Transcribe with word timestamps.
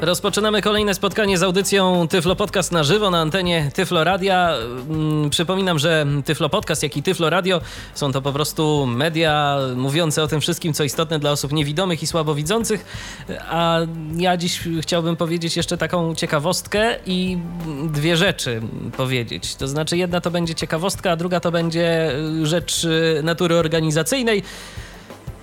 Rozpoczynamy 0.00 0.62
kolejne 0.62 0.94
spotkanie 0.94 1.38
z 1.38 1.42
audycją 1.42 2.08
Tyflo 2.08 2.36
Podcast 2.36 2.72
na 2.72 2.84
żywo 2.84 3.10
na 3.10 3.20
antenie 3.20 3.70
Tyflo 3.74 4.04
Radia. 4.04 4.52
Mm, 4.90 5.30
przypominam, 5.30 5.78
że 5.78 6.06
Tyflo 6.24 6.48
Podcast, 6.48 6.82
jak 6.82 6.96
i 6.96 7.02
Tyflo 7.02 7.30
Radio 7.30 7.60
są 7.94 8.12
to 8.12 8.22
po 8.22 8.32
prostu 8.32 8.86
media 8.86 9.58
mówiące 9.76 10.22
o 10.22 10.28
tym 10.28 10.40
wszystkim, 10.40 10.74
co 10.74 10.84
istotne 10.84 11.18
dla 11.18 11.30
osób 11.30 11.52
niewidomych 11.52 12.02
i 12.02 12.06
słabowidzących. 12.06 12.84
A 13.48 13.78
ja 14.16 14.36
dziś 14.36 14.60
chciałbym 14.80 15.16
powiedzieć 15.16 15.56
jeszcze 15.56 15.76
taką 15.76 16.14
ciekawostkę 16.14 16.96
i 17.06 17.38
dwie 17.84 18.16
rzeczy 18.16 18.62
powiedzieć. 18.96 19.54
To 19.56 19.68
znaczy, 19.68 19.96
jedna 19.96 20.20
to 20.20 20.30
będzie 20.30 20.54
ciekawostka, 20.54 21.10
a 21.10 21.16
druga 21.16 21.40
to 21.40 21.52
będzie 21.52 22.12
rzecz 22.42 22.86
natury 23.22 23.56
organizacyjnej. 23.56 24.42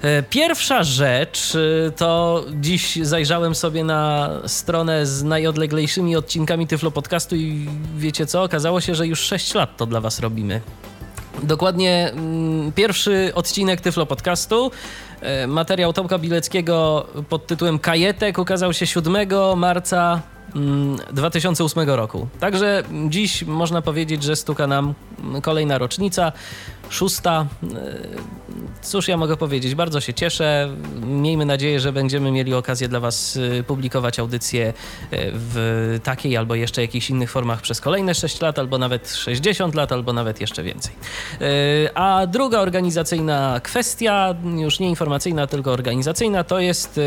E, 0.03 0.23
pierwsza 0.23 0.83
rzecz 0.83 1.55
e, 1.55 1.91
to 1.91 2.43
dziś 2.53 2.95
zajrzałem 3.01 3.55
sobie 3.55 3.83
na 3.83 4.29
stronę 4.47 5.05
z 5.05 5.23
najodleglejszymi 5.23 6.15
odcinkami 6.15 6.67
Tyflo 6.67 6.91
Podcastu 6.91 7.35
i 7.35 7.67
wiecie 7.97 8.25
co? 8.25 8.43
Okazało 8.43 8.81
się, 8.81 8.95
że 8.95 9.07
już 9.07 9.19
6 9.19 9.53
lat 9.53 9.77
to 9.77 9.85
dla 9.85 10.01
was 10.01 10.19
robimy. 10.19 10.61
Dokładnie 11.43 12.11
mm, 12.11 12.71
pierwszy 12.71 13.31
odcinek 13.35 13.81
Tyflo 13.81 14.05
Podcastu, 14.05 14.71
e, 15.21 15.47
materiał 15.47 15.93
Tomka 15.93 16.19
Bileckiego 16.19 17.07
pod 17.29 17.47
tytułem 17.47 17.79
Kajetek 17.79 18.37
ukazał 18.37 18.73
się 18.73 18.87
7 18.87 19.27
marca 19.55 20.21
2008 21.11 21.83
mm, 21.83 21.95
roku. 21.95 22.27
Także 22.39 22.83
dziś 23.09 23.43
można 23.43 23.81
powiedzieć, 23.81 24.23
że 24.23 24.35
stuka 24.35 24.67
nam 24.67 24.93
kolejna 25.41 25.77
rocznica 25.77 26.31
szósta. 26.93 27.45
E, 27.63 27.67
cóż 28.81 29.07
ja 29.07 29.17
mogę 29.17 29.37
powiedzieć? 29.37 29.75
Bardzo 29.75 30.01
się 30.01 30.13
cieszę. 30.13 30.69
Miejmy 31.05 31.45
nadzieję, 31.45 31.79
że 31.79 31.91
będziemy 31.91 32.31
mieli 32.31 32.53
okazję 32.53 32.87
dla 32.87 32.99
Was 32.99 33.39
e, 33.59 33.63
publikować 33.63 34.19
audycje 34.19 34.67
e, 34.67 34.73
w 35.33 35.99
takiej 36.03 36.37
albo 36.37 36.55
jeszcze 36.55 36.81
jakichś 36.81 37.09
innych 37.09 37.31
formach 37.31 37.61
przez 37.61 37.81
kolejne 37.81 38.15
6 38.15 38.41
lat, 38.41 38.59
albo 38.59 38.77
nawet 38.77 39.11
60 39.11 39.75
lat, 39.75 39.91
albo 39.91 40.13
nawet 40.13 40.41
jeszcze 40.41 40.63
więcej. 40.63 40.93
A 41.95 42.27
druga 42.27 42.59
organizacyjna 42.59 43.59
kwestia, 43.63 44.35
już 44.55 44.79
nie 44.79 44.89
informacyjna, 44.89 45.47
tylko 45.47 45.71
organizacyjna, 45.71 46.43
to 46.43 46.59
jest 46.59 46.99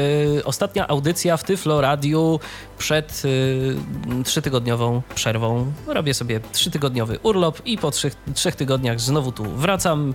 ostatnia 0.44 0.88
audycja 0.88 1.36
w 1.36 1.44
Tyflo 1.44 1.80
Radiu 1.80 2.40
przed 2.78 3.22
trzytygodniową 4.24 5.02
przerwą. 5.14 5.72
Robię 5.86 6.14
sobie 6.14 6.40
trzytygodniowy 6.52 7.18
urlop 7.22 7.66
i 7.66 7.78
po 7.78 7.90
trzech, 7.90 8.14
trzech 8.34 8.56
tygodniach 8.56 9.00
znowu 9.00 9.32
tu 9.32 9.44
wracam 9.44 9.75
wracam. 9.76 10.14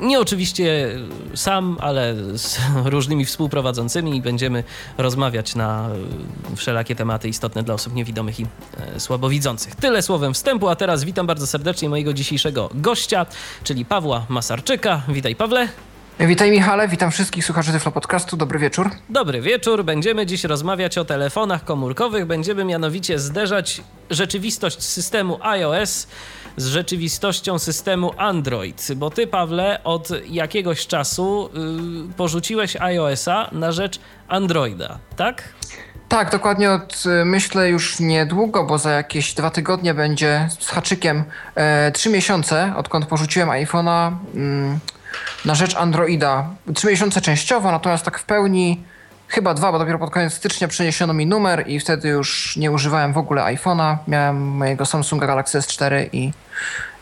Nie 0.00 0.20
oczywiście 0.20 0.88
sam, 1.34 1.76
ale 1.80 2.14
z 2.34 2.58
różnymi 2.94 3.24
współprowadzącymi 3.24 4.16
i 4.16 4.22
będziemy 4.22 4.64
rozmawiać 4.98 5.54
na 5.54 5.88
wszelakie 6.56 6.94
tematy 6.94 7.28
istotne 7.28 7.62
dla 7.62 7.74
osób 7.74 7.94
niewidomych 7.94 8.40
i 8.40 8.46
e, 8.96 9.00
słabowidzących. 9.00 9.74
Tyle 9.74 10.02
słowem 10.02 10.34
wstępu, 10.34 10.68
a 10.68 10.76
teraz 10.76 11.04
witam 11.04 11.26
bardzo 11.26 11.46
serdecznie 11.46 11.88
mojego 11.88 12.12
dzisiejszego 12.12 12.70
gościa, 12.74 13.26
czyli 13.64 13.84
Pawła 13.84 14.26
Masarczyka. 14.28 15.02
Witaj 15.08 15.36
Pawle. 15.36 15.68
Witaj 16.20 16.50
Michale, 16.50 16.88
witam 16.88 17.10
wszystkich 17.10 17.44
słuchaczy 17.44 17.72
Tyflo 17.72 17.92
Podcastu. 17.92 18.36
Dobry 18.36 18.58
wieczór. 18.58 18.90
Dobry 19.08 19.40
wieczór. 19.40 19.84
Będziemy 19.84 20.26
dziś 20.26 20.44
rozmawiać 20.44 20.98
o 20.98 21.04
telefonach 21.04 21.64
komórkowych. 21.64 22.26
Będziemy 22.26 22.64
mianowicie 22.64 23.18
zderzać 23.18 23.82
rzeczywistość 24.10 24.82
systemu 24.82 25.38
iOS 25.42 26.06
z 26.56 26.66
rzeczywistością 26.66 27.58
systemu 27.58 28.12
Android. 28.16 28.88
Bo 28.96 29.10
ty, 29.10 29.26
Pawle, 29.26 29.80
od 29.84 30.08
jakiegoś 30.26 30.86
czasu 30.86 31.50
yy, 31.54 32.14
porzuciłeś 32.14 32.76
iOS-a 32.76 33.48
na 33.52 33.72
rzecz 33.72 34.00
Androida, 34.28 34.98
tak? 35.16 35.42
Tak, 36.10 36.30
dokładnie 36.30 36.70
od 36.70 37.04
y, 37.06 37.24
myślę 37.24 37.68
już 37.68 38.00
niedługo, 38.00 38.64
bo 38.64 38.78
za 38.78 38.90
jakieś 38.90 39.34
dwa 39.34 39.50
tygodnie 39.50 39.94
będzie 39.94 40.48
z 40.58 40.68
haczykiem 40.68 41.24
e, 41.54 41.92
trzy 41.92 42.10
miesiące, 42.10 42.72
odkąd 42.76 43.06
porzuciłem 43.06 43.48
iPhone'a 43.48 44.12
mm, 44.34 44.78
na 45.44 45.54
rzecz 45.54 45.76
Androida. 45.76 46.48
Trzy 46.74 46.86
miesiące 46.86 47.20
częściowo, 47.20 47.70
natomiast 47.70 48.04
tak 48.04 48.18
w 48.18 48.24
pełni 48.24 48.82
chyba 49.30 49.54
dwa, 49.54 49.72
bo 49.72 49.78
dopiero 49.78 49.98
pod 49.98 50.10
koniec 50.10 50.32
stycznia 50.32 50.68
przeniesiono 50.68 51.12
mi 51.12 51.26
numer 51.26 51.68
i 51.68 51.80
wtedy 51.80 52.08
już 52.08 52.56
nie 52.56 52.70
używałem 52.70 53.12
w 53.12 53.18
ogóle 53.18 53.42
iPhone'a. 53.42 53.96
Miałem 54.08 54.36
mojego 54.42 54.86
Samsunga 54.86 55.26
Galaxy 55.26 55.58
S4 55.58 56.08
i, 56.12 56.32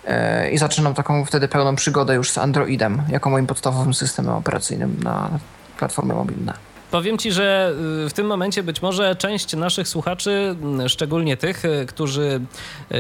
e, 0.06 0.50
i 0.50 0.58
zaczynam 0.58 0.94
taką 0.94 1.24
wtedy 1.24 1.48
pełną 1.48 1.76
przygodę 1.76 2.14
już 2.14 2.30
z 2.30 2.38
Androidem 2.38 3.02
jako 3.08 3.30
moim 3.30 3.46
podstawowym 3.46 3.94
systemem 3.94 4.34
operacyjnym 4.34 4.96
na 5.02 5.30
platformy 5.78 6.14
mobilne. 6.14 6.67
Powiem 6.90 7.18
Ci, 7.18 7.32
że 7.32 7.74
y, 8.06 8.08
w 8.08 8.12
tym 8.12 8.26
momencie 8.26 8.62
być 8.62 8.82
może 8.82 9.16
część 9.16 9.56
naszych 9.56 9.88
słuchaczy, 9.88 10.56
y, 10.84 10.88
szczególnie 10.88 11.36
tych, 11.36 11.64
y, 11.64 11.86
którzy 11.86 12.40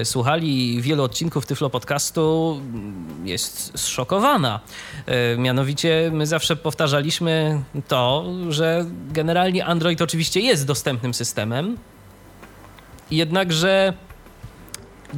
słuchali 0.04 0.82
wielu 0.82 1.02
odcinków 1.02 1.46
Tyflo 1.46 1.70
Podcastu, 1.70 2.60
jest 3.24 3.78
zszokowana. 3.78 4.60
Mianowicie 5.38 6.10
my 6.12 6.26
zawsze 6.26 6.56
powtarzaliśmy 6.56 7.62
to, 7.88 8.24
że 8.48 8.86
generalnie 9.12 9.64
Android 9.64 10.02
oczywiście 10.02 10.40
jest 10.40 10.66
dostępnym 10.66 11.14
systemem, 11.14 11.76
jednakże 13.10 13.92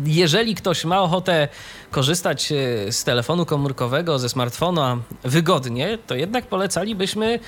jeżeli 0.05 0.55
ktoś 0.55 0.85
ma 0.85 1.03
ochotę 1.03 1.49
korzystać 1.91 2.53
z 2.91 3.05
telefonu 3.05 3.47
komórkowego, 3.47 4.19
ze 4.19 4.29
smartfona 4.29 4.99
wygodnie, 5.25 5.99
to 6.07 6.15
jednak 6.15 6.47
polecalibyśmy 6.47 7.39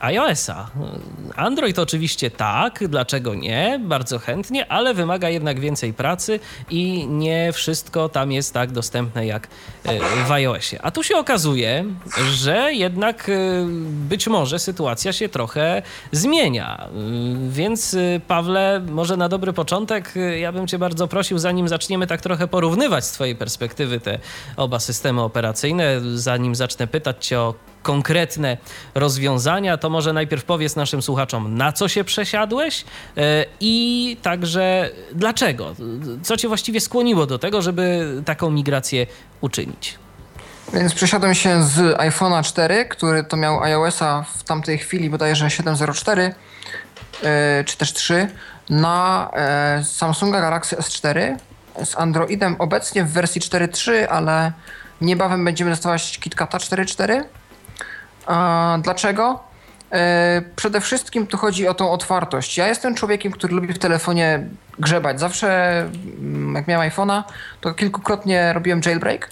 iOS-a. 0.00 0.70
Android 1.36 1.78
oczywiście 1.78 2.30
tak, 2.30 2.88
dlaczego 2.88 3.34
nie? 3.34 3.80
Bardzo 3.84 4.18
chętnie, 4.18 4.72
ale 4.72 4.94
wymaga 4.94 5.28
jednak 5.28 5.60
więcej 5.60 5.92
pracy 5.92 6.40
i 6.70 7.06
nie 7.06 7.52
wszystko 7.52 8.08
tam 8.08 8.32
jest 8.32 8.54
tak 8.54 8.72
dostępne 8.72 9.26
jak 9.26 9.48
e, 9.84 9.98
w 10.26 10.32
iOSie. 10.32 10.82
A 10.82 10.90
tu 10.90 11.02
się 11.02 11.16
okazuje, 11.16 11.84
że 12.30 12.72
jednak 12.72 13.28
e, 13.28 13.32
być 14.08 14.26
może 14.26 14.58
sytuacja 14.58 15.12
się 15.12 15.28
trochę 15.28 15.82
zmienia. 16.12 16.86
E, 16.86 16.90
więc 17.48 17.96
Pawle, 18.28 18.82
może 18.90 19.16
na 19.16 19.28
dobry 19.28 19.52
początek 19.52 20.14
ja 20.40 20.52
bym 20.52 20.66
cię 20.66 20.78
bardzo 20.78 21.08
prosił, 21.08 21.38
zanim 21.38 21.68
zaczniemy 21.68 22.06
tak 22.06 22.20
trochę 22.20 22.48
porównywać 22.48 23.04
z 23.04 23.12
twojej 23.12 23.36
perspektywy 23.36 24.00
te 24.00 24.18
oba 24.56 24.80
systemy 24.80 25.22
operacyjne, 25.22 26.00
zanim 26.14 26.54
zacznę 26.54 26.86
pytać 26.86 27.26
cię 27.26 27.40
o 27.40 27.54
konkretne 27.86 28.56
rozwiązania, 28.94 29.76
to 29.76 29.90
może 29.90 30.12
najpierw 30.12 30.44
powiedz 30.44 30.76
naszym 30.76 31.02
słuchaczom, 31.02 31.56
na 31.56 31.72
co 31.72 31.88
się 31.88 32.04
przesiadłeś 32.04 32.84
e, 33.16 33.44
i 33.60 34.16
także 34.22 34.90
dlaczego? 35.12 35.74
Co 36.22 36.36
cię 36.36 36.48
właściwie 36.48 36.80
skłoniło 36.80 37.26
do 37.26 37.38
tego, 37.38 37.62
żeby 37.62 38.14
taką 38.24 38.50
migrację 38.50 39.06
uczynić? 39.40 39.98
Więc 40.72 40.94
przesiadłem 40.94 41.34
się 41.34 41.62
z 41.64 41.96
iPhone'a 41.96 42.42
4, 42.44 42.84
który 42.84 43.24
to 43.24 43.36
miał 43.36 43.62
iOS-a 43.62 44.24
w 44.38 44.44
tamtej 44.44 44.78
chwili 44.78 45.10
bodajże 45.10 45.46
7.04 45.46 46.20
e, 47.22 47.64
czy 47.64 47.76
też 47.76 47.92
3 47.92 48.28
na 48.70 49.30
e, 49.32 49.84
Samsunga 49.84 50.40
Galaxy 50.40 50.76
S4 50.76 51.36
z 51.84 51.96
Androidem 51.96 52.56
obecnie 52.58 53.04
w 53.04 53.12
wersji 53.12 53.40
4.3, 53.40 54.06
ale 54.10 54.52
niebawem 55.00 55.44
będziemy 55.44 55.70
dostawać 55.70 56.18
KitKata 56.18 56.58
4.4 56.58 57.24
a, 58.26 58.78
dlaczego? 58.82 59.40
E, 59.92 60.42
przede 60.56 60.80
wszystkim 60.80 61.26
tu 61.26 61.36
chodzi 61.36 61.68
o 61.68 61.74
tą 61.74 61.90
otwartość. 61.90 62.58
Ja 62.58 62.68
jestem 62.68 62.94
człowiekiem, 62.94 63.32
który 63.32 63.54
lubi 63.54 63.72
w 63.72 63.78
telefonie 63.78 64.48
grzebać. 64.78 65.20
Zawsze, 65.20 65.80
mm, 66.18 66.54
jak 66.54 66.68
miałem 66.68 66.90
iPhone'a, 66.90 67.22
to 67.60 67.74
kilkukrotnie 67.74 68.52
robiłem 68.52 68.80
jailbreak 68.86 69.30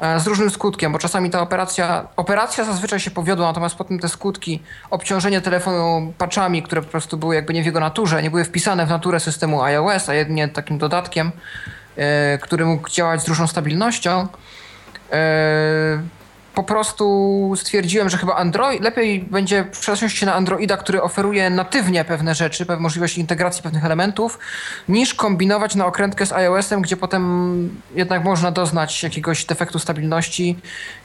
e, 0.00 0.20
z 0.20 0.26
różnym 0.26 0.50
skutkiem, 0.50 0.92
bo 0.92 0.98
czasami 0.98 1.30
ta 1.30 1.40
operacja, 1.40 2.08
operacja 2.16 2.64
zazwyczaj 2.64 3.00
się 3.00 3.10
powiodła, 3.10 3.46
natomiast 3.46 3.74
potem 3.74 3.98
te 3.98 4.08
skutki, 4.08 4.62
obciążenie 4.90 5.40
telefonu 5.40 6.12
patchami, 6.18 6.62
które 6.62 6.82
po 6.82 6.88
prostu 6.88 7.16
były 7.16 7.34
jakby 7.34 7.54
nie 7.54 7.62
w 7.62 7.66
jego 7.66 7.80
naturze, 7.80 8.22
nie 8.22 8.30
były 8.30 8.44
wpisane 8.44 8.86
w 8.86 8.90
naturę 8.90 9.20
systemu 9.20 9.62
iOS, 9.62 10.08
a 10.08 10.14
jedynie 10.14 10.48
takim 10.48 10.78
dodatkiem, 10.78 11.32
e, 11.96 12.38
który 12.38 12.64
mógł 12.64 12.88
działać 12.88 13.22
z 13.22 13.28
różną 13.28 13.46
stabilnością, 13.46 14.28
po 16.54 16.62
prostu 16.62 17.52
stwierdziłem, 17.56 18.08
że 18.08 18.16
chyba 18.16 18.36
Android, 18.36 18.82
lepiej 18.82 19.20
będzie 19.20 19.64
przesiąść 19.64 20.18
się 20.18 20.26
na 20.26 20.34
Androida, 20.34 20.76
który 20.76 21.02
oferuje 21.02 21.50
natywnie 21.50 22.04
pewne 22.04 22.34
rzeczy, 22.34 22.66
pewne 22.66 22.82
możliwości 22.82 23.20
integracji 23.20 23.62
pewnych 23.62 23.84
elementów, 23.84 24.38
niż 24.88 25.14
kombinować 25.14 25.74
na 25.74 25.86
okrętkę 25.86 26.26
z 26.26 26.32
iOS-em, 26.32 26.82
gdzie 26.82 26.96
potem 26.96 27.80
jednak 27.94 28.24
można 28.24 28.50
doznać 28.50 29.02
jakiegoś 29.02 29.44
defektu 29.44 29.78
stabilności 29.78 30.56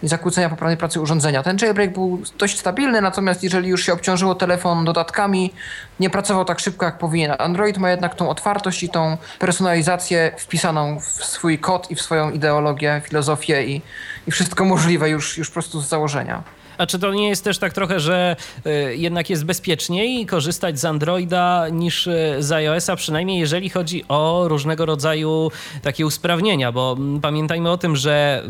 i 0.03 0.07
zakłócenia 0.07 0.49
poprawnej 0.49 0.77
pracy 0.77 1.01
urządzenia. 1.01 1.43
Ten 1.43 1.57
jailbreak 1.61 1.93
był 1.93 2.21
dość 2.37 2.59
stabilny, 2.59 3.01
natomiast 3.01 3.43
jeżeli 3.43 3.69
już 3.69 3.85
się 3.85 3.93
obciążyło 3.93 4.35
telefon 4.35 4.85
dodatkami, 4.85 5.53
nie 5.99 6.09
pracował 6.09 6.45
tak 6.45 6.59
szybko, 6.59 6.85
jak 6.85 6.97
powinien. 6.97 7.33
Android 7.39 7.77
ma 7.77 7.89
jednak 7.89 8.15
tą 8.15 8.29
otwartość 8.29 8.83
i 8.83 8.89
tą 8.89 9.17
personalizację 9.39 10.31
wpisaną 10.37 10.99
w 10.99 11.03
swój 11.03 11.59
kod 11.59 11.91
i 11.91 11.95
w 11.95 12.01
swoją 12.01 12.31
ideologię, 12.31 13.01
filozofię 13.05 13.65
i, 13.65 13.81
i 14.27 14.31
wszystko 14.31 14.65
możliwe 14.65 15.09
już, 15.09 15.36
już 15.37 15.49
po 15.49 15.53
prostu 15.53 15.81
z 15.81 15.87
założenia. 15.87 16.43
A 16.77 16.85
czy 16.85 16.99
to 16.99 17.13
nie 17.13 17.29
jest 17.29 17.43
też 17.43 17.57
tak 17.57 17.73
trochę, 17.73 17.99
że 17.99 18.35
y, 18.65 18.95
jednak 18.95 19.29
jest 19.29 19.45
bezpieczniej 19.45 20.25
korzystać 20.25 20.79
z 20.79 20.85
Androida 20.85 21.69
niż 21.69 22.07
y, 22.07 22.35
z 22.39 22.51
iOS-a, 22.51 22.95
przynajmniej 22.95 23.39
jeżeli 23.39 23.69
chodzi 23.69 24.05
o 24.07 24.47
różnego 24.47 24.85
rodzaju 24.85 25.51
takie 25.81 26.05
usprawnienia, 26.05 26.71
bo 26.71 26.97
pamiętajmy 27.21 27.71
o 27.71 27.77
tym, 27.77 27.95
że 27.95 28.43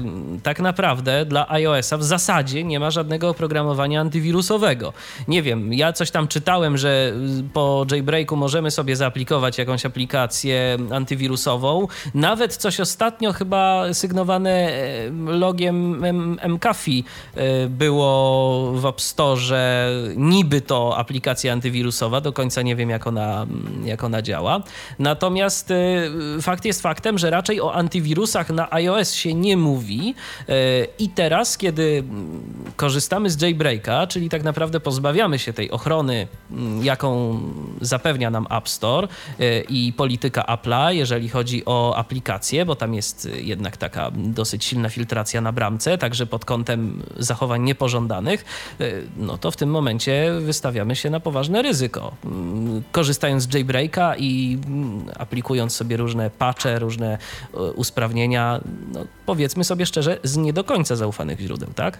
tak 0.44 0.60
naprawdę 0.60 1.26
dla 1.26 1.50
iOS-a 1.50 1.98
w 1.98 2.04
zasadzie 2.04 2.64
nie 2.64 2.80
ma 2.80 2.92
żadnego 2.92 3.30
oprogramowania 3.30 4.02
antywirusowego. 4.02 4.94
Nie 5.28 5.42
wiem, 5.42 5.74
ja 5.74 5.94
coś 5.94 6.12
tam 6.12 6.28
czytałem, 6.28 6.78
że 6.78 7.14
po 7.54 7.86
jailbreaku 7.92 8.36
możemy 8.36 8.72
sobie 8.72 8.96
zaaplikować 8.96 9.58
jakąś 9.58 9.86
aplikację 9.86 10.78
antywirusową. 10.92 11.88
Nawet 12.14 12.56
coś 12.56 12.80
ostatnio 12.80 13.34
chyba 13.34 13.94
sygnowane 13.94 14.72
logiem 15.28 16.06
McAfee 16.48 17.04
było 17.70 18.17
w 18.74 18.86
App 18.86 19.02
Store 19.02 19.42
niby 20.16 20.62
to 20.62 20.98
aplikacja 20.98 21.54
antywirusowa, 21.54 22.22
do 22.22 22.34
końca 22.34 22.62
nie 22.62 22.76
wiem 22.76 22.90
jak 22.90 23.08
ona, 23.08 23.48
jak 23.84 24.04
ona 24.04 24.22
działa. 24.22 24.64
Natomiast 25.00 25.72
y, 25.72 26.42
fakt 26.42 26.66
jest 26.66 26.82
faktem, 26.82 27.18
że 27.18 27.30
raczej 27.30 27.62
o 27.62 27.74
antywirusach 27.74 28.50
na 28.50 28.72
iOS 28.72 29.14
się 29.14 29.34
nie 29.34 29.58
mówi 29.58 30.16
y, 30.50 30.54
i 31.00 31.10
teraz, 31.10 31.58
kiedy 31.58 32.04
korzystamy 32.76 33.30
z 33.30 33.42
jailbreaka, 33.42 34.08
czyli 34.08 34.30
tak 34.30 34.44
naprawdę 34.44 34.80
pozbawiamy 34.80 35.40
się 35.40 35.54
tej 35.54 35.72
ochrony, 35.72 36.28
mm, 36.52 36.86
jaką 36.86 37.40
zapewnia 37.82 38.30
nam 38.30 38.48
App 38.50 38.70
Store 38.70 39.08
y, 39.40 39.66
i 39.70 39.94
polityka 39.94 40.42
Apple'a, 40.42 40.90
jeżeli 40.90 41.30
chodzi 41.30 41.66
o 41.66 41.96
aplikacje, 41.96 42.66
bo 42.66 42.76
tam 42.76 42.94
jest 42.94 43.30
jednak 43.42 43.78
taka 43.78 44.12
dosyć 44.16 44.66
silna 44.66 44.90
filtracja 44.90 45.42
na 45.42 45.52
bramce, 45.52 45.98
także 45.98 46.26
pod 46.26 46.46
kątem 46.46 47.04
zachowań 47.18 47.62
niepożądanych 47.62 48.07
żądanych, 48.08 48.46
e, 48.80 48.86
no 49.18 49.38
to 49.38 49.52
w 49.52 49.56
tym 49.56 49.70
momencie 49.70 50.34
wystawiamy 50.40 50.96
się 50.96 51.10
na 51.10 51.20
poważne 51.20 51.62
ryzyko. 51.62 52.12
Mm, 52.26 52.84
korzystając 52.92 53.44
z 53.44 53.54
jailbreaka 53.54 54.16
i 54.16 54.60
mm, 54.68 55.06
aplikując 55.20 55.76
sobie 55.76 55.98
różne 55.98 56.30
patche, 56.30 56.80
różne 56.80 57.18
e, 57.54 57.58
usprawnienia, 57.58 58.60
no 58.94 59.06
powiedzmy 59.26 59.64
sobie 59.64 59.86
szczerze, 59.86 60.20
z 60.24 60.38
nie 60.38 60.54
do 60.54 60.64
końca 60.64 60.96
zaufanych 60.96 61.40
źródeł, 61.40 61.70
tak? 61.76 61.98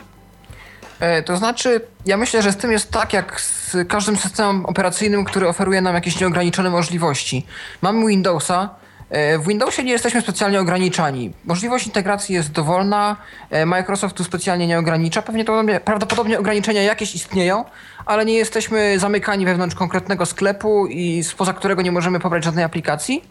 E, 1.00 1.24
to 1.24 1.38
znaczy, 1.38 1.82
ja 2.06 2.18
myślę, 2.18 2.42
że 2.42 2.52
z 2.52 2.58
tym 2.58 2.72
jest 2.72 2.92
tak 2.92 3.14
jak 3.14 3.42
z 3.42 3.76
każdym 3.88 4.18
systemem 4.18 4.66
operacyjnym, 4.66 5.26
który 5.26 5.48
oferuje 5.48 5.82
nam 5.82 5.96
jakieś 5.96 6.20
nieograniczone 6.20 6.70
możliwości. 6.70 7.46
Mamy 7.82 8.08
Windowsa, 8.08 8.70
w 9.12 9.48
Windowsie 9.48 9.84
nie 9.84 9.92
jesteśmy 9.92 10.22
specjalnie 10.22 10.60
ograniczani. 10.60 11.34
Możliwość 11.46 11.86
integracji 11.86 12.36
jest 12.36 12.52
dowolna, 12.52 13.16
e, 13.50 13.66
Microsoft 13.66 14.16
tu 14.16 14.24
specjalnie 14.24 14.68
nie 14.68 14.80
ogranicza. 14.80 15.22
Pewnie 15.22 15.46
to 15.46 15.64
prawdopodobnie 15.86 16.40
ograniczenia 16.40 16.82
jakieś 16.82 17.16
istnieją, 17.16 17.66
ale 18.06 18.26
nie 18.26 18.34
jesteśmy 18.34 19.00
zamykani 19.00 19.46
wewnątrz 19.46 19.76
konkretnego 19.76 20.26
sklepu 20.26 20.88
i 20.88 21.24
spoza 21.24 21.54
którego 21.54 21.82
nie 21.82 21.92
możemy 21.92 22.20
pobrać 22.20 22.44
żadnej 22.44 22.66
aplikacji. 22.66 23.24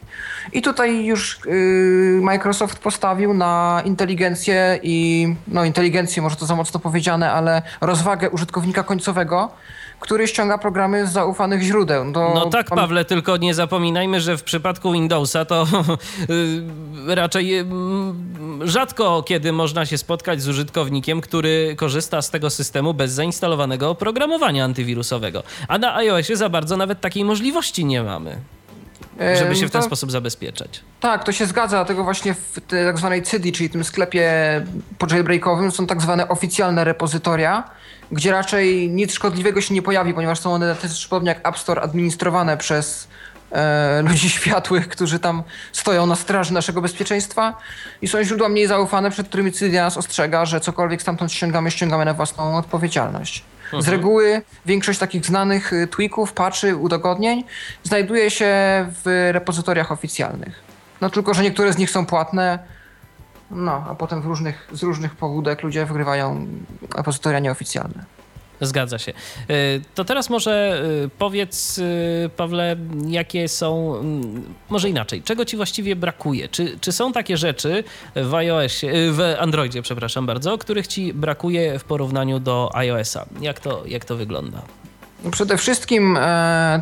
I 0.52 0.62
tutaj 0.62 1.04
już 1.04 1.40
yy, 1.46 2.20
Microsoft 2.22 2.78
postawił 2.78 3.34
na 3.34 3.82
inteligencję 3.84 4.78
i 4.82 5.28
no 5.48 5.64
inteligencję 5.64 6.22
może 6.22 6.36
to 6.36 6.46
za 6.46 6.56
mocno 6.56 6.80
powiedziane, 6.80 7.32
ale 7.32 7.62
rozwagę 7.80 8.30
użytkownika 8.30 8.82
końcowego 8.82 9.50
który 10.00 10.28
ściąga 10.28 10.58
programy 10.58 11.06
z 11.06 11.12
zaufanych 11.12 11.62
źródeł. 11.62 12.04
No 12.04 12.50
tak, 12.50 12.66
Pawle, 12.66 13.04
tylko 13.04 13.36
nie 13.36 13.54
zapominajmy, 13.54 14.20
że 14.20 14.36
w 14.36 14.42
przypadku 14.42 14.92
Windowsa 14.92 15.44
to 15.44 15.66
y, 17.10 17.14
raczej 17.14 17.60
y, 17.60 17.64
rzadko 18.60 19.22
kiedy 19.22 19.52
można 19.52 19.86
się 19.86 19.98
spotkać 19.98 20.42
z 20.42 20.48
użytkownikiem, 20.48 21.20
który 21.20 21.76
korzysta 21.76 22.22
z 22.22 22.30
tego 22.30 22.50
systemu 22.50 22.94
bez 22.94 23.12
zainstalowanego 23.12 23.90
oprogramowania 23.90 24.64
antywirusowego. 24.64 25.42
A 25.68 25.78
na 25.78 25.96
iOSie 25.96 26.36
za 26.36 26.48
bardzo 26.48 26.76
nawet 26.76 27.00
takiej 27.00 27.24
możliwości 27.24 27.84
nie 27.84 28.02
mamy 28.02 28.36
żeby 29.38 29.56
się 29.56 29.68
w 29.68 29.70
ten 29.70 29.80
to, 29.80 29.86
sposób 29.86 30.10
zabezpieczać. 30.10 30.80
Tak, 31.00 31.24
to 31.24 31.32
się 31.32 31.46
zgadza, 31.46 31.76
dlatego 31.76 32.04
właśnie 32.04 32.34
w 32.34 32.60
tak 32.68 32.98
zwanej 32.98 33.22
CIDI, 33.22 33.52
czyli 33.52 33.70
tym 33.70 33.84
sklepie 33.84 34.30
po 34.98 35.06
jailbreakowym 35.10 35.72
są 35.72 35.86
tak 35.86 36.02
zwane 36.02 36.28
oficjalne 36.28 36.84
repozytoria, 36.84 37.70
gdzie 38.12 38.30
raczej 38.30 38.90
nic 38.90 39.12
szkodliwego 39.12 39.60
się 39.60 39.74
nie 39.74 39.82
pojawi, 39.82 40.14
ponieważ 40.14 40.40
są 40.40 40.52
one 40.52 40.74
też 40.74 41.06
podobnie 41.06 41.28
jak 41.28 41.48
App 41.48 41.58
Store 41.58 41.82
administrowane 41.82 42.56
przez 42.56 43.08
e, 43.52 44.02
ludzi 44.02 44.30
światłych, 44.30 44.88
którzy 44.88 45.18
tam 45.18 45.42
stoją 45.72 46.06
na 46.06 46.16
straży 46.16 46.52
naszego 46.52 46.82
bezpieczeństwa 46.82 47.58
i 48.02 48.08
są 48.08 48.24
źródła 48.24 48.48
mniej 48.48 48.66
zaufane, 48.66 49.10
przed 49.10 49.28
którymi 49.28 49.52
Cydia 49.52 49.84
nas 49.84 49.96
ostrzega, 49.96 50.44
że 50.46 50.60
cokolwiek 50.60 51.02
stamtąd 51.02 51.32
ściągamy, 51.32 51.70
ściągamy 51.70 52.04
na 52.04 52.14
własną 52.14 52.56
odpowiedzialność. 52.56 53.44
Z 53.70 53.74
mhm. 53.74 53.96
reguły 53.96 54.42
większość 54.66 54.98
takich 54.98 55.26
znanych 55.26 55.72
y, 55.72 55.86
tweaków, 55.86 56.32
patchy, 56.32 56.76
udogodnień 56.76 57.44
znajduje 57.82 58.30
się 58.30 58.46
w 59.04 59.30
repozytoriach 59.32 59.92
oficjalnych. 59.92 60.60
No 61.00 61.10
tylko, 61.10 61.34
że 61.34 61.42
niektóre 61.42 61.72
z 61.72 61.78
nich 61.78 61.90
są 61.90 62.06
płatne, 62.06 62.58
no, 63.50 63.84
a 63.90 63.94
potem 63.94 64.22
w 64.22 64.26
różnych, 64.26 64.68
z 64.72 64.82
różnych 64.82 65.14
powódek 65.14 65.62
ludzie 65.62 65.86
wygrywają 65.86 66.46
repozytoria 66.96 67.38
nieoficjalne. 67.38 68.04
Zgadza 68.60 68.98
się. 68.98 69.12
E, 69.12 69.54
to 69.94 70.04
teraz 70.04 70.30
może 70.30 70.82
e, 71.04 71.08
powiedz, 71.18 71.78
e, 71.78 72.28
Pawle, 72.28 72.76
jakie 73.08 73.48
są, 73.48 73.96
mm, 73.96 74.54
może 74.68 74.88
inaczej, 74.88 75.22
czego 75.22 75.44
ci 75.44 75.56
właściwie 75.56 75.96
brakuje? 75.96 76.48
Czy, 76.48 76.78
czy 76.80 76.92
są 76.92 77.12
takie 77.12 77.36
rzeczy 77.36 77.84
w 78.16 78.34
iOSie, 78.34 78.92
w 79.12 79.36
Androidzie, 79.38 79.82
przepraszam 79.82 80.26
bardzo, 80.26 80.58
których 80.58 80.86
ci 80.86 81.14
brakuje 81.14 81.78
w 81.78 81.84
porównaniu 81.84 82.40
do 82.40 82.70
iOS-a? 82.74 83.26
Jak 83.40 83.60
to, 83.60 83.82
jak 83.86 84.04
to 84.04 84.16
wygląda? 84.16 84.62
Przede 85.30 85.56
wszystkim 85.56 86.18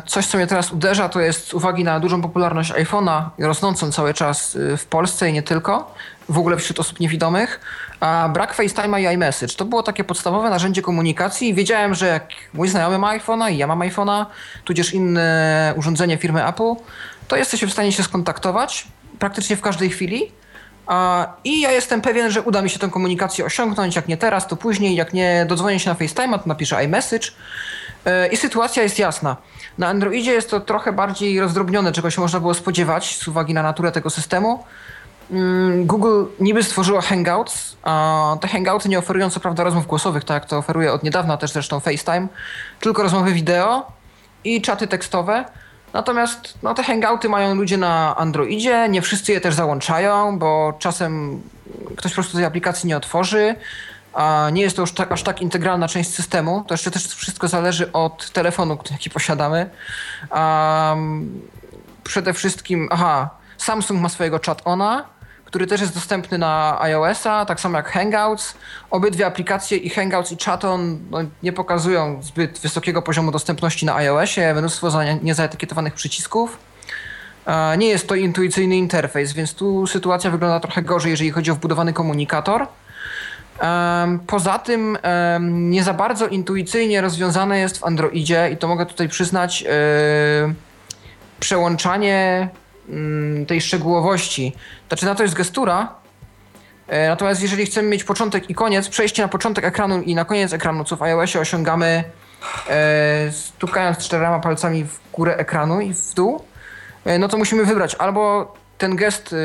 coś, 0.07 0.25
co 0.25 0.37
mnie 0.37 0.47
teraz 0.47 0.71
uderza, 0.71 1.09
to 1.09 1.19
jest 1.19 1.47
z 1.47 1.53
uwagi 1.53 1.83
na 1.83 1.99
dużą 1.99 2.21
popularność 2.21 2.71
iPhone'a 2.71 3.29
rosnącą 3.39 3.91
cały 3.91 4.13
czas 4.13 4.57
w 4.77 4.85
Polsce 4.85 5.29
i 5.29 5.33
nie 5.33 5.43
tylko, 5.43 5.93
w 6.29 6.37
ogóle 6.37 6.57
wśród 6.57 6.79
osób 6.79 6.99
niewidomych, 6.99 7.59
a 7.99 8.29
brak 8.33 8.55
FaceTime'a 8.55 9.01
i 9.01 9.13
iMessage. 9.13 9.55
To 9.55 9.65
było 9.65 9.83
takie 9.83 10.03
podstawowe 10.03 10.49
narzędzie 10.49 10.81
komunikacji 10.81 11.53
wiedziałem, 11.53 11.95
że 11.95 12.07
jak 12.07 12.29
mój 12.53 12.67
znajomy 12.67 12.97
ma 12.97 13.17
iPhone'a 13.17 13.51
i 13.51 13.57
ja 13.57 13.67
mam 13.67 13.79
iPhone'a, 13.79 14.25
tudzież 14.65 14.93
inne 14.93 15.73
urządzenie 15.77 16.17
firmy 16.17 16.47
Apple, 16.47 16.73
to 17.27 17.35
jesteśmy 17.35 17.67
w 17.67 17.71
stanie 17.71 17.91
się 17.91 18.03
skontaktować 18.03 18.87
praktycznie 19.19 19.55
w 19.55 19.61
każdej 19.61 19.89
chwili. 19.89 20.31
I 21.43 21.61
ja 21.61 21.71
jestem 21.71 22.01
pewien, 22.01 22.31
że 22.31 22.41
uda 22.41 22.61
mi 22.61 22.69
się 22.69 22.79
tę 22.79 22.89
komunikację 22.89 23.45
osiągnąć. 23.45 23.95
Jak 23.95 24.07
nie 24.07 24.17
teraz, 24.17 24.47
to 24.47 24.55
później. 24.55 24.95
Jak 24.95 25.13
nie 25.13 25.45
dodzwonię 25.49 25.79
się 25.79 25.89
na 25.89 25.95
FaceTime'a, 25.95 26.39
to 26.39 26.43
napiszę 26.45 26.83
iMessage. 26.83 27.27
E, 28.05 28.27
I 28.27 28.37
sytuacja 28.37 28.83
jest 28.83 28.99
jasna. 28.99 29.37
Na 29.77 29.87
Androidzie 29.87 30.31
jest 30.31 30.49
to 30.49 30.59
trochę 30.59 30.93
bardziej 30.93 31.39
rozdrobnione, 31.39 31.91
czego 31.91 32.09
się 32.09 32.21
można 32.21 32.39
było 32.39 32.53
spodziewać 32.53 33.17
z 33.17 33.27
uwagi 33.27 33.53
na 33.53 33.63
naturę 33.63 33.91
tego 33.91 34.09
systemu. 34.09 34.63
Mm, 35.31 35.85
Google 35.85 36.25
niby 36.39 36.63
stworzyło 36.63 37.01
Hangouts. 37.01 37.77
Te 38.41 38.47
Hangouty 38.47 38.89
nie 38.89 38.99
oferują 38.99 39.29
co 39.29 39.39
prawda 39.39 39.63
rozmów 39.63 39.87
głosowych, 39.87 40.23
tak 40.23 40.35
jak 40.35 40.49
to 40.49 40.57
oferuje 40.57 40.93
od 40.93 41.03
niedawna 41.03 41.37
też 41.37 41.51
zresztą 41.51 41.79
FaceTime, 41.79 42.27
tylko 42.79 43.03
rozmowy 43.03 43.33
wideo 43.33 43.91
i 44.43 44.61
czaty 44.61 44.87
tekstowe. 44.87 45.45
Natomiast 45.93 46.53
no, 46.63 46.73
te 46.73 46.83
hangouty 46.83 47.29
mają 47.29 47.55
ludzie 47.55 47.77
na 47.77 48.15
Androidzie, 48.17 48.89
nie 48.89 49.01
wszyscy 49.01 49.31
je 49.31 49.41
też 49.41 49.53
załączają, 49.53 50.39
bo 50.39 50.73
czasem 50.79 51.41
ktoś 51.97 52.11
po 52.11 52.15
prostu 52.15 52.37
tej 52.37 52.45
aplikacji 52.45 52.87
nie 52.87 52.97
otworzy, 52.97 53.55
a 54.13 54.49
nie 54.53 54.61
jest 54.61 54.75
to 54.75 54.81
już 54.81 54.91
tak, 54.91 55.11
aż 55.11 55.23
tak 55.23 55.41
integralna 55.41 55.87
część 55.87 56.13
systemu. 56.13 56.63
To 56.67 56.73
jeszcze 56.73 56.91
też 56.91 57.07
wszystko 57.07 57.47
zależy 57.47 57.91
od 57.91 58.31
telefonu, 58.31 58.77
jaki 58.91 59.09
posiadamy. 59.09 59.69
Um, 60.31 61.41
przede 62.03 62.33
wszystkim, 62.33 62.87
aha, 62.91 63.29
Samsung 63.57 64.01
ma 64.01 64.09
swojego 64.09 64.39
chat-ona, 64.45 65.05
który 65.45 65.67
też 65.67 65.81
jest 65.81 65.93
dostępny 65.93 66.37
na 66.37 66.81
iOS-a, 66.81 67.45
tak 67.45 67.59
samo 67.59 67.77
jak 67.77 67.89
Hangouts. 67.89 68.55
Obydwie 68.91 69.25
aplikacje 69.25 69.77
i 69.77 69.89
Hangouts 69.89 70.31
i 70.31 70.37
Chaton 70.45 70.99
no, 71.11 71.19
nie 71.43 71.53
pokazują 71.53 72.23
zbyt 72.23 72.59
wysokiego 72.59 73.01
poziomu 73.01 73.31
dostępności 73.31 73.85
na 73.85 73.95
iOSie, 73.95 74.53
mnóstwo 74.53 74.91
za 74.91 75.13
niezaetykietowanych 75.13 75.93
przycisków. 75.93 76.57
Nie 77.77 77.87
jest 77.87 78.07
to 78.07 78.15
intuicyjny 78.15 78.77
interfejs, 78.77 79.33
więc 79.33 79.53
tu 79.53 79.87
sytuacja 79.87 80.31
wygląda 80.31 80.59
trochę 80.59 80.81
gorzej, 80.81 81.09
jeżeli 81.09 81.31
chodzi 81.31 81.51
o 81.51 81.55
wbudowany 81.55 81.93
komunikator. 81.93 82.67
Poza 84.27 84.59
tym 84.59 84.97
nie 85.49 85.83
za 85.83 85.93
bardzo 85.93 86.27
intuicyjnie 86.27 87.01
rozwiązane 87.01 87.59
jest 87.59 87.77
w 87.77 87.83
Androidzie 87.83 88.49
i 88.53 88.57
to 88.57 88.67
mogę 88.67 88.85
tutaj 88.85 89.09
przyznać 89.09 89.63
e, 89.63 90.53
przełączanie 91.39 92.49
tej 93.47 93.61
szczegółowości. 93.61 94.55
Znaczy 94.87 95.05
na 95.05 95.15
to 95.15 95.23
jest 95.23 95.35
gestura, 95.35 95.95
e, 96.87 97.07
natomiast 97.07 97.41
jeżeli 97.41 97.65
chcemy 97.65 97.89
mieć 97.89 98.03
początek 98.03 98.49
i 98.49 98.55
koniec, 98.55 98.89
przejście 98.89 99.21
na 99.21 99.27
początek 99.27 99.65
ekranu 99.65 100.01
i 100.01 100.15
na 100.15 100.25
koniec 100.25 100.53
ekranu, 100.53 100.83
co 100.83 100.95
w 100.95 101.01
iOSie 101.01 101.39
osiągamy 101.39 102.03
e, 102.69 103.31
stukając 103.31 103.97
czterema 103.97 104.39
palcami 104.39 104.83
w 104.83 104.99
górę 105.13 105.37
ekranu 105.37 105.81
i 105.81 105.93
w 105.93 106.13
dół, 106.13 106.43
no 107.19 107.27
to 107.27 107.37
musimy 107.37 107.65
wybrać 107.65 107.95
albo 107.95 108.53
ten 108.77 108.95
gest, 108.95 109.35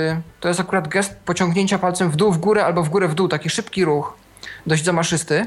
to 0.40 0.48
jest 0.48 0.60
akurat 0.60 0.88
gest 0.88 1.16
pociągnięcia 1.24 1.78
palcem 1.78 2.10
w 2.10 2.16
dół, 2.16 2.32
w 2.32 2.38
górę 2.38 2.64
albo 2.64 2.82
w 2.82 2.88
górę, 2.88 3.08
w 3.08 3.14
dół, 3.14 3.28
taki 3.28 3.50
szybki 3.50 3.84
ruch, 3.84 4.16
dość 4.66 4.84
zamaszysty, 4.84 5.46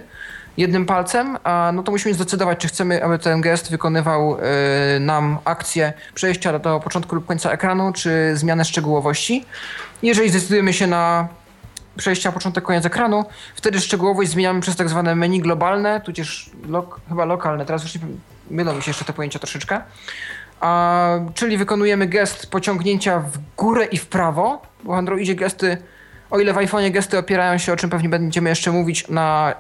jednym 0.58 0.86
palcem, 0.86 1.38
a 1.44 1.72
no 1.74 1.84
to 1.84 1.92
musimy 1.92 2.14
zdecydować, 2.14 2.60
czy 2.60 2.68
chcemy, 2.68 3.04
aby 3.04 3.20
ten 3.20 3.42
gest 3.42 3.72
wykonywał 3.72 4.38
y, 4.38 5.00
nam 5.00 5.38
akcję 5.46 5.94
przejścia 6.14 6.60
do 6.60 6.80
początku 6.80 7.16
lub 7.16 7.26
końca 7.26 7.52
ekranu, 7.52 7.94
czy 7.94 8.32
zmianę 8.34 8.66
szczegółowości. 8.66 9.46
Jeżeli 10.04 10.30
zdecydujemy 10.30 10.74
się 10.74 10.88
na 10.88 11.28
przejście 11.98 12.30
na 12.30 12.34
początek, 12.34 12.64
koniec 12.64 12.86
ekranu, 12.86 13.26
wtedy 13.56 13.82
szczegółowość 13.82 14.30
zmieniamy 14.30 14.62
przez 14.62 14.76
tak 14.76 14.90
zwane 14.90 15.16
menu 15.16 15.42
globalne, 15.42 16.02
tudzież 16.02 16.50
lok, 16.68 17.02
chyba 17.10 17.26
lokalne, 17.26 17.66
teraz 17.66 17.84
już 17.84 17.96
nie 17.96 18.02
mylą 18.52 18.76
mi 18.76 18.82
się 18.82 18.90
jeszcze 18.90 19.06
te 19.06 19.14
pojęcia 19.14 19.40
troszeczkę 19.40 19.82
a, 20.64 21.20
czyli 21.34 21.58
wykonujemy 21.58 22.08
gest 22.08 22.52
pociągnięcia 22.52 23.20
w 23.20 23.38
górę 23.58 23.86
i 23.86 23.98
w 23.98 24.08
prawo, 24.08 24.62
bo 24.84 24.94
w 24.94 24.96
Androidzie 24.96 25.36
gesty, 25.36 25.78
o 26.32 26.40
ile 26.40 26.54
w 26.54 26.56
iPhone'ie 26.56 26.92
gesty 26.92 27.18
opierają 27.18 27.58
się, 27.58 27.74
o 27.74 27.76
czym 27.76 27.90
pewnie 27.90 28.10
będziemy 28.10 28.50
jeszcze 28.50 28.72
mówić, 28.72 29.08
na 29.08 29.56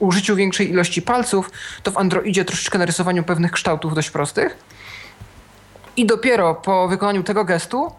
użyciu 0.00 0.36
większej 0.36 0.70
ilości 0.70 1.02
palców, 1.02 1.50
to 1.82 1.90
w 1.90 1.98
Androidzie 1.98 2.44
troszeczkę 2.44 2.78
na 2.78 2.84
rysowaniu 2.84 3.22
pewnych 3.22 3.52
kształtów 3.52 3.94
dość 3.94 4.10
prostych. 4.10 4.56
I 5.96 6.06
dopiero 6.06 6.54
po 6.54 6.88
wykonaniu 6.88 7.22
tego 7.22 7.44
gestu 7.44 7.92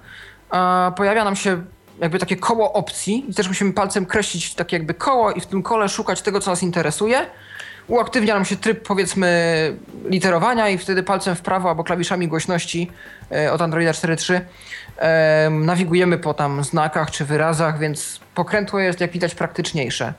a, 0.50 0.91
pojawia 0.98 1.24
nam 1.24 1.36
się 1.36 1.62
jakby 2.00 2.19
takie 2.19 2.36
koło 2.36 2.74
opcji 2.74 3.25
i 3.29 3.33
też 3.33 3.48
musimy 3.48 3.74
palcem 3.74 4.05
kreślić 4.05 4.55
takie 4.55 4.75
jakby 4.75 4.93
koło 4.93 5.31
i 5.31 5.41
w 5.41 5.45
tym 5.45 5.63
kole 5.63 5.89
szukać 5.89 6.21
tego, 6.21 6.39
co 6.39 6.51
nas 6.51 6.63
interesuje 6.63 7.25
uaktywnia 7.88 8.33
nam 8.33 8.45
się 8.45 8.55
tryb 8.55 8.88
powiedzmy 8.88 9.74
literowania 10.05 10.69
i 10.69 10.77
wtedy 10.77 11.03
palcem 11.03 11.36
w 11.36 11.41
prawo 11.41 11.69
albo 11.69 11.83
klawiszami 11.83 12.27
głośności 12.27 12.91
e, 13.31 13.53
od 13.53 13.62
Androida 13.62 13.91
4.3 13.91 14.41
e, 14.98 15.50
nawigujemy 15.50 16.17
po 16.17 16.33
tam 16.33 16.63
znakach 16.63 17.12
czy 17.12 17.25
wyrazach, 17.25 17.79
więc 17.79 18.19
pokrętło 18.36 18.79
jest 18.79 19.01
jak 19.01 19.12
widać 19.12 19.36
praktyczniejsze. 19.36 20.13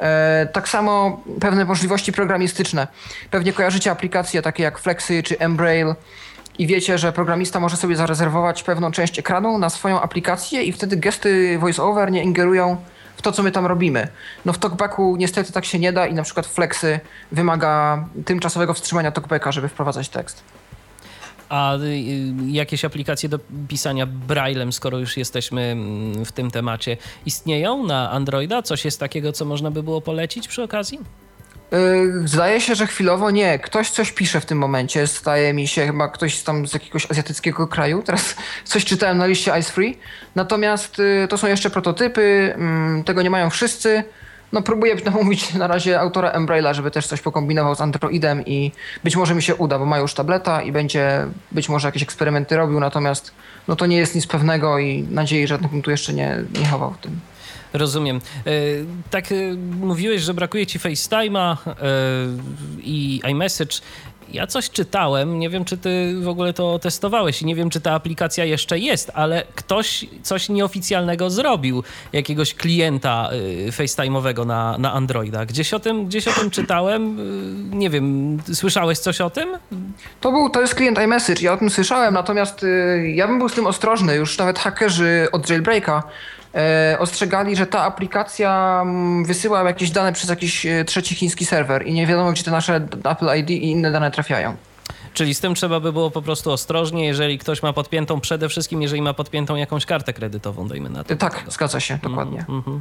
E, 0.00 0.48
tak 0.52 0.68
samo 0.68 1.22
pewne 1.40 1.64
możliwości 1.64 2.12
programistyczne. 2.12 2.86
Pewnie 3.30 3.52
kojarzycie 3.52 3.90
aplikacje 3.90 4.42
takie 4.42 4.62
jak 4.62 4.78
Flexy 4.78 5.22
czy 5.22 5.38
Embrail 5.38 5.94
i 6.58 6.66
wiecie, 6.66 6.98
że 6.98 7.12
programista 7.12 7.60
może 7.60 7.76
sobie 7.76 7.96
zarezerwować 7.96 8.62
pewną 8.62 8.90
część 8.90 9.18
ekranu 9.18 9.58
na 9.58 9.70
swoją 9.70 10.00
aplikację 10.00 10.62
i 10.62 10.72
wtedy 10.72 10.96
gesty 10.96 11.58
voiceover 11.58 12.10
nie 12.10 12.22
ingerują 12.22 12.76
w 13.16 13.22
to, 13.22 13.32
co 13.32 13.42
my 13.42 13.50
tam 13.52 13.66
robimy. 13.66 14.08
No 14.44 14.52
w 14.52 14.58
talkbacku 14.58 15.16
niestety 15.18 15.52
tak 15.52 15.64
się 15.64 15.78
nie 15.78 15.92
da 15.92 16.06
i 16.06 16.14
na 16.14 16.22
przykład 16.22 16.46
Flexy 16.46 17.00
wymaga 17.32 18.04
tymczasowego 18.24 18.74
wstrzymania 18.74 19.12
talkbacka, 19.12 19.52
żeby 19.52 19.68
wprowadzać 19.68 20.08
tekst. 20.08 20.42
A 21.48 21.76
y, 21.76 22.34
jakieś 22.46 22.84
aplikacje 22.84 23.28
do 23.28 23.38
pisania 23.68 24.06
braillem, 24.06 24.72
skoro 24.72 24.98
już 24.98 25.16
jesteśmy 25.16 25.62
mm, 25.62 26.24
w 26.24 26.32
tym 26.32 26.50
temacie, 26.50 26.96
istnieją 27.26 27.86
na 27.86 28.10
Androida? 28.10 28.62
Coś 28.62 28.84
jest 28.84 29.00
takiego, 29.00 29.32
co 29.32 29.44
można 29.44 29.70
by 29.70 29.82
było 29.82 30.00
polecić 30.00 30.48
przy 30.48 30.62
okazji? 30.62 30.98
Yy, 31.72 32.28
zdaje 32.28 32.60
się, 32.60 32.74
że 32.74 32.86
chwilowo 32.86 33.30
nie. 33.30 33.58
Ktoś 33.58 33.90
coś 33.90 34.12
pisze 34.12 34.40
w 34.40 34.46
tym 34.46 34.58
momencie. 34.58 35.06
Zdaje 35.06 35.54
mi 35.54 35.68
się, 35.68 35.86
chyba 35.86 36.08
ktoś 36.08 36.42
tam 36.42 36.66
z 36.66 36.74
jakiegoś 36.74 37.10
azjatyckiego 37.10 37.66
kraju. 37.66 38.02
Teraz 38.02 38.36
coś 38.64 38.84
czytałem 38.84 39.18
na 39.18 39.26
liście 39.26 39.58
Ice 39.60 39.72
Free. 39.72 39.98
Natomiast 40.34 41.02
to 41.28 41.38
są 41.38 41.46
jeszcze 41.46 41.70
prototypy. 41.70 42.52
Mm, 42.54 43.04
tego 43.04 43.22
nie 43.22 43.30
mają 43.30 43.50
wszyscy. 43.50 44.04
No 44.52 44.62
próbuję 44.62 44.96
namówić 45.04 45.54
na 45.54 45.66
razie 45.66 46.00
autora 46.00 46.30
Embraila, 46.30 46.74
żeby 46.74 46.90
też 46.90 47.06
coś 47.06 47.20
pokombinował 47.20 47.74
z 47.74 47.80
Androidem 47.80 48.46
i 48.46 48.72
być 49.04 49.16
może 49.16 49.34
mi 49.34 49.42
się 49.42 49.54
uda, 49.54 49.78
bo 49.78 49.86
ma 49.86 49.98
już 49.98 50.14
tableta 50.14 50.62
i 50.62 50.72
będzie 50.72 51.26
być 51.52 51.68
może 51.68 51.88
jakieś 51.88 52.02
eksperymenty 52.02 52.56
robił, 52.56 52.80
natomiast 52.80 53.32
no 53.68 53.76
to 53.76 53.86
nie 53.86 53.96
jest 53.96 54.14
nic 54.14 54.26
pewnego 54.26 54.78
i 54.78 55.02
nadziei 55.10 55.46
żadnych 55.46 55.70
bym 55.70 55.82
tu 55.82 55.90
jeszcze 55.90 56.12
nie, 56.12 56.44
nie 56.60 56.66
chował 56.66 56.90
w 56.90 56.98
tym. 56.98 57.20
Rozumiem. 57.72 58.20
E, 58.46 58.50
tak 59.10 59.32
e, 59.32 59.34
mówiłeś, 59.80 60.22
że 60.22 60.34
brakuje 60.34 60.66
ci 60.66 60.78
FaceTime'a 60.78 61.56
e, 61.66 61.74
i 62.82 63.20
iMessage. 63.30 63.80
Ja 64.32 64.46
coś 64.46 64.70
czytałem, 64.70 65.38
nie 65.38 65.50
wiem 65.50 65.64
czy 65.64 65.78
ty 65.78 66.14
w 66.20 66.28
ogóle 66.28 66.52
to 66.52 66.78
testowałeś 66.78 67.42
i 67.42 67.46
nie 67.46 67.54
wiem 67.54 67.70
czy 67.70 67.80
ta 67.80 67.92
aplikacja 67.92 68.44
jeszcze 68.44 68.78
jest, 68.78 69.10
ale 69.14 69.42
ktoś 69.54 70.06
coś 70.22 70.48
nieoficjalnego 70.48 71.30
zrobił, 71.30 71.82
jakiegoś 72.12 72.54
klienta 72.54 73.30
FaceTime'owego 73.70 74.46
na, 74.46 74.78
na 74.78 74.92
Androida. 74.92 75.46
Gdzieś 75.46 75.74
o, 75.74 75.80
tym, 75.80 76.06
gdzieś 76.06 76.28
o 76.28 76.32
tym 76.32 76.50
czytałem, 76.50 77.18
nie 77.78 77.90
wiem, 77.90 78.38
słyszałeś 78.54 78.98
coś 78.98 79.20
o 79.20 79.30
tym? 79.30 79.48
To, 80.20 80.32
był, 80.32 80.50
to 80.50 80.60
jest 80.60 80.74
klient 80.74 80.98
iMessage, 80.98 81.42
ja 81.42 81.52
o 81.52 81.56
tym 81.56 81.70
słyszałem, 81.70 82.14
natomiast 82.14 82.66
ja 83.14 83.28
bym 83.28 83.38
był 83.38 83.48
z 83.48 83.54
tym 83.54 83.66
ostrożny, 83.66 84.14
już 84.14 84.38
nawet 84.38 84.58
hakerzy 84.58 85.28
od 85.32 85.50
Jailbreaka 85.50 86.02
ostrzegali, 86.98 87.56
że 87.56 87.66
ta 87.66 87.82
aplikacja 87.82 88.80
mm, 88.82 89.24
wysyła 89.24 89.62
jakieś 89.62 89.90
dane 89.90 90.12
przez 90.12 90.30
jakiś 90.30 90.66
e, 90.66 90.84
trzeci 90.84 91.14
chiński 91.14 91.46
serwer 91.46 91.86
i 91.86 91.92
nie 91.92 92.06
wiadomo, 92.06 92.32
gdzie 92.32 92.42
te 92.42 92.50
nasze 92.50 92.80
Apple 93.04 93.38
ID 93.38 93.50
i 93.50 93.70
inne 93.70 93.90
dane 93.90 94.10
trafiają. 94.10 94.56
Czyli 95.18 95.34
z 95.34 95.40
tym 95.40 95.54
trzeba 95.54 95.80
by 95.80 95.92
było 95.92 96.10
po 96.10 96.22
prostu 96.22 96.50
ostrożnie, 96.50 97.06
jeżeli 97.06 97.38
ktoś 97.38 97.62
ma 97.62 97.72
podpiętą, 97.72 98.20
przede 98.20 98.48
wszystkim 98.48 98.82
jeżeli 98.82 99.02
ma 99.02 99.14
podpiętą 99.14 99.56
jakąś 99.56 99.86
kartę 99.86 100.12
kredytową, 100.12 100.68
dajmy 100.68 100.90
na 100.90 101.04
to. 101.04 101.16
Tak, 101.16 101.44
zgadza 101.48 101.80
się, 101.80 101.98
dokładnie. 102.02 102.44
Mm 102.48 102.62
-hmm. 102.62 102.80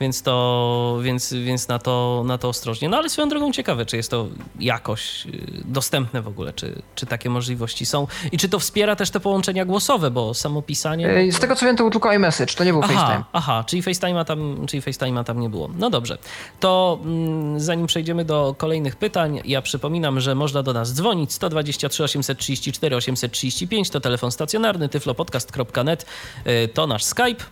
Więc 0.00 0.22
to, 0.22 0.98
więc, 1.02 1.32
więc 1.32 1.68
na, 1.68 1.78
to, 1.78 2.22
na 2.26 2.38
to 2.38 2.48
ostrożnie. 2.48 2.88
No 2.88 2.96
ale 2.96 3.08
swoją 3.08 3.28
drogą 3.28 3.52
ciekawe, 3.52 3.86
czy 3.86 3.96
jest 3.96 4.10
to 4.10 4.26
jakoś 4.60 5.26
y, 5.26 5.30
dostępne 5.64 6.22
w 6.22 6.28
ogóle, 6.28 6.52
czy, 6.52 6.82
czy 6.94 7.06
takie 7.06 7.30
możliwości 7.30 7.86
są 7.86 8.06
i 8.32 8.38
czy 8.38 8.48
to 8.48 8.58
wspiera 8.58 8.96
też 8.96 9.10
te 9.10 9.20
połączenia 9.20 9.64
głosowe, 9.64 10.10
bo 10.10 10.34
samo 10.34 10.62
pisanie... 10.62 11.26
No 11.26 11.32
z 11.32 11.40
tego 11.40 11.56
co 11.56 11.66
wiem, 11.66 11.76
to 11.76 11.82
był 11.82 11.90
tylko 11.90 12.12
iMessage, 12.12 12.54
to 12.54 12.64
nie 12.64 12.72
był 12.72 12.82
aha, 12.84 12.94
FaceTime. 12.94 13.24
Aha, 13.32 13.64
czyli 13.66 13.82
FaceTime'a 13.82 14.24
tam, 14.24 14.66
czyli 14.66 14.82
FaceTime'a 14.82 15.24
tam 15.24 15.40
nie 15.40 15.48
było. 15.48 15.70
No 15.78 15.90
dobrze, 15.90 16.18
to 16.60 16.98
mm, 17.04 17.60
zanim 17.60 17.86
przejdziemy 17.86 18.24
do 18.24 18.54
kolejnych 18.58 18.96
pytań, 18.96 19.40
ja 19.44 19.62
przypominam, 19.62 20.20
że 20.20 20.34
można 20.34 20.62
do 20.62 20.72
nas 20.72 20.94
dzwonić 20.94 21.32
120 21.32 21.75
23 21.78 22.04
834 22.04 22.96
835 22.96 23.90
to 23.90 24.00
telefon 24.00 24.32
stacjonarny, 24.32 24.88
tyflopodcast.net 24.88 26.06
y, 26.46 26.68
to 26.68 26.86
nasz 26.86 27.04
Skype 27.04 27.44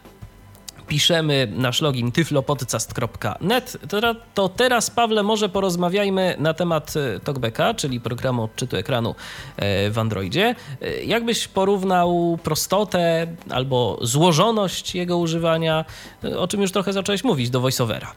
piszemy 0.87 1.49
nasz 1.57 1.81
login 1.81 2.13
tyflopodcast.net, 2.13 3.77
to 4.35 4.49
teraz, 4.49 4.91
Pawle, 4.91 5.23
może 5.23 5.49
porozmawiajmy 5.49 6.37
na 6.39 6.55
temat 6.55 6.95
y, 6.97 7.21
TalkBacka, 7.21 7.75
czyli 7.75 8.01
programu 8.01 8.43
odczytu 8.43 8.77
ekranu 8.77 9.11
y, 9.11 9.91
w 9.91 9.99
Androidzie. 9.99 10.55
Jakbyś 11.07 11.49
porównał 11.49 12.39
prostotę 12.43 13.27
albo 13.51 13.99
złożoność 14.03 14.95
jego 14.95 15.19
używania, 15.19 15.85
o 16.39 16.49
czym 16.49 16.63
już 16.63 16.73
trochę 16.73 16.93
zacząłeś 16.93 17.25
mówić, 17.25 17.51
do 17.51 17.61
VoiceOvera? 17.61 18.15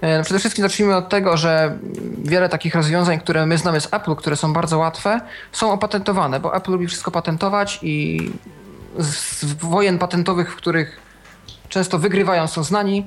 E, 0.00 0.18
no 0.18 0.24
przede 0.24 0.40
wszystkim 0.40 0.62
zacznijmy 0.62 0.96
od 0.96 1.08
tego, 1.08 1.36
że 1.36 1.78
wiele 2.18 2.48
takich 2.48 2.74
rozwiązań, 2.74 3.20
które 3.20 3.46
my 3.46 3.58
znamy 3.58 3.80
z 3.80 3.94
Apple, 3.94 4.14
które 4.14 4.36
są 4.36 4.52
bardzo 4.52 4.78
łatwe, 4.78 5.20
są 5.52 5.72
opatentowane, 5.72 6.40
bo 6.40 6.56
Apple 6.56 6.72
lubi 6.72 6.86
wszystko 6.86 7.10
patentować 7.10 7.78
i 7.82 8.30
z 8.98 9.44
wojen 9.44 9.98
patentowych, 9.98 10.52
w 10.52 10.56
których 10.56 11.00
często 11.68 11.98
wygrywają, 11.98 12.46
są 12.46 12.64
znani. 12.64 13.06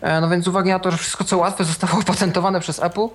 E, 0.00 0.20
no 0.20 0.28
więc 0.28 0.44
z 0.44 0.48
uwagi 0.48 0.70
na 0.70 0.78
to, 0.78 0.90
że 0.90 0.96
wszystko 0.96 1.24
co 1.24 1.38
łatwe 1.38 1.64
zostało 1.64 1.98
opatentowane 2.02 2.60
przez 2.60 2.82
Apple, 2.82 3.06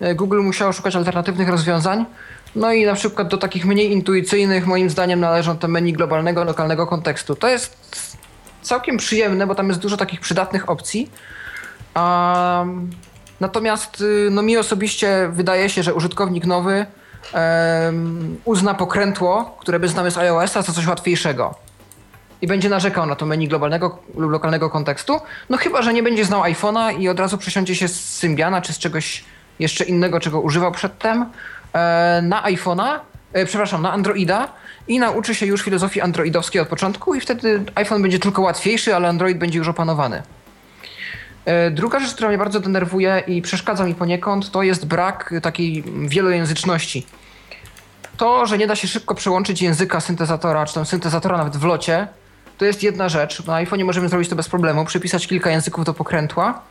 e, 0.00 0.14
Google 0.14 0.40
musiało 0.40 0.72
szukać 0.72 0.96
alternatywnych 0.96 1.48
rozwiązań. 1.48 2.04
No 2.56 2.72
i 2.72 2.86
na 2.86 2.94
przykład 2.94 3.28
do 3.28 3.38
takich 3.38 3.66
mniej 3.66 3.92
intuicyjnych 3.92 4.66
moim 4.66 4.90
zdaniem 4.90 5.20
należą 5.20 5.58
te 5.58 5.68
menu 5.68 5.92
globalnego, 5.92 6.44
lokalnego 6.44 6.86
kontekstu. 6.86 7.36
To 7.36 7.48
jest 7.48 7.76
całkiem 8.62 8.96
przyjemne, 8.96 9.46
bo 9.46 9.54
tam 9.54 9.68
jest 9.68 9.80
dużo 9.80 9.96
takich 9.96 10.20
przydatnych 10.20 10.70
opcji. 10.70 11.10
Um, 11.96 12.90
natomiast 13.40 14.00
y, 14.00 14.28
no, 14.30 14.42
mi 14.42 14.56
osobiście 14.56 15.28
wydaje 15.32 15.68
się, 15.68 15.82
że 15.82 15.94
użytkownik 15.94 16.46
nowy 16.46 16.86
um, 17.34 18.36
uzna 18.44 18.74
pokrętło, 18.74 19.56
które 19.60 19.80
by 19.80 19.88
znamy 19.88 20.10
z 20.10 20.18
iOS-a, 20.18 20.62
za 20.62 20.72
coś 20.72 20.86
łatwiejszego. 20.86 21.54
I 22.42 22.46
będzie 22.46 22.68
narzekał 22.68 23.06
na 23.06 23.14
to 23.14 23.26
menu 23.26 23.48
globalnego 23.48 23.98
lub 24.16 24.30
lokalnego 24.30 24.70
kontekstu. 24.70 25.20
No 25.50 25.56
chyba, 25.56 25.82
że 25.82 25.92
nie 25.92 26.02
będzie 26.02 26.24
znał 26.24 26.42
iPhone'a 26.42 27.00
i 27.00 27.08
od 27.08 27.20
razu 27.20 27.38
przesiądzie 27.38 27.74
się 27.74 27.88
z 27.88 28.14
Symbiana 28.14 28.62
czy 28.62 28.72
z 28.72 28.78
czegoś 28.78 29.24
jeszcze 29.58 29.84
innego, 29.84 30.20
czego 30.20 30.40
używał 30.40 30.72
przedtem, 30.72 31.26
e, 31.72 32.20
na 32.22 32.42
iPhone'a, 32.42 33.00
e, 33.32 33.46
przepraszam, 33.46 33.82
na 33.82 33.92
Androida 33.92 34.48
i 34.88 34.98
nauczy 34.98 35.34
się 35.34 35.46
już 35.46 35.62
filozofii 35.62 36.00
androidowskiej 36.00 36.60
od 36.60 36.68
początku 36.68 37.14
i 37.14 37.20
wtedy 37.20 37.64
iPhone 37.74 38.02
będzie 38.02 38.18
tylko 38.18 38.42
łatwiejszy, 38.42 38.96
ale 38.96 39.08
Android 39.08 39.38
będzie 39.38 39.58
już 39.58 39.68
opanowany. 39.68 40.22
Druga 41.70 42.00
rzecz, 42.00 42.14
która 42.14 42.28
mnie 42.28 42.38
bardzo 42.38 42.60
denerwuje 42.60 43.22
i 43.26 43.42
przeszkadza 43.42 43.84
mi 43.84 43.94
poniekąd, 43.94 44.50
to 44.50 44.62
jest 44.62 44.86
brak 44.86 45.34
takiej 45.42 45.84
wielojęzyczności. 46.08 47.06
To, 48.16 48.46
że 48.46 48.58
nie 48.58 48.66
da 48.66 48.76
się 48.76 48.88
szybko 48.88 49.14
przełączyć 49.14 49.62
języka 49.62 50.00
syntezatora, 50.00 50.66
czy 50.66 50.74
tam 50.74 50.86
syntezatora 50.86 51.36
nawet 51.36 51.56
w 51.56 51.64
locie, 51.64 52.08
to 52.58 52.64
jest 52.64 52.82
jedna 52.82 53.08
rzecz. 53.08 53.46
Na 53.46 53.64
iPhone'ie 53.64 53.84
możemy 53.84 54.08
zrobić 54.08 54.28
to 54.28 54.36
bez 54.36 54.48
problemu, 54.48 54.84
przypisać 54.84 55.26
kilka 55.26 55.50
języków 55.50 55.84
do 55.84 55.94
pokrętła. 55.94 56.62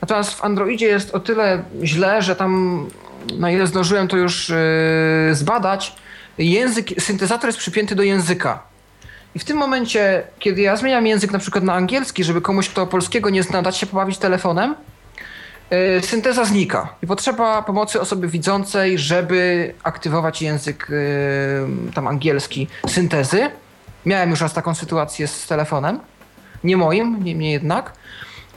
Natomiast 0.00 0.34
w 0.34 0.44
Androidzie 0.44 0.86
jest 0.86 1.14
o 1.14 1.20
tyle 1.20 1.62
źle, 1.82 2.22
że 2.22 2.36
tam, 2.36 2.86
na 3.38 3.50
ile 3.50 3.66
zdążyłem 3.66 4.08
to 4.08 4.16
już 4.16 4.48
yy, 4.48 5.34
zbadać, 5.34 5.96
język, 6.38 7.02
syntezator 7.02 7.48
jest 7.48 7.58
przypięty 7.58 7.94
do 7.94 8.02
języka. 8.02 8.62
I 9.36 9.38
w 9.38 9.44
tym 9.44 9.56
momencie, 9.56 10.22
kiedy 10.38 10.60
ja 10.60 10.76
zmieniam 10.76 11.06
język 11.06 11.32
na 11.32 11.38
przykład 11.38 11.64
na 11.64 11.74
angielski, 11.74 12.24
żeby 12.24 12.40
komuś, 12.40 12.68
kto 12.68 12.86
polskiego 12.86 13.30
nie 13.30 13.42
zna, 13.42 13.62
dać 13.62 13.76
się 13.76 13.86
pobawić 13.86 14.18
telefonem, 14.18 14.74
yy, 15.70 16.02
synteza 16.02 16.44
znika. 16.44 16.88
I 17.02 17.06
potrzeba 17.06 17.62
pomocy 17.62 18.00
osoby 18.00 18.28
widzącej, 18.28 18.98
żeby 18.98 19.74
aktywować 19.82 20.42
język 20.42 20.86
yy, 20.90 21.92
tam 21.92 22.06
angielski 22.06 22.68
syntezy. 22.88 23.50
Miałem 24.06 24.30
już 24.30 24.40
raz 24.40 24.52
taką 24.52 24.74
sytuację 24.74 25.28
z 25.28 25.46
telefonem. 25.46 26.00
Nie 26.64 26.76
moim, 26.76 27.24
niemniej 27.24 27.52
jednak. 27.52 27.92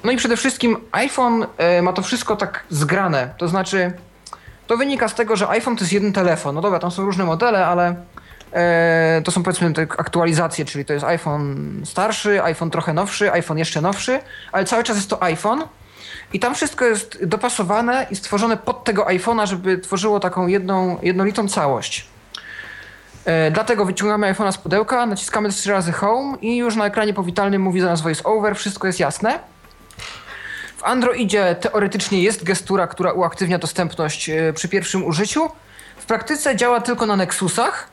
No 0.03 0.11
i 0.11 0.17
przede 0.17 0.37
wszystkim 0.37 0.77
iPhone 0.91 1.45
e, 1.57 1.81
ma 1.81 1.93
to 1.93 2.01
wszystko 2.01 2.35
tak 2.35 2.63
zgrane. 2.69 3.33
To 3.37 3.47
znaczy, 3.47 3.93
to 4.67 4.77
wynika 4.77 5.09
z 5.09 5.15
tego, 5.15 5.35
że 5.35 5.49
iPhone 5.49 5.75
to 5.75 5.83
jest 5.83 5.93
jeden 5.93 6.13
telefon. 6.13 6.55
No 6.55 6.61
dobra, 6.61 6.79
tam 6.79 6.91
są 6.91 7.05
różne 7.05 7.25
modele, 7.25 7.67
ale 7.67 7.95
to 9.23 9.31
są 9.31 9.43
powiedzmy 9.43 9.73
te 9.73 9.81
aktualizacje, 9.81 10.65
czyli 10.65 10.85
to 10.85 10.93
jest 10.93 11.05
iPhone 11.05 11.81
starszy, 11.85 12.43
iPhone 12.43 12.71
trochę 12.71 12.93
nowszy, 12.93 13.31
iPhone 13.31 13.57
jeszcze 13.57 13.81
nowszy, 13.81 14.19
ale 14.51 14.65
cały 14.65 14.83
czas 14.83 14.97
jest 14.97 15.09
to 15.09 15.23
iPhone. 15.23 15.63
I 16.33 16.39
tam 16.39 16.55
wszystko 16.55 16.85
jest 16.85 17.25
dopasowane 17.25 18.07
i 18.11 18.15
stworzone 18.15 18.57
pod 18.57 18.83
tego 18.83 19.05
iPhone'a, 19.05 19.47
żeby 19.47 19.77
tworzyło 19.77 20.19
taką 20.19 20.47
jedną, 20.47 20.97
jednolitą 21.01 21.47
całość. 21.47 22.07
E, 23.25 23.51
dlatego 23.51 23.85
wyciągamy 23.85 24.33
iPhone'a 24.33 24.51
z 24.51 24.57
pudełka, 24.57 25.05
naciskamy 25.05 25.49
trzy 25.49 25.71
razy 25.71 25.91
Home 25.91 26.37
i 26.41 26.57
już 26.57 26.75
na 26.75 26.85
ekranie 26.85 27.13
powitalnym 27.13 27.61
mówi 27.61 27.81
za 27.81 27.87
nas 27.87 28.01
Voice 28.01 28.23
Over, 28.23 28.55
wszystko 28.55 28.87
jest 28.87 28.99
jasne. 28.99 29.39
W 30.77 30.83
Androidzie 30.83 31.55
teoretycznie 31.61 32.23
jest 32.23 32.43
gestura, 32.43 32.87
która 32.87 33.11
uaktywnia 33.11 33.57
dostępność 33.57 34.29
e, 34.29 34.53
przy 34.53 34.69
pierwszym 34.69 35.05
użyciu. 35.05 35.49
W 35.97 36.05
praktyce 36.05 36.55
działa 36.55 36.81
tylko 36.81 37.05
na 37.05 37.15
Nexusach. 37.15 37.89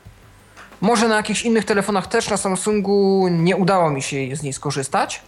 Może 0.81 1.07
na 1.07 1.15
jakichś 1.15 1.41
innych 1.41 1.65
telefonach 1.65 2.07
też, 2.07 2.29
na 2.29 2.37
Samsungu 2.37 3.27
nie 3.31 3.55
udało 3.55 3.89
mi 3.89 4.01
się 4.01 4.35
z 4.35 4.43
niej 4.43 4.53
skorzystać. 4.53 5.21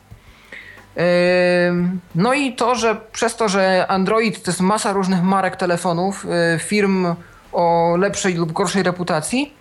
No 2.15 2.33
i 2.33 2.53
to, 2.55 2.75
że 2.75 2.95
przez 3.11 3.35
to, 3.35 3.49
że 3.49 3.85
Android 3.87 4.43
to 4.43 4.51
jest 4.51 4.61
masa 4.61 4.93
różnych 4.93 5.23
marek 5.23 5.55
telefonów, 5.55 6.25
e, 6.25 6.59
firm 6.59 7.15
o 7.51 7.95
lepszej 7.97 8.33
lub 8.33 8.51
gorszej 8.51 8.83
reputacji, 8.83 9.53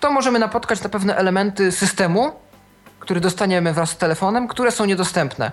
to 0.00 0.10
możemy 0.10 0.38
napotkać 0.38 0.82
na 0.82 0.88
pewne 0.88 1.16
elementy 1.16 1.72
systemu, 1.72 2.32
który 2.98 3.20
dostaniemy 3.20 3.72
wraz 3.72 3.90
z 3.90 3.96
telefonem, 3.96 4.48
które 4.48 4.70
są 4.70 4.84
niedostępne. 4.84 5.50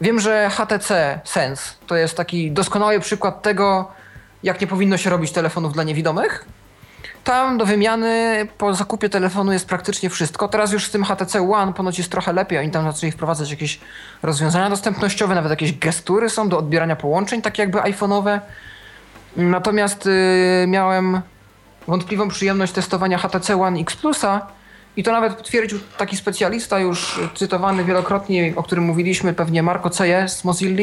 Wiem, 0.00 0.20
że 0.20 0.50
HTC 0.50 1.20
Sense 1.24 1.62
to 1.86 1.96
jest 1.96 2.16
taki 2.16 2.50
doskonały 2.50 3.00
przykład 3.00 3.42
tego, 3.42 3.92
jak 4.42 4.60
nie 4.60 4.66
powinno 4.66 4.96
się 4.96 5.10
robić 5.10 5.32
telefonów 5.32 5.72
dla 5.72 5.82
niewidomych. 5.82 6.44
Tam 7.24 7.58
do 7.58 7.66
wymiany 7.66 8.46
po 8.58 8.74
zakupie 8.74 9.08
telefonu 9.08 9.52
jest 9.52 9.68
praktycznie 9.68 10.10
wszystko. 10.10 10.48
Teraz 10.48 10.72
już 10.72 10.86
z 10.86 10.90
tym 10.90 11.04
HTC 11.04 11.52
One 11.52 11.72
ponoć 11.72 11.98
jest 11.98 12.10
trochę 12.10 12.32
lepiej. 12.32 12.58
Oni 12.58 12.70
tam 12.70 12.92
zaczęli 12.92 13.12
wprowadzać 13.12 13.50
jakieś 13.50 13.80
rozwiązania 14.22 14.70
dostępnościowe, 14.70 15.34
nawet 15.34 15.50
jakieś 15.50 15.78
gestury 15.78 16.30
są 16.30 16.48
do 16.48 16.58
odbierania 16.58 16.96
połączeń, 16.96 17.42
takie 17.42 17.62
jakby 17.62 17.78
iPhone'owe. 17.78 18.40
Natomiast 19.36 20.06
yy, 20.06 20.66
miałem 20.66 21.20
wątpliwą 21.88 22.28
przyjemność 22.28 22.72
testowania 22.72 23.18
HTC 23.18 23.62
One 23.62 23.80
X 23.80 23.96
Plusa 23.96 24.46
i 25.00 25.02
to 25.02 25.12
nawet 25.12 25.34
potwierdził 25.34 25.78
taki 25.98 26.16
specjalista 26.16 26.78
już 26.78 27.20
cytowany 27.34 27.84
wielokrotnie, 27.84 28.52
o 28.56 28.62
którym 28.62 28.84
mówiliśmy, 28.84 29.32
pewnie 29.32 29.62
Marco 29.62 29.90
Ceje 29.90 30.28
z 30.28 30.44
Mozilla, 30.44 30.82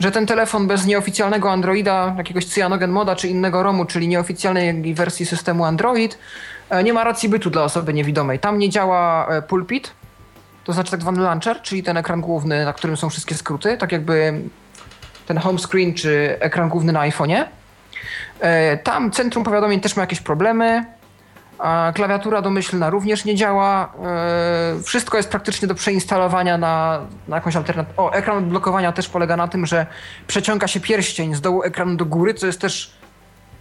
że 0.00 0.10
ten 0.10 0.26
telefon 0.26 0.66
bez 0.66 0.86
nieoficjalnego 0.86 1.50
Androida, 1.50 2.14
jakiegoś 2.18 2.46
Cyanogen 2.46 2.90
Moda 2.90 3.16
czy 3.16 3.28
innego 3.28 3.62
ROMu, 3.62 3.84
czyli 3.84 4.08
nieoficjalnej 4.08 4.94
wersji 4.94 5.26
systemu 5.26 5.64
Android, 5.64 6.18
e, 6.70 6.82
nie 6.82 6.92
ma 6.92 7.04
racji 7.04 7.28
bytu 7.28 7.50
dla 7.50 7.62
osoby 7.62 7.94
niewidomej. 7.94 8.38
Tam 8.38 8.58
nie 8.58 8.70
działa 8.70 9.28
e, 9.28 9.42
pulpit, 9.42 9.92
to 10.64 10.72
znaczy 10.72 10.90
tak 10.90 11.00
zwany 11.00 11.20
launcher, 11.20 11.62
czyli 11.62 11.82
ten 11.82 11.96
ekran 11.96 12.20
główny, 12.20 12.64
na 12.64 12.72
którym 12.72 12.96
są 12.96 13.10
wszystkie 13.10 13.34
skróty, 13.34 13.76
tak 13.76 13.92
jakby 13.92 14.40
ten 15.26 15.38
home 15.38 15.58
screen 15.58 15.94
czy 15.94 16.36
ekran 16.40 16.68
główny 16.68 16.92
na 16.92 17.00
iPhone'ie. 17.00 17.44
E, 18.40 18.76
tam 18.76 19.10
centrum 19.10 19.44
powiadomień 19.44 19.80
też 19.80 19.96
ma 19.96 20.02
jakieś 20.02 20.20
problemy. 20.20 20.84
A 21.58 21.92
klawiatura 21.94 22.42
domyślna 22.42 22.90
również 22.90 23.24
nie 23.24 23.34
działa. 23.34 23.92
E, 24.04 24.82
wszystko 24.82 25.16
jest 25.16 25.28
praktycznie 25.28 25.68
do 25.68 25.74
przeinstalowania 25.74 26.58
na, 26.58 27.00
na 27.28 27.36
jakąś 27.36 27.56
alternatywę. 27.56 27.94
O, 27.96 28.12
ekran 28.12 28.38
odblokowania 28.38 28.92
też 28.92 29.08
polega 29.08 29.36
na 29.36 29.48
tym, 29.48 29.66
że 29.66 29.86
przeciąga 30.26 30.68
się 30.68 30.80
pierścień 30.80 31.34
z 31.34 31.40
dołu 31.40 31.62
ekranu 31.62 31.96
do 31.96 32.04
góry, 32.04 32.34
co 32.34 32.46
jest 32.46 32.60
też 32.60 32.96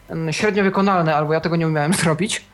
mm, 0.09 0.33
średnio 0.33 0.63
wykonalne, 0.63 1.15
albo 1.15 1.33
ja 1.33 1.39
tego 1.39 1.55
nie 1.55 1.67
umiałem 1.67 1.93
zrobić. 2.03 2.45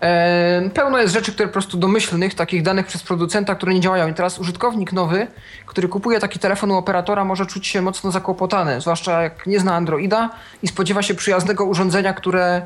E, 0.00 0.70
pełno 0.74 0.98
jest 0.98 1.14
rzeczy, 1.14 1.32
które 1.32 1.48
po 1.48 1.52
prostu 1.52 1.76
domyślnych, 1.76 2.34
takich 2.34 2.62
danych 2.62 2.86
przez 2.86 3.02
producenta, 3.02 3.54
które 3.54 3.74
nie 3.74 3.80
działają. 3.80 4.08
I 4.08 4.14
teraz 4.14 4.38
użytkownik 4.38 4.92
nowy, 4.92 5.26
który 5.66 5.88
kupuje 5.88 6.20
taki 6.20 6.38
telefon 6.38 6.70
u 6.70 6.76
operatora, 6.76 7.24
może 7.24 7.46
czuć 7.46 7.66
się 7.66 7.82
mocno 7.82 8.10
zakłopotany, 8.10 8.80
zwłaszcza 8.80 9.22
jak 9.22 9.46
nie 9.46 9.60
zna 9.60 9.74
Androida 9.74 10.30
i 10.62 10.68
spodziewa 10.68 11.02
się 11.02 11.14
przyjaznego 11.14 11.64
urządzenia, 11.64 12.12
które 12.12 12.62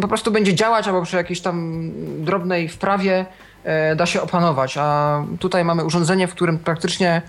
po 0.00 0.08
prostu 0.08 0.30
będzie 0.30 0.54
działać 0.54 0.86
albo 0.86 1.02
przy 1.02 1.16
jakiejś 1.16 1.40
tam 1.40 1.82
drobnej 2.24 2.68
wprawie 2.68 3.26
e, 3.64 3.96
da 3.96 4.06
się 4.06 4.22
opanować. 4.22 4.76
A 4.80 5.24
tutaj 5.40 5.64
mamy 5.64 5.84
urządzenie, 5.84 6.28
w 6.28 6.34
którym 6.34 6.58
praktycznie 6.58 7.22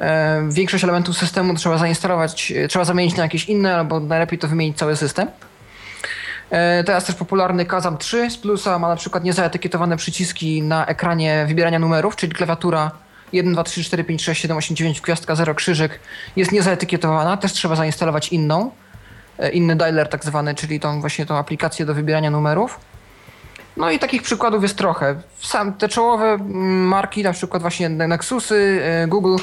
e, 0.00 0.48
większość 0.50 0.84
elementów 0.84 1.18
systemu 1.18 1.54
trzeba 1.54 1.78
zainstalować, 1.78 2.52
trzeba 2.68 2.84
zamienić 2.84 3.16
na 3.16 3.22
jakieś 3.22 3.44
inne, 3.44 3.76
albo 3.76 4.00
najlepiej 4.00 4.38
to 4.38 4.48
wymienić 4.48 4.78
cały 4.78 4.96
system. 4.96 5.28
E, 6.50 6.84
teraz 6.84 7.04
też 7.04 7.14
popularny 7.14 7.64
Kazam 7.64 7.98
3 7.98 8.30
z 8.30 8.38
plusa 8.38 8.78
ma 8.78 8.88
na 8.88 8.96
przykład 8.96 9.24
niezaetykietowane 9.24 9.96
przyciski 9.96 10.62
na 10.62 10.86
ekranie 10.86 11.44
wybierania 11.48 11.78
numerów, 11.78 12.16
czyli 12.16 12.32
klawiatura 12.32 12.90
1, 13.32 13.52
2, 13.52 13.64
3, 13.64 13.84
4, 13.84 14.04
5, 14.04 14.22
6, 14.24 14.42
7, 14.42 14.56
8, 14.56 14.76
9, 14.76 15.00
gwiazdka 15.00 15.34
0, 15.34 15.54
krzyżyk 15.54 16.00
jest 16.36 16.52
niezaetykietowana, 16.52 17.36
też 17.36 17.52
trzeba 17.52 17.76
zainstalować 17.76 18.28
inną, 18.28 18.70
e, 18.70 18.72
inny 19.52 19.76
dialer 19.76 20.08
tak 20.08 20.24
zwany, 20.24 20.54
czyli 20.54 20.80
tą 20.80 21.00
właśnie 21.00 21.26
tą 21.26 21.36
aplikację 21.36 21.86
do 21.86 21.94
wybierania 21.94 22.30
numerów. 22.30 22.80
No 23.76 23.90
i 23.90 23.98
takich 23.98 24.22
przykładów 24.22 24.62
jest 24.62 24.78
trochę. 24.78 25.22
Sam, 25.40 25.72
te 25.72 25.88
czołowe 25.88 26.26
mm, 26.26 26.86
marki, 26.86 27.22
na 27.22 27.32
przykład 27.32 27.62
właśnie 27.62 27.88
Nexusy, 27.88 28.80
e, 28.82 29.06
Google, 29.06 29.36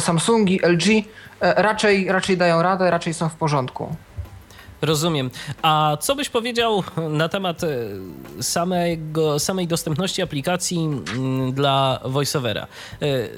Samsungi, 0.00 0.60
LG, 0.62 1.04
raczej, 1.40 2.12
raczej 2.12 2.36
dają 2.36 2.62
radę, 2.62 2.90
raczej 2.90 3.14
są 3.14 3.28
w 3.28 3.34
porządku. 3.34 3.96
Rozumiem. 4.82 5.30
A 5.62 5.96
co 6.00 6.16
byś 6.16 6.28
powiedział 6.28 6.82
na 7.10 7.28
temat 7.28 7.64
e, 7.64 7.68
samego, 8.40 9.38
samej 9.38 9.66
dostępności 9.66 10.22
aplikacji 10.22 10.78
mm, 10.78 11.52
dla 11.52 12.00
VoiceOvera? 12.04 12.62
E, 12.62 12.66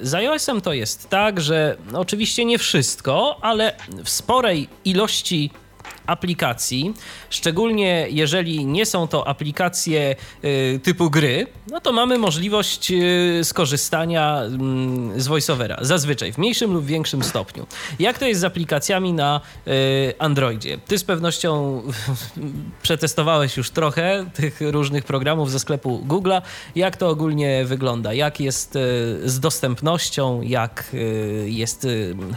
z 0.01 0.13
iOS-em 0.13 0.61
to 0.61 0.73
jest 0.73 1.09
tak, 1.09 1.41
że 1.41 1.77
oczywiście 1.93 2.45
nie 2.45 2.57
wszystko, 2.57 3.37
ale 3.41 3.75
w 4.03 4.09
sporej 4.09 4.69
ilości 4.85 5.51
aplikacji, 6.09 6.93
szczególnie 7.29 8.07
jeżeli 8.09 8.65
nie 8.65 8.85
są 8.85 9.07
to 9.07 9.27
aplikacje 9.27 10.15
y, 10.43 10.79
typu 10.83 11.09
gry, 11.09 11.47
no 11.71 11.81
to 11.81 11.91
mamy 11.91 12.17
możliwość 12.17 12.91
y, 12.91 13.39
skorzystania 13.43 14.41
y, 15.15 15.21
z 15.21 15.27
VoiceOvera, 15.27 15.77
zazwyczaj 15.81 16.33
w 16.33 16.37
mniejszym 16.37 16.73
lub 16.73 16.85
większym 16.85 17.23
stopniu. 17.23 17.67
Jak 17.99 18.17
to 18.17 18.25
jest 18.25 18.41
z 18.41 18.43
aplikacjami 18.43 19.13
na 19.13 19.41
y, 19.67 20.13
Androidzie? 20.19 20.77
Ty 20.77 20.97
z 20.97 21.03
pewnością 21.03 21.81
przetestowałeś 22.81 23.57
już 23.57 23.69
trochę 23.69 24.25
tych 24.33 24.59
różnych 24.61 25.03
programów 25.03 25.51
ze 25.51 25.59
sklepu 25.59 26.03
Google'a. 26.07 26.41
Jak 26.75 26.97
to 26.97 27.09
ogólnie 27.09 27.65
wygląda? 27.65 28.13
Jak 28.13 28.39
jest 28.39 28.77
z 29.23 29.39
dostępnością? 29.39 30.41
Jak 30.41 30.95
jest 31.45 31.87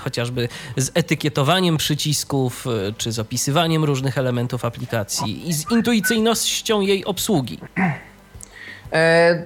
chociażby 0.00 0.48
z 0.76 0.90
etykietowaniem 0.94 1.76
przycisków, 1.76 2.66
czy 2.98 3.12
z 3.12 3.18
opisywaniem 3.18 3.84
różnych 3.84 4.18
elementów 4.18 4.64
aplikacji 4.64 4.81
i 5.26 5.52
z 5.52 5.70
intuicyjnością 5.70 6.80
jej 6.80 7.04
obsługi? 7.04 7.58
E, 8.92 9.44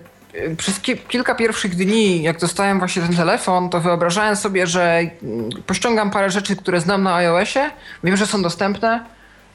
przez 0.57 0.81
ki 0.81 0.97
kilka 0.97 1.35
pierwszych 1.35 1.77
dni, 1.77 2.23
jak 2.23 2.41
dostałem 2.41 2.79
właśnie 2.79 3.03
ten 3.03 3.17
telefon, 3.17 3.71
to 3.71 3.81
wyobrażałem 3.81 4.37
sobie, 4.37 4.67
że 4.67 5.01
mm, 5.23 5.51
pościągam 5.67 6.11
parę 6.11 6.31
rzeczy, 6.31 6.57
które 6.57 6.81
znam 6.81 7.03
na 7.03 7.15
iOSie, 7.15 7.71
wiem, 8.05 8.17
że 8.17 8.27
są 8.27 8.43
dostępne 8.43 9.05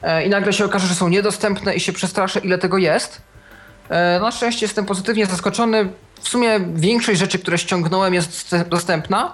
e, 0.02 0.24
i 0.24 0.28
nagle 0.28 0.52
się 0.52 0.64
okaże, 0.64 0.86
że 0.86 0.94
są 0.94 1.08
niedostępne 1.08 1.74
i 1.74 1.80
się 1.80 1.92
przestraszę, 1.92 2.40
ile 2.40 2.58
tego 2.58 2.78
jest. 2.78 3.22
E, 3.88 4.20
na 4.20 4.30
szczęście 4.30 4.66
jestem 4.66 4.86
pozytywnie 4.86 5.26
zaskoczony. 5.26 5.88
W 6.20 6.28
sumie 6.28 6.60
większość 6.74 7.18
rzeczy, 7.18 7.38
które 7.38 7.58
ściągnąłem 7.58 8.14
jest 8.14 8.56
dostępna. 8.68 9.32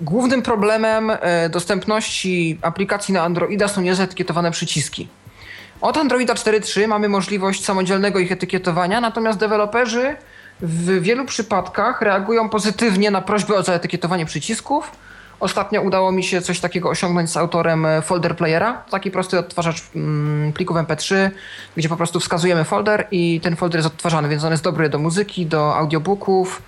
Głównym 0.00 0.42
problemem 0.42 1.10
e, 1.10 1.48
dostępności 1.48 2.58
aplikacji 2.62 3.14
na 3.14 3.22
Androida 3.22 3.68
są 3.68 3.80
niezetykietowane 3.80 4.50
przyciski. 4.50 5.08
Od 5.80 5.96
Androida 5.96 6.34
4.3 6.34 6.88
mamy 6.88 7.08
możliwość 7.08 7.64
samodzielnego 7.64 8.18
ich 8.18 8.32
etykietowania, 8.32 9.00
natomiast 9.00 9.38
deweloperzy 9.38 10.16
w 10.60 11.02
wielu 11.02 11.24
przypadkach 11.24 12.02
reagują 12.02 12.48
pozytywnie 12.48 13.10
na 13.10 13.20
prośby 13.20 13.56
o 13.56 13.62
zaetykietowanie 13.62 14.26
przycisków. 14.26 14.90
Ostatnio 15.40 15.82
udało 15.82 16.12
mi 16.12 16.24
się 16.24 16.40
coś 16.40 16.60
takiego 16.60 16.88
osiągnąć 16.88 17.30
z 17.30 17.36
autorem 17.36 17.86
e, 17.86 18.02
folder 18.02 18.36
playera, 18.36 18.82
taki 18.90 19.10
prosty 19.10 19.38
odtwarzacz 19.38 19.82
mm, 19.94 20.52
plików 20.52 20.76
MP3, 20.76 21.30
gdzie 21.76 21.88
po 21.88 21.96
prostu 21.96 22.20
wskazujemy 22.20 22.64
folder 22.64 23.06
i 23.10 23.40
ten 23.40 23.56
folder 23.56 23.78
jest 23.78 23.86
odtwarzany, 23.86 24.28
więc 24.28 24.44
on 24.44 24.50
jest 24.50 24.62
dobry 24.62 24.88
do 24.88 24.98
muzyki, 24.98 25.46
do 25.46 25.76
audiobooków. 25.76 26.62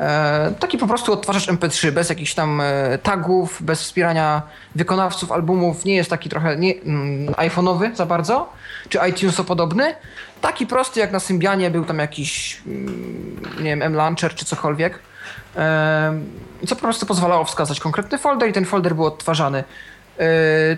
E, 0.00 0.54
taki 0.60 0.78
po 0.78 0.86
prostu 0.86 1.12
odtwarzacz 1.12 1.48
MP3, 1.48 1.90
bez 1.90 2.08
jakichś 2.08 2.34
tam 2.34 2.60
e, 2.60 2.98
tagów, 3.02 3.62
bez 3.62 3.82
wspierania 3.82 4.42
wykonawców 4.74 5.32
albumów. 5.32 5.84
Nie 5.84 5.94
jest 5.94 6.10
taki 6.10 6.28
trochę 6.28 6.50
mm, 6.50 7.26
iPhone'owy 7.26 7.94
za 7.94 8.06
bardzo, 8.06 8.52
czy 8.88 8.98
iTuneso 9.10 9.44
podobny. 9.44 9.94
Taki 10.40 10.66
prosty 10.66 11.00
jak 11.00 11.12
na 11.12 11.20
Symbianie, 11.20 11.70
był 11.70 11.84
tam 11.84 11.98
jakiś, 11.98 12.60
mm, 12.66 13.40
nie 13.58 13.64
wiem, 13.64 13.82
M-Launcher 13.82 14.34
czy 14.34 14.44
cokolwiek. 14.44 14.98
E, 15.56 16.20
co 16.66 16.76
po 16.76 16.82
prostu 16.82 17.06
pozwalało 17.06 17.44
wskazać 17.44 17.80
konkretny 17.80 18.18
folder 18.18 18.48
i 18.48 18.52
ten 18.52 18.64
folder 18.64 18.94
był 18.94 19.04
odtwarzany. 19.04 19.64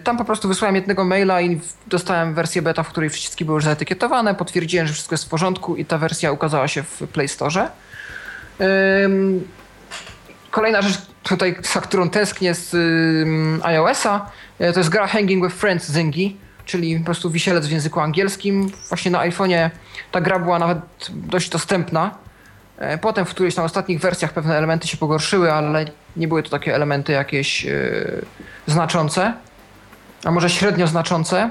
Tam 0.04 0.18
po 0.18 0.24
prostu 0.24 0.48
wysłałem 0.48 0.76
jednego 0.76 1.04
maila 1.04 1.40
i 1.40 1.60
dostałem 1.86 2.34
wersję 2.34 2.62
beta, 2.62 2.82
w 2.82 2.88
której 2.88 3.10
wszystkie 3.10 3.44
były 3.44 3.56
już 3.56 3.64
zaetykietowane. 3.64 4.34
Potwierdziłem, 4.34 4.86
że 4.86 4.92
wszystko 4.92 5.14
jest 5.14 5.24
w 5.24 5.28
porządku 5.28 5.76
i 5.76 5.84
ta 5.84 5.98
wersja 5.98 6.32
ukazała 6.32 6.68
się 6.68 6.82
w 6.82 7.02
Play 7.12 7.28
Store. 7.28 7.68
Kolejna 10.50 10.82
rzecz 10.82 10.98
tutaj, 11.22 11.56
za 11.72 11.80
którą 11.80 12.10
tęsknię 12.10 12.54
z 12.54 12.74
iOS-a, 13.64 14.30
e, 14.58 14.72
to 14.72 14.80
jest 14.80 14.90
gra 14.90 15.06
Hanging 15.06 15.44
with 15.44 15.56
Friends 15.56 15.88
Zyngi, 15.88 16.36
czyli 16.64 16.98
po 16.98 17.04
prostu 17.04 17.30
wisielec 17.30 17.66
w 17.66 17.70
języku 17.70 18.00
angielskim. 18.00 18.70
Właśnie 18.88 19.10
na 19.10 19.18
iPhone'ie 19.18 19.70
ta 20.12 20.20
gra 20.20 20.38
była 20.38 20.58
nawet 20.58 20.78
dość 21.10 21.50
dostępna. 21.50 22.10
E, 22.78 22.98
Potem 22.98 23.24
w 23.24 23.30
którejś 23.30 23.56
na 23.56 23.64
ostatnich 23.64 24.00
wersjach 24.00 24.32
pewne 24.32 24.58
elementy 24.58 24.88
się 24.88 24.96
pogorszyły, 24.96 25.52
ale 25.52 25.84
nie 26.16 26.28
były 26.28 26.42
to 26.42 26.50
takie 26.50 26.74
elementy 26.74 27.12
jakieś 27.12 27.64
yy, 27.64 28.24
znaczące, 28.66 29.32
a 30.24 30.30
może 30.30 30.50
średnio 30.50 30.86
znaczące. 30.86 31.50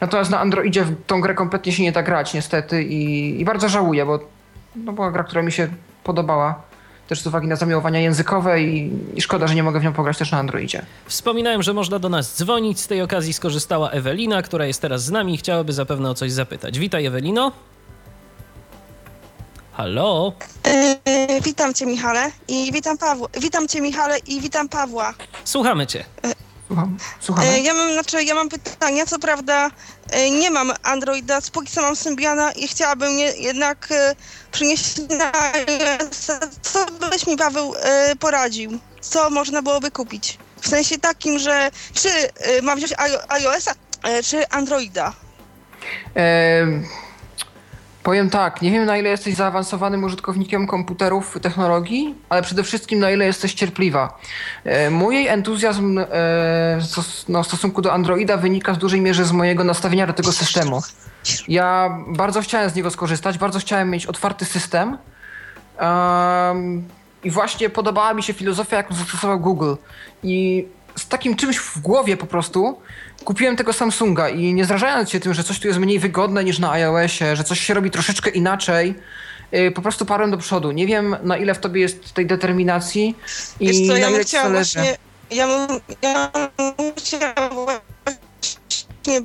Natomiast 0.00 0.30
na 0.30 0.40
Androidzie 0.40 0.84
w 0.84 1.04
tą 1.06 1.20
grę 1.20 1.34
kompletnie 1.34 1.72
się 1.72 1.82
nie 1.82 1.92
da 1.92 2.02
grać 2.02 2.34
niestety 2.34 2.82
i, 2.82 3.40
i 3.40 3.44
bardzo 3.44 3.68
żałuję, 3.68 4.06
bo 4.06 4.18
no 4.76 4.92
była 4.92 5.10
gra, 5.10 5.24
która 5.24 5.42
mi 5.42 5.52
się 5.52 5.68
podobała 6.06 6.62
też 7.08 7.20
z 7.20 7.26
uwagi 7.26 7.48
na 7.48 7.56
zamiłowania 7.56 8.00
językowe 8.00 8.62
i, 8.62 8.90
i 9.14 9.22
szkoda, 9.22 9.46
że 9.46 9.54
nie 9.54 9.62
mogę 9.62 9.80
w 9.80 9.84
nią 9.84 9.92
pograć 9.92 10.18
też 10.18 10.30
na 10.30 10.38
Androidzie. 10.38 10.82
Wspominałem, 11.06 11.62
że 11.62 11.74
można 11.74 11.98
do 11.98 12.08
nas 12.08 12.36
dzwonić. 12.36 12.80
Z 12.80 12.86
tej 12.86 13.02
okazji 13.02 13.32
skorzystała 13.32 13.90
Ewelina, 13.90 14.42
która 14.42 14.66
jest 14.66 14.82
teraz 14.82 15.04
z 15.04 15.10
nami 15.10 15.34
i 15.34 15.36
chciałaby 15.36 15.72
zapewne 15.72 16.10
o 16.10 16.14
coś 16.14 16.32
zapytać. 16.32 16.78
Witaj, 16.78 17.06
Ewelino. 17.06 17.52
Halo? 19.72 20.32
Yy, 20.64 21.40
witam 21.40 21.74
cię 21.74 21.86
Michale 21.86 22.30
i 22.48 22.72
witam 22.72 22.98
Pawła. 22.98 23.28
Witam 23.40 23.68
cię 23.68 23.80
Michale 23.80 24.18
i 24.18 24.40
witam 24.40 24.68
Pawła. 24.68 25.14
Słuchamy 25.44 25.86
cię. 25.86 26.04
Słucham. 27.20 27.44
Yy, 27.44 27.60
ja 27.60 27.74
mam 27.74 27.92
znaczy 27.92 28.24
ja 28.24 28.34
mam 28.34 28.48
pytania, 28.48 29.06
co 29.06 29.18
prawda 29.18 29.70
yy, 30.12 30.30
nie 30.30 30.50
mam 30.50 30.72
Androida, 30.82 31.38
póki 31.52 31.72
co 31.72 31.82
mam 31.82 31.96
Symbiana 31.96 32.52
i 32.52 32.68
chciałabym 32.68 33.18
je, 33.18 33.32
jednak 33.36 33.86
yy, 33.90 33.96
przynieść 34.52 34.96
na 35.18 35.32
iOS. 35.52 36.30
Co 36.62 36.86
byś 37.10 37.26
mi 37.26 37.36
Paweł 37.36 37.74
poradził? 38.20 38.78
Co 39.00 39.30
można 39.30 39.62
byłoby 39.62 39.90
kupić? 39.90 40.38
W 40.60 40.68
sensie 40.68 40.98
takim, 40.98 41.38
że 41.38 41.70
czy 41.94 42.08
mam 42.62 42.78
wziąć 42.78 42.92
iO- 42.92 43.24
iOS-a, 43.28 43.74
czy 44.24 44.48
Androida? 44.48 45.12
Powiem 48.06 48.30
tak, 48.30 48.62
nie 48.62 48.70
wiem 48.70 48.84
na 48.84 48.98
ile 48.98 49.08
jesteś 49.08 49.34
zaawansowanym 49.34 50.04
użytkownikiem 50.04 50.66
komputerów, 50.66 51.38
technologii, 51.42 52.14
ale 52.28 52.42
przede 52.42 52.62
wszystkim 52.62 52.98
na 52.98 53.10
ile 53.10 53.24
jesteś 53.24 53.54
cierpliwa. 53.54 54.18
E, 54.64 54.90
mój 54.90 55.26
entuzjazm 55.26 55.98
e, 55.98 56.04
no, 57.28 57.42
w 57.42 57.46
stosunku 57.46 57.82
do 57.82 57.92
Androida 57.92 58.36
wynika 58.36 58.72
w 58.72 58.76
dużej 58.76 59.00
mierze 59.00 59.24
z 59.24 59.32
mojego 59.32 59.64
nastawienia 59.64 60.06
do 60.06 60.12
tego 60.12 60.32
systemu. 60.32 60.80
Ja 61.48 61.98
bardzo 62.08 62.40
chciałem 62.40 62.70
z 62.70 62.74
niego 62.74 62.90
skorzystać, 62.90 63.38
bardzo 63.38 63.58
chciałem 63.58 63.90
mieć 63.90 64.06
otwarty 64.06 64.44
system. 64.44 64.98
Em, 65.78 66.88
I 67.24 67.30
właśnie 67.30 67.70
podobała 67.70 68.14
mi 68.14 68.22
się 68.22 68.32
filozofia, 68.32 68.76
jaką 68.76 68.94
zastosował 68.94 69.40
Google. 69.40 69.74
I 70.22 70.66
z 70.96 71.08
takim 71.08 71.36
czymś 71.36 71.56
w 71.56 71.80
głowie 71.80 72.16
po 72.16 72.26
prostu 72.26 72.80
kupiłem 73.26 73.56
tego 73.56 73.72
Samsunga 73.72 74.28
i 74.28 74.54
nie 74.54 74.64
zrażając 74.64 75.10
się 75.10 75.20
tym, 75.20 75.34
że 75.34 75.44
coś 75.44 75.60
tu 75.60 75.68
jest 75.68 75.80
mniej 75.80 75.98
wygodne 75.98 76.44
niż 76.44 76.58
na 76.58 76.70
iOSie, 76.72 77.36
że 77.36 77.44
coś 77.44 77.60
się 77.60 77.74
robi 77.74 77.90
troszeczkę 77.90 78.30
inaczej, 78.30 78.94
yy, 79.52 79.70
po 79.70 79.82
prostu 79.82 80.06
parłem 80.06 80.30
do 80.30 80.38
przodu. 80.38 80.72
Nie 80.72 80.86
wiem 80.86 81.16
na 81.22 81.36
ile 81.36 81.54
w 81.54 81.58
tobie 81.58 81.80
jest 81.80 82.12
tej 82.12 82.26
determinacji 82.26 83.16
i 83.60 83.66
Wiesz 83.66 83.86
co, 83.86 83.92
na 83.92 83.98
ja 83.98 84.08
ile 84.08 84.16
bym 84.18 84.26
ci 84.26 84.36
zależy. 84.36 84.78
właśnie, 84.78 84.96
ja 85.30 85.46
ja 86.02 86.30
właśnie, 87.50 89.20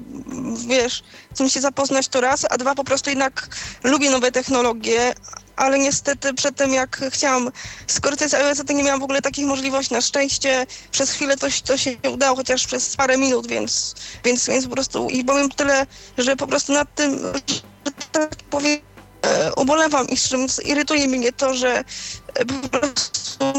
wiesz, 0.68 1.04
z 1.34 1.38
tym 1.38 1.50
się 1.50 1.62
zapoznać 1.62 2.08
to 2.08 2.22
raz, 2.22 2.46
a 2.50 2.58
dwa 2.58 2.76
po 2.76 2.84
prostu 2.84 3.10
jednak 3.10 3.48
lubię 3.84 4.10
nowe 4.10 4.32
technologie, 4.32 5.14
ale 5.62 5.80
niestety 5.80 6.34
przed 6.34 6.56
tym 6.56 6.74
jak 6.74 7.02
chciałam 7.10 7.52
skorzystać 7.88 8.32
z 8.32 8.34
iOS, 8.34 8.62
to 8.68 8.74
nie 8.74 8.84
miałam 8.84 9.00
w 9.00 9.04
ogóle 9.04 9.22
takich 9.22 9.46
możliwości. 9.46 9.94
Na 9.94 10.02
szczęście 10.02 10.66
przez 10.92 11.12
chwilę 11.12 11.38
to, 11.38 11.48
to 11.66 11.78
się 11.78 11.98
udało, 12.14 12.36
chociaż 12.36 12.68
przez 12.68 12.96
parę 12.96 13.18
minut, 13.18 13.48
więc, 13.48 13.96
więc, 14.24 14.48
więc 14.48 14.66
po 14.66 14.72
prostu 14.72 15.10
i 15.10 15.26
powiem 15.26 15.50
tyle, 15.50 15.86
że 16.18 16.36
po 16.36 16.48
prostu 16.48 16.74
nad 16.74 16.96
tym, 16.96 17.20
że 17.48 17.62
tak 18.12 18.36
powiem, 18.50 18.80
e, 19.22 19.54
ubolewam 19.54 20.08
i 20.10 20.18
irytuje 20.70 21.08
mnie 21.08 21.32
to, 21.32 21.54
że 21.54 21.84
e, 22.36 22.46
po 22.46 22.70
prostu 22.70 23.54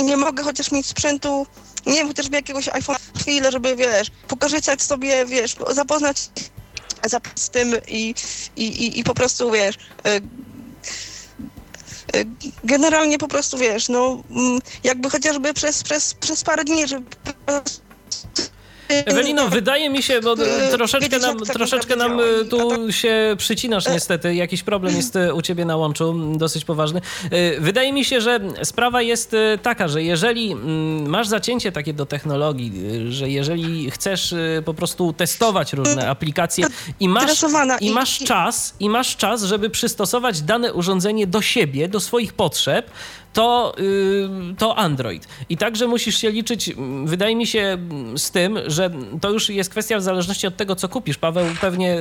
nie 0.00 0.16
mogę 0.16 0.42
chociaż 0.42 0.72
mieć 0.72 0.86
sprzętu, 0.86 1.46
nie 1.86 1.94
wiem, 1.94 2.08
chociażby 2.08 2.36
jakiegoś 2.36 2.68
iPhone 2.68 2.96
chwilę, 3.20 3.52
żeby, 3.52 3.76
wiesz, 3.76 4.08
pokorzystać 4.28 4.82
sobie, 4.82 5.26
wiesz, 5.26 5.56
zapoznać 5.70 6.30
zap- 7.02 7.38
z 7.38 7.50
tym 7.50 7.72
i, 7.88 8.14
i, 8.56 8.64
i, 8.64 9.00
i 9.00 9.04
po 9.04 9.14
prostu, 9.14 9.50
wiesz, 9.50 9.76
e, 10.04 10.20
generalnie 12.64 13.18
po 13.18 13.28
prostu, 13.28 13.58
wiesz, 13.58 13.88
no, 13.88 14.22
mm, 14.30 14.60
jakby 14.84 15.10
chociażby 15.10 15.54
przez, 15.54 15.82
przez, 15.82 16.14
przez 16.14 16.44
parę 16.44 16.64
dni, 16.64 16.88
żeby 16.88 17.06
Ewelino, 18.88 19.48
wydaje 19.48 19.90
mi 19.90 20.02
się, 20.02 20.20
bo 20.20 20.36
troszeczkę 20.76 21.18
nam, 21.18 21.38
troszeczkę 21.38 21.96
nam 21.96 22.18
działa. 22.18 22.44
tu 22.50 22.92
się 22.92 23.34
przycinasz 23.38 23.88
niestety. 23.88 24.34
Jakiś 24.34 24.62
problem 24.62 24.96
jest 24.96 25.16
y, 25.16 25.34
u 25.34 25.42
ciebie 25.42 25.64
na 25.64 25.76
łączu, 25.76 26.14
dosyć 26.36 26.64
poważny. 26.64 27.00
Y, 27.32 27.56
Wydaje 27.60 27.92
mi 27.92 28.04
się, 28.04 28.20
że 28.20 28.40
sprawa 28.62 29.02
jest 29.02 29.36
taka, 29.62 29.88
że 29.88 30.02
jeżeli 30.02 30.54
masz 31.06 31.28
zacięcie 31.28 31.72
takie 31.72 31.94
do 31.94 32.06
technologii, 32.06 32.72
że 33.08 33.28
jeżeli 33.28 33.90
chcesz 33.90 34.34
po 34.64 34.74
prostu 34.74 35.12
testować 35.12 35.72
różne 35.72 36.08
aplikacje 36.08 36.66
i 37.00 37.08
masz, 37.08 37.44
i 37.80 37.90
masz 37.90 38.18
czas, 38.18 38.74
i 38.80 38.88
masz 38.90 39.16
czas, 39.16 39.42
żeby 39.42 39.70
przystosować 39.70 40.40
dane 40.42 40.72
urządzenie 40.72 41.26
do 41.26 41.42
siebie, 41.42 41.88
do 41.88 42.00
swoich 42.00 42.32
potrzeb, 42.32 42.90
to, 43.34 43.74
y, 43.78 44.54
to 44.58 44.76
Android. 44.78 45.28
I 45.48 45.56
także 45.56 45.86
musisz 45.86 46.18
się 46.18 46.30
liczyć, 46.30 46.72
wydaje 47.04 47.36
mi 47.36 47.46
się, 47.46 47.78
z 48.16 48.30
tym, 48.30 48.58
że 48.66 48.90
to 49.20 49.30
już 49.30 49.48
jest 49.48 49.70
kwestia 49.70 49.98
w 49.98 50.02
zależności 50.02 50.46
od 50.46 50.56
tego, 50.56 50.76
co 50.76 50.88
kupisz. 50.88 51.18
Paweł 51.18 51.46
pewnie 51.60 51.98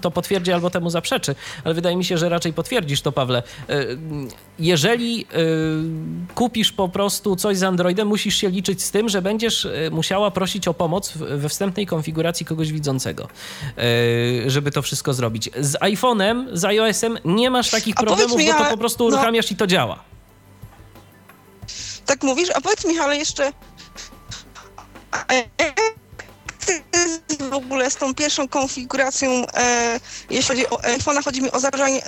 to 0.00 0.10
potwierdzi 0.10 0.52
albo 0.52 0.70
temu 0.70 0.90
zaprzeczy, 0.90 1.34
ale 1.64 1.74
wydaje 1.74 1.96
mi 1.96 2.04
się, 2.04 2.18
że 2.18 2.28
raczej 2.28 2.52
potwierdzisz 2.52 3.00
to, 3.02 3.12
Pawle. 3.12 3.42
Y, 3.70 3.98
Jeżeli 4.58 5.20
y, 5.20 6.34
kupisz 6.34 6.72
po 6.72 6.88
prostu 6.88 7.36
coś 7.36 7.56
z 7.58 7.62
Androidem, 7.62 8.08
musisz 8.08 8.36
się 8.36 8.48
liczyć 8.50 8.82
z 8.82 8.90
tym, 8.90 9.08
że 9.08 9.22
będziesz 9.22 9.68
musiała 9.90 10.30
prosić 10.30 10.68
o 10.68 10.74
pomoc 10.74 11.12
we 11.16 11.48
wstępnej 11.48 11.86
konfiguracji 11.86 12.46
kogoś 12.46 12.72
widzącego, 12.72 13.28
żeby 14.46 14.70
to 14.70 14.82
wszystko 14.82 15.14
zrobić. 15.14 15.50
Z 15.60 15.74
iPhone'em, 15.80 16.46
z 16.52 16.64
iOS-em 16.64 17.18
nie 17.24 17.50
masz 17.50 17.70
takich 17.70 17.94
A 17.98 18.02
problemów, 18.02 18.38
mi, 18.38 18.46
bo 18.46 18.52
to 18.52 18.64
po 18.64 18.76
prostu 18.76 19.04
no- 19.04 19.08
uruchamiasz 19.08 19.50
i 19.52 19.56
to 19.56 19.66
działa. 19.66 20.11
Tak 22.06 22.22
mówisz, 22.22 22.50
a 22.50 22.60
powiedz 22.60 22.84
Michale 22.84 23.16
jeszcze, 23.16 23.52
w 27.50 27.54
ogóle 27.54 27.90
z 27.90 27.96
tą 27.96 28.14
pierwszą 28.14 28.48
konfiguracją, 28.48 29.30
e, 29.54 30.00
jeśli 30.30 30.48
chodzi 30.48 30.70
o 30.70 30.76
iPhone'a, 30.76 31.24
chodzi 31.24 31.42
mi 31.42 31.50
o 31.52 31.58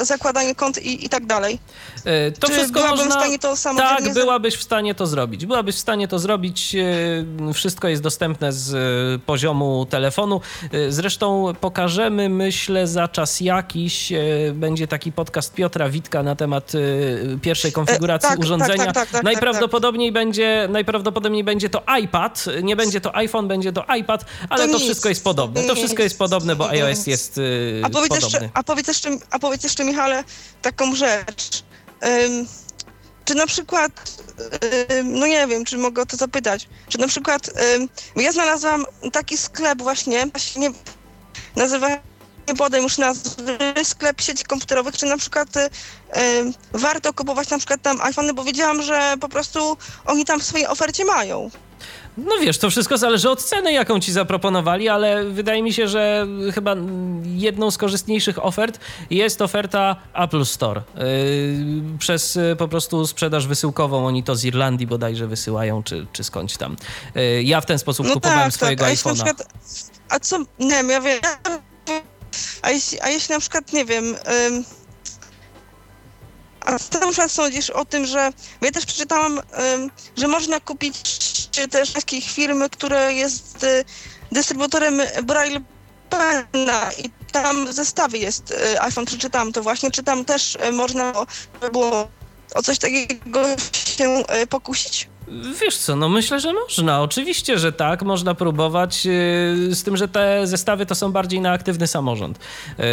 zakładanie, 0.04 0.54
kont 0.54 0.82
i, 0.82 1.04
i 1.04 1.08
tak 1.08 1.26
dalej. 1.26 1.58
E, 2.04 2.30
to 2.32 2.46
Czy 2.46 2.52
wszystko 2.52 2.80
byłabym 2.80 2.98
można... 2.98 3.14
w 3.16 3.18
stanie 3.22 3.38
to 3.38 3.56
samodzielnie 3.56 4.04
Tak, 4.04 4.14
byłabyś 4.14 4.54
w 4.56 4.62
stanie 4.62 4.94
to 4.94 5.06
zrobić. 5.06 5.46
Byłabyś 5.46 5.74
w 5.74 5.78
stanie 5.78 6.08
to 6.08 6.18
zrobić. 6.18 6.74
e, 6.74 7.52
Wszystko 7.54 7.88
jest 7.88 8.02
dostępne 8.02 8.52
z 8.52 8.74
e, 8.74 9.18
poziomu 9.26 9.86
telefonu. 9.86 10.40
E, 10.72 10.92
Zresztą 10.92 11.52
pokażemy, 11.60 12.28
myślę, 12.28 12.86
za 12.86 13.08
czas 13.08 13.40
jakiś. 13.40 14.12
e, 14.12 14.18
Będzie 14.54 14.86
taki 14.88 15.12
podcast 15.12 15.54
Piotra 15.54 15.88
Witka 15.88 16.22
na 16.22 16.36
temat 16.36 16.72
e, 16.74 17.38
pierwszej 17.38 17.72
konfiguracji 17.72 18.28
tak, 18.28 18.36
tak, 18.38 18.44
urządzenia. 18.44 18.84
tak, 18.84 18.94
tak, 18.94 19.08
tak, 19.10 19.22
najprawdopodobniej, 19.22 20.12
Będzie, 20.12 20.68
najprawdopodobniej 20.70 21.44
będzie 21.44 21.68
to 21.70 21.82
iPad. 22.02 22.44
Nie 22.62 22.76
będzie 22.76 23.00
to 23.00 23.16
iPhone, 23.16 23.48
będzie 23.48 23.72
to 23.72 23.84
iPad, 23.98 24.24
ale 24.54 24.66
To 24.66 24.72
to, 24.72 24.78
wszystko 24.78 25.08
jest 25.08 25.24
podobne. 25.24 25.62
To 25.62 25.74
wszystko 25.74 26.02
jest 26.02 26.18
podobne, 26.18 26.56
bo 26.56 26.68
iOS 26.68 27.06
jest 27.06 27.38
e, 27.38 27.84
A 27.84 27.90
powiedz, 27.90 28.08
podobny. 28.08 28.38
jeszcze, 28.38 28.50
a, 28.54 28.62
powiedz 28.62 28.88
jeszcze, 28.88 29.10
a 29.30 29.38
powiedz 29.38 29.64
jeszcze, 29.64 29.84
Michale, 29.84 30.24
taką 30.62 30.94
rzecz. 30.94 31.64
Ym, 32.24 32.46
czy 33.24 33.34
na 33.34 33.46
przykład, 33.46 33.92
ym, 34.90 35.18
no 35.18 35.26
nie 35.26 35.46
wiem, 35.46 35.64
czy 35.64 35.78
mogę 35.78 36.02
o 36.02 36.06
to 36.06 36.16
zapytać, 36.16 36.68
czy 36.88 36.98
na 36.98 37.08
przykład, 37.08 37.50
bo 38.16 38.20
ja 38.20 38.32
znalazłam 38.32 38.84
taki 39.12 39.36
sklep 39.36 39.82
właśnie, 39.82 40.26
właśnie 40.26 40.70
nazywa 41.56 41.88
nie 42.48 42.54
podaj 42.54 42.82
już 42.82 42.98
nazwy, 42.98 43.58
sklep 43.84 44.20
sieci 44.20 44.44
komputerowych, 44.44 44.96
czy 44.96 45.06
na 45.06 45.16
przykład 45.16 45.56
y, 45.56 45.70
warto 46.72 47.12
kupować 47.12 47.50
na 47.50 47.58
przykład 47.58 47.82
tam 47.82 48.00
iPhony, 48.00 48.34
bo 48.34 48.44
wiedziałam, 48.44 48.82
że 48.82 49.14
po 49.20 49.28
prostu 49.28 49.76
oni 50.06 50.24
tam 50.24 50.40
w 50.40 50.44
swojej 50.44 50.66
ofercie 50.66 51.04
mają. 51.04 51.50
No 52.16 52.32
wiesz, 52.42 52.58
to 52.58 52.70
wszystko 52.70 52.98
zależy 52.98 53.30
od 53.30 53.44
ceny, 53.44 53.72
jaką 53.72 54.00
ci 54.00 54.12
zaproponowali, 54.12 54.88
ale 54.88 55.24
wydaje 55.24 55.62
mi 55.62 55.72
się, 55.72 55.88
że 55.88 56.26
chyba 56.54 56.76
jedną 57.24 57.70
z 57.70 57.78
korzystniejszych 57.78 58.44
ofert 58.44 58.80
jest 59.10 59.42
oferta 59.42 59.96
Apple 60.14 60.44
Store. 60.44 60.82
Yy, 60.96 61.98
przez 61.98 62.36
y, 62.36 62.56
po 62.58 62.68
prostu 62.68 63.06
sprzedaż 63.06 63.46
wysyłkową. 63.46 64.06
Oni 64.06 64.22
to 64.22 64.36
z 64.36 64.44
Irlandii 64.44 64.86
bodajże 64.86 65.26
wysyłają, 65.26 65.82
czy, 65.82 66.06
czy 66.12 66.24
skądś 66.24 66.56
tam. 66.56 66.76
Yy, 67.14 67.42
ja 67.42 67.60
w 67.60 67.66
ten 67.66 67.78
sposób 67.78 68.06
No 68.06 68.14
kupowałem 68.14 68.40
tak, 68.42 68.52
tak, 68.52 68.54
swojego 68.54 68.84
na 68.84 68.90
iPhone'a. 68.90 69.14
przykład, 69.14 69.48
a 70.08 70.20
co, 70.20 70.38
nie 70.58 70.70
wiem, 70.70 70.90
ja 70.90 71.00
wiem, 71.00 71.20
a 72.62 72.70
jeśli, 72.70 73.00
a 73.00 73.08
jeśli 73.08 73.32
na 73.34 73.40
przykład, 73.40 73.72
nie 73.72 73.84
wiem, 73.84 74.04
ym, 74.04 74.64
a 76.64 76.78
co 76.78 76.98
na 76.98 77.06
przykład 77.06 77.30
sądzisz 77.30 77.70
o 77.70 77.84
tym, 77.84 78.06
że, 78.06 78.30
ja 78.60 78.70
też 78.70 78.86
przeczytałam, 78.86 79.40
że 80.16 80.28
można 80.28 80.60
kupić 80.60 81.00
też 81.70 81.92
takich 81.92 82.30
firmy, 82.30 82.70
które 82.70 83.14
jest 83.14 83.64
y, 83.64 83.84
dystrybutorem 84.32 85.02
Braille 85.22 85.60
Pena 86.10 86.90
i 86.98 87.10
tam 87.32 87.66
w 87.66 87.72
zestawie 87.72 88.18
jest 88.18 88.50
y, 88.50 88.80
iPhone, 88.80 89.04
przeczytałam 89.04 89.52
to 89.52 89.62
właśnie, 89.62 89.90
czy 89.90 90.02
tam 90.02 90.24
też 90.24 90.58
y, 90.68 90.72
można 90.72 91.12
by 91.60 91.70
było 91.70 92.08
o 92.54 92.62
coś 92.62 92.78
takiego 92.78 93.44
się 93.96 94.24
pokusić? 94.50 95.08
Wiesz 95.62 95.76
co, 95.76 95.96
no 95.96 96.08
myślę, 96.08 96.40
że 96.40 96.52
można. 96.52 97.02
Oczywiście, 97.02 97.58
że 97.58 97.72
tak, 97.72 98.02
można 98.02 98.34
próbować. 98.34 99.06
yy, 99.06 99.74
Z 99.74 99.82
tym, 99.82 99.96
że 99.96 100.08
te 100.08 100.46
zestawy 100.46 100.86
to 100.86 100.94
są 100.94 101.12
bardziej 101.12 101.40
na 101.40 101.50
aktywny 101.52 101.86
samorząd 101.86 102.38
yy, 102.78 102.84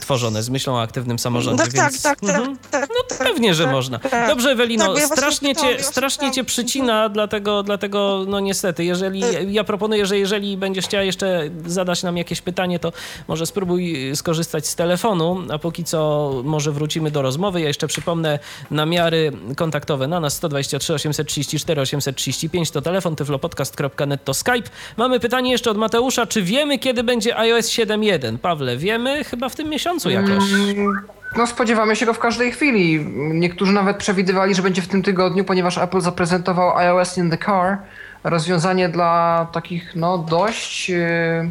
tworzone 0.00 0.42
z 0.42 0.48
myślą 0.50 0.74
o 0.74 0.82
aktywnym 0.82 1.18
samorządzie. 1.18 1.64
Tak, 1.64 1.72
tak, 1.72 1.90
więc... 1.90 2.02
tak, 2.02 2.20
tak, 2.20 2.30
Mhm. 2.36 2.58
tak, 2.70 2.88
No 2.88 3.16
tak, 3.18 3.28
pewnie, 3.28 3.54
że 3.54 3.64
tak, 3.64 3.72
można. 3.72 3.98
tak. 3.98 4.28
Dobrze, 4.28 4.50
Ewelino, 4.50 4.94
Tak, 4.94 5.04
strasznie, 5.04 5.56
cię, 5.56 5.82
strasznie 5.82 6.30
cię 6.30 6.44
przycina, 6.44 7.08
dlatego, 7.08 7.62
dlatego 7.62 8.24
no 8.28 8.40
niestety, 8.40 8.84
jeżeli, 8.84 9.22
ja 9.48 9.64
proponuję, 9.64 10.06
że 10.06 10.18
jeżeli 10.18 10.56
będziesz 10.56 10.84
chciała 10.84 11.02
jeszcze 11.04 11.42
zadać 11.66 12.02
nam 12.02 12.16
jakieś 12.16 12.40
pytanie, 12.40 12.78
to 12.78 12.92
może 13.28 13.46
spróbuj 13.46 14.12
skorzystać 14.16 14.66
z 14.66 14.74
telefonu, 14.74 15.42
a 15.52 15.58
póki 15.58 15.84
co 15.84 16.30
może 16.44 16.72
wrócimy 16.72 17.10
do 17.10 17.22
rozmowy. 17.22 17.60
Ja 17.60 17.68
jeszcze 17.68 17.86
przypomnę 17.86 18.38
namiary 18.70 19.32
kontaktowe 19.56 20.08
na 20.08 20.20
nas 20.20 20.34
123 20.34 20.94
834 21.24 21.80
835 21.82 22.70
to 22.70 22.82
telefon, 22.82 23.16
tyflopodcast.net 23.16 24.24
to 24.24 24.34
Skype. 24.34 24.68
Mamy 24.96 25.20
pytanie 25.20 25.50
jeszcze 25.52 25.70
od 25.70 25.76
Mateusza, 25.76 26.26
czy 26.26 26.42
wiemy 26.42 26.78
kiedy 26.78 27.04
będzie 27.04 27.36
iOS 27.38 27.66
7.1? 27.70 28.38
Pawle, 28.38 28.76
wiemy? 28.76 29.24
Chyba 29.24 29.48
w 29.48 29.56
tym 29.56 29.68
miesiącu 29.68 30.10
jakoś. 30.10 30.52
Mm, 30.52 31.00
No 31.36 31.46
spodziewamy 31.46 31.96
się 31.96 32.06
go 32.06 32.14
w 32.14 32.18
każdej 32.18 32.52
chwili. 32.52 33.06
Niektórzy 33.16 33.72
nawet 33.72 33.96
przewidywali, 33.96 34.54
że 34.54 34.62
będzie 34.62 34.82
w 34.82 34.88
tym 34.88 35.02
tygodniu, 35.02 35.44
ponieważ 35.44 35.78
Apple 35.78 36.00
zaprezentował 36.00 36.76
iOS 36.76 37.18
in 37.18 37.30
the 37.30 37.38
car, 37.38 37.78
rozwiązanie 38.24 38.88
dla 38.88 39.46
takich 39.52 39.96
no 39.96 40.18
dość 40.18 40.88
yy, 40.88 41.50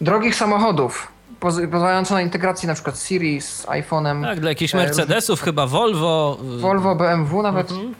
drogich 0.00 0.34
samochodów, 0.34 1.08
poz- 1.40 1.66
pozwalające 1.70 2.14
na 2.14 2.22
integrację 2.22 2.66
na 2.66 2.74
przykład 2.74 2.98
Siri 3.00 3.40
z 3.40 3.66
iPhone'em, 3.66 4.22
Tak, 4.24 4.40
dla 4.40 4.48
jakichś 4.50 4.74
E, 4.74 4.76
Mercedesów, 4.78 5.40
chyba 5.42 5.66
Volvo. 5.66 6.38
Volvo, 6.58 6.94
BMW 6.94 7.42
nawet. 7.42 7.70
Mhm. 7.70 7.94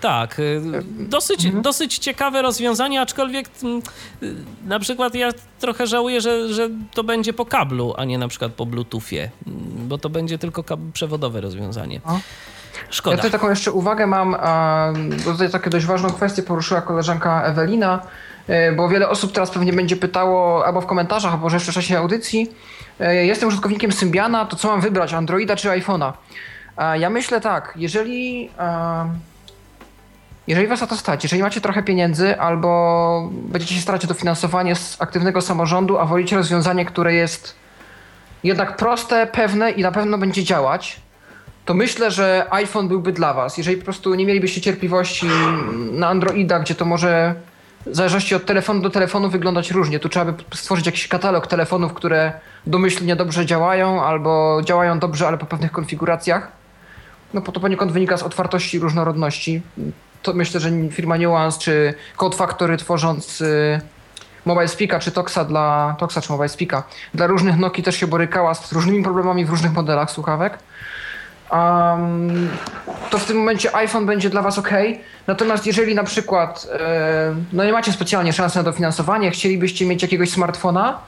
Tak, 0.00 0.38
y, 0.38 0.60
dosyć, 0.98 1.44
Mhm. 1.44 1.62
dosyć 1.62 1.98
ciekawe 1.98 2.42
rozwiązanie, 2.42 3.00
aczkolwiek 3.00 3.48
mm, 3.62 3.82
y, 4.22 4.34
na 4.66 4.78
przykład 4.78 5.14
ja 5.14 5.28
trochę 5.60 5.86
żałuję, 5.86 6.20
że, 6.20 6.54
że 6.54 6.68
to 6.94 7.04
będzie 7.04 7.32
po 7.32 7.44
kablu, 7.46 7.94
a 7.96 8.04
nie 8.04 8.18
na 8.18 8.28
przykład 8.28 8.52
po 8.52 8.66
Bluetoothie, 8.66 9.30
mm, 9.46 9.88
bo 9.88 9.98
to 9.98 10.08
będzie 10.10 10.38
tylko 10.38 10.62
przewodowe 10.92 11.40
rozwiązanie. 11.40 12.00
No. 12.06 12.12
Ja 12.12 12.20
Szkoda. 12.90 13.16
tutaj 13.16 13.30
taką 13.30 13.50
jeszcze 13.50 13.72
uwagę 13.72 14.06
mam, 14.06 14.36
bo 15.24 15.32
tutaj 15.32 15.50
taką 15.50 15.70
dość 15.70 15.86
ważną 15.86 16.10
kwestię 16.10 16.42
poruszyła 16.42 16.80
koleżanka 16.82 17.42
Ewelina, 17.42 18.02
e, 18.48 18.72
bo 18.72 18.88
wiele 18.88 19.08
osób 19.08 19.32
teraz 19.32 19.50
pewnie 19.50 19.72
będzie 19.72 19.96
pytało 19.96 20.66
albo 20.66 20.80
w 20.80 20.86
komentarzach, 20.86 21.32
albo 21.32 21.50
jeszcze 21.52 21.72
w 21.72 21.74
czasie 21.74 21.98
audycji. 21.98 22.50
Jestem 23.22 23.48
użytkownikiem 23.48 23.92
Symbiana, 23.92 24.46
to 24.46 24.56
co 24.56 24.68
mam 24.68 24.80
wybrać, 24.80 25.12
Androida 25.14 25.56
czy 25.56 25.68
iPhone'a? 25.68 26.12
Ja 26.98 27.10
myślę 27.10 27.40
tak, 27.40 27.72
jeżeli, 27.76 28.50
jeżeli 30.46 30.66
was 30.66 30.80
na 30.80 30.86
to 30.86 30.96
stać, 30.96 31.22
jeżeli 31.22 31.42
macie 31.42 31.60
trochę 31.60 31.82
pieniędzy 31.82 32.40
albo 32.40 33.30
będziecie 33.32 33.74
się 33.74 33.80
starać 33.80 34.04
o 34.04 34.08
dofinansowanie 34.08 34.74
z 34.74 34.96
aktywnego 35.02 35.40
samorządu, 35.40 35.98
a 35.98 36.04
wolicie 36.04 36.36
rozwiązanie, 36.36 36.84
które 36.84 37.14
jest 37.14 37.54
jednak 38.44 38.76
proste, 38.76 39.26
pewne 39.26 39.70
i 39.70 39.82
na 39.82 39.92
pewno 39.92 40.18
będzie 40.18 40.44
działać, 40.44 41.00
to 41.64 41.74
myślę, 41.74 42.10
że 42.10 42.46
iPhone 42.50 42.88
byłby 42.88 43.12
dla 43.12 43.34
was. 43.34 43.58
Jeżeli 43.58 43.76
po 43.76 43.84
prostu 43.84 44.14
nie 44.14 44.26
mielibyście 44.26 44.60
cierpliwości 44.60 45.26
na 45.92 46.08
Androida, 46.08 46.58
gdzie 46.58 46.74
to 46.74 46.84
może 46.84 47.34
w 47.86 47.96
zależności 47.96 48.34
od 48.34 48.46
telefonu 48.46 48.80
do 48.80 48.90
telefonu 48.90 49.28
wyglądać 49.28 49.70
różnie. 49.70 49.98
Tu 49.98 50.08
trzeba 50.08 50.32
by 50.32 50.56
stworzyć 50.56 50.86
jakiś 50.86 51.08
katalog 51.08 51.46
telefonów, 51.46 51.94
które 51.94 52.32
domyślnie 52.66 53.16
dobrze 53.16 53.46
działają, 53.46 54.04
albo 54.04 54.60
działają 54.64 54.98
dobrze, 54.98 55.28
ale 55.28 55.38
po 55.38 55.46
pewnych 55.46 55.72
konfiguracjach. 55.72 56.52
No 57.34 57.40
bo 57.40 57.52
to 57.52 57.60
poniekąd 57.60 57.92
wynika 57.92 58.16
z 58.16 58.22
otwartości 58.22 58.76
i 58.76 58.80
różnorodności. 58.80 59.62
To 60.26 60.32
myślę, 60.32 60.60
że 60.60 60.70
firma 60.90 61.18
Nuance 61.18 61.58
czy 61.58 61.94
Code 62.16 62.36
Factory 62.36 62.76
tworząc 62.76 63.40
y, 63.40 63.80
Mobile 64.44 64.68
Speaka 64.68 64.98
czy 64.98 65.10
Toxa 65.12 65.38
dla 65.48 65.96
Toxa 65.98 66.20
czy 66.20 66.32
Mobile 66.32 66.48
Speaka 66.48 66.82
dla 67.14 67.26
różnych 67.26 67.58
Nokii 67.58 67.84
też 67.84 67.96
się 67.96 68.06
borykała 68.06 68.54
z 68.54 68.72
różnymi 68.72 69.02
problemami 69.04 69.44
w 69.44 69.50
różnych 69.50 69.72
modelach 69.72 70.10
słuchawek. 70.10 70.58
Um, 71.52 72.48
to 73.10 73.18
w 73.18 73.24
tym 73.24 73.36
momencie 73.36 73.76
iPhone 73.76 74.06
będzie 74.06 74.30
dla 74.30 74.42
Was 74.42 74.58
ok. 74.58 74.70
Natomiast 75.26 75.66
jeżeli 75.66 75.94
na 75.94 76.04
przykład 76.04 76.66
e, 76.80 77.34
no 77.52 77.64
nie 77.64 77.72
macie 77.72 77.92
specjalnie 77.92 78.32
szansy 78.32 78.58
na 78.58 78.62
dofinansowanie, 78.62 79.30
chcielibyście 79.30 79.86
mieć 79.86 80.02
jakiegoś 80.02 80.30
smartfona, 80.30 80.98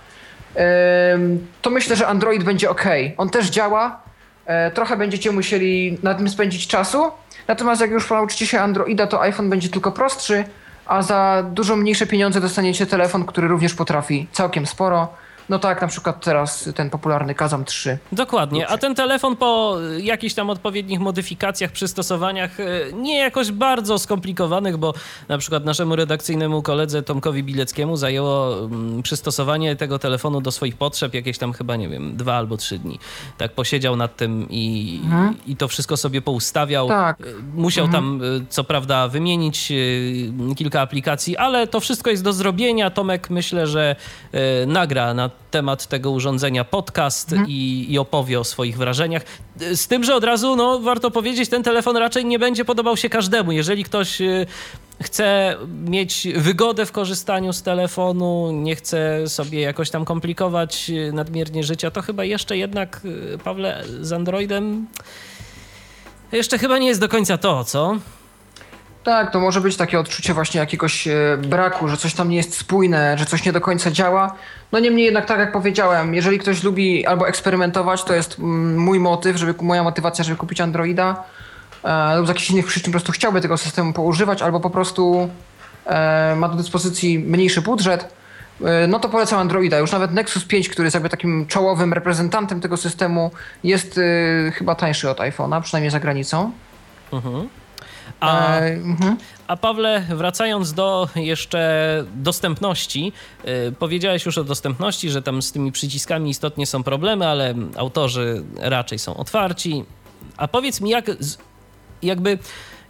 to 1.62 1.70
myślę, 1.70 1.96
że 1.96 2.06
Android 2.06 2.44
będzie 2.44 2.70
ok. 2.70 2.84
On 3.16 3.30
też 3.30 3.50
działa. 3.50 4.00
E, 4.46 4.70
trochę 4.70 4.96
będziecie 4.96 5.32
musieli 5.32 5.98
na 6.02 6.14
tym 6.14 6.28
spędzić 6.28 6.66
czasu. 6.66 7.10
Natomiast 7.48 7.80
jak 7.80 7.90
już 7.90 8.10
nauczycie 8.10 8.46
się 8.46 8.60
Androida, 8.60 9.06
to 9.06 9.22
iPhone 9.22 9.50
będzie 9.50 9.68
tylko 9.68 9.92
prostszy, 9.92 10.44
a 10.86 11.02
za 11.02 11.44
dużo 11.50 11.76
mniejsze 11.76 12.06
pieniądze 12.06 12.40
dostaniecie 12.40 12.86
telefon, 12.86 13.24
który 13.24 13.48
również 13.48 13.74
potrafi 13.74 14.26
całkiem 14.32 14.66
sporo. 14.66 15.08
No 15.48 15.58
tak, 15.58 15.82
na 15.82 15.88
przykład 15.88 16.24
teraz 16.24 16.68
ten 16.74 16.90
popularny 16.90 17.34
Kazam 17.34 17.64
3. 17.64 17.98
Dokładnie, 18.12 18.68
a 18.68 18.78
ten 18.78 18.94
telefon 18.94 19.36
po 19.36 19.76
jakichś 19.98 20.34
tam 20.34 20.50
odpowiednich 20.50 21.00
modyfikacjach, 21.00 21.72
przystosowaniach, 21.72 22.60
e, 22.60 22.64
nie 22.92 23.18
jakoś 23.18 23.52
bardzo 23.52 23.98
skomplikowanych, 23.98 24.76
bo 24.76 24.94
na 25.28 25.38
przykład 25.38 25.64
naszemu 25.64 25.96
redakcyjnemu 25.96 26.62
koledze 26.62 27.02
Tomkowi 27.02 27.42
Bileckiemu 27.44 27.96
zajęło 27.96 28.58
mm, 28.58 29.02
przystosowanie 29.02 29.76
tego 29.76 29.98
telefonu 29.98 30.40
do 30.40 30.52
swoich 30.52 30.76
potrzeb 30.76 31.14
jakieś 31.14 31.38
tam 31.38 31.52
chyba, 31.52 31.76
nie 31.76 31.88
wiem, 31.88 32.16
dwa 32.16 32.34
albo 32.34 32.56
trzy 32.56 32.78
dni. 32.78 32.98
Tak 33.38 33.52
posiedział 33.52 33.96
nad 33.96 34.16
tym 34.16 34.46
i, 34.50 35.00
i 35.46 35.56
to 35.56 35.68
wszystko 35.68 35.96
sobie 35.96 36.22
poustawiał. 36.22 36.88
Tak. 36.88 37.20
E, 37.20 37.24
Musiał 37.54 37.88
tam, 37.88 38.20
e, 38.22 38.46
co 38.48 38.64
prawda, 38.64 39.08
wymienić 39.08 39.72
kilka 40.56 40.80
aplikacji, 40.80 41.36
ale 41.36 41.66
to 41.66 41.80
wszystko 41.80 42.10
jest 42.10 42.24
do 42.24 42.32
zrobienia. 42.32 42.90
Tomek 42.90 43.30
myślę, 43.30 43.66
że 43.66 43.96
nagra 44.66 45.14
na 45.14 45.30
temat 45.50 45.86
tego 45.86 46.10
urządzenia 46.10 46.64
podcast 46.64 47.32
mhm. 47.32 47.50
i, 47.50 47.86
i, 47.88 47.98
opowie 47.98 48.40
o 48.40 48.44
swoich 48.44 48.76
wrażeniach. 48.76 49.22
Z 49.74 49.86
tym, 49.86 50.04
że 50.04 50.14
od 50.14 50.24
razu 50.24 50.56
no, 50.56 50.78
warto 50.78 51.10
powiedzieć, 51.10 51.48
ten 51.48 51.62
telefon 51.62 51.96
raczej 51.96 52.24
nie 52.24 52.38
będzie 52.38 52.64
podobał 52.64 52.96
się 52.96 53.08
każdemu. 53.08 53.52
Jeżeli 53.52 53.84
ktoś 53.84 54.20
y, 54.20 54.46
chce 55.02 55.56
mieć 55.84 56.28
wygodę 56.36 56.86
w 56.86 56.92
korzystaniu 56.92 57.52
z 57.52 57.62
telefonu, 57.62 58.50
nie 58.52 58.76
chce 58.76 59.28
sobie 59.28 59.60
jakoś 59.60 59.90
tam 59.90 60.04
komplikować 60.04 60.90
y, 60.90 61.12
nadmiernie 61.12 61.64
życia, 61.64 61.90
to 61.90 62.02
chyba 62.02 62.24
jeszcze 62.24 62.56
jednak, 62.56 63.00
y, 63.34 63.38
Pawle, 63.44 63.84
z 64.00 64.12
Androidem 64.12 64.86
jeszcze 66.32 66.58
chyba 66.58 66.78
nie 66.78 66.88
jest 66.88 67.00
do 67.00 67.08
końca 67.08 67.38
to, 67.38 67.64
co? 67.64 67.98
Tak, 69.04 69.30
to 69.30 69.40
może 69.40 69.60
być 69.60 69.76
takie 69.76 70.00
odczucie 70.00 70.34
właśnie 70.34 70.60
jakiegoś 70.60 71.08
e, 71.08 71.14
braku, 71.36 71.88
że 71.88 71.96
coś 71.96 72.14
tam 72.14 72.28
nie 72.28 72.36
jest 72.36 72.58
spójne, 72.58 73.18
że 73.18 73.26
coś 73.26 73.44
nie 73.44 73.52
do 73.52 73.60
końca 73.60 73.90
działa. 73.90 74.34
No 74.72 74.78
niemniej 74.78 75.04
jednak, 75.04 75.26
tak 75.26 75.38
jak 75.38 75.52
powiedziałem, 75.52 76.14
jeżeli 76.14 76.38
ktoś 76.38 76.62
lubi 76.62 77.06
albo 77.06 77.28
eksperymentować, 77.28 78.04
to 78.04 78.14
jest 78.14 78.38
mm, 78.38 78.78
mój 78.78 79.00
motyw, 79.00 79.36
żeby 79.36 79.54
moja 79.62 79.82
motywacja, 79.82 80.24
żeby 80.24 80.36
kupić 80.36 80.60
Androida 80.60 81.24
e, 81.84 82.16
lub 82.16 82.26
z 82.26 82.28
jakichś 82.28 82.50
innych 82.50 82.66
przyczyn 82.66 82.92
po 82.92 82.98
prostu 82.98 83.12
chciałby 83.12 83.40
tego 83.40 83.56
systemu 83.56 83.92
poużywać, 83.92 84.42
albo 84.42 84.60
po 84.60 84.70
prostu 84.70 85.28
e, 85.86 86.36
ma 86.36 86.48
do 86.48 86.56
dyspozycji 86.56 87.18
mniejszy 87.18 87.62
budżet, 87.62 88.14
e, 88.64 88.86
no 88.86 88.98
to 88.98 89.08
polecam 89.08 89.38
Androida. 89.38 89.78
Już 89.78 89.92
nawet 89.92 90.12
Nexus 90.12 90.44
5, 90.44 90.68
który 90.68 90.86
jest 90.86 90.94
jakby 90.94 91.08
takim 91.08 91.46
czołowym 91.46 91.92
reprezentantem 91.92 92.60
tego 92.60 92.76
systemu, 92.76 93.30
jest 93.64 93.98
e, 93.98 94.50
chyba 94.50 94.74
tańszy 94.74 95.10
od 95.10 95.18
iPhone'a, 95.18 95.62
przynajmniej 95.62 95.90
za 95.90 96.00
granicą. 96.00 96.52
Mhm. 97.12 97.48
Mhm. 98.20 99.16
a 99.46 99.56
Pawle, 99.56 100.06
wracając 100.08 100.72
do 100.72 101.08
jeszcze 101.16 102.04
dostępności, 102.14 103.12
yy, 103.44 103.72
powiedziałeś 103.78 104.26
już 104.26 104.38
o 104.38 104.44
dostępności, 104.44 105.10
że 105.10 105.22
tam 105.22 105.42
z 105.42 105.52
tymi 105.52 105.72
przyciskami 105.72 106.30
istotnie 106.30 106.66
są 106.66 106.82
problemy, 106.82 107.26
ale 107.26 107.54
autorzy 107.76 108.44
raczej 108.56 108.98
są 108.98 109.16
otwarci. 109.16 109.84
A 110.36 110.48
powiedz 110.48 110.80
mi, 110.80 110.90
jak 110.90 111.10
jakby 112.02 112.38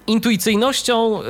intuicyjnością 0.08 1.22
y, 1.22 1.24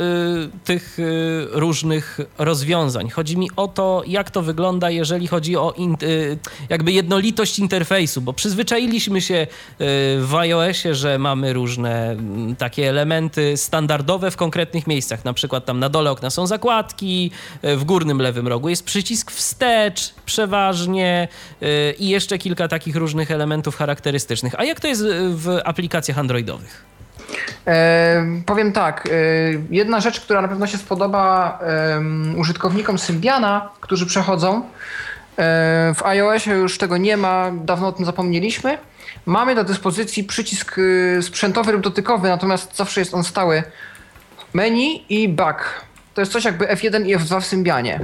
tych 0.64 0.98
y, 0.98 1.46
różnych 1.50 2.20
rozwiązań. 2.38 3.10
Chodzi 3.10 3.36
mi 3.36 3.50
o 3.56 3.68
to, 3.68 4.02
jak 4.06 4.30
to 4.30 4.42
wygląda, 4.42 4.90
jeżeli 4.90 5.26
chodzi 5.26 5.56
o 5.56 5.72
in, 5.76 5.96
y, 6.02 6.38
jakby 6.68 6.92
jednolitość 6.92 7.58
interfejsu, 7.58 8.20
bo 8.20 8.32
przyzwyczailiśmy 8.32 9.20
się 9.20 9.34
y, 9.34 9.46
w 10.20 10.34
iOSie, 10.34 10.94
że 10.94 11.18
mamy 11.18 11.52
różne 11.52 12.10
mm, 12.10 12.56
takie 12.56 12.88
elementy 12.88 13.56
standardowe 13.56 14.30
w 14.30 14.36
konkretnych 14.36 14.86
miejscach. 14.86 15.24
Na 15.24 15.32
przykład 15.32 15.64
tam 15.64 15.78
na 15.78 15.88
dole 15.88 16.10
okna 16.10 16.30
są 16.30 16.46
zakładki, 16.46 17.30
y, 17.64 17.76
w 17.76 17.84
górnym 17.84 18.22
lewym 18.22 18.48
rogu 18.48 18.68
jest 18.68 18.84
przycisk 18.84 19.30
wstecz 19.30 20.14
przeważnie 20.26 21.28
y, 21.62 21.94
i 21.98 22.08
jeszcze 22.08 22.38
kilka 22.38 22.68
takich 22.68 22.96
różnych 22.96 23.30
elementów 23.30 23.76
charakterystycznych. 23.76 24.54
A 24.60 24.64
jak 24.64 24.80
to 24.80 24.88
jest 24.88 25.04
w 25.30 25.58
aplikacjach 25.64 26.18
androidowych? 26.18 26.97
Powiem 28.46 28.72
tak, 28.72 29.06
e, 29.06 29.10
jedna 29.70 30.00
rzecz, 30.00 30.20
która 30.20 30.42
na 30.42 30.48
pewno 30.48 30.66
się 30.66 30.78
spodoba 30.78 31.58
użytkownikom 32.36 32.98
Symbiana, 32.98 33.68
którzy 33.80 34.06
przechodzą, 34.06 34.62
e, 35.38 35.94
w 35.94 36.02
iOSie 36.02 36.50
już 36.50 36.78
tego 36.78 36.96
nie 36.96 37.16
ma, 37.16 37.50
dawno 37.54 37.88
o 37.88 37.92
tym 37.92 38.04
zapomnieliśmy. 38.04 38.78
Mamy 39.26 39.54
do 39.54 39.64
dyspozycji 39.64 40.24
przycisk 40.24 40.76
e, 41.18 41.22
sprzętowy 41.22 41.72
lub 41.72 41.82
dotykowy, 41.82 42.28
natomiast 42.28 42.76
zawsze 42.76 43.00
jest 43.00 43.14
on 43.14 43.24
stały. 43.24 43.62
Menu 44.54 45.04
i 45.08 45.28
back. 45.28 45.60
To 46.14 46.20
jest 46.20 46.32
coś 46.32 46.44
jakby 46.44 46.66
F1 46.66 47.06
i 47.06 47.16
F2 47.16 47.40
w 47.40 47.46
Symbianie. 47.46 48.00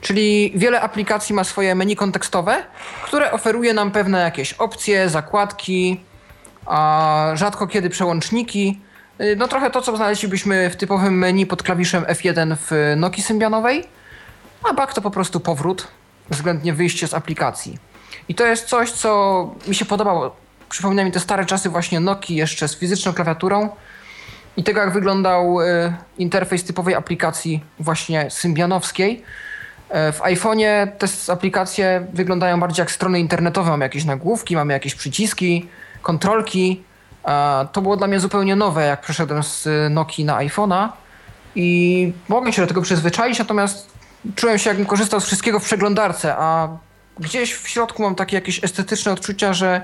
Czyli 0.00 0.52
wiele 0.54 0.80
aplikacji 0.80 1.34
ma 1.34 1.44
swoje 1.44 1.74
menu 1.74 1.96
kontekstowe, 1.96 2.62
które 3.04 3.32
oferuje 3.32 3.74
nam 3.74 3.90
pewne 3.90 4.20
jakieś 4.20 4.52
opcje, 4.52 5.08
zakładki, 5.08 6.00
a 6.66 7.30
rzadko 7.34 7.66
kiedy 7.66 7.90
przełączniki. 7.90 8.80
Y, 9.20 9.36
no 9.36 9.48
trochę 9.48 9.70
to, 9.70 9.82
co 9.82 9.96
znaleźlibyśmy 9.96 10.70
w 10.70 10.76
typowym 10.76 11.18
menu 11.18 11.46
pod 11.46 11.62
klawiszem 11.62 12.04
F1 12.04 12.56
w 12.56 12.94
Nokii 12.96 13.22
Symbianowej, 13.22 13.84
a 14.70 14.74
back 14.74 14.94
to 14.94 15.02
po 15.02 15.10
prostu 15.10 15.40
powrót, 15.40 15.88
względnie 16.30 16.72
wyjście 16.72 17.08
z 17.08 17.14
aplikacji. 17.14 17.78
I 18.28 18.34
to 18.34 18.46
jest 18.46 18.68
coś, 18.68 18.92
co 18.92 19.50
mi 19.68 19.74
się 19.74 19.84
podobało. 19.84 20.36
Przypomina 20.68 21.04
mi 21.04 21.12
te 21.12 21.20
stare 21.20 21.46
czasy 21.46 21.68
właśnie 21.68 22.00
Nokii 22.00 22.36
jeszcze 22.36 22.68
z 22.68 22.76
fizyczną 22.78 23.12
klawiaturą 23.12 23.68
i 24.56 24.64
tego, 24.64 24.80
jak 24.80 24.92
wyglądał 24.92 25.60
y, 25.60 25.64
interfejs 26.18 26.64
typowej 26.64 26.94
aplikacji 26.94 27.64
właśnie 27.78 28.30
symbianowskiej. 28.30 29.22
Y, 29.90 30.12
w 30.12 30.20
iPhone'ie 30.20 30.86
te 30.86 31.32
aplikacje 31.32 32.06
wyglądają 32.12 32.60
bardziej 32.60 32.82
jak 32.82 32.90
strony 32.90 33.20
internetowe. 33.20 33.70
Mamy 33.70 33.84
jakieś 33.84 34.04
nagłówki, 34.04 34.56
mamy 34.56 34.72
jakieś 34.72 34.94
przyciski, 34.94 35.68
kontrolki. 36.06 36.82
To 37.72 37.82
było 37.82 37.96
dla 37.96 38.06
mnie 38.06 38.20
zupełnie 38.20 38.56
nowe, 38.56 38.86
jak 38.86 39.00
przeszedłem 39.00 39.42
z 39.42 39.68
Nokii 39.90 40.24
na 40.24 40.36
iPhone'a 40.36 40.88
i 41.54 42.12
mogłem 42.28 42.52
się 42.52 42.62
do 42.62 42.68
tego 42.68 42.82
przyzwyczaić, 42.82 43.38
natomiast 43.38 43.90
czułem 44.36 44.58
się, 44.58 44.70
jakbym 44.70 44.86
korzystał 44.86 45.20
z 45.20 45.24
wszystkiego 45.24 45.60
w 45.60 45.64
przeglądarce, 45.64 46.34
a 46.38 46.68
gdzieś 47.18 47.54
w 47.54 47.68
środku 47.68 48.02
mam 48.02 48.14
takie 48.14 48.36
jakieś 48.36 48.64
estetyczne 48.64 49.12
odczucia, 49.12 49.52
że 49.52 49.80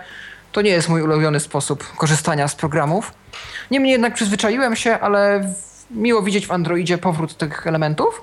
to 0.53 0.63
nie 0.63 0.71
jest 0.71 0.89
mój 0.89 1.03
ulubiony 1.03 1.41
sposób 1.41 1.97
korzystania 1.97 2.49
z 2.49 2.55
programów. 2.55 3.13
Niemniej 3.71 3.93
jednak 3.93 4.15
przyzwyczaiłem 4.15 4.77
się, 4.77 5.01
ale 5.01 5.53
miło 5.91 6.23
widzieć 6.23 6.47
w 6.47 6.53
Androidzie 6.53 6.99
powrót 6.99 7.37
tych 7.37 7.67
elementów. 7.67 8.23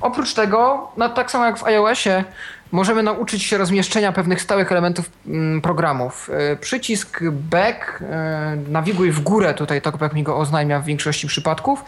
Oprócz 0.00 0.34
tego, 0.34 0.90
no 0.96 1.08
tak 1.08 1.30
samo 1.30 1.44
jak 1.44 1.58
w 1.58 1.64
iOSie, 1.64 2.24
możemy 2.72 3.02
nauczyć 3.02 3.42
się 3.42 3.58
rozmieszczenia 3.58 4.12
pewnych 4.12 4.42
stałych 4.42 4.72
elementów 4.72 5.10
mm, 5.26 5.60
programów. 5.60 6.30
E, 6.32 6.56
przycisk 6.56 7.20
back, 7.30 8.02
e, 8.02 8.56
nawiguj 8.68 9.10
w 9.10 9.20
górę, 9.20 9.54
tutaj 9.54 9.82
TalkBack 9.82 10.14
mi 10.14 10.22
go 10.22 10.38
oznajmia 10.38 10.80
w 10.80 10.84
większości 10.84 11.26
przypadków, 11.26 11.84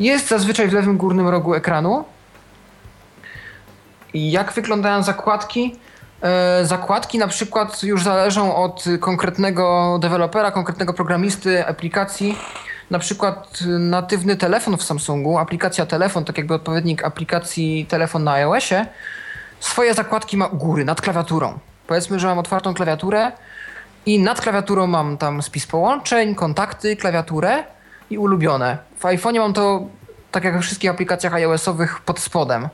jest 0.00 0.28
zazwyczaj 0.28 0.68
w 0.68 0.72
lewym 0.72 0.96
górnym 0.96 1.28
rogu 1.28 1.54
ekranu. 1.54 2.04
Jak 4.14 4.52
wyglądają 4.52 5.02
zakładki? 5.02 5.76
E, 6.22 6.64
zakładki 6.64 7.18
na 7.18 7.28
przykład 7.28 7.82
już 7.82 8.02
zależą 8.02 8.56
od 8.56 8.84
konkretnego 9.00 9.98
dewelopera, 10.02 10.50
konkretnego 10.50 10.92
programisty 10.92 11.66
aplikacji. 11.66 12.38
Na 12.90 12.98
przykład 12.98 13.58
natywny 13.78 14.36
telefon 14.36 14.76
w 14.76 14.82
Samsungu, 14.82 15.38
aplikacja 15.38 15.86
telefon, 15.86 16.24
tak 16.24 16.38
jakby 16.38 16.54
odpowiednik 16.54 17.04
aplikacji 17.04 17.86
telefon 17.86 18.24
na 18.24 18.32
iOSie, 18.32 18.86
swoje 19.60 19.94
zakładki 19.94 20.36
ma 20.36 20.46
u 20.46 20.56
góry, 20.56 20.84
nad 20.84 21.00
klawiaturą. 21.00 21.58
Powiedzmy, 21.86 22.20
że 22.20 22.26
mam 22.26 22.38
otwartą 22.38 22.74
klawiaturę 22.74 23.32
i 24.06 24.18
nad 24.18 24.40
klawiaturą 24.40 24.86
mam 24.86 25.18
tam 25.18 25.42
spis 25.42 25.66
połączeń, 25.66 26.34
kontakty, 26.34 26.96
klawiaturę 26.96 27.64
i 28.10 28.18
ulubione. 28.18 28.78
W 28.98 29.02
iPhone'ie 29.02 29.38
mam 29.38 29.52
to, 29.52 29.86
tak 30.30 30.44
jak 30.44 30.54
we 30.54 30.60
wszystkich 30.60 30.90
aplikacjach 30.90 31.34
iOS-owych, 31.34 32.00
pod 32.00 32.18
spodem. 32.18 32.68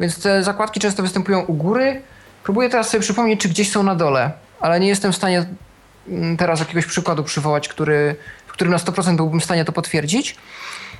Więc 0.00 0.22
te 0.22 0.44
zakładki 0.44 0.80
często 0.80 1.02
występują 1.02 1.40
u 1.40 1.54
góry. 1.54 2.02
Próbuję 2.42 2.68
teraz 2.68 2.90
sobie 2.90 3.00
przypomnieć, 3.00 3.40
czy 3.40 3.48
gdzieś 3.48 3.70
są 3.70 3.82
na 3.82 3.94
dole, 3.94 4.32
ale 4.60 4.80
nie 4.80 4.88
jestem 4.88 5.12
w 5.12 5.16
stanie 5.16 5.46
mm, 6.08 6.36
teraz 6.36 6.60
jakiegoś 6.60 6.86
przykładu 6.86 7.24
przywołać, 7.24 7.68
który, 7.68 8.16
w 8.46 8.52
którym 8.52 8.72
na 8.72 8.78
100% 8.78 9.16
byłbym 9.16 9.40
w 9.40 9.44
stanie 9.44 9.64
to 9.64 9.72
potwierdzić. 9.72 10.36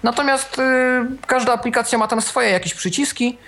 Natomiast 0.03 0.59
y, 0.59 0.62
każda 1.27 1.53
aplikacja 1.53 1.98
ma 1.98 2.09
tam 2.09 2.22
swoje 2.22 2.50
jakieś 2.50 2.74
przyciski, 2.74 3.38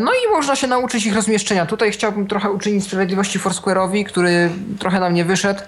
no 0.00 0.12
i 0.12 0.32
można 0.32 0.56
się 0.56 0.66
nauczyć 0.66 1.06
ich 1.06 1.14
rozmieszczenia. 1.14 1.66
Tutaj 1.66 1.92
chciałbym 1.92 2.26
trochę 2.26 2.50
uczynić 2.50 2.84
sprawiedliwości 2.84 3.40
Foursquare'owi, 3.40 4.04
który 4.04 4.50
trochę 4.78 5.00
nam 5.00 5.14
nie 5.14 5.24
wyszedł 5.24 5.60
e, 5.60 5.64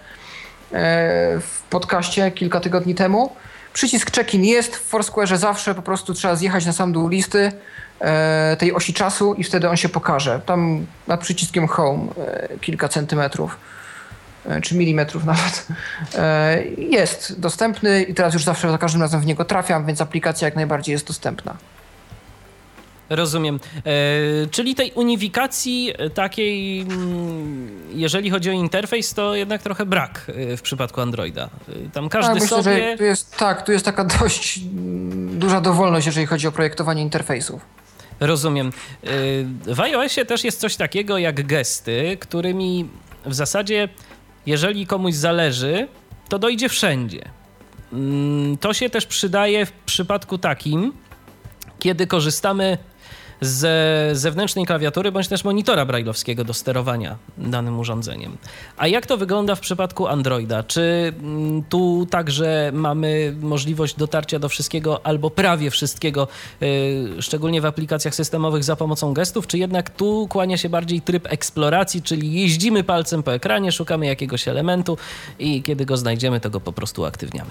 w 1.41 1.63
podcaście 1.71 2.31
kilka 2.31 2.61
tygodni 2.61 2.95
temu. 2.95 3.33
Przycisk 3.73 4.11
check-in 4.11 4.45
jest 4.45 4.77
w 4.77 4.93
Foursquare'ze 4.93 5.37
zawsze, 5.37 5.75
po 5.75 5.83
prostu 5.83 6.15
trzeba 6.15 6.37
zjechać 6.37 6.67
na 6.67 6.73
sam 6.73 6.93
dół 6.93 7.09
listy 7.09 7.53
e, 8.01 8.57
tej 8.59 8.75
osi 8.75 8.95
czasu 8.95 9.35
i 9.35 9.45
wtedy 9.45 9.69
on 9.69 9.77
się 9.77 9.89
pokaże. 9.89 10.41
Tam 10.47 10.87
nad 11.07 11.21
przyciskiem 11.21 11.67
home 11.69 12.07
kilka 12.61 12.89
centymetrów 12.89 13.57
czy 14.63 14.75
milimetrów 14.75 15.25
nawet, 15.33 15.67
jest 16.79 17.41
dostępny 17.41 18.03
i 18.03 18.15
teraz 18.15 18.35
już 18.35 18.45
zawsze 18.45 18.71
za 18.71 18.79
każdym 18.79 19.03
razem 19.03 19.21
w 19.21 19.27
niego 19.27 19.45
trafiam, 19.45 19.87
więc 19.87 20.01
aplikacja 20.01 20.47
jak 20.47 20.57
najbardziej 20.57 20.93
jest 20.93 21.07
dostępna. 21.07 21.57
Rozumiem. 23.15 23.61
E, 23.77 23.81
czyli 24.51 24.75
tej 24.75 24.93
unifikacji 24.93 25.93
e, 25.99 26.11
takiej, 26.11 26.81
mm, 26.81 27.71
jeżeli 27.95 28.31
chodzi 28.31 28.51
o 28.51 28.53
interfejs, 28.53 29.15
to 29.15 29.35
jednak 29.35 29.63
trochę 29.63 29.87
brak 29.87 30.31
e, 30.53 30.57
w 30.57 30.63
przypadku 30.63 31.01
Androida. 31.01 31.49
E, 31.69 31.91
tam 31.91 32.09
każdy 32.09 32.35
myślę, 32.35 32.49
sobie... 32.49 32.97
Tu 32.99 33.05
jest, 33.05 33.37
tak, 33.37 33.67
tu 33.67 33.73
jest 33.73 33.85
taka 33.85 34.05
dość 34.21 34.59
mm, 34.59 35.39
duża 35.39 35.61
dowolność, 35.61 36.07
jeżeli 36.07 36.27
chodzi 36.27 36.47
o 36.47 36.53
projektowanie 36.53 37.03
interfejsów. 37.03 37.63
Rozumiem. 38.21 38.73
W 39.67 39.81
iOSie 39.81 40.25
też 40.25 40.45
jest 40.45 40.61
coś 40.61 40.77
takiego 40.77 41.19
jak 41.19 41.47
gesty, 41.47 42.17
którymi 42.21 42.89
w 43.27 43.35
zasadzie, 43.35 43.89
jeżeli 44.47 44.87
komuś 44.87 45.15
zależy, 45.15 45.89
to 46.29 46.39
dojdzie 46.39 46.69
wszędzie. 46.69 47.31
Mm, 47.93 48.59
to 48.59 48.75
się 48.75 48.91
też 48.91 49.07
przydaje 49.07 49.67
w 49.67 49.73
przypadku 49.73 50.39
takim, 50.39 50.93
kiedy 51.79 52.07
korzystamy 52.07 52.79
ze 53.43 54.11
zewnętrznej 54.13 54.67
klawiatury 54.67 55.13
bądź 55.13 55.29
też 55.29 55.45
monitora 55.45 55.87
brailleowskiego 55.87 56.45
do 56.45 56.55
sterowania 56.55 57.17
danym 57.39 57.79
urządzeniem. 57.79 58.37
A 58.77 58.87
jak 58.87 59.07
to 59.07 59.17
wygląda 59.17 59.55
w 59.55 59.61
przypadku 59.61 60.07
Androida? 60.07 60.63
Czy 60.63 61.13
mm, 61.23 61.63
tu 61.63 62.07
także 62.11 62.71
mamy 62.75 63.35
możliwość 63.41 63.97
dotarcia 63.97 64.39
do 64.39 64.49
wszystkiego 64.49 65.07
albo 65.07 65.31
prawie 65.31 65.71
wszystkiego, 65.71 66.29
yy, 66.61 67.23
szczególnie 67.23 67.61
w 67.61 67.67
aplikacjach 67.67 68.15
systemowych 68.15 68.65
za 68.65 68.77
pomocą 68.77 69.15
gestów, 69.15 69.47
czy 69.47 69.59
jednak 69.59 69.91
tu 69.91 70.27
kłania 70.31 70.57
się 70.57 70.69
bardziej 70.69 71.01
tryb 71.01 71.33
eksploracji, 71.33 72.03
czyli 72.03 72.33
jeździmy 72.33 72.85
palcem 72.85 73.23
po 73.23 73.35
ekranie, 73.35 73.73
szukamy 73.73 74.07
jakiegoś 74.07 74.49
elementu 74.49 74.99
i 75.39 75.63
kiedy 75.63 75.87
go 75.87 75.97
znajdziemy, 75.97 76.41
to 76.41 76.51
go 76.51 76.61
po 76.61 76.73
prostu 76.73 77.05
aktywniamy? 77.05 77.51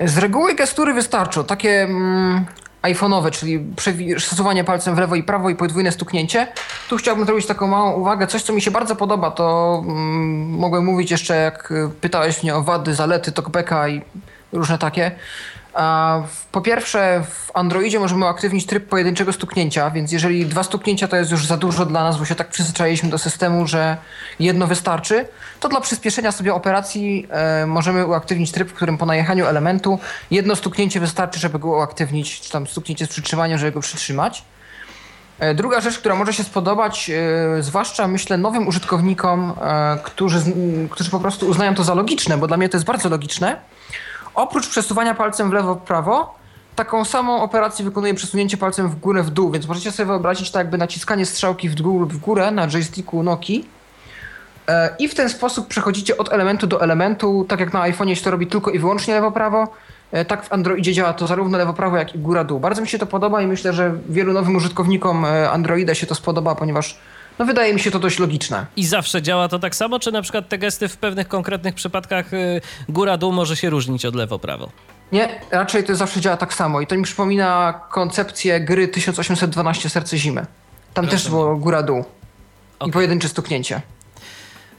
Z 0.00 0.18
reguły 0.18 0.54
gestury 0.54 0.94
wystarczą. 0.94 1.44
Takie 1.44 1.82
mm, 1.82 2.46
iPhone'owe, 2.94 3.30
czyli 3.30 3.66
stosowanie 4.18 4.64
palcem 4.64 4.94
w 4.94 4.98
lewo 4.98 5.14
i 5.14 5.22
prawo 5.22 5.50
i 5.50 5.56
podwójne 5.56 5.92
stuknięcie. 5.92 6.46
Tu 6.88 6.96
chciałbym 6.96 7.26
zrobić 7.26 7.46
taką 7.46 7.66
małą 7.66 7.92
uwagę. 7.92 8.26
Coś, 8.26 8.42
co 8.42 8.52
mi 8.52 8.62
się 8.62 8.70
bardzo 8.70 8.96
podoba, 8.96 9.30
to 9.30 9.82
mm, 9.84 10.50
mogłem 10.50 10.84
mówić 10.84 11.10
jeszcze, 11.10 11.36
jak 11.36 11.72
pytałeś 12.00 12.42
mnie 12.42 12.54
o 12.54 12.62
wady, 12.62 12.94
zalety 12.94 13.32
talkbacka 13.32 13.88
i 13.88 14.02
różne 14.52 14.78
takie. 14.78 15.10
Po 16.52 16.60
pierwsze, 16.60 17.24
w 17.30 17.50
Androidzie 17.54 17.98
możemy 17.98 18.24
uaktywnić 18.24 18.66
tryb 18.66 18.88
pojedynczego 18.88 19.32
stuknięcia, 19.32 19.90
więc 19.90 20.12
jeżeli 20.12 20.46
dwa 20.46 20.62
stuknięcia 20.62 21.08
to 21.08 21.16
jest 21.16 21.30
już 21.30 21.46
za 21.46 21.56
dużo 21.56 21.86
dla 21.86 22.04
nas, 22.04 22.18
bo 22.18 22.24
się 22.24 22.34
tak 22.34 22.48
przyzwyczailiśmy 22.48 23.10
do 23.10 23.18
systemu, 23.18 23.66
że 23.66 23.96
jedno 24.40 24.66
wystarczy, 24.66 25.28
to 25.60 25.68
dla 25.68 25.80
przyspieszenia 25.80 26.32
sobie 26.32 26.54
operacji 26.54 27.26
e, 27.30 27.66
możemy 27.66 28.06
uaktywnić 28.06 28.52
tryb, 28.52 28.68
w 28.70 28.74
którym 28.74 28.98
po 28.98 29.06
najechaniu 29.06 29.46
elementu 29.46 29.98
jedno 30.30 30.56
stuknięcie 30.56 31.00
wystarczy, 31.00 31.40
żeby 31.40 31.58
go 31.58 31.68
uaktywnić, 31.68 32.40
czy 32.40 32.50
tam 32.50 32.66
stuknięcie 32.66 33.06
z 33.06 33.08
przytrzymaniem, 33.08 33.58
żeby 33.58 33.72
go 33.72 33.80
przytrzymać. 33.80 34.44
E, 35.38 35.54
druga 35.54 35.80
rzecz, 35.80 35.98
która 35.98 36.14
może 36.14 36.32
się 36.32 36.44
spodobać, 36.44 37.10
e, 37.10 37.62
zwłaszcza 37.62 38.08
myślę 38.08 38.38
nowym 38.38 38.68
użytkownikom, 38.68 39.52
którzy, 40.02 40.40
którzy 40.90 41.10
po 41.10 41.20
prostu 41.20 41.46
uznają 41.46 41.74
to 41.74 41.84
za 41.84 41.94
logiczne, 41.94 42.38
bo 42.38 42.46
dla 42.46 42.56
mnie 42.56 42.68
to 42.68 42.76
jest 42.76 42.86
bardzo 42.86 43.08
logiczne, 43.08 43.56
Oprócz 44.36 44.68
przesuwania 44.68 45.14
palcem 45.14 45.50
w 45.50 45.52
lewo, 45.52 45.74
w 45.74 45.78
prawo, 45.78 46.34
taką 46.76 47.04
samą 47.04 47.42
operację 47.42 47.84
wykonuje 47.84 48.14
przesunięcie 48.14 48.56
palcem 48.56 48.88
w 48.88 48.96
górę, 48.96 49.22
w 49.22 49.30
dół, 49.30 49.50
więc 49.50 49.68
możecie 49.68 49.92
sobie 49.92 50.06
wyobrazić 50.06 50.50
tak 50.50 50.60
jakby 50.60 50.78
naciskanie 50.78 51.26
strzałki 51.26 51.68
w 51.68 51.74
dół 51.74 52.00
lub 52.00 52.12
w 52.12 52.18
górę 52.18 52.50
na 52.50 52.68
joysticku 52.68 53.22
Noki. 53.22 53.64
E, 54.68 54.96
i 54.98 55.08
w 55.08 55.14
ten 55.14 55.28
sposób 55.28 55.68
przechodzicie 55.68 56.16
od 56.16 56.32
elementu 56.32 56.66
do 56.66 56.82
elementu, 56.82 57.46
tak 57.48 57.60
jak 57.60 57.72
na 57.72 57.80
iPhone'ie 57.80 58.14
się 58.14 58.24
to 58.24 58.30
robi 58.30 58.46
tylko 58.46 58.70
i 58.70 58.78
wyłącznie 58.78 59.14
lewo-prawo, 59.14 59.68
e, 60.12 60.24
tak 60.24 60.44
w 60.44 60.52
Androidzie 60.52 60.92
działa 60.92 61.12
to 61.12 61.26
zarówno 61.26 61.58
lewo-prawo, 61.58 61.96
jak 61.96 62.14
i 62.14 62.18
góra-dół. 62.18 62.60
Bardzo 62.60 62.82
mi 62.82 62.88
się 62.88 62.98
to 62.98 63.06
podoba 63.06 63.42
i 63.42 63.46
myślę, 63.46 63.72
że 63.72 63.94
wielu 64.08 64.32
nowym 64.32 64.56
użytkownikom 64.56 65.24
e, 65.24 65.50
Androida 65.50 65.94
się 65.94 66.06
to 66.06 66.14
spodoba, 66.14 66.54
ponieważ 66.54 66.98
no 67.38 67.44
wydaje 67.44 67.74
mi 67.74 67.80
się 67.80 67.90
to 67.90 67.98
dość 67.98 68.18
logiczne. 68.18 68.66
I 68.76 68.86
zawsze 68.86 69.22
działa 69.22 69.48
to 69.48 69.58
tak 69.58 69.74
samo, 69.74 69.98
czy 69.98 70.12
na 70.12 70.22
przykład 70.22 70.48
te 70.48 70.58
gesty 70.58 70.88
w 70.88 70.96
pewnych 70.96 71.28
konkretnych 71.28 71.74
przypadkach 71.74 72.32
y, 72.32 72.60
góra-dół 72.88 73.32
może 73.32 73.56
się 73.56 73.70
różnić 73.70 74.04
od 74.04 74.14
lewo-prawo? 74.14 74.70
Nie, 75.12 75.40
raczej 75.50 75.84
to 75.84 75.94
zawsze 75.94 76.20
działa 76.20 76.36
tak 76.36 76.54
samo 76.54 76.80
i 76.80 76.86
to 76.86 76.96
mi 76.96 77.02
przypomina 77.02 77.80
koncepcję 77.90 78.60
gry 78.60 78.88
1812 78.88 79.90
Serce 79.90 80.18
Zimy. 80.18 80.46
Tam 80.94 81.08
też 81.08 81.28
było 81.28 81.56
góra-dół 81.56 82.04
okay. 82.78 82.88
i 82.88 82.92
pojedyncze 82.92 83.28
stuknięcie. 83.28 83.80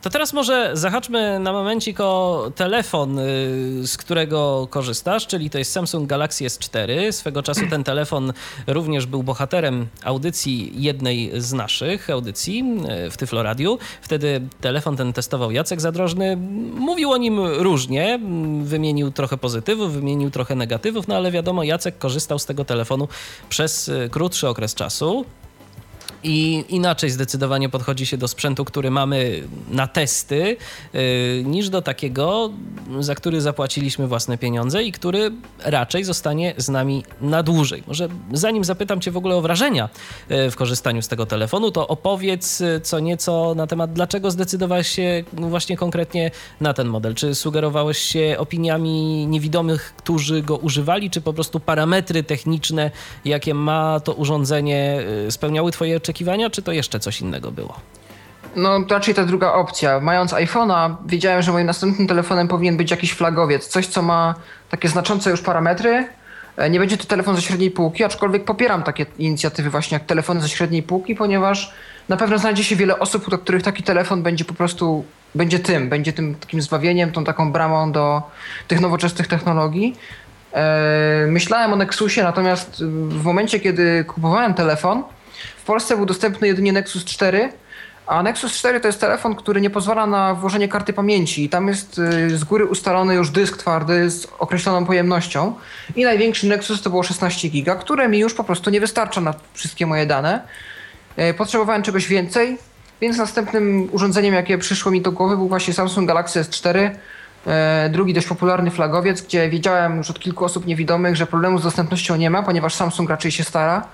To 0.08 0.12
teraz 0.12 0.34
może 0.34 0.72
zahaczmy 0.74 1.40
na 1.40 1.54
momencik 1.54 2.00
o 2.00 2.52
telefon, 2.56 3.20
y, 3.20 3.24
z 3.88 3.98
którego 3.98 4.68
korzystasz, 4.70 5.28
czyli 5.28 5.50
to 5.50 5.58
jest 5.58 5.72
Samsung 5.72 6.10
Galaxy 6.10 6.46
S4. 6.46 7.12
Swego 7.12 7.44
czasu 7.44 7.62
ten 7.70 7.84
telefon 7.84 8.34
również 8.68 9.06
był 9.06 9.24
bohaterem 9.24 9.88
audycji 10.04 10.72
jednej 10.84 11.32
z 11.42 11.54
naszych 11.54 12.10
audycji 12.10 12.64
y, 13.08 13.12
w 13.12 13.18
Tyfloradiu. 13.18 13.78
Wtedy 14.02 14.42
telefon 14.62 14.98
ten 14.98 15.14
testował 15.14 15.52
Jacek 15.52 15.82
Zadrożny. 15.82 16.38
Mówił 16.74 17.12
o 17.12 17.18
nim 17.18 17.40
różnie, 17.40 18.20
wymienił 18.64 19.12
trochę 19.12 19.38
pozytywów, 19.38 19.94
wymienił 19.94 20.32
trochę 20.32 20.56
negatywów, 20.56 21.08
no 21.08 21.16
ale 21.16 21.32
wiadomo, 21.32 21.64
Jacek 21.64 21.98
korzystał 21.98 22.40
z 22.40 22.46
tego 22.46 22.66
telefonu 22.66 23.08
przez 23.50 23.88
y, 23.88 24.10
krótszy 24.12 24.48
okres 24.48 24.76
czasu. 24.76 25.26
I 26.24 26.66
inaczej 26.70 27.10
zdecydowanie 27.10 27.70
podchodzi 27.70 28.06
się 28.06 28.18
do 28.18 28.28
sprzętu, 28.28 28.66
który 28.66 28.92
mamy 28.92 29.44
na 29.72 29.88
testy, 29.88 30.58
yy, 30.94 31.00
niż 31.46 31.70
do 31.70 31.82
takiego, 31.82 32.52
za 33.00 33.16
który 33.16 33.42
zapłaciliśmy 33.42 34.08
własne 34.08 34.38
pieniądze 34.38 34.84
i 34.84 34.92
który 34.92 35.32
raczej 35.64 36.04
zostanie 36.04 36.54
z 36.58 36.70
nami 36.70 37.04
na 37.22 37.44
dłużej. 37.44 37.84
Może 37.88 38.08
zanim 38.34 38.64
zapytam 38.64 39.02
Cię 39.02 39.12
w 39.12 39.18
ogóle 39.18 39.36
o 39.36 39.42
wrażenia 39.42 39.90
yy, 40.30 40.52
w 40.52 40.56
korzystaniu 40.56 41.02
z 41.02 41.08
tego 41.08 41.26
telefonu, 41.26 41.72
to 41.72 41.88
opowiedz 41.88 42.60
yy, 42.60 42.82
co 42.82 43.00
nieco 43.00 43.54
na 43.56 43.68
temat, 43.68 43.94
dlaczego 43.94 44.32
zdecydowałeś 44.32 44.88
się 44.88 45.24
właśnie 45.34 45.78
konkretnie 45.78 46.32
na 46.62 46.74
ten 46.74 46.88
model. 46.88 47.16
Czy 47.16 47.36
sugerowałeś 47.36 47.98
się 47.98 48.36
opiniami 48.40 49.28
niewidomych, 49.28 49.94
którzy 49.98 50.42
go 50.42 50.56
używali, 50.56 51.10
czy 51.10 51.22
po 51.22 51.34
prostu 51.34 51.60
parametry 51.60 52.24
techniczne, 52.24 52.92
jakie 53.26 53.54
ma 53.54 54.00
to 54.00 54.14
urządzenie, 54.14 55.04
spełniały 55.30 55.72
Twoje 55.72 56.00
oczekiwania, 56.08 56.50
czy 56.50 56.62
to 56.62 56.72
jeszcze 56.72 57.00
coś 57.00 57.22
innego 57.22 57.52
było? 57.52 57.80
No, 58.56 58.80
raczej 58.90 59.14
ta 59.14 59.26
druga 59.26 59.54
opcja. 59.54 60.00
Mając 60.00 60.32
iPhone'a, 60.32 60.96
wiedziałem, 61.06 61.42
że 61.42 61.52
moim 61.52 61.68
następnym 61.68 62.08
telefonem 62.08 62.48
powinien 62.48 62.78
być 62.78 62.92
jakiś 62.92 63.14
flagowiec, 63.14 63.68
coś, 63.68 63.88
co 63.88 64.02
ma 64.02 64.36
takie 64.70 64.88
znaczące 64.88 65.30
już 65.30 65.42
parametry. 65.42 66.08
E, 66.58 66.70
nie 66.70 66.80
będzie 66.80 66.98
to 66.98 67.06
telefon 67.06 67.36
ze 67.36 67.42
średniej 67.42 67.72
półki, 67.72 68.04
aczkolwiek 68.04 68.46
popieram 68.46 68.84
takie 68.84 69.06
inicjatywy 69.18 69.70
właśnie 69.70 69.96
jak 69.96 70.06
telefony 70.06 70.42
ze 70.42 70.50
średniej 70.50 70.84
półki, 70.84 71.16
ponieważ 71.16 71.74
na 72.10 72.18
pewno 72.18 72.38
znajdzie 72.38 72.64
się 72.64 72.76
wiele 72.76 73.00
osób, 73.00 73.30
do 73.30 73.38
których 73.38 73.64
taki 73.64 73.84
telefon 73.84 74.24
będzie 74.24 74.46
po 74.46 74.54
prostu, 74.54 75.06
będzie 75.36 75.60
tym, 75.60 75.90
będzie 75.90 76.14
tym 76.14 76.36
takim 76.36 76.62
zbawieniem, 76.62 77.12
tą 77.12 77.24
taką 77.24 77.52
bramą 77.52 77.92
do 77.92 78.22
tych 78.68 78.82
nowoczesnych 78.82 79.28
technologii. 79.28 79.96
E, 80.54 81.26
myślałem 81.28 81.74
o 81.74 81.76
Nexusie, 81.76 82.24
natomiast 82.24 82.84
w 83.10 83.24
momencie, 83.24 83.60
kiedy 83.60 84.06
kupowałem 84.08 84.54
telefon, 84.54 85.04
Polsce 85.66 85.98
był 85.98 86.06
dostępny 86.06 86.48
jedynie 86.48 86.74
Nexus 86.74 87.06
4, 87.06 87.52
a 88.08 88.24
Nexus 88.24 88.54
4 88.54 88.80
to 88.80 88.88
jest 88.88 89.02
telefon, 89.02 89.36
który 89.36 89.62
nie 89.62 89.70
pozwala 89.70 90.08
na 90.08 90.34
włożenie 90.34 90.68
karty 90.68 90.94
pamięci. 90.94 91.44
I 91.44 91.50
tam 91.50 91.68
jest 91.68 92.00
y, 92.00 92.38
z 92.38 92.44
góry 92.44 92.66
ustalony 92.66 93.16
już 93.16 93.30
dysk 93.30 93.58
twardy 93.58 94.10
z 94.10 94.28
określoną 94.40 94.86
pojemnością. 94.86 95.54
I 95.96 96.04
największy 96.04 96.48
Nexus 96.48 96.82
to 96.82 96.90
było 96.90 97.04
16 97.04 97.50
giga, 97.50 97.76
które 97.76 98.10
mi 98.10 98.20
już 98.20 98.34
po 98.34 98.44
prostu 98.44 98.70
nie 98.70 98.80
wystarcza 98.80 99.22
na 99.22 99.34
wszystkie 99.54 99.86
moje 99.86 100.06
dane. 100.06 100.42
Y, 101.20 101.34
potrzebowałem 101.34 101.84
czegoś 101.84 102.08
więcej, 102.08 102.58
więc 103.02 103.18
następnym 103.18 103.90
urządzeniem, 103.92 104.34
jakie 104.34 104.58
przyszło 104.58 104.92
mi 104.92 105.02
do 105.02 105.12
głowy, 105.12 105.38
był 105.38 105.48
właśnie 105.48 105.74
Samsung 105.74 106.08
Galaxy 106.08 106.42
S4. 106.42 106.90
Y, 107.86 107.90
drugi 107.90 108.14
dość 108.14 108.28
popularny 108.28 108.72
flagowiec, 108.72 109.22
gdzie 109.22 109.50
wiedziałem 109.50 109.98
już 109.98 110.10
od 110.10 110.20
kilku 110.20 110.46
osób 110.46 110.66
niewidomych, 110.66 111.16
że 111.16 111.26
problemu 111.26 111.60
z 111.60 111.64
dostępnością 111.64 112.16
nie 112.16 112.30
ma, 112.30 112.44
ponieważ 112.44 112.74
Samsung 112.74 113.10
raczej 113.10 113.32
się 113.32 113.44
stara. 113.44 113.88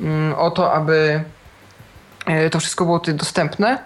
Mm, 0.00 0.34
o 0.34 0.50
to, 0.50 0.72
aby 0.72 1.24
e, 2.26 2.50
to 2.50 2.60
wszystko 2.60 2.84
było 2.84 2.98
tutaj 2.98 3.14
dostępne. 3.14 3.78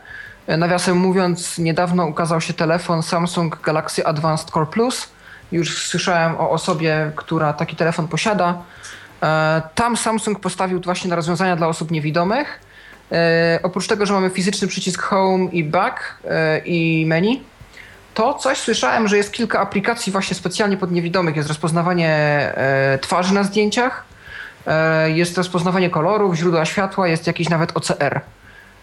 E, 0.47 0.57
nawiasem 0.57 0.97
mówiąc, 0.97 1.59
niedawno 1.59 2.07
ukazał 2.07 2.41
się 2.41 2.53
telefon 2.53 3.03
Samsung 3.03 3.61
Galaxy 3.61 4.07
Advanced 4.07 4.51
Core 4.51 4.67
Plus. 4.67 5.09
Już 5.53 5.89
słyszałem 5.89 6.37
o 6.37 6.51
osobie, 6.51 7.13
która 7.17 7.53
taki 7.53 7.77
telefon 7.77 8.09
posiada. 8.09 8.63
E, 9.23 9.63
tam 9.75 9.97
Samsung 9.97 10.41
postawił 10.41 10.81
właśnie 10.81 11.11
na 11.11 11.17
rozwiązania 11.17 11.57
dla 11.57 11.69
osób 11.69 11.91
niewidomych. 11.91 12.61
Oprócz 13.63 13.87
tego, 13.87 14.07
że 14.07 14.13
mamy 14.13 14.31
fizyczny 14.31 14.69
przycisk 14.69 15.03
Home 15.03 15.45
i 15.45 15.65
Back 15.65 16.19
i 16.65 17.05
menu, 17.07 17.43
to 18.15 18.35
coś 18.35 18.59
słyszałem, 18.59 19.09
że 19.09 19.17
jest 19.17 19.33
kilka 19.33 19.61
aplikacji 19.61 20.13
właśnie 20.13 20.37
specjalnie 20.37 20.77
pod 20.77 20.91
niewidomych. 20.91 21.37
Jest 21.37 21.49
rozpoznawanie 21.49 22.53
twarzy 23.01 23.35
na 23.35 23.43
zdjęciach, 23.43 24.05
jest 25.07 25.39
rozpoznawanie 25.39 25.91
kolorów, 25.91 26.35
źródła 26.35 26.65
światła, 26.65 27.09
jest 27.09 27.27
jakiś 27.27 27.49
nawet 27.49 27.77
OCR. 27.77 28.21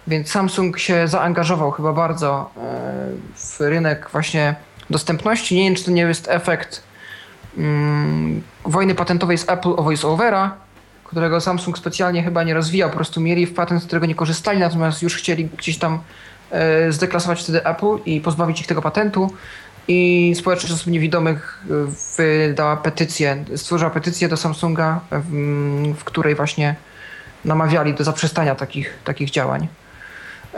Więc 0.08 0.32
Samsung 0.32 0.80
się 0.80 1.08
zaangażował 1.08 1.72
chyba 1.72 1.94
bardzo 1.94 2.50
e, 2.58 2.62
w 3.36 3.60
rynek 3.60 4.10
właśnie 4.12 4.56
dostępności. 4.90 5.56
Nie 5.56 5.64
wiem, 5.64 5.76
czy 5.76 5.84
to 5.86 5.92
nie 5.92 6.02
jest 6.02 6.28
efekt 6.30 6.84
mm, 7.58 8.42
wojny 8.66 8.96
patentowej 8.96 9.38
z 9.38 9.50
Apple 9.50 9.70
o 9.70 9.84
VoiceOvera, 9.84 10.56
którego 11.04 11.42
Samsung 11.42 11.78
specjalnie 11.78 12.24
chyba 12.24 12.44
nie 12.44 12.54
rozwijał, 12.54 12.90
po 12.90 12.96
prostu 12.96 13.22
mieli 13.22 13.46
w 13.46 13.54
patent, 13.54 13.84
z 13.84 13.86
którego 13.86 14.06
nie 14.06 14.16
korzystali, 14.16 14.60
natomiast 14.60 15.02
już 15.02 15.16
chcieli 15.16 15.46
gdzieś 15.46 15.78
tam 15.78 16.00
e, 16.52 16.92
zdeklasować 16.92 17.44
wtedy 17.44 17.66
Apple 17.66 17.98
i 18.06 18.22
pozbawić 18.22 18.62
ich 18.62 18.68
tego 18.68 18.82
patentu. 18.82 19.34
I 19.88 20.34
społeczność 20.38 20.74
osób 20.74 20.88
niewidomych 20.88 21.60
y, 21.66 21.74
wydała 22.18 22.78
petycję, 22.78 23.46
stworzyła 23.56 23.92
petycję 23.92 24.30
do 24.30 24.38
Samsunga, 24.38 25.00
w, 25.98 26.04
której 26.04 26.36
właśnie 26.36 26.76
namawiali 27.46 27.94
do 27.94 28.04
zaprzestania 28.04 28.56
takich, 28.56 28.94
takich 29.04 29.30
działań. 29.30 29.68
Y, 30.54 30.58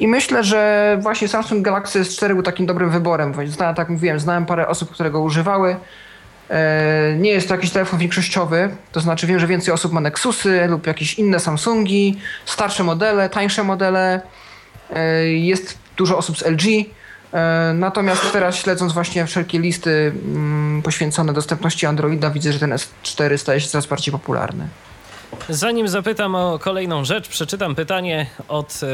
I 0.00 0.08
myślę, 0.08 0.44
że 0.44 0.98
właśnie 1.02 1.28
Samsung 1.28 1.64
Galaxy 1.64 2.02
S4 2.02 2.28
był 2.28 2.42
takim 2.42 2.66
dobrym 2.66 2.90
wyborem. 2.90 3.34
Znałem, 3.46 3.74
tak 3.74 3.88
mówiłem, 3.88 4.20
znałem 4.20 4.46
parę 4.46 4.68
osób, 4.68 4.90
które 4.90 5.10
go 5.10 5.20
używały. 5.20 5.76
E, 6.50 7.16
nie 7.18 7.30
jest 7.30 7.48
to 7.48 7.54
jakiś 7.54 7.70
telefon 7.70 7.98
większościowy, 7.98 8.76
to 8.92 9.00
znaczy 9.00 9.26
wiem, 9.26 9.38
że 9.38 9.46
więcej 9.46 9.74
osób 9.74 9.92
ma 9.92 10.00
Nexusy 10.00 10.66
lub 10.68 10.86
jakieś 10.86 11.14
inne 11.14 11.40
Samsungi, 11.40 12.18
starsze 12.44 12.84
modele, 12.84 13.28
tańsze 13.28 13.64
modele. 13.64 14.20
Jest 15.24 15.78
dużo 15.96 16.18
osób 16.18 16.38
z 16.38 16.42
LG. 16.42 16.64
E, 17.34 17.72
natomiast 17.74 18.32
teraz 18.32 18.56
śledząc 18.56 18.92
właśnie 18.92 19.26
wszelkie 19.26 19.58
listy 19.58 20.12
mm, 20.24 20.82
poświęcone 20.82 21.32
dostępności 21.32 21.86
Androida, 21.86 22.30
widzę, 22.30 22.52
że 22.52 22.58
ten 22.58 22.70
S4 22.70 23.38
staje 23.38 23.60
się 23.60 23.68
coraz 23.68 23.86
bardziej 23.86 24.12
popularny. 24.12 24.68
Zanim 25.48 25.88
zapytam 25.88 26.34
o 26.34 26.58
kolejną 26.58 27.04
rzecz, 27.04 27.28
przeczytam 27.28 27.74
pytanie 27.74 28.26
od 28.48 28.80
e, 28.82 28.86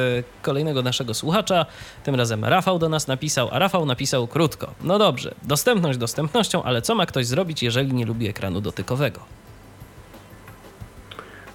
kolejnego 0.43 0.83
naszego 0.83 1.15
słuchacza. 1.15 1.67
Tym 2.05 2.15
razem 2.15 2.45
Rafał 2.45 2.79
do 2.79 2.89
nas 2.89 3.07
napisał, 3.07 3.49
a 3.53 3.59
Rafał 3.59 3.87
napisał 3.87 4.27
krótko. 4.27 4.75
No 4.83 4.99
dobrze, 4.99 5.35
dostępność 5.43 5.99
dostępnością, 5.99 6.63
ale 6.63 6.83
co 6.83 6.95
ma 6.95 7.07
ktoś 7.07 7.27
zrobić, 7.27 7.63
jeżeli 7.63 7.95
nie 7.95 8.07
lubi 8.07 8.29
ekranu 8.29 8.61
dotykowego? 8.61 9.21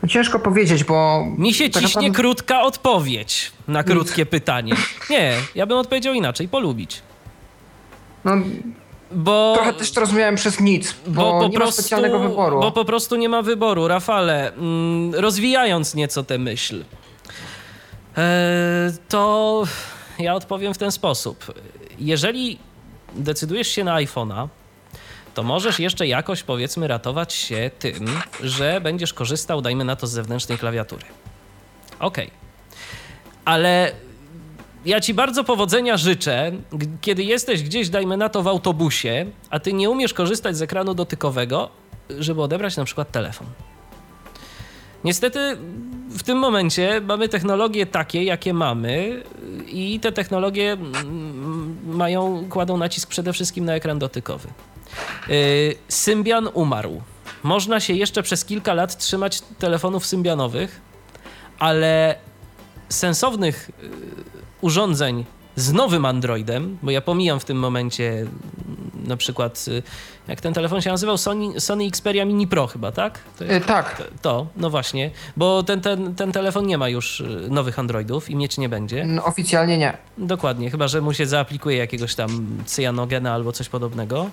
No 0.06 0.10
ciężko 0.10 0.40
powiedzieć, 0.40 0.84
bo. 0.84 1.26
Mi 1.38 1.54
się 1.54 1.70
tak 1.70 1.84
ciśnie 1.84 2.02
naprawdę... 2.02 2.18
krótka 2.18 2.62
odpowiedź 2.62 3.52
na 3.68 3.84
krótkie 3.84 4.26
pytanie. 4.26 4.74
Nie, 5.10 5.34
ja 5.56 5.66
bym 5.66 5.78
odpowiedział 5.78 6.14
inaczej 6.14 6.48
polubić. 6.48 7.02
No, 8.26 8.32
bo, 9.12 9.54
Trochę 9.56 9.74
też 9.74 9.92
to 9.92 10.02
rozumiałem 10.02 10.36
przez 10.36 10.60
nic, 10.60 10.96
bo, 11.08 11.40
bo 11.40 11.48
nie 11.48 11.58
prostu, 11.58 11.66
ma 11.66 11.72
specjalnego 11.72 12.20
wyboru. 12.20 12.60
Bo 12.60 12.72
po 12.72 12.86
prostu 12.86 13.16
nie 13.16 13.30
ma 13.30 13.42
wyboru. 13.42 13.88
Rafale, 13.88 14.54
mm, 14.54 15.16
rozwijając 15.16 15.96
nieco 15.96 16.24
tę 16.24 16.38
myśl, 16.38 16.84
e, 18.18 18.92
to 19.10 19.64
ja 20.20 20.36
odpowiem 20.36 20.74
w 20.74 20.78
ten 20.78 20.92
sposób. 20.92 21.54
Jeżeli 22.00 22.60
decydujesz 23.16 23.68
się 23.68 23.84
na 23.84 23.96
iPhone'a, 23.96 24.48
to 25.36 25.44
możesz 25.44 25.80
jeszcze 25.80 26.08
jakoś, 26.08 26.44
powiedzmy, 26.44 26.88
ratować 26.88 27.34
się 27.34 27.72
tym, 27.80 28.06
że 28.44 28.82
będziesz 28.82 29.14
korzystał, 29.14 29.62
dajmy 29.62 29.84
na 29.84 29.96
to, 29.96 30.08
z 30.08 30.12
zewnętrznej 30.12 30.58
klawiatury. 30.58 31.06
Okej. 32.00 32.28
Okay. 32.28 32.38
Ale 33.46 33.92
ja 34.86 35.02
ci 35.02 35.14
bardzo 35.14 35.44
powodzenia 35.44 35.98
życzę, 35.98 36.52
kiedy 37.02 37.24
jesteś 37.24 37.64
gdzieś, 37.64 37.90
dajmy 37.90 38.18
na 38.18 38.30
to, 38.30 38.44
w 38.44 38.48
autobusie, 38.48 39.26
a 39.50 39.60
ty 39.60 39.74
nie 39.74 39.90
umiesz 39.90 40.14
korzystać 40.14 40.58
z 40.58 40.62
ekranu 40.62 40.94
dotykowego, 40.94 41.70
żeby 42.10 42.42
odebrać 42.42 42.78
na 42.78 42.86
przykład 42.86 43.12
telefon. 43.12 43.48
Niestety 45.04 45.58
w 46.10 46.24
tym 46.24 46.38
momencie 46.38 47.02
mamy 47.02 47.30
technologie 47.30 47.86
takie, 47.86 48.24
jakie 48.24 48.54
mamy 48.54 49.24
i 49.68 50.00
te 50.00 50.12
technologie 50.12 50.72
mm, 50.72 51.78
mają, 51.86 52.50
kładą 52.50 52.78
nacisk 52.78 53.10
przede 53.10 53.34
wszystkim 53.34 53.66
na 53.66 53.74
ekran 53.74 54.00
dotykowy. 54.00 54.48
Y, 55.30 55.76
Symbian 55.88 56.50
umarł. 56.54 57.02
Można 57.44 57.80
się 57.80 57.94
jeszcze 57.94 58.24
przez 58.24 58.46
kilka 58.46 58.74
lat 58.74 58.98
trzymać 58.98 59.42
telefonów 59.42 60.06
symbianowych, 60.06 60.82
ale 61.60 62.16
sensownych 62.90 63.70
y, 63.84 63.90
urządzeń 64.62 65.26
z 65.56 65.74
nowym 65.74 66.06
Androidem, 66.06 66.78
bo 66.84 66.92
ja 66.92 67.02
pomijam 67.02 67.40
w 67.40 67.46
tym 67.46 67.58
momencie 67.58 68.12
mm, 68.12 68.28
na 69.08 69.18
przykład, 69.18 69.66
y, 69.68 69.84
jak 70.28 70.42
ten 70.42 70.54
telefon 70.54 70.82
się 70.82 70.90
nazywał, 70.90 71.18
Sony, 71.18 71.62
Sony 71.62 71.86
Xperia 71.86 72.26
Mini 72.26 72.48
Pro 72.48 72.68
chyba, 72.68 72.92
tak? 72.92 73.20
Jest, 73.40 73.52
e, 73.52 73.62
tak. 73.62 73.98
To, 73.98 74.04
to, 74.22 74.48
no 74.58 74.70
właśnie, 74.70 75.12
bo 75.38 75.64
ten, 75.64 75.82
ten, 75.82 76.16
ten 76.16 76.32
telefon 76.32 76.68
nie 76.68 76.78
ma 76.78 76.90
już 76.90 77.20
y, 77.20 77.48
nowych 77.50 77.80
Androidów 77.80 78.30
i 78.30 78.36
mieć 78.36 78.58
nie 78.58 78.70
będzie. 78.70 79.06
No, 79.06 79.26
oficjalnie 79.26 79.78
nie. 79.78 79.98
Dokładnie, 80.18 80.72
chyba, 80.72 80.88
że 80.88 81.02
mu 81.02 81.14
się 81.14 81.26
zaaplikuje 81.26 81.78
jakiegoś 81.78 82.16
tam 82.16 82.58
cyjanogena 82.66 83.34
albo 83.34 83.52
coś 83.52 83.70
podobnego. 83.70 84.30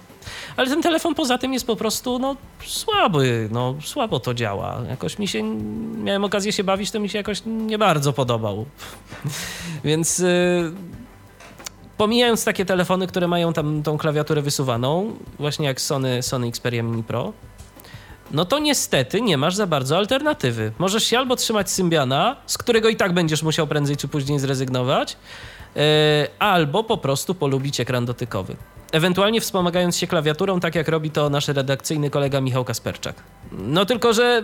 Ale 0.57 0.69
ten 0.69 0.83
telefon 0.83 1.15
poza 1.15 1.39
tym 1.39 1.53
jest 1.53 1.67
po 1.67 1.77
prostu, 1.77 2.19
no, 2.19 2.37
słaby, 2.67 3.49
no, 3.53 3.75
słabo 3.85 4.21
to 4.21 4.35
działa. 4.35 4.83
Jakoś 4.89 5.19
mi 5.19 5.29
się, 5.29 5.43
miałem 6.05 6.25
okazję 6.25 6.53
się 6.53 6.65
bawić, 6.65 6.91
to 6.91 7.01
mi 7.01 7.09
się 7.09 7.19
jakoś 7.19 7.43
nie 7.47 7.79
bardzo 7.79 8.13
podobał. 8.13 8.67
Więc... 9.85 10.19
Yy, 10.19 10.73
pomijając 12.03 12.45
takie 12.45 12.65
telefony, 12.65 13.07
które 13.07 13.29
mają 13.29 13.53
tam 13.53 13.83
tą 13.83 13.99
klawiaturę 13.99 14.43
wysuwaną, 14.43 15.17
właśnie 15.39 15.67
jak 15.67 15.81
Sony, 15.81 16.23
Sony 16.23 16.47
Xperia 16.47 16.83
Mini 16.83 17.03
Pro, 17.03 17.33
no 18.31 18.45
to 18.45 18.59
niestety 18.59 19.21
nie 19.21 19.37
masz 19.37 19.55
za 19.55 19.67
bardzo 19.67 19.97
alternatywy. 19.97 20.73
Możesz 20.79 21.05
się 21.05 21.19
albo 21.19 21.37
trzymać 21.37 21.71
Symbiana, 21.71 22.37
z 22.47 22.59
którego 22.59 22.89
i 22.89 22.97
tak 22.97 23.13
będziesz 23.13 23.43
musiał 23.43 23.67
prędzej 23.67 23.97
czy 23.97 24.09
później 24.09 24.39
zrezygnować, 24.39 25.17
yy, 25.75 25.83
albo 26.39 26.85
po 26.85 26.99
prostu 26.99 27.35
polubić 27.35 27.81
ekran 27.81 28.05
dotykowy. 28.05 28.57
Ewentualnie 28.93 29.41
wspomagając 29.41 29.97
się 29.97 30.07
klawiaturą, 30.07 30.61
tak 30.61 30.75
jak 30.75 30.89
robi 30.89 31.11
to 31.11 31.31
nasz 31.31 31.49
redakcyjny 31.49 32.11
kolega 32.11 32.41
Michał 32.41 32.65
Kasperczak. 32.65 33.17
No 33.53 33.85
tylko, 33.85 34.13
że 34.13 34.43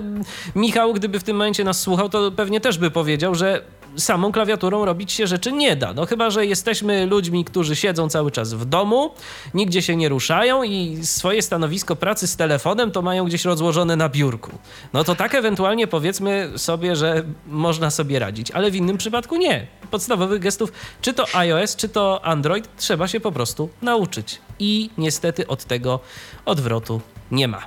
Michał, 0.55 0.95
gdyby 0.95 1.21
w 1.21 1.25
tym 1.25 1.37
momencie 1.37 1.65
nas 1.65 1.81
słuchał, 1.81 2.09
to 2.09 2.33
pewnie 2.33 2.61
też 2.61 2.79
by 2.79 2.91
powiedział, 2.91 3.35
że 3.35 3.63
samą 3.97 4.33
klawiaturą 4.33 4.85
robić 4.85 5.13
się 5.13 5.27
rzeczy 5.27 5.53
nie 5.53 5.77
da. 5.77 5.95
No 5.95 6.07
chyba, 6.07 6.31
że 6.31 6.47
jesteśmy 6.47 7.07
ludźmi, 7.07 7.45
którzy 7.45 7.77
siedzą 7.77 8.09
cały 8.09 8.31
czas 8.31 8.55
w 8.55 8.65
domu, 8.65 9.15
nigdzie 9.55 9.83
się 9.83 9.97
nie 9.97 10.09
ruszają 10.09 10.63
i 10.63 10.99
swoje 11.03 11.43
stanowisko 11.43 11.97
pracy 11.97 12.27
z 12.27 12.37
telefonem 12.37 12.91
to 12.91 13.03
mają 13.03 13.25
gdzieś 13.25 13.45
rozłożone 13.45 13.97
na 13.97 14.09
biurku. 14.09 14.51
No 14.93 15.05
to 15.05 15.15
tak 15.15 15.35
ewentualnie 15.35 15.87
powiedzmy 15.87 16.53
sobie, 16.57 16.97
że 16.97 17.25
można 17.47 17.91
sobie 17.91 18.19
radzić, 18.19 18.51
ale 18.51 18.71
w 18.71 18.77
innym 18.77 18.97
przypadku 18.97 19.37
nie. 19.37 19.67
Podstawowych 19.91 20.41
gestów, 20.41 20.73
czy 21.01 21.13
to 21.15 21.25
iOS, 21.35 21.77
czy 21.77 21.89
to 21.89 22.25
Android, 22.25 22.69
trzeba 22.77 23.09
się 23.09 23.21
po 23.21 23.33
prostu 23.33 23.69
nauczyć. 23.83 24.41
I 24.59 24.91
niestety 24.99 25.47
od 25.47 25.65
tego 25.65 26.01
odwrotu 26.45 27.01
nie 27.31 27.49
ma. 27.49 27.63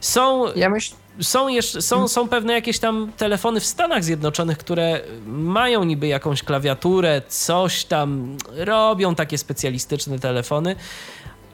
Są. 0.00 0.44
Ja 0.56 0.70
myślę 0.70 1.03
są, 1.20 1.48
jeszcze, 1.48 1.82
są, 1.82 2.08
są 2.08 2.28
pewne 2.28 2.52
jakieś 2.52 2.78
tam 2.78 3.12
telefony 3.16 3.60
w 3.60 3.66
Stanach 3.66 4.04
Zjednoczonych, 4.04 4.58
które 4.58 5.00
mają 5.26 5.84
niby 5.84 6.06
jakąś 6.06 6.42
klawiaturę, 6.42 7.22
coś 7.28 7.84
tam, 7.84 8.36
robią 8.56 9.14
takie 9.14 9.38
specjalistyczne 9.38 10.18
telefony, 10.18 10.76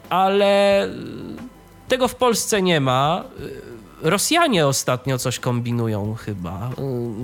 ale 0.08 0.88
tego 1.88 2.08
w 2.08 2.14
Polsce 2.14 2.62
nie 2.62 2.80
ma. 2.80 3.24
Rosjanie 4.03 4.66
ostatnio 4.66 5.18
coś 5.18 5.38
kombinują 5.38 6.14
chyba. 6.14 6.70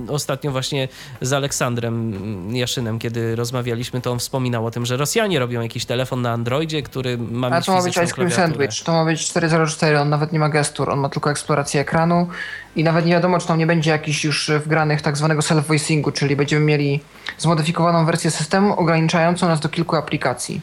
Y, 0.07 0.11
ostatnio 0.11 0.51
właśnie 0.51 0.87
z 1.21 1.33
Aleksandrem 1.33 2.13
Jaszynem, 2.55 2.99
kiedy 2.99 3.35
rozmawialiśmy, 3.35 4.01
to 4.01 4.11
on 4.11 4.19
wspominał 4.19 4.65
o 4.65 4.71
tym, 4.71 4.85
że 4.85 4.97
Rosjanie 4.97 5.39
robią 5.39 5.61
jakiś 5.61 5.85
telefon 5.85 6.21
na 6.21 6.31
Androidzie, 6.31 6.83
który 6.83 7.17
ma 7.17 7.49
mieć 7.49 7.59
A 7.59 7.61
to 7.61 7.71
ma 7.71 7.83
być 7.83 7.97
Ice 7.97 8.13
Cream 8.13 8.31
Sandwich, 8.31 8.83
to 8.83 8.91
ma 8.91 9.05
być 9.05 9.27
404, 9.27 9.99
on 9.99 10.09
nawet 10.09 10.31
nie 10.31 10.39
ma 10.39 10.49
gestur, 10.49 10.89
on 10.89 10.99
ma 10.99 11.09
tylko 11.09 11.31
eksplorację 11.31 11.81
ekranu 11.81 12.27
i 12.75 12.83
nawet 12.83 13.05
nie 13.05 13.11
wiadomo, 13.11 13.39
czy 13.39 13.47
tam 13.47 13.59
nie 13.59 13.67
będzie 13.67 13.91
jakiś 13.91 14.23
już 14.23 14.51
wgranych 14.65 15.01
tak 15.01 15.17
zwanego 15.17 15.41
self-voicingu, 15.41 16.13
czyli 16.13 16.35
będziemy 16.35 16.65
mieli 16.65 16.99
zmodyfikowaną 17.37 18.05
wersję 18.05 18.31
systemu 18.31 18.73
ograniczającą 18.79 19.47
nas 19.47 19.59
do 19.59 19.69
kilku 19.69 19.95
aplikacji. 19.95 20.61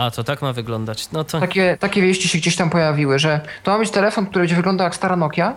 A, 0.00 0.10
to 0.10 0.24
tak 0.24 0.42
ma 0.42 0.52
wyglądać. 0.52 1.10
No 1.12 1.24
to... 1.24 1.40
takie, 1.40 1.76
takie 1.80 2.02
wieści 2.02 2.28
się 2.28 2.38
gdzieś 2.38 2.56
tam 2.56 2.70
pojawiły, 2.70 3.18
że 3.18 3.40
to 3.62 3.70
ma 3.70 3.78
być 3.78 3.90
telefon, 3.90 4.26
który 4.26 4.42
będzie 4.42 4.56
wyglądał 4.56 4.84
jak 4.84 4.94
stara 4.94 5.16
Nokia, 5.16 5.56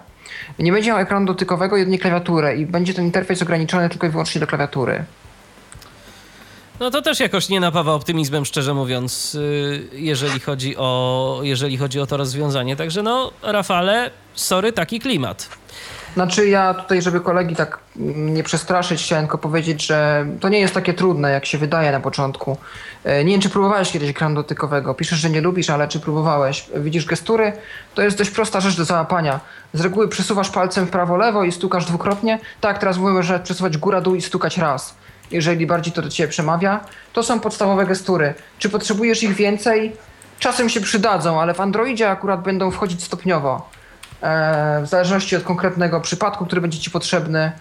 nie 0.59 0.71
będzie 0.71 0.89
miał 0.89 0.99
ekranu 0.99 1.25
dotykowego, 1.25 1.77
jedynie 1.77 1.99
klawiaturę 1.99 2.55
i 2.55 2.65
będzie 2.65 2.93
ten 2.93 3.05
interfejs 3.05 3.41
ograniczony 3.41 3.89
tylko 3.89 4.07
i 4.07 4.09
wyłącznie 4.09 4.41
do 4.41 4.47
klawiatury. 4.47 5.03
No 6.79 6.91
to 6.91 7.01
też 7.01 7.19
jakoś 7.19 7.49
nie 7.49 7.59
napawa 7.59 7.93
optymizmem, 7.93 8.45
szczerze 8.45 8.73
mówiąc, 8.73 9.35
y, 9.35 9.89
jeżeli 9.93 10.39
chodzi 10.39 10.77
o, 10.77 11.39
jeżeli 11.43 11.77
chodzi 11.77 11.99
o 11.99 12.05
to 12.05 12.17
rozwiązanie. 12.17 12.75
Także 12.75 13.03
no, 13.03 13.31
Rafale, 13.41 14.11
sorry, 14.33 14.71
taki 14.71 14.99
klimat. 14.99 15.49
Znaczy 16.13 16.47
ja 16.47 16.73
tutaj, 16.73 17.01
żeby 17.01 17.21
kolegi 17.21 17.55
tak 17.55 17.79
nie 17.95 18.43
przestraszyć, 18.43 19.03
chciałem 19.03 19.25
tylko 19.25 19.37
powiedzieć, 19.37 19.85
że 19.85 20.25
to 20.39 20.49
nie 20.49 20.59
jest 20.59 20.73
takie 20.73 20.93
trudne, 20.93 21.31
jak 21.31 21.45
się 21.45 21.57
wydaje 21.57 21.91
na 21.91 21.99
początku. 21.99 22.57
E, 23.03 23.23
nie 23.23 23.31
wiem, 23.31 23.41
czy 23.41 23.49
próbowałeś 23.49 23.91
kiedyś 23.91 24.09
ekranu 24.09 24.35
dotykowego. 24.35 24.93
Piszesz, 24.93 25.19
że 25.19 25.29
nie 25.29 25.41
lubisz, 25.41 25.69
ale 25.69 25.87
czy 25.87 25.99
próbowałeś? 25.99 26.65
Widzisz 26.75 27.05
gestury? 27.05 27.53
To 27.95 28.01
jest 28.01 28.17
dość 28.17 28.29
prosta 28.29 28.61
rzecz 28.61 28.77
do 28.77 28.85
załapania. 28.85 29.39
Z 29.73 29.81
reguły 29.81 30.07
przesuwasz 30.07 30.49
palcem 30.49 30.85
w 30.85 30.89
prawo-lewo 30.89 31.43
i 31.43 31.51
stukasz 31.51 31.85
dwukrotnie. 31.85 32.39
Tak, 32.61 32.79
teraz 32.79 32.97
mówimy, 32.97 33.23
że 33.23 33.39
przesuwać 33.39 33.77
góra-dół 33.77 34.15
i 34.15 34.21
stukać 34.21 34.57
raz. 34.57 34.95
Jeżeli 35.31 35.67
bardziej 35.67 35.93
to 35.93 36.01
do 36.01 36.09
ciebie 36.09 36.29
przemawia. 36.29 36.79
To 37.13 37.23
są 37.23 37.39
podstawowe 37.39 37.85
gestury. 37.85 38.33
Czy 38.59 38.69
potrzebujesz 38.69 39.23
ich 39.23 39.35
więcej? 39.35 39.95
Czasem 40.39 40.69
się 40.69 40.81
przydadzą, 40.81 41.41
ale 41.41 41.53
w 41.53 41.61
Androidzie 41.61 42.09
akurat 42.09 42.41
będą 42.41 42.71
wchodzić 42.71 43.03
stopniowo. 43.03 43.69
E, 44.23 44.81
w 44.81 44.87
zależności 44.87 45.35
od 45.35 45.43
konkretnego 45.43 46.01
przypadku, 46.01 46.45
który 46.45 46.61
będzie 46.61 46.79
Ci 46.79 46.91
potrzebny. 46.91 47.51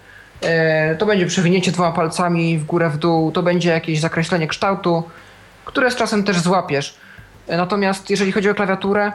E, 0.41 0.95
to 0.95 1.05
będzie 1.05 1.25
przewinięcie 1.25 1.71
dwoma 1.71 1.91
palcami 1.91 2.57
w 2.57 2.65
górę, 2.65 2.89
w 2.89 2.97
dół, 2.97 3.31
to 3.31 3.43
będzie 3.43 3.69
jakieś 3.69 3.99
zakreślenie 3.99 4.47
kształtu, 4.47 5.03
które 5.65 5.91
z 5.91 5.95
czasem 5.95 6.23
też 6.23 6.39
złapiesz. 6.39 6.97
E, 7.47 7.57
natomiast 7.57 8.09
jeżeli 8.09 8.31
chodzi 8.31 8.49
o 8.49 8.55
klawiaturę, 8.55 9.11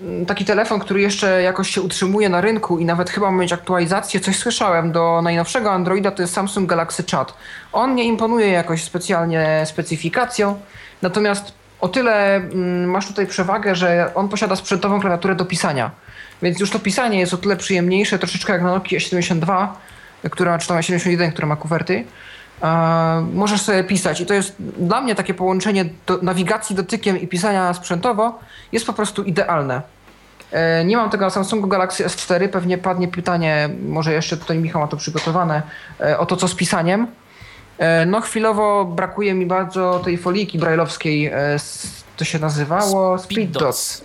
mm, 0.00 0.26
taki 0.26 0.44
telefon, 0.44 0.80
który 0.80 1.00
jeszcze 1.00 1.42
jakoś 1.42 1.70
się 1.70 1.82
utrzymuje 1.82 2.28
na 2.28 2.40
rynku 2.40 2.78
i 2.78 2.84
nawet 2.84 3.10
chyba 3.10 3.30
ma 3.30 3.42
mieć 3.42 3.52
aktualizację, 3.52 4.20
coś 4.20 4.36
słyszałem, 4.36 4.92
do 4.92 5.20
najnowszego 5.22 5.72
Androida 5.72 6.10
to 6.10 6.22
jest 6.22 6.34
Samsung 6.34 6.68
Galaxy 6.68 7.04
Chat. 7.10 7.34
On 7.72 7.94
nie 7.94 8.04
imponuje 8.04 8.48
jakoś 8.48 8.84
specjalnie 8.84 9.62
specyfikacją, 9.64 10.60
natomiast 11.02 11.52
o 11.80 11.88
tyle 11.88 12.34
mm, 12.34 12.90
masz 12.90 13.08
tutaj 13.08 13.26
przewagę, 13.26 13.74
że 13.74 14.10
on 14.14 14.28
posiada 14.28 14.56
sprzętową 14.56 15.00
klawiaturę 15.00 15.34
do 15.34 15.44
pisania. 15.44 15.90
Więc 16.42 16.60
już 16.60 16.70
to 16.70 16.78
pisanie 16.78 17.18
jest 17.20 17.34
o 17.34 17.36
tyle 17.36 17.56
przyjemniejsze, 17.56 18.18
troszeczkę 18.18 18.52
jak 18.52 18.62
na 18.62 18.74
Nokia 18.74 19.00
72, 19.00 19.80
która, 20.30 20.58
czy 20.58 20.68
tam 20.68 20.82
71, 20.82 21.32
która 21.32 21.48
ma 21.48 21.56
kuwerty. 21.56 22.04
E, 22.62 23.26
możesz 23.32 23.62
sobie 23.62 23.84
pisać 23.84 24.20
i 24.20 24.26
to 24.26 24.34
jest 24.34 24.54
dla 24.58 25.00
mnie 25.00 25.14
takie 25.14 25.34
połączenie 25.34 25.84
do, 26.06 26.18
nawigacji 26.22 26.76
dotykiem 26.76 27.20
i 27.20 27.28
pisania 27.28 27.74
sprzętowo 27.74 28.38
jest 28.72 28.86
po 28.86 28.92
prostu 28.92 29.22
idealne. 29.22 29.82
E, 30.52 30.84
nie 30.84 30.96
mam 30.96 31.10
tego 31.10 31.24
na 31.24 31.30
Samsungu 31.30 31.68
Galaxy 31.68 32.04
S4, 32.04 32.48
pewnie 32.48 32.78
padnie 32.78 33.08
pytanie, 33.08 33.68
może 33.88 34.12
jeszcze 34.12 34.36
tutaj 34.36 34.58
Michał 34.58 34.82
ma 34.82 34.88
to 34.88 34.96
przygotowane, 34.96 35.62
e, 36.00 36.18
o 36.18 36.26
to 36.26 36.36
co 36.36 36.48
z 36.48 36.54
pisaniem. 36.54 37.06
E, 37.78 38.06
no 38.06 38.20
chwilowo 38.20 38.84
brakuje 38.84 39.34
mi 39.34 39.46
bardzo 39.46 40.00
tej 40.04 40.18
foliki 40.18 40.58
brajlowskiej, 40.58 41.26
e, 41.26 41.56
to 42.16 42.24
się 42.24 42.38
nazywało 42.38 43.18
Speed 43.18 43.46
Dots, 43.46 44.04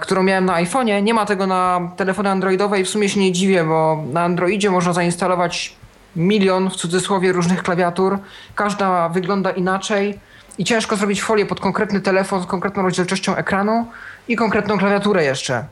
którą 0.00 0.22
miałem 0.22 0.44
na 0.44 0.62
iPhone'ie. 0.62 1.02
Nie 1.02 1.14
ma 1.14 1.26
tego 1.26 1.46
na 1.46 1.90
telefony 1.96 2.30
androidowe 2.30 2.80
i 2.80 2.84
w 2.84 2.88
sumie 2.88 3.08
się 3.08 3.20
nie 3.20 3.32
dziwię, 3.32 3.64
bo 3.64 4.04
na 4.12 4.22
Androidzie 4.22 4.70
można 4.70 4.92
zainstalować 4.92 5.76
milion 6.16 6.70
w 6.70 6.76
cudzysłowie 6.76 7.32
różnych 7.32 7.62
klawiatur. 7.62 8.18
Każda 8.54 9.08
wygląda 9.08 9.50
inaczej 9.50 10.18
i 10.58 10.64
ciężko 10.64 10.96
zrobić 10.96 11.22
folię 11.22 11.46
pod 11.46 11.60
konkretny 11.60 12.00
telefon 12.00 12.42
z 12.42 12.46
konkretną 12.46 12.82
rozdzielczością 12.82 13.36
ekranu 13.36 13.86
i 14.28 14.36
konkretną 14.36 14.78
klawiaturę 14.78 15.24
jeszcze. 15.24 15.64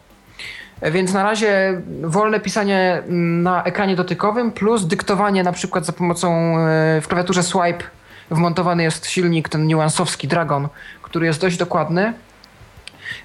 E, 0.80 0.90
Więc 0.90 1.12
na 1.12 1.22
razie 1.22 1.80
wolne 2.02 2.40
pisanie 2.40 3.02
mm, 3.08 3.42
na 3.42 3.64
ekranie 3.64 3.96
dotykowym 3.96 4.52
plus 4.52 4.86
dyktowanie 4.86 5.42
na 5.42 5.52
przykład 5.52 5.86
za 5.86 5.92
pomocą 5.92 6.58
e, 6.58 7.00
w 7.00 7.08
klawiaturze 7.08 7.42
swipe 7.42 7.84
wmontowany 8.30 8.82
jest 8.82 9.06
silnik 9.06 9.48
ten 9.48 9.66
niuansowski 9.66 10.28
Dragon, 10.28 10.68
który 11.02 11.26
jest 11.26 11.40
dość 11.40 11.56
dokładny. 11.56 12.12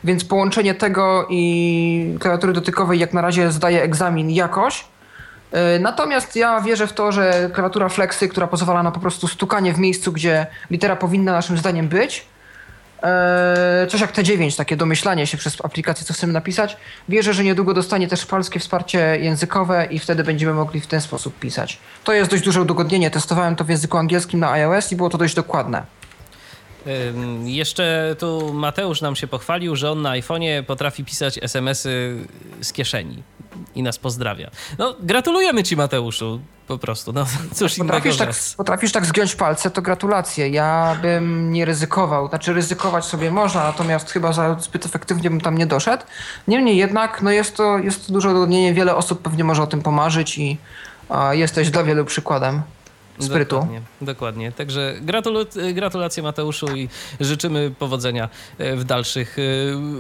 Więc 0.03 0.23
połączenie 0.25 0.75
tego 0.75 1.27
i 1.29 2.15
klawiatury 2.19 2.53
dotykowej 2.53 2.99
jak 2.99 3.13
na 3.13 3.21
razie 3.21 3.51
zdaje 3.51 3.83
egzamin 3.83 4.29
jakoś. 4.29 4.85
E, 5.51 5.79
Natomiast 5.79 6.35
ja 6.35 6.61
wierzę 6.61 6.87
w 6.87 6.93
to, 6.93 7.11
że 7.11 7.49
klawiatura 7.53 7.89
Flexy, 7.89 8.27
która 8.29 8.47
pozwala 8.47 8.83
na 8.83 8.91
po 8.91 8.99
prostu 8.99 9.27
stukanie 9.27 9.73
w 9.73 9.79
miejscu, 9.79 10.11
gdzie 10.11 10.47
litera 10.71 10.95
powinna 10.95 11.31
naszym 11.31 11.57
zdaniem 11.57 11.87
być, 11.87 12.25
e, 13.03 13.87
coś 13.89 14.01
jak 14.01 14.13
T9, 14.13 14.57
takie 14.57 14.77
domyślanie 14.77 15.27
się 15.27 15.37
przez 15.37 15.65
aplikację, 15.65 16.05
co 16.05 16.13
chcemy 16.13 16.33
napisać, 16.33 16.77
wierzę, 17.09 17.33
że 17.33 17.43
niedługo 17.43 17.73
dostanie 17.73 18.07
też 18.07 18.25
polskie 18.25 18.59
wsparcie 18.59 19.17
językowe 19.19 19.85
i 19.85 19.99
wtedy 19.99 20.23
będziemy 20.23 20.53
mogli 20.53 20.81
w 20.81 20.87
ten 20.87 21.01
sposób 21.01 21.39
pisać. 21.39 21.79
To 22.03 22.13
jest 22.13 22.31
dość 22.31 22.43
duże 22.43 22.61
udogodnienie. 22.61 23.11
Testowałem 23.11 23.55
to 23.55 23.63
w 23.63 23.69
języku 23.69 23.97
angielskim 23.97 24.39
na 24.39 24.51
iOS 24.51 24.91
i 24.91 24.95
było 24.95 25.09
to 25.09 25.17
dość 25.17 25.35
dokładne. 25.35 25.96
Jeszcze 27.43 28.15
tu 28.19 28.53
Mateusz 28.53 29.01
nam 29.01 29.15
się 29.15 29.27
pochwalił, 29.27 29.75
że 29.75 29.91
on 29.91 30.01
na 30.01 30.09
iPhone'ie 30.09 30.63
potrafi 30.63 31.05
pisać 31.05 31.39
SMS-y 31.41 32.27
z 32.61 32.73
kieszeni 32.73 33.23
i 33.75 33.83
nas 33.83 33.97
pozdrawia. 33.97 34.51
No, 34.77 34.95
gratulujemy 34.99 35.63
ci, 35.63 35.77
Mateuszu, 35.77 36.39
po 36.67 36.77
prostu. 36.77 37.13
No, 37.13 37.25
cóż 37.55 37.75
Potrafisz 37.77 38.17
tak, 38.17 38.29
potrafisz 38.57 38.91
tak 38.91 39.05
zgiąć 39.05 39.35
palce, 39.35 39.71
to 39.71 39.81
gratulacje. 39.81 40.49
Ja 40.49 40.97
bym 41.01 41.53
nie 41.53 41.65
ryzykował. 41.65 42.29
Znaczy 42.29 42.53
ryzykować 42.53 43.05
sobie 43.05 43.31
można, 43.31 43.63
natomiast 43.63 44.11
chyba 44.11 44.33
za 44.33 44.59
zbyt 44.59 44.85
efektywnie 44.85 45.29
bym 45.29 45.41
tam 45.41 45.57
nie 45.57 45.65
doszedł. 45.65 46.03
Niemniej 46.47 46.77
jednak 46.77 47.21
no 47.21 47.31
jest, 47.31 47.57
to, 47.57 47.77
jest 47.77 48.07
to 48.07 48.13
duże 48.13 48.29
udogodnienie. 48.29 48.73
Wiele 48.73 48.95
osób 48.95 49.21
pewnie 49.21 49.43
może 49.43 49.63
o 49.63 49.67
tym 49.67 49.81
pomarzyć 49.81 50.37
i 50.37 50.57
a, 51.09 51.33
jesteś 51.33 51.69
dla 51.69 51.83
wielu 51.83 52.05
przykładem 52.05 52.61
sprytu. 53.19 53.55
Dokładnie, 53.55 53.81
dokładnie. 54.01 54.51
Także 54.51 54.95
gratulacje 55.73 56.23
Mateuszu 56.23 56.75
i 56.75 56.89
życzymy 57.19 57.71
powodzenia 57.79 58.29
e, 58.57 58.75
w, 58.75 58.83
dalszych, 58.83 59.37
e, 59.39 59.41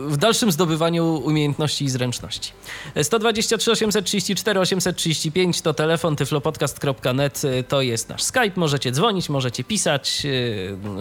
w 0.07 0.17
dalszym 0.17 0.51
zdobywaniu 0.51 1.21
umiejętności 1.25 1.85
i 1.85 1.89
zręczności. 1.89 2.51
E, 2.95 3.03
123 3.03 3.71
834 3.71 4.59
835 4.59 5.61
to 5.61 5.73
telefon 5.73 6.15
tyflopodcast.net 6.15 7.41
e, 7.45 7.63
to 7.63 7.81
jest 7.81 8.09
nasz 8.09 8.23
Skype. 8.23 8.51
Możecie 8.55 8.91
dzwonić, 8.91 9.29
możecie 9.29 9.63
pisać, 9.63 10.27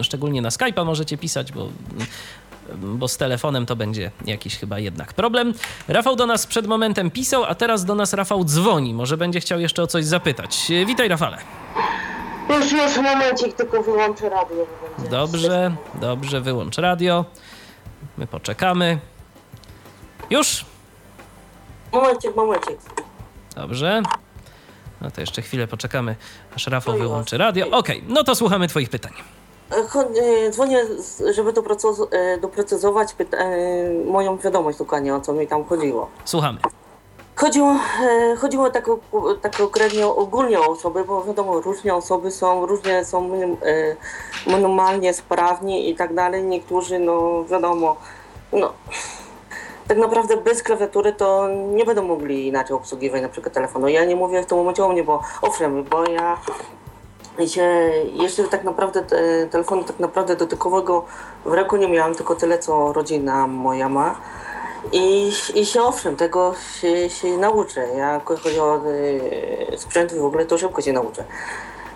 szczególnie 0.01 0.41
na 0.41 0.49
Skype'a 0.49 0.85
możecie 0.85 1.17
pisać, 1.17 1.51
bo 1.51 1.69
bo 2.75 3.07
z 3.07 3.17
telefonem 3.17 3.65
to 3.65 3.75
będzie 3.75 4.11
jakiś 4.25 4.57
chyba 4.57 4.79
jednak 4.79 5.13
problem. 5.13 5.53
Rafał 5.87 6.15
do 6.15 6.25
nas 6.25 6.47
przed 6.47 6.67
momentem 6.67 7.11
pisał, 7.11 7.43
a 7.43 7.55
teraz 7.55 7.85
do 7.85 7.95
nas 7.95 8.13
Rafał 8.13 8.43
dzwoni. 8.43 8.93
Może 8.93 9.17
będzie 9.17 9.39
chciał 9.39 9.59
jeszcze 9.59 9.83
o 9.83 9.87
coś 9.87 10.05
zapytać. 10.05 10.71
Witaj 10.85 11.07
Rafale. 11.07 11.37
Już, 12.49 12.71
już, 12.71 12.97
momencik, 12.97 13.53
tylko 13.53 13.83
wyłączę 13.83 14.29
radio. 14.29 14.67
Dobrze, 15.09 15.75
dobrze, 16.01 16.41
wyłącz 16.41 16.77
radio. 16.77 17.25
My 18.17 18.27
poczekamy. 18.27 18.99
Już? 20.29 20.65
Momencik, 21.91 22.35
momencik. 22.35 22.77
Dobrze. 23.55 24.01
No 25.01 25.11
to 25.11 25.21
jeszcze 25.21 25.41
chwilę 25.41 25.67
poczekamy, 25.67 26.15
aż 26.55 26.67
Rafał 26.67 26.97
wyłączy 26.97 27.37
radio. 27.37 27.69
Okej, 27.69 28.03
no 28.07 28.23
to 28.23 28.35
słuchamy 28.35 28.67
Twoich 28.67 28.89
pytań. 28.89 29.11
E, 29.71 30.45
e, 30.45 30.49
Dzwonię, 30.51 30.85
żeby 31.31 31.53
e, 32.11 32.37
doprecyzować 32.37 33.15
moją 34.05 34.37
wiadomość 34.37 34.77
dokładnie, 34.77 35.15
o 35.15 35.21
co 35.21 35.33
mi 35.33 35.47
tam 35.47 35.65
chodziło. 35.65 36.09
Słuchamy. 36.25 36.59
Chodziło, 37.35 37.75
chodziło 38.37 38.69
tak, 38.69 38.89
tak 39.41 39.57
konkretnie 39.57 40.07
ogólnie 40.07 40.59
o 40.59 40.67
osoby, 40.67 41.03
bo 41.03 41.23
wiadomo, 41.23 41.61
różne 41.61 41.95
osoby 41.95 42.31
są, 42.31 42.65
różnie 42.65 43.05
są 43.05 43.31
e, 44.45 44.59
normalnie 44.59 45.13
sprawni 45.13 45.89
i 45.89 45.95
tak 45.95 46.13
dalej. 46.13 46.43
Niektórzy, 46.43 46.99
no 46.99 47.43
wiadomo, 47.43 47.95
no 48.53 48.73
tak 49.87 49.97
naprawdę 49.97 50.37
bez 50.37 50.63
klawiatury 50.63 51.13
to 51.13 51.47
nie 51.49 51.85
będą 51.85 52.03
mogli 52.03 52.47
inaczej 52.47 52.75
obsługiwać 52.75 53.21
na 53.21 53.29
przykład 53.29 53.53
telefonu. 53.53 53.87
Ja 53.87 54.05
nie 54.05 54.15
mówię 54.15 54.43
w 54.43 54.45
tym 54.45 54.57
momencie 54.57 54.85
o 54.85 54.89
mnie, 54.89 55.03
bo 55.03 55.21
owszem, 55.41 55.83
bo 55.83 56.09
ja 56.09 56.37
się 57.45 57.91
jeszcze 58.13 58.43
tak 58.43 58.63
naprawdę 58.63 59.03
te, 59.03 59.47
telefonu 59.47 59.83
tak 59.83 59.99
naprawdę 59.99 60.35
dotykowego 60.35 61.05
w 61.45 61.53
ręku 61.53 61.77
nie 61.77 61.87
miałam, 61.87 62.15
tylko 62.15 62.35
tyle 62.35 62.59
co 62.59 62.93
rodzina 62.93 63.47
moja 63.47 63.89
ma. 63.89 64.15
I, 64.91 65.31
i 65.55 65.65
się 65.65 65.81
owszem, 65.81 66.15
tego 66.15 66.55
się, 66.81 67.09
się 67.09 67.37
nauczę. 67.37 67.87
Ja 67.97 68.21
chodzi 68.25 68.59
o 68.59 68.81
y, 68.87 69.77
sprzęt 69.77 70.13
w 70.13 70.25
ogóle, 70.25 70.45
to 70.45 70.57
szybko 70.57 70.81
się 70.81 70.93
nauczę. 70.93 71.23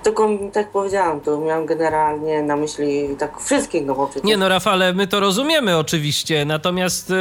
Tylko 0.03 0.29
tak 0.53 0.71
powiedziałam, 0.71 1.21
to 1.21 1.39
miałam 1.39 1.65
generalnie 1.65 2.43
na 2.43 2.55
myśli 2.55 3.15
tak 3.19 3.41
wszystkich, 3.41 3.85
bo 3.85 4.07
przecież... 4.07 4.23
Nie 4.23 4.37
no, 4.37 4.49
Rafale, 4.49 4.93
my 4.93 5.07
to 5.07 5.19
rozumiemy 5.19 5.77
oczywiście, 5.77 6.45
natomiast 6.45 7.09
y, 7.09 7.13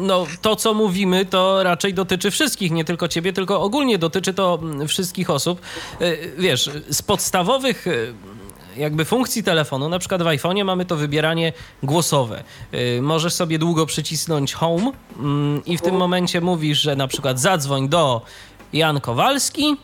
no, 0.00 0.26
to, 0.42 0.56
co 0.56 0.74
mówimy, 0.74 1.26
to 1.26 1.62
raczej 1.62 1.94
dotyczy 1.94 2.30
wszystkich, 2.30 2.72
nie 2.72 2.84
tylko 2.84 3.08
ciebie, 3.08 3.32
tylko 3.32 3.60
ogólnie 3.60 3.98
dotyczy 3.98 4.34
to 4.34 4.58
mm, 4.62 4.88
wszystkich 4.88 5.30
osób. 5.30 5.60
Y, 6.00 6.32
Wiesz, 6.38 6.70
z 6.90 7.02
podstawowych 7.02 7.86
y, 7.86 8.14
jakby 8.76 9.04
funkcji 9.04 9.42
telefonu, 9.42 9.88
na 9.88 9.98
przykład 9.98 10.22
w 10.22 10.26
iPhone'ie 10.26 10.64
mamy 10.64 10.84
to 10.84 10.96
wybieranie 10.96 11.52
głosowe. 11.82 12.44
Y, 12.74 13.02
Możesz 13.02 13.32
sobie 13.32 13.58
długo 13.58 13.86
przycisnąć 13.86 14.54
home 14.54 14.92
mm, 15.18 15.64
i 15.64 15.78
w 15.78 15.82
tym 15.82 15.94
momencie 15.94 16.40
mówisz, 16.40 16.80
że 16.80 16.96
na 16.96 17.08
przykład 17.08 17.40
zadzwoń 17.40 17.88
do 17.88 18.22
Jan 18.72 19.00
Kowalski, 19.00 19.76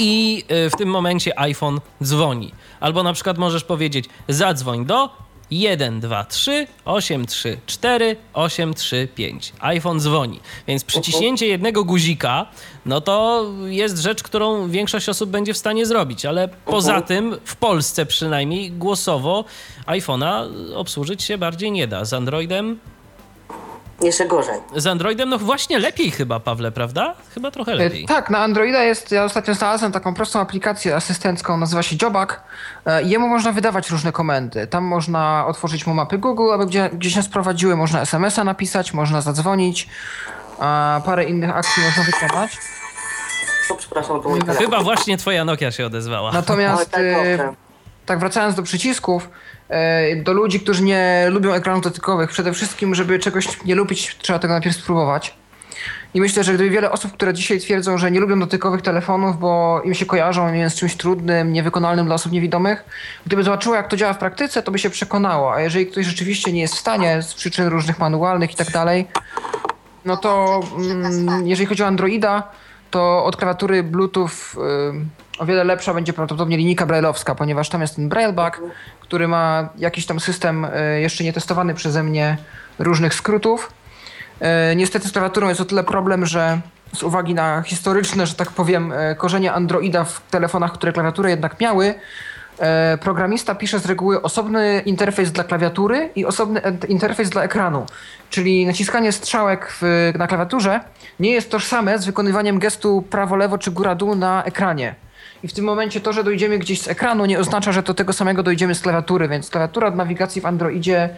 i 0.00 0.44
y, 0.66 0.70
w 0.70 0.76
tym 0.76 0.88
momencie 0.88 1.38
iPhone 1.38 1.80
dzwoni. 2.02 2.52
Albo 2.80 3.02
na 3.02 3.12
przykład 3.12 3.38
możesz 3.38 3.64
powiedzieć 3.64 4.04
zadzwoń 4.28 4.86
do 4.86 5.10
123 5.50 6.66
834 6.84 8.16
835. 8.32 9.52
iPhone 9.60 10.00
dzwoni. 10.00 10.40
Więc 10.66 10.84
przyciśnięcie 10.84 11.46
jednego 11.46 11.84
guzika, 11.84 12.46
no 12.86 13.00
to 13.00 13.46
jest 13.66 13.98
rzecz, 13.98 14.22
którą 14.22 14.68
większość 14.68 15.08
osób 15.08 15.30
będzie 15.30 15.54
w 15.54 15.58
stanie 15.58 15.86
zrobić, 15.86 16.26
ale 16.26 16.48
poza 16.64 17.02
tym 17.02 17.36
w 17.44 17.56
Polsce 17.56 18.06
przynajmniej 18.06 18.70
głosowo 18.70 19.44
iPhone'a 19.86 20.48
obsłużyć 20.74 21.22
się 21.22 21.38
bardziej 21.38 21.72
nie 21.72 21.86
da. 21.86 22.04
Z 22.04 22.12
Androidem, 22.12 22.78
Jeszcze 24.02 24.26
gorzej. 24.26 24.60
z 24.76 24.86
Androidem 24.86 25.28
no 25.28 25.38
właśnie 25.38 25.78
lepiej 25.78 26.10
chyba, 26.10 26.40
Pawle, 26.40 26.72
prawda? 26.72 27.14
Chyba 27.34 27.50
trochę 27.50 27.72
E, 27.72 27.74
lepiej. 27.74 28.06
Tak, 28.06 28.30
na 28.30 28.38
Androida 28.38 28.82
jest, 28.82 29.12
ja 29.12 29.24
ostatnio 29.24 29.54
znalazłem 29.54 29.92
taką 29.92 30.14
prostą 30.14 30.40
aplikację 30.40 30.96
asystencką, 30.96 31.56
nazywa 31.56 31.82
się 31.82 31.96
Jobak. 32.02 32.42
E, 32.86 33.02
Jemu 33.02 33.28
można 33.28 33.52
wydawać 33.52 33.90
różne 33.90 34.12
komendy. 34.12 34.66
Tam 34.66 34.84
można 34.84 35.46
otworzyć 35.46 35.86
mu 35.86 35.94
mapy 35.94 36.18
Google, 36.18 36.52
aby 36.52 36.66
gdzie, 36.66 36.90
gdzie 36.92 37.10
się 37.10 37.22
sprowadziły, 37.22 37.76
można 37.76 38.00
SMS-a 38.00 38.44
napisać, 38.44 38.92
można 38.92 39.20
zadzwonić, 39.20 39.88
a 40.58 41.00
parę 41.04 41.24
innych 41.24 41.56
akcji 41.56 41.82
można 41.82 42.02
wykonać. 42.04 42.58
Przepraszam, 43.78 44.22
to 44.22 44.28
mój. 44.28 44.40
Chyba 44.58 44.82
właśnie 44.82 45.16
twoja 45.16 45.44
Nokia 45.44 45.72
się 45.72 45.86
odezwała. 45.86 46.32
Natomiast 46.32 46.90
tak, 46.90 47.00
e, 47.02 47.54
tak 48.06 48.18
wracając 48.18 48.54
do 48.54 48.62
przycisków, 48.62 49.28
do 50.24 50.32
ludzi, 50.32 50.60
którzy 50.60 50.82
nie 50.82 51.26
lubią 51.30 51.52
ekranów 51.52 51.84
dotykowych, 51.84 52.30
przede 52.30 52.52
wszystkim, 52.52 52.94
żeby 52.94 53.18
czegoś 53.18 53.64
nie 53.64 53.74
lubić, 53.74 54.16
trzeba 54.18 54.38
tego 54.38 54.54
najpierw 54.54 54.76
spróbować. 54.76 55.34
I 56.14 56.20
myślę, 56.20 56.44
że 56.44 56.54
gdyby 56.54 56.70
wiele 56.70 56.90
osób, 56.90 57.12
które 57.12 57.34
dzisiaj 57.34 57.60
twierdzą, 57.60 57.98
że 57.98 58.10
nie 58.10 58.20
lubią 58.20 58.40
dotykowych 58.40 58.82
telefonów, 58.82 59.38
bo 59.38 59.82
im 59.84 59.94
się 59.94 60.06
kojarzą 60.06 60.52
je 60.52 60.70
z 60.70 60.74
czymś 60.74 60.96
trudnym, 60.96 61.52
niewykonalnym 61.52 62.06
dla 62.06 62.14
osób 62.14 62.32
niewidomych, 62.32 62.84
gdyby 63.26 63.42
zobaczyło, 63.42 63.74
jak 63.74 63.88
to 63.88 63.96
działa 63.96 64.12
w 64.12 64.18
praktyce, 64.18 64.62
to 64.62 64.72
by 64.72 64.78
się 64.78 64.90
przekonało. 64.90 65.54
A 65.54 65.60
jeżeli 65.60 65.86
ktoś 65.86 66.06
rzeczywiście 66.06 66.52
nie 66.52 66.60
jest 66.60 66.74
w 66.74 66.78
stanie 66.78 67.22
z 67.22 67.34
przyczyn 67.34 67.66
różnych 67.66 67.98
manualnych 67.98 68.52
i 68.52 68.56
tak 68.56 68.70
dalej, 68.70 69.06
no 70.04 70.16
to 70.16 70.60
mm, 70.76 71.46
jeżeli 71.46 71.66
chodzi 71.66 71.82
o 71.82 71.86
Androida, 71.86 72.42
to 72.90 73.24
od 73.24 73.36
klawiatury 73.36 73.82
Bluetooth 73.82 74.28
y, 74.28 75.29
o 75.40 75.46
wiele 75.46 75.64
lepsza 75.64 75.94
będzie 75.94 76.12
prawdopodobnie 76.12 76.56
linijka 76.56 76.86
brailleowska, 76.86 77.34
ponieważ 77.34 77.68
tam 77.68 77.80
jest 77.80 77.96
ten 77.96 78.08
brailleback, 78.08 78.60
który 79.00 79.28
ma 79.28 79.68
jakiś 79.78 80.06
tam 80.06 80.20
system 80.20 80.64
y, 80.64 81.00
jeszcze 81.00 81.24
nietestowany 81.24 81.74
przeze 81.74 82.02
mnie 82.02 82.36
różnych 82.78 83.14
skrótów. 83.14 83.72
Y, 84.72 84.76
niestety 84.76 85.08
z 85.08 85.12
klawiaturą 85.12 85.48
jest 85.48 85.60
o 85.60 85.64
tyle 85.64 85.84
problem, 85.84 86.26
że 86.26 86.60
z 86.92 87.02
uwagi 87.02 87.34
na 87.34 87.62
historyczne, 87.62 88.26
że 88.26 88.34
tak 88.34 88.50
powiem, 88.50 88.92
y, 88.92 89.16
korzenie 89.18 89.52
Androida 89.52 90.04
w 90.04 90.20
telefonach, 90.30 90.72
które 90.72 90.92
klawiaturę 90.92 91.30
jednak 91.30 91.60
miały, 91.60 91.94
e, 92.58 92.98
programista 92.98 93.54
pisze 93.54 93.78
z 93.78 93.86
reguły 93.86 94.22
osobny 94.22 94.82
interfejs 94.86 95.32
dla 95.32 95.44
klawiatury 95.44 96.10
i 96.16 96.24
osobny 96.24 96.62
interfejs 96.88 97.30
dla 97.30 97.42
ekranu. 97.42 97.86
Czyli 98.30 98.66
naciskanie 98.66 99.12
strzałek 99.12 99.72
w, 99.80 100.12
na 100.18 100.26
klawiaturze 100.26 100.80
nie 101.20 101.30
jest 101.30 101.50
tożsame 101.50 101.98
z 101.98 102.06
wykonywaniem 102.06 102.58
gestu 102.58 103.02
prawo-lewo 103.10 103.58
czy 103.58 103.70
góra-dół 103.70 104.14
na 104.14 104.44
ekranie. 104.44 104.94
I 105.42 105.48
w 105.48 105.52
tym 105.52 105.64
momencie 105.64 106.00
to, 106.00 106.12
że 106.12 106.24
dojdziemy 106.24 106.58
gdzieś 106.58 106.80
z 106.80 106.88
ekranu 106.88 107.26
nie 107.26 107.38
oznacza, 107.38 107.72
że 107.72 107.82
do 107.82 107.94
tego 107.94 108.12
samego 108.12 108.42
dojdziemy 108.42 108.74
z 108.74 108.80
klawiatury, 108.80 109.28
więc 109.28 109.50
klawiatura 109.50 109.88
od 109.88 109.96
nawigacji 109.96 110.42
w 110.42 110.46
Androidzie 110.46 111.08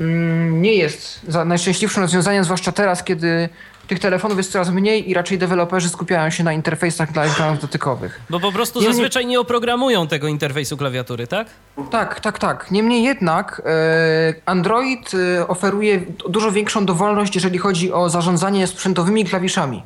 mm, 0.00 0.62
nie 0.62 0.74
jest 0.74 1.20
za 1.28 1.44
najszczęśliwszym 1.44 2.02
rozwiązaniem, 2.02 2.44
zwłaszcza 2.44 2.72
teraz, 2.72 3.04
kiedy 3.04 3.48
tych 3.88 3.98
telefonów 3.98 4.36
jest 4.38 4.52
coraz 4.52 4.70
mniej 4.70 5.10
i 5.10 5.14
raczej 5.14 5.38
deweloperzy 5.38 5.88
skupiają 5.88 6.30
się 6.30 6.44
na 6.44 6.52
interfejsach 6.52 7.12
dla 7.12 7.24
ekranów 7.24 7.60
dotykowych. 7.60 8.20
Bo 8.30 8.40
po 8.40 8.52
prostu 8.52 8.80
Nie, 8.80 8.86
nie- 8.86 8.92
zazwyczaj 8.92 9.26
nie 9.26 9.40
oprogramują 9.40 10.08
tego 10.08 10.28
interfejsu 10.28 10.76
klawiatury, 10.76 11.26
tak? 11.26 11.46
Tak, 11.90 12.20
tak, 12.20 12.38
tak. 12.38 12.70
Niemniej 12.70 13.02
jednak 13.02 13.62
e, 13.66 14.34
Android 14.46 15.10
e, 15.38 15.48
oferuje 15.48 16.00
dużo 16.28 16.52
większą 16.52 16.86
dowolność, 16.86 17.34
jeżeli 17.34 17.58
chodzi 17.58 17.92
o 17.92 18.08
zarządzanie 18.10 18.66
sprzętowymi 18.66 19.24
klawiszami. 19.24 19.82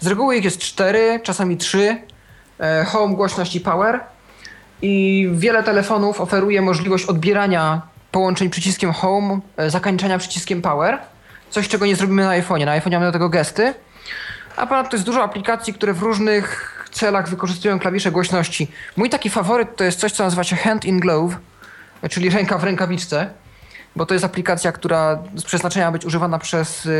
Z 0.00 0.06
reguły 0.06 0.36
ich 0.36 0.44
jest 0.44 0.58
cztery, 0.58 1.20
czasami 1.22 1.56
trzy. 1.56 1.96
E, 2.60 2.84
home, 2.84 3.14
głośność 3.14 3.56
i 3.56 3.60
power. 3.60 4.00
I 4.82 5.28
wiele 5.32 5.62
telefonów 5.62 6.20
oferuje 6.20 6.62
możliwość 6.62 7.04
odbierania 7.04 7.82
połączeń 8.10 8.50
przyciskiem 8.50 8.92
home, 8.92 9.40
e, 9.56 9.70
zakończenia 9.70 10.18
przyciskiem 10.18 10.62
power. 10.62 10.98
Coś, 11.50 11.68
czego 11.68 11.86
nie 11.86 11.96
zrobimy 11.96 12.24
na 12.24 12.30
iPhone'ie. 12.30 12.66
Na 12.66 12.80
iPhone'ie 12.80 12.92
mamy 12.92 13.06
do 13.06 13.12
tego 13.12 13.28
gesty. 13.28 13.74
A 14.56 14.66
ponadto 14.66 14.96
jest 14.96 15.06
dużo 15.06 15.22
aplikacji, 15.22 15.74
które 15.74 15.92
w 15.92 16.02
różnych 16.02 16.72
celach 16.90 17.28
wykorzystują 17.28 17.78
klawisze 17.78 18.10
głośności. 18.10 18.68
Mój 18.96 19.10
taki 19.10 19.30
faworyt 19.30 19.76
to 19.76 19.84
jest 19.84 20.00
coś, 20.00 20.12
co 20.12 20.24
nazywa 20.24 20.44
się 20.44 20.56
Hand 20.56 20.84
in 20.84 21.00
Glove, 21.00 21.36
czyli 22.10 22.30
ręka 22.30 22.58
w 22.58 22.64
rękawiczce, 22.64 23.30
bo 23.96 24.06
to 24.06 24.14
jest 24.14 24.24
aplikacja, 24.24 24.72
która 24.72 25.18
z 25.34 25.44
przeznaczenia 25.44 25.92
być 25.92 26.04
używana 26.04 26.38
przez 26.38 26.86
y, 26.86 26.90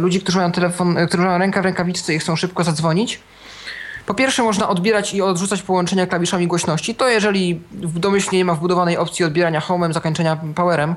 ludzi, 0.00 0.20
którzy 0.20 0.38
mają 0.38 0.52
telefon, 0.52 0.98
y, 0.98 1.06
którzy 1.06 1.22
mają 1.22 1.38
rękę 1.38 1.62
w 1.62 1.64
rękawiczce 1.64 2.14
i 2.14 2.18
chcą 2.18 2.36
szybko 2.36 2.64
zadzwonić. 2.64 3.20
Po 4.06 4.14
pierwsze 4.14 4.42
można 4.42 4.68
odbierać 4.68 5.14
i 5.14 5.22
odrzucać 5.22 5.62
połączenia 5.62 6.06
klawiszami 6.06 6.46
głośności. 6.46 6.94
To 6.94 7.08
jeżeli 7.08 7.60
domyślnie 7.72 8.38
nie 8.38 8.44
ma 8.44 8.54
wbudowanej 8.54 8.96
opcji 8.96 9.24
odbierania 9.24 9.60
home'em, 9.60 9.92
zakończenia 9.92 10.38
powerem. 10.54 10.94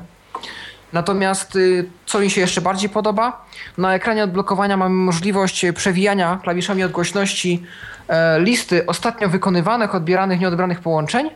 Natomiast 0.94 1.56
y, 1.56 1.90
co 2.06 2.20
mi 2.20 2.30
się 2.30 2.42
jeszcze 2.42 2.62
bardziej 2.62 2.90
podoba, 2.90 3.46
na 3.78 3.96
ekranie 3.96 4.24
odblokowania 4.24 4.78
mamy 4.78 4.96
możliwość 4.96 5.66
przewijania 5.76 6.40
klawiszami 6.44 6.84
od 6.84 6.92
głośności 6.92 7.64
e, 8.08 8.40
listy 8.40 8.86
ostatnio 8.86 9.30
wykonywanych, 9.30 9.96
odbieranych, 9.96 10.40
nieodebranych 10.40 10.80
połączeń 10.80 11.30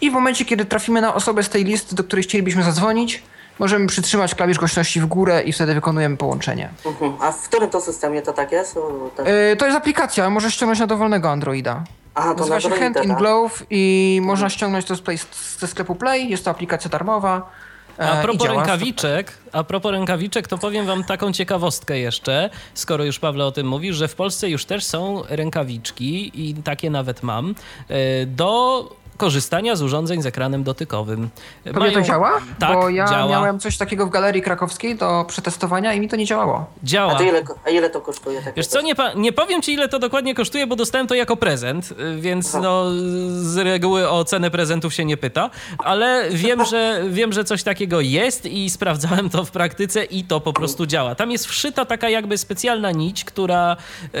i 0.00 0.10
w 0.10 0.12
momencie, 0.12 0.44
kiedy 0.44 0.64
trafimy 0.64 1.00
na 1.00 1.14
osobę 1.14 1.42
z 1.42 1.48
tej 1.48 1.64
listy, 1.64 1.94
do 1.96 2.04
której 2.04 2.22
chcielibyśmy 2.22 2.62
zadzwonić, 2.62 3.22
możemy 3.58 3.86
przytrzymać 3.86 4.34
klawisz 4.34 4.58
głośności 4.58 5.00
w 5.00 5.06
górę 5.06 5.42
i 5.42 5.52
wtedy 5.52 5.74
wykonujemy 5.74 6.16
połączenie. 6.16 6.68
Mhm. 6.86 7.12
A 7.20 7.32
w 7.32 7.48
którym 7.48 7.70
to 7.70 7.80
systemie 7.80 8.22
to 8.22 8.32
tak 8.32 8.52
jest? 8.52 8.78
Tak. 9.16 9.26
E, 9.28 9.56
To 9.56 9.64
jest 9.66 9.78
aplikacja, 9.78 10.30
możesz 10.30 10.54
ściągnąć 10.54 10.80
na 10.80 10.86
dowolnego 10.86 11.30
Androida. 11.30 11.84
Aha, 12.14 12.34
to 12.34 12.38
Nazywa 12.46 12.54
na 12.54 12.60
się 12.60 12.70
Hand 12.82 12.96
in 13.04 13.08
tak? 13.10 13.18
Glove 13.18 13.62
i 13.70 14.20
można 14.24 14.50
ściągnąć 14.50 14.84
to 14.86 14.96
z 14.96 15.00
play, 15.00 15.18
ze 15.58 15.66
sklepu 15.66 15.94
Play. 15.94 16.28
Jest 16.30 16.44
to 16.44 16.50
aplikacja 16.50 16.90
darmowa. 16.90 17.50
e, 17.98 18.10
A 18.10 18.22
propos 18.22 18.48
rękawiczek, 18.48 19.32
a 19.52 19.64
propos 19.64 19.92
rękawiczek, 19.92 20.48
to 20.48 20.58
powiem 20.58 20.86
wam 20.86 21.04
taką 21.04 21.32
ciekawostkę 21.32 21.98
jeszcze, 21.98 22.50
skoro 22.74 23.04
już 23.04 23.18
Pawle 23.18 23.44
o 23.46 23.52
tym 23.52 23.66
mówisz, 23.68 23.96
że 23.96 24.08
w 24.08 24.14
Polsce 24.14 24.48
już 24.50 24.64
też 24.64 24.84
są 24.84 25.22
rękawiczki 25.28 26.32
i 26.50 26.54
takie 26.54 26.90
nawet 26.90 27.22
mam, 27.22 27.54
e, 27.88 28.26
do 28.26 28.90
korzystania 29.16 29.76
z 29.76 29.82
urządzeń 29.82 30.22
z 30.22 30.26
ekranem 30.26 30.64
dotykowym. 30.64 31.28
Tobie 31.74 31.92
to 31.92 32.02
działa? 32.02 32.40
Tak, 32.58 32.74
Bo 32.74 32.88
ja 32.88 33.06
działa. 33.06 33.30
miałem 33.30 33.60
coś 33.60 33.76
takiego 33.76 34.06
w 34.06 34.10
galerii 34.10 34.42
krakowskiej 34.42 34.96
do 34.96 35.24
przetestowania 35.28 35.94
i 35.94 36.00
mi 36.00 36.08
to 36.08 36.16
nie 36.16 36.24
działało. 36.26 36.66
Działa. 36.84 37.12
A 37.12 37.16
to 37.16 37.22
ile, 37.22 37.42
a 37.64 37.70
ile 37.70 37.90
to 37.90 38.00
kosztuje? 38.00 38.38
Takie 38.38 38.52
Wiesz 38.56 38.66
co, 38.66 38.80
nie, 38.80 38.94
nie 39.16 39.32
powiem 39.32 39.62
ci 39.62 39.72
ile 39.72 39.88
to 39.88 39.98
dokładnie 39.98 40.34
kosztuje, 40.34 40.66
bo 40.66 40.76
dostałem 40.76 41.06
to 41.06 41.14
jako 41.14 41.36
prezent, 41.36 41.92
y, 41.92 42.20
więc 42.20 42.54
no 42.54 42.84
z 43.28 43.56
reguły 43.56 44.08
o 44.10 44.24
cenę 44.24 44.50
prezentów 44.50 44.94
się 44.94 45.04
nie 45.04 45.16
pyta, 45.16 45.50
ale 45.78 46.30
wiem, 46.30 46.64
że 46.64 47.02
wiem, 47.08 47.32
że 47.32 47.44
coś 47.44 47.62
takiego 47.62 48.00
jest 48.00 48.46
i 48.46 48.70
sprawdzałem 48.70 49.30
to 49.30 49.44
w 49.44 49.50
praktyce 49.50 50.04
i 50.04 50.24
to 50.24 50.40
po 50.40 50.52
prostu 50.52 50.86
działa. 50.86 51.14
Tam 51.14 51.30
jest 51.30 51.46
wszyta 51.46 51.84
taka 51.84 52.08
jakby 52.08 52.38
specjalna 52.38 52.90
nić, 52.90 53.24
która 53.24 53.76
yy, 54.12 54.18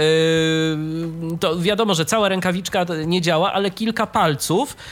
to 1.40 1.58
wiadomo, 1.58 1.94
że 1.94 2.04
cała 2.04 2.28
rękawiczka 2.28 2.86
nie 3.06 3.20
działa, 3.20 3.52
ale 3.52 3.70
kilka 3.70 4.06
palców 4.06 4.70
yy, 4.70 4.85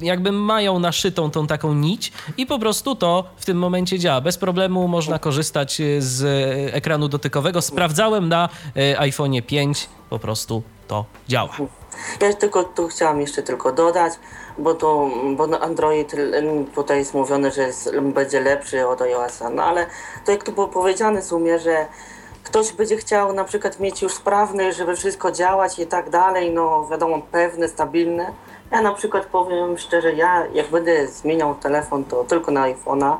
jakby 0.00 0.32
mają 0.32 0.78
naszytą 0.78 1.30
tą 1.30 1.46
taką 1.46 1.74
nić 1.74 2.12
i 2.36 2.46
po 2.46 2.58
prostu 2.58 2.94
to 2.94 3.24
w 3.36 3.44
tym 3.44 3.58
momencie 3.58 3.98
działa. 3.98 4.20
Bez 4.20 4.38
problemu 4.38 4.88
można 4.88 5.18
korzystać 5.18 5.80
y, 5.80 6.02
z 6.02 6.22
y, 6.22 6.74
ekranu 6.74 7.08
dotykowego. 7.08 7.62
Sprawdzałem 7.62 8.28
na 8.28 8.48
y, 8.76 8.96
iPhone'ie 8.98 9.42
5, 9.42 9.88
po 10.10 10.18
prostu 10.18 10.62
to 10.88 11.04
działa. 11.28 11.50
Ja 12.20 12.32
tylko 12.32 12.64
tu 12.64 12.88
chciałam 12.88 13.20
jeszcze 13.20 13.42
tylko 13.42 13.72
dodać, 13.72 14.12
bo 14.58 14.74
to 14.74 15.10
bo 15.36 15.60
Android 15.62 16.12
tutaj 16.74 16.98
jest 16.98 17.14
mówione, 17.14 17.50
że 17.50 17.62
jest, 17.62 17.90
będzie 18.00 18.40
lepszy 18.40 18.86
od 18.86 19.02
iOS-a, 19.02 19.50
no 19.50 19.62
ale 19.62 19.86
to 20.24 20.32
jak 20.32 20.44
tu 20.44 20.52
było 20.52 20.68
powiedziane 20.68 21.22
w 21.22 21.24
sumie, 21.24 21.58
że 21.58 21.86
ktoś 22.44 22.72
będzie 22.72 22.96
chciał 22.96 23.32
na 23.32 23.44
przykład 23.44 23.80
mieć 23.80 24.02
już 24.02 24.12
sprawny, 24.12 24.72
żeby 24.72 24.96
wszystko 24.96 25.32
działać 25.32 25.78
i 25.78 25.86
tak 25.86 26.10
dalej, 26.10 26.50
no 26.50 26.88
wiadomo, 26.90 27.22
pewne, 27.32 27.68
stabilne. 27.68 28.32
Ja 28.70 28.82
na 28.82 28.94
przykład 28.94 29.26
powiem 29.26 29.78
szczerze, 29.78 30.12
ja 30.12 30.46
jak 30.46 30.70
będę 30.70 31.06
zmieniał 31.06 31.54
telefon, 31.54 32.04
to 32.04 32.24
tylko 32.24 32.50
na 32.50 32.72
iPhone'a, 32.72 33.16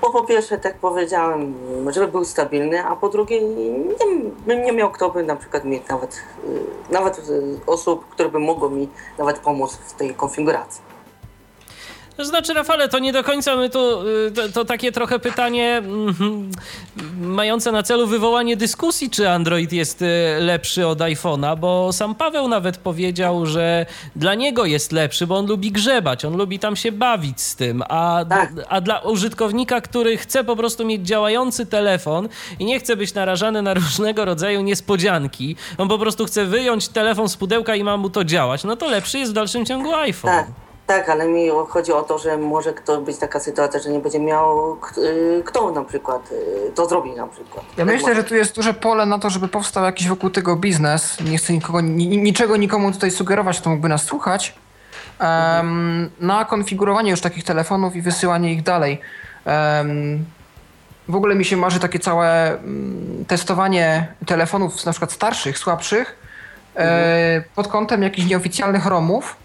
bo 0.00 0.10
po 0.10 0.24
pierwsze, 0.24 0.58
tak 0.58 0.78
powiedziałem, 0.78 1.54
żeby 1.88 2.08
był 2.08 2.24
stabilny, 2.24 2.84
a 2.84 2.96
po 2.96 3.08
drugie, 3.08 3.42
nie, 3.42 4.30
bym 4.46 4.62
nie 4.62 4.72
miał 4.72 4.90
kto 4.90 5.10
by 5.10 5.22
na 5.22 5.36
przykład 5.36 5.64
mieć 5.64 5.88
nawet, 5.88 6.22
y, 6.44 6.92
nawet 6.92 7.18
y, 7.18 7.42
osób, 7.66 8.08
które 8.08 8.28
by 8.28 8.38
mogły 8.38 8.70
mi 8.70 8.88
nawet 9.18 9.38
pomóc 9.38 9.76
w 9.76 9.92
tej 9.92 10.14
konfiguracji. 10.14 10.85
To 12.16 12.24
znaczy, 12.24 12.54
Rafale, 12.54 12.88
to 12.88 12.98
nie 12.98 13.12
do 13.12 13.24
końca 13.24 13.56
my 13.56 13.70
tu, 13.70 14.08
y, 14.08 14.32
to, 14.32 14.48
to 14.48 14.64
takie 14.64 14.92
trochę 14.92 15.18
pytanie 15.18 15.76
mhm, 15.76 16.50
mające 17.20 17.72
na 17.72 17.82
celu 17.82 18.06
wywołanie 18.06 18.56
dyskusji, 18.56 19.10
czy 19.10 19.30
Android 19.30 19.72
jest 19.72 20.02
y, 20.02 20.06
lepszy 20.40 20.86
od 20.86 20.98
iPhone'a, 20.98 21.58
bo 21.58 21.92
sam 21.92 22.14
Paweł 22.14 22.48
nawet 22.48 22.76
powiedział, 22.76 23.46
że 23.46 23.86
dla 24.16 24.34
niego 24.34 24.64
jest 24.64 24.92
lepszy, 24.92 25.26
bo 25.26 25.36
on 25.36 25.46
lubi 25.46 25.72
grzebać, 25.72 26.24
on 26.24 26.36
lubi 26.36 26.58
tam 26.58 26.76
się 26.76 26.92
bawić 26.92 27.40
z 27.40 27.56
tym, 27.56 27.82
a, 27.88 28.24
Tak. 28.28 28.52
a 28.68 28.80
dla 28.80 28.98
użytkownika, 28.98 29.80
który 29.80 30.16
chce 30.16 30.44
po 30.44 30.56
prostu 30.56 30.84
mieć 30.84 31.06
działający 31.06 31.66
telefon 31.66 32.28
i 32.58 32.64
nie 32.64 32.78
chce 32.80 32.96
być 32.96 33.14
narażany 33.14 33.62
na 33.62 33.74
różnego 33.74 34.24
rodzaju 34.24 34.62
niespodzianki, 34.62 35.56
on 35.78 35.88
po 35.88 35.98
prostu 35.98 36.24
chce 36.24 36.44
wyjąć 36.44 36.88
telefon 36.88 37.28
z 37.28 37.36
pudełka 37.36 37.74
i 37.74 37.84
ma 37.84 37.96
mu 37.96 38.10
to 38.10 38.24
działać, 38.24 38.64
no 38.64 38.76
to 38.76 38.86
lepszy 38.86 39.18
jest 39.18 39.32
w 39.32 39.34
dalszym 39.34 39.66
ciągu 39.66 39.94
iPhone. 39.94 40.30
Tak, 40.30 40.46
tak, 40.86 41.08
ale 41.08 41.28
mi 41.28 41.48
chodzi 41.68 41.92
o 41.92 42.02
to, 42.02 42.18
że 42.18 42.36
może 42.38 42.72
kto 42.72 43.00
być 43.00 43.18
taka 43.18 43.40
sytuacja, 43.40 43.80
że 43.80 43.90
nie 43.90 43.98
będzie 43.98 44.20
miał 44.20 44.76
k- 44.76 45.00
y, 45.00 45.42
kto 45.46 45.70
na 45.70 45.84
przykład 45.84 46.32
y, 46.32 46.72
to 46.74 46.86
zrobi 46.88 47.10
na 47.10 47.26
przykład. 47.26 47.64
Ja 47.70 47.76
Tak 47.76 47.86
myślę, 47.94 48.08
może. 48.08 48.14
że 48.22 48.24
tu 48.28 48.34
jest 48.34 48.56
duże 48.56 48.74
pole 48.74 49.06
na 49.06 49.18
to, 49.18 49.30
żeby 49.30 49.48
powstał 49.48 49.84
jakiś 49.84 50.08
wokół 50.08 50.30
tego 50.30 50.56
biznes. 50.56 51.20
Nie 51.20 51.38
chcę 51.38 51.52
nikogo, 51.52 51.80
ni, 51.80 52.08
niczego 52.18 52.56
nikomu 52.56 52.92
tutaj 52.92 53.10
sugerować, 53.10 53.60
kto 53.60 53.70
mógłby 53.70 53.88
nas 53.88 54.02
słuchać. 54.04 54.54
Em, 55.18 56.10
na 56.20 56.44
konfigurowanie 56.44 57.10
już 57.10 57.20
takich 57.20 57.44
telefonów 57.44 57.96
i 57.96 58.02
wysyłanie 58.02 58.52
ich 58.52 58.62
dalej. 58.62 59.00
Em, 59.44 60.24
w 61.08 61.14
ogóle 61.16 61.34
mi 61.34 61.44
się 61.44 61.56
marzy 61.56 61.80
takie 61.80 61.98
całe 61.98 62.48
mm, 62.58 63.24
testowanie 63.28 64.06
telefonów 64.26 64.86
na 64.86 64.92
przykład 64.92 65.12
starszych, 65.12 65.58
słabszych 65.58 66.16
e, 66.76 67.42
pod 67.54 67.68
kątem 67.68 68.02
jakichś 68.02 68.28
nieoficjalnych 68.28 68.86
ROMów. 68.86 69.36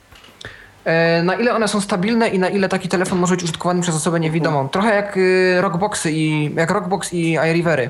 E, 0.85 1.23
na 1.23 1.35
ile 1.35 1.55
one 1.55 1.67
są 1.67 1.81
stabilne 1.81 2.29
i 2.29 2.39
na 2.39 2.49
ile 2.49 2.69
taki 2.69 2.89
telefon 2.89 3.19
może 3.19 3.35
być 3.35 3.43
użytkowany 3.43 3.81
przez 3.81 3.95
osobę 3.95 4.19
niewidomą. 4.19 4.69
Trochę 4.69 4.95
jak 4.95 5.17
y, 5.17 5.61
Rockboxy 5.61 6.11
i 6.11 6.55
jak 6.55 6.71
Rockbox 6.71 7.13
i 7.13 7.37
iRivery. 7.51 7.89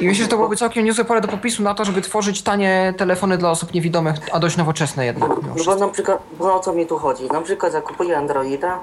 I 0.00 0.06
myślę, 0.06 0.24
że 0.24 0.30
to 0.30 0.36
byłoby 0.36 0.56
całkiem 0.56 0.84
niezłe 0.84 1.04
pole 1.04 1.20
do 1.20 1.28
popisu 1.28 1.62
na 1.62 1.74
to, 1.74 1.84
żeby 1.84 2.00
tworzyć 2.00 2.42
tanie 2.42 2.94
telefony 2.96 3.38
dla 3.38 3.50
osób 3.50 3.74
niewidomych, 3.74 4.14
a 4.32 4.38
dość 4.38 4.56
nowoczesne 4.56 5.06
jednak. 5.06 5.28
No 5.28 5.64
bo 5.66 5.76
na 5.76 5.88
przykład, 5.88 6.18
bo 6.38 6.54
o 6.54 6.60
co 6.60 6.72
mi 6.72 6.86
tu 6.86 6.98
chodzi? 6.98 7.24
Na 7.24 7.40
przykład 7.40 7.72
zakupuję 7.72 8.18
Androida 8.18 8.78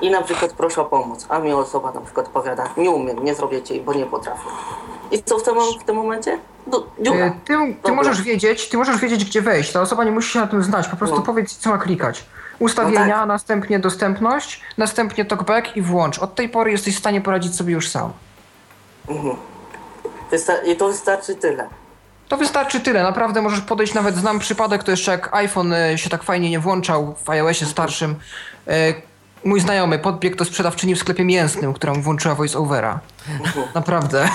i 0.00 0.10
na 0.10 0.22
przykład 0.22 0.52
proszę 0.52 0.82
o 0.82 0.84
pomoc, 0.84 1.26
a 1.28 1.38
mi 1.38 1.52
osoba 1.52 1.92
na 1.92 2.00
przykład 2.00 2.28
powiada, 2.28 2.68
nie 2.76 2.90
umiem, 2.90 3.24
nie 3.24 3.34
zrobię 3.34 3.62
ci, 3.62 3.80
bo 3.80 3.94
nie 3.94 4.06
potrafię. 4.06 4.48
I 5.10 5.22
co 5.22 5.38
w 5.38 5.42
tym, 5.42 5.54
w 5.80 5.84
tym 5.84 5.96
momencie? 5.96 6.38
Dziura. 7.02 7.26
E, 7.26 7.32
Ty, 7.44 7.54
ty 7.82 7.92
możesz 7.92 8.22
wiedzieć, 8.22 8.68
ty 8.68 8.76
możesz 8.76 8.96
wiedzieć, 9.00 9.24
gdzie 9.24 9.42
wejść. 9.42 9.72
Ta 9.72 9.80
osoba 9.80 10.04
nie 10.04 10.10
musi 10.10 10.32
się 10.32 10.40
na 10.40 10.46
tym 10.46 10.62
znać. 10.62 10.88
Po 10.88 10.96
prostu 10.96 11.16
No. 11.16 11.22
powiedz, 11.22 11.56
co 11.56 11.70
ma 11.70 11.78
klikać. 11.78 12.24
Ustawienia, 12.58 13.06
No 13.06 13.12
tak. 13.14 13.28
następnie 13.28 13.78
dostępność, 13.78 14.60
następnie 14.78 15.24
talkback 15.24 15.76
i 15.76 15.82
włącz. 15.82 16.18
Od 16.18 16.34
tej 16.34 16.48
pory 16.48 16.70
jesteś 16.70 16.96
w 16.96 16.98
stanie 16.98 17.20
poradzić 17.20 17.56
sobie 17.56 17.72
już 17.72 17.88
sam. 17.88 18.12
Wysta- 20.30 20.64
I 20.66 20.76
to 20.76 20.88
wystarczy 20.88 21.34
tyle. 21.34 21.68
To 22.28 22.36
wystarczy 22.36 22.80
tyle. 22.80 23.02
Naprawdę 23.02 23.42
możesz 23.42 23.60
podejść, 23.60 23.94
nawet 23.94 24.16
znam 24.16 24.38
przypadek, 24.38 24.84
to 24.84 24.90
jeszcze 24.90 25.10
jak 25.12 25.34
iPhone 25.34 25.72
e, 25.72 25.98
się 25.98 26.10
tak 26.10 26.22
fajnie 26.22 26.50
nie 26.50 26.60
włączał 26.60 27.14
w 27.24 27.30
iOSie 27.30 27.66
starszym. 27.66 28.14
Mój 29.46 29.60
znajomy 29.60 29.98
podbiegł 29.98 30.36
do 30.36 30.44
sprzedawczyni 30.44 30.94
w 30.94 30.98
sklepie 30.98 31.24
mięsnym, 31.24 31.72
która 31.74 31.94
mu 31.94 32.02
włączyła 32.02 32.34
voice-overa. 32.34 32.98
Naprawdę. 33.74 34.28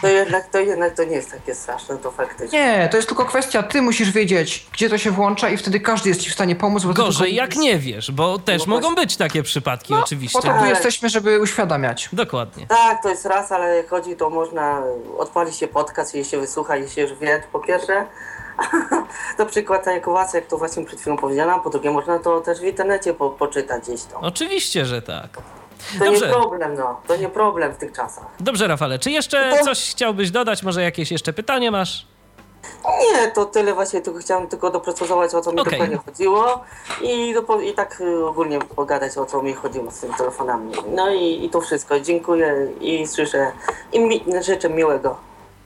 To 0.00 0.08
jednak, 0.08 0.48
to 0.48 0.58
jednak 0.58 0.94
to 0.96 1.04
nie 1.04 1.16
jest 1.16 1.30
takie 1.30 1.54
straszne, 1.54 1.96
to 1.98 2.10
faktycznie. 2.10 2.58
Nie, 2.58 2.88
to 2.90 2.96
jest 2.96 3.08
tylko 3.08 3.24
kwestia, 3.24 3.62
ty 3.62 3.82
musisz 3.82 4.10
wiedzieć, 4.10 4.66
gdzie 4.72 4.90
to 4.90 4.98
się 4.98 5.10
włącza 5.10 5.48
i 5.48 5.56
wtedy 5.56 5.80
każdy 5.80 6.08
jest 6.08 6.20
ci 6.20 6.30
w 6.30 6.32
stanie 6.32 6.56
pomóc. 6.56 6.84
Bo 6.84 6.92
Gorzej 6.94 7.30
tylko- 7.30 7.42
jak 7.44 7.56
nie 7.56 7.78
wiesz, 7.78 8.10
bo 8.10 8.38
też 8.38 8.66
No 8.66 8.70
mogą 8.74 8.80
właśnie. 8.88 9.02
być 9.02 9.16
takie 9.16 9.42
przypadki 9.42 9.94
Po 9.94 10.00
oczywiście. 10.00 10.38
to 10.42 10.48
tu 10.48 10.54
Tak. 10.60 10.68
jesteśmy, 10.68 11.08
żeby 11.08 11.40
uświadamiać. 11.40 12.08
Dokładnie. 12.12 12.66
Tak, 12.66 13.02
to 13.02 13.08
jest 13.08 13.26
raz, 13.26 13.52
ale 13.52 13.76
jak 13.76 13.88
chodzi, 13.90 14.16
to 14.16 14.30
można 14.30 14.82
odpalić 15.18 15.56
się 15.56 15.68
podcast 15.68 16.14
i 16.14 16.24
się 16.24 16.38
wysłucha, 16.40 16.76
i 16.76 16.88
się 16.90 17.00
już 17.02 17.14
wie, 17.14 17.42
po 17.52 17.58
pierwsze. 17.58 18.06
na 19.38 19.46
przykład 19.46 19.84
ta 19.84 19.92
ekowacja, 19.92 20.40
jak 20.40 20.48
to 20.48 20.58
właśnie 20.58 20.84
przed 20.84 21.00
chwilą 21.00 21.16
powiedziałam, 21.16 21.60
po 21.62 21.70
drugie 21.70 21.90
można 21.90 22.18
to 22.18 22.40
też 22.40 22.60
w 22.60 22.64
internecie 22.64 23.14
po, 23.14 23.30
poczytać 23.30 23.82
gdzieś 23.84 24.02
to. 24.02 24.20
Oczywiście, 24.20 24.84
że 24.86 25.02
tak. 25.02 25.28
To 25.98 26.04
nie 26.04 26.10
Dobrze. 26.10 26.28
problem, 26.28 26.74
no. 26.74 27.00
To 27.06 27.16
nie 27.16 27.28
problem 27.28 27.72
w 27.72 27.76
tych 27.76 27.92
czasach. 27.92 28.24
Dobrze, 28.40 28.68
Rafale, 28.68 28.98
czy 28.98 29.10
jeszcze 29.10 29.50
No 29.50 29.56
to- 29.56 29.64
coś 29.64 29.90
chciałbyś 29.90 30.30
dodać? 30.30 30.62
Może 30.62 30.82
jakieś 30.82 31.10
jeszcze 31.12 31.32
pytanie 31.32 31.70
masz? 31.70 32.06
Nie, 33.12 33.28
to 33.30 33.44
tyle 33.44 33.74
właśnie, 33.74 34.00
tylko 34.00 34.18
chciałem 34.20 34.46
tylko 34.48 34.70
doprecyzować, 34.70 35.34
o 35.34 35.40
co 35.40 35.52
mi 35.52 35.60
Okej. 35.60 35.72
dokładnie 35.72 35.96
chodziło 35.96 36.60
i, 37.02 37.34
dopo- 37.34 37.62
i 37.62 37.74
tak 37.74 38.00
y, 38.00 38.26
ogólnie 38.26 38.58
pogadać, 38.58 39.18
o 39.18 39.26
co 39.26 39.42
mi 39.42 39.52
chodziło 39.52 39.90
z 39.90 40.00
tymi 40.00 40.14
telefonami. 40.14 40.72
No 40.94 41.10
i, 41.14 41.44
i 41.44 41.50
to 41.50 41.60
wszystko. 41.60 42.00
Dziękuję 42.00 42.68
i 42.80 43.06
słyszę 43.06 43.52
i 43.92 44.00
mi, 44.00 44.24
życzę 44.42 44.70
miłego, 44.70 45.16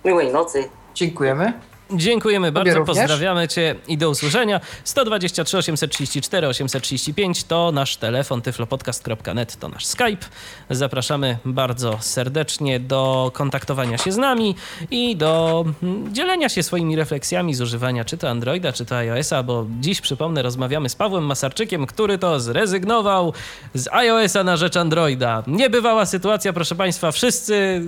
miłej 0.05 0.33
nocy. 0.33 0.69
Dziękujemy. 0.95 1.53
Dziękujemy 1.91 2.53
bardzo, 2.53 2.75
również. 2.75 2.97
pozdrawiamy 2.97 3.49
Cię 3.49 3.75
i 3.89 3.99
do 3.99 4.11
usłyszenia. 4.11 4.61
123 4.85 5.59
834 5.59 6.49
835 6.49 7.45
to 7.45 7.73
nasz 7.73 7.97
telefon, 7.97 8.43
tyflopodcast.net 8.43 9.57
to 9.57 9.69
nasz 9.69 9.87
Skype. 9.87 10.27
Zapraszamy 10.71 11.39
bardzo 11.45 11.99
serdecznie 12.01 12.81
do 12.81 13.31
kontaktowania 13.35 13.99
się 13.99 14.13
z 14.13 14.17
nami 14.17 14.55
i 14.91 15.17
do 15.17 15.65
dzielenia 16.13 16.49
się 16.49 16.63
swoimi 16.63 16.97
refleksjami 16.97 17.55
z 17.55 17.61
używania 17.61 18.05
czy 18.05 18.19
to 18.19 18.29
Androida, 18.29 18.73
czy 18.73 18.85
to 18.85 18.97
iOS-a, 18.97 19.43
bo 19.43 19.67
dziś, 19.81 20.01
przypomnę, 20.01 20.43
rozmawiamy 20.43 20.89
z 20.89 20.95
Pawłem 20.95 21.25
Masarczykiem, 21.27 21.87
który 21.87 22.19
to 22.19 22.41
zrezygnował 22.41 23.33
z 23.75 23.89
iOS-a 23.89 24.45
na 24.45 24.57
rzecz 24.57 24.77
Androida. 24.77 25.43
Niebywała 25.47 26.07
sytuacja, 26.07 26.53
proszę 26.53 26.75
Państwa, 26.75 27.13
wszyscy 27.13 27.83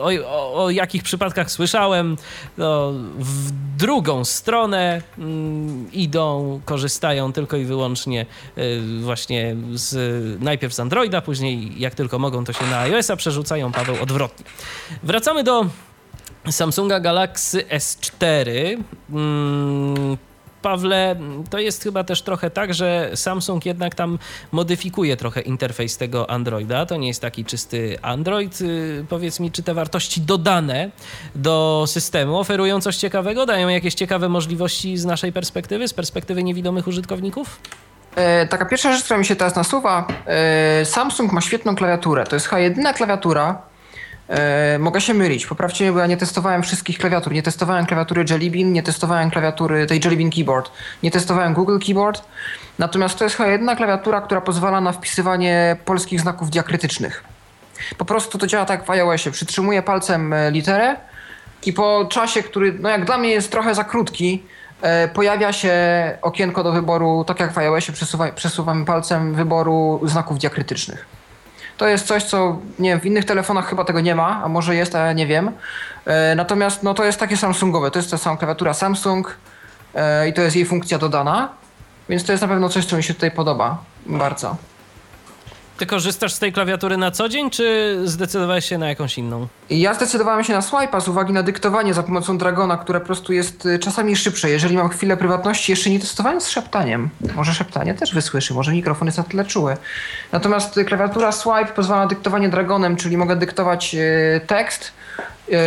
o, 0.00 0.10
o, 0.26 0.64
o 0.64 0.70
jakich 0.70 1.02
przypadkach 1.02 1.50
słyszałem, 1.50 2.16
no, 2.58 2.92
w 3.18 3.50
drugą 3.76 4.24
stronę 4.24 5.02
mm, 5.18 5.92
idą, 5.92 6.60
korzystają 6.64 7.32
tylko 7.32 7.56
i 7.56 7.64
wyłącznie 7.64 8.26
y, 8.58 8.80
właśnie 9.00 9.56
z, 9.72 10.42
najpierw 10.42 10.74
z 10.74 10.80
Androida, 10.80 11.20
później 11.20 11.80
jak 11.80 11.94
tylko 11.94 12.18
mogą, 12.18 12.44
to 12.44 12.52
się 12.52 12.66
na 12.66 12.78
iOS-a 12.78 13.16
przerzucają, 13.16 13.72
Paweł 13.72 13.96
odwrotnie. 14.02 14.44
Wracamy 15.02 15.44
do 15.44 15.66
Samsunga 16.50 17.00
Galaxy 17.00 17.64
S4. 17.64 18.76
Pawle, 20.62 21.16
to 21.50 21.58
jest 21.58 21.82
chyba 21.82 22.04
też 22.04 22.22
trochę 22.22 22.50
tak, 22.50 22.74
że 22.74 23.10
Samsung 23.14 23.66
jednak 23.66 23.94
tam 23.94 24.18
modyfikuje 24.52 25.16
trochę 25.16 25.40
interfejs 25.40 25.96
tego 25.96 26.30
Androida. 26.30 26.86
To 26.86 26.96
nie 26.96 27.08
jest 27.08 27.20
taki 27.20 27.44
czysty 27.44 27.98
Android. 28.02 28.60
Y, 28.60 29.04
Powiedz 29.08 29.40
mi, 29.40 29.52
czy 29.52 29.62
te 29.62 29.74
wartości 29.74 30.20
dodane 30.20 30.90
do 31.34 31.84
systemu 31.86 32.38
oferują 32.38 32.80
coś 32.80 32.96
ciekawego? 32.96 33.46
Dają 33.46 33.68
jakieś 33.68 33.94
ciekawe 33.94 34.28
możliwości 34.28 34.96
z 34.96 35.04
naszej 35.04 35.32
perspektywy, 35.32 35.88
z 35.88 35.94
perspektywy 35.94 36.42
niewidomych 36.42 36.86
użytkowników? 36.86 37.60
E, 38.16 38.46
taka 38.46 38.64
pierwsza 38.64 38.92
rzecz, 38.92 39.04
która 39.04 39.18
mi 39.18 39.24
się 39.26 39.36
teraz 39.36 39.56
nasuwa. 39.56 40.06
E, 40.26 40.84
Samsung 40.84 41.32
ma 41.32 41.40
świetną 41.40 41.76
klawiaturę. 41.76 42.24
To 42.24 42.36
jest 42.36 42.46
chyba 42.46 42.60
jedyna 42.60 42.92
klawiatura. 42.92 43.62
E, 44.28 44.78
mogę 44.78 45.00
się 45.00 45.14
mylić. 45.14 45.46
Poprawcie 45.46 45.84
mnie, 45.84 45.92
bo 45.92 45.98
ja 45.98 46.06
nie 46.06 46.16
testowałem 46.16 46.62
wszystkich 46.62 46.98
klawiatur. 46.98 47.32
Nie 47.32 47.42
testowałem 47.42 47.86
klawiatury 47.86 48.24
Jelly 48.30 48.50
Bean, 48.50 48.72
nie 48.72 48.82
testowałem 48.82 49.30
klawiatury 49.30 49.86
tej 49.86 50.00
Jelly 50.04 50.16
Bean 50.16 50.30
Keyboard. 50.30 50.70
Nie 51.02 51.10
testowałem 51.10 51.54
Google 51.54 51.78
Keyboard. 51.86 52.24
Natomiast 52.78 53.18
to 53.18 53.24
jest 53.24 53.36
chyba 53.36 53.48
jedyna 53.48 53.76
klawiatura, 53.76 54.20
która 54.20 54.40
pozwala 54.40 54.80
na 54.80 54.92
wpisywanie 54.92 55.76
polskich 55.84 56.20
znaków 56.20 56.50
diakrytycznych. 56.50 57.24
Po 57.98 58.04
prostu 58.04 58.38
to 58.38 58.46
działa 58.46 58.64
tak 58.64 58.84
w 58.84 58.90
iOSie. 58.90 59.30
Przytrzymuję 59.30 59.82
palcem 59.82 60.32
e, 60.32 60.50
literę 60.50 60.96
i 61.66 61.72
po 61.72 62.06
czasie, 62.10 62.42
który 62.42 62.72
no 62.80 62.88
jak 62.88 63.04
dla 63.04 63.18
mnie 63.18 63.30
jest 63.30 63.50
trochę 63.50 63.74
za 63.74 63.84
krótki, 63.84 64.42
e, 64.82 65.08
pojawia 65.08 65.52
się 65.52 65.74
okienko 66.22 66.64
do 66.64 66.72
wyboru, 66.72 67.24
tak 67.26 67.40
jak 67.40 67.52
w 67.52 67.58
iOSie 67.58 67.92
przesuwa, 67.92 68.32
przesuwamy 68.32 68.84
palcem 68.84 69.34
wyboru 69.34 70.00
znaków 70.04 70.38
diakrytycznych. 70.38 71.17
To 71.78 71.86
jest 71.86 72.06
coś, 72.06 72.24
co 72.24 72.58
nie 72.78 72.90
wiem, 72.90 73.00
w 73.00 73.06
innych 73.06 73.24
telefonach 73.24 73.68
chyba 73.68 73.84
tego 73.84 74.00
nie 74.00 74.14
ma, 74.14 74.42
a 74.44 74.48
może 74.48 74.74
jest, 74.74 74.94
a 74.94 75.12
nie 75.12 75.26
wiem. 75.26 75.50
E, 76.06 76.34
natomiast 76.34 76.82
no, 76.82 76.94
to 76.94 77.04
jest 77.04 77.20
takie 77.20 77.36
Samsungowe, 77.36 77.90
to 77.90 77.98
jest 77.98 78.10
ta 78.10 78.18
sama 78.18 78.36
klawiatura 78.36 78.74
Samsung 78.74 79.36
e, 79.94 80.28
i 80.28 80.32
to 80.32 80.42
jest 80.42 80.56
jej 80.56 80.64
funkcja 80.64 80.98
dodana, 80.98 81.48
więc 82.08 82.24
to 82.24 82.32
jest 82.32 82.42
na 82.42 82.48
pewno 82.48 82.68
coś, 82.68 82.86
co 82.86 82.96
mi 82.96 83.02
się 83.02 83.14
tutaj 83.14 83.30
podoba 83.30 83.78
bardzo. 84.06 84.56
Ty 85.78 85.86
korzystasz 85.86 86.32
z 86.32 86.38
tej 86.38 86.52
klawiatury 86.52 86.96
na 86.96 87.10
co 87.10 87.28
dzień, 87.28 87.50
czy 87.50 87.96
zdecydowałeś 88.04 88.64
się 88.64 88.78
na 88.78 88.88
jakąś 88.88 89.18
inną? 89.18 89.48
Ja 89.70 89.94
zdecydowałem 89.94 90.44
się 90.44 90.52
na 90.52 90.60
swipe'a 90.60 91.00
z 91.00 91.08
uwagi 91.08 91.32
na 91.32 91.42
dyktowanie 91.42 91.94
za 91.94 92.02
pomocą 92.02 92.38
Dragona, 92.38 92.76
które 92.76 93.00
po 93.00 93.06
prostu 93.06 93.32
jest 93.32 93.66
y, 93.66 93.78
czasami 93.78 94.16
szybsze. 94.16 94.50
Jeżeli 94.50 94.76
mam 94.76 94.88
chwilę 94.88 95.16
prywatności, 95.16 95.72
jeszcze 95.72 95.90
nie 95.90 96.00
testowałem 96.00 96.40
z 96.40 96.48
szeptaniem. 96.48 97.10
Może 97.34 97.54
szeptanie 97.54 97.94
też 97.94 98.14
wysłyszy, 98.14 98.54
może 98.54 98.72
mikrofon 98.72 99.08
jest 99.08 99.18
na 99.18 99.24
tyle 99.24 99.44
czuły. 99.44 99.76
Natomiast 100.32 100.78
y, 100.78 100.84
klawiatura 100.84 101.32
swipe 101.32 101.72
pozwala 101.76 102.02
na 102.02 102.06
dyktowanie 102.06 102.48
Dragonem, 102.48 102.96
czyli 102.96 103.16
mogę 103.16 103.36
dyktować 103.36 103.94
y, 103.94 104.40
tekst, 104.46 104.92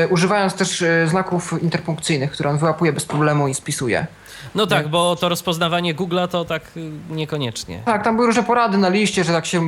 używając 0.09 0.53
też 0.53 0.83
znaków 1.05 1.63
interpunkcyjnych, 1.63 2.31
które 2.31 2.49
on 2.49 2.57
wyłapuje 2.57 2.93
bez 2.93 3.05
problemu 3.05 3.47
i 3.47 3.53
spisuje. 3.53 4.07
No 4.55 4.67
tak, 4.67 4.87
bo 4.87 5.15
to 5.15 5.29
rozpoznawanie 5.29 5.95
Google'a 5.95 6.27
to 6.27 6.45
tak 6.45 6.77
y, 6.77 6.91
niekoniecznie. 7.09 7.81
Tak, 7.85 8.03
tam 8.03 8.15
były 8.15 8.27
różne 8.27 8.43
porady 8.43 8.77
na 8.77 8.89
liście, 8.89 9.23
że 9.23 9.33
tak 9.33 9.45
się 9.45 9.61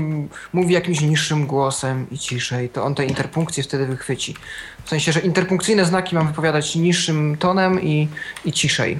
mówi 0.54 0.74
jakimś 0.74 1.02
niższym 1.02 1.48
głosem 1.48 2.08
i 2.12 2.18
ciszej, 2.18 2.70
to 2.70 2.84
on 2.84 2.96
te 2.96 3.06
interpunkcje 3.06 3.64
wtedy 3.64 3.86
wychwyci. 3.86 4.36
W 4.86 4.90
sensie, 4.90 5.12
że 5.12 5.20
interpunkcyjne 5.20 5.86
znaki 5.86 6.16
mam 6.16 6.28
wypowiadać 6.28 6.76
niższym 6.76 7.38
tonem 7.38 7.82
i, 7.82 8.08
i 8.46 8.52
ciszej. 8.52 9.00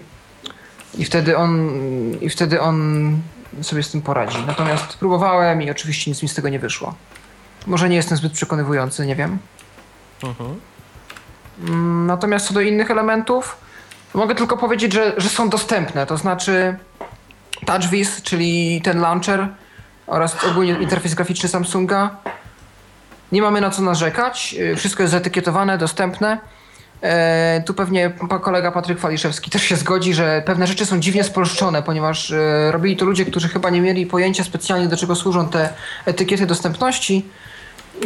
I 0.98 1.06
wtedy 1.06 1.38
on 1.38 1.72
i 2.22 2.30
wtedy 2.30 2.62
on 2.62 3.18
sobie 3.62 3.84
z 3.84 3.92
tym 3.92 4.02
poradzi. 4.02 4.38
Natomiast 4.48 4.98
próbowałem 4.98 5.62
i 5.62 5.72
oczywiście 5.72 6.12
nic 6.12 6.24
mi 6.24 6.30
z 6.30 6.34
tego 6.34 6.50
nie 6.50 6.60
wyszło. 6.60 6.94
Może 7.68 7.90
nie 7.90 7.96
jestem 7.96 8.18
zbyt 8.18 8.34
przekonywujący, 8.34 9.06
nie 9.06 9.16
wiem. 9.16 9.38
Mhm. 10.24 10.60
Mm, 11.68 12.06
Natomiast 12.06 12.48
co 12.48 12.54
do 12.54 12.62
innych 12.62 12.92
elementów, 12.92 13.58
mogę 14.14 14.36
tylko 14.36 14.58
powiedzieć, 14.58 14.94
że, 14.94 15.14
że 15.18 15.30
są 15.30 15.50
dostępne. 15.50 16.06
To 16.06 16.18
znaczy 16.18 16.76
TouchWiz, 17.66 18.22
czyli 18.22 18.82
ten 18.82 19.02
launcher 19.02 19.48
oraz 20.08 20.46
ogólnie 20.46 20.72
interfejs 20.72 21.14
graficzny 21.16 21.50
Samsunga. 21.50 22.16
Nie 23.32 23.42
mamy 23.42 23.62
na 23.62 23.70
co 23.70 23.82
narzekać. 23.82 24.54
Yy, 24.54 24.76
Wszystko 24.76 25.04
jest 25.04 25.12
zetykietowane, 25.12 25.78
dostępne. 25.78 26.38
E, 27.04 27.64
tu 27.66 27.74
pewnie 27.74 28.12
kolega 28.42 28.72
Patryk 28.72 29.00
Waliszewski 29.00 29.52
też 29.52 29.64
się 29.64 29.76
zgodzi, 29.76 30.14
że 30.14 30.44
pewne 30.46 30.68
rzeczy 30.68 30.86
są 30.86 31.00
dziwnie 31.00 31.24
spolszczone, 31.24 31.84
ponieważ 31.84 32.32
e, 32.32 32.72
robili 32.72 32.98
to 32.98 33.06
ludzie, 33.06 33.26
którzy 33.26 33.50
chyba 33.50 33.70
nie 33.70 33.82
mieli 33.82 34.06
pojęcia 34.06 34.44
specjalnie 34.44 34.88
do 34.88 34.98
czego 34.98 35.16
służą 35.16 35.50
te 35.50 35.70
etykiety 36.06 36.46
dostępności 36.46 37.26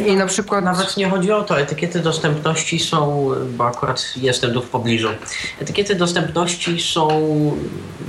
I 0.06 0.16
na 0.16 0.26
przykład... 0.26 0.64
Nawet 0.64 0.96
nie 0.96 1.10
chodzi 1.10 1.32
o 1.32 1.42
to. 1.42 1.60
Etykiety 1.60 2.00
dostępności 2.00 2.78
są, 2.78 3.30
bo 3.56 3.66
akurat 3.66 4.04
jestem 4.16 4.52
tu 4.52 4.62
w 4.62 4.68
pobliżu. 4.68 5.08
Etykiety 5.60 5.94
dostępności 5.94 6.80
są 6.80 7.08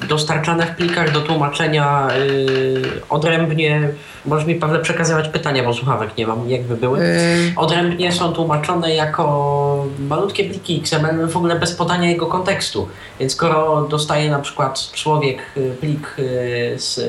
dostarczane 0.08 0.66
w 0.66 0.76
plikach 0.76 1.12
do 1.12 1.22
tłumaczenia 1.22 2.08
yy, 2.28 3.02
odrębnie. 3.10 3.90
Możesz 4.26 4.48
mi 4.48 4.56
Pawle 4.56 4.80
przekazywać 4.80 5.28
pytania, 5.30 5.64
bo 5.64 5.74
słuchawek 5.74 6.18
nie 6.18 6.28
mam, 6.28 6.50
jakby 6.50 6.76
były. 6.76 7.00
Yy, 7.00 7.54
Odrębnie 7.56 8.12
są 8.12 8.34
tłumaczone 8.34 8.96
jako 8.96 9.86
malutkie 10.00 10.44
pliki 10.44 10.82
XML, 10.82 11.28
w 11.28 11.38
ogóle 11.38 11.60
bez 11.60 11.74
podania 11.74 12.10
jego 12.10 12.28
kontekstu. 12.28 12.88
Więc 13.20 13.34
skoro 13.34 13.88
dostaje 13.90 14.32
na 14.32 14.40
przykład 14.40 14.92
człowiek 14.94 15.40
y, 15.58 15.76
plik 15.80 16.16
y, 16.20 16.74
z, 16.78 17.00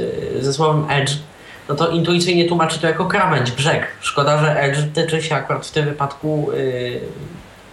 ze 0.45 0.53
słowem 0.53 0.85
edge, 0.91 1.12
no 1.70 1.76
to 1.76 1.88
intuicyjnie 1.88 2.48
tłumaczy 2.48 2.78
to 2.80 2.86
jako 2.86 3.06
krawędź, 3.06 3.50
brzeg. 3.50 3.86
Szkoda, 4.00 4.38
że 4.38 4.60
edge 4.62 4.78
tyczy 4.94 5.22
się 5.22 5.34
akurat 5.34 5.66
w 5.66 5.70
tym 5.70 5.84
wypadku 5.84 6.50
y, 6.54 7.00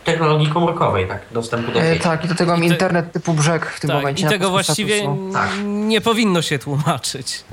technologii 0.04 0.48
komórkowej, 0.48 1.08
tak, 1.08 1.22
dostępu 1.32 1.72
do 1.72 1.80
yy, 1.80 1.86
sieci. 1.86 2.04
tak, 2.04 2.26
i 2.26 2.28
do 2.28 2.36
tego 2.36 2.52
mam 2.52 2.60
te- 2.60 2.66
internet 2.68 3.12
typu 3.12 3.34
brzeg 3.34 3.66
w 3.66 3.80
tym 3.80 3.88
Tak, 3.88 3.98
momencie. 3.98 4.26
i 4.26 4.30
tego 4.30 4.50
właściwie. 4.50 5.02
Tak. 5.34 5.50
nie 5.64 6.02
powinno 6.02 6.42
się 6.42 6.60
tłumaczyć. 6.60 7.44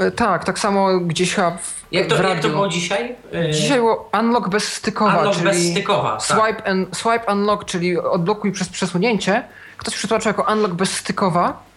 Yy, 0.00 0.10
Tak, 0.10 0.44
tak 0.44 0.58
samo 0.58 1.00
gdzieś 1.00 1.34
chyba 1.34 1.50
w, 1.50 1.78
Jak 1.92 2.06
to, 2.06 2.16
w 2.16 2.24
jak 2.24 2.40
to 2.40 2.48
było 2.48 2.68
dzisiaj? 2.68 3.14
Y, 3.34 3.50
Dzisiaj 3.52 3.78
było 3.78 4.10
unlock 4.20 4.48
bezstykowa, 4.48 5.18
Unlock 5.18 5.36
czyli 5.36 5.48
bezstykowa, 5.48 6.10
tak. 6.10 6.22
swipe, 6.22 6.70
and, 6.70 6.96
swipe 6.96 7.32
unlock, 7.32 7.64
czyli 7.64 7.98
odblokuj 7.98 8.52
przez 8.52 8.68
przesunięcie. 8.68 9.42
Ktoś 9.76 9.94
przetłumaczył 9.94 10.30
jako 10.30 10.52
unlock 10.52 10.74
bezstykowa. 10.74 11.48
E, 11.50 11.67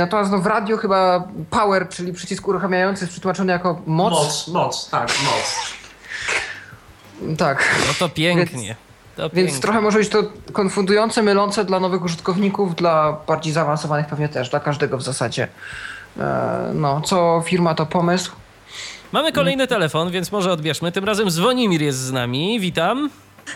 natomiast 0.00 0.30
no, 0.30 0.38
w 0.38 0.46
radiu 0.46 0.76
chyba 0.78 1.28
power, 1.50 1.88
czyli 1.88 2.12
przycisk 2.12 2.48
uruchamiający 2.48 3.04
jest 3.04 3.12
przetłumaczony 3.12 3.52
jako 3.52 3.80
moc. 3.86 4.12
Moc, 4.12 4.48
moc, 4.48 4.90
tak, 4.90 5.08
moc. 5.24 5.76
Tak, 7.38 7.68
No 7.88 7.94
to 7.98 8.08
pięknie. 8.08 8.76
To 9.16 9.22
więc 9.22 9.34
pięknie. 9.34 9.60
trochę 9.62 9.80
może 9.80 9.98
być 9.98 10.08
to 10.08 10.22
konfundujące, 10.52 11.22
mylące 11.22 11.64
dla 11.64 11.80
nowych 11.80 12.02
użytkowników, 12.02 12.74
dla 12.76 13.16
bardziej 13.26 13.52
zaawansowanych 13.52 14.06
pewnie 14.06 14.28
też, 14.28 14.50
dla 14.50 14.60
każdego 14.60 14.98
w 14.98 15.02
zasadzie. 15.02 15.48
E, 16.18 16.70
no, 16.74 17.00
co 17.00 17.42
firma 17.46 17.74
to 17.74 17.86
pomysł. 17.86 18.32
Mamy 19.12 19.32
kolejny 19.32 19.66
telefon, 19.66 20.10
więc 20.10 20.32
może 20.32 20.52
odbierzmy. 20.52 20.92
Tym 20.92 21.04
razem 21.04 21.30
Zwonimir 21.30 21.82
jest 21.82 21.98
z 21.98 22.12
nami. 22.12 22.60
Witam. 22.60 23.10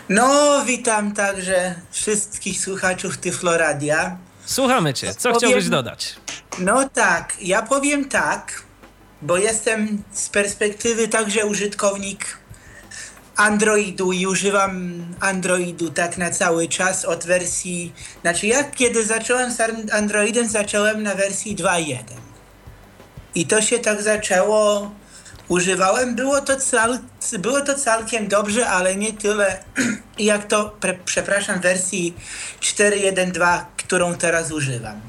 No, 0.09 0.61
witam 0.65 1.11
także 1.11 1.75
wszystkich 1.91 2.61
słuchaczów 2.61 3.17
Tyfloradia. 3.17 4.17
Słuchamy 4.45 4.93
cię. 4.93 5.13
Co 5.13 5.29
Powiem- 5.33 5.39
chciałbyś 5.49 5.69
dodać? 5.69 6.15
No 6.59 6.89
tak, 6.89 7.33
ja 7.41 7.61
powiem 7.61 8.09
tak, 8.09 8.63
bo 9.21 9.37
jestem 9.37 10.03
z 10.13 10.29
perspektywy 10.29 11.07
także 11.07 11.45
użytkownik 11.45 12.37
Androidu 13.35 14.11
i 14.11 14.27
używam 14.27 15.05
Androidu 15.19 15.89
tak 15.89 16.17
na 16.17 16.31
cały 16.31 16.67
czas 16.67 17.05
od 17.05 17.25
wersji... 17.25 17.93
Znaczy 18.21 18.47
ja 18.47 18.63
kiedy 18.63 19.05
zacząłem 19.05 19.51
z 19.51 19.61
Androidem 19.91 20.49
zacząłem 20.49 21.03
na 21.03 21.15
wersji 21.15 21.55
2.1. 21.55 21.97
I 23.35 23.47
to 23.47 23.61
się 23.61 23.79
tak 23.79 24.01
zaczęło, 24.01 24.91
używałem, 25.51 26.15
było 26.15 26.41
to, 26.41 26.57
cal, 26.57 26.99
było 27.39 27.61
to 27.61 27.75
całkiem 27.75 28.27
dobrze, 28.27 28.67
ale 28.67 28.95
nie 28.95 29.13
tyle 29.13 29.63
jak 30.19 30.47
to, 30.47 30.69
pre, 30.79 30.93
przepraszam, 31.05 31.59
wersji 31.61 32.13
4.1.2, 32.61 33.59
którą 33.77 34.15
teraz 34.15 34.51
używam. 34.51 35.01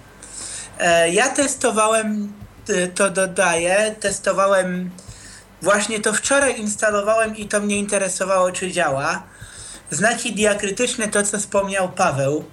E, 0.79 1.11
Ja 1.11 1.29
testowałem, 1.29 2.33
y, 2.71 2.89
to 2.95 3.11
dodaję, 3.11 3.95
testowałem, 4.01 4.91
właśnie 5.63 6.01
to 6.01 6.13
wczoraj 6.13 6.61
instalowałem 6.61 7.37
i 7.37 7.49
to 7.49 7.61
mnie 7.61 7.77
interesowało, 7.77 8.53
czy 8.53 8.71
działa. 8.71 9.23
Znaki 9.91 10.33
diakrytyczne, 10.33 11.09
to 11.09 11.23
co 11.23 11.39
wspomniał 11.39 11.89
Paweł. 11.89 12.45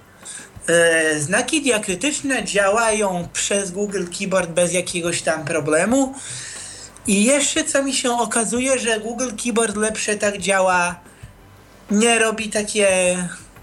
E, 0.68 1.20
Znaki 1.20 1.62
diakrytyczne 1.62 2.44
działają 2.44 3.28
przez 3.32 3.70
Google 3.70 4.04
Keyboard 4.18 4.50
bez 4.50 4.72
jakiegoś 4.72 5.22
tam 5.22 5.44
problemu. 5.44 6.14
I 7.10 7.24
jeszcze 7.24 7.64
co 7.64 7.82
mi 7.82 7.94
się 7.94 8.12
okazuje, 8.12 8.78
że 8.78 9.00
Google 9.00 9.30
Keyboard 9.44 9.76
lepsze 9.76 10.16
tak 10.16 10.38
działa, 10.38 11.00
nie 11.90 12.18
robi 12.18 12.50
takie 12.50 13.16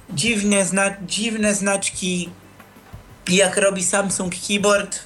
dziwne, 0.09 0.65
zna- 0.65 0.97
dziwne 1.05 1.55
znaczki 1.55 2.29
jak 3.27 3.57
robi 3.57 3.83
Samsung 3.83 4.33
Keyboard 4.47 4.99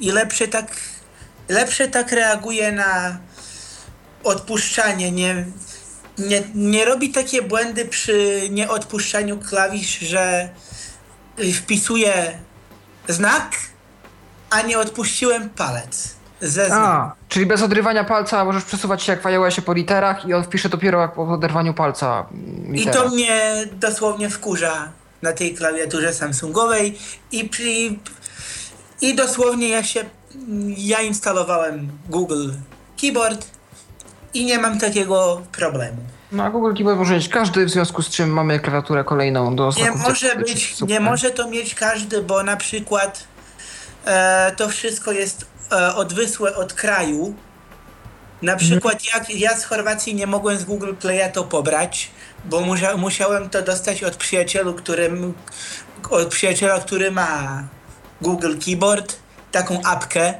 i 0.00 0.10
lepsze 0.10 0.48
tak, 0.48 0.76
lepsze 1.48 1.88
tak 1.88 2.12
reaguje 2.12 2.72
na 2.72 3.18
odpuszczanie. 4.24 5.10
Nie, 5.10 5.44
nie, 6.18 6.42
nie 6.54 6.84
robi 6.84 7.10
takie 7.10 7.42
błędy 7.42 7.84
przy 7.84 8.40
nieodpuszczaniu 8.50 9.38
klawisz, 9.38 9.98
że 9.98 10.48
wpisuję 11.54 12.38
znak, 13.08 13.56
a 14.50 14.62
nie 14.62 14.78
odpuściłem 14.78 15.50
palec. 15.50 16.21
Ze 16.42 16.66
znaku. 16.66 16.86
A, 16.86 17.14
czyli 17.28 17.46
bez 17.46 17.62
odrywania 17.62 18.04
palca 18.04 18.44
możesz 18.44 18.64
przesuwać 18.64 19.02
się 19.02 19.12
jak 19.12 19.22
w 19.22 19.26
iOSie 19.26 19.62
po 19.62 19.72
literach 19.72 20.26
i 20.26 20.34
on 20.34 20.44
wpisze 20.44 20.68
dopiero 20.68 21.00
jak 21.00 21.12
po 21.14 21.22
oderwaniu 21.22 21.74
palca 21.74 22.26
mm, 22.32 22.76
I 22.76 22.86
to 22.86 23.08
mnie 23.08 23.64
dosłownie 23.72 24.30
wkurza 24.30 24.88
na 25.22 25.32
tej 25.32 25.54
klawiaturze 25.54 26.12
Samsungowej 26.12 26.98
i 27.32 27.48
przy, 27.48 27.64
i 29.00 29.14
dosłownie 29.14 29.68
ja 29.68 29.82
się 29.82 30.04
ja 30.76 31.00
instalowałem 31.00 31.88
Google 32.08 32.50
Keyboard 33.00 33.46
i 34.34 34.44
nie 34.44 34.58
mam 34.58 34.78
takiego 34.78 35.42
problemu. 35.52 35.96
No, 36.32 36.44
a 36.44 36.50
Google 36.50 36.74
Keyboard 36.74 36.98
może 36.98 37.14
mieć 37.14 37.28
każdy, 37.28 37.66
w 37.66 37.70
związku 37.70 38.02
z 38.02 38.08
czym 38.08 38.30
mamy 38.30 38.60
klawiaturę 38.60 39.04
kolejną 39.04 39.56
do 39.56 39.70
Nie 39.76 39.90
może 39.90 40.36
być, 40.36 40.74
Super. 40.74 40.88
nie 40.88 41.00
może 41.00 41.30
to 41.30 41.48
mieć 41.48 41.74
każdy, 41.74 42.22
bo 42.22 42.42
na 42.42 42.56
przykład 42.56 43.24
e, 44.04 44.52
to 44.56 44.68
wszystko 44.68 45.12
jest 45.12 45.51
odwisłe 45.94 46.56
od 46.56 46.72
kraju. 46.72 47.34
Na 48.42 48.56
przykład 48.56 48.98
jak 49.14 49.30
ja 49.30 49.56
z 49.56 49.64
Chorwacji 49.64 50.14
nie 50.14 50.26
mogłem 50.26 50.58
z 50.58 50.64
Google 50.64 50.92
Play'a 50.92 51.30
to 51.30 51.44
pobrać, 51.44 52.10
bo 52.44 52.60
musia, 52.60 52.96
musiałem 52.96 53.50
to 53.50 53.62
dostać 53.62 54.02
od 54.02 54.16
przyjacielu, 54.16 54.74
którym, 54.74 55.34
od 56.10 56.28
przyjaciela, 56.28 56.80
który 56.80 57.10
ma 57.10 57.62
Google 58.20 58.54
Keyboard, 58.64 59.16
taką 59.52 59.82
apkę 59.82 60.34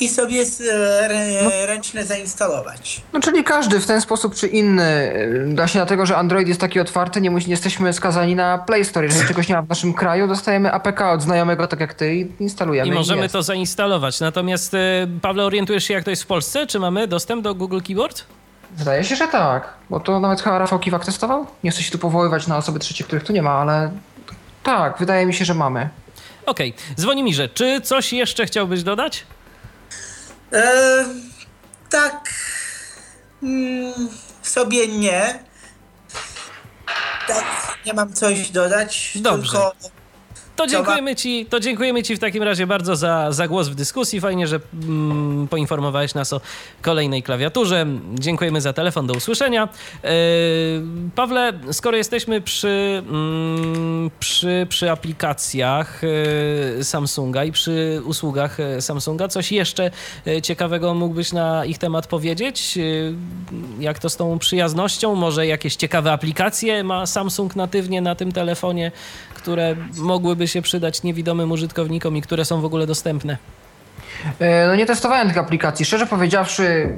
i 0.00 0.08
sobie 0.08 0.42
e, 0.42 1.04
re, 1.04 1.66
ręcznie 1.66 2.04
zainstalować. 2.04 3.02
No 3.12 3.20
czyli 3.20 3.44
każdy 3.44 3.80
w 3.80 3.86
ten 3.86 4.00
sposób 4.00 4.34
czy 4.34 4.46
inny 4.46 5.12
da 5.46 5.68
się 5.68 5.78
dlatego, 5.78 6.06
że 6.06 6.16
Android 6.16 6.48
jest 6.48 6.60
taki 6.60 6.80
otwarty, 6.80 7.20
nie, 7.20 7.30
musi, 7.30 7.46
nie 7.46 7.50
jesteśmy 7.50 7.92
skazani 7.92 8.34
na 8.36 8.58
Play 8.58 8.84
Store. 8.84 9.06
Jeżeli 9.06 9.28
czegoś 9.28 9.48
nie 9.48 9.54
ma 9.54 9.62
w 9.62 9.68
naszym 9.68 9.94
kraju, 9.94 10.28
dostajemy 10.28 10.72
APK 10.72 11.00
od 11.00 11.22
znajomego, 11.22 11.66
tak 11.66 11.80
jak 11.80 11.94
ty 11.94 12.14
i 12.14 12.32
instalujemy. 12.40 12.88
I 12.88 12.92
możemy 12.92 13.22
jest. 13.22 13.32
to 13.32 13.42
zainstalować. 13.42 14.20
Natomiast, 14.20 14.74
y, 14.74 14.78
Pawle, 15.22 15.44
orientujesz 15.44 15.84
się, 15.84 15.94
jak 15.94 16.04
to 16.04 16.10
jest 16.10 16.22
w 16.22 16.26
Polsce? 16.26 16.66
Czy 16.66 16.80
mamy 16.80 17.06
dostęp 17.06 17.42
do 17.42 17.54
Google 17.54 17.80
Keyboard? 17.86 18.24
Wydaje 18.76 19.04
się, 19.04 19.16
że 19.16 19.28
tak, 19.28 19.74
bo 19.90 20.00
to 20.00 20.20
nawet 20.20 20.40
chyba 20.40 20.58
Rafał 20.58 20.78
Kiwak 20.78 21.04
testował. 21.04 21.46
Nie 21.64 21.70
chcę 21.70 21.82
się 21.82 21.90
tu 21.90 21.98
powoływać 21.98 22.46
na 22.46 22.56
osoby 22.56 22.78
trzecie, 22.78 23.04
których 23.04 23.24
tu 23.24 23.32
nie 23.32 23.42
ma, 23.42 23.50
ale 23.50 23.90
tak, 24.62 24.98
wydaje 24.98 25.26
mi 25.26 25.34
się, 25.34 25.44
że 25.44 25.54
mamy. 25.54 25.88
Okej. 26.46 26.74
Zwonimirze, 26.96 27.48
czy 27.48 27.80
coś 27.80 28.12
jeszcze 28.12 28.46
chciałbyś 28.46 28.82
dodać? 28.82 29.26
E, 30.54 31.04
tak. 31.90 32.30
Mm, 33.42 34.08
sobie 34.42 34.88
nie. 34.88 35.44
Tak, 37.26 37.44
nie 37.86 37.94
mam 37.94 38.12
coś 38.12 38.50
dodać. 38.50 39.18
Dobrze. 39.20 39.52
Tylko 39.52 39.72
To 40.56 40.66
dziękujemy 40.66 41.16
ci, 41.16 41.46
to 41.46 41.60
dziękujemy 41.60 42.02
ci 42.02 42.16
w 42.16 42.18
takim 42.18 42.42
razie 42.42 42.66
bardzo 42.66 42.96
za, 42.96 43.32
za 43.32 43.48
głos 43.48 43.68
w 43.68 43.74
dyskusji. 43.74 44.20
Fajnie, 44.20 44.46
że 44.46 44.60
mm, 44.82 45.48
poinformowałeś 45.48 46.14
nas 46.14 46.32
o 46.32 46.40
kolejnej 46.82 47.22
klawiaturze. 47.22 47.86
Dziękujemy 48.14 48.60
za 48.60 48.72
telefon, 48.72 49.06
do 49.06 49.14
usłyszenia. 49.14 49.68
Yy, 50.02 50.10
Pawle, 51.14 51.52
skoro 51.72 51.96
jesteśmy 51.96 52.40
przy, 52.40 53.02
mm, 53.08 54.10
przy, 54.20 54.66
przy 54.68 54.90
aplikacjach 54.90 56.02
yy, 56.76 56.84
Samsunga 56.84 57.44
i 57.44 57.52
przy 57.52 58.02
usługach 58.04 58.58
yy, 58.58 58.82
Samsunga, 58.82 59.28
coś 59.28 59.52
jeszcze 59.52 59.90
yy, 60.26 60.42
ciekawego 60.42 60.94
mógłbyś 60.94 61.32
na 61.32 61.64
ich 61.64 61.78
temat 61.78 62.06
powiedzieć? 62.06 62.76
Yy, 62.76 63.14
jak 63.80 63.98
to 63.98 64.08
z 64.10 64.16
tą 64.16 64.38
przyjaznością? 64.38 65.14
Może 65.14 65.46
jakieś 65.46 65.76
ciekawe 65.76 66.12
aplikacje 66.12 66.84
ma 66.84 67.06
Samsung 67.06 67.56
natywnie 67.56 68.00
na 68.00 68.14
tym 68.14 68.32
telefonie, 68.32 68.92
które 69.44 69.76
mogłyby 69.96 70.48
się 70.48 70.62
przydać 70.62 71.02
niewidomym 71.02 71.52
użytkownikom 71.52 72.16
i 72.16 72.22
które 72.22 72.44
są 72.44 72.60
w 72.60 72.64
ogóle 72.64 72.86
dostępne? 72.86 73.36
E, 74.40 74.66
No 74.66 74.76
nie 74.76 74.86
testowałem 74.86 75.28
tych 75.28 75.38
aplikacji. 75.38 75.86
Szczerze 75.86 76.06
powiedziawszy, 76.06 76.96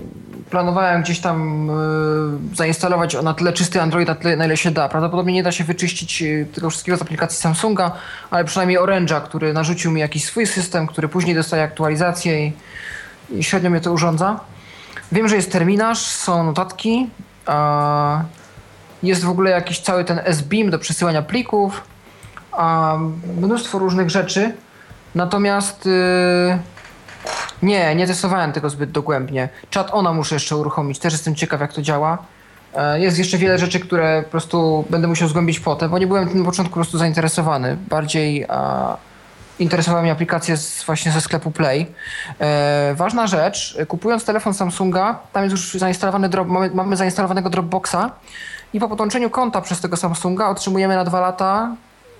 planowałem 0.50 1.02
gdzieś 1.02 1.20
tam 1.20 1.70
e, 1.70 2.56
zainstalować 2.56 3.22
na 3.22 3.34
tyle 3.34 3.52
czysty 3.52 3.82
Android, 3.82 4.08
na 4.08 4.14
tyle 4.14 4.36
na 4.36 4.44
ile 4.44 4.56
się 4.56 4.70
da. 4.70 4.88
Prawdopodobnie 4.88 5.32
nie 5.32 5.42
da 5.42 5.52
się 5.52 5.64
wyczyścić 5.64 6.22
e, 6.22 6.44
tego 6.54 6.70
wszystkiego 6.70 6.98
z 6.98 7.02
aplikacji 7.02 7.38
Samsunga, 7.38 7.92
ale 8.30 8.44
przynajmniej 8.44 8.78
Orange'a, 8.78 9.22
który 9.22 9.52
narzucił 9.52 9.90
mi 9.90 10.00
jakiś 10.00 10.24
swój 10.24 10.46
system, 10.46 10.86
który 10.86 11.08
później 11.08 11.34
dostaje 11.34 11.62
aktualizację 11.62 12.46
i, 12.46 12.52
i 13.30 13.44
średnio 13.44 13.70
mnie 13.70 13.80
to 13.80 13.92
urządza. 13.92 14.40
Wiem, 15.12 15.28
że 15.28 15.36
jest 15.36 15.52
terminarz, 15.52 15.98
są 15.98 16.44
notatki, 16.44 17.10
Jest 19.02 19.24
w 19.24 19.28
ogóle 19.28 19.50
jakiś 19.50 19.80
cały 19.80 20.04
ten 20.04 20.20
S-Beam 20.24 20.70
do 20.70 20.78
przesyłania 20.78 21.22
plików, 21.22 21.82
mnóstwo 23.40 23.78
różnych 23.78 24.10
rzeczy. 24.10 24.54
Natomiast 25.14 25.86
y, 25.86 26.58
nie, 27.62 27.94
nie 27.94 28.06
testowałem 28.06 28.52
tego 28.52 28.70
zbyt 28.70 28.90
dogłębnie. 28.90 29.48
Chat 29.74 29.88
ona 29.92 30.12
muszę 30.12 30.34
jeszcze 30.34 30.56
uruchomić, 30.56 30.98
też 30.98 31.12
jestem 31.12 31.34
ciekaw 31.34 31.60
jak 31.60 31.72
to 31.72 31.82
działa. 31.82 32.18
E, 32.74 33.00
jest 33.00 33.18
jeszcze 33.18 33.38
wiele 33.38 33.58
rzeczy, 33.58 33.80
które 33.80 34.22
po 34.22 34.30
prostu 34.30 34.84
będę 34.90 35.08
musiał 35.08 35.28
zgłębić 35.28 35.60
potem, 35.60 35.90
bo 35.90 35.98
nie 35.98 36.06
byłem 36.06 36.38
na 36.38 36.44
początku 36.44 36.70
po 36.70 36.80
prostu 36.80 36.98
zainteresowany. 36.98 37.76
Bardziej 37.88 38.44
a, 38.48 38.96
interesowały 39.58 40.02
mnie 40.02 40.12
aplikacje 40.12 40.56
z, 40.56 40.84
właśnie 40.84 41.12
ze 41.12 41.20
sklepu 41.20 41.50
Play. 41.50 41.86
E, 42.40 42.94
ważna 42.94 43.26
rzecz, 43.26 43.78
kupując 43.88 44.24
telefon 44.24 44.54
Samsunga, 44.54 45.18
tam 45.32 45.42
jest 45.42 45.52
już 45.52 45.74
zainstalowany 45.74 46.28
drop, 46.28 46.48
mamy, 46.48 46.70
mamy 46.74 46.96
zainstalowanego 46.96 47.50
Dropboxa 47.50 48.10
i 48.72 48.80
po 48.80 48.88
podłączeniu 48.88 49.30
konta 49.30 49.60
przez 49.60 49.80
tego 49.80 49.96
Samsunga 49.96 50.48
otrzymujemy 50.48 50.94
na 50.94 51.04
dwa 51.04 51.20
lata 51.20 51.76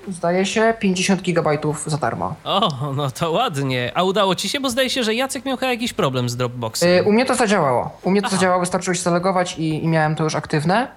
zdaje 0.08 0.46
się, 0.46 0.74
50 0.80 1.22
gigabajtów 1.22 1.84
za 1.86 1.96
darmo. 1.98 2.34
O, 2.44 2.92
no 2.96 3.10
to 3.10 3.30
ładnie. 3.30 3.92
A 3.94 4.02
udało 4.02 4.34
ci 4.34 4.48
się, 4.48 4.60
bo 4.60 4.70
zdaje 4.70 4.90
się, 4.90 5.04
że 5.04 5.14
Jacek 5.14 5.44
miał 5.44 5.56
chyba 5.56 5.70
jakiś 5.72 5.92
problem 5.92 6.28
z 6.28 6.36
Dropboxem. 6.36 6.88
Yy, 6.88 7.02
u 7.02 7.12
mnie 7.12 7.24
to 7.24 7.34
zadziałało. 7.34 7.90
U 8.02 8.10
mnie 8.10 8.22
to 8.22 8.26
Aha. 8.26 8.36
zadziałało, 8.36 8.60
wystarczyło 8.60 8.94
się 8.94 9.02
zalogować 9.02 9.58
i, 9.58 9.84
i 9.84 9.88
miałem 9.88 10.14
to 10.14 10.24
już 10.24 10.34
aktywne. 10.34 10.88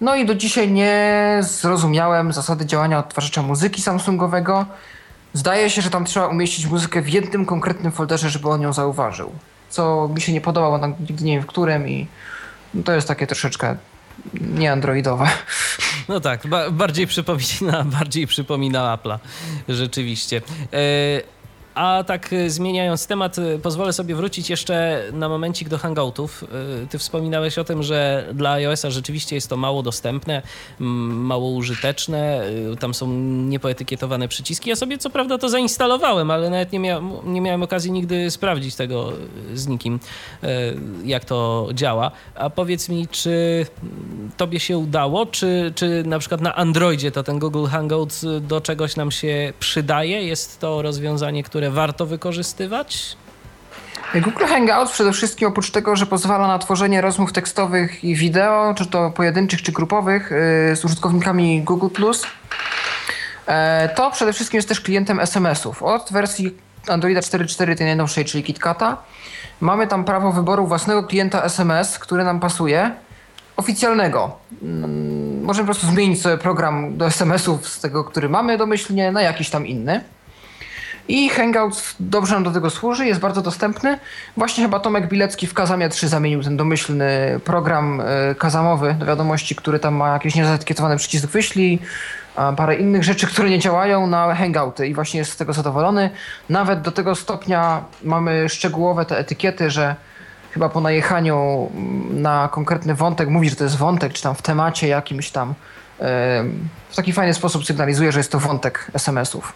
No 0.00 0.16
i 0.16 0.26
do 0.26 0.34
dzisiaj 0.34 0.72
nie 0.72 1.38
zrozumiałem 1.40 2.32
zasady 2.32 2.66
działania 2.66 2.98
odtwarzacza 2.98 3.42
muzyki 3.42 3.82
Samsungowego. 3.82 4.66
Zdaje 5.32 5.70
się, 5.70 5.82
że 5.82 5.90
tam 5.90 6.04
trzeba 6.04 6.26
umieścić 6.26 6.66
muzykę 6.66 7.02
w 7.02 7.08
jednym 7.08 7.46
konkretnym 7.46 7.92
folderze, 7.92 8.30
żeby 8.30 8.48
on 8.48 8.62
ją 8.62 8.72
zauważył. 8.72 9.30
Co 9.70 10.10
mi 10.14 10.20
się 10.20 10.32
nie 10.32 10.40
podobało, 10.40 10.80
nigdy 11.00 11.24
nie 11.24 11.32
wiem 11.32 11.42
w 11.42 11.46
którym 11.46 11.88
i 11.88 12.06
to 12.84 12.92
jest 12.92 13.08
takie 13.08 13.26
troszeczkę 13.26 13.76
nie 14.40 14.72
androidowe. 14.72 15.26
No 16.08 16.20
tak, 16.20 16.46
ba 16.46 16.70
bardziej 16.70 17.06
przypomina, 17.06 17.84
bardziej 17.98 18.26
przypomina 18.26 18.96
Apple'a, 18.96 19.18
rzeczywiście. 19.68 20.42
E, 20.72 21.35
a 21.76 22.04
tak 22.04 22.32
e, 22.32 22.50
zmieniając 22.50 23.06
temat, 23.06 23.38
e, 23.38 23.58
pozwolę 23.58 23.92
sobie 23.92 24.14
wrócić 24.14 24.50
jeszcze 24.50 25.02
na 25.12 25.28
momencik 25.28 25.68
do 25.68 25.78
hangoutów. 25.78 26.44
E, 26.84 26.86
ty 26.86 26.98
wspominałeś 26.98 27.58
o 27.58 27.64
tym, 27.64 27.82
że 27.82 28.28
dla 28.34 28.52
iOS-a 28.52 28.90
rzeczywiście 28.90 29.36
jest 29.36 29.48
to 29.50 29.56
mało 29.56 29.82
dostępne, 29.82 30.42
mało 30.78 31.50
użyteczne, 31.50 32.42
tam 32.80 32.94
są 32.94 33.10
niepoetykietowane 33.48 34.28
przyciski. 34.28 34.70
Ja 34.70 34.76
sobie 34.76 34.98
co 34.98 35.10
prawda 35.10 35.38
to 35.38 35.48
zainstalowałem, 35.48 36.30
ale 36.30 36.50
nawet 36.50 36.72
nie, 36.72 37.00
nie 37.24 37.40
miałem 37.40 37.62
okazji 37.62 37.92
nigdy 37.92 38.30
sprawdzić 38.30 38.74
tego 38.74 39.12
z 39.54 39.66
nikim, 39.66 40.00
jak 41.04 41.24
to 41.24 41.68
działa. 41.74 42.10
A 42.34 42.50
powiedz 42.50 42.88
mi, 42.88 43.08
czy 43.08 43.66
tobie 44.36 44.60
się 44.60 44.78
udało, 44.78 45.26
czy, 45.26 45.72
czy 45.74 46.02
na 46.06 46.18
przykład 46.18 46.40
na 46.40 46.54
Androidzie 46.54 47.10
to 47.10 47.22
ten 47.22 47.38
Google 47.38 47.66
Hangout 47.66 48.20
do 48.40 48.60
czegoś 48.60 48.96
nam 48.96 49.10
się 49.10 49.52
przydaje? 49.60 50.22
Jest 50.22 50.60
to 50.60 50.82
rozwiązanie, 50.82 51.42
które 51.42 51.65
które 51.66 51.74
warto 51.74 52.06
wykorzystywać? 52.06 53.16
Google 54.14 54.44
Hangouts 54.44 54.92
przede 54.92 55.12
wszystkim 55.12 55.48
oprócz 55.48 55.70
tego, 55.70 55.96
że 55.96 56.06
pozwala 56.06 56.46
na 56.48 56.58
tworzenie 56.58 57.00
rozmów 57.00 57.32
tekstowych 57.32 58.04
i 58.04 58.14
wideo, 58.14 58.74
czy 58.74 58.86
to 58.86 59.10
pojedynczych, 59.10 59.62
czy 59.62 59.72
grupowych 59.72 60.30
yy, 60.70 60.76
z 60.76 60.84
użytkownikami 60.84 61.62
Google+, 61.62 61.88
e, 63.46 63.88
to 63.96 64.10
przede 64.10 64.32
wszystkim 64.32 64.58
jest 64.58 64.68
też 64.68 64.80
klientem 64.80 65.20
SMS-ów. 65.20 65.82
Od 65.82 66.12
wersji 66.12 66.54
Androida 66.88 67.20
4.4 67.20 67.76
tej 67.76 67.86
najnowszej, 67.86 68.24
czyli 68.24 68.44
KitKata, 68.44 68.96
mamy 69.60 69.86
tam 69.86 70.04
prawo 70.04 70.32
wyboru 70.32 70.66
własnego 70.66 71.02
klienta 71.02 71.42
SMS, 71.42 71.98
który 71.98 72.24
nam 72.24 72.40
pasuje, 72.40 72.90
oficjalnego. 73.56 74.36
Mm, 74.62 75.44
możemy 75.44 75.68
po 75.68 75.74
prostu 75.74 75.92
zmienić 75.92 76.22
sobie 76.22 76.38
program 76.38 76.96
do 76.96 77.06
SMS-ów 77.06 77.68
z 77.68 77.80
tego, 77.80 78.04
który 78.04 78.28
mamy 78.28 78.58
domyślnie, 78.58 79.12
na 79.12 79.22
jakiś 79.22 79.50
tam 79.50 79.66
inny. 79.66 80.15
I 81.08 81.28
Hangouts 81.28 81.94
dobrze 82.00 82.34
nam 82.34 82.44
do 82.44 82.50
tego 82.50 82.70
służy, 82.70 83.06
jest 83.06 83.20
bardzo 83.20 83.42
dostępny. 83.42 83.98
Właśnie 84.36 84.64
chyba 84.64 84.80
Tomek 84.80 85.08
Bilecki 85.08 85.46
w 85.46 85.54
Kazamie 85.54 85.88
3 85.88 86.08
zamienił 86.08 86.42
ten 86.42 86.56
domyślny 86.56 87.40
program 87.44 88.00
e, 88.00 88.34
kazamowy 88.34 88.94
do 88.98 89.06
wiadomości, 89.06 89.54
który 89.54 89.78
tam 89.78 89.94
ma 89.94 90.12
jakiś 90.12 90.34
niezaetykietowany 90.34 90.96
przycisk 90.96 91.26
wyślij, 91.26 91.78
parę 92.56 92.76
innych 92.76 93.04
rzeczy, 93.04 93.26
które 93.26 93.50
nie 93.50 93.58
działają 93.58 94.06
na 94.06 94.34
Hangouty 94.34 94.88
i 94.88 94.94
właśnie 94.94 95.18
jest 95.18 95.32
z 95.32 95.36
tego 95.36 95.52
zadowolony. 95.52 96.10
Nawet 96.48 96.80
do 96.80 96.92
tego 96.92 97.14
stopnia 97.14 97.84
mamy 98.02 98.48
szczegółowe 98.48 99.04
te 99.04 99.18
etykiety, 99.18 99.70
że 99.70 99.96
chyba 100.50 100.68
po 100.68 100.80
najechaniu 100.80 101.70
na 102.10 102.48
konkretny 102.52 102.94
wątek 102.94 103.28
mówi, 103.28 103.50
że 103.50 103.56
to 103.56 103.64
jest 103.64 103.76
wątek, 103.76 104.12
czy 104.12 104.22
tam 104.22 104.34
w 104.34 104.42
temacie 104.42 104.88
jakimś 104.88 105.30
tam 105.30 105.54
w 106.88 106.96
taki 106.96 107.12
fajny 107.12 107.34
sposób 107.34 107.66
sygnalizuje, 107.66 108.12
że 108.12 108.20
jest 108.20 108.32
to 108.32 108.38
wątek 108.38 108.90
SMS-ów. 108.94 109.52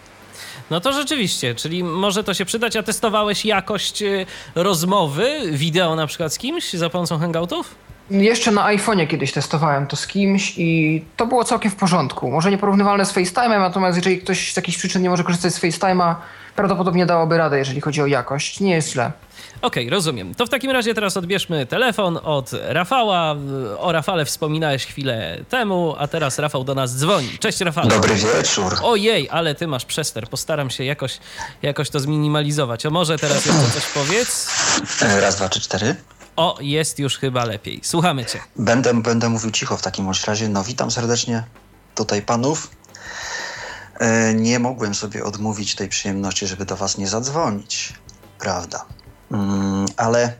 No 0.71 0.81
to 0.81 0.93
rzeczywiście, 0.93 1.55
czyli 1.55 1.83
może 1.83 2.23
to 2.23 2.33
się 2.33 2.45
przydać. 2.45 2.75
A 2.75 2.83
testowałeś 2.83 3.45
jakość 3.45 4.01
y, 4.01 4.25
rozmowy, 4.55 5.39
wideo 5.51 5.95
na 5.95 6.07
przykład 6.07 6.33
z 6.33 6.37
kimś 6.37 6.73
za 6.73 6.89
pomocą 6.89 7.17
hangoutów? 7.17 7.75
Jeszcze 8.11 8.51
na 8.51 8.65
iPhone'ie 8.75 9.07
kiedyś 9.07 9.31
testowałem 9.31 9.87
to 9.87 9.95
z 9.95 10.07
kimś 10.07 10.53
i 10.57 11.01
to 11.17 11.27
było 11.27 11.43
całkiem 11.43 11.71
w 11.71 11.75
porządku. 11.75 12.31
Może 12.31 12.51
nieporównywalne 12.51 13.05
z 13.05 13.13
FaceTime'em, 13.13 13.59
natomiast 13.59 13.97
jeżeli 13.97 14.17
ktoś 14.17 14.53
z 14.53 14.55
jakichś 14.55 14.77
przyczyn 14.77 15.01
nie 15.01 15.09
może 15.09 15.23
korzystać 15.23 15.53
z 15.53 15.59
FaceTime'a, 15.59 16.15
prawdopodobnie 16.55 17.05
dałoby 17.05 17.37
radę, 17.37 17.57
jeżeli 17.57 17.81
chodzi 17.81 18.01
o 18.01 18.05
jakość. 18.05 18.59
Nie 18.59 18.73
jest 18.73 18.91
źle. 18.91 19.11
Okej, 19.61 19.83
okay, 19.83 19.95
rozumiem. 19.95 20.35
To 20.35 20.45
w 20.45 20.49
takim 20.49 20.71
razie 20.71 20.93
teraz 20.93 21.17
odbierzmy 21.17 21.65
telefon 21.65 22.19
od 22.23 22.51
Rafała. 22.53 23.35
O 23.77 23.91
Rafale 23.91 24.25
wspominałeś 24.25 24.85
chwilę 24.85 25.37
temu, 25.49 25.95
a 25.97 26.07
teraz 26.07 26.39
Rafał 26.39 26.63
do 26.63 26.75
nas 26.75 26.97
dzwoni. 26.97 27.29
Cześć 27.39 27.61
Rafał. 27.61 27.87
Dobry 27.87 28.15
wieczór. 28.15 28.75
Ojej, 28.83 29.29
ale 29.29 29.55
ty 29.55 29.67
masz 29.67 29.85
przester. 29.85 30.27
Postaram 30.27 30.69
się 30.69 30.83
jakoś, 30.83 31.17
jakoś 31.61 31.89
to 31.89 31.99
zminimalizować. 31.99 32.85
O 32.85 32.91
może 32.91 33.17
teraz 33.17 33.45
jeszcze 33.45 33.71
coś 33.73 33.85
powiedz? 33.85 34.49
E, 35.01 35.21
raz, 35.21 35.35
dwa, 35.35 35.49
trzy, 35.49 35.61
cztery. 35.61 35.95
O, 36.41 36.57
jest 36.61 36.99
już 36.99 37.17
chyba 37.17 37.45
lepiej. 37.45 37.79
Słuchamy 37.83 38.25
cię. 38.25 38.39
Będę, 38.55 38.93
będę 38.93 39.29
mówił 39.29 39.51
cicho 39.51 39.77
w 39.77 39.81
takim 39.81 40.07
razie. 40.27 40.49
No 40.49 40.63
witam 40.63 40.91
serdecznie 40.91 41.43
tutaj 41.95 42.21
panów. 42.21 42.71
E, 43.99 44.33
nie 44.33 44.59
mogłem 44.59 44.95
sobie 44.95 45.23
odmówić 45.23 45.75
tej 45.75 45.89
przyjemności, 45.89 46.47
żeby 46.47 46.65
do 46.65 46.75
was 46.75 46.97
nie 46.97 47.07
zadzwonić. 47.07 47.93
Prawda. 48.39 48.85
Mm, 49.31 49.85
ale 49.97 50.33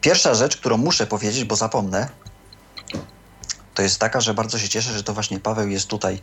pierwsza 0.00 0.34
rzecz, 0.34 0.56
którą 0.56 0.76
muszę 0.76 1.06
powiedzieć, 1.06 1.44
bo 1.44 1.56
zapomnę, 1.56 2.08
to 3.74 3.82
jest 3.82 3.98
taka, 3.98 4.20
że 4.20 4.34
bardzo 4.34 4.58
się 4.58 4.68
cieszę, 4.68 4.92
że 4.92 5.02
to 5.02 5.14
właśnie 5.14 5.40
Paweł 5.40 5.68
jest 5.68 5.86
tutaj, 5.86 6.22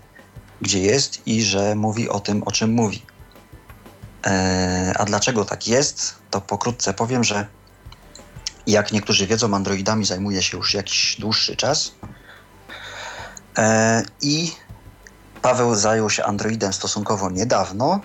gdzie 0.61 0.79
jest 0.79 1.27
i 1.27 1.43
że 1.43 1.75
mówi 1.75 2.09
o 2.09 2.19
tym, 2.19 2.43
o 2.43 2.51
czym 2.51 2.73
mówi. 2.73 3.01
E, 4.25 4.93
a 4.97 5.05
dlaczego 5.05 5.45
tak 5.45 5.67
jest, 5.67 6.15
to 6.29 6.41
pokrótce 6.41 6.93
powiem, 6.93 7.23
że 7.23 7.60
jak 8.71 8.91
niektórzy 8.91 9.27
wiedzą, 9.27 9.55
Androidami 9.55 10.05
zajmuję 10.05 10.41
się 10.43 10.57
już 10.57 10.73
jakiś 10.73 11.15
dłuższy 11.19 11.55
czas. 11.55 11.91
E, 13.57 14.03
I 14.21 14.51
Paweł 15.41 15.75
zajął 15.75 16.09
się 16.09 16.23
Androidem 16.23 16.73
stosunkowo 16.73 17.29
niedawno, 17.29 17.99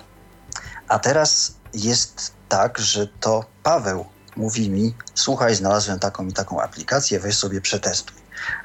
a 0.87 0.99
teraz 0.99 1.53
jest 1.73 2.31
tak, 2.49 2.79
że 2.79 3.07
to 3.07 3.45
Paweł 3.63 4.05
mówi 4.35 4.69
mi: 4.69 4.95
Słuchaj, 5.15 5.55
znalazłem 5.55 5.99
taką 5.99 6.27
i 6.27 6.33
taką 6.33 6.61
aplikację, 6.61 7.19
weź 7.19 7.37
sobie 7.37 7.61
przetestuj, 7.61 8.17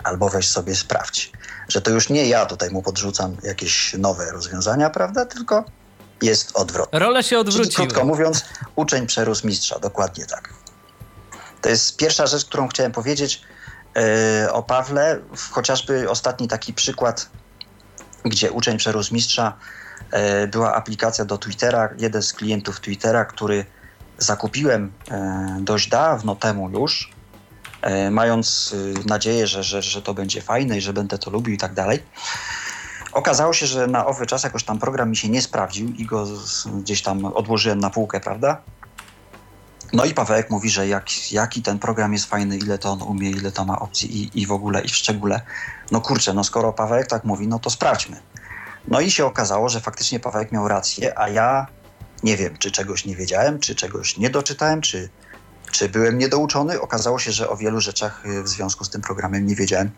albo 0.04 0.28
weź 0.28 0.48
sobie 0.48 0.76
sprawdź. 0.76 1.32
Że 1.68 1.82
to 1.82 1.90
już 1.90 2.08
nie 2.08 2.26
ja 2.26 2.46
tutaj 2.46 2.70
mu 2.70 2.82
podrzucam 2.82 3.36
jakieś 3.42 3.94
nowe 3.98 4.32
rozwiązania, 4.32 4.90
prawda? 4.90 5.26
Tylko 5.26 5.64
jest 6.22 6.56
odwrot. 6.56 6.88
Role 6.92 7.22
się 7.22 7.38
odwróciły. 7.38 7.74
Czyli, 7.74 7.86
krótko 7.88 8.04
mówiąc, 8.04 8.44
uczeń 8.76 9.06
przerósł 9.06 9.46
mistrza, 9.46 9.78
dokładnie 9.78 10.26
tak. 10.26 10.61
To 11.62 11.68
jest 11.68 11.96
pierwsza 11.96 12.26
rzecz, 12.26 12.44
którą 12.44 12.68
chciałem 12.68 12.92
powiedzieć 12.92 13.42
yy, 13.94 14.52
o 14.52 14.62
Pawle. 14.62 15.18
Chociażby 15.50 16.10
ostatni 16.10 16.48
taki 16.48 16.74
przykład, 16.74 17.30
gdzie 18.24 18.52
uczeń 18.52 18.78
przerósł 18.78 19.14
mistrza 19.14 19.56
E, 20.12 20.46
była 20.46 20.74
aplikacja 20.74 21.24
do 21.24 21.38
Twittera, 21.38 21.88
jeden 21.98 22.22
z 22.22 22.32
klientów 22.32 22.80
Twittera, 22.80 23.24
który 23.24 23.64
zakupiłem 24.18 24.92
e, 25.10 25.58
dość 25.60 25.88
dawno 25.88 26.36
temu 26.36 26.70
już, 26.70 27.10
e, 27.82 28.10
mając 28.10 28.74
nadzieję, 29.06 29.46
że, 29.46 29.62
że, 29.62 29.82
że 29.82 30.02
to 30.02 30.14
będzie 30.14 30.42
fajne 30.42 30.78
i 30.78 30.80
że 30.80 30.92
będę 30.92 31.18
to 31.18 31.30
lubił 31.30 31.54
i 31.54 31.58
tak 31.58 31.74
dalej. 31.74 32.02
Okazało 33.12 33.52
się, 33.52 33.66
że 33.66 33.86
na 33.86 34.06
owy 34.06 34.26
czas 34.26 34.44
jakoś 34.44 34.64
tam 34.64 34.78
program 34.78 35.10
mi 35.10 35.16
się 35.16 35.28
nie 35.28 35.42
sprawdził 35.42 35.88
i 35.88 36.06
go 36.06 36.26
gdzieś 36.66 37.02
tam 37.02 37.24
odłożyłem 37.24 37.78
na 37.78 37.90
półkę, 37.90 38.20
prawda? 38.20 38.62
No 39.92 40.04
i 40.04 40.14
Pawełek 40.14 40.50
mówi, 40.50 40.70
że 40.70 40.88
jak, 40.88 41.32
jaki 41.32 41.62
ten 41.62 41.78
program 41.78 42.12
jest 42.12 42.26
fajny, 42.26 42.56
ile 42.56 42.78
to 42.78 42.90
on 42.90 43.02
umie, 43.02 43.30
ile 43.30 43.52
to 43.52 43.64
ma 43.64 43.78
opcji 43.78 44.22
i, 44.22 44.42
i 44.42 44.46
w 44.46 44.52
ogóle, 44.52 44.80
i 44.80 44.88
w 44.88 44.96
szczególe. 44.96 45.40
No 45.90 46.00
kurczę, 46.00 46.34
no 46.34 46.44
skoro 46.44 46.72
Pawełek 46.72 47.06
tak 47.06 47.24
mówi, 47.24 47.48
no 47.48 47.58
to 47.58 47.70
sprawdźmy. 47.70 48.22
No 48.88 49.00
i 49.00 49.10
się 49.10 49.26
okazało, 49.26 49.68
że 49.68 49.80
faktycznie 49.80 50.20
Pawełek 50.20 50.52
miał 50.52 50.68
rację, 50.68 51.18
a 51.18 51.28
ja 51.28 51.66
nie 52.22 52.36
wiem, 52.36 52.58
czy 52.58 52.70
czegoś 52.70 53.04
nie 53.04 53.16
wiedziałem, 53.16 53.58
czy 53.58 53.74
czegoś 53.74 54.16
nie 54.16 54.30
doczytałem, 54.30 54.80
czy 54.80 55.08
Czy 55.72 55.88
byłem 55.88 56.18
niedouczony? 56.18 56.80
Okazało 56.80 57.18
się, 57.18 57.32
że 57.32 57.48
o 57.48 57.56
wielu 57.56 57.80
rzeczach 57.80 58.26
y, 58.26 58.42
w 58.42 58.48
związku 58.48 58.84
z 58.84 58.90
tym 58.90 59.00
programem 59.00 59.46
nie 59.46 59.54
wiedziałem, 59.54 59.90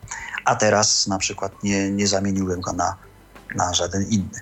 a 0.45 0.55
teraz 0.55 1.07
na 1.07 1.19
przykład 1.19 1.63
nie, 1.63 1.91
nie 1.91 2.07
zamieniłem 2.07 2.61
go 2.61 2.73
na, 2.73 2.97
na 3.55 3.75
żaden 3.75 4.03
inny. 4.03 4.41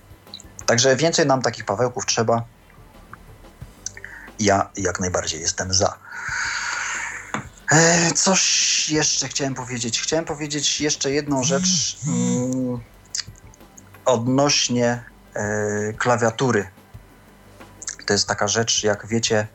Także 0.67 0.97
więcej 0.97 1.27
nam 1.27 1.43
takich 1.43 1.65
Pawełków 1.65 2.07
trzeba. 2.07 2.45
Ja 4.43 4.71
jak 4.77 5.01
najbardziej 5.01 5.41
jestem 5.41 5.75
za. 5.75 5.99
E, 7.71 8.13
coś 8.13 8.91
jeszcze 8.91 9.29
chciałem 9.29 9.55
powiedzieć. 9.55 10.01
Chciałem 10.01 10.25
powiedzieć 10.25 10.81
jeszcze 10.81 11.11
jedną 11.11 11.45
rzecz 11.45 11.99
mm, 12.07 12.81
odnośnie 14.05 15.05
e, 15.35 15.93
klawiatury. 15.93 16.69
To 18.07 18.13
jest 18.13 18.29
taka 18.29 18.49
rzecz, 18.49 18.85
jak 18.85 19.07
wiecie, 19.07 19.47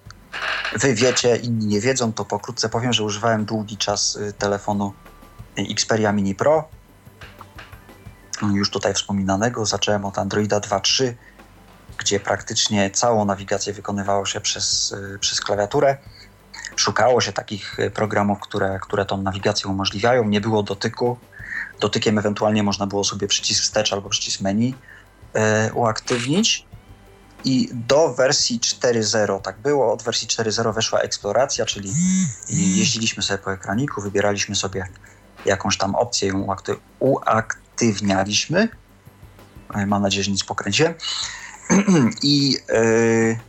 wy 0.76 0.96
wiecie, 0.96 1.36
inni 1.36 1.66
nie 1.66 1.82
wiedzą, 1.82 2.14
to 2.14 2.26
pokrótce 2.26 2.70
powiem, 2.70 2.94
że 2.94 3.04
używałem 3.04 3.46
długi 3.46 3.78
czas 3.78 4.16
y, 4.16 4.34
telefonu 4.34 4.94
Xperia 5.72 6.12
Mini 6.12 6.36
Pro. 6.36 6.70
Już 8.54 8.70
tutaj 8.70 8.94
wspominanego. 8.94 9.66
Zacząłem 9.66 10.06
od 10.06 10.18
Androida 10.18 10.60
2.3, 10.60 11.14
gdzie 11.98 12.20
praktycznie 12.20 12.92
całą 12.92 13.26
nawigację 13.26 13.74
wykonywało 13.74 14.26
się 14.26 14.42
przez, 14.42 14.92
y, 14.92 15.20
przez 15.20 15.42
klawiaturę. 15.42 15.98
Szukało 16.76 17.22
się 17.22 17.34
takich 17.34 17.80
y, 17.80 17.92
programów, 17.92 18.40
które, 18.40 18.80
które 18.82 19.06
tą 19.06 19.22
nawigację 19.22 19.70
umożliwiają. 19.70 20.24
Nie 20.24 20.42
było 20.42 20.64
dotyku. 20.64 21.18
Dotykiem 21.80 22.18
ewentualnie 22.18 22.64
można 22.64 22.88
było 22.88 23.04
sobie 23.04 23.28
przycisk 23.28 23.64
wstecz 23.64 23.94
albo 23.94 24.10
przycisk 24.10 24.42
menu 24.42 24.76
uaktywnić 25.74 26.68
i 27.44 27.70
do 27.74 28.14
wersji 28.14 28.60
4.0 28.60 29.42
tak 29.42 29.60
było. 29.60 29.94
Od 29.94 30.04
wersji 30.04 30.28
4.0 30.28 30.76
weszła 30.76 31.00
eksploracja, 31.00 31.66
czyli 31.66 31.92
jeździliśmy 32.50 33.24
sobie 33.24 33.38
po 33.38 33.54
ekraniku, 33.54 34.02
wybieraliśmy 34.02 34.56
sobie 34.56 34.88
jakąś 35.46 35.78
tam 35.78 35.96
opcję, 35.96 36.28
ją 36.28 36.48
uaktywnialiśmy. 37.00 38.70
Mam 39.88 40.02
nadzieję, 40.02 40.24
że 40.24 40.32
nic 40.32 40.44
pokręciłem. 40.44 40.94
I 42.24 42.52
yy, 42.52 43.40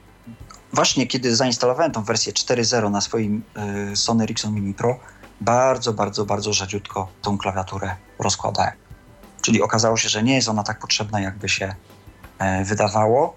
właśnie 0.73 1.07
kiedy 1.07 1.37
zainstalowałem 1.37 1.93
tą 1.93 2.05
wersję 2.05 2.33
4.0 2.33 2.91
na 2.91 3.01
swoim 3.01 3.43
yy, 3.89 3.97
Sony 3.97 4.25
Ericsson 4.25 4.55
Mini 4.55 4.75
Pro, 4.75 4.99
bardzo, 5.41 5.93
bardzo, 5.93 6.25
bardzo 6.25 6.53
rzadziutko 6.53 7.09
tą 7.23 7.39
klawiaturę 7.39 7.97
rozkładałem. 8.19 8.73
Czyli 9.43 9.63
okazało 9.63 9.97
się, 9.97 10.09
że 10.09 10.23
nie 10.23 10.35
jest 10.35 10.49
ona 10.49 10.63
tak 10.63 10.79
potrzebna, 10.79 11.21
jakby 11.21 11.49
się 11.49 11.75
yy, 12.41 12.65
wydawało. 12.65 13.37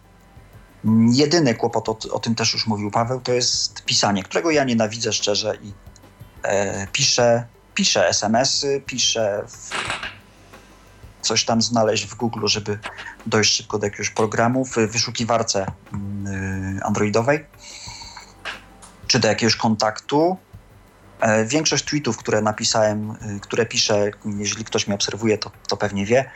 Jedyny 1.12 1.56
kłopot, 1.56 1.90
o, 1.90 1.98
o, 2.12 2.20
tym 2.20 2.36
też 2.36 2.54
już 2.54 2.68
mówił 2.68 2.92
Paweł, 2.92 3.22
to 3.22 3.32
jest 3.34 3.86
pisanie, 3.86 4.24
którego 4.24 4.52
ja 4.52 4.64
nienawidzę 4.64 5.14
szczerze 5.14 5.56
i 5.62 5.74
e, 6.44 6.88
piszę, 6.88 7.46
piszę 7.74 8.10
SMS-y, 8.10 8.82
piszę 8.86 9.46
coś 11.22 11.46
tam 11.46 11.62
znaleźć 11.62 12.08
w 12.08 12.16
Google, 12.16 12.48
żeby 12.48 12.80
dojść 13.26 13.56
szybko 13.56 13.80
do 13.80 13.86
jakiegoś 13.86 14.10
programu 14.10 14.66
w 14.66 14.76
wyszukiwarce 14.76 15.66
y, 15.66 16.84
androidowej 16.84 17.46
czy 19.08 19.20
do 19.20 19.28
jakiegoś 19.28 19.56
kontaktu. 19.56 20.38
E, 21.20 21.46
większość 21.46 21.86
tweetów, 21.86 22.18
które 22.18 22.42
napisałem, 22.42 23.12
y, 23.12 23.40
które 23.40 23.66
piszę, 23.66 24.12
jeżeli 24.26 24.66
ktoś 24.66 24.88
mnie 24.88 24.96
obserwuje, 24.96 25.38
to, 25.38 25.52
to 25.68 25.78
pewnie 25.78 26.06
wie, 26.06 26.32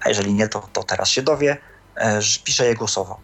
a 0.00 0.08
jeżeli 0.08 0.34
nie, 0.34 0.48
to, 0.48 0.68
to 0.72 0.82
teraz 0.82 1.08
się 1.08 1.22
dowie, 1.22 1.56
e, 1.96 2.20
piszę 2.44 2.66
je 2.66 2.74
głosowo 2.74 3.20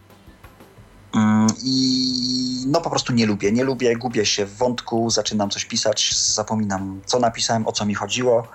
Mm, 1.14 1.46
I 1.62 2.64
no 2.66 2.80
po 2.80 2.90
prostu 2.90 3.12
nie 3.12 3.26
lubię, 3.26 3.52
nie 3.52 3.64
lubię, 3.64 3.96
gubię 3.96 4.26
się 4.26 4.46
w 4.46 4.56
wątku, 4.56 5.10
zaczynam 5.10 5.50
coś 5.50 5.64
pisać, 5.64 6.14
zapominam 6.34 7.00
co 7.06 7.18
napisałem, 7.18 7.66
o 7.66 7.72
co 7.72 7.86
mi 7.86 7.94
chodziło 7.94 8.48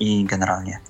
i 0.00 0.24
generalnie 0.24 0.80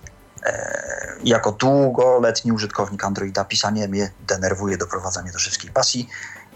jako 1.24 1.52
długoletni 1.52 2.52
użytkownik 2.52 3.04
Androida 3.04 3.44
pisanie 3.44 3.88
mnie 3.88 4.10
denerwuje, 4.26 4.76
doprowadza 4.76 5.22
mnie 5.22 5.32
do 5.32 5.38
wszystkich 5.38 5.72
pasji 5.72 6.08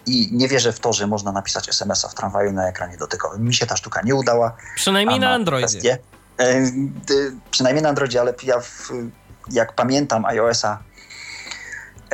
i 0.07 0.29
nie 0.33 0.49
wierzę 0.49 0.73
w 0.73 0.81
to, 0.81 0.93
że 0.93 1.07
można 1.07 1.33
napisać 1.33 1.69
SMS-a 1.69 2.09
w 2.09 2.15
tramwaju 2.15 2.53
na 2.53 2.69
ekranie 2.69 2.97
dotykowym. 2.97 3.45
Mi 3.45 3.55
się 3.55 3.67
ta 3.67 3.77
sztuka 3.77 4.03
nie 4.03 4.15
udała. 4.15 4.57
Przynajmniej 4.77 5.21
na 5.21 5.31
Androidzie. 5.31 5.67
Kwestię, 5.67 5.99
e, 6.39 6.71
przynajmniej 7.51 7.83
na 7.83 7.89
Androidzie, 7.89 8.21
ale 8.21 8.35
ja 8.43 8.61
w, 8.61 8.93
jak 9.51 9.73
pamiętam 9.73 10.25
iOS-a 10.25 10.79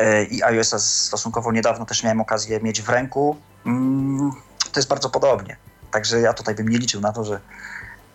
E, 0.01 0.25
i 0.25 0.43
iOS-a 0.43 0.79
stosunkowo 0.79 1.53
niedawno 1.53 1.87
też 1.87 2.03
miałem 2.03 2.21
okazję 2.21 2.61
mieć 2.61 2.83
w 2.83 2.89
ręku. 2.89 3.37
Mm, 3.67 4.33
to 4.73 4.81
jest 4.81 4.89
bardzo 4.89 5.11
podobnie. 5.11 5.57
Także 5.91 6.21
ja 6.21 6.33
tutaj 6.33 6.55
bym 6.55 6.69
nie 6.69 6.79
liczył 6.79 7.01
na 7.01 7.13
to, 7.13 7.25
że, 7.25 7.41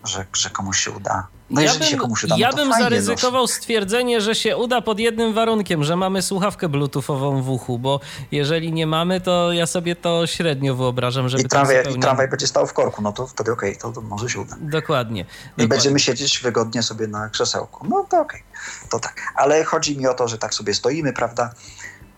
że, 0.04 0.26
że 0.34 0.50
komuś 0.50 0.80
się 0.80 0.92
uda. 0.92 1.28
No 1.50 1.62
ja 1.62 1.74
bym, 1.74 1.84
się 1.84 1.98
komuś 1.98 2.24
uda, 2.24 2.36
no 2.36 2.40
ja 2.40 2.54
bym 2.54 2.70
no. 2.70 2.78
zaryzykował 2.78 3.42
no. 3.42 3.48
stwierdzenie, 3.48 4.22
że 4.22 4.36
się 4.36 4.58
uda 4.58 4.82
pod 4.82 5.00
jednym 5.00 5.34
warunkiem, 5.34 5.84
że 5.84 5.96
mamy 5.96 6.22
słuchawkę 6.22 6.70
bluetoothową 6.70 7.42
w 7.42 7.50
uchu, 7.50 7.80
bo 7.80 8.00
jeżeli 8.32 8.74
nie 8.74 8.88
mamy, 8.88 9.22
to 9.22 9.54
ja 9.54 9.66
sobie 9.66 9.96
to 9.96 10.28
średnio 10.28 10.76
wyobrażam, 10.76 11.30
żeby 11.30 11.44
I 11.44 11.48
tramwaj, 11.48 11.78
zupełnie... 11.78 11.98
i 11.98 12.02
tramwaj 12.02 12.28
będzie 12.28 12.48
stał 12.48 12.68
w 12.68 12.74
korku, 12.74 13.02
no 13.02 13.14
to 13.14 13.28
wtedy 13.28 13.52
okej, 13.52 13.78
okay, 13.78 13.94
to, 13.94 14.02
może 14.02 14.30
się 14.30 14.40
uda. 14.40 14.56
Dokładnie. 14.60 15.22
I 15.22 15.26
dokładnie. 15.26 15.68
będziemy 15.68 16.00
siedzieć 16.00 16.40
wygodnie 16.40 16.84
sobie 16.84 17.08
na 17.08 17.30
krzesełku. 17.30 17.88
No 17.90 18.06
to 18.10 18.20
okej, 18.20 18.44
okay. 18.52 18.90
to 18.90 19.00
tak. 19.00 19.34
Ale 19.36 19.64
chodzi 19.64 19.98
mi 19.98 20.08
o 20.08 20.14
to, 20.14 20.28
że 20.28 20.38
tak 20.38 20.54
sobie 20.54 20.74
stoimy, 20.74 21.14
prawda? 21.14 21.54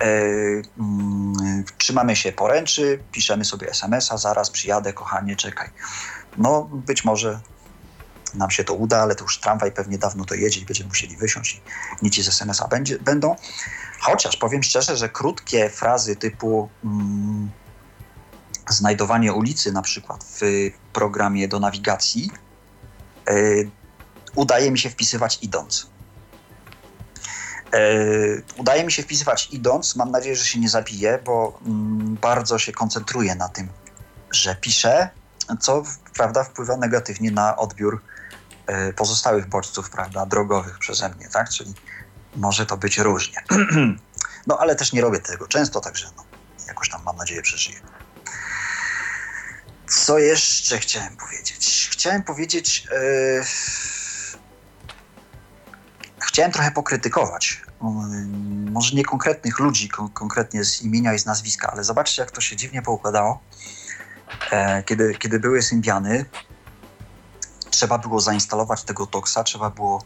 Yy, 0.01 0.61
trzymamy 1.77 2.15
się 2.15 2.31
poręczy, 2.31 2.99
piszemy 3.11 3.45
sobie 3.45 3.69
SMS-a, 3.69 4.17
zaraz 4.17 4.49
przyjadę, 4.49 4.93
kochanie, 4.93 5.35
czekaj. 5.35 5.69
No 6.37 6.69
być 6.71 7.05
może 7.05 7.39
nam 8.37 8.51
się 8.51 8.63
to 8.63 8.73
uda, 8.73 9.01
ale 9.01 9.15
to 9.15 9.23
już 9.23 9.39
tramwaj 9.39 9.71
pewnie 9.71 9.97
dawno 9.97 10.25
to 10.25 10.35
jedzie 10.35 10.61
i 10.61 10.65
będziemy 10.65 10.87
musieli 10.87 11.17
wysiąść 11.17 11.55
i 11.55 12.05
nici 12.05 12.23
z 12.23 12.27
SMS-a 12.27 12.67
będzie, 12.67 12.99
będą. 12.99 13.35
Chociaż 13.99 14.37
powiem 14.37 14.63
szczerze, 14.63 14.97
że 14.97 15.09
krótkie 15.09 15.69
frazy 15.69 16.15
typu 16.15 16.69
mm, 16.83 17.51
znajdowanie 18.69 19.33
ulicy 19.33 19.71
na 19.71 19.81
przykład 19.81 20.23
w 20.23 20.41
programie 20.93 21.47
do 21.47 21.59
nawigacji 21.59 22.31
yy, 23.27 23.71
udaje 24.35 24.71
mi 24.71 24.79
się 24.79 24.89
wpisywać 24.89 25.39
idąc. 25.41 25.89
Yy, 27.73 28.43
udaje 28.57 28.83
mi 28.83 28.91
się 28.91 29.03
wpisywać 29.03 29.49
idąc. 29.51 29.95
Mam 29.95 30.11
nadzieję, 30.11 30.35
że 30.35 30.45
się 30.45 30.59
nie 30.59 30.69
zabiję, 30.69 31.19
bo 31.25 31.59
mm, 31.65 32.17
bardzo 32.21 32.59
się 32.59 32.71
koncentruję 32.71 33.35
na 33.35 33.49
tym, 33.49 33.67
że 34.31 34.55
piszę, 34.55 35.09
co 35.59 35.83
prawda 36.13 36.43
wpływa 36.43 36.77
negatywnie 36.77 37.31
na 37.31 37.57
odbiór 37.57 38.01
E, 38.01 38.16
pozostałych 38.95 39.47
bodźców, 39.49 39.89
prawda, 39.89 40.25
drogowych 40.25 40.79
przeze 40.79 41.09
mnie, 41.09 41.29
tak? 41.29 41.49
Czyli 41.49 41.73
może 42.35 42.65
to 42.65 42.77
być 42.77 42.97
różnie. 42.97 43.43
no 44.47 44.57
ale 44.59 44.75
też 44.75 44.93
nie 44.93 45.01
robię 45.01 45.19
tego 45.19 45.47
często, 45.47 45.81
także 45.81 46.07
no, 46.17 46.25
jakoś 46.67 46.89
tam 46.89 47.03
mam 47.03 47.15
nadzieję 47.15 47.41
przeżyję. 47.41 47.79
Co 49.87 50.19
jeszcze 50.19 50.77
chciałem 50.77 51.17
powiedzieć? 51.17 51.89
Chciałem 51.91 52.23
powiedzieć. 52.23 52.87
Yy... 52.91 53.43
Chciałem 56.19 56.51
trochę 56.51 56.71
pokrytykować. 56.71 57.61
Może 58.71 58.95
nie 58.95 59.03
konkretnych 59.03 59.59
ludzi, 59.59 59.89
kon 59.89 60.09
konkretnie 60.09 60.63
z 60.63 60.81
imienia 60.81 61.13
i 61.13 61.19
z 61.19 61.25
nazwiska, 61.25 61.71
ale 61.71 61.83
zobaczcie, 61.83 62.21
jak 62.21 62.31
to 62.31 62.41
się 62.41 62.55
dziwnie 62.55 62.81
poukładało. 62.81 63.41
E, 64.51 64.83
kiedy, 64.83 65.15
kiedy 65.15 65.39
były 65.39 65.61
Symbiany, 65.61 66.25
trzeba 67.77 67.97
było 67.97 68.19
zainstalować 68.21 68.83
tego 68.83 69.05
toksa, 69.05 69.43
trzeba 69.43 69.69
było 69.69 70.03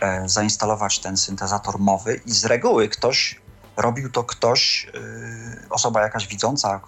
e, 0.00 0.28
zainstalować 0.28 0.98
ten 0.98 1.16
syntezator 1.16 1.78
mowy 1.78 2.20
i 2.26 2.32
z 2.32 2.44
reguły 2.44 2.88
ktoś, 2.88 3.40
robił 3.76 4.10
to 4.10 4.24
ktoś, 4.24 4.86
e, 4.94 5.68
osoba 5.70 6.02
jakaś 6.02 6.26
widząca. 6.26 6.80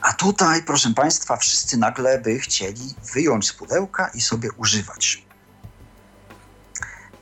A 0.00 0.12
tutaj, 0.12 0.62
proszę 0.62 0.94
Państwa, 0.94 1.36
wszyscy 1.36 1.76
nagle 1.76 2.18
by 2.18 2.38
chcieli 2.38 2.94
wyjąć 3.14 3.48
z 3.48 3.52
pudełka 3.52 4.10
i 4.14 4.20
sobie 4.20 4.52
używać. 4.52 5.26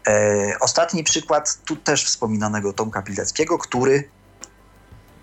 E, 0.09 0.57
ostatni 0.61 1.05
przykład, 1.05 1.59
tu 1.65 1.77
też 1.77 2.05
wspominanego 2.05 2.73
Tomka 2.73 3.03
Bileckiego, 3.03 3.59
który 3.59 4.09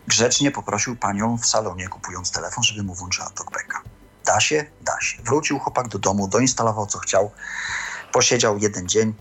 grzecznie 0.07 0.51
poprosił 0.51 0.95
panią 0.95 1.37
w 1.37 1.45
salonie, 1.45 1.87
kupując 1.87 2.31
telefon, 2.31 2.63
żeby 2.63 2.83
mu 2.83 2.95
włączyła 2.95 3.29
talkbacka. 3.29 3.81
Da 4.25 4.39
się? 4.39 4.65
Da 4.81 5.01
się. 5.01 5.23
Wrócił 5.23 5.59
chłopak 5.59 5.87
do 5.87 5.99
domu, 5.99 6.27
doinstalował 6.27 6.85
co 6.85 6.99
chciał, 6.99 7.31
posiedział 8.11 8.57
jeden 8.57 8.89
dzień, 8.89 9.13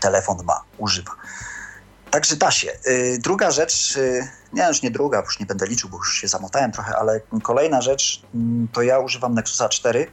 telefon 0.00 0.44
ma, 0.44 0.62
używa. 0.78 1.12
Także 2.10 2.36
da 2.36 2.50
się. 2.50 2.72
Y, 2.86 3.18
druga 3.18 3.50
rzecz, 3.50 3.96
y, 3.96 4.28
nie, 4.52 4.68
już 4.68 4.82
nie 4.82 4.90
druga, 4.90 5.20
już 5.20 5.40
nie 5.40 5.46
będę 5.46 5.66
liczył, 5.66 5.90
bo 5.90 5.96
już 5.96 6.14
się 6.14 6.28
zamotałem 6.28 6.72
trochę, 6.72 6.96
ale 6.96 7.20
kolejna 7.42 7.82
rzecz, 7.82 8.22
mm, 8.34 8.68
to 8.72 8.82
ja 8.82 8.98
używam 8.98 9.34
Nexusa 9.34 9.68
4, 9.68 10.06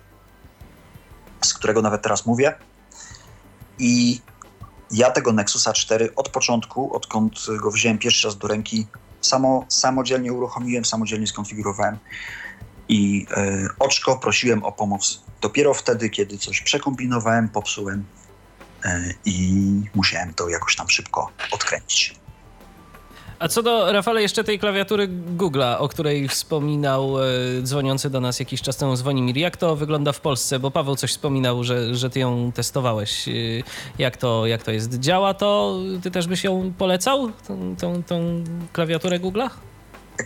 z 1.45 1.53
którego 1.53 1.81
nawet 1.81 2.01
teraz 2.01 2.25
mówię. 2.25 2.53
I 3.79 4.21
ja 4.91 5.11
tego 5.11 5.33
Nexusa 5.33 5.73
4 5.73 6.15
od 6.15 6.29
początku, 6.29 6.95
odkąd 6.95 7.45
go 7.61 7.71
wziąłem 7.71 7.97
pierwszy 7.97 8.27
raz 8.27 8.38
do 8.38 8.47
ręki, 8.47 8.88
samo, 9.21 9.65
samodzielnie 9.69 10.33
uruchomiłem, 10.33 10.85
samodzielnie 10.85 11.27
skonfigurowałem 11.27 11.97
i 12.91 13.26
e, 13.38 13.68
oczko 13.80 14.18
prosiłem 14.18 14.63
o 14.63 14.72
pomoc 14.72 15.22
dopiero 15.41 15.73
wtedy, 15.73 16.09
kiedy 16.09 16.38
coś 16.38 16.61
przekombinowałem, 16.61 17.49
popsułem 17.49 18.05
e, 18.85 19.13
i 19.26 19.63
musiałem 19.95 20.34
to 20.34 20.49
jakoś 20.49 20.76
tam 20.76 20.89
szybko 20.89 21.30
odkręcić. 21.51 22.22
A 23.39 23.47
co 23.47 23.63
do, 23.63 23.91
Rafale, 23.91 24.22
jeszcze 24.22 24.43
tej 24.43 24.59
klawiatury 24.59 25.09
Google'a, 25.38 25.76
o 25.80 25.88
której 25.88 26.27
wspominał 26.27 27.23
e, 27.23 27.27
dzwoniący 27.61 28.09
do 28.09 28.22
nas 28.22 28.39
jakiś 28.39 28.61
czas 28.61 28.77
temu 28.77 28.95
Zwonimir. 28.95 29.38
Jak 29.38 29.57
to 29.57 29.76
wygląda 29.76 30.11
w 30.11 30.22
Polsce? 30.22 30.59
Bo 30.59 30.72
Paweł 30.72 30.95
coś 30.95 31.11
wspominał, 31.11 31.63
że, 31.63 31.95
że 31.95 32.09
ty 32.09 32.19
ją 32.19 32.51
testowałeś. 32.51 33.27
E, 33.27 33.31
jak 33.97 34.18
to, 34.18 34.47
jak 34.47 34.63
to 34.63 34.72
jest? 34.72 34.99
Działa 34.99 35.34
to? 35.34 35.80
Ty 36.03 36.11
też 36.11 36.27
byś 36.27 36.43
ją 36.43 36.73
polecał? 36.77 37.31
Tą, 37.47 37.76
tą, 37.76 38.03
tą 38.03 38.43
klawiaturę 38.73 39.19
Google'a? 39.19 39.49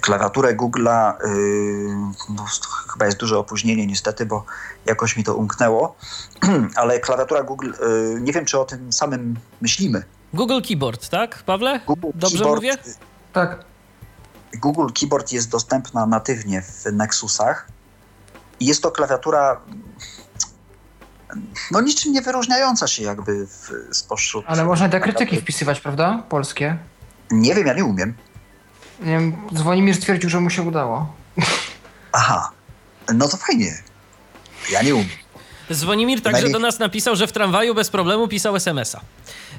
Klawiaturę 0.01 0.55
Google'a 0.55 1.13
yy, 1.27 1.95
no, 2.29 2.45
chyba 2.93 3.05
jest 3.05 3.17
duże 3.17 3.37
opóźnienie 3.37 3.87
niestety, 3.87 4.25
bo 4.25 4.45
jakoś 4.85 5.17
mi 5.17 5.23
to 5.23 5.35
umknęło, 5.35 5.95
ale 6.75 6.99
klawiatura 6.99 7.43
Google, 7.43 7.71
yy, 7.79 8.21
nie 8.21 8.33
wiem 8.33 8.45
czy 8.45 8.59
o 8.59 8.65
tym 8.65 8.93
samym 8.93 9.35
myślimy. 9.61 10.03
Google 10.33 10.61
Keyboard, 10.67 11.09
tak, 11.09 11.43
Pawle? 11.43 11.79
Google 11.87 12.07
Dobrze 12.15 12.37
Keyboard, 12.37 12.61
mówię? 12.61 12.77
Tak. 13.33 13.65
Google 14.53 14.87
Keyboard 14.99 15.31
jest 15.31 15.49
dostępna 15.49 16.05
natywnie 16.05 16.61
w 16.61 16.85
Nexusach 16.93 17.67
i 18.59 18.65
jest 18.65 18.83
to 18.83 18.91
klawiatura 18.91 19.61
no 21.71 21.81
niczym 21.81 22.11
nie 22.11 22.21
wyróżniająca 22.21 22.87
się 22.87 23.03
jakby 23.03 23.47
w, 23.47 23.71
spośród... 23.91 24.45
Ale 24.47 24.65
można 24.65 24.87
diakrytyki 24.89 25.37
wpisywać, 25.37 25.79
prawda? 25.79 26.23
Polskie. 26.29 26.77
Nie 27.31 27.55
wiem, 27.55 27.67
ja 27.67 27.73
nie 27.73 27.85
umiem. 27.85 28.13
Nie 28.99 29.11
wiem, 29.11 29.35
Dzwonimir 29.53 29.95
stwierdził, 29.95 30.29
że 30.29 30.39
mu 30.39 30.49
się 30.49 30.61
udało. 30.61 31.13
Aha, 32.11 32.51
no 33.13 33.27
to 33.27 33.37
fajnie. 33.37 33.83
Ja 34.71 34.81
nie 34.81 34.95
umiem. 34.95 35.09
Zwonimir 35.69 36.21
także 36.21 36.41
Najmniej- 36.41 36.53
do 36.53 36.59
nas 36.59 36.79
napisał, 36.79 37.15
że 37.15 37.27
w 37.27 37.31
tramwaju 37.31 37.75
bez 37.75 37.89
problemu 37.89 38.27
pisał 38.27 38.55
SMS-a. 38.55 39.01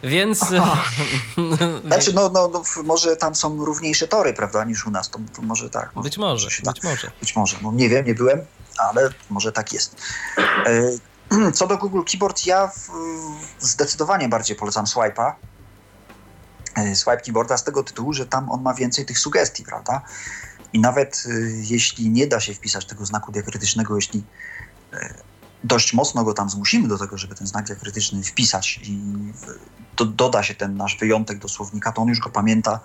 Więc 0.03 0.39
Znaczy, 1.87 2.13
no, 2.13 2.29
no, 2.29 2.49
no, 2.49 2.63
może 2.85 3.17
tam 3.17 3.35
są 3.35 3.65
równiejsze 3.65 4.09
tory, 4.09 4.35
prawda, 4.35 4.65
niż 4.65 4.87
u 4.87 4.91
nas. 4.91 5.11
To, 5.11 5.19
to 5.37 5.43
może 5.43 5.71
tak. 5.71 5.91
być 6.03 6.19
może, 6.19 6.51
się 6.51 6.63
da. 6.63 6.73
być 6.73 6.83
może. 6.83 7.11
Być 7.21 7.37
może. 7.37 7.57
No, 7.63 7.73
nie 7.73 7.89
wiem, 7.89 8.07
nie 8.07 8.15
byłem, 8.15 8.41
ale 8.79 9.09
może 9.31 9.53
tak 9.53 9.73
jest. 9.73 10.03
E, 10.67 11.53
Co 11.53 11.67
do 11.67 11.77
Google 11.77 12.03
Keyboard, 12.11 12.47
ja 12.47 12.71
zdecydowanie 13.61 14.29
bardziej 14.29 14.57
polecam 14.57 14.85
Swipe'a. 14.85 15.33
E, 16.77 16.97
Swipe 16.97 17.17
Keyboarda 17.17 17.57
z 17.57 17.65
tego 17.65 17.83
tytułu, 17.83 18.13
że 18.13 18.27
tam 18.27 18.51
on 18.51 18.63
ma 18.63 18.75
więcej 18.75 19.07
tych 19.07 19.19
sugestii, 19.19 19.65
prawda? 19.65 20.03
I 20.73 20.81
nawet 20.81 21.25
e, 21.27 21.31
jeśli 21.51 22.11
nie 22.11 22.27
da 22.27 22.41
się 22.41 22.55
wpisać 22.55 22.87
tego 22.87 23.07
znaku 23.07 23.33
diakrytycznego, 23.33 23.97
jeśli 23.97 24.23
e, 24.93 25.15
dość 25.65 25.93
mocno 25.93 26.25
go 26.25 26.35
tam 26.35 26.51
zmusimy 26.51 26.89
do 26.89 26.99
tego, 26.99 27.19
żeby 27.19 27.35
ten 27.35 27.47
znak 27.47 27.67
diakrytyczny 27.67 28.23
wpisać 28.23 28.81
i 28.83 29.01
do, 29.97 30.05
doda 30.05 30.43
się 30.43 30.55
ten 30.55 30.77
nasz 30.77 30.97
wyjątek 30.97 31.39
do 31.39 31.49
słownika, 31.49 31.93
to 31.93 32.03
on 32.03 32.09
już 32.09 32.21
go 32.21 32.31
pamięta, 32.31 32.81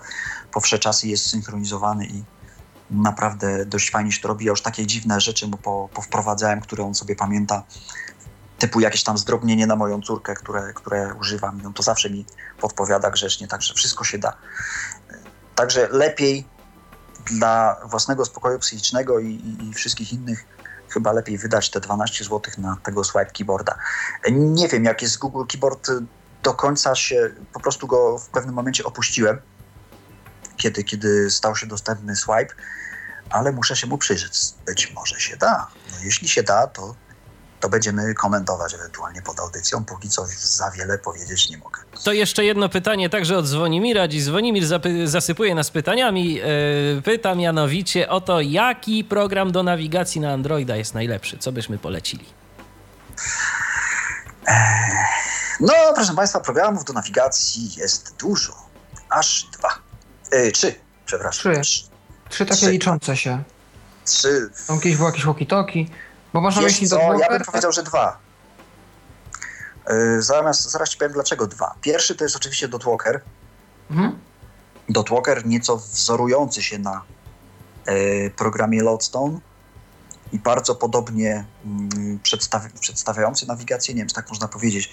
po 0.52 0.60
wsze 0.60 0.78
czasy 0.78 1.08
jest 1.08 1.26
synchronizowany 1.26 2.06
i 2.06 2.22
naprawdę 2.90 3.66
dość 3.66 3.90
fajnie 3.90 4.12
się 4.12 4.20
to 4.20 4.28
robi. 4.28 4.44
Ja 4.44 4.50
już 4.50 4.62
takie 4.62 4.86
dziwne 4.86 5.20
rzeczy 5.20 5.46
mu 5.48 5.56
po, 5.56 5.88
powprowadzałem, 5.94 6.60
które 6.60 6.84
on 6.84 6.94
sobie 6.94 7.16
pamięta, 7.16 7.62
typu 8.62 8.80
jakieś 8.80 9.02
tam 9.02 9.18
zdrobnienie 9.18 9.66
na 9.66 9.76
moją 9.76 10.02
córkę, 10.02 10.34
które, 10.34 10.72
które 10.74 11.14
używam 11.14 11.66
on 11.66 11.72
to 11.72 11.82
zawsze 11.82 12.10
mi 12.10 12.26
podpowiada 12.60 13.10
grzecznie, 13.10 13.48
także 13.48 13.74
wszystko 13.74 14.04
się 14.04 14.18
da. 14.18 14.36
Także 15.54 15.88
lepiej 15.90 16.46
dla 17.26 17.76
własnego 17.84 18.24
spokoju 18.24 18.58
psychicznego 18.58 19.18
i, 19.18 19.26
i, 19.26 19.68
i 19.68 19.74
wszystkich 19.74 20.12
innych 20.12 20.44
chyba 20.88 21.12
lepiej 21.12 21.38
wydać 21.38 21.70
te 21.70 21.80
12 21.80 22.24
zł 22.24 22.40
na 22.58 22.76
tego 22.82 23.04
swipe 23.04 23.26
keyboarda. 23.26 23.78
Nie 24.30 24.68
wiem, 24.68 24.84
jak 24.84 25.02
jest 25.02 25.18
Google 25.18 25.44
Keyboard, 25.48 25.90
do 26.42 26.54
końca 26.54 26.94
się, 26.94 27.30
po 27.52 27.60
prostu 27.60 27.86
go 27.86 28.18
w 28.18 28.28
pewnym 28.28 28.54
momencie 28.54 28.84
opuściłem, 28.84 29.40
kiedy, 30.56 30.84
kiedy 30.84 31.30
stał 31.30 31.56
się 31.56 31.66
dostępny 31.66 32.16
swipe, 32.16 32.54
ale 33.30 33.52
muszę 33.52 33.76
się 33.76 33.86
mu 33.86 33.98
przyjrzeć. 33.98 34.38
Być 34.66 34.92
może 34.92 35.20
się 35.20 35.36
da. 35.36 35.66
No, 35.92 35.96
jeśli 36.04 36.28
się 36.28 36.42
da, 36.42 36.66
to, 36.66 36.94
to 37.62 37.68
będziemy 37.68 38.14
komentować 38.14 38.74
ewentualnie 38.74 39.22
pod 39.22 39.40
audycją. 39.40 39.84
Póki 39.84 40.08
co 40.08 40.26
za 40.38 40.70
wiele 40.70 40.98
powiedzieć 40.98 41.50
nie 41.50 41.58
mogę. 41.58 41.80
To 42.04 42.12
jeszcze 42.12 42.44
jedno 42.44 42.68
pytanie 42.68 43.10
także 43.10 43.38
od 43.38 43.46
Zwonimira. 43.46 44.08
Dziś 44.08 44.22
Zwonimir 44.22 44.64
zasypuje 45.04 45.54
nas 45.54 45.70
pytaniami. 45.70 46.34
Yy, 46.34 47.02
pyta 47.04 47.34
mianowicie 47.34 48.08
o 48.08 48.20
to, 48.20 48.40
jaki 48.40 49.04
program 49.04 49.52
do 49.52 49.62
nawigacji 49.62 50.20
na 50.20 50.32
Androida 50.32 50.76
jest 50.76 50.94
najlepszy. 50.94 51.38
Co 51.38 51.52
byśmy 51.52 51.78
polecili? 51.78 52.24
No, 55.60 55.72
proszę 55.94 56.14
Państwa, 56.14 56.40
programów 56.40 56.84
do 56.84 56.92
nawigacji 56.92 57.70
jest 57.76 58.16
dużo. 58.16 58.52
Aż 59.08 59.46
dwa. 59.58 59.68
E, 60.30 60.50
trzy, 60.50 60.74
przepraszam. 61.06 61.62
Trzy. 61.62 61.82
Trzy 62.28 62.46
takie 62.46 62.60
Trzy. 62.60 62.70
liczące 62.70 63.16
się. 63.16 63.42
Trzy. 64.04 64.50
Kiedyś 64.82 64.96
było 64.96 65.08
jakieś 65.08 65.24
walkie-talkie. 65.24 65.86
Bo 66.32 66.40
można 66.40 66.62
mieć 66.62 66.80
Wiesz 66.80 66.90
do 66.90 66.96
co, 66.96 67.18
ja 67.18 67.28
bym 67.28 67.44
powiedział, 67.44 67.72
że 67.72 67.82
dwa. 67.82 68.18
E, 69.86 70.22
Zaraz, 70.22 70.70
zaraz 70.70 70.88
ci 70.90 70.98
powiem 70.98 71.12
dlaczego 71.12 71.46
dwa. 71.46 71.74
Pierwszy 71.80 72.14
to 72.14 72.24
jest 72.24 72.36
oczywiście 72.36 72.68
Dotwalker. 72.68 73.20
Mhm. 73.90 74.18
Dotwalker 74.88 75.46
nieco 75.46 75.76
wzorujący 75.76 76.62
się 76.62 76.78
na 76.78 77.02
e, 77.86 78.30
programie 78.30 78.82
Lodestone 78.82 79.38
i 80.32 80.38
bardzo 80.38 80.74
podobnie 80.74 81.44
mm, 81.64 82.18
przedstawi- 82.22 82.78
przedstawiający 82.80 83.46
nawigację, 83.48 83.94
nie 83.94 84.00
wiem, 84.00 84.08
czy 84.08 84.14
tak 84.14 84.28
można 84.28 84.48
powiedzieć, 84.48 84.92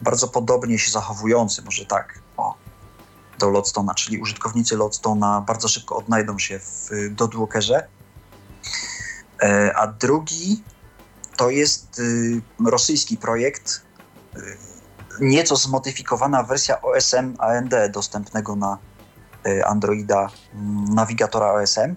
bardzo 0.00 0.28
podobnie 0.28 0.78
się 0.78 0.90
zachowujący, 0.90 1.62
może 1.62 1.86
tak, 1.86 2.18
o, 2.36 2.54
do 3.38 3.46
Lodestone'a, 3.46 3.94
czyli 3.94 4.18
użytkownicy 4.18 4.76
Lodestone'a 4.76 5.44
bardzo 5.44 5.68
szybko 5.68 5.96
odnajdą 5.96 6.38
się 6.38 6.58
w 6.58 6.92
y, 6.92 7.10
Dotwalkerze. 7.10 7.86
E, 9.42 9.72
a 9.76 9.86
drugi 9.86 10.62
to 11.36 11.50
jest 11.50 11.98
y, 11.98 12.42
rosyjski 12.66 13.16
projekt, 13.16 13.82
y, 14.36 14.40
nieco 15.20 15.56
zmodyfikowana 15.56 16.42
wersja 16.42 16.82
OSM 16.82 17.34
AND 17.38 17.74
dostępnego 17.90 18.56
na 18.56 18.78
y, 19.46 19.64
Androida 19.64 20.28
mm, 20.54 20.94
nawigatora 20.94 21.52
OSM. 21.52 21.96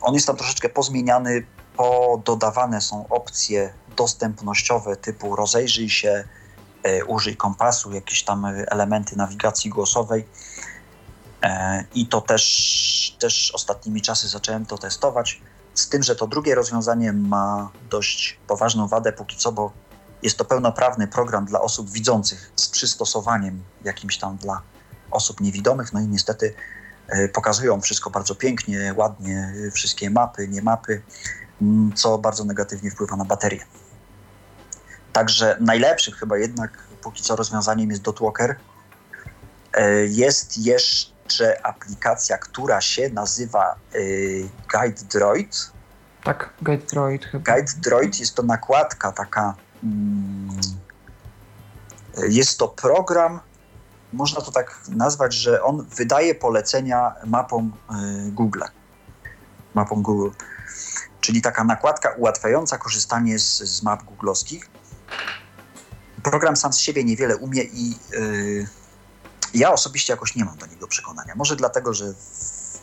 On 0.00 0.14
jest 0.14 0.26
tam 0.26 0.36
troszeczkę 0.36 0.68
pozmieniany, 0.68 1.46
pododawane 1.76 2.80
są 2.80 3.08
opcje 3.08 3.74
dostępnościowe 3.96 4.96
typu 4.96 5.36
rozejrzyj 5.36 5.90
się, 5.90 6.24
y, 6.86 7.04
użyj 7.04 7.36
kompasu, 7.36 7.92
jakieś 7.92 8.22
tam 8.22 8.44
elementy 8.66 9.16
nawigacji 9.16 9.70
głosowej. 9.70 10.26
E, 11.42 11.84
I 11.94 12.06
to 12.06 12.20
też, 12.20 13.16
też 13.20 13.50
ostatnimi 13.54 14.02
czasy 14.02 14.28
zacząłem 14.28 14.66
to 14.66 14.78
testować. 14.78 15.40
Z 15.74 15.88
tym, 15.88 16.02
że 16.02 16.16
to 16.16 16.26
drugie 16.26 16.54
rozwiązanie 16.54 17.12
ma 17.12 17.70
dość 17.90 18.38
poważną 18.46 18.88
wadę 18.88 19.12
póki 19.12 19.36
co, 19.36 19.52
bo 19.52 19.72
jest 20.22 20.38
to 20.38 20.44
pełnoprawny 20.44 21.06
program 21.06 21.44
dla 21.44 21.60
osób 21.60 21.90
widzących 21.90 22.52
z 22.56 22.68
przystosowaniem 22.68 23.62
jakimś 23.84 24.18
tam 24.18 24.36
dla 24.36 24.62
osób 25.10 25.40
niewidomych. 25.40 25.92
No 25.92 26.00
i 26.00 26.08
niestety 26.08 26.54
e, 27.08 27.28
pokazują 27.28 27.80
wszystko 27.80 28.10
bardzo 28.10 28.34
pięknie, 28.34 28.94
ładnie, 28.96 29.54
e, 29.66 29.70
wszystkie 29.70 30.10
mapy, 30.10 30.48
nie 30.48 30.62
mapy, 30.62 31.02
m, 31.62 31.92
co 31.94 32.18
bardzo 32.18 32.44
negatywnie 32.44 32.90
wpływa 32.90 33.16
na 33.16 33.24
baterię. 33.24 33.64
Także 35.12 35.56
najlepszym 35.60 36.14
chyba 36.14 36.38
jednak 36.38 36.78
póki 37.02 37.22
co 37.22 37.36
rozwiązaniem 37.36 37.90
jest 37.90 38.02
Dotwalker. 38.02 38.56
E, 39.72 40.06
Jest 40.06 40.58
jeszcze 40.58 41.13
aplikacja, 41.62 42.38
która 42.38 42.80
się 42.80 43.10
nazywa 43.10 43.74
y, 43.94 44.48
Guide 44.72 45.02
Droid. 45.12 45.70
Tak, 46.24 46.50
Guide 46.62 46.86
Droid 46.86 47.24
chyba. 47.24 47.52
Guide 47.54 47.72
Droid 47.76 48.20
jest 48.20 48.34
to 48.34 48.42
nakładka 48.42 49.12
taka. 49.12 49.54
mm, 49.82 50.48
Jest 52.28 52.58
to 52.58 52.68
program, 52.68 53.40
można 54.12 54.40
to 54.40 54.52
tak 54.52 54.80
nazwać, 54.88 55.34
że 55.34 55.62
on 55.62 55.86
wydaje 55.96 56.34
polecenia 56.34 57.14
mapom 57.26 57.72
y, 58.28 58.30
Google. 58.32 58.62
Mapom 59.74 60.02
Google. 60.02 60.30
Czyli 61.20 61.42
taka 61.42 61.64
nakładka 61.64 62.10
ułatwiająca 62.10 62.78
korzystanie 62.78 63.38
z, 63.38 63.58
z 63.58 63.82
map 63.82 64.02
googlowskich. 64.02 64.68
Program 66.22 66.56
sam 66.56 66.72
z 66.72 66.78
siebie 66.78 67.04
niewiele 67.04 67.36
umie 67.36 67.62
i 67.62 67.98
y, 68.14 68.66
ja 69.54 69.72
osobiście 69.72 70.12
jakoś 70.12 70.34
nie 70.34 70.44
mam 70.44 70.58
do 70.58 70.66
niego 70.66 70.88
przekonania. 70.88 71.34
Może 71.36 71.56
dlatego, 71.56 71.94
że 71.94 72.14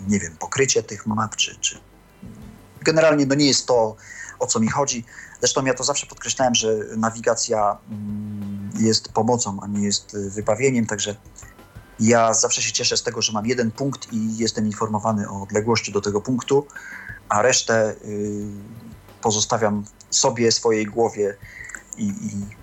nie 0.08 0.20
wiem, 0.20 0.38
pokrycie 0.38 0.84
tych 0.84 1.08
map, 1.08 1.36
czy, 1.36 1.56
czy 1.56 1.80
generalnie 2.82 3.26
no 3.26 3.36
nie 3.36 3.48
jest 3.48 3.66
to, 3.66 3.96
o 4.40 4.48
co 4.48 4.60
mi 4.60 4.68
chodzi. 4.68 5.06
Zresztą 5.40 5.66
ja 5.66 5.74
to 5.74 5.84
zawsze 5.84 6.08
podkreślałem, 6.08 6.56
że 6.56 6.78
nawigacja 6.98 7.78
mm, 7.90 8.72
jest 8.80 9.14
pomocą, 9.14 9.60
a 9.62 9.68
nie 9.68 9.86
jest 9.86 10.14
y, 10.14 10.30
wybawieniem, 10.30 10.86
także 10.86 11.16
Ja 12.00 12.34
zawsze 12.34 12.62
się 12.62 12.72
cieszę 12.72 12.98
z 12.98 13.04
tego, 13.04 13.22
że 13.22 13.34
mam 13.34 13.46
jeden 13.46 13.72
punkt 13.72 14.14
i 14.14 14.38
jestem 14.38 14.66
informowany 14.66 15.30
o 15.30 15.44
odległości 15.44 15.92
do 15.92 16.02
tego 16.02 16.22
punktu, 16.22 16.68
a 17.30 17.42
resztę 17.42 17.96
y, 18.06 18.48
pozostawiam 19.22 19.86
sobie, 20.10 20.52
swojej 20.52 20.86
głowie 20.86 21.38
i, 21.98 22.08
i 22.08 22.61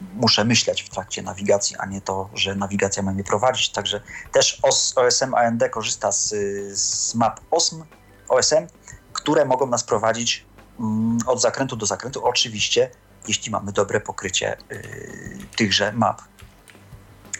muszę 0.00 0.44
myśleć 0.44 0.82
w 0.82 0.88
trakcie 0.88 1.22
nawigacji, 1.22 1.76
a 1.76 1.86
nie 1.86 2.00
to, 2.00 2.30
że 2.34 2.54
nawigacja 2.54 3.02
ma 3.02 3.12
mnie 3.12 3.24
prowadzić. 3.24 3.68
Także 3.68 4.00
też 4.32 4.60
OSM 4.96 5.34
AND 5.34 5.62
korzysta 5.70 6.12
z, 6.12 6.34
z 6.78 7.14
map 7.14 7.40
OSM, 7.50 7.84
OSM, 8.28 8.66
które 9.12 9.44
mogą 9.44 9.66
nas 9.66 9.84
prowadzić 9.84 10.46
mm, 10.80 11.18
od 11.26 11.40
zakrętu 11.40 11.76
do 11.76 11.86
zakrętu. 11.86 12.24
Oczywiście, 12.24 12.90
jeśli 13.28 13.52
mamy 13.52 13.72
dobre 13.72 14.00
pokrycie 14.00 14.56
y, 14.72 15.38
tychże 15.56 15.92
map. 15.92 16.22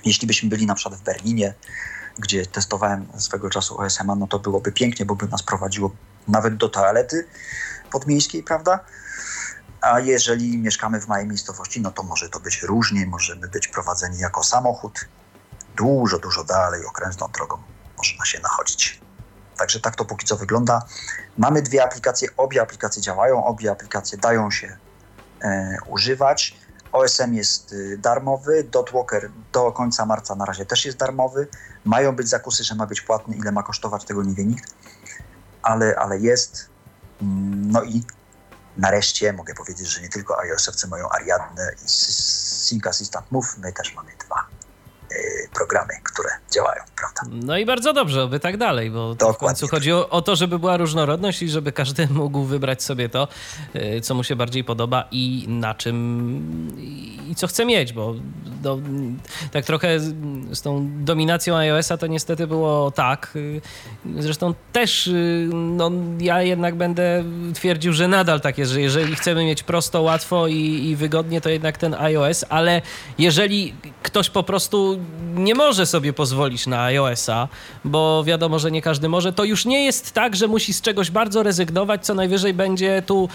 Jeśli 0.05 0.27
byśmy 0.27 0.49
byli 0.49 0.67
na 0.67 0.75
przykład 0.75 1.01
w 1.01 1.03
Berlinie, 1.03 1.55
gdzie 2.19 2.47
testowałem 2.47 3.07
swego 3.19 3.51
czasu 3.51 3.81
OSM-a, 3.81 4.15
no 4.15 4.27
to 4.27 4.39
byłoby 4.39 4.73
pięknie, 4.73 5.07
bo 5.07 5.15
by 5.15 5.29
nas 5.29 5.43
prowadziło 5.43 5.91
nawet 6.29 6.57
do 6.57 6.69
toalety 6.69 7.27
podmiejskiej, 7.91 8.43
prawda? 8.43 8.81
A 9.85 10.01
jeżeli 10.01 10.59
mieszkamy 10.59 11.01
w 11.01 11.09
małej 11.09 11.27
miejscowości, 11.27 11.81
no 11.81 11.91
to 11.91 12.03
może 12.03 12.29
to 12.29 12.41
być 12.41 12.63
różnie, 12.63 13.07
możemy 13.07 13.49
być 13.49 13.69
prowadzeni 13.69 14.19
jako 14.19 14.43
samochód 14.45 15.09
dużo, 15.77 16.19
dużo 16.19 16.45
dalej 16.45 16.87
okrężną 16.87 17.29
drogą 17.29 17.59
można 17.97 18.25
się 18.25 18.41
nachodzić. 18.41 19.01
Także 19.57 19.81
tak 19.81 19.97
to 19.97 20.05
póki 20.05 20.27
co 20.27 20.37
wygląda. 20.37 20.83
Mamy 21.39 21.63
dwie 21.63 21.85
aplikacje, 21.85 22.29
obie 22.37 22.63
aplikacje 22.63 23.03
działają, 23.03 23.45
obie 23.45 23.71
aplikacje 23.71 24.19
dają 24.19 24.51
się 24.51 24.77
e, 25.43 25.77
używać. 25.87 26.57
OSM 26.93 27.35
jest 27.35 27.73
y, 27.73 27.99
darmowy, 27.99 28.65
Dotwalker 28.65 29.31
do 29.53 29.73
końca 29.73 30.07
marca 30.07 30.35
na 30.35 30.45
razie 30.45 30.67
też 30.67 30.85
jest 30.85 30.99
darmowy. 30.99 31.49
Mają 31.85 32.17
być 32.17 32.29
zakusy, 32.29 32.65
że 32.65 32.75
ma 32.75 32.87
być 32.87 33.01
płatny, 33.01 33.37
ile 33.37 33.53
ma 33.53 33.63
kosztować, 33.63 34.05
tego 34.05 34.23
nie 34.23 34.35
wie 34.35 34.45
nikt, 34.45 34.75
ale, 35.63 35.97
ale 35.97 36.19
jest. 36.19 36.69
Mm, 37.23 37.71
no 37.71 37.83
i 37.83 38.05
nareszcie 38.77 39.33
mogę 39.33 39.55
powiedzieć, 39.55 39.87
że 39.89 40.01
nie 40.01 40.09
tylko 40.09 40.41
iOS-owcy 40.41 40.89
mają 40.89 41.09
Ariadne 41.11 41.73
i 41.85 41.89
Sync 41.89 42.87
Assistant 42.87 43.31
Move, 43.31 43.57
my 43.59 43.73
też 43.73 43.95
mamy 43.95 44.13
dwa 44.27 44.54
programy, 45.55 45.95
które 46.05 46.29
działają, 46.55 46.83
prawda? 46.97 47.37
No 47.47 47.59
i 47.59 47.67
bardzo 47.67 47.93
dobrze, 47.93 48.23
oby 48.23 48.41
tak 48.41 48.57
dalej, 48.57 48.91
bo 48.91 49.15
w 49.15 49.37
końcu 49.37 49.69
chodzi 49.69 49.93
o, 49.93 50.09
o, 50.09 50.23
to, 50.23 50.37
żeby 50.37 50.59
była 50.59 50.77
różnorodność 50.77 51.43
i 51.43 51.49
żeby 51.49 51.73
każdy 51.73 52.09
mógł 52.21 52.43
wybrać 52.43 52.83
sobie 52.83 53.09
to, 53.09 53.29
y, 53.77 54.01
co 54.01 54.15
mu 54.15 54.25
się 54.25 54.37
bardziej 54.37 54.65
podoba 54.65 55.05
i 55.11 55.45
na 55.49 55.75
czym 55.75 55.95
i 57.31 57.35
co 57.35 57.47
chce 57.47 57.65
mieć, 57.65 57.93
bo 57.93 58.15
do, 58.63 58.79
tak 59.53 59.65
trochę 59.65 60.01
z 60.51 60.63
tą 60.63 60.91
dominacją 61.05 61.57
iOS-a 61.57 61.97
to 61.97 62.07
niestety 62.07 62.47
było 62.47 62.91
tak. 62.91 63.33
Y, 63.37 63.61
zresztą 64.19 64.55
też 64.73 65.11
no, 65.53 65.91
ja 66.21 66.43
jednak 66.43 66.75
będę 66.75 67.25
twierdził, 67.55 67.93
że 67.93 68.09
nadal 68.09 68.41
tak 68.41 68.59
jest, 68.59 68.73
że 68.73 68.81
jeżeli 68.81 69.17
chcemy 69.17 69.45
mieć 69.45 69.63
prosto, 69.63 70.03
łatwo 70.03 70.47
i, 70.47 70.87
i 70.89 70.97
wygodnie, 70.97 71.41
to 71.41 71.49
jednak 71.49 71.79
ten 71.79 71.95
iOS, 71.95 72.45
ale 72.49 72.83
jeżeli 73.19 73.75
ktoś 74.03 74.31
po 74.31 74.43
prostu 74.43 74.99
nie 75.45 75.55
może 75.55 75.87
sobie 75.87 76.13
pozwolić 76.13 76.67
na 76.67 76.83
iOS-a, 76.83 77.49
bo 77.85 78.25
wiadomo, 78.25 78.59
że 78.59 78.71
nie 78.71 78.83
każdy 78.83 79.09
może, 79.09 79.33
to 79.33 79.45
już 79.45 79.65
nie 79.65 79.85
jest 79.85 80.13
tak, 80.13 80.37
że 80.37 80.49
musi 80.49 80.75
z 80.75 80.81
czegoś 80.81 81.11
bardzo 81.11 81.43
rezygnować, 81.43 82.07
co 82.07 82.15
najwyżej 82.15 82.55
będzie 82.55 83.03
tu 83.07 83.29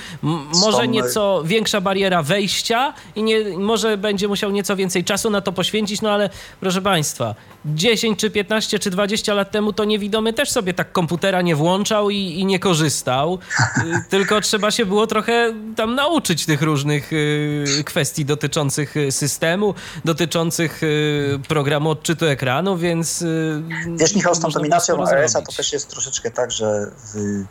może 0.61 0.87
nieco 0.87 1.43
większa 1.45 1.81
bariera 1.81 2.23
wejścia 2.23 2.93
i 3.15 3.23
nie, 3.23 3.57
może 3.57 3.97
będzie 3.97 4.27
musiał 4.27 4.51
nieco 4.51 4.75
więcej 4.75 5.03
czasu 5.03 5.29
na 5.29 5.41
to 5.41 5.51
poświęcić, 5.51 6.01
no 6.01 6.11
ale 6.11 6.29
proszę 6.59 6.81
Państwa, 6.81 7.35
10 7.65 8.19
czy 8.19 8.29
15 8.29 8.79
czy 8.79 8.89
20 8.89 9.33
lat 9.33 9.51
temu 9.51 9.73
to 9.73 9.85
niewidomy 9.85 10.33
też 10.33 10.49
sobie 10.51 10.73
tak 10.73 10.91
komputera 10.91 11.41
nie 11.41 11.55
włączał 11.55 12.09
i, 12.09 12.17
i 12.17 12.45
nie 12.45 12.59
korzystał, 12.59 13.39
tylko 14.09 14.41
trzeba 14.41 14.71
się 14.71 14.85
było 14.85 15.07
trochę 15.07 15.53
tam 15.75 15.95
nauczyć 15.95 16.45
tych 16.45 16.61
różnych 16.61 17.13
y, 17.13 17.83
kwestii 17.85 18.25
dotyczących 18.25 18.95
systemu, 19.09 19.73
dotyczących 20.05 20.83
y, 20.83 21.39
programu 21.47 21.95
odczytu 21.99 22.25
ekranu, 22.25 22.77
więc... 22.77 23.21
Y, 23.21 23.63
Wiesz 23.95 24.15
Michał, 24.15 24.35
z 24.35 24.39
tą 24.39 24.49
dominacją 24.49 25.07
iOS-a 25.07 25.41
to 25.41 25.51
też 25.51 25.73
jest 25.73 25.89
troszeczkę 25.89 26.31
tak, 26.31 26.51
że 26.51 26.91
w, 27.13 27.43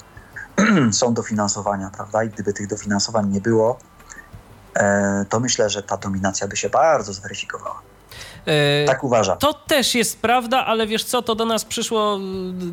są 1.00 1.14
dofinansowania, 1.14 1.90
prawda? 1.90 2.24
I 2.24 2.28
gdyby 2.28 2.52
tych 2.52 2.66
dofinansowań 2.66 3.28
nie 3.28 3.40
było, 3.40 3.78
e, 4.74 5.24
to 5.28 5.40
myślę, 5.40 5.70
że 5.70 5.82
ta 5.82 5.96
dominacja 5.96 6.48
by 6.48 6.56
się 6.56 6.68
bardzo 6.68 7.12
zweryfikowała. 7.12 7.80
E, 8.48 8.84
tak 8.84 9.04
uważam. 9.04 9.38
To 9.38 9.54
też 9.54 9.94
jest 9.94 10.20
prawda, 10.20 10.66
ale 10.66 10.86
wiesz 10.86 11.04
co, 11.04 11.22
to 11.22 11.34
do 11.34 11.44
nas 11.44 11.64
przyszło, 11.64 12.18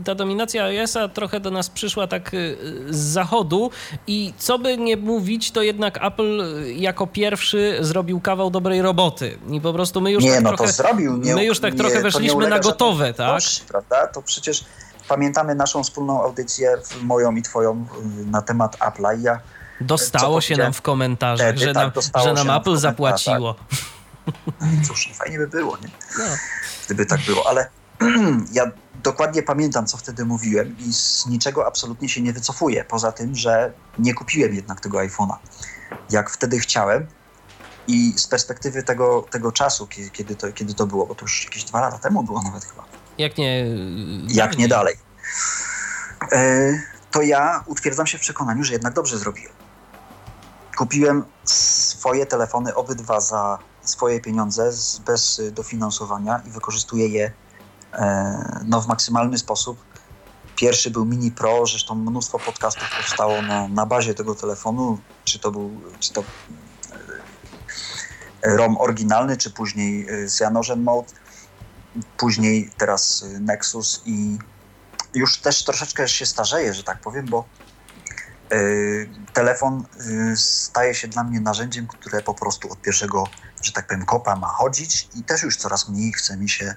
ta 0.06 0.16
dominacja 0.16 0.64
iOS-a 0.64 1.08
trochę 1.08 1.40
do 1.40 1.52
nas 1.52 1.70
przyszła 1.70 2.08
tak 2.08 2.34
y, 2.34 2.58
z 2.90 2.98
zachodu 2.98 3.72
i 4.08 4.34
co 4.38 4.60
by 4.60 4.78
nie 4.78 4.98
mówić, 4.98 5.52
to 5.52 5.62
jednak 5.62 6.04
Apple 6.04 6.44
jako 6.76 7.08
pierwszy 7.08 7.78
zrobił 7.82 8.20
kawał 8.20 8.50
dobrej 8.50 8.82
roboty 8.82 9.38
i 9.50 9.62
po 9.62 9.74
prostu 9.74 10.02
my 10.02 10.12
już 10.12 10.24
nie, 10.24 10.32
tak 10.32 10.44
no 10.44 10.50
trochę, 10.50 10.66
to 10.66 10.72
zrobił. 10.72 11.18
Nie, 11.18 11.36
my 11.36 11.46
już 11.46 11.60
tak 11.60 11.74
nie, 11.74 11.80
trochę 11.80 12.02
weszliśmy 12.02 12.48
na 12.48 12.60
gotowe, 12.60 13.14
tak? 13.14 13.30
Proszę, 13.30 13.62
prawda? 13.68 14.08
To 14.08 14.22
przecież 14.22 14.66
pamiętamy 15.08 15.56
naszą 15.56 15.84
wspólną 15.84 16.24
audycję, 16.24 16.78
moją 17.02 17.36
i 17.36 17.42
twoją, 17.42 17.86
y, 18.22 18.26
na 18.26 18.42
temat 18.42 18.78
Apple'a 18.78 19.20
i 19.20 19.24
ja 19.24 19.40
Dostało 19.82 20.42
się 20.42 20.58
nam 20.58 20.74
w 20.74 20.82
komentarzach, 20.82 21.48
Wtedy, 21.48 21.66
że, 21.66 21.74
nam, 21.74 21.92
tak, 21.92 22.24
że 22.24 22.34
nam 22.34 22.50
Apple 22.50 22.78
zapłaciło. 22.78 23.56
Cóż, 24.88 25.10
fajnie 25.14 25.38
by 25.38 25.48
było, 25.48 25.78
nie? 25.78 25.90
No. 26.18 26.26
Gdyby 26.86 27.06
tak 27.06 27.22
było, 27.22 27.50
ale 27.50 27.70
ja 28.52 28.72
dokładnie 29.04 29.44
pamiętam, 29.44 29.86
co 29.86 29.98
wtedy 29.98 30.26
mówiłem 30.26 30.76
i 30.80 30.94
z 30.94 31.26
niczego 31.26 31.68
absolutnie 31.68 32.10
się 32.10 32.22
nie 32.22 32.34
wycofuję. 32.34 32.84
Poza 32.84 33.12
tym, 33.12 33.36
że 33.36 33.74
nie 34.00 34.14
kupiłem 34.14 34.56
jednak 34.56 34.80
tego 34.80 34.98
iPhone'a, 34.98 35.36
jak 36.10 36.30
wtedy 36.30 36.60
chciałem. 36.60 37.08
I 37.88 38.14
z 38.18 38.28
perspektywy 38.28 38.84
tego, 38.84 39.26
tego 39.32 39.52
czasu, 39.52 39.88
kiedy, 39.88 40.10
kiedy, 40.10 40.36
to, 40.36 40.52
kiedy 40.52 40.74
to 40.74 40.88
było, 40.88 41.06
bo 41.06 41.16
to 41.16 41.22
już 41.22 41.44
jakieś 41.44 41.64
dwa 41.64 41.82
lata 41.82 41.98
temu 41.98 42.24
było 42.24 42.42
nawet 42.42 42.66
chyba. 42.66 42.84
Jak 43.18 43.38
nie... 43.38 43.66
Jak 44.28 44.58
nie 44.58 44.68
dalej. 44.68 44.96
E, 46.32 46.74
to 47.12 47.22
ja 47.22 47.64
utwierdzam 47.66 48.08
się 48.08 48.18
w 48.18 48.22
przekonaniu, 48.22 48.64
że 48.64 48.74
jednak 48.74 48.94
dobrze 48.94 49.18
zrobiłem. 49.18 49.54
Kupiłem 50.78 51.24
swoje 51.44 52.26
telefony 52.26 52.76
obydwa 52.76 53.20
za 53.20 53.60
swoje 53.90 54.22
pieniądze 54.22 54.72
bez 55.06 55.42
dofinansowania 55.52 56.42
i 56.48 56.50
wykorzystuje 56.50 57.08
je 57.08 57.32
e, 57.94 58.60
no, 58.66 58.82
w 58.82 58.88
maksymalny 58.88 59.38
sposób. 59.38 59.78
Pierwszy 60.56 60.92
był 60.92 61.06
Mini 61.06 61.32
Pro, 61.32 61.66
zresztą 61.66 61.96
mnóstwo 61.96 62.40
podcastów 62.40 62.90
powstało 62.98 63.42
na, 63.42 63.68
na 63.68 63.86
bazie 63.86 64.14
tego 64.14 64.36
telefonu, 64.36 65.00
czy 65.24 65.40
to 65.40 65.52
był 65.52 65.82
czy 66.00 66.14
to 66.14 66.24
e, 68.42 68.58
ROM 68.58 68.78
oryginalny, 68.78 69.38
czy 69.38 69.52
później 69.52 70.08
e, 70.10 70.28
Cyanogen 70.28 70.84
Mode, 70.84 71.14
później 72.18 72.70
teraz 72.78 73.26
Nexus 73.40 74.02
i 74.06 74.38
już 75.14 75.38
też 75.38 75.64
troszeczkę 75.64 76.08
się 76.08 76.26
starzeje, 76.26 76.74
że 76.74 76.84
tak 76.84 77.02
powiem, 77.02 77.26
bo 77.26 77.46
telefon 79.34 79.84
staje 80.36 80.96
się 80.96 81.08
dla 81.08 81.24
mnie 81.24 81.40
narzędziem, 81.40 81.88
które 81.88 82.22
po 82.22 82.34
prostu 82.34 82.72
od 82.72 82.82
pierwszego 82.82 83.24
że 83.66 83.72
tak 83.72 83.88
powiem, 83.88 84.06
kopa 84.06 84.36
ma 84.36 84.48
chodzić 84.48 85.10
i 85.16 85.24
też 85.24 85.44
już 85.44 85.58
coraz 85.58 85.90
mniej 85.90 86.14
chce 86.14 86.38
mi 86.38 86.50
się 86.50 86.76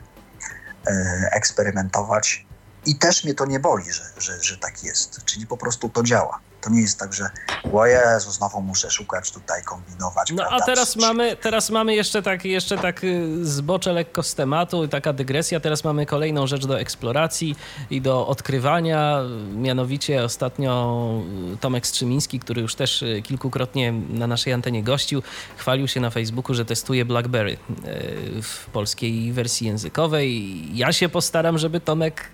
e, 0.87 1.29
eksperymentować. 1.33 2.47
I 2.87 2.99
też 2.99 3.25
mnie 3.25 3.35
to 3.35 3.47
nie 3.47 3.61
boli, 3.61 3.93
że, 3.93 4.05
że, 4.19 4.43
że 4.43 4.59
tak 4.59 4.85
jest. 4.85 5.25
Czyli 5.25 5.47
po 5.47 5.57
prostu 5.57 5.89
to 5.89 6.03
działa. 6.03 6.41
To 6.61 6.71
nie 6.71 6.81
jest 6.81 6.99
tak, 6.99 7.13
że 7.13 7.31
o 7.73 7.87
Jezu, 7.87 8.31
znowu 8.31 8.61
muszę 8.61 8.91
szukać 8.91 9.31
tutaj, 9.31 9.63
kombinować. 9.63 10.31
No 10.31 10.37
prawda? 10.37 10.57
a 10.57 10.67
teraz 10.67 10.97
mamy, 10.97 11.37
teraz 11.37 11.71
mamy 11.71 11.95
jeszcze 11.95 12.23
tak, 12.23 12.45
jeszcze 12.45 12.79
tak 12.79 13.05
y, 13.05 13.47
zbocze 13.47 13.93
lekko 13.93 14.23
z 14.23 14.35
tematu, 14.35 14.89
taka 14.89 15.13
dygresja. 15.13 15.61
Teraz 15.61 15.85
mamy 15.85 16.07
kolejną 16.07 16.47
rzecz 16.47 16.67
do 16.67 16.81
eksploracji 16.81 17.57
i 17.91 18.01
do 18.01 18.27
odkrywania. 18.27 19.21
Mianowicie 19.55 20.25
ostatnio 20.25 21.13
Tomek 21.61 21.87
Strzymiński, 21.87 22.41
który 22.41 22.63
już 22.63 22.75
też 22.75 23.03
y, 23.03 23.23
kilkukrotnie 23.23 23.93
na 23.93 24.27
naszej 24.27 24.53
antenie 24.53 24.83
gościł, 24.83 25.23
chwalił 25.57 25.89
się 25.89 26.01
na 26.01 26.11
Facebooku, 26.11 26.55
że 26.55 26.65
testuje 26.65 27.05
BlackBerry 27.05 27.53
y, 27.53 28.43
w 28.43 28.67
polskiej 28.73 29.33
wersji 29.33 29.67
językowej. 29.67 30.59
Ja 30.77 30.93
się 30.93 31.09
postaram, 31.09 31.59
żeby 31.59 31.81
Tomek 31.81 32.31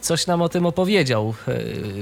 coś 0.00 0.26
nam 0.26 0.42
o 0.42 0.48
tym 0.48 0.66
opowiedział 0.66 1.34
e, 1.48 1.54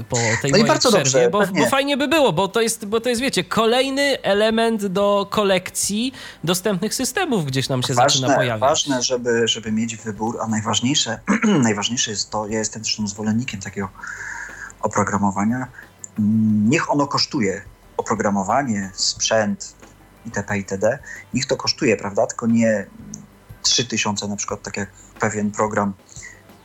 po 0.03 0.17
tej 0.41 0.51
no 0.51 0.57
mojej 0.57 0.79
przerwie, 0.79 0.97
dobrze, 0.97 1.29
bo, 1.29 1.47
bo, 1.47 1.65
fajnie 1.69 1.97
by 1.97 2.07
było, 2.07 2.33
bo 2.33 2.47
to, 2.47 2.61
jest, 2.61 2.85
bo 2.85 3.01
to 3.01 3.09
jest, 3.09 3.21
wiecie, 3.21 3.43
kolejny 3.43 4.21
element 4.21 4.85
do 4.85 5.27
kolekcji 5.29 6.13
dostępnych 6.43 6.93
systemów 6.93 7.45
gdzieś 7.45 7.69
nam 7.69 7.83
się 7.83 7.93
ważne, 7.93 8.19
zaczyna 8.19 8.35
pojawiać. 8.35 8.69
Ważne, 8.69 9.03
żeby, 9.03 9.47
żeby 9.47 9.71
mieć 9.71 9.95
wybór, 9.95 10.37
a 10.41 10.47
najważniejsze, 10.47 11.19
najważniejsze 11.63 12.11
jest 12.11 12.29
to, 12.29 12.47
ja 12.47 12.59
jestem 12.59 12.83
zresztą 12.83 13.07
zwolennikiem 13.07 13.59
takiego 13.59 13.89
oprogramowania, 14.81 15.67
niech 16.67 16.91
ono 16.91 17.07
kosztuje 17.07 17.61
oprogramowanie, 17.97 18.91
sprzęt 18.93 19.75
itp. 20.25 20.57
itd. 20.57 20.99
Niech 21.33 21.45
to 21.45 21.57
kosztuje, 21.57 21.97
prawda? 21.97 22.27
Tylko 22.27 22.47
nie 22.47 22.85
3000 23.61 24.27
na 24.27 24.35
przykład, 24.35 24.61
tak 24.61 24.77
jak 24.77 24.89
pewien 25.19 25.51
program 25.51 25.93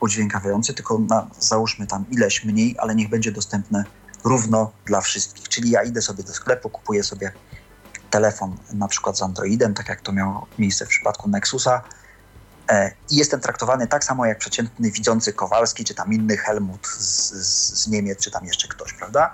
udźwiękawiający, 0.03 0.73
tylko 0.73 0.99
na, 0.99 1.27
załóżmy 1.39 1.87
tam 1.87 2.05
ileś 2.11 2.45
mniej, 2.45 2.75
ale 2.79 2.95
niech 2.95 3.09
będzie 3.09 3.31
dostępne 3.31 3.83
równo 4.23 4.71
dla 4.85 5.01
wszystkich. 5.01 5.49
Czyli 5.49 5.71
ja 5.71 5.83
idę 5.83 6.01
sobie 6.01 6.23
do 6.23 6.33
sklepu, 6.33 6.69
kupuję 6.69 7.03
sobie 7.03 7.31
telefon 8.09 8.57
na 8.73 8.87
przykład 8.87 9.17
z 9.17 9.21
Androidem, 9.21 9.73
tak 9.73 9.89
jak 9.89 10.01
to 10.01 10.11
miało 10.11 10.47
miejsce 10.59 10.85
w 10.85 10.89
przypadku 10.89 11.29
Nexusa 11.29 11.81
e, 12.69 12.91
i 13.09 13.15
jestem 13.15 13.39
traktowany 13.39 13.87
tak 13.87 14.03
samo 14.03 14.25
jak 14.25 14.37
przeciętny 14.37 14.91
widzący 14.91 15.33
Kowalski, 15.33 15.83
czy 15.83 15.93
tam 15.93 16.13
inny 16.13 16.37
Helmut 16.37 16.87
z, 16.87 17.31
z, 17.31 17.81
z 17.83 17.87
Niemiec, 17.87 18.19
czy 18.19 18.31
tam 18.31 18.45
jeszcze 18.45 18.67
ktoś, 18.67 18.93
prawda? 18.93 19.33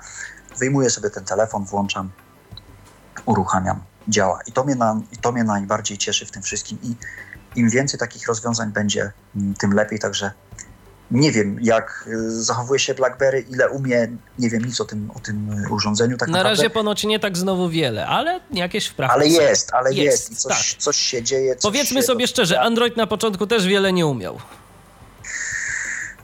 Wyjmuję 0.59 0.89
sobie 0.89 1.09
ten 1.09 1.25
telefon, 1.25 1.65
włączam, 1.65 2.11
uruchamiam, 3.25 3.81
działa. 4.07 4.39
I 4.47 4.51
to 4.51 4.63
mnie, 4.63 4.75
na, 4.75 5.01
i 5.11 5.17
to 5.17 5.31
mnie 5.31 5.43
najbardziej 5.43 5.97
cieszy 5.97 6.25
w 6.25 6.31
tym 6.31 6.41
wszystkim 6.41 6.77
i 6.83 6.95
im 7.55 7.69
więcej 7.69 7.99
takich 7.99 8.27
rozwiązań 8.27 8.71
będzie, 8.71 9.11
mm, 9.35 9.53
tym 9.53 9.73
lepiej, 9.73 9.99
także 9.99 10.31
nie 11.11 11.31
wiem, 11.31 11.57
jak 11.61 12.05
y, 12.07 12.43
zachowuje 12.43 12.79
się 12.79 12.93
BlackBerry, 12.93 13.45
ile 13.49 13.69
umie, 13.69 14.07
nie 14.39 14.49
wiem 14.49 14.65
nic 14.65 14.81
o 14.81 14.85
tym, 14.85 15.11
o 15.15 15.19
tym 15.19 15.63
y, 15.65 15.69
urządzeniu. 15.69 16.17
Tak 16.17 16.29
Na 16.29 16.37
naprawdę. 16.37 16.57
razie 16.57 16.69
ponoć 16.69 17.03
nie 17.03 17.19
tak 17.19 17.37
znowu 17.37 17.69
wiele, 17.69 18.07
ale 18.07 18.39
jakieś 18.51 18.87
wprawdy 18.87 19.13
Ale 19.15 19.27
jest, 19.27 19.73
ale 19.73 19.93
jest, 19.93 20.29
Jest, 20.29 20.31
i 20.31 20.35
coś, 20.35 20.73
tak. 20.73 20.81
coś 20.81 20.97
się 20.97 21.23
dzieje. 21.23 21.55
Coś 21.55 21.71
Powiedzmy 21.71 22.01
się 22.01 22.07
sobie 22.07 22.27
szczerze, 22.27 22.61
Android 22.61 22.97
na 22.97 23.07
początku 23.07 23.47
też 23.47 23.67
wiele 23.67 23.93
nie 23.93 24.05
umiał. 24.07 24.39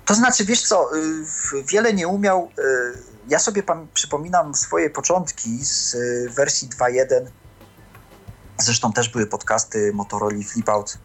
To 0.06 0.14
znaczy, 0.16 0.46
wiesz 0.46 0.62
co, 0.62 0.96
y, 0.98 1.64
wiele 1.64 1.94
nie 1.94 2.08
umiał. 2.08 2.52
Ja 3.30 3.40
sobie 3.40 3.64
przypominam 3.94 4.56
swoje 4.56 4.90
początki 4.90 5.66
z 5.66 5.96
wersji 6.36 6.70
2.1. 6.70 7.26
Zresztą 8.58 8.94
też 8.94 9.10
były 9.10 9.28
podcasty 9.28 9.92
Motorola 9.94 10.44
Flipout 10.52 10.98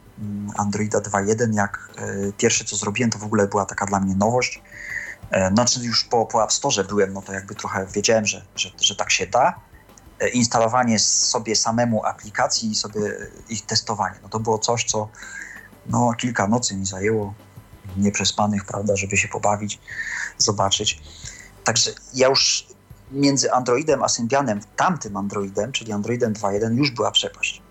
Androida 0.56 0.98
2.1. 0.98 1.54
Jak 1.54 1.90
y, 1.98 2.32
pierwsze 2.36 2.64
co 2.64 2.76
zrobiłem, 2.76 3.10
to 3.10 3.18
w 3.18 3.24
ogóle 3.24 3.48
była 3.48 3.66
taka 3.66 3.86
dla 3.86 4.00
mnie 4.00 4.14
nowość. 4.14 4.62
E, 5.30 5.50
Znaczy 5.50 5.80
już 5.80 6.04
po, 6.04 6.26
po 6.26 6.44
App 6.44 6.52
Store 6.52 6.84
byłem, 6.84 7.12
no 7.12 7.22
to 7.22 7.32
jakby 7.32 7.54
trochę 7.54 7.86
wiedziałem, 7.86 8.26
że, 8.26 8.42
że, 8.56 8.70
że 8.80 8.96
tak 8.96 9.10
się 9.10 9.26
da. 9.26 9.60
E, 10.20 10.28
Instalowanie 10.28 10.98
sobie 10.98 11.56
samemu 11.56 12.04
aplikacji 12.04 12.70
i 12.70 12.74
sobie 12.74 13.00
ich 13.48 13.66
testowanie. 13.66 14.16
No 14.22 14.28
to 14.28 14.40
było 14.40 14.58
coś, 14.58 14.84
co 14.84 15.08
no, 15.86 16.14
kilka 16.18 16.46
nocy 16.46 16.76
mi 16.76 16.86
zajęło 16.86 17.34
nieprzespanych, 17.96 18.64
prawda, 18.64 18.96
żeby 18.96 19.16
się 19.16 19.28
pobawić, 19.28 19.80
zobaczyć. 20.38 21.02
Także 21.64 21.90
ja 22.14 22.28
już 22.28 22.66
między 23.10 23.52
Androidem 23.52 24.02
a 24.02 24.08
Symbianem, 24.08 24.60
tamtym 24.76 25.16
Androidem, 25.16 25.72
czyli 25.72 25.92
Androidem 25.92 26.34
2.1, 26.34 26.76
już 26.76 26.90
była 26.90 27.10
przepaść. 27.10 27.62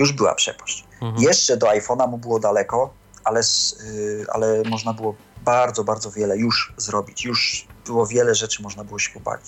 Już 0.00 0.12
była 0.12 0.34
przepaść. 0.34 0.84
Mhm. 1.02 1.22
Jeszcze 1.22 1.56
do 1.56 1.66
iPhone'a 1.66 2.08
mu 2.08 2.18
było 2.18 2.40
daleko, 2.40 2.90
ale, 3.24 3.40
y, 3.40 4.26
ale 4.32 4.62
można 4.62 4.92
było 4.92 5.14
bardzo, 5.44 5.84
bardzo 5.84 6.10
wiele 6.10 6.36
już 6.36 6.72
zrobić. 6.76 7.24
Już 7.24 7.66
było 7.86 8.06
wiele 8.06 8.34
rzeczy, 8.34 8.62
można 8.62 8.84
było 8.84 8.98
się 8.98 9.10
pobawić. 9.10 9.46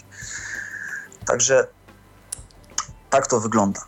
Także 1.27 1.66
tak 3.11 3.27
to 3.27 3.41
wygląda. 3.41 3.81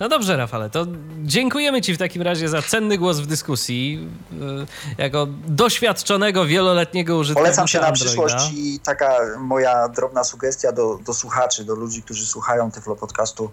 No 0.00 0.08
dobrze, 0.08 0.36
Rafale, 0.36 0.70
to 0.70 0.86
dziękujemy 1.22 1.82
Ci 1.82 1.94
w 1.94 1.98
takim 1.98 2.22
razie 2.22 2.48
za 2.48 2.62
cenny 2.62 2.98
głos 2.98 3.18
w 3.18 3.26
dyskusji. 3.26 4.08
Yy, 4.32 4.66
Jako 4.98 5.26
doświadczonego, 5.46 6.46
wieloletniego 6.46 7.16
użytkownika 7.16 7.56
Polecam 7.56 7.68
się 7.68 7.80
na 7.80 7.92
przyszłość 7.92 8.52
i 8.54 8.80
taka 8.84 9.18
moja 9.38 9.88
drobna 9.88 10.24
sugestia 10.24 10.72
do, 10.72 10.98
do 11.06 11.14
słuchaczy, 11.14 11.64
do 11.64 11.74
ludzi, 11.74 12.02
którzy 12.02 12.26
słuchają 12.26 12.70
Tyflo 12.70 12.96
Podcastu, 12.96 13.50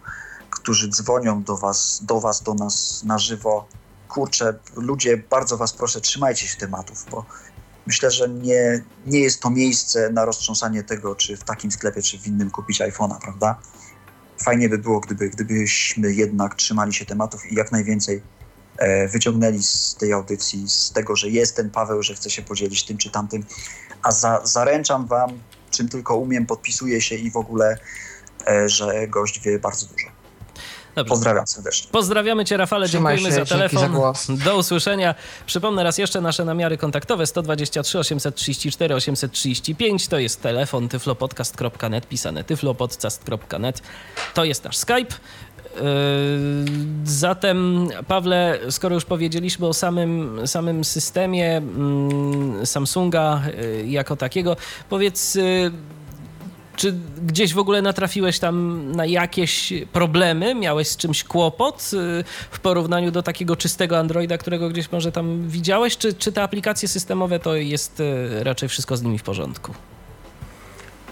którzy 0.52 0.90
dzwonią 0.90 1.44
do 1.44 1.58
was, 1.58 2.00
do 2.04 2.20
was, 2.20 2.44
do 2.44 2.54
nas 2.54 3.04
na 3.04 3.18
żywo. 3.20 3.68
Kurczę, 4.08 4.54
ludzie, 4.76 5.18
bardzo 5.18 5.58
was 5.58 5.74
proszę, 5.74 6.02
trzymajcie 6.02 6.48
się 6.48 6.58
tematów, 6.58 7.06
bo 7.12 7.26
myślę, 7.88 8.12
że 8.12 8.30
nie, 8.30 8.84
nie 9.06 9.20
jest 9.20 9.42
to 9.42 9.50
miejsce 9.50 10.10
na 10.10 10.26
roztrząsanie 10.26 10.84
tego, 10.84 11.16
czy 11.16 11.38
w 11.38 11.44
takim 11.44 11.72
sklepie, 11.72 12.02
czy 12.02 12.20
w 12.20 12.28
innym 12.28 12.52
kupić 12.52 12.82
iPhone'a, 12.82 13.20
prawda? 13.22 13.60
Fajnie 14.44 14.70
by 14.70 14.78
było, 14.78 15.00
gdyby, 15.00 15.30
gdybyśmy 15.30 16.14
jednak 16.14 16.56
trzymali 16.56 16.94
się 16.94 17.06
tematów 17.06 17.52
i 17.52 17.56
jak 17.56 17.72
najwięcej 17.72 18.22
e, 18.78 19.08
wyciągnęli 19.08 19.64
z 19.64 19.96
tej 19.96 20.14
audycji, 20.14 20.70
z 20.70 20.92
tego, 20.92 21.16
że 21.16 21.30
jest 21.30 21.56
ten 21.56 21.70
Paweł, 21.70 22.04
że 22.04 22.16
chce 22.16 22.30
się 22.30 22.42
podzielić 22.42 22.86
tym 22.86 22.98
czy 22.98 23.10
tamtym, 23.10 23.44
a 24.04 24.12
za, 24.12 24.42
zaręczam 24.44 25.08
wam, 25.08 25.40
czym 25.72 25.90
tylko 25.90 26.16
umiem, 26.16 26.46
podpisuję 26.46 27.02
się 27.02 27.16
i 27.16 27.32
w 27.32 27.38
ogóle, 27.38 27.78
e, 28.48 28.70
że 28.70 29.08
gość 29.08 29.40
wie 29.40 29.60
bardzo 29.60 29.86
dużo. 29.86 30.21
Dobrze. 30.96 31.10
Pozdrawiam 31.10 31.48
serdecznie. 31.48 31.92
Pozdrawiamy 31.92 32.46
Cię, 32.46 32.58
Rafale, 32.58 32.88
Trzymaj 32.88 33.16
dziękujemy 33.18 33.40
się, 33.40 33.46
za 33.46 33.56
telefon. 33.56 33.80
za 33.80 33.90
głos. 33.90 34.28
Do 34.46 34.58
usłyszenia. 34.58 35.16
Przypomnę 35.46 35.84
raz 35.84 35.98
jeszcze 35.98 36.22
nasze 36.22 36.46
namiary 36.46 36.78
kontaktowe 36.78 37.28
123 37.28 38.00
834 38.00 38.96
835. 38.96 40.08
To 40.08 40.20
jest 40.20 40.42
telefon 40.42 40.90
tyflopodcast.net, 40.90 42.08
pisane 42.08 42.44
tyflopodcast.net. 42.44 43.82
To 44.34 44.44
jest 44.44 44.64
nasz 44.64 44.78
Skype. 44.78 45.16
Yy, 45.76 45.82
Zatem, 47.04 47.88
Pawle, 48.08 48.60
skoro 48.70 48.96
już 48.96 49.06
powiedzieliśmy 49.06 49.68
o 49.68 49.74
samym, 49.74 50.42
samym 50.48 50.84
systemie 50.84 51.58
mm, 51.58 52.66
Samsunga 52.66 53.42
yy, 53.58 53.88
jako 53.88 54.16
takiego, 54.16 54.58
powiedz, 54.90 55.36
yy, 55.36 55.72
czy 56.82 56.96
gdzieś 57.26 57.54
w 57.54 57.60
ogóle 57.60 57.82
natrafiłeś 57.82 58.40
tam 58.40 58.86
na 58.92 59.06
jakieś 59.06 59.74
problemy? 59.94 60.56
Miałeś 60.56 60.88
z 60.88 60.98
czymś 60.98 61.24
kłopot 61.24 61.92
y, 61.94 62.24
w 62.52 62.60
porównaniu 62.60 63.12
do 63.12 63.24
takiego 63.24 63.56
czystego 63.56 64.00
Androida, 64.00 64.38
którego 64.38 64.70
gdzieś 64.70 64.92
może 64.92 65.12
tam 65.12 65.50
widziałeś? 65.50 65.98
Czy, 65.98 66.14
czy 66.14 66.32
te 66.32 66.44
aplikacje 66.44 66.88
systemowe 66.88 67.40
to 67.40 67.56
jest 67.56 68.00
y, 68.00 68.44
raczej 68.44 68.70
wszystko 68.70 68.98
z 68.98 69.02
nimi 69.02 69.18
w 69.18 69.24
porządku? 69.24 69.74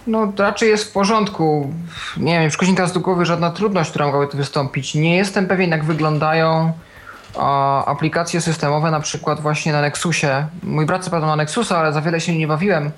No 0.08 0.34
raczej 0.38 0.70
jest 0.70 0.90
w 0.90 0.92
porządku. 0.92 1.74
Nie 2.18 2.40
wiem, 2.40 2.50
przychodzi 2.50 2.72
mi 2.72 2.78
teraz 2.78 2.94
do 2.94 3.00
głowy 3.00 3.26
żadna 3.26 3.52
trudność, 3.52 3.90
która 3.90 4.06
mogłaby 4.06 4.32
tu 4.32 4.38
wystąpić. 4.38 4.96
Nie 4.96 5.18
jestem 5.18 5.48
pewien, 5.48 5.72
jak 5.72 5.86
wyglądają 5.86 6.74
a, 7.38 7.86
aplikacje 7.86 8.42
systemowe, 8.42 8.92
na 8.92 9.00
przykład 9.00 9.42
właśnie 9.42 9.72
na 9.72 9.82
Nexusie. 9.82 10.48
Mój 10.64 10.86
brat 10.86 11.06
co 11.06 11.20
ma 11.20 11.36
Nexusa, 11.36 11.78
ale 11.78 11.94
za 11.94 12.02
wiele 12.02 12.22
się 12.22 12.38
nie 12.38 12.48
bawiłem. 12.48 12.92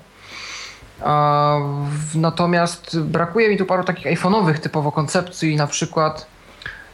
Natomiast 2.14 3.00
brakuje 3.00 3.48
mi 3.48 3.56
tu 3.56 3.66
paru 3.66 3.84
takich 3.84 4.06
iPhone'owych 4.06 4.58
typowo 4.58 4.92
koncepcji, 4.92 5.56
na 5.56 5.66
przykład 5.66 6.26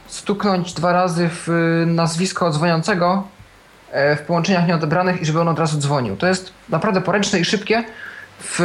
stuknąć 0.07 0.73
dwa 0.73 0.93
razy 0.93 1.29
w 1.29 1.49
y, 1.49 1.85
nazwisko 1.85 2.51
dzwoniącego 2.51 3.23
e, 3.91 4.15
w 4.15 4.21
połączeniach 4.21 4.67
nieodebranych 4.67 5.21
i 5.21 5.25
żeby 5.25 5.41
on 5.41 5.47
od 5.47 5.59
razu 5.59 5.77
dzwonił. 5.77 6.15
To 6.17 6.27
jest 6.27 6.53
naprawdę 6.69 7.01
poręczne 7.01 7.39
i 7.39 7.45
szybkie. 7.45 7.83
W 8.39 8.61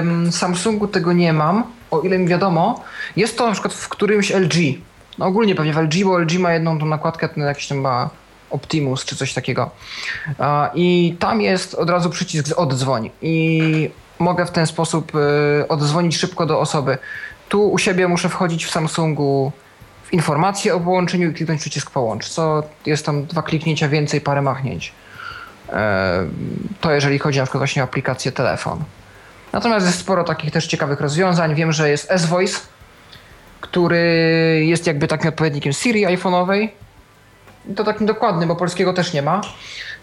ym, 0.00 0.32
Samsungu 0.32 0.88
tego 0.88 1.12
nie 1.12 1.32
mam, 1.32 1.64
o 1.90 2.00
ile 2.00 2.18
mi 2.18 2.28
wiadomo. 2.28 2.84
Jest 3.16 3.38
to 3.38 3.46
na 3.46 3.52
przykład 3.52 3.74
w 3.74 3.88
którymś 3.88 4.30
LG. 4.30 4.54
No 5.18 5.26
ogólnie 5.26 5.54
pewnie 5.54 5.72
w 5.72 5.78
LG, 5.78 6.04
bo 6.04 6.18
LG 6.18 6.38
ma 6.38 6.52
jedną 6.52 6.78
tą 6.78 6.86
nakładkę, 6.86 7.28
ten 7.28 7.44
jakiś 7.44 7.68
tam 7.68 7.78
ma 7.78 8.10
Optimus 8.50 9.04
czy 9.04 9.16
coś 9.16 9.34
takiego. 9.34 9.70
I 10.74 11.16
tam 11.18 11.40
jest 11.40 11.74
od 11.74 11.90
razu 11.90 12.10
przycisk 12.10 12.46
z 12.46 12.52
oddzwoń. 12.52 13.10
I 13.22 13.90
mogę 14.24 14.46
w 14.46 14.50
ten 14.50 14.66
sposób 14.66 15.12
y, 15.14 15.68
oddzwonić 15.68 16.16
szybko 16.16 16.46
do 16.46 16.60
osoby. 16.60 16.98
Tu 17.48 17.70
u 17.70 17.78
siebie 17.78 18.08
muszę 18.08 18.28
wchodzić 18.28 18.66
w 18.66 18.70
Samsungu 18.70 19.52
w 20.04 20.12
informacje 20.12 20.74
o 20.74 20.80
połączeniu 20.80 21.30
i 21.30 21.34
kliknąć 21.34 21.60
przycisk 21.60 21.90
połącz, 21.90 22.28
co 22.28 22.62
jest 22.86 23.06
tam 23.06 23.26
dwa 23.26 23.42
kliknięcia 23.42 23.88
więcej, 23.88 24.20
parę 24.20 24.42
machnięć. 24.42 24.92
E, 25.72 26.26
To 26.80 26.90
jeżeli 26.92 27.18
chodzi 27.18 27.38
na 27.38 27.44
przykład 27.44 27.60
właśnie 27.60 27.82
o 27.82 27.84
aplikację 27.84 28.32
telefon. 28.32 28.84
Natomiast 29.52 29.86
jest 29.86 29.98
sporo 29.98 30.24
takich 30.24 30.50
też 30.50 30.66
ciekawych 30.66 31.00
rozwiązań. 31.00 31.54
Wiem, 31.54 31.72
że 31.72 31.90
jest 31.90 32.10
S-Voice, 32.10 32.60
który 33.60 34.02
jest 34.66 34.86
jakby 34.86 35.08
takim 35.08 35.28
odpowiednikiem 35.28 35.72
Siri 35.72 36.06
iPhone'owej. 36.06 36.68
To 37.76 37.84
takim 37.84 38.06
dokładnym, 38.06 38.48
bo 38.48 38.56
polskiego 38.56 38.92
też 38.92 39.12
nie 39.12 39.22
ma. 39.22 39.40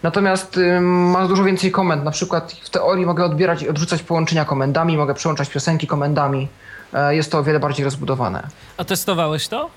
Natomiast 0.02 0.56
ym, 0.56 1.10
ma 1.10 1.28
dużo 1.28 1.44
więcej 1.44 1.70
komend. 1.70 2.04
Na 2.04 2.10
przykład 2.10 2.52
w 2.52 2.70
teorii 2.70 3.06
mogę 3.06 3.24
odbierać 3.24 3.62
i 3.62 3.68
odrzucać 3.68 4.02
połączenia 4.02 4.44
komendami, 4.44 4.96
mogę 4.96 5.14
przełączać 5.14 5.50
piosenki 5.50 5.86
komendami. 5.86 6.48
E, 6.94 7.14
Jest 7.16 7.32
to 7.32 7.38
o 7.38 7.42
wiele 7.42 7.60
bardziej 7.60 7.84
rozbudowane. 7.84 8.42
A 8.76 8.84
testowałeś 8.84 9.48
to? 9.48 9.70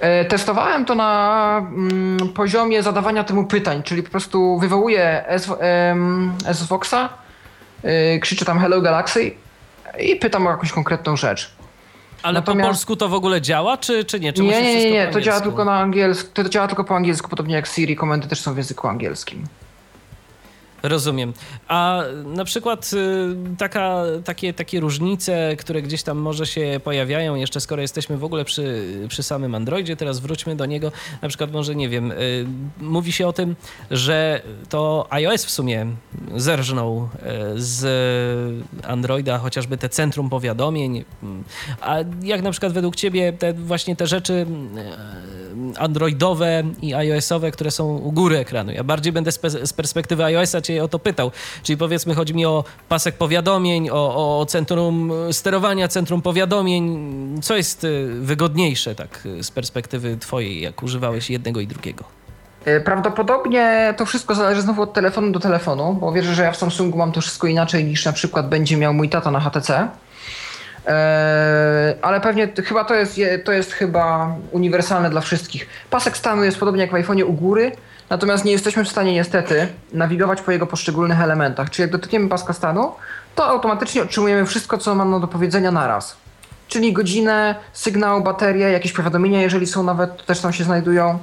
E, 0.00 0.24
Testowałem 0.24 0.84
to 0.84 0.94
na 0.94 1.58
mm, 1.58 2.28
poziomie 2.28 2.82
zadawania 2.82 3.24
temu 3.24 3.44
pytań, 3.44 3.82
czyli 3.82 4.02
po 4.02 4.10
prostu 4.10 4.58
wywołuję 4.58 5.24
S-Voxa, 6.46 7.08
y, 7.84 8.18
krzyczę 8.22 8.44
tam 8.44 8.58
Hello 8.60 8.80
Galaxy 8.80 9.30
i 10.00 10.16
pytam 10.16 10.46
o 10.46 10.50
jakąś 10.50 10.72
konkretną 10.72 11.16
rzecz. 11.16 11.57
Ale 12.22 12.42
po 12.42 12.50
Natomiast- 12.50 12.68
polsku 12.68 12.96
to 12.96 13.08
w 13.08 13.14
ogóle 13.14 13.40
działa, 13.40 13.76
czy, 13.76 14.04
czy 14.04 14.20
nie? 14.20 14.32
Czy 14.32 14.42
Nie, 14.42 14.62
nie, 14.62 14.84
nie, 14.84 14.90
nie, 14.90 15.06
po 15.06 15.12
to 15.12 15.20
działa 15.20 15.40
tylko 15.40 15.64
na 15.64 15.78
angielsku, 15.78 16.30
to 16.34 16.48
działa 16.48 16.66
tylko 16.68 16.84
po 16.84 16.96
angielsku, 16.96 17.28
podobnie 17.28 17.54
jak 17.54 17.66
Siri, 17.66 17.96
komendy 17.96 18.28
też 18.28 18.40
są 18.40 18.54
w 18.54 18.56
języku 18.56 18.88
angielskim. 18.88 19.44
Rozumiem. 20.82 21.32
A 21.68 22.02
na 22.24 22.44
przykład 22.44 22.90
y, 22.92 23.56
taka, 23.58 24.02
takie, 24.24 24.54
takie 24.54 24.80
różnice, 24.80 25.56
które 25.58 25.82
gdzieś 25.82 26.02
tam 26.02 26.18
może 26.18 26.46
się 26.46 26.80
pojawiają, 26.84 27.34
jeszcze 27.34 27.60
skoro 27.60 27.82
jesteśmy 27.82 28.18
w 28.18 28.24
ogóle 28.24 28.44
przy, 28.44 28.84
przy 29.08 29.22
samym 29.22 29.54
Androidzie, 29.54 29.96
teraz 29.96 30.20
wróćmy 30.20 30.56
do 30.56 30.66
niego. 30.66 30.92
Na 31.22 31.28
przykład 31.28 31.52
może, 31.52 31.74
nie 31.74 31.88
wiem, 31.88 32.12
y, 32.12 32.46
mówi 32.80 33.12
się 33.12 33.28
o 33.28 33.32
tym, 33.32 33.56
że 33.90 34.42
to 34.68 35.06
iOS 35.10 35.44
w 35.44 35.50
sumie 35.50 35.86
zerżnął 36.36 37.08
y, 37.56 37.60
z 37.60 37.86
Androida 38.84 39.38
chociażby 39.38 39.78
te 39.78 39.88
centrum 39.88 40.30
powiadomień. 40.30 41.04
A 41.80 41.96
jak 42.22 42.42
na 42.42 42.50
przykład 42.50 42.72
według 42.72 42.96
ciebie 42.96 43.32
te 43.32 43.52
właśnie 43.52 43.96
te 43.96 44.06
rzeczy 44.06 44.46
androidowe 45.78 46.62
i 46.82 46.94
iOSowe, 46.94 47.50
które 47.50 47.70
są 47.70 47.96
u 47.96 48.12
góry 48.12 48.38
ekranu? 48.38 48.72
Ja 48.72 48.84
bardziej 48.84 49.12
będę 49.12 49.32
z 49.64 49.72
perspektywy 49.72 50.24
iOS-a 50.24 50.60
cię 50.60 50.84
o 50.84 50.88
to 50.88 50.98
pytał. 50.98 51.30
Czyli 51.62 51.76
powiedzmy, 51.76 52.14
chodzi 52.14 52.34
mi 52.34 52.46
o 52.46 52.64
pasek 52.88 53.14
powiadomień, 53.14 53.90
o, 53.90 54.40
o 54.40 54.46
centrum 54.46 55.12
sterowania, 55.32 55.88
centrum 55.88 56.22
powiadomień. 56.22 57.42
Co 57.42 57.56
jest 57.56 57.84
y, 57.84 58.08
wygodniejsze 58.20 58.94
tak 58.94 59.26
y, 59.26 59.44
z 59.44 59.50
perspektywy 59.50 60.16
twojej, 60.16 60.60
jak 60.60 60.82
używałeś 60.82 61.30
jednego 61.30 61.60
i 61.60 61.66
drugiego? 61.66 62.04
Y, 62.66 62.80
prawdopodobnie 62.80 63.94
to 63.96 64.06
wszystko 64.06 64.34
zależy 64.34 64.62
znowu 64.62 64.82
od 64.82 64.92
telefonu 64.92 65.32
do 65.32 65.40
telefonu, 65.40 65.94
bo 66.00 66.12
wierzę, 66.12 66.34
że 66.34 66.42
ja 66.42 66.52
w 66.52 66.56
Samsungu 66.56 66.98
mam 66.98 67.12
to 67.12 67.20
wszystko 67.20 67.46
inaczej 67.46 67.84
niż 67.84 68.04
na 68.04 68.12
przykład 68.12 68.48
będzie 68.48 68.76
miał 68.76 68.94
mój 68.94 69.08
tata 69.08 69.30
na 69.30 69.40
HTC. 69.40 69.88
Ale 72.02 72.20
pewnie 72.20 72.48
chyba 72.64 72.84
to 72.84 72.94
jest, 72.94 73.20
to 73.44 73.52
jest 73.52 73.72
chyba 73.72 74.36
uniwersalne 74.50 75.10
dla 75.10 75.20
wszystkich. 75.20 75.66
Pasek 75.90 76.16
stanu 76.16 76.44
jest 76.44 76.58
podobnie 76.58 76.80
jak 76.80 76.90
w 76.90 76.94
iPhone'ie 76.94 77.24
u 77.24 77.32
góry, 77.32 77.72
Natomiast 78.10 78.44
nie 78.44 78.52
jesteśmy 78.52 78.84
w 78.84 78.88
stanie 78.88 79.12
niestety 79.12 79.68
nawigować 79.92 80.40
po 80.40 80.52
jego 80.52 80.66
poszczególnych 80.66 81.20
elementach. 81.20 81.70
Czyli 81.70 81.82
jak 81.82 81.90
dotykniemy 81.90 82.28
paska 82.28 82.52
stanu, 82.52 82.92
to 83.34 83.46
automatycznie 83.46 84.02
otrzymujemy 84.02 84.46
wszystko, 84.46 84.78
co 84.78 84.94
mam 84.94 85.20
do 85.20 85.28
powiedzenia 85.28 85.70
naraz. 85.70 86.16
Czyli 86.68 86.92
godzinę, 86.92 87.54
sygnał, 87.72 88.22
baterię, 88.22 88.70
jakieś 88.70 88.92
powiadomienia, 88.92 89.42
jeżeli 89.42 89.66
są 89.66 89.82
nawet, 89.82 90.16
to 90.16 90.22
też 90.22 90.40
tam 90.40 90.52
się 90.52 90.64
znajdują, 90.64 91.18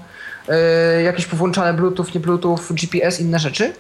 yy, 0.48 1.04
jakieś 1.04 1.26
powłączane 1.26 1.74
Bluetooth, 1.74 2.06
nie 2.16 2.22
Bluetooth, 2.22 2.60
GPS, 2.70 3.22
inne 3.22 3.40
rzeczy. 3.40 3.74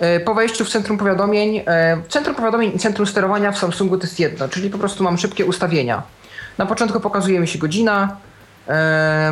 Yy, 0.00 0.20
po 0.20 0.34
wejściu 0.34 0.64
w 0.64 0.68
centrum 0.68 0.98
powiadomień, 0.98 1.54
yy, 1.54 1.64
centrum 2.08 2.36
powiadomień 2.36 2.72
i 2.74 2.78
centrum 2.78 3.06
sterowania 3.06 3.52
w 3.52 3.58
Samsungu 3.58 3.98
to 3.98 4.04
jest 4.04 4.20
jedno, 4.20 4.48
czyli 4.48 4.70
po 4.70 4.78
prostu 4.78 5.04
mam 5.04 5.18
szybkie 5.18 5.44
ustawienia. 5.44 6.02
Na 6.58 6.66
początku 6.66 7.00
pokazuje 7.00 7.40
mi 7.40 7.48
się 7.48 7.58
godzina, 7.58 8.16
yy, 8.68 8.74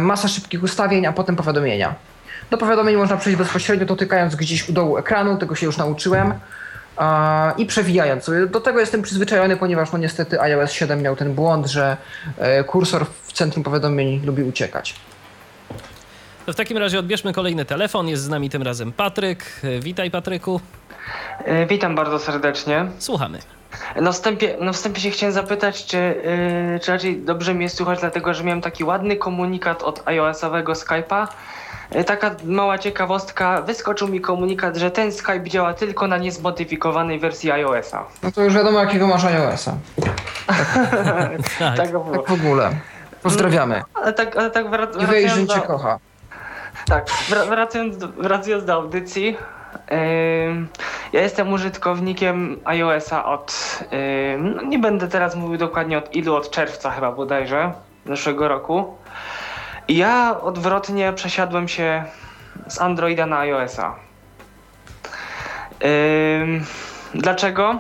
masa 0.01 0.29
szybkich 0.29 0.63
ustawień, 0.63 1.07
a 1.07 1.13
potem 1.13 1.37
powiadomienia. 1.37 1.95
Do 2.51 2.59
powiadomień 2.59 2.97
można 2.97 3.17
przejść 3.17 3.39
bezpośrednio, 3.39 3.87
dotykając 3.87 4.37
gdzieś 4.37 4.69
u 4.69 4.73
dołu 4.73 4.99
ekranu, 4.99 5.37
tego 5.37 5.55
się 5.55 5.67
już 5.67 5.77
nauczyłem. 5.77 6.35
I 7.59 7.67
przewijając. 7.67 8.31
Do 8.51 8.61
tego 8.61 8.81
jestem 8.81 9.03
przyzwyczajony, 9.03 9.57
ponieważ 9.57 9.93
no 9.93 9.99
niestety 9.99 10.41
iOS 10.41 10.73
7 10.73 11.03
miał 11.03 11.17
ten 11.17 11.35
błąd, 11.35 11.67
że 11.67 11.97
e, 12.39 12.65
kursor 12.65 13.07
w 13.23 13.33
centrum 13.33 13.65
powiadomień 13.65 14.21
lubi 14.25 14.43
uciekać. 14.43 14.95
To 16.49 16.53
w 16.53 16.57
takim 16.57 16.79
razie 16.79 16.99
odbierzmy 16.99 17.33
kolejny 17.33 17.65
telefon. 17.65 18.09
Jest 18.09 18.23
z 18.23 18.29
nami 18.29 18.51
tym 18.51 18.63
razem 18.63 18.93
Patryk. 18.93 19.61
Witaj 19.81 20.11
Patryku. 20.11 20.61
E, 21.45 21.67
witam 21.67 21.95
bardzo 21.95 22.19
serdecznie. 22.19 22.87
Słuchamy. 22.99 23.39
Na 23.97 24.13
wstępie, 24.13 24.57
na 24.61 24.73
wstępie 24.73 25.01
się 25.01 25.11
chciałem 25.11 25.33
zapytać, 25.33 25.87
czy, 25.87 25.97
yy, 26.73 26.81
czy 26.81 26.93
raczej 26.93 27.17
dobrze 27.17 27.55
mnie 27.55 27.69
słychać, 27.69 28.01
dlatego 28.01 28.35
że 28.35 28.45
miałem 28.45 28.61
taki 28.61 28.85
ładny 28.85 29.17
komunikat 29.17 29.83
od 29.83 30.03
iOS-owego 30.09 30.73
Skype'a, 30.73 31.27
E, 31.91 32.05
taka 32.05 32.35
mała 32.45 32.79
ciekawostka, 32.79 33.63
wyskoczył 33.63 34.09
mi 34.09 34.21
komunikat, 34.21 34.77
że 34.77 34.91
ten 34.91 35.13
Skype 35.13 35.45
działa 35.49 35.75
tylko 35.75 36.07
na 36.07 36.19
niezmodyfikowanej 36.19 37.19
wersji 37.19 37.51
iOS-a. 37.51 38.05
No 38.23 38.33
to 38.33 38.43
już 38.43 38.55
wiadomo, 38.55 38.81
jakiego 38.81 39.07
masz 39.07 39.25
iOS-a. 39.25 39.73
tak, 40.47 41.31
tak, 41.59 41.77
tak 41.77 41.93
w 42.27 42.33
ogóle. 42.33 42.71
Pozdrawiamy. 43.23 43.83
Ale 43.95 44.13
tak, 44.13 44.37
ale 44.37 44.51
tak 44.51 44.67
wrac- 44.67 45.03
I 45.03 45.07
wracając 45.07 45.49
do... 45.49 45.55
cię 45.55 45.61
kocha. 45.61 45.99
Tak, 46.89 47.11
wracając 47.49 47.99
do, 47.99 48.09
wracając 48.09 48.65
do 48.65 48.73
audycji, 48.73 49.37
ja 51.13 51.21
jestem 51.21 51.53
użytkownikiem 51.53 52.61
iOS-a 52.65 53.25
od, 53.25 53.79
no 54.39 54.63
nie 54.63 54.79
będę 54.79 55.09
teraz 55.09 55.37
mówił 55.37 55.59
dokładnie 55.59 55.99
od 55.99 56.15
ilu, 56.15 56.35
od 56.35 56.51
czerwca 56.51 56.91
chyba 56.91 57.13
bodajże 57.13 57.73
zeszłego 58.07 58.49
roku. 58.49 58.97
Ja 59.89 60.41
odwrotnie 60.41 61.13
przesiadłem 61.13 61.69
się 61.69 62.05
z 62.69 62.81
Androida 62.81 63.27
na 63.27 63.39
iOS-a. 63.39 63.95
Dlaczego? 67.15 67.79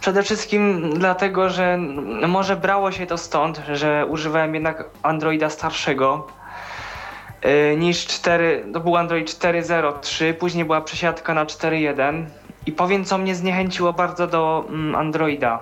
Przede 0.00 0.22
wszystkim 0.22 0.92
dlatego, 0.98 1.50
że 1.50 1.78
może 2.28 2.56
brało 2.56 2.92
się 2.92 3.06
to 3.06 3.18
stąd, 3.18 3.62
że 3.72 4.06
używałem 4.06 4.54
jednak 4.54 4.84
Androida 5.02 5.50
starszego 5.50 6.26
niż 7.76 8.06
4, 8.06 8.64
to 8.72 8.80
był 8.80 8.96
Android 8.96 9.30
4.0.3, 9.30 10.34
później 10.34 10.64
była 10.64 10.80
przesiadka 10.80 11.34
na 11.34 11.44
4.1 11.44 12.24
i 12.66 12.72
powiem 12.72 13.04
co 13.04 13.18
mnie 13.18 13.34
zniechęciło 13.34 13.92
bardzo 13.92 14.26
do 14.26 14.64
mm, 14.68 14.94
Androida. 14.94 15.58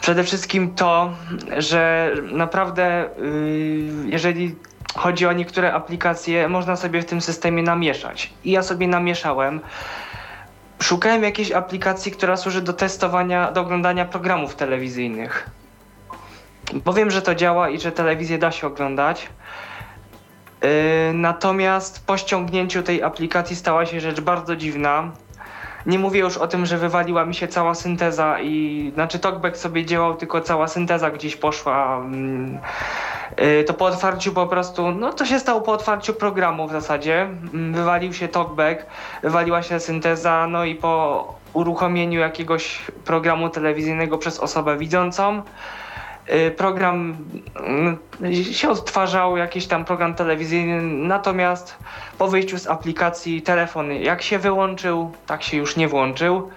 Przede 0.00 0.24
wszystkim 0.24 0.74
to, 0.74 1.12
że 1.58 2.12
naprawdę 2.32 3.04
y, 3.04 3.88
jeżeli 4.06 4.54
chodzi 4.94 5.26
o 5.26 5.32
niektóre 5.32 5.74
aplikacje, 5.74 6.48
można 6.48 6.76
sobie 6.76 7.02
w 7.02 7.04
tym 7.04 7.20
systemie 7.20 7.62
namieszać. 7.62 8.32
I 8.44 8.50
ja 8.50 8.62
sobie 8.62 8.88
namieszałem. 8.88 9.60
Szukałem 10.82 11.22
jakiejś 11.22 11.52
aplikacji, 11.52 12.12
która 12.12 12.36
służy 12.36 12.62
do 12.62 12.72
testowania, 12.72 13.52
do 13.52 13.60
oglądania 13.60 14.04
programów 14.04 14.56
telewizyjnych. 14.56 15.50
Powiem, 16.84 17.10
że 17.10 17.22
to 17.22 17.34
działa 17.34 17.70
i 17.70 17.80
że 17.80 17.92
telewizję 17.92 18.38
da 18.38 18.50
się 18.50 18.66
oglądać. 18.66 19.28
Yy, 20.62 21.14
natomiast 21.14 22.06
po 22.06 22.16
ściągnięciu 22.16 22.82
tej 22.82 23.02
aplikacji 23.02 23.56
stała 23.56 23.86
się 23.86 24.00
rzecz 24.00 24.20
bardzo 24.20 24.56
dziwna. 24.56 25.10
Nie 25.86 25.98
mówię 25.98 26.20
już 26.20 26.36
o 26.36 26.48
tym, 26.48 26.66
że 26.66 26.78
wywaliła 26.78 27.24
mi 27.24 27.34
się 27.34 27.48
cała 27.48 27.74
synteza 27.74 28.40
i 28.40 28.90
znaczy 28.94 29.18
talkback 29.18 29.56
sobie 29.56 29.84
działał, 29.84 30.14
tylko 30.14 30.40
cała 30.40 30.68
synteza 30.68 31.10
gdzieś 31.10 31.36
poszła. 31.36 31.96
Mm, 31.96 32.58
y, 33.40 33.64
to 33.64 33.74
po 33.74 33.84
otwarciu 33.84 34.32
po 34.32 34.46
prostu, 34.46 34.90
no 34.90 35.12
to 35.12 35.26
się 35.26 35.38
stało 35.38 35.60
po 35.60 35.72
otwarciu 35.72 36.14
programu 36.14 36.68
w 36.68 36.72
zasadzie. 36.72 37.22
Mm, 37.22 37.74
wywalił 37.74 38.12
się 38.12 38.28
talkback, 38.28 38.86
wywaliła 39.22 39.62
się 39.62 39.80
synteza, 39.80 40.46
no 40.50 40.64
i 40.64 40.74
po 40.74 41.34
uruchomieniu 41.52 42.20
jakiegoś 42.20 42.78
programu 43.04 43.50
telewizyjnego 43.50 44.18
przez 44.18 44.40
osobę 44.40 44.76
widzącą, 44.76 45.42
Y, 45.42 46.07
program 46.56 47.16
y, 48.22 48.54
się 48.54 48.70
odtwarzał, 48.70 49.36
jakiś 49.36 49.66
tam 49.66 49.84
program 49.84 50.14
telewizyjny, 50.14 50.82
natomiast 50.82 51.76
po 52.18 52.28
wyjściu 52.28 52.58
z 52.58 52.66
aplikacji 52.66 53.42
telefon 53.42 53.92
jak 53.92 54.22
się 54.22 54.38
wyłączył, 54.38 55.12
tak 55.26 55.42
się 55.42 55.56
już 55.56 55.76
nie 55.76 55.88
włączył 55.88 56.50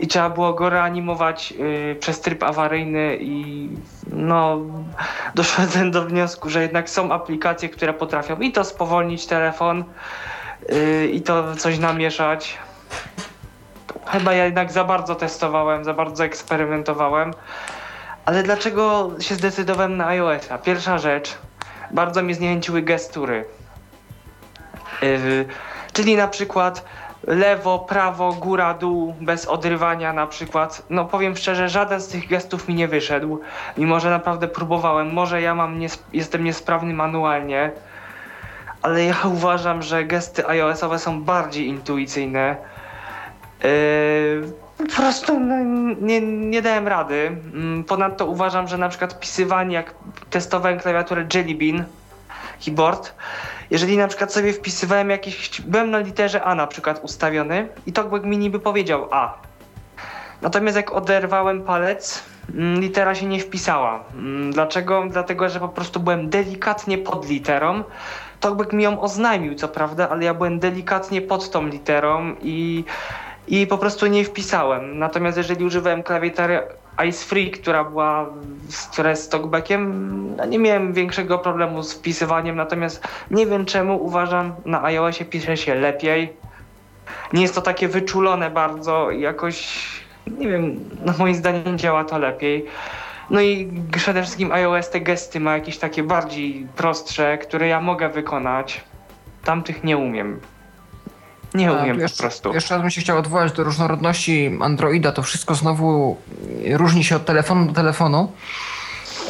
i 0.00 0.06
trzeba 0.06 0.30
było 0.30 0.52
go 0.52 0.70
reanimować 0.70 1.54
y, 1.92 1.96
przez 2.00 2.20
tryb 2.20 2.42
awaryjny 2.42 3.18
i 3.20 3.68
no 4.12 4.58
doszedłem 5.34 5.90
do 5.90 6.04
wniosku, 6.04 6.50
że 6.50 6.62
jednak 6.62 6.90
są 6.90 7.12
aplikacje, 7.12 7.68
które 7.68 7.92
potrafią 7.92 8.36
i 8.36 8.52
to 8.52 8.64
spowolnić 8.64 9.26
telefon 9.26 9.84
i 11.12 11.22
to 11.22 11.56
coś 11.56 11.78
namieszać. 11.78 12.58
Chyba 14.06 14.32
ja 14.32 14.44
jednak 14.44 14.72
za 14.72 14.84
bardzo 14.84 15.14
testowałem, 15.14 15.84
za 15.84 15.94
bardzo 15.94 16.24
eksperymentowałem. 16.24 17.34
Ale 18.24 18.42
dlaczego 18.42 19.10
się 19.20 19.34
zdecydowałem 19.34 19.96
na 19.96 20.06
iOS-a? 20.06 20.58
Pierwsza 20.58 20.98
rzecz, 20.98 21.38
bardzo 21.90 22.22
mnie 22.22 22.34
zniechęciły 22.34 22.82
gestury. 22.82 23.44
Yy, 25.02 25.46
czyli 25.92 26.16
na 26.16 26.28
przykład 26.28 26.84
lewo, 27.26 27.78
prawo, 27.78 28.32
góra, 28.32 28.74
dół, 28.74 29.14
bez 29.20 29.46
odrywania 29.46 30.12
na 30.12 30.26
przykład. 30.26 30.82
No 30.90 31.04
powiem 31.04 31.36
szczerze, 31.36 31.68
żaden 31.68 32.00
z 32.00 32.08
tych 32.08 32.28
gestów 32.28 32.68
mi 32.68 32.74
nie 32.74 32.88
wyszedł, 32.88 33.40
mimo 33.76 34.00
że 34.00 34.10
naprawdę 34.10 34.48
próbowałem. 34.48 35.12
Może 35.12 35.42
ja 35.42 35.54
mam 35.54 35.80
jestem 36.12 36.44
niesprawny 36.44 36.94
manualnie, 36.94 37.70
ale 38.82 39.04
ja 39.04 39.16
uważam, 39.24 39.82
że 39.82 40.04
gesty 40.04 40.48
iOS-owe 40.48 40.98
są 40.98 41.22
bardziej 41.22 41.66
intuicyjne. 41.66 42.56
Yy, 43.62 44.63
po 44.78 44.84
prostu 44.84 45.40
no, 45.40 45.54
nie, 46.00 46.20
nie 46.20 46.62
dałem 46.62 46.88
rady. 46.88 47.36
Mm, 47.54 47.84
ponadto 47.84 48.26
uważam, 48.26 48.68
że 48.68 48.78
na 48.78 48.88
przykład 48.88 49.14
wpisywanie, 49.14 49.74
jak 49.74 49.94
testowałem 50.30 50.80
klawiaturę 50.80 51.26
Jelly 51.34 51.54
Bean 51.54 51.84
keyboard, 52.64 53.14
jeżeli 53.70 53.96
na 53.96 54.08
przykład 54.08 54.32
sobie 54.32 54.52
wpisywałem 54.52 55.10
jakiś, 55.10 55.60
byłem 55.60 55.90
na 55.90 55.98
literze 55.98 56.42
A 56.44 56.54
na 56.54 56.66
przykład 56.66 57.04
ustawiony 57.04 57.68
i 57.86 57.92
TalkBack 57.92 58.24
mi 58.24 58.38
niby 58.38 58.60
powiedział 58.60 59.08
A. 59.10 59.34
Natomiast 60.42 60.76
jak 60.76 60.92
oderwałem 60.92 61.62
palec, 61.62 62.22
mm, 62.54 62.80
litera 62.80 63.14
się 63.14 63.26
nie 63.26 63.40
wpisała. 63.40 64.04
Mm, 64.14 64.52
dlaczego? 64.52 65.04
Dlatego, 65.10 65.48
że 65.48 65.60
po 65.60 65.68
prostu 65.68 66.00
byłem 66.00 66.30
delikatnie 66.30 66.98
pod 66.98 67.28
literą. 67.28 67.84
Talkback 68.40 68.72
mi 68.72 68.82
ją 68.82 69.00
oznajmił, 69.00 69.54
co 69.54 69.68
prawda, 69.68 70.08
ale 70.08 70.24
ja 70.24 70.34
byłem 70.34 70.58
delikatnie 70.58 71.22
pod 71.22 71.50
tą 71.50 71.66
literą 71.66 72.34
i, 72.42 72.84
i 73.48 73.66
po 73.66 73.78
prostu 73.78 74.06
nie 74.06 74.24
wpisałem. 74.24 74.98
Natomiast 74.98 75.36
jeżeli 75.36 75.64
używałem 75.64 76.02
klawiatury 76.02 76.60
Ice 77.08 77.24
Free, 77.24 77.50
która 77.50 77.84
była 77.84 78.26
która 78.92 79.10
jest 79.10 79.30
talkbackiem, 79.30 80.36
no 80.36 80.44
nie 80.44 80.58
miałem 80.58 80.92
większego 80.92 81.38
problemu 81.38 81.82
z 81.82 81.94
wpisywaniem, 81.94 82.56
natomiast 82.56 83.08
nie 83.30 83.46
wiem 83.46 83.64
czemu 83.64 84.04
uważam 84.04 84.54
na 84.64 84.84
iOSie 84.84 85.24
pisze 85.24 85.56
się 85.56 85.74
lepiej. 85.74 86.32
Nie 87.32 87.42
jest 87.42 87.54
to 87.54 87.62
takie 87.62 87.88
wyczulone 87.88 88.50
bardzo, 88.50 89.10
jakoś 89.10 89.84
nie 90.38 90.48
wiem, 90.48 90.90
no 91.04 91.14
moim 91.18 91.34
zdaniem 91.34 91.78
działa 91.78 92.04
to 92.04 92.18
lepiej. 92.18 92.66
No 93.30 93.40
i 93.40 93.72
przede 93.96 94.22
wszystkim 94.22 94.52
iOS 94.52 94.90
te 94.90 95.00
gesty 95.00 95.40
ma 95.40 95.54
jakieś 95.54 95.78
takie 95.78 96.02
bardziej 96.02 96.66
prostsze, 96.76 97.38
które 97.38 97.68
ja 97.68 97.80
mogę 97.80 98.08
wykonać. 98.08 98.80
Tamtych 99.44 99.84
nie 99.84 99.96
umiem. 99.96 100.40
Nie 101.54 101.70
A, 101.70 101.72
umiem 101.72 101.88
tu 101.88 101.94
po 101.96 102.02
jeszcze, 102.02 102.22
prostu. 102.22 102.54
Jeszcze 102.54 102.74
raz 102.74 102.82
bym 102.82 102.90
się 102.90 103.00
chciał 103.00 103.18
odwołać 103.18 103.52
do 103.52 103.64
różnorodności 103.64 104.58
Androida. 104.62 105.12
To 105.12 105.22
wszystko 105.22 105.54
znowu 105.54 106.16
różni 106.72 107.04
się 107.04 107.16
od 107.16 107.24
telefonu 107.24 107.66
do 107.66 107.72
telefonu. 107.72 108.32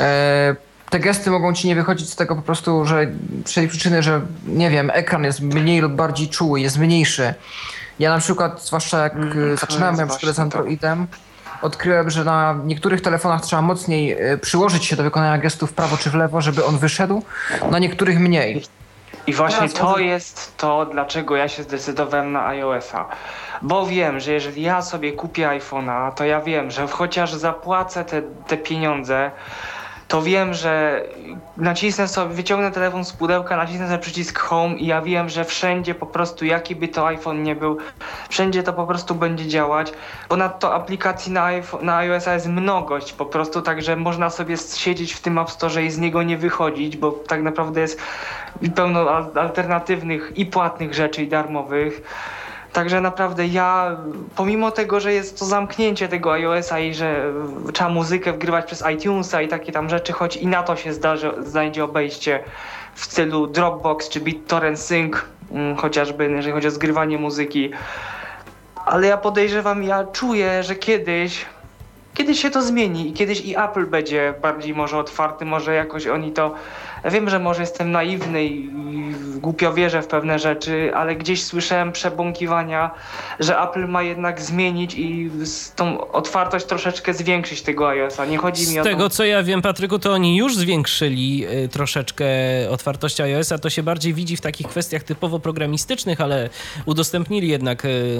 E, 0.00 0.56
te 0.90 0.98
gesty 0.98 1.30
mogą 1.30 1.52
ci 1.52 1.68
nie 1.68 1.74
wychodzić 1.74 2.10
z 2.10 2.16
tego 2.16 2.36
po 2.36 2.42
prostu, 2.42 2.86
że 2.86 3.06
z 3.44 3.54
tej 3.54 3.68
przyczyny, 3.68 4.02
że 4.02 4.20
nie 4.46 4.70
wiem, 4.70 4.90
ekran 4.94 5.24
jest 5.24 5.40
mniej 5.40 5.80
lub 5.80 5.92
bardziej 5.92 6.28
czuły, 6.28 6.60
jest 6.60 6.78
mniejszy. 6.78 7.34
Ja 7.98 8.10
na 8.10 8.18
przykład, 8.18 8.62
zwłaszcza 8.62 9.02
jak 9.02 9.14
Mm, 9.14 9.32
to 9.32 9.56
zaczynałem 9.56 9.94
moją 9.94 10.08
przygodę 10.08 10.32
z 10.32 10.36
to. 10.36 10.42
Androidem, 10.42 11.06
odkryłem, 11.62 12.10
że 12.10 12.24
na 12.24 12.58
niektórych 12.64 13.00
telefonach 13.00 13.42
trzeba 13.42 13.62
mocniej 13.62 14.12
e, 14.12 14.38
przyłożyć 14.38 14.84
się 14.84 14.96
do 14.96 15.02
wykonania 15.02 15.38
gestu 15.38 15.66
w 15.66 15.72
prawo 15.72 15.96
czy 15.96 16.10
w 16.10 16.14
lewo, 16.14 16.40
żeby 16.40 16.64
on 16.64 16.78
wyszedł, 16.78 17.22
na 17.70 17.78
niektórych 17.78 18.18
mniej. 18.18 18.64
I 19.26 19.32
właśnie 19.32 19.68
to 19.68 19.84
może- 19.84 20.04
jest 20.04 20.56
to, 20.56 20.86
dlaczego 20.86 21.36
ja 21.36 21.48
się 21.48 21.62
zdecydowałem 21.62 22.32
na 22.32 22.46
iOS-a. 22.46 23.06
Bo 23.62 23.86
wiem, 23.86 24.20
że 24.20 24.32
jeżeli 24.32 24.62
ja 24.62 24.82
sobie 24.82 25.12
kupię 25.12 25.48
iPhone'a, 25.48 26.12
to 26.12 26.24
ja 26.24 26.40
wiem, 26.40 26.70
że 26.70 26.86
chociaż 26.86 27.34
zapłacę 27.34 28.04
te, 28.04 28.22
te 28.22 28.56
pieniądze, 28.56 29.30
to 30.08 30.22
wiem, 30.22 30.54
że 30.54 31.02
nacisnę 31.56 32.08
sobie, 32.08 32.34
wyciągnę 32.34 32.70
telefon 32.70 33.04
z 33.04 33.12
pudełka, 33.12 33.56
nacisnę 33.56 33.86
sobie 33.86 33.98
przycisk 33.98 34.38
Home 34.38 34.74
i 34.74 34.86
ja 34.86 35.02
wiem, 35.02 35.28
że 35.28 35.44
wszędzie 35.44 35.94
po 35.94 36.06
prostu, 36.06 36.44
jaki 36.44 36.76
by 36.76 36.88
to 36.88 37.06
iPhone 37.06 37.42
nie 37.42 37.56
był, 37.56 37.78
wszędzie 38.28 38.62
to 38.62 38.72
po 38.72 38.86
prostu 38.86 39.14
będzie 39.14 39.48
działać. 39.48 39.92
Ponadto 40.28 40.74
aplikacji 40.74 41.32
na, 41.32 41.44
iPhone, 41.44 41.84
na 41.84 41.96
iOS-a 41.96 42.34
jest 42.34 42.46
mnogość 42.48 43.12
po 43.12 43.26
prostu, 43.26 43.62
także 43.62 43.96
można 43.96 44.30
sobie 44.30 44.56
siedzieć 44.56 45.12
w 45.12 45.20
tym 45.20 45.38
App 45.38 45.50
Store 45.50 45.84
i 45.84 45.90
z 45.90 45.98
niego 45.98 46.22
nie 46.22 46.38
wychodzić, 46.38 46.96
bo 46.96 47.10
tak 47.12 47.42
naprawdę 47.42 47.80
jest 47.80 48.00
pełno 48.74 49.10
al- 49.10 49.30
alternatywnych 49.38 50.32
i 50.36 50.46
płatnych 50.46 50.94
rzeczy 50.94 51.22
i 51.22 51.28
darmowych. 51.28 52.02
Także 52.74 53.00
naprawdę 53.00 53.46
ja, 53.46 53.96
pomimo 54.36 54.70
tego, 54.70 55.00
że 55.00 55.12
jest 55.12 55.38
to 55.38 55.44
zamknięcie 55.44 56.08
tego 56.08 56.32
iOS-a 56.32 56.78
i 56.78 56.94
że 56.94 57.32
trzeba 57.72 57.90
muzykę 57.90 58.32
wgrywać 58.32 58.64
przez 58.64 58.84
iTunesa 58.94 59.42
i 59.42 59.48
takie 59.48 59.72
tam 59.72 59.90
rzeczy, 59.90 60.12
choć 60.12 60.36
i 60.36 60.46
na 60.46 60.62
to 60.62 60.76
się 60.76 60.92
zdarzy, 60.92 61.32
znajdzie 61.38 61.84
obejście 61.84 62.44
w 62.94 63.04
stylu 63.04 63.46
Dropbox 63.46 64.08
czy 64.08 64.20
BitTorrent 64.20 64.80
Sync, 64.80 65.16
mm, 65.50 65.76
chociażby 65.76 66.30
jeżeli 66.30 66.52
chodzi 66.52 66.66
o 66.66 66.70
zgrywanie 66.70 67.18
muzyki. 67.18 67.70
Ale 68.86 69.06
ja 69.06 69.16
podejrzewam, 69.16 69.82
ja 69.82 70.04
czuję, 70.04 70.62
że 70.62 70.74
kiedyś, 70.74 71.46
kiedyś 72.14 72.42
się 72.42 72.50
to 72.50 72.62
zmieni 72.62 73.08
i 73.08 73.12
kiedyś 73.12 73.40
i 73.40 73.56
Apple 73.56 73.86
będzie 73.86 74.34
bardziej 74.42 74.74
może 74.74 74.98
otwarty, 74.98 75.44
może 75.44 75.74
jakoś 75.74 76.06
oni 76.06 76.32
to 76.32 76.54
wiem, 77.10 77.30
że 77.30 77.38
może 77.38 77.60
jestem 77.60 77.92
naiwny 77.92 78.44
i 78.44 78.70
głupio 79.40 79.72
wierzę 79.72 80.02
w 80.02 80.06
pewne 80.06 80.38
rzeczy, 80.38 80.90
ale 80.94 81.16
gdzieś 81.16 81.44
słyszałem 81.44 81.92
przebąkiwania, 81.92 82.90
że 83.40 83.60
Apple 83.60 83.88
ma 83.88 84.02
jednak 84.02 84.40
zmienić 84.40 84.94
i 84.94 85.30
z 85.42 85.74
tą 85.74 86.10
otwartość 86.10 86.66
troszeczkę 86.66 87.14
zwiększyć 87.14 87.62
tego 87.62 87.88
iOS-a. 87.88 88.26
Nie 88.26 88.38
chodzi 88.38 88.60
mi 88.68 88.74
Z 88.74 88.78
o 88.78 88.82
tego 88.82 89.08
to... 89.08 89.10
co 89.10 89.24
ja 89.24 89.42
wiem, 89.42 89.62
Patryku, 89.62 89.98
to 89.98 90.12
oni 90.12 90.36
już 90.36 90.56
zwiększyli 90.56 91.46
y, 91.64 91.68
troszeczkę 91.68 92.26
otwartość 92.70 93.20
iOS-a. 93.20 93.58
To 93.58 93.70
się 93.70 93.82
bardziej 93.82 94.14
widzi 94.14 94.36
w 94.36 94.40
takich 94.40 94.66
kwestiach 94.68 95.02
typowo 95.02 95.38
programistycznych, 95.38 96.20
ale 96.20 96.50
udostępnili 96.86 97.48
jednak 97.48 97.84
y, 97.84 98.18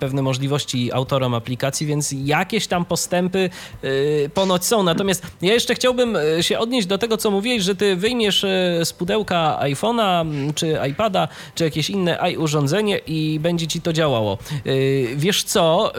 pewne 0.00 0.22
możliwości 0.22 0.92
autorom 0.92 1.34
aplikacji, 1.34 1.86
więc 1.86 2.14
jakieś 2.24 2.66
tam 2.66 2.84
postępy 2.84 3.50
y, 3.84 4.30
ponoć 4.34 4.64
są. 4.64 4.82
Natomiast 4.82 5.26
ja 5.42 5.52
jeszcze 5.52 5.74
chciałbym 5.74 6.18
się 6.40 6.58
odnieść 6.58 6.86
do 6.86 6.98
tego, 6.98 7.16
co 7.16 7.30
mówiłeś, 7.30 7.62
że 7.62 7.74
ty 7.74 7.96
wyjmiesz 7.96 8.19
y, 8.28 8.84
z 8.84 8.92
pudełka 8.92 9.58
iPhone'a, 9.62 10.20
m, 10.20 10.54
czy 10.54 10.78
iPada, 10.90 11.28
czy 11.54 11.64
jakieś 11.64 11.90
inne 11.90 12.18
urządzenie 12.38 12.98
i 12.98 13.40
będzie 13.40 13.66
ci 13.66 13.80
to 13.80 13.92
działało. 13.92 14.38
Y, 14.66 15.08
Wiesz 15.16 15.44
co, 15.44 15.92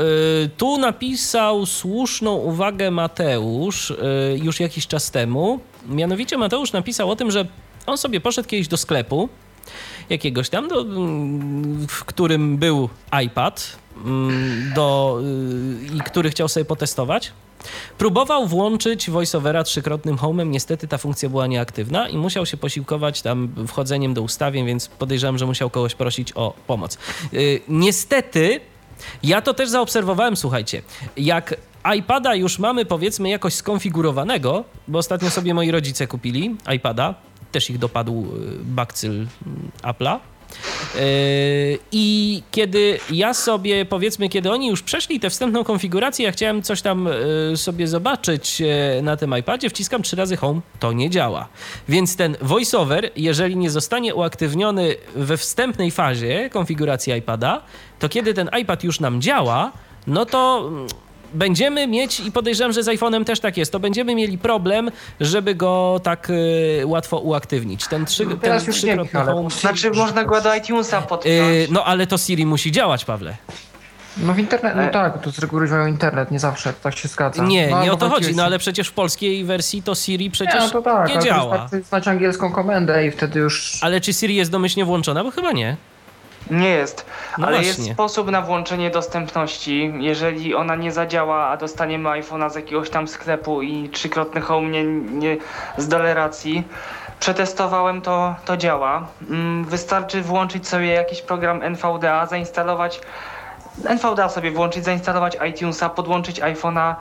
y, 0.43 0.49
tu 0.57 0.77
napisał 0.77 1.65
słuszną 1.65 2.35
uwagę 2.35 2.91
Mateusz 2.91 3.93
już 4.35 4.59
jakiś 4.59 4.87
czas 4.87 5.11
temu. 5.11 5.59
Mianowicie 5.89 6.37
Mateusz 6.37 6.71
napisał 6.71 7.11
o 7.11 7.15
tym, 7.15 7.31
że 7.31 7.45
on 7.85 7.97
sobie 7.97 8.19
poszedł 8.19 8.49
kiedyś 8.49 8.67
do 8.67 8.77
sklepu 8.77 9.29
jakiegoś 10.09 10.49
tam, 10.49 10.67
do, 10.67 10.81
mm, 10.81 11.87
w 11.87 12.05
którym 12.05 12.57
był 12.57 12.89
iPad, 13.25 13.77
mm, 14.05 14.71
do, 14.75 15.19
y, 15.93 15.95
i 15.95 15.99
który 15.99 16.29
chciał 16.29 16.47
sobie 16.47 16.65
potestować. 16.65 17.31
Próbował 17.97 18.47
włączyć 18.47 19.09
voiceovera 19.09 19.63
trzykrotnym 19.63 20.17
homem, 20.17 20.51
niestety 20.51 20.87
ta 20.87 20.97
funkcja 20.97 21.29
była 21.29 21.47
nieaktywna 21.47 22.09
i 22.09 22.17
musiał 22.17 22.45
się 22.45 22.57
posiłkować 22.57 23.21
tam 23.21 23.53
wchodzeniem 23.67 24.13
do 24.13 24.21
ustawień, 24.21 24.65
więc 24.65 24.87
podejrzewam, 24.87 25.37
że 25.37 25.45
musiał 25.45 25.69
kogoś 25.69 25.95
prosić 25.95 26.31
o 26.35 26.53
pomoc. 26.67 26.97
Yy, 27.31 27.61
niestety, 27.67 28.59
ja 29.23 29.41
to 29.41 29.53
też 29.53 29.69
zaobserwowałem, 29.69 30.37
słuchajcie, 30.37 30.81
jak 31.17 31.55
iPada 31.95 32.35
już 32.35 32.59
mamy 32.59 32.85
powiedzmy 32.85 33.29
jakoś 33.29 33.53
skonfigurowanego, 33.53 34.63
bo 34.87 34.99
ostatnio 34.99 35.29
sobie 35.29 35.53
moi 35.53 35.71
rodzice 35.71 36.07
kupili 36.07 36.55
iPada, 36.75 37.15
też 37.51 37.69
ich 37.69 37.77
dopadł 37.77 38.21
yy, 38.21 38.57
bakcyl 38.63 39.19
yy, 39.19 39.27
Apple'a. 39.83 40.19
Yy, 40.95 41.01
I 41.91 42.43
kiedy 42.51 42.99
ja 43.11 43.33
sobie, 43.33 43.85
powiedzmy, 43.85 44.29
kiedy 44.29 44.51
oni 44.51 44.67
już 44.67 44.81
przeszli 44.81 45.19
tę 45.19 45.29
wstępną 45.29 45.63
konfigurację, 45.63 46.25
ja 46.25 46.31
chciałem 46.31 46.61
coś 46.61 46.81
tam 46.81 47.09
yy, 47.49 47.57
sobie 47.57 47.87
zobaczyć 47.87 48.59
yy, 48.59 48.67
na 49.01 49.17
tym 49.17 49.37
iPadzie, 49.37 49.69
wciskam 49.69 50.01
trzy 50.01 50.15
razy 50.15 50.37
Home, 50.37 50.61
to 50.79 50.93
nie 50.93 51.09
działa. 51.09 51.47
Więc 51.89 52.15
ten 52.15 52.37
voiceover, 52.41 53.11
jeżeli 53.15 53.57
nie 53.57 53.69
zostanie 53.69 54.15
uaktywniony 54.15 54.95
we 55.15 55.37
wstępnej 55.37 55.91
fazie 55.91 56.49
konfiguracji 56.49 57.13
iPada, 57.13 57.61
to 57.99 58.09
kiedy 58.09 58.33
ten 58.33 58.49
iPad 58.61 58.83
już 58.83 58.99
nam 58.99 59.21
działa, 59.21 59.71
no 60.07 60.25
to 60.25 60.65
mm, 60.67 60.87
będziemy 61.33 61.87
mieć, 61.87 62.19
i 62.19 62.31
podejrzewam, 62.31 62.73
że 62.73 62.83
z 62.83 62.87
iPhone'em 62.87 63.23
też 63.23 63.39
tak 63.39 63.57
jest, 63.57 63.71
to 63.71 63.79
będziemy 63.79 64.15
mieli 64.15 64.37
problem, 64.37 64.91
żeby 65.19 65.55
go 65.55 65.99
tak 66.03 66.29
y, 66.29 66.83
łatwo 66.85 67.17
uaktywnić. 67.17 67.87
Ten, 67.87 68.05
trzy, 68.05 68.25
ten 68.25 68.39
teraz 68.39 68.67
już 68.67 68.83
nie, 68.83 68.95
trzykrotny 68.97 69.19
Michale, 69.19 69.49
Znaczy 69.49 69.91
można 69.91 70.23
go 70.23 70.41
do 70.41 70.55
iTunesa 70.55 71.01
podpiąć. 71.01 71.35
Y, 71.37 71.67
no 71.71 71.85
ale 71.85 72.07
to 72.07 72.17
Siri 72.17 72.45
musi 72.45 72.71
działać, 72.71 73.05
Pawle. 73.05 73.37
No 74.17 74.33
w 74.33 74.39
internet, 74.39 74.73
E- 74.77 74.85
no 74.85 74.91
tak, 74.91 75.21
to 75.21 75.31
z 75.31 75.39
reguły 75.39 75.63
używają 75.63 75.87
internet, 75.87 76.31
nie 76.31 76.39
zawsze, 76.39 76.73
tak 76.83 76.95
się 76.97 77.07
zgadza. 77.07 77.43
Nie, 77.43 77.67
no, 77.69 77.83
nie 77.83 77.93
o 77.93 77.97
to 77.97 78.09
chodzi, 78.09 78.25
jest- 78.25 78.37
no 78.37 78.43
ale 78.43 78.59
przecież 78.59 78.87
w 78.87 78.93
polskiej 78.93 79.43
wersji 79.43 79.83
to 79.83 79.95
Siri 79.95 80.31
przecież 80.31 80.55
nie, 80.55 80.59
no 80.61 80.69
to 80.69 80.81
tak, 80.81 81.07
nie 81.09 81.15
ale 81.15 81.23
działa. 81.25 81.57
wystarczy 81.57 81.87
znać 81.87 82.07
angielską 82.07 82.51
komendę 82.51 83.07
i 83.07 83.11
wtedy 83.11 83.39
już... 83.39 83.79
Ale 83.81 84.01
czy 84.01 84.13
Siri 84.13 84.35
jest 84.35 84.51
domyślnie 84.51 84.85
włączona? 84.85 85.23
Bo 85.23 85.31
chyba 85.31 85.51
nie. 85.51 85.77
Nie 86.49 86.69
jest, 86.69 87.05
No 87.37 87.47
ale 87.47 87.55
właśnie. 87.61 87.83
jest 87.83 87.93
sposób 87.93 88.31
na 88.31 88.41
włączenie 88.41 88.89
dostępności. 88.89 89.93
Jeżeli 89.99 90.55
ona 90.55 90.75
nie 90.75 90.91
zadziała, 90.91 91.47
a 91.47 91.57
dostaniemy 91.57 92.09
iPhone'a 92.09 92.49
z 92.49 92.55
jakiegoś 92.55 92.89
tam 92.89 93.07
sklepu 93.07 93.61
i 93.61 93.89
trzykrotny 93.89 94.41
home 94.41 94.69
nie, 94.69 94.83
nie 95.11 95.37
z 95.77 95.87
doleracji, 95.87 96.63
przetestowałem 97.19 98.01
to, 98.01 98.35
to 98.45 98.57
działa. 98.57 99.07
Mm, 99.29 99.65
Wystarczy 99.65 100.21
włączyć 100.21 100.67
sobie 100.67 100.87
jakiś 100.87 101.21
program 101.21 101.63
NVDA, 101.63 102.25
zainstalować 102.25 103.01
NVDA 103.89 104.29
sobie 104.29 104.51
włączyć, 104.51 104.83
zainstalować 104.85 105.37
iTunesa, 105.49 105.89
podłączyć 105.89 106.41
iPhone'a. 106.41 106.95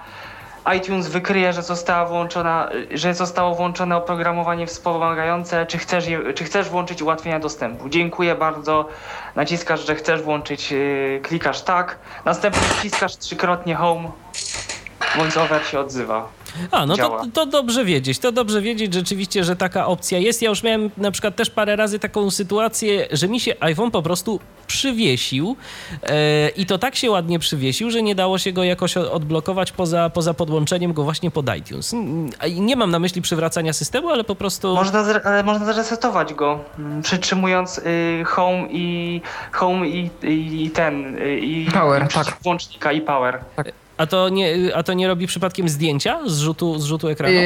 iTunes 0.76 1.08
wykryje, 1.08 1.52
że 1.52 1.62
została 1.62 2.06
włączona, 2.06 2.68
że 2.94 3.14
zostało 3.14 3.54
włączone 3.54 3.96
oprogramowanie 3.96 4.66
wspomagające, 4.66 5.66
czy 5.66 5.78
chcesz, 5.78 6.06
je, 6.06 6.34
czy 6.34 6.44
chcesz 6.44 6.68
włączyć 6.68 7.02
ułatwienia 7.02 7.40
dostępu. 7.40 7.88
Dziękuję 7.88 8.34
bardzo. 8.34 8.88
Naciskasz, 9.36 9.86
że 9.86 9.94
chcesz 9.94 10.22
włączyć, 10.22 10.70
yy, 10.70 11.20
klikasz 11.22 11.62
tak. 11.62 11.98
Następnie 12.24 12.62
wciskasz 12.62 13.16
trzykrotnie 13.16 13.74
home 13.74 14.10
VoiceOver 15.16 15.64
się 15.64 15.80
odzywa. 15.80 16.28
A, 16.70 16.86
no 16.86 16.96
to, 16.96 17.22
to 17.34 17.46
dobrze 17.46 17.84
wiedzieć. 17.84 18.18
To 18.18 18.32
dobrze 18.32 18.62
wiedzieć 18.62 18.94
rzeczywiście, 18.94 19.44
że 19.44 19.56
taka 19.56 19.86
opcja 19.86 20.18
jest. 20.18 20.42
Ja 20.42 20.48
już 20.48 20.62
miałem 20.62 20.90
na 20.96 21.10
przykład 21.10 21.36
też 21.36 21.50
parę 21.50 21.76
razy 21.76 21.98
taką 21.98 22.30
sytuację, 22.30 23.08
że 23.10 23.28
mi 23.28 23.40
się 23.40 23.54
iPhone 23.60 23.90
po 23.90 24.02
prostu 24.02 24.40
przywiesił 24.66 25.56
e, 26.02 26.48
i 26.48 26.66
to 26.66 26.78
tak 26.78 26.96
się 26.96 27.10
ładnie 27.10 27.38
przywiesił, 27.38 27.90
że 27.90 28.02
nie 28.02 28.14
dało 28.14 28.38
się 28.38 28.52
go 28.52 28.64
jakoś 28.64 28.96
odblokować 28.96 29.72
poza, 29.72 30.10
poza 30.10 30.34
podłączeniem 30.34 30.92
go 30.92 31.02
właśnie 31.02 31.30
pod 31.30 31.56
iTunes. 31.56 31.92
Mm, 31.94 32.30
Nie 32.56 32.76
mam 32.76 32.90
na 32.90 32.98
myśli 32.98 33.22
przywracania 33.22 33.72
systemu, 33.72 34.08
ale 34.08 34.24
po 34.24 34.34
prostu... 34.34 34.74
Można, 34.74 35.04
zre, 35.04 35.20
ale 35.24 35.42
można 35.42 35.72
zresetować 35.72 36.34
go, 36.34 36.58
mm, 36.78 37.02
przytrzymując 37.02 37.78
y, 37.78 38.24
home 38.26 38.68
i 38.70 39.20
home 39.52 39.88
i, 39.88 40.10
i, 40.22 40.64
i 40.64 40.70
ten 40.70 41.18
y, 41.18 41.38
i 41.40 41.70
Power, 41.72 42.08
tak. 42.08 42.36
włącznika 42.42 42.92
i 42.92 43.00
power. 43.00 43.40
A 44.00 44.06
to, 44.06 44.28
nie, 44.28 44.54
a 44.74 44.82
to 44.82 44.92
nie 44.92 45.08
robi 45.08 45.26
przypadkiem 45.26 45.68
zdjęcia 45.68 46.18
z 46.26 46.38
rzutu, 46.38 46.78
z 46.78 46.84
rzutu 46.84 47.08
ekranu? 47.08 47.34
Yy, 47.34 47.42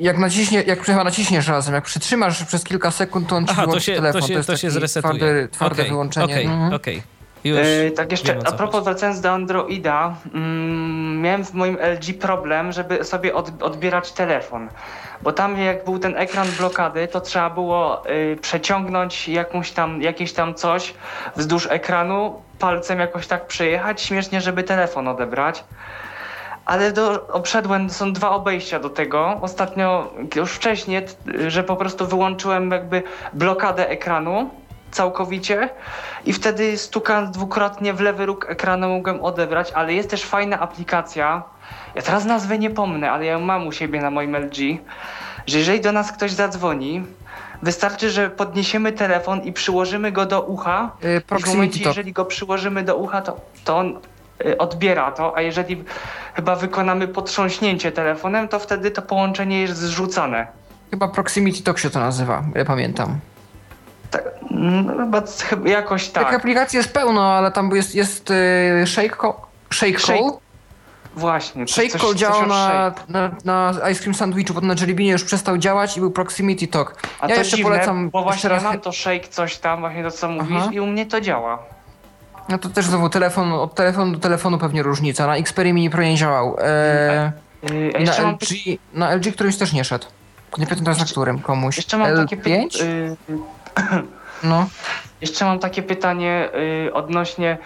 jak 0.00 0.18
naciśnie, 0.18 0.62
jak 0.62 0.88
naciśniesz 0.88 1.48
razem, 1.48 1.74
jak 1.74 1.84
przytrzymasz 1.84 2.44
przez 2.44 2.64
kilka 2.64 2.90
sekund, 2.90 3.28
to 3.28 3.36
on 3.36 3.44
ci 3.46 3.50
Aha, 3.52 3.62
to 3.62 3.66
wyłączy 3.66 3.84
się, 3.86 3.94
telefon. 3.94 4.20
to 4.20 4.26
się, 4.28 4.34
jest 4.34 4.46
to 4.46 4.56
się 4.56 4.70
zresetuje. 4.70 5.14
Twarde, 5.18 5.48
twarde 5.48 5.82
Okej, 5.82 5.90
wyłączenie. 5.90 6.24
Okej, 6.34 6.44
Mhm. 6.44 6.74
okej. 6.74 7.02
Już 7.44 7.58
Yy, 7.58 7.90
tak 7.90 8.10
jeszcze, 8.10 8.32
wiem, 8.34 8.42
a 8.46 8.52
propos 8.52 8.72
chodzi. 8.74 8.84
wracając 8.84 9.20
do 9.20 9.30
Androida, 9.30 10.14
mm, 10.34 11.20
miałem 11.20 11.44
w 11.44 11.54
moim 11.54 11.78
LG 11.80 12.14
problem, 12.20 12.72
żeby 12.72 13.04
sobie 13.04 13.34
od, 13.34 13.62
odbierać 13.62 14.12
telefon. 14.12 14.68
Bo 15.22 15.32
tam 15.32 15.58
jak 15.58 15.84
był 15.84 15.98
ten 15.98 16.16
ekran 16.16 16.48
blokady, 16.58 17.08
to 17.08 17.20
trzeba 17.20 17.50
było 17.50 18.10
y, 18.10 18.36
przeciągnąć 18.40 19.28
jakąś 19.28 19.70
tam, 19.70 20.02
jakieś 20.02 20.32
tam 20.32 20.54
coś 20.54 20.94
wzdłuż 21.36 21.66
ekranu, 21.70 22.42
palcem 22.60 22.98
jakoś 22.98 23.26
tak 23.26 23.46
przejechać, 23.46 24.02
śmiesznie, 24.02 24.40
żeby 24.40 24.62
telefon 24.62 25.08
odebrać. 25.08 25.64
Ale 26.64 26.92
do, 26.92 27.26
obszedłem, 27.32 27.90
są 27.90 28.12
dwa 28.12 28.30
obejścia 28.30 28.80
do 28.80 28.90
tego. 28.90 29.38
Ostatnio, 29.40 30.12
już 30.36 30.52
wcześniej, 30.52 31.06
że 31.46 31.64
po 31.64 31.76
prostu 31.76 32.06
wyłączyłem 32.06 32.70
jakby 32.70 33.02
blokadę 33.32 33.88
ekranu 33.88 34.50
całkowicie 34.90 35.68
i 36.24 36.32
wtedy 36.32 36.78
stukając 36.78 37.30
dwukrotnie 37.30 37.94
w 37.94 38.00
lewy 38.00 38.26
róg 38.26 38.50
ekranu 38.50 38.88
mogłem 38.88 39.24
odebrać, 39.24 39.72
ale 39.72 39.94
jest 39.94 40.10
też 40.10 40.24
fajna 40.24 40.60
aplikacja. 40.60 41.42
Ja 41.94 42.02
teraz 42.02 42.24
nazwy 42.24 42.58
nie 42.58 42.70
pomnę, 42.70 43.10
ale 43.10 43.24
ja 43.24 43.32
ją 43.32 43.40
mam 43.40 43.66
u 43.66 43.72
siebie 43.72 44.00
na 44.00 44.10
moim 44.10 44.36
LG, 44.36 44.56
że 45.46 45.58
jeżeli 45.58 45.80
do 45.80 45.92
nas 45.92 46.12
ktoś 46.12 46.30
zadzwoni, 46.30 47.04
wystarczy, 47.62 48.10
że 48.10 48.30
podniesiemy 48.30 48.92
telefon 48.92 49.42
i 49.42 49.52
przyłożymy 49.52 50.12
go 50.12 50.26
do 50.26 50.42
ucha. 50.42 50.90
Yy, 51.02 51.16
I 51.16 51.20
w 51.20 51.24
proximity 51.24 51.56
momencie, 51.56 51.84
jeżeli 51.84 52.12
go 52.12 52.24
przyłożymy 52.24 52.82
do 52.82 52.96
ucha, 52.96 53.20
to, 53.22 53.40
to 53.64 53.78
on 53.78 53.98
y, 54.46 54.58
odbiera 54.58 55.12
to, 55.12 55.36
a 55.36 55.40
jeżeli 55.40 55.84
chyba 56.34 56.56
wykonamy 56.56 57.08
potrząśnięcie 57.08 57.92
telefonem, 57.92 58.48
to 58.48 58.58
wtedy 58.58 58.90
to 58.90 59.02
połączenie 59.02 59.60
jest 59.60 59.76
zrzucane. 59.76 60.46
Chyba 60.90 61.08
Proximity 61.08 61.62
Talk 61.62 61.78
się 61.78 61.90
to 61.90 62.00
nazywa, 62.00 62.44
ja 62.54 62.64
pamiętam. 62.64 63.18
Tak, 64.10 64.22
mm, 64.50 64.98
chyba, 64.98 65.22
chyba 65.48 65.68
jakoś 65.68 66.08
Tak. 66.08 66.24
tak. 66.24 66.34
aplikacji 66.34 66.76
jest 66.76 66.92
pełno, 66.92 67.32
ale 67.34 67.52
tam 67.52 67.70
jest, 67.70 67.94
jest 67.94 68.30
yy, 68.78 68.86
Shake. 68.86 69.16
Shake 69.72 69.98
Shake 69.98 70.18
Call? 70.18 70.32
Właśnie. 71.16 71.68
Shake 71.68 71.88
coś- 71.88 72.00
Call 72.00 72.14
działał 72.14 72.46
na, 72.46 72.94
na, 73.08 73.30
na 73.44 73.90
Ice 73.90 74.00
Cream 74.00 74.14
Sandwichu, 74.14 74.54
bo 74.54 74.60
na 74.60 74.74
Jellybeanie 74.80 75.12
już 75.12 75.24
przestał 75.24 75.58
działać 75.58 75.96
i 75.96 76.00
był 76.00 76.10
Proximity 76.10 76.66
Talk. 76.66 77.02
A 77.20 77.26
ja 77.28 77.34
to 77.34 77.40
jeszcze 77.40 77.56
dziwne, 77.56 77.70
polecam 77.72 78.10
bo 78.10 78.22
właśnie 78.22 78.50
raz... 78.50 78.62
mam 78.62 78.80
to 78.80 78.92
shake 78.92 79.28
coś 79.28 79.56
tam, 79.58 79.80
właśnie 79.80 80.02
to 80.02 80.10
co 80.10 80.28
mówisz 80.28 80.56
Aha. 80.60 80.70
i 80.72 80.80
u 80.80 80.86
mnie 80.86 81.06
to 81.06 81.20
działa. 81.20 81.58
No 82.48 82.58
to 82.58 82.68
też 82.68 82.84
znowu 82.84 83.08
telefon, 83.08 83.52
od 83.52 83.74
telefonu 83.74 84.12
do 84.12 84.18
telefonu 84.18 84.58
pewnie 84.58 84.82
różnica. 84.82 85.26
Na 85.26 85.36
Xperia 85.36 85.72
Mini 85.74 85.90
Pro 85.90 86.02
nie 86.02 86.14
działał. 86.16 86.56
Yy, 87.62 87.92
a 87.94 87.98
na, 87.98 87.98
jeszcze, 88.00 88.22
mam, 88.22 88.34
LG, 88.34 88.78
na 88.94 89.14
LG 89.14 89.32
którymś 89.32 89.56
też 89.56 89.72
nie 89.72 89.84
szedł. 89.84 90.06
Nie 90.58 90.66
pamiętam 90.66 90.84
teraz 90.84 90.98
na 90.98 91.04
którym, 91.04 91.38
komuś. 91.38 91.76
jeszcze 91.76 91.96
mam 91.98 92.16
takie 92.16 92.36
L5? 92.36 92.40
pytanie. 92.68 93.16
Yy, 93.28 93.42
No. 94.42 94.66
Jeszcze 95.20 95.44
mam 95.44 95.58
takie 95.58 95.82
pytanie 95.82 96.48
y, 96.88 96.92
odnośnie 96.94 97.58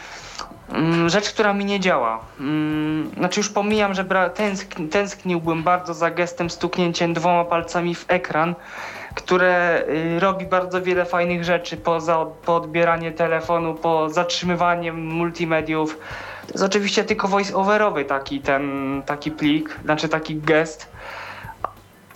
rzecz, 1.07 1.31
która 1.31 1.53
mi 1.53 1.65
nie 1.65 1.81
działa. 1.81 2.21
Mm, 2.41 3.11
znaczy 3.17 3.41
już 3.41 3.49
pomijam, 3.49 3.95
że 3.95 4.05
bra- 4.05 4.31
tęsk- 4.31 4.89
tęskniłbym 4.89 5.63
bardzo 5.63 5.95
za 5.95 6.11
gestem 6.11 6.51
stuknięciem 6.51 7.15
dwoma 7.15 7.45
palcami 7.45 7.95
w 7.95 8.05
ekran, 8.09 8.55
które 9.15 9.83
y, 10.17 10.21
robi 10.21 10.47
bardzo 10.47 10.83
wiele 10.83 11.05
fajnych 11.05 11.45
rzeczy 11.45 11.77
poza 11.77 12.27
po 12.45 12.57
odbieranie 12.57 13.13
telefonu, 13.13 13.75
po 13.75 14.11
zatrzymywaniem 14.11 15.07
multimediów. 15.07 15.99
To 16.47 16.53
jest 16.53 16.65
oczywiście 16.65 17.05
tylko 17.05 17.29
voice-overowy 17.29 18.05
taki 18.05 18.41
ten 18.41 19.03
taki 19.07 19.31
plik, 19.31 19.77
znaczy 19.85 20.09
taki 20.09 20.37
gest. 20.37 20.89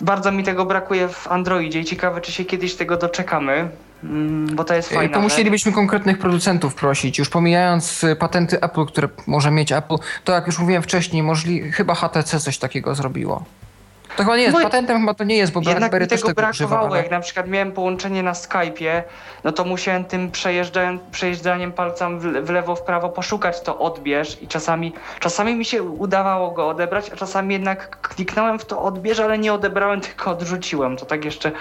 Bardzo 0.01 0.31
mi 0.31 0.43
tego 0.43 0.65
brakuje 0.65 1.07
w 1.07 1.27
Androidzie 1.27 1.79
i 1.79 1.85
ciekawe, 1.85 2.21
czy 2.21 2.31
się 2.31 2.45
kiedyś 2.45 2.75
tego 2.75 2.97
doczekamy, 2.97 3.69
mm, 4.03 4.55
bo 4.55 4.63
to 4.63 4.73
jest 4.73 4.91
Eee, 4.91 4.97
fajne. 4.97 5.13
To 5.13 5.19
musielibyśmy 5.21 5.71
konkretnych 5.71 6.19
producentów 6.19 6.75
prosić. 6.75 7.19
Już 7.19 7.29
pomijając 7.29 8.03
y, 8.03 8.15
patenty 8.15 8.61
Apple, 8.61 8.85
które 8.85 9.09
może 9.27 9.51
mieć 9.51 9.71
Apple, 9.71 9.95
to 10.23 10.33
jak 10.33 10.47
już 10.47 10.59
mówiłem 10.59 10.83
wcześniej, 10.83 11.23
możli, 11.23 11.71
chyba 11.71 11.95
HTC 11.95 12.39
coś 12.39 12.57
takiego 12.57 12.95
zrobiło. 12.95 13.43
To 14.17 14.23
chyba 14.23 14.37
nie 14.37 14.43
jest, 14.43 14.57
No 14.57 14.63
patentem 14.63 14.99
chyba 14.99 15.13
to 15.13 15.23
nie 15.23 15.37
jest, 15.37 15.51
bo 15.53 15.59
Jednak 15.59 15.77
BlackBerry 15.77 16.07
też 16.07 16.21
tego 16.21 16.33
tego 16.33 16.49
używa. 16.49 16.67
brakowało, 16.69 16.93
Ale... 16.95 17.03
jak 17.03 17.11
na 17.11 17.19
przykład 17.19 17.47
miałem 17.47 17.71
połączenie 17.71 18.23
na 18.23 18.33
Skype'ie, 18.33 19.01
no 19.43 19.51
to 19.51 19.65
musiałem 19.65 20.05
tym 20.05 20.31
przejeżdżaniem 21.11 21.71
palcem 21.71 22.19
w 22.45 22.49
lewo, 22.49 22.75
w 22.75 22.81
prawo 22.81 23.09
poszukać 23.09 23.61
to 23.61 23.79
odbierz 23.79 24.41
i 24.41 24.47
czasami, 24.47 24.93
czasami 25.19 25.55
mi 25.55 25.65
się 25.65 25.83
udawało 25.83 26.51
go 26.51 26.67
odebrać, 26.69 27.09
a 27.13 27.15
czasami 27.15 27.53
jednak 27.53 28.01
kliknąłem 28.01 28.59
w 28.59 28.65
to 28.65 28.81
odbierz, 28.81 29.19
ale 29.19 29.37
nie 29.37 29.53
odebrałem, 29.53 30.01
tylko 30.01 30.31
odrzuciłem. 30.31 30.97
To 30.97 31.05
tak 31.05 31.25
jeszcze, 31.25 31.51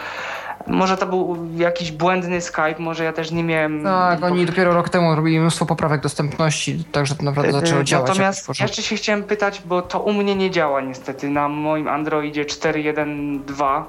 może 0.68 0.96
to 0.96 1.06
był 1.06 1.48
jakiś 1.56 1.92
błędny 1.92 2.40
Skype, 2.40 2.74
może 2.78 3.04
ja 3.04 3.12
też 3.12 3.30
nie 3.30 3.44
miałem... 3.44 3.82
Tak, 3.84 4.24
oni 4.24 4.46
dopiero 4.46 4.74
rok 4.74 4.88
temu 4.88 5.14
robili 5.14 5.40
mnóstwo 5.40 5.66
poprawek 5.66 6.00
dostępności, 6.00 6.84
także 6.92 7.14
to 7.14 7.22
naprawdę 7.22 7.52
zaczęło 7.52 7.78
Yy, 7.78 7.84
działać. 7.84 8.08
jakoś 8.08 8.18
Natomiast 8.18 8.60
jeszcze 8.60 8.82
się 8.82 8.96
chciałem 8.96 9.22
pytać, 9.22 9.62
bo 9.66 9.82
to 9.82 10.00
u 10.00 10.12
mnie 10.12 10.36
nie 10.36 10.50
działa 10.50 10.80
niestety 10.80 11.28
na 11.28 11.48
moim 11.48 11.88
Androidzie 11.88 12.44
4.1.2. 12.44 13.82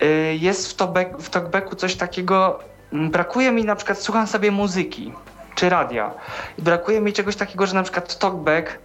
Yy, 0.00 0.36
Jest 0.36 0.70
w, 0.70 0.74
talkback, 0.74 1.18
w 1.18 1.30
talkbacku 1.30 1.76
coś 1.76 1.94
takiego, 1.96 2.58
mm, 2.92 3.10
brakuje 3.10 3.52
mi 3.52 3.64
na 3.64 3.76
przykład, 3.76 3.98
słucham 3.98 4.26
sobie 4.26 4.50
muzyki 4.50 5.12
czy 5.54 5.68
radia 5.68 6.10
i 6.58 6.62
brakuje 6.62 7.00
mi 7.00 7.12
czegoś 7.12 7.36
takiego, 7.36 7.66
że 7.66 7.74
na 7.74 7.82
przykład 7.82 8.18
talkback 8.18 8.78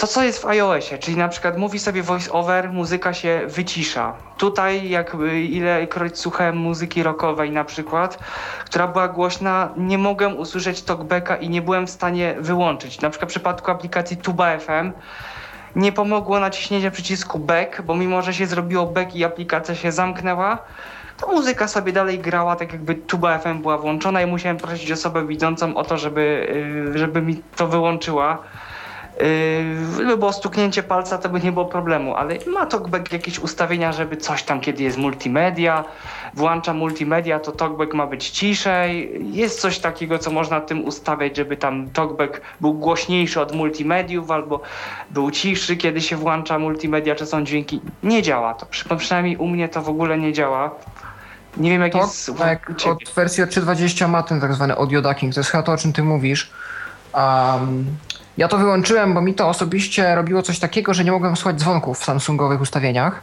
to 0.00 0.06
co 0.06 0.22
jest 0.22 0.42
w 0.42 0.46
iOSie, 0.46 0.98
czyli 0.98 1.16
na 1.16 1.28
przykład 1.28 1.58
mówi 1.58 1.78
sobie 1.78 2.02
voice 2.02 2.32
over, 2.32 2.72
muzyka 2.72 3.14
się 3.14 3.40
wycisza. 3.46 4.14
Tutaj 4.38 4.88
jak 4.88 5.14
y, 5.14 5.40
ilekroć 5.40 6.18
słuchałem 6.18 6.56
muzyki 6.56 7.02
rockowej 7.02 7.50
na 7.50 7.64
przykład, 7.64 8.18
która 8.64 8.86
była 8.88 9.08
głośna, 9.08 9.68
nie 9.76 9.98
mogłem 9.98 10.38
usłyszeć 10.38 10.82
talkbacka 10.82 11.36
i 11.36 11.48
nie 11.48 11.62
byłem 11.62 11.86
w 11.86 11.90
stanie 11.90 12.34
wyłączyć. 12.38 13.00
Na 13.00 13.10
przykład 13.10 13.30
w 13.30 13.32
przypadku 13.32 13.70
aplikacji 13.70 14.16
Tuba 14.16 14.58
FM 14.58 14.92
nie 15.76 15.92
pomogło 15.92 16.40
naciśnięcie 16.40 16.90
przycisku 16.90 17.38
back, 17.38 17.82
bo 17.82 17.94
mimo, 17.94 18.22
że 18.22 18.34
się 18.34 18.46
zrobiło 18.46 18.86
back 18.86 19.14
i 19.14 19.24
aplikacja 19.24 19.74
się 19.74 19.92
zamknęła, 19.92 20.58
to 21.16 21.26
muzyka 21.26 21.68
sobie 21.68 21.92
dalej 21.92 22.18
grała, 22.18 22.56
tak 22.56 22.72
jakby 22.72 22.94
Tuba 22.94 23.38
FM 23.38 23.62
była 23.62 23.78
włączona 23.78 24.22
i 24.22 24.26
musiałem 24.26 24.56
prosić 24.56 24.92
osobę 24.92 25.26
widzącą 25.26 25.76
o 25.76 25.84
to, 25.84 25.98
żeby, 25.98 26.46
y, 26.94 26.98
żeby 26.98 27.22
mi 27.22 27.42
to 27.56 27.66
wyłączyła. 27.66 28.38
Yy, 29.20 29.94
Gdyby 29.94 30.16
było 30.16 30.32
stuknięcie 30.32 30.82
palca, 30.82 31.18
to 31.18 31.28
by 31.28 31.40
nie 31.40 31.52
było 31.52 31.64
problemu, 31.66 32.14
ale 32.16 32.38
ma 32.46 32.66
TalkBack 32.66 33.12
jakieś 33.12 33.38
ustawienia, 33.38 33.92
żeby 33.92 34.16
coś 34.16 34.42
tam, 34.42 34.60
kiedy 34.60 34.82
jest 34.82 34.98
multimedia, 34.98 35.84
włącza 36.34 36.74
multimedia, 36.74 37.40
to 37.40 37.52
TalkBack 37.52 37.94
ma 37.94 38.06
być 38.06 38.30
ciszej. 38.30 39.10
Jest 39.36 39.60
coś 39.60 39.78
takiego, 39.78 40.18
co 40.18 40.30
można 40.30 40.60
tym 40.60 40.84
ustawiać, 40.84 41.36
żeby 41.36 41.56
tam 41.56 41.90
TalkBack 41.90 42.40
był 42.60 42.74
głośniejszy 42.74 43.40
od 43.40 43.54
multimediów, 43.54 44.30
albo 44.30 44.60
był 45.10 45.30
ciszy, 45.30 45.76
kiedy 45.76 46.00
się 46.00 46.16
włącza 46.16 46.58
multimedia, 46.58 47.14
czy 47.14 47.26
są 47.26 47.44
dźwięki. 47.44 47.80
Nie 48.02 48.22
działa 48.22 48.54
to, 48.54 48.66
Przy- 48.66 48.96
przynajmniej 48.96 49.36
u 49.36 49.46
mnie 49.46 49.68
to 49.68 49.82
w 49.82 49.88
ogóle 49.88 50.18
nie 50.18 50.32
działa. 50.32 50.70
Nie 51.56 51.70
wiem, 51.70 51.82
jak 51.82 51.94
jest 51.94 52.28
u 52.28 52.34
tak, 52.34 52.70
od 52.86 53.14
wersji 53.14 53.42
od 53.42 53.50
3.20 53.50 54.08
ma 54.08 54.22
ten 54.22 54.40
tak 54.40 54.54
zwany 54.54 54.76
audio 54.76 55.02
ducking, 55.02 55.34
to 55.34 55.40
jest 55.40 55.50
chyba 55.50 55.62
to, 55.62 55.72
o 55.72 55.76
czym 55.76 55.92
ty 55.92 56.02
mówisz. 56.02 56.50
Um, 57.14 57.84
ja 58.40 58.48
to 58.48 58.58
wyłączyłem, 58.58 59.14
bo 59.14 59.20
mi 59.20 59.34
to 59.34 59.48
osobiście 59.48 60.14
robiło 60.14 60.42
coś 60.42 60.58
takiego, 60.58 60.94
że 60.94 61.04
nie 61.04 61.12
mogłem 61.12 61.36
słuchać 61.36 61.56
dzwonków 61.56 61.98
w 61.98 62.04
Samsungowych 62.04 62.60
ustawieniach. 62.60 63.20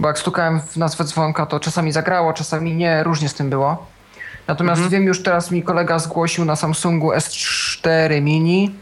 Bo 0.00 0.08
jak 0.08 0.18
stukałem 0.18 0.60
w 0.60 0.76
nazwę 0.76 1.04
dzwonka, 1.04 1.46
to 1.46 1.60
czasami 1.60 1.92
zagrało, 1.92 2.32
czasami 2.32 2.74
nie, 2.74 3.02
różnie 3.02 3.28
z 3.28 3.34
tym 3.34 3.50
było. 3.50 3.86
Natomiast 4.46 4.88
wiem 4.88 5.04
już 5.04 5.22
teraz 5.22 5.50
mi 5.50 5.62
kolega 5.62 5.98
zgłosił 5.98 6.44
na 6.44 6.56
Samsungu 6.56 7.12
S4 7.12 8.22
Mini, 8.22 8.74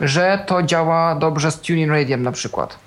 że 0.00 0.44
to 0.46 0.62
działa 0.62 1.14
dobrze 1.14 1.50
z 1.50 1.60
Tuning 1.60 1.90
Radiem 1.90 2.22
na 2.22 2.32
przykład. 2.32 2.78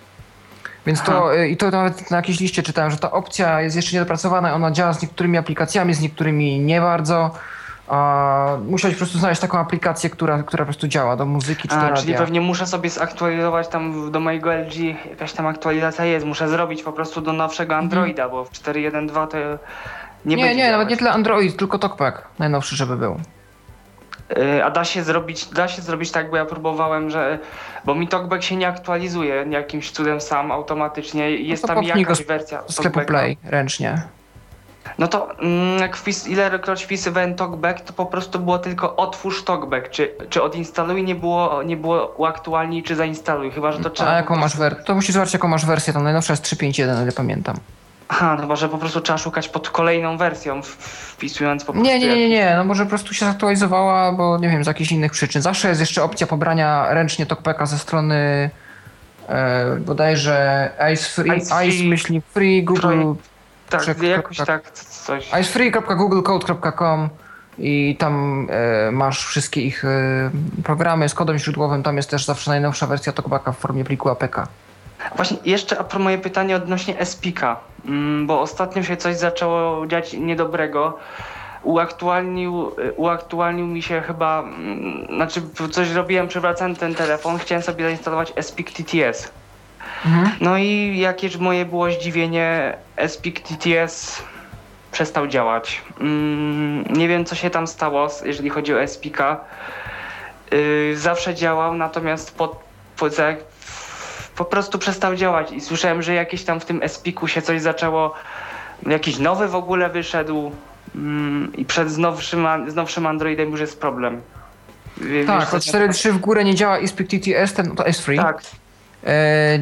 Więc 0.86 1.02
to, 1.02 1.36
y, 1.36 1.48
i 1.50 1.58
to 1.58 1.72
nawet 1.72 2.12
na 2.12 2.18
jakiejś 2.18 2.40
liście 2.40 2.64
czytałem, 2.64 2.92
że 2.92 2.98
ta 2.98 3.12
opcja 3.12 3.62
jest 3.62 3.76
jeszcze 3.76 3.94
niedopracowana, 3.94 4.54
ona 4.54 4.72
działa 4.72 4.94
z 4.94 5.02
niektórymi 5.02 5.38
aplikacjami, 5.38 5.94
z 5.94 6.00
niektórymi 6.00 6.60
nie 6.60 6.82
bardzo. 6.82 7.32
A 7.88 8.58
musiałeś 8.68 8.96
po 8.96 9.00
prostu 9.00 9.20
znaleźć 9.20 9.42
taką 9.42 9.58
aplikację, 9.60 10.10
która, 10.10 10.44
która 10.44 10.64
po 10.64 10.66
prostu 10.66 10.88
działa 10.88 11.16
do 11.16 11.26
muzyki 11.26 11.68
czy 11.68 11.76
do 11.76 11.82
A, 11.82 11.90
radia. 11.90 12.02
czyli 12.02 12.14
pewnie 12.16 12.42
muszę 12.42 12.68
sobie 12.68 12.90
zaktualizować 12.90 13.68
tam 13.68 14.12
do 14.12 14.20
mojego 14.20 14.54
LG, 14.54 14.76
jakaś 15.10 15.34
tam 15.34 15.48
aktualizacja 15.48 16.06
jest, 16.06 16.26
muszę 16.26 16.50
zrobić 16.50 16.84
po 16.84 16.92
prostu 16.94 17.22
do 17.22 17.34
nowszego 17.34 17.76
Androida, 17.76 18.30
bo 18.30 18.46
w 18.46 18.52
4.1.2 18.52 19.28
to 19.28 19.38
nie, 20.26 20.36
Mhm. 20.36 20.40
nie, 20.50 20.56
nie, 20.56 20.72
nawet 20.72 20.72
działać. 20.72 20.90
nie 20.90 20.98
tyle 20.98 21.12
Android, 21.12 21.58
tylko 21.58 21.80
TalkBack 21.80 22.22
najnowszy, 22.40 22.76
żeby 22.76 22.98
był. 22.98 23.20
Y, 24.38 24.64
A 24.64 24.72
da 24.72 24.84
się 24.84 25.04
zrobić, 25.04 25.46
da 25.46 25.68
się 25.68 25.82
zrobić 25.82 26.12
tak, 26.12 26.30
bo 26.30 26.38
ja 26.38 26.46
próbowałem, 26.46 27.10
że. 27.10 27.40
Bo 27.86 27.96
mi 27.96 28.08
TalkBack 28.08 28.44
się 28.44 28.56
nie 28.56 28.68
aktualizuje 28.68 29.46
jakimś 29.50 29.92
cudem 29.92 30.22
sam 30.22 30.52
automatycznie. 30.52 31.32
Jest 31.32 31.62
to 31.62 31.68
tam 31.68 31.84
jakaś 31.84 32.26
wersja. 32.26 32.64
Sklepu. 32.70 33.00
Play 33.02 33.38
ręcznie. 33.44 34.02
No 34.98 35.08
to 35.08 35.40
mm, 35.40 35.80
jak 35.80 35.98
wpis, 35.98 36.28
ilekroć 36.28 36.84
wpisywałem 36.84 37.36
TalkBack, 37.36 37.82
to 37.82 37.94
po 37.94 38.06
prostu 38.06 38.40
było 38.40 38.60
tylko 38.60 38.96
otwórz 38.96 39.44
TalkBack. 39.44 39.90
Czy, 39.90 40.12
czy 40.30 40.44
odinstaluj, 40.44 41.04
nie 41.04 41.16
było, 41.16 41.64
nie 41.64 41.78
było 41.78 42.08
uaktualnij, 42.18 42.84
czy 42.84 42.96
zainstaluj. 42.96 43.52
Chyba, 43.52 43.72
że 43.72 43.80
to 43.80 43.90
trzeba. 43.90 44.10
A 44.12 44.16
jaką 44.16 44.36
masz 44.36 44.58
wersję? 44.58 44.84
To 44.84 44.96
musisz 44.96 45.14
zobaczyć 45.14 45.34
jaką 45.34 45.48
masz 45.48 45.66
wersję, 45.66 45.94
tam 45.94 46.04
najnowsza 46.04 46.34
jest 46.34 46.44
3.5.1, 46.44 47.00
o 47.00 47.04
ile 47.04 47.12
pamiętam. 47.12 47.56
Aha, 48.08 48.36
no 48.36 48.42
chyba, 48.42 48.56
że 48.56 48.70
po 48.70 48.78
prostu 48.78 49.02
trzeba 49.02 49.18
szukać 49.18 49.50
pod 49.50 49.70
kolejną 49.70 50.18
wersją, 50.18 50.62
wpisując 50.64 51.66
po 51.66 51.74
prostu. 51.74 51.92
Nie, 51.92 52.00
nie, 52.00 52.16
nie, 52.16 52.30
nie, 52.30 52.54
no 52.58 52.64
może 52.64 52.84
po 52.84 52.90
prostu 52.90 53.14
się 53.14 53.26
zaktualizowała, 53.26 54.12
bo 54.12 54.38
nie 54.38 54.50
wiem, 54.50 54.64
z 54.64 54.68
jakichś 54.68 54.92
innych 54.92 55.12
przyczyn. 55.12 55.42
Zawsze 55.42 55.68
jest 55.70 55.80
jeszcze 55.82 56.04
opcja 56.04 56.28
pobrania 56.28 56.94
ręcznie 56.94 57.26
TalkBacka 57.26 57.66
ze 57.66 57.78
strony 57.78 58.50
e, 59.30 59.76
bodajże 59.80 60.70
Ice 60.94 61.04
Free, 61.10 61.38
Ice 61.38 61.56
Free, 61.56 61.70
Ice 61.70 61.84
myśli 61.84 62.22
free, 62.34 62.64
Google, 62.64 62.82
Projekt- 62.82 63.16
Tak, 63.70 63.82
Czy- 63.86 64.06
jakoś 64.06 64.38
tak. 64.38 64.72
coś. 64.72 65.30
icefree.googlecode.com 65.42 67.10
i 67.58 67.96
tam 68.00 68.48
e, 68.50 68.92
masz 68.92 69.26
wszystkie 69.26 69.62
ich 69.62 69.86
e, 69.86 70.32
programy 70.64 71.10
z 71.10 71.14
kodem 71.14 71.38
źródłowym, 71.38 71.84
tam 71.84 71.98
jest 71.98 72.10
też 72.10 72.26
zawsze 72.26 72.52
najnowsza 72.52 72.88
wersja 72.88 73.14
TalkBacka 73.14 73.52
w 73.52 73.58
formie 73.58 73.84
pliku 73.84 74.10
APK. 74.10 74.48
Właśnie 75.16 75.38
jeszcze 75.46 75.80
a 75.80 75.84
pro 75.84 76.00
moje 76.00 76.18
pytanie 76.18 76.56
odnośnie 76.56 77.06
SPIKA, 77.06 77.60
mm, 77.86 78.28
bo 78.28 78.42
ostatnio 78.42 78.84
się 78.84 78.98
coś 78.98 79.16
zaczęło 79.16 79.88
dziać 79.88 80.14
niedobrego. 80.14 80.98
Uaktualnił, 81.64 82.72
y, 82.80 82.94
uaktualnił 82.94 83.68
mi 83.68 83.82
się 83.82 84.02
chyba, 84.02 84.40
mm, 84.40 85.08
znaczy 85.16 85.42
coś 85.72 85.92
robiłem, 85.92 86.28
przewracałem 86.28 86.76
ten 86.76 86.96
telefon, 86.96 87.38
chciałem 87.38 87.62
sobie 87.62 87.84
zainstalować 87.86 88.34
SPIK 88.42 88.72
TTS. 88.72 89.32
Mhm. 90.06 90.32
No 90.42 90.58
i 90.58 90.98
jakież 91.00 91.38
moje 91.38 91.66
było 91.66 91.92
zdziwienie, 91.92 92.78
SPIK 93.08 93.40
TTS 93.40 94.24
przestał 94.92 95.28
działać. 95.28 95.82
Mm, 96.02 96.84
nie 96.84 97.08
wiem 97.08 97.26
co 97.26 97.36
się 97.36 97.50
tam 97.50 97.68
stało, 97.68 98.08
jeżeli 98.26 98.50
chodzi 98.50 98.74
o 98.76 98.88
SPIKA. 98.88 99.40
Yy, 100.52 100.98
zawsze 100.98 101.36
działał, 101.36 101.74
natomiast 101.74 102.36
po, 102.38 102.60
po, 102.98 103.10
za, 103.10 103.34
po 104.36 104.46
prostu 104.46 104.80
przestał 104.80 105.16
działać 105.16 105.52
i 105.52 105.62
słyszałem, 105.62 106.02
że 106.02 106.14
jakieś 106.14 106.44
tam 106.44 106.60
w 106.60 106.66
tym 106.66 106.82
SPIK-u 106.88 107.28
się 107.28 107.42
coś 107.42 107.62
zaczęło, 107.62 108.14
jakiś 108.88 109.18
nowy 109.20 109.48
w 109.48 109.56
ogóle 109.56 109.90
wyszedł 109.90 110.52
mm, 110.96 111.52
i 111.58 111.66
przed 111.66 111.92
z 111.92 111.98
nowszym, 111.98 112.48
z 112.68 112.76
nowszym 112.76 113.06
Androidem 113.08 113.52
już 113.52 113.60
jest 113.60 113.80
problem. 113.82 114.22
Wie- 114.98 115.26
Tak, 115.26 115.54
od 115.54 115.64
się- 115.66 115.72
4.3 115.72 116.12
w 116.12 116.18
górę 116.18 116.44
nie 116.44 116.56
działa 116.56 116.80
ISPIC 116.80 117.10
TTS, 117.12 117.54
ten 117.54 117.76
to 117.76 117.88
jest 117.88 118.06
free. 118.06 118.18
Tak, 118.18 118.42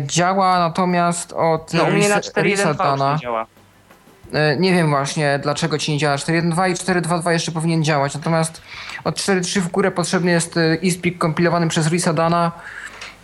działa 0.05 0.59
natomiast 0.59 1.33
od 1.33 1.73
no 1.73 1.83
u 1.83 1.91
mnie 1.91 2.09
na 2.09 2.19
Risa- 2.19 2.41
Risa 2.43 2.63
4.1.2 2.63 2.67
już 2.69 2.77
Dana. 2.77 3.13
nie 3.13 3.19
działa. 3.19 3.45
E, 4.33 4.57
Nie 4.57 4.73
wiem 4.73 4.89
właśnie 4.89 5.39
dlaczego 5.43 5.77
ci 5.77 5.91
nie 5.91 5.97
działa 5.97 6.15
4.1.2 6.15 6.69
i 6.69 6.73
4.2.2 6.73 7.29
jeszcze 7.31 7.51
powinien 7.51 7.83
działać, 7.83 8.13
natomiast 8.15 8.61
od 9.03 9.15
4.3 9.15 9.59
w 9.59 9.67
górę 9.71 9.91
potrzebny 9.91 10.31
jest 10.31 10.57
e, 10.57 10.75
ISPIC 10.75 11.17
kompilowany 11.17 11.67
przez 11.67 11.87
Risa 11.91 12.13
Dana. 12.13 12.51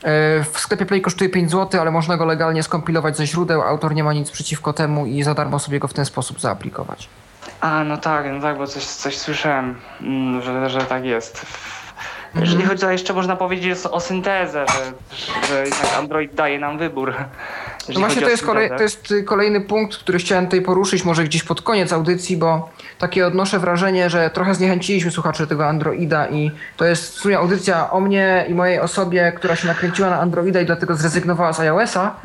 E, 0.04 0.44
W 0.44 0.60
sklepie 0.60 0.86
Play 0.86 1.02
kosztuje 1.02 1.30
5 1.30 1.52
zł, 1.52 1.82
ale 1.82 1.91
można 1.91 2.18
go 2.18 2.26
legalnie 2.26 2.64
skompilować 2.64 3.18
ze 3.18 3.28
źródeł, 3.28 3.62
autor 3.62 3.94
nie 3.96 4.04
ma 4.04 4.14
nic 4.14 4.32
przeciwko 4.32 4.74
temu 4.74 5.06
i 5.06 5.24
za 5.24 5.34
darmo 5.34 5.60
sobie 5.60 5.80
go 5.80 5.88
w 5.88 5.94
ten 5.94 6.06
sposób 6.06 6.40
zaaplikować. 6.41 7.10
A, 7.62 7.84
no 7.84 7.98
tak, 7.98 8.26
no 8.34 8.41
tak, 8.41 8.58
bo 8.58 8.68
coś, 8.68 8.84
coś 8.86 9.18
słyszałem, 9.18 9.76
mm, 10.02 10.41
że, 10.41 10.70
że 10.70 10.82
tak 10.82 11.06
jest. 11.06 11.46
Jeżeli 12.36 12.64
chodzi 12.64 12.86
o 12.86 12.92
jeszcze 12.92 13.14
można 13.14 13.36
powiedzieć 13.36 13.80
o, 13.92 14.00
syntezę, 14.00 14.66
że, 15.48 15.66
że 15.66 15.98
Android 15.98 16.36
daje 16.36 16.60
nam 16.60 16.78
wybór. 16.78 17.14
No 17.94 18.00
właśnie 18.00 18.22
to 18.22 18.30
jest, 18.30 18.46
kolej, 18.46 18.70
to 18.70 18.84
jest 18.84 19.14
kolejny 19.26 19.62
punkt, 19.62 19.98
który 19.98 20.20
chciałem 20.20 20.46
tutaj 20.46 20.62
poruszyć, 20.62 21.06
może 21.06 21.24
gdzieś 21.24 21.44
pod 21.44 21.62
koniec 21.62 21.94
audycji, 21.94 22.38
bo 22.38 22.70
takie 23.00 23.28
odnoszę 23.28 23.60
wrażenie, 23.60 24.10
że 24.10 24.30
trochę 24.30 24.56
zniechęciliśmy 24.56 25.12
słuchaczy 25.12 25.48
tego 25.48 25.68
Androida 25.68 26.28
i 26.28 26.52
to 26.78 26.86
jest 26.86 27.16
w 27.16 27.20
sumie 27.20 27.38
audycja 27.38 27.92
o 27.92 28.00
mnie 28.00 28.46
i 28.50 28.54
mojej 28.54 28.80
osobie, 28.80 29.34
która 29.36 29.56
się 29.56 29.68
nakręciła 29.68 30.10
na 30.10 30.20
Androida 30.20 30.62
i 30.62 30.66
dlatego 30.66 30.96
zrezygnowała 30.96 31.54
z 31.54 31.60
iOS-a, 31.60 32.16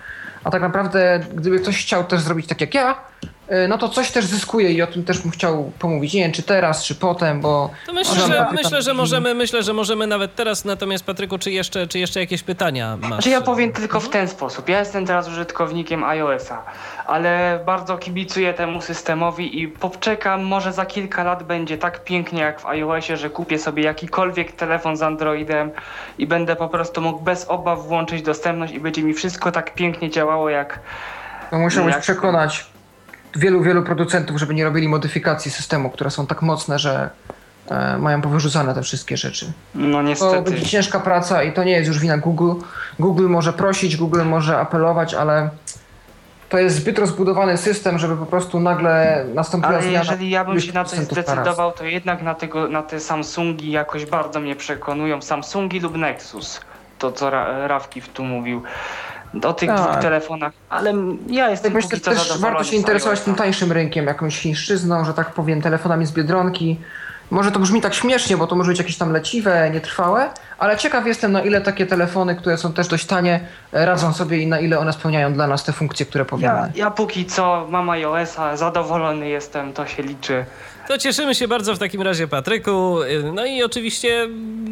a 0.44 0.50
tak 0.50 0.62
naprawdę 0.62 1.20
gdyby 1.34 1.60
ktoś 1.60 1.84
chciał 1.84 2.04
też 2.04 2.20
zrobić 2.20 2.46
tak 2.46 2.60
jak 2.60 2.74
ja, 2.74 2.94
no 3.68 3.78
to 3.78 3.88
coś 3.88 4.10
też 4.10 4.24
zyskuje 4.24 4.72
i 4.72 4.82
o 4.82 4.86
tym 4.86 5.04
też 5.04 5.18
bym 5.18 5.30
chciał 5.30 5.72
pomówić. 5.78 6.14
Nie 6.14 6.22
wiem, 6.22 6.32
czy 6.32 6.42
teraz, 6.42 6.84
czy 6.84 6.94
potem, 6.94 7.40
bo... 7.40 7.70
To 7.86 7.92
myślę, 7.92 8.20
że, 8.26 8.46
myślę, 8.52 8.82
że 8.82 8.94
możemy, 8.94 9.34
myślę, 9.34 9.62
że 9.62 9.72
możemy 9.72 10.06
nawet 10.06 10.34
teraz. 10.34 10.64
Natomiast 10.64 11.04
Patryku, 11.04 11.38
czy 11.38 11.50
jeszcze, 11.50 11.86
czy 11.86 11.98
jeszcze 11.98 12.20
jakieś 12.20 12.42
pytania 12.42 12.96
masz? 12.96 13.08
Znaczy 13.08 13.30
ja 13.30 13.40
powiem 13.40 13.72
tylko 13.72 14.00
w 14.00 14.08
ten 14.08 14.28
sposób. 14.28 14.68
Ja 14.68 14.78
jestem 14.78 15.06
teraz 15.06 15.28
użytkownikiem 15.28 16.04
iOS-a, 16.04 16.62
ale 17.06 17.60
bardzo 17.66 17.98
kibicuję 17.98 18.54
temu 18.54 18.80
systemowi 18.80 19.62
i 19.62 19.68
poczekam, 19.68 20.42
może 20.42 20.72
za 20.72 20.86
kilka 20.86 21.24
lat 21.24 21.42
będzie 21.42 21.78
tak 21.78 22.04
pięknie 22.04 22.40
jak 22.42 22.60
w 22.60 22.66
iOSie, 22.66 23.16
że 23.16 23.30
kupię 23.30 23.58
sobie 23.58 23.82
jakikolwiek 23.82 24.52
telefon 24.52 24.96
z 24.96 25.02
Androidem 25.02 25.70
i 26.18 26.26
będę 26.26 26.56
po 26.56 26.68
prostu 26.68 27.00
mógł 27.00 27.20
bez 27.20 27.44
obaw 27.48 27.86
włączyć 27.86 28.22
dostępność 28.22 28.72
i 28.72 28.80
będzie 28.80 29.02
mi 29.02 29.14
wszystko 29.14 29.52
tak 29.52 29.74
pięknie 29.74 30.10
działało 30.10 30.50
jak... 30.50 30.80
To 31.50 31.58
musiałbyś 31.58 31.94
Jak- 31.94 32.02
przekonać 32.02 32.73
wielu, 33.36 33.62
wielu 33.62 33.82
producentów, 33.82 34.38
żeby 34.38 34.54
nie 34.54 34.64
robili 34.64 34.88
modyfikacji 34.88 35.50
systemu, 35.50 35.90
które 35.90 36.10
są 36.10 36.26
tak 36.26 36.42
mocne, 36.42 36.78
że 36.78 37.10
e, 37.70 37.98
mają 37.98 38.20
powyrzucane 38.22 38.74
te 38.74 38.82
wszystkie 38.82 39.16
rzeczy. 39.16 39.52
No 39.74 39.98
To 39.98 40.02
niestety. 40.02 40.50
będzie 40.50 40.66
ciężka 40.66 41.00
praca 41.00 41.42
i 41.42 41.52
to 41.52 41.64
nie 41.64 41.72
jest 41.72 41.88
już 41.88 41.98
wina 41.98 42.18
Google. 42.18 42.52
Google 42.98 43.28
może 43.28 43.52
prosić, 43.52 43.96
Google 43.96 44.24
może 44.24 44.58
apelować, 44.58 45.14
ale 45.14 45.50
to 46.48 46.58
jest 46.58 46.76
zbyt 46.76 46.98
rozbudowany 46.98 47.56
system, 47.56 47.98
żeby 47.98 48.16
po 48.16 48.26
prostu 48.26 48.60
nagle 48.60 49.24
nastąpiła 49.34 49.74
Ale 49.74 49.86
jeżeli 49.86 50.30
ja 50.30 50.44
bym 50.44 50.60
się 50.60 50.72
na 50.72 50.84
coś 50.84 50.98
10% 50.98 51.02
naraz. 51.02 51.24
zdecydował, 51.24 51.72
to 51.72 51.84
jednak 51.84 52.22
na, 52.22 52.34
tego, 52.34 52.68
na 52.68 52.82
te 52.82 53.00
Samsungi 53.00 53.70
jakoś 53.70 54.06
bardzo 54.06 54.40
mnie 54.40 54.56
przekonują. 54.56 55.22
Samsungi 55.22 55.80
lub 55.80 55.96
Nexus. 55.96 56.60
To 56.98 57.12
co 57.12 57.30
Ra 57.30 57.66
Rawki 57.68 58.02
tu 58.02 58.24
mówił. 58.24 58.62
O 59.42 59.52
tych 59.52 59.68
Tak. 59.68 59.78
dwóch 59.90 59.96
telefonach. 60.02 60.52
Ale 60.70 60.92
ja 61.28 61.50
jestem 61.50 61.72
Tak 61.72 61.82
myślę, 61.82 62.00
też 62.00 62.38
warto 62.38 62.64
się 62.64 62.76
interesować 62.76 63.20
tym 63.20 63.34
tańszym 63.34 63.72
rynkiem, 63.72 64.06
jakąś 64.06 64.38
chińszczyzną, 64.40 65.04
że 65.04 65.14
tak 65.14 65.30
powiem, 65.30 65.62
telefonami 65.62 66.06
z 66.06 66.12
Biedronki. 66.12 66.80
Może 67.30 67.52
to 67.52 67.58
brzmi 67.60 67.80
tak 67.80 67.94
śmiesznie, 67.94 68.36
bo 68.36 68.46
to 68.46 68.56
może 68.56 68.70
być 68.70 68.78
jakieś 68.78 68.98
tam 68.98 69.12
leciwe, 69.12 69.70
nietrwałe, 69.70 70.28
ale 70.58 70.76
ciekaw 70.76 71.06
jestem, 71.06 71.32
na 71.32 71.40
ile 71.42 71.60
takie 71.60 71.86
telefony, 71.86 72.36
które 72.36 72.56
są 72.58 72.72
też 72.72 72.88
dość 72.88 73.06
tanie, 73.06 73.40
radzą 73.72 74.12
sobie 74.12 74.38
i 74.38 74.46
na 74.46 74.60
ile 74.60 74.78
one 74.78 74.92
spełniają 74.92 75.32
dla 75.32 75.46
nas 75.46 75.64
te 75.64 75.72
funkcje, 75.72 76.06
które 76.06 76.22
Ja, 76.22 76.28
powinny. 76.28 76.72
ja 76.74 76.90
póki 76.90 77.26
co 77.26 77.66
mam 77.70 77.90
iOS-a, 77.90 78.56
zadowolony 78.56 79.28
jestem, 79.28 79.72
to 79.72 79.86
się 79.86 80.02
liczy. 80.02 80.44
To 80.88 80.98
cieszymy 80.98 81.34
się 81.34 81.48
bardzo 81.48 81.74
w 81.74 81.78
takim 81.78 82.02
razie, 82.02 82.28
Patryku. 82.28 82.96
No 83.34 83.46
i 83.46 83.62
oczywiście 83.62 84.28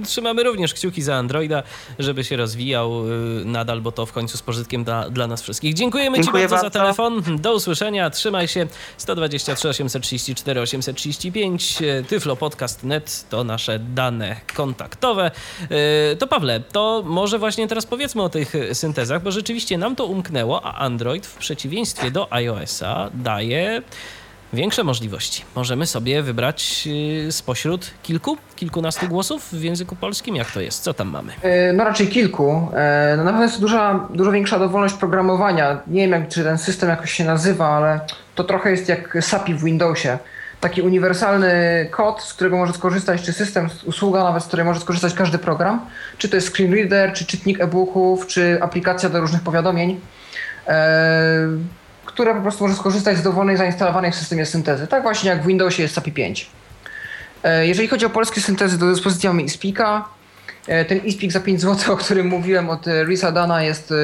trzymamy 0.07 0.43
również 0.43 0.75
kciuki 0.75 1.03
za 1.03 1.15
Androida, 1.15 1.63
żeby 1.99 2.25
się 2.25 2.37
rozwijał 2.37 3.11
y, 3.41 3.45
nadal, 3.45 3.81
bo 3.81 3.93
to 3.93 4.07
w 4.07 4.13
końcu 4.13 4.39
z 4.39 4.43
pożytkiem 4.43 4.85
dla, 4.85 5.11
dla 5.11 5.27
nas 5.27 5.43
wszystkich. 5.43 5.75
Dziękujemy 5.75 6.21
Dziękuję 6.21 6.45
Ci 6.45 6.51
bardzo, 6.51 6.57
za 6.57 6.63
bardzo. 6.63 6.79
telefon. 6.79 7.39
Do 7.41 7.55
usłyszenia. 7.55 8.11
Trzymaj 8.11 8.49
się. 8.49 8.67
123 8.97 9.69
834 9.69 10.61
835 10.61 11.79
Tyflo 12.09 12.37
Podcast 12.37 12.85
Net 12.85 13.25
to 13.31 13.45
nasze 13.45 13.79
dane 13.79 14.37
kontaktowe. 14.55 15.31
Y, 16.13 16.17
To 16.17 16.27
Pawle, 16.27 16.61
to 16.61 17.03
może 17.07 17.39
właśnie 17.39 17.69
teraz 17.69 17.87
powiedzmy 17.87 18.23
o 18.23 18.29
tych 18.29 18.53
syntezach, 18.73 19.23
bo 19.23 19.31
rzeczywiście 19.31 19.79
nam 19.79 19.97
to 19.97 20.07
umknęło, 20.07 20.65
a 20.65 20.75
Android 20.75 21.27
w 21.27 21.37
przeciwieństwie 21.37 22.11
do 22.11 22.33
iOS-a 22.33 23.11
daje 23.15 23.83
większe 24.53 24.85
możliwości. 24.85 25.45
Możemy 25.57 25.87
sobie 25.87 26.23
wybrać 26.23 26.87
yy, 26.87 27.33
spośród 27.33 27.91
kilku, 28.03 28.37
kilkunastu 28.57 29.09
głosów 29.09 29.49
w 29.53 29.63
języku 29.63 29.97
polskim. 29.97 30.37
Jak 30.37 30.51
to 30.51 30.61
jest? 30.61 30.83
Co 30.83 30.95
tam 30.95 31.09
mamy? 31.09 31.33
E, 31.43 31.73
No 31.73 31.85
raczej 31.85 32.09
kilku. 32.09 32.69
E, 32.75 33.15
No 33.17 33.25
na 33.25 33.31
pewno 33.31 33.45
jest 33.47 33.61
duża, 33.61 34.07
dużo 34.15 34.33
większa 34.33 34.59
dowolność 34.59 34.95
programowania. 34.95 35.81
Nie 35.87 36.01
wiem, 36.09 36.11
jak, 36.21 36.29
czy 36.29 36.45
ten 36.45 36.59
system 36.59 36.89
jakoś 36.89 37.13
się 37.13 37.25
nazywa, 37.25 37.69
ale 37.69 38.01
to 38.35 38.45
trochę 38.45 38.71
jest 38.71 38.89
jak 38.89 39.19
SAPI 39.21 39.55
w 39.55 39.65
Windowsie. 39.65 40.19
Taki 40.61 40.83
uniwersalny 40.83 41.53
kod, 41.91 42.23
z 42.23 42.35
którego 42.35 42.57
może 42.57 42.73
skorzystać, 42.73 43.23
czy 43.23 43.33
system, 43.33 43.69
usługa 43.85 44.25
nawet, 44.25 44.43
z 44.43 44.47
której 44.47 44.67
może 44.67 44.81
skorzystać 44.81 45.15
każdy 45.15 45.39
program. 45.39 45.81
Czy 46.19 46.29
to 46.29 46.37
jest 46.37 46.49
screen 46.57 46.75
reader, 46.75 47.13
czy 47.13 47.27
czytnik 47.27 47.61
e-booków, 47.61 48.27
czy 48.27 48.59
aplikacja 48.63 49.09
do 49.09 49.21
różnych 49.21 49.43
powiadomień, 49.43 50.01
e, 50.69 51.49
która 52.13 52.35
po 52.35 52.41
prostu 52.41 52.65
może 52.65 52.77
skorzystać 52.77 53.19
z 53.19 53.23
dowolnej 53.23 53.57
zainstalowanej 53.57 54.13
w 54.13 54.15
systemie 54.15 54.47
syntezy. 54.47 54.87
Tak 54.87 55.03
właśnie 55.03 55.31
jak 55.31 55.43
w 55.43 55.47
Windowsie 55.47 55.83
jest 55.83 55.95
SAPI 55.95 56.13
5. 56.13 56.51
E, 57.45 57.67
jeżeli 57.67 57.89
chodzi 57.89 58.07
o 58.07 58.11
polskie 58.11 58.41
syntezy, 58.41 58.79
do 58.79 58.87
dyspozycji 58.87 59.29
mamy 59.29 59.43
iSpeaka. 59.43 60.09
E, 60.69 60.85
ten 60.85 60.99
iSpeak 60.99 61.33
za 61.33 61.41
5 61.41 61.61
zł, 61.61 61.95
o 61.95 61.97
którym 61.97 62.27
mówiłem 62.27 62.71
od 62.71 62.89
e, 62.89 63.05
Risa 63.05 63.33
Dana 63.33 63.63
jest 63.63 63.95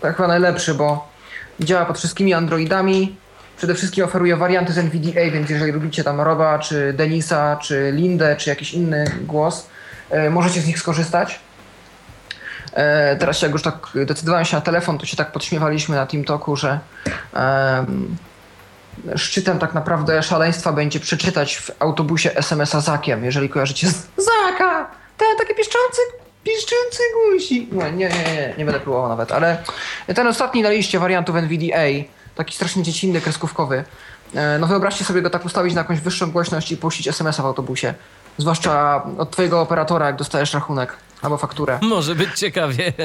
tak 0.00 0.16
chyba 0.16 0.28
najlepszy, 0.28 0.74
bo 0.74 1.08
działa 1.60 1.84
pod 1.84 1.98
wszystkimi 1.98 2.34
Androidami. 2.34 3.16
Przede 3.56 3.74
wszystkim 3.74 4.04
oferuje 4.04 4.36
warianty 4.36 4.72
z 4.72 4.78
NVDA, 4.78 5.30
więc 5.32 5.50
jeżeli 5.50 5.72
lubicie 5.72 6.04
tam 6.04 6.20
Roba, 6.20 6.58
czy 6.58 6.92
Denisa, 6.92 7.56
czy 7.56 7.92
Lindę, 7.94 8.36
czy 8.36 8.50
jakiś 8.50 8.74
inny 8.74 9.04
głos, 9.22 9.66
możecie 10.30 10.60
z 10.60 10.66
nich 10.66 10.78
skorzystać. 10.78 11.40
Teraz 13.18 13.42
jak 13.42 13.52
już 13.52 13.62
tak 13.62 13.88
decydowałem 14.06 14.44
się 14.44 14.56
na 14.56 14.62
telefon, 14.62 14.98
to 14.98 15.06
się 15.06 15.16
tak 15.16 15.32
podśmiewaliśmy 15.32 15.96
na 15.96 16.06
Team 16.06 16.24
Talku, 16.24 16.56
że 16.56 16.78
szczytem 19.16 19.58
tak 19.58 19.74
naprawdę 19.74 20.22
szaleństwa 20.22 20.72
będzie 20.72 21.00
przeczytać 21.00 21.56
w 21.56 21.70
autobusie 21.78 22.36
SMS-a 22.36 22.80
Zakiem, 22.80 23.24
jeżeli 23.24 23.48
kojarzycie 23.48 23.88
z 23.88 24.06
Zaka! 24.16 24.90
Ten 25.18 25.38
taki 25.38 25.54
piszczący, 25.54 26.00
piszczący 26.44 27.02
guzi. 27.14 27.68
Nie, 27.72 27.92
nie, 27.92 28.08
nie, 28.08 28.32
nie, 28.34 28.54
nie 28.58 28.64
będę 28.64 28.80
próbował 28.80 29.08
nawet, 29.08 29.32
ale 29.32 29.56
ten 30.14 30.26
ostatni 30.26 30.62
na 30.62 30.70
liście 30.70 30.98
wariantów 30.98 31.36
NVDA, 31.36 32.08
taki 32.34 32.54
strasznie 32.54 32.82
dziecinny, 32.82 33.20
kreskówkowy, 33.20 33.84
e, 34.34 34.58
no 34.58 34.66
wyobraźcie 34.66 35.04
sobie 35.04 35.22
go 35.22 35.30
tak 35.30 35.44
ustawić 35.44 35.74
na 35.74 35.80
jakąś 35.80 36.00
wyższą 36.00 36.30
głośność 36.30 36.72
i 36.72 36.76
puścić 36.76 37.08
SMS-a 37.08 37.42
w 37.42 37.46
autobusie. 37.46 37.94
Zwłaszcza 38.38 39.02
od 39.18 39.30
twojego 39.30 39.60
operatora, 39.60 40.06
jak 40.06 40.16
dostajesz 40.16 40.54
rachunek 40.54 40.96
albo 41.24 41.36
fakturę. 41.36 41.78
Może 41.82 42.14
być 42.14 42.38
ciekawie. 42.38 42.92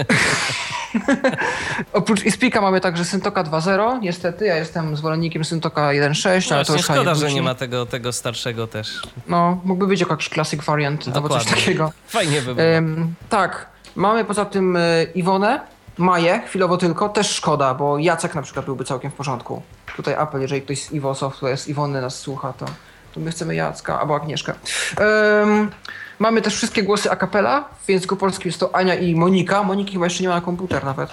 Oprócz 1.93 2.25
Ispika 2.25 2.61
mamy 2.61 2.81
także 2.81 3.05
Syntoka 3.05 3.43
2.0. 3.43 4.01
Niestety, 4.01 4.45
ja 4.45 4.55
jestem 4.55 4.97
zwolennikiem 4.97 5.45
Syntoka 5.45 5.81
1.6, 5.81 6.53
ale 6.53 6.65
to 6.65 6.73
już 6.73 6.81
szkoda, 6.81 7.15
że 7.15 7.33
nie 7.33 7.41
ma 7.41 7.55
tego, 7.55 7.85
tego 7.85 8.13
starszego 8.13 8.67
też. 8.67 9.01
No, 9.27 9.61
mógłby 9.63 9.87
być 9.87 10.01
jakiś 10.01 10.29
classic 10.29 10.63
variant 10.63 11.05
Dokładnie. 11.05 11.37
albo 11.37 11.45
coś 11.45 11.45
takiego. 11.45 11.91
Fajnie 12.07 12.41
by 12.41 12.55
było. 12.55 12.67
Um, 12.67 13.13
tak. 13.29 13.69
Mamy 13.95 14.25
poza 14.25 14.45
tym 14.45 14.75
e, 14.75 15.03
Iwonę, 15.15 15.61
Maję, 15.97 16.41
chwilowo 16.47 16.77
tylko, 16.77 17.09
też 17.09 17.29
szkoda, 17.29 17.73
bo 17.73 17.97
Jacek 17.97 18.35
na 18.35 18.41
przykład 18.41 18.65
byłby 18.65 18.85
całkiem 18.85 19.11
w 19.11 19.13
porządku. 19.13 19.61
Tutaj 19.95 20.13
apel, 20.13 20.41
jeżeli 20.41 20.61
ktoś 20.61 20.83
z 20.83 20.91
Iwo 20.91 21.15
Software, 21.15 21.57
z 21.57 21.67
Iwony 21.67 22.01
nas 22.01 22.19
słucha, 22.19 22.53
to, 22.53 22.65
to 23.13 23.19
my 23.19 23.31
chcemy 23.31 23.55
Jacka 23.55 23.99
albo 23.99 24.15
Agnieszkę. 24.15 24.53
Um, 24.99 25.71
Mamy 26.19 26.41
też 26.41 26.55
wszystkie 26.55 26.83
głosy 26.83 27.11
a 27.11 27.15
cappella. 27.15 27.69
W 27.85 27.89
języku 27.89 28.15
polskim 28.15 28.49
jest 28.49 28.59
to 28.59 28.75
Ania 28.75 28.95
i 28.95 29.15
Monika. 29.15 29.63
Moniki 29.63 29.93
chyba 29.93 30.05
jeszcze 30.05 30.23
nie 30.23 30.29
ma 30.29 30.35
na 30.35 30.41
komputer 30.41 30.83
nawet, 30.83 31.09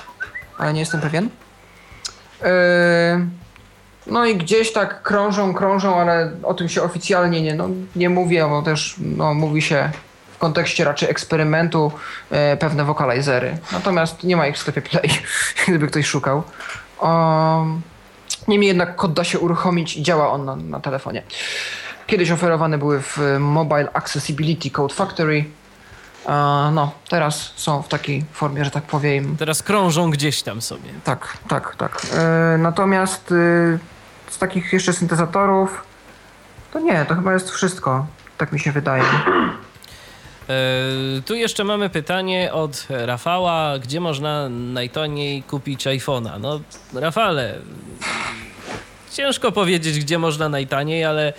ale 0.59 0.73
nie 0.73 0.81
jestem 0.81 1.01
pewien. 1.01 1.29
Yy, 2.43 2.49
no 4.07 4.27
i 4.27 4.37
gdzieś 4.37 4.73
tak 4.73 5.03
krążą, 5.03 5.55
krążą, 5.55 5.97
ale 5.97 6.31
o 6.43 6.55
tym 6.55 6.69
się 6.69 6.83
oficjalnie 6.83 7.43
nie, 7.43 7.55
no, 7.55 7.69
nie 7.97 8.11
mówię, 8.11 8.47
bo 8.49 8.63
też 8.63 8.95
no, 8.99 9.35
mówi 9.35 9.63
się 9.63 9.91
w 10.35 10.39
kontekście 10.39 10.85
raczej 10.85 11.11
eksperymentu 11.11 11.93
e, 12.31 12.57
pewne 12.57 12.85
wokalizery. 12.85 13.59
Natomiast 13.73 14.25
nie 14.25 14.37
ma 14.37 14.47
ich 14.47 14.55
w 14.57 14.59
sklepie 14.59 14.83
Play, 14.83 15.11
gdyby 15.69 15.87
ktoś 15.87 16.07
szukał. 16.07 16.43
Um, 17.01 17.83
niemniej 18.49 18.69
jednak 18.69 18.97
kod 18.97 19.13
da 19.13 19.25
się 19.25 19.39
uruchomić 19.39 19.97
i 19.97 20.03
działa 20.03 20.31
on 20.31 20.45
na, 20.45 20.57
na 20.57 20.81
telefonie. 20.81 21.23
Kiedyś 22.07 22.31
oferowane 22.31 22.79
były 22.79 23.03
w 23.03 23.19
Mobile 23.39 23.93
Accessibility 23.93 24.71
Code 24.71 24.95
Factory. 24.95 25.45
No, 26.73 26.93
teraz 27.09 27.53
są 27.57 27.83
w 27.83 27.89
takiej 27.89 28.25
formie, 28.33 28.65
że 28.65 28.71
tak 28.71 28.85
powiem. 28.85 29.37
Teraz 29.37 29.63
krążą 29.63 30.11
gdzieś 30.11 30.43
tam 30.43 30.63
sobie. 30.63 30.91
Tak, 31.05 31.39
tak, 31.49 31.77
tak. 31.77 32.03
E, 32.13 32.59
natomiast 32.59 33.35
z 34.31 34.39
takich 34.39 34.73
jeszcze 34.73 34.93
syntezatorów, 34.93 35.83
to 36.73 36.81
nie, 36.81 37.05
to 37.05 37.15
chyba 37.15 37.33
jest 37.33 37.51
wszystko. 37.51 38.07
Tak 38.39 38.53
mi 38.53 38.61
się 38.61 38.73
wydaje. 38.73 39.03
E, 40.49 41.23
tu 41.27 41.35
jeszcze 41.35 41.65
mamy 41.65 41.91
pytanie 41.91 42.53
od 42.53 42.87
Rafała, 42.91 43.79
gdzie 43.79 44.01
można 44.01 44.49
najtaniej 44.49 45.43
kupić 45.43 45.87
iPhone'a? 45.87 46.41
No, 46.41 46.61
Rafale, 47.01 47.55
ciężko 49.13 49.53
powiedzieć, 49.53 49.99
gdzie 49.99 50.19
można 50.19 50.49
najtaniej, 50.49 51.05
ale 51.05 51.33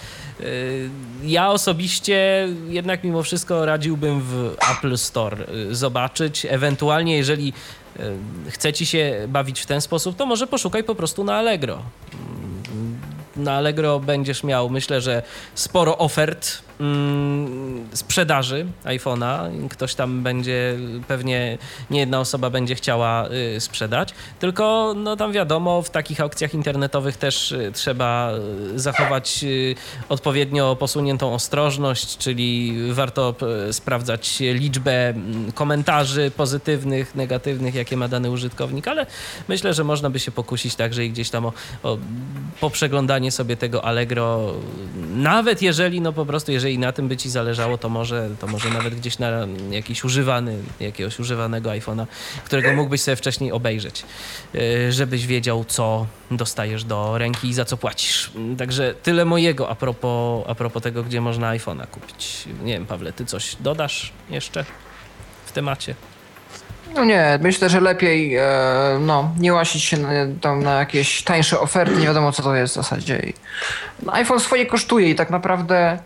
ja 1.24 1.52
osobiście 1.52 2.48
jednak 2.68 3.04
mimo 3.04 3.24
wszystko 3.24 3.66
radziłbym 3.66 4.22
w 4.22 4.56
Apple 4.72 4.98
Store 4.98 5.38
y, 5.72 5.76
zobaczyć. 5.76 6.46
Ewentualnie, 6.50 7.18
jeżeli 7.18 7.54
y, 8.00 8.52
chce 8.52 8.74
ci 8.74 8.86
się 8.86 9.26
bawić 9.28 9.60
w 9.60 9.66
ten 9.66 9.82
sposób, 9.82 10.16
to 10.16 10.26
może 10.26 10.48
poszukaj 10.48 10.84
po 10.84 10.96
prostu 10.96 11.24
na 11.24 11.36
Allegro. 11.36 11.82
Mm, 12.14 13.00
na 13.36 13.54
Allegro 13.54 14.00
będziesz 14.00 14.44
miał, 14.44 14.70
myślę, 14.70 15.02
że 15.02 15.24
sporo 15.56 15.98
ofert 15.98 16.67
Mm, 16.80 17.88
sprzedaży 17.94 18.66
iPhone'a. 18.84 19.50
Ktoś 19.70 19.96
tam 19.96 20.24
będzie, 20.24 20.78
pewnie 21.08 21.58
nie 21.90 22.00
jedna 22.00 22.20
osoba 22.20 22.50
będzie 22.50 22.76
chciała 22.76 23.30
y, 23.56 23.60
sprzedać, 23.60 24.14
tylko 24.40 24.94
no 24.96 25.16
tam 25.16 25.32
wiadomo, 25.32 25.82
w 25.82 25.90
takich 25.90 26.22
aukcjach 26.22 26.54
internetowych 26.54 27.18
też 27.18 27.52
y, 27.52 27.72
trzeba 27.74 28.32
y, 28.76 28.80
zachować 28.80 29.46
odpowiednio 30.10 30.76
posuniętą 30.76 31.34
ostrożność, 31.34 32.18
czyli 32.18 32.78
warto 32.94 33.36
sprawdzać 33.72 34.40
liczbę 34.40 35.10
mm, 35.10 35.52
komentarzy 35.52 36.32
pozytywnych, 36.32 37.16
negatywnych, 37.16 37.76
jakie 37.76 37.98
ma 37.98 38.08
dany 38.08 38.32
użytkownik, 38.32 38.88
ale 38.88 39.06
myślę, 39.48 39.74
że 39.74 39.84
można 39.84 40.10
by 40.10 40.20
się 40.20 40.32
pokusić 40.32 40.76
także 40.76 41.06
i 41.06 41.10
gdzieś 41.10 41.30
tam 41.30 41.46
o, 41.46 41.54
o 41.84 41.98
poprzeglądanie 42.62 43.32
sobie 43.32 43.58
tego 43.58 43.86
Allegro, 43.86 44.54
nawet 45.16 45.62
jeżeli 45.62 46.02
no 46.02 46.14
po 46.14 46.26
prostu, 46.26 46.52
jeżeli 46.52 46.67
jeżeli 46.68 46.80
na 46.80 46.92
tym 46.92 47.08
by 47.08 47.18
ci 47.18 47.30
zależało, 47.30 47.78
to 47.78 47.90
może, 47.90 48.30
to 48.40 48.48
może 48.48 48.70
nawet 48.70 48.96
gdzieś 48.96 49.20
na 49.20 49.30
jakiś 49.70 50.04
używany, 50.04 50.58
jakiegoś 50.80 51.20
używanego 51.20 51.70
iPhone'a, 51.70 52.06
którego 52.46 52.74
mógłbyś 52.74 53.02
sobie 53.02 53.16
wcześniej 53.16 53.52
obejrzeć, 53.52 54.06
y, 54.56 54.92
żebyś 54.92 55.28
wiedział, 55.28 55.66
co 55.66 56.06
dostajesz 56.32 56.84
do 56.84 57.18
ręki 57.18 57.48
i 57.48 57.54
za 57.54 57.66
co 57.66 57.78
płacisz. 57.78 58.32
Także 58.58 58.94
tyle 59.04 59.26
mojego 59.26 59.70
a 59.70 59.76
propos, 59.76 60.44
a 60.48 60.56
propos 60.56 60.84
tego, 60.84 61.04
gdzie 61.04 61.22
można 61.22 61.52
iPhone'a 61.58 61.88
kupić. 61.88 62.44
Nie 62.64 62.74
wiem, 62.74 62.86
Pawle, 62.86 63.14
ty 63.14 63.26
coś 63.26 63.56
dodasz 63.60 64.12
jeszcze 64.30 64.66
w 65.46 65.52
temacie? 65.52 65.96
No 66.96 67.06
nie, 67.06 67.40
myślę, 67.42 67.70
że 67.70 67.80
lepiej 67.80 68.36
e, 68.36 68.44
no, 69.00 69.32
nie 69.40 69.54
łasić 69.54 69.84
się 69.84 69.98
na, 69.98 70.10
tam 70.42 70.64
na 70.64 70.80
jakieś 70.80 71.24
tańsze 71.24 71.60
oferty, 71.60 71.96
nie 71.96 72.08
wiadomo 72.08 72.32
co 72.32 72.44
to 72.44 72.56
jest 72.56 72.74
w 72.74 72.76
zasadzie. 72.76 73.34
No, 74.04 74.14
iPhone 74.14 74.40
swoje 74.40 74.66
kosztuje 74.66 75.10
i 75.10 75.16
tak 75.16 75.30
naprawdę 75.30 76.00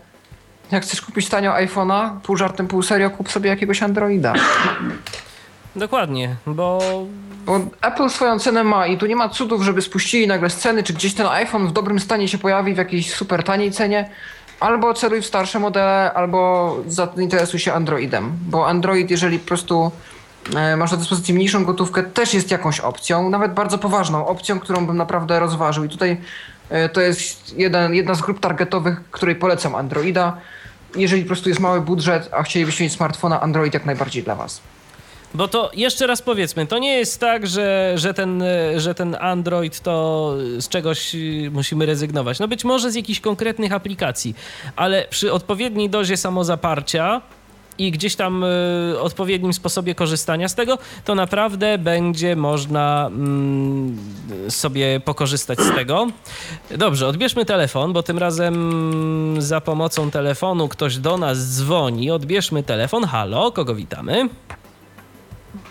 jak 0.72 0.82
chcesz 0.82 1.02
kupić 1.02 1.28
tanio 1.28 1.52
iPhone'a, 1.52 2.20
pół 2.22 2.36
żartem, 2.36 2.68
pół 2.68 2.82
serio, 2.82 3.10
kup 3.10 3.30
sobie 3.30 3.50
jakiegoś 3.50 3.82
Androida. 3.82 4.32
Dokładnie, 5.76 6.36
bo... 6.46 6.80
Bo 7.46 7.60
Apple 7.82 8.08
swoją 8.08 8.38
cenę 8.38 8.64
ma 8.64 8.86
i 8.86 8.98
tu 8.98 9.06
nie 9.06 9.16
ma 9.16 9.28
cudów, 9.28 9.62
żeby 9.62 9.82
spuścili 9.82 10.26
nagle 10.26 10.50
z 10.50 10.56
ceny, 10.56 10.82
czy 10.82 10.92
gdzieś 10.92 11.14
ten 11.14 11.26
iPhone 11.26 11.68
w 11.68 11.72
dobrym 11.72 12.00
stanie 12.00 12.28
się 12.28 12.38
pojawi 12.38 12.74
w 12.74 12.76
jakiejś 12.76 13.14
super 13.14 13.42
taniej 13.42 13.72
cenie. 13.72 14.10
Albo 14.60 14.94
celuj 14.94 15.22
w 15.22 15.26
starsze 15.26 15.58
modele, 15.58 16.12
albo 16.14 16.76
zainteresuj 16.86 17.60
się 17.60 17.72
Androidem. 17.72 18.32
Bo 18.48 18.68
Android, 18.68 19.10
jeżeli 19.10 19.38
po 19.38 19.48
prostu 19.48 19.90
e, 20.56 20.76
masz 20.76 20.90
do 20.90 20.96
dyspozycji 20.96 21.34
mniejszą 21.34 21.64
gotówkę, 21.64 22.02
też 22.02 22.34
jest 22.34 22.50
jakąś 22.50 22.80
opcją, 22.80 23.30
nawet 23.30 23.54
bardzo 23.54 23.78
poważną 23.78 24.26
opcją, 24.26 24.60
którą 24.60 24.86
bym 24.86 24.96
naprawdę 24.96 25.40
rozważył. 25.40 25.84
I 25.84 25.88
tutaj 25.88 26.20
e, 26.70 26.88
to 26.88 27.00
jest 27.00 27.58
jeden, 27.58 27.94
jedna 27.94 28.14
z 28.14 28.20
grup 28.20 28.40
targetowych, 28.40 29.00
której 29.10 29.36
polecam 29.36 29.74
Androida 29.74 30.36
jeżeli 30.96 31.22
po 31.22 31.26
prostu 31.26 31.48
jest 31.48 31.60
mały 31.60 31.80
budżet, 31.80 32.28
a 32.32 32.42
chcielibyście 32.42 32.84
mieć 32.84 32.92
smartfona, 32.92 33.40
Android 33.40 33.74
jak 33.74 33.86
najbardziej 33.86 34.22
dla 34.22 34.34
Was. 34.34 34.60
Bo 35.34 35.48
to 35.48 35.70
jeszcze 35.74 36.06
raz 36.06 36.22
powiedzmy, 36.22 36.66
to 36.66 36.78
nie 36.78 36.98
jest 36.98 37.20
tak, 37.20 37.46
że, 37.46 37.92
że, 37.96 38.14
ten, 38.14 38.44
że 38.76 38.94
ten 38.94 39.16
Android 39.20 39.80
to 39.80 40.34
z 40.58 40.68
czegoś 40.68 41.16
musimy 41.50 41.86
rezygnować. 41.86 42.38
No 42.38 42.48
być 42.48 42.64
może 42.64 42.90
z 42.90 42.94
jakichś 42.94 43.20
konkretnych 43.20 43.72
aplikacji, 43.72 44.34
ale 44.76 45.06
przy 45.10 45.32
odpowiedniej 45.32 45.90
dozie 45.90 46.16
samozaparcia 46.16 47.20
i 47.78 47.90
gdzieś 47.90 48.16
tam 48.16 48.44
y, 48.44 49.00
odpowiednim 49.00 49.52
sposobie 49.52 49.94
korzystania 49.94 50.48
z 50.48 50.54
tego, 50.54 50.78
to 51.04 51.14
naprawdę 51.14 51.78
będzie 51.78 52.36
można 52.36 53.06
mm, 53.06 53.96
sobie 54.48 55.00
pokorzystać 55.00 55.60
z 55.60 55.74
tego. 55.74 56.06
Dobrze, 56.70 57.06
odbierzmy 57.06 57.44
telefon, 57.44 57.92
bo 57.92 58.02
tym 58.02 58.18
razem 58.18 58.52
za 59.38 59.60
pomocą 59.60 60.10
telefonu 60.10 60.68
ktoś 60.68 60.96
do 60.96 61.16
nas 61.16 61.38
dzwoni. 61.38 62.10
Odbierzmy 62.10 62.62
telefon. 62.62 63.04
Halo, 63.04 63.52
kogo 63.52 63.74
witamy? 63.74 64.28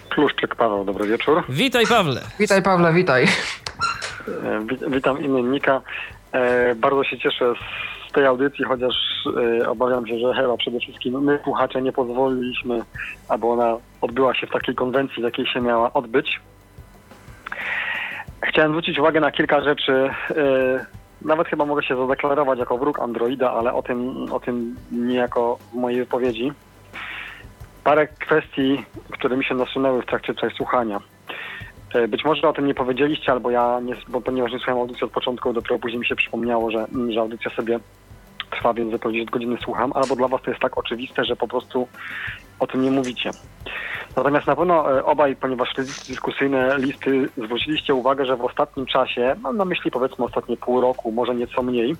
Kluszczyk 0.09 0.55
Paweł, 0.55 0.85
dobry 0.85 1.07
wieczór. 1.07 1.43
Witaj 1.49 1.87
Pawle. 1.87 2.21
Witaj 2.39 2.61
Pawle, 2.61 2.93
witaj. 2.93 3.23
E, 3.23 4.89
witam 4.89 5.23
imiennika. 5.23 5.81
E, 6.31 6.75
bardzo 6.75 7.03
się 7.03 7.17
cieszę 7.17 7.53
z 7.53 7.90
tej 8.11 8.25
audycji, 8.25 8.65
chociaż 8.65 8.95
y, 9.61 9.69
obawiam 9.69 10.07
się, 10.07 10.19
że 10.19 10.33
chyba 10.33 10.57
przede 10.57 10.79
wszystkim 10.79 11.23
my, 11.23 11.39
słuchacze, 11.43 11.81
nie 11.81 11.91
pozwoliliśmy, 11.91 12.81
aby 13.29 13.47
ona 13.47 13.77
odbyła 14.01 14.35
się 14.35 14.47
w 14.47 14.51
takiej 14.51 14.75
konwencji, 14.75 15.21
w 15.21 15.25
jakiej 15.25 15.45
się 15.47 15.61
miała 15.61 15.93
odbyć. 15.93 16.39
Chciałem 18.41 18.71
zwrócić 18.71 18.99
uwagę 18.99 19.19
na 19.19 19.31
kilka 19.31 19.61
rzeczy. 19.61 20.09
Y, 20.31 21.01
nawet 21.21 21.47
chyba 21.47 21.65
mogę 21.65 21.83
się 21.83 21.95
zadeklarować 21.97 22.59
jako 22.59 22.77
wróg 22.77 22.99
Androida, 22.99 23.51
ale 23.51 23.73
o 23.73 23.83
tym, 23.83 24.27
o 24.31 24.39
tym 24.39 24.75
niejako 24.91 25.57
w 25.71 25.75
mojej 25.75 25.99
wypowiedzi. 25.99 26.51
Parę 27.83 28.07
kwestii, 28.07 28.85
które 29.11 29.37
mi 29.37 29.45
się 29.45 29.55
nasunęły 29.55 30.01
w 30.01 30.05
trakcie 30.05 30.33
przesłuchania. 30.33 30.97
E, 30.97 31.01
Być 32.09 32.25
może 32.25 32.49
o 32.49 32.53
tym 32.53 32.67
nie 32.67 32.73
powiedzieliście, 32.73 33.31
albo 33.31 33.51
ja, 33.51 33.79
nie, 33.83 33.95
bo 34.07 34.21
ponieważ 34.21 34.51
nie 34.51 34.57
słuchałem 34.57 34.81
audycji 34.81 35.03
od 35.03 35.11
początku, 35.11 35.53
dopiero 35.53 35.79
później 35.79 35.99
mi 35.99 36.05
się 36.05 36.15
przypomniało, 36.15 36.71
że, 36.71 36.87
że 37.09 37.19
audycja 37.19 37.51
sobie 37.51 37.79
trwa, 38.51 38.73
więc 38.73 38.93
10 39.11 39.29
godziny 39.29 39.57
słucham, 39.63 39.91
albo 39.95 40.15
dla 40.15 40.27
was 40.27 40.41
to 40.41 40.49
jest 40.49 40.61
tak 40.61 40.77
oczywiste, 40.77 41.25
że 41.25 41.35
po 41.35 41.47
prostu 41.47 41.87
o 42.59 42.67
tym 42.67 42.81
nie 42.81 42.91
mówicie. 42.91 43.31
Natomiast 44.15 44.47
na 44.47 44.55
pewno 44.55 44.97
e, 44.97 45.05
obaj, 45.05 45.35
ponieważ 45.35 45.69
śledzicie 45.73 46.07
dyskusyjne 46.07 46.77
listy, 46.77 47.29
zwróciliście 47.37 47.93
uwagę, 47.93 48.25
że 48.25 48.37
w 48.37 48.45
ostatnim 48.45 48.85
czasie, 48.85 49.35
mam 49.41 49.57
na 49.57 49.65
myśli 49.65 49.91
powiedzmy 49.91 50.25
ostatnie 50.25 50.57
pół 50.57 50.81
roku, 50.81 51.11
może 51.11 51.35
nieco 51.35 51.61
mniej, 51.61 51.95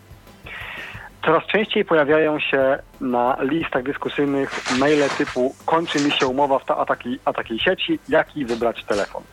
coraz 1.25 1.45
częściej 1.45 1.85
pojawiają 1.85 2.39
się 2.39 2.79
na 3.01 3.37
listach 3.41 3.83
dyskusyjnych 3.83 4.79
maile 4.79 5.09
typu 5.17 5.55
kończy 5.65 5.99
mi 5.99 6.11
się 6.11 6.27
umowa 6.27 6.59
w 6.59 6.65
ta, 6.65 6.77
a, 6.77 6.85
takiej, 6.85 7.19
a 7.25 7.33
takiej 7.33 7.59
sieci, 7.59 7.99
jaki 8.09 8.45
wybrać 8.45 8.83
telefon. 8.83 9.23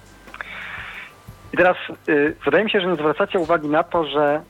I 1.53 1.57
teraz 1.57 1.77
y, 2.09 2.37
wydaje 2.45 2.65
mi 2.65 2.71
się, 2.71 2.81
że 2.81 2.87
nie 2.87 2.95
zwracacie 2.95 3.39
uwagi 3.39 3.69
na 3.69 3.83
to, 3.83 4.05
że 4.05 4.43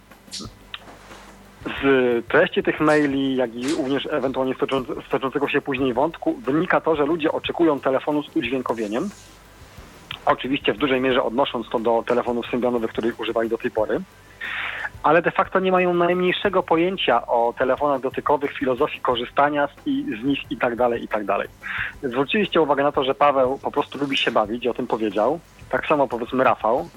z 1.82 2.26
treści 2.26 2.62
tych 2.62 2.80
maili, 2.80 3.36
jak 3.36 3.54
i 3.54 3.74
również 3.74 4.08
ewentualnie 4.10 4.54
z 4.54 4.58
tocząc- 4.58 5.08
toczącego 5.10 5.48
się 5.48 5.60
później 5.60 5.92
wątku, 5.92 6.34
wynika 6.34 6.80
to, 6.80 6.96
że 6.96 7.06
ludzie 7.06 7.32
oczekują 7.32 7.80
telefonu 7.80 8.22
z 8.22 8.36
udźwiękowieniem. 8.36 9.10
Oczywiście 10.26 10.72
w 10.72 10.78
dużej 10.78 11.00
mierze 11.00 11.22
odnosząc 11.22 11.68
to 11.68 11.78
do 11.78 12.04
telefonów 12.06 12.46
symbionowych, 12.46 12.90
których 12.90 13.20
używali 13.20 13.48
do 13.48 13.58
tej 13.58 13.70
pory. 13.70 14.00
Ale 15.02 15.22
de 15.22 15.30
facto 15.30 15.60
nie 15.60 15.72
mają 15.72 15.94
najmniejszego 15.94 16.62
pojęcia 16.62 17.26
o 17.26 17.54
telefonach 17.58 18.00
dotykowych, 18.00 18.52
filozofii 18.52 19.00
korzystania 19.00 19.66
z, 19.66 19.86
i, 19.86 20.06
z 20.22 20.24
nich 20.24 20.50
i 20.50 20.56
tak 20.56 20.76
dalej, 20.76 21.04
i 21.04 21.08
tak 21.08 21.24
dalej. 21.24 21.48
Zwróciliście 22.02 22.60
uwagę 22.60 22.82
na 22.82 22.92
to, 22.92 23.04
że 23.04 23.14
Paweł 23.14 23.58
po 23.58 23.70
prostu 23.70 23.98
lubi 23.98 24.16
się 24.16 24.30
bawić, 24.30 24.66
o 24.66 24.74
tym 24.74 24.86
powiedział. 24.86 25.40
Tak 25.70 25.86
samo 25.86 26.08
powiedzmy 26.08 26.44
Rafał. 26.44 26.88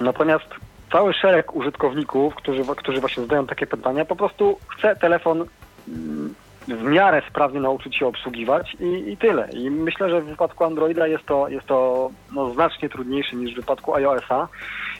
Natomiast 0.00 0.46
cały 0.92 1.14
szereg 1.14 1.54
użytkowników, 1.54 2.34
którzy, 2.34 2.62
którzy 2.76 3.00
właśnie 3.00 3.22
zadają 3.22 3.46
takie 3.46 3.66
pytania, 3.66 4.04
po 4.04 4.16
prostu 4.16 4.58
chce 4.68 4.96
telefon 4.96 5.44
mm, 5.88 6.34
w 6.68 6.82
miarę 6.82 7.22
sprawnie 7.30 7.60
nauczyć 7.60 7.96
się 7.96 8.06
obsługiwać 8.06 8.76
i, 8.80 9.10
i 9.12 9.16
tyle. 9.16 9.48
I 9.52 9.70
myślę, 9.70 10.10
że 10.10 10.20
w 10.20 10.24
wypadku 10.24 10.64
Androida 10.64 11.06
jest 11.06 11.26
to, 11.26 11.48
jest 11.48 11.66
to 11.66 12.10
no, 12.32 12.50
znacznie 12.50 12.88
trudniejsze 12.88 13.36
niż 13.36 13.52
w 13.52 13.56
wypadku 13.56 13.94
iOS-a. 13.94 14.48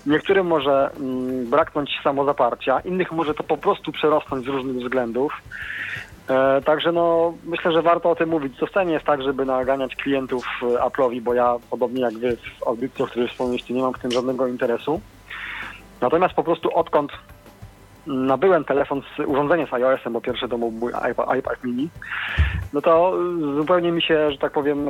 Niektórym 0.06 0.46
może 0.46 0.90
mm, 1.00 1.50
braknąć 1.50 2.00
samozaparcia, 2.04 2.80
innych 2.80 3.12
może 3.12 3.34
to 3.34 3.42
po 3.42 3.56
prostu 3.56 3.92
przerosnąć 3.92 4.44
z 4.44 4.48
różnych 4.48 4.76
względów. 4.76 5.32
E, 6.28 6.62
także 6.62 6.92
no, 6.92 7.34
myślę, 7.44 7.72
że 7.72 7.82
warto 7.82 8.10
o 8.10 8.14
tym 8.14 8.28
mówić. 8.28 8.58
To 8.58 8.66
wcale 8.66 8.86
nie 8.86 8.92
jest 8.92 9.06
tak, 9.06 9.22
żeby 9.22 9.44
naganiać 9.44 9.96
klientów 9.96 10.46
e, 10.62 10.66
Apple'owi, 10.66 11.20
bo 11.20 11.34
ja, 11.34 11.56
podobnie 11.70 12.00
jak 12.00 12.14
wy 12.14 12.36
w 12.36 12.66
audycji, 12.66 13.04
o 13.04 13.08
której 13.08 13.28
wspomnieliście, 13.28 13.74
nie 13.74 13.82
mam 13.82 13.94
w 13.94 13.98
tym 13.98 14.10
żadnego 14.10 14.46
interesu. 14.46 15.00
Natomiast 16.00 16.34
po 16.34 16.44
prostu 16.44 16.76
odkąd 16.76 17.12
nabyłem 18.06 18.64
telefon 18.64 19.02
z 19.16 19.20
urządzenie 19.20 19.66
z 19.66 19.72
iOS-em, 19.72 20.12
bo 20.12 20.20
pierwszy 20.20 20.48
to 20.48 20.58
był 20.58 20.88
iPad, 21.10 21.36
iPad 21.38 21.64
mini, 21.64 21.88
no 22.72 22.80
to 22.80 23.14
y, 23.52 23.56
zupełnie 23.56 23.92
mi 23.92 24.02
się, 24.02 24.32
że 24.32 24.38
tak 24.38 24.52
powiem, 24.52 24.86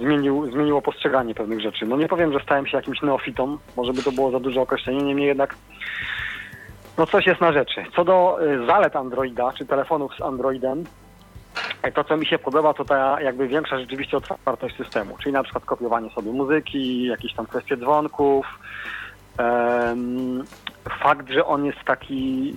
zmienił, 0.00 0.50
zmieniło 0.50 0.82
postrzeganie 0.82 1.34
pewnych 1.34 1.60
rzeczy. 1.60 1.86
No 1.86 1.96
nie 1.96 2.08
powiem, 2.08 2.32
że 2.32 2.40
stałem 2.40 2.66
się 2.66 2.76
jakimś 2.76 3.02
neofitą, 3.02 3.58
może 3.76 3.92
by 3.92 4.02
to 4.02 4.12
było 4.12 4.30
za 4.30 4.40
duże 4.40 4.60
określenie, 4.60 5.02
niemniej 5.02 5.26
jednak 5.26 5.54
no 6.98 7.06
coś 7.06 7.26
jest 7.26 7.40
na 7.40 7.52
rzeczy. 7.52 7.84
Co 7.96 8.04
do 8.04 8.38
y, 8.42 8.66
zalet 8.66 8.96
Androida, 8.96 9.52
czy 9.52 9.66
telefonów 9.66 10.16
z 10.16 10.22
Androidem, 10.22 10.84
e, 11.82 11.92
to 11.92 12.04
co 12.04 12.16
mi 12.16 12.26
się 12.26 12.38
podoba, 12.38 12.74
to 12.74 12.84
ta 12.84 13.20
jakby 13.20 13.48
większa 13.48 13.78
rzeczywiście 13.78 14.16
otwartość 14.16 14.76
systemu, 14.76 15.16
czyli 15.18 15.32
na 15.32 15.42
przykład 15.42 15.64
kopiowanie 15.64 16.10
sobie 16.10 16.32
muzyki, 16.32 17.06
jakieś 17.06 17.34
tam 17.34 17.46
kwestie 17.46 17.76
dzwonków, 17.76 18.46
Em, 19.38 20.44
fakt, 21.02 21.30
że 21.30 21.46
on 21.46 21.64
jest 21.64 21.78
taki 21.86 22.54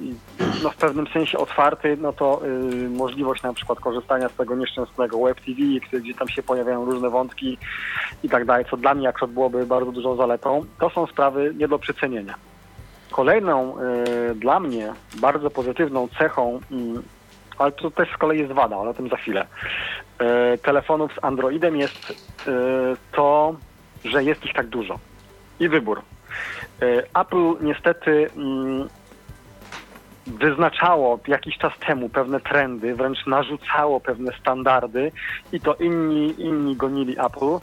no 0.63 0.69
w 0.69 0.75
pewnym 0.75 1.07
sensie 1.07 1.37
otwarty, 1.37 1.97
no 2.01 2.13
to 2.13 2.41
y, 2.45 2.89
możliwość 2.89 3.43
na 3.43 3.53
przykład 3.53 3.79
korzystania 3.79 4.29
z 4.29 4.33
tego 4.35 4.55
nieszczęsnego 4.55 5.23
Web 5.23 5.41
TV, 5.41 5.61
gdzie, 5.87 6.01
gdzie 6.01 6.13
tam 6.13 6.27
się 6.27 6.43
pojawiają 6.43 6.85
różne 6.85 7.09
wątki 7.09 7.57
i 8.23 8.29
tak 8.29 8.45
dalej, 8.45 8.65
co 8.69 8.77
dla 8.77 8.93
mnie 8.93 9.09
akurat 9.09 9.31
byłoby 9.31 9.65
bardzo 9.65 9.91
dużą 9.91 10.15
zaletą, 10.15 10.65
to 10.79 10.89
są 10.89 11.07
sprawy 11.07 11.53
nie 11.57 11.67
do 11.67 11.79
przecenienia. 11.79 12.35
Kolejną 13.15 13.75
y, 14.31 14.35
dla 14.35 14.59
mnie 14.59 14.93
bardzo 15.17 15.49
pozytywną 15.49 16.07
cechą, 16.19 16.59
y, 16.71 17.01
ale 17.57 17.71
to 17.71 17.91
też 17.91 18.09
z 18.09 18.17
kolei 18.17 18.39
jest 18.39 18.51
wada, 18.51 18.77
ale 18.77 18.89
o 18.89 18.93
tym 18.93 19.09
za 19.09 19.17
chwilę, 19.17 19.45
y, 20.53 20.57
telefonów 20.57 21.13
z 21.13 21.23
Androidem 21.23 21.77
jest 21.77 22.09
y, 22.09 22.15
to, 23.11 23.55
że 24.05 24.23
jest 24.23 24.45
ich 24.45 24.53
tak 24.53 24.67
dużo 24.67 24.99
i 25.59 25.69
wybór. 25.69 26.01
E, 26.81 27.21
Apple 27.21 27.53
niestety 27.61 28.29
mm, 28.35 28.89
wyznaczało 30.27 31.19
jakiś 31.27 31.57
czas 31.57 31.73
temu 31.87 32.09
pewne 32.09 32.39
trendy, 32.39 32.95
wręcz 32.95 33.25
narzucało 33.25 33.99
pewne 33.99 34.31
standardy 34.39 35.11
i 35.51 35.59
to 35.59 35.73
inni, 35.73 36.41
inni 36.41 36.75
gonili 36.75 37.15
Apple. 37.19 37.59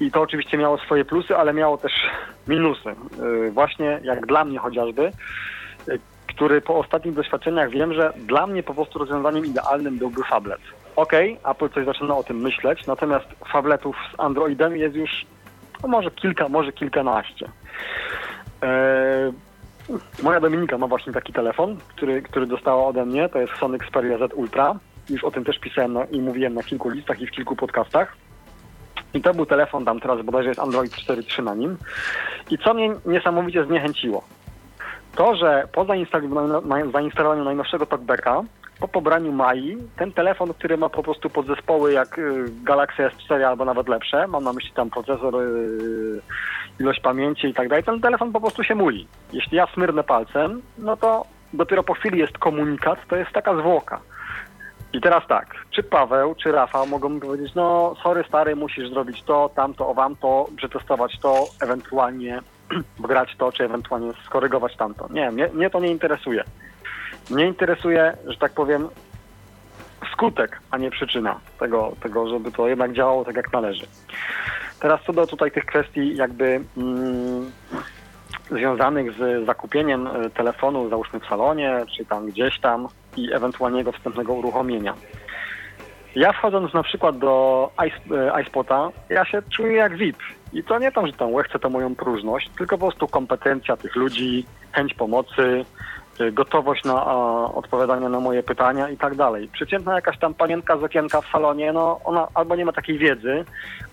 I 0.00 0.10
to 0.10 0.20
oczywiście 0.22 0.58
miało 0.58 0.78
swoje 0.78 1.04
plusy, 1.04 1.36
ale 1.36 1.52
miało 1.52 1.78
też 1.78 1.92
minusy. 2.48 2.88
E, 2.88 3.50
Właśnie 3.50 4.00
jak 4.02 4.26
dla 4.26 4.44
mnie 4.44 4.58
chociażby, 4.58 5.02
e, 5.06 5.12
który 6.26 6.60
po 6.60 6.78
ostatnich 6.78 7.14
doświadczeniach 7.14 7.70
wiem, 7.70 7.94
że 7.94 8.12
dla 8.16 8.46
mnie 8.46 8.62
po 8.62 8.74
prostu 8.74 8.98
rozwiązaniem 8.98 9.46
idealnym 9.46 9.98
byłby 9.98 10.22
Fablet. 10.22 10.60
Okej, 10.96 11.38
Apple 11.50 11.68
coś 11.68 11.86
zaczyna 11.86 12.16
o 12.16 12.24
tym 12.24 12.36
myśleć, 12.40 12.86
natomiast 12.86 13.26
Fabletów 13.52 13.96
z 14.14 14.20
Androidem 14.20 14.76
jest 14.76 14.94
już 14.96 15.26
no 15.82 15.88
może 15.88 16.10
kilka, 16.10 16.48
może 16.48 16.72
kilkanaście. 16.72 17.48
Eee, 18.62 19.32
moja 20.22 20.40
Dominika 20.40 20.78
ma 20.78 20.86
właśnie 20.86 21.12
taki 21.12 21.32
telefon, 21.32 21.76
który, 21.88 22.22
który 22.22 22.46
dostała 22.46 22.86
ode 22.86 23.06
mnie, 23.06 23.28
to 23.28 23.38
jest 23.38 23.52
Sony 23.60 23.76
Xperia 23.76 24.18
Z 24.18 24.32
Ultra. 24.34 24.74
Już 25.10 25.24
o 25.24 25.30
tym 25.30 25.44
też 25.44 25.58
pisałem 25.58 25.92
na, 25.92 26.04
i 26.04 26.20
mówiłem 26.20 26.54
na 26.54 26.62
kilku 26.62 26.88
listach 26.88 27.20
i 27.20 27.26
w 27.26 27.30
kilku 27.30 27.56
podcastach. 27.56 28.16
I 29.16 29.22
to 29.22 29.34
był 29.34 29.46
telefon, 29.46 29.84
tam 29.84 30.00
teraz 30.00 30.22
bodajże 30.22 30.48
jest 30.48 30.60
Android 30.60 30.92
4.3 30.92 31.42
na 31.42 31.54
nim. 31.54 31.76
I 32.50 32.58
co 32.58 32.74
mnie 32.74 32.90
niesamowicie 33.06 33.64
zniechęciło? 33.64 34.24
To, 35.16 35.36
że 35.36 35.68
po 35.72 35.84
zainstalowaniu, 35.84 36.60
na- 36.60 36.90
zainstalowaniu 36.92 37.44
najnowszego 37.44 37.86
talkbacka, 37.86 38.42
po 38.80 38.88
pobraniu 38.88 39.32
Mai, 39.32 39.76
ten 39.98 40.12
telefon, 40.12 40.52
który 40.54 40.76
ma 40.76 40.88
po 40.88 41.02
prostu 41.02 41.30
podzespoły 41.30 41.92
jak 41.92 42.18
y, 42.18 42.44
Galaxy 42.62 43.02
S4 43.02 43.42
albo 43.42 43.64
nawet 43.64 43.88
lepsze, 43.88 44.26
mam 44.26 44.44
na 44.44 44.52
myśli 44.52 44.70
tam 44.74 44.90
procesor, 44.90 45.34
y, 45.42 46.20
ilość 46.80 47.00
pamięci 47.00 47.46
i 47.46 47.54
tak 47.54 47.68
dalej, 47.68 47.84
ten 47.84 48.00
telefon 48.00 48.32
po 48.32 48.40
prostu 48.40 48.64
się 48.64 48.74
muli. 48.74 49.06
Jeśli 49.32 49.56
ja 49.56 49.66
smyrnę 49.74 50.04
palcem, 50.04 50.62
no 50.78 50.96
to 50.96 51.24
dopiero 51.52 51.82
po 51.82 51.94
chwili 51.94 52.18
jest 52.18 52.38
komunikat, 52.38 52.98
to 53.08 53.16
jest 53.16 53.30
taka 53.30 53.56
zwłoka. 53.56 54.00
I 54.96 55.00
teraz 55.00 55.26
tak, 55.28 55.54
czy 55.70 55.82
Paweł, 55.82 56.34
czy 56.34 56.52
Rafał 56.52 56.86
mogą 56.86 57.08
mi 57.08 57.20
powiedzieć, 57.20 57.54
no 57.54 57.96
sorry 58.02 58.24
stary, 58.28 58.56
musisz 58.56 58.90
zrobić 58.90 59.22
to, 59.22 59.50
tamto, 59.54 59.88
owam 59.88 60.16
to, 60.16 60.46
przetestować 60.56 61.18
to, 61.18 61.46
ewentualnie 61.60 62.40
grać 63.08 63.36
to, 63.38 63.52
czy 63.52 63.64
ewentualnie 63.64 64.12
skorygować 64.26 64.76
tamto. 64.76 65.08
Nie, 65.10 65.30
mnie, 65.30 65.48
mnie 65.52 65.70
to 65.70 65.80
nie 65.80 65.90
interesuje. 65.90 66.44
Mnie 67.30 67.46
interesuje, 67.46 68.16
że 68.26 68.36
tak 68.36 68.52
powiem, 68.52 68.88
skutek, 70.12 70.60
a 70.70 70.78
nie 70.78 70.90
przyczyna 70.90 71.40
tego, 71.58 71.92
tego, 72.00 72.28
żeby 72.28 72.52
to 72.52 72.68
jednak 72.68 72.92
działało 72.92 73.24
tak 73.24 73.36
jak 73.36 73.52
należy. 73.52 73.86
Teraz 74.80 75.00
co 75.06 75.12
do 75.12 75.26
tutaj 75.26 75.50
tych 75.50 75.66
kwestii 75.66 76.16
jakby 76.16 76.60
mm, 76.76 77.50
związanych 78.50 79.12
z 79.12 79.46
zakupieniem 79.46 80.06
e, 80.06 80.30
telefonu, 80.30 80.88
załóżmy 80.88 81.20
w 81.20 81.26
salonie, 81.26 81.84
czy 81.96 82.04
tam 82.04 82.26
gdzieś 82.26 82.60
tam 82.60 82.88
i 83.16 83.32
ewentualnie 83.32 83.78
jego 83.78 83.92
wstępnego 83.92 84.32
uruchomienia. 84.32 84.94
Ja 86.16 86.32
wchodząc 86.32 86.74
na 86.74 86.82
przykład 86.82 87.18
do 87.18 87.70
iS- 87.78 88.36
e, 88.36 88.42
iSpota, 88.42 88.88
ja 89.08 89.24
się 89.24 89.42
czuję 89.56 89.72
jak 89.72 89.96
VIP. 89.96 90.16
I 90.52 90.64
to 90.64 90.78
nie 90.78 90.92
to, 90.92 91.06
że 91.06 91.12
tam 91.12 91.34
łechcę 91.34 91.58
to 91.58 91.70
moją 91.70 91.94
próżność, 91.94 92.50
tylko 92.58 92.78
po 92.78 92.86
prostu 92.86 93.08
kompetencja 93.08 93.76
tych 93.76 93.96
ludzi, 93.96 94.46
chęć 94.72 94.94
pomocy, 94.94 95.64
y, 96.20 96.32
gotowość 96.32 96.84
na 96.84 97.06
a, 97.06 97.14
odpowiadanie 97.54 98.08
na 98.08 98.20
moje 98.20 98.42
pytania 98.42 98.88
i 98.90 98.96
tak 98.96 99.14
dalej. 99.14 99.48
Przeciętna 99.48 99.94
jakaś 99.94 100.18
tam 100.18 100.34
panienka 100.34 100.78
z 100.78 100.82
okienka 100.82 101.20
w 101.20 101.26
salonie, 101.26 101.72
no 101.72 102.00
ona 102.04 102.28
albo 102.34 102.56
nie 102.56 102.64
ma 102.64 102.72
takiej 102.72 102.98
wiedzy, 102.98 103.44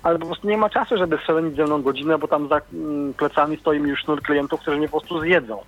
albo 0.03 0.19
po 0.19 0.25
prostu 0.25 0.47
nie 0.47 0.57
ma 0.57 0.69
czasu, 0.69 0.97
żeby 0.97 1.17
spędzić 1.23 1.55
ze 1.57 1.63
mną 1.63 1.81
godzinę, 1.81 2.17
bo 2.17 2.27
tam 2.27 2.47
za 2.47 2.61
mm, 2.73 3.13
plecami 3.13 3.57
stoi 3.57 3.79
mi 3.79 3.89
już 3.89 4.01
sznur 4.01 4.21
klientów, 4.21 4.61
którzy 4.61 4.77
mnie 4.77 4.87
po 4.87 4.99
prostu 4.99 5.19
zjedzą. 5.19 5.61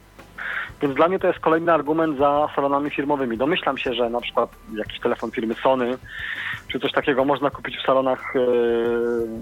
Więc 0.81 0.95
dla 0.95 1.07
mnie 1.07 1.19
to 1.19 1.27
jest 1.27 1.39
kolejny 1.39 1.73
argument 1.73 2.18
za 2.18 2.49
salonami 2.56 2.89
firmowymi. 2.89 3.38
Domyślam 3.38 3.77
się, 3.77 3.93
że 3.93 4.10
na 4.10 4.22
przykład 4.22 4.49
jakiś 4.77 4.99
telefon 4.99 5.31
firmy 5.31 5.56
Sony 5.64 5.97
czy 6.68 6.80
coś 6.80 6.91
takiego 6.91 7.26
można 7.26 7.49
kupić 7.49 7.77
w 7.77 7.85
salonach, 7.85 8.35
e, 8.35 8.39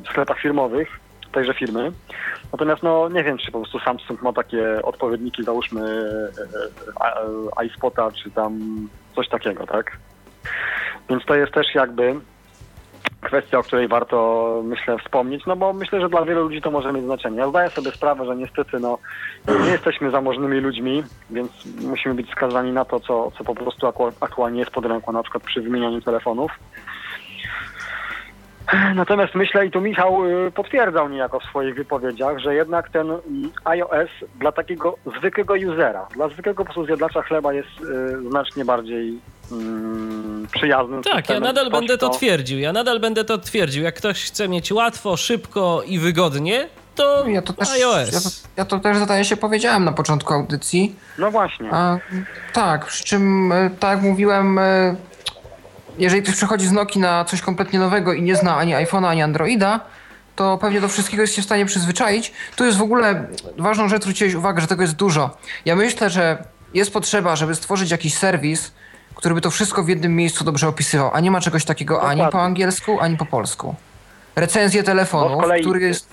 w 0.04 0.08
sklepach 0.10 0.40
firmowych. 0.40 1.00
tejże 1.32 1.54
firmy. 1.54 1.92
Natomiast 2.52 2.84
no 2.84 3.10
nie 3.10 3.24
wiem, 3.24 3.38
czy 3.38 3.52
po 3.52 3.60
prostu 3.60 3.80
Samsung 3.80 4.22
ma 4.22 4.34
takie 4.34 4.82
odpowiedniki, 4.84 5.44
załóżmy 5.44 5.82
e, 5.82 7.62
e, 7.62 7.66
iSpota, 7.66 8.12
czy 8.12 8.32
tam 8.32 8.60
coś 9.16 9.30
takiego, 9.30 9.68
tak? 9.68 9.98
Więc 11.10 11.26
to 11.26 11.36
jest 11.36 11.54
też 11.54 11.76
jakby 11.76 12.16
kwestia, 13.24 13.60
o 13.60 13.64
której 13.64 13.88
warto, 13.88 14.62
myślę, 14.66 14.98
wspomnieć, 14.98 15.46
no 15.48 15.56
bo 15.56 15.74
myślę, 15.74 16.02
że 16.02 16.10
dla 16.10 16.26
wielu 16.26 16.42
ludzi 16.44 16.62
to 16.62 16.72
może 16.72 16.94
mieć 16.94 17.04
znaczenie. 17.04 17.38
Ja 17.38 17.50
zdaję 17.50 17.70
sobie 17.70 17.92
sprawę, 17.92 18.26
że 18.26 18.36
niestety 18.36 18.80
no, 18.80 18.98
nie 19.48 19.72
jesteśmy 19.72 20.12
zamożnymi 20.12 20.60
ludźmi, 20.60 21.04
więc 21.30 21.52
musimy 21.82 22.16
być 22.16 22.30
skazani 22.32 22.72
na 22.72 22.86
to, 22.86 23.00
co, 23.00 23.32
co 23.38 23.44
po 23.44 23.56
prostu 23.56 23.88
aktualnie 24.22 24.60
jest 24.60 24.72
pod 24.72 24.86
ręką, 24.86 25.12
na 25.12 25.24
przykład 25.24 25.44
przy 25.44 25.62
wymienianiu 25.62 26.02
telefonów. 26.02 26.52
Natomiast 28.96 29.36
myślę, 29.36 29.66
i 29.66 29.72
tu 29.72 29.82
Michał 29.82 30.26
y, 30.26 30.52
potwierdzał 30.52 31.10
niejako 31.10 31.40
w 31.40 31.44
swoich 31.44 31.76
wypowiedziach, 31.76 32.40
że 32.40 32.56
jednak 32.56 32.90
ten 32.90 33.08
iOS 33.66 34.10
dla 34.40 34.52
takiego 34.52 34.98
zwykłego 35.18 35.54
usera, 35.74 36.08
dla 36.16 36.30
zwykłego 36.30 36.58
po 36.58 36.66
prostu 36.66 36.86
zjadacza 36.86 37.22
chleba 37.22 37.54
jest 37.54 37.70
y, 37.82 38.30
znacznie 38.30 38.66
bardziej 38.66 39.20
mm, 39.52 40.48
przyjaznym. 40.52 41.04
Tak, 41.04 41.16
systemem. 41.16 41.44
ja 41.44 41.50
nadal 41.50 41.66
Ktoś, 41.68 41.80
będę 41.80 41.98
to 41.98 42.10
twierdził. 42.10 42.60
Ja 42.60 42.74
nadal 42.74 43.00
będę 43.00 43.24
to 43.24 43.38
twierdził. 43.38 43.84
Jak 43.84 43.96
ktoś 43.96 44.26
chce 44.26 44.50
mieć 44.50 44.72
łatwo, 44.72 45.18
szybko 45.18 45.84
i 45.86 46.00
wygodnie, 46.00 46.68
to, 46.96 47.28
Ja 47.28 47.42
to 47.42 47.54
też, 47.54 47.70
iOS. 47.72 48.14
ja 48.14 48.20
to, 48.20 48.30
ja 48.58 48.66
to 48.66 48.80
też 48.80 48.98
zdaje 48.98 49.26
się 49.26 49.38
powiedziałem 49.38 49.86
na 49.86 49.92
początku 49.92 50.34
audycji. 50.34 50.96
No 51.18 51.32
właśnie. 51.32 51.70
A, 51.72 51.98
tak, 52.54 52.86
przy 52.86 53.04
czym, 53.04 53.52
e, 53.52 53.70
tak 53.80 53.92
jak 53.92 54.02
mówiłem, 54.02 54.58
e, 54.60 54.96
jeżeli 55.98 56.22
ktoś 56.24 56.36
przechodzi 56.36 56.68
z 56.68 56.72
Nokii 56.72 57.02
na 57.02 57.26
coś 57.26 57.42
kompletnie 57.42 57.80
nowego 57.80 58.14
i 58.14 58.22
nie 58.22 58.36
zna 58.36 58.58
ani 58.58 58.74
iPhone'a, 58.74 59.08
ani 59.08 59.22
Androida, 59.22 59.80
to 60.36 60.58
pewnie 60.58 60.82
do 60.82 60.88
wszystkiego 60.88 61.22
jest 61.22 61.36
się 61.36 61.42
w 61.42 61.46
stanie 61.46 61.66
przyzwyczaić. 61.66 62.34
Tu 62.56 62.66
jest 62.66 62.78
w 62.78 62.82
ogóle 62.82 63.26
ważną 63.58 63.90
rzecz, 63.90 64.02
zwróciłeś 64.04 64.34
uwagę, 64.34 64.62
że 64.62 64.68
tego 64.68 64.82
jest 64.82 64.96
dużo. 64.96 65.38
Ja 65.66 65.76
myślę, 65.76 66.10
że 66.10 66.44
jest 66.74 66.94
potrzeba, 66.94 67.36
żeby 67.36 67.56
stworzyć 67.56 67.92
jakiś 67.92 68.14
serwis, 68.18 68.72
który 69.16 69.36
by 69.36 69.42
to 69.42 69.52
wszystko 69.52 69.84
w 69.84 69.88
jednym 69.90 70.16
miejscu 70.16 70.44
dobrze 70.44 70.68
opisywał, 70.68 71.12
a 71.14 71.20
nie 71.20 71.32
ma 71.32 71.42
czegoś 71.42 71.66
takiego 71.66 72.02
ani 72.04 72.22
po 72.32 72.42
angielsku, 72.42 73.00
ani 73.00 73.18
po 73.18 73.26
polsku. 73.26 73.76
Z 75.30 75.32
kolei- 75.44 75.62
który 75.62 75.80
jest 75.82 76.08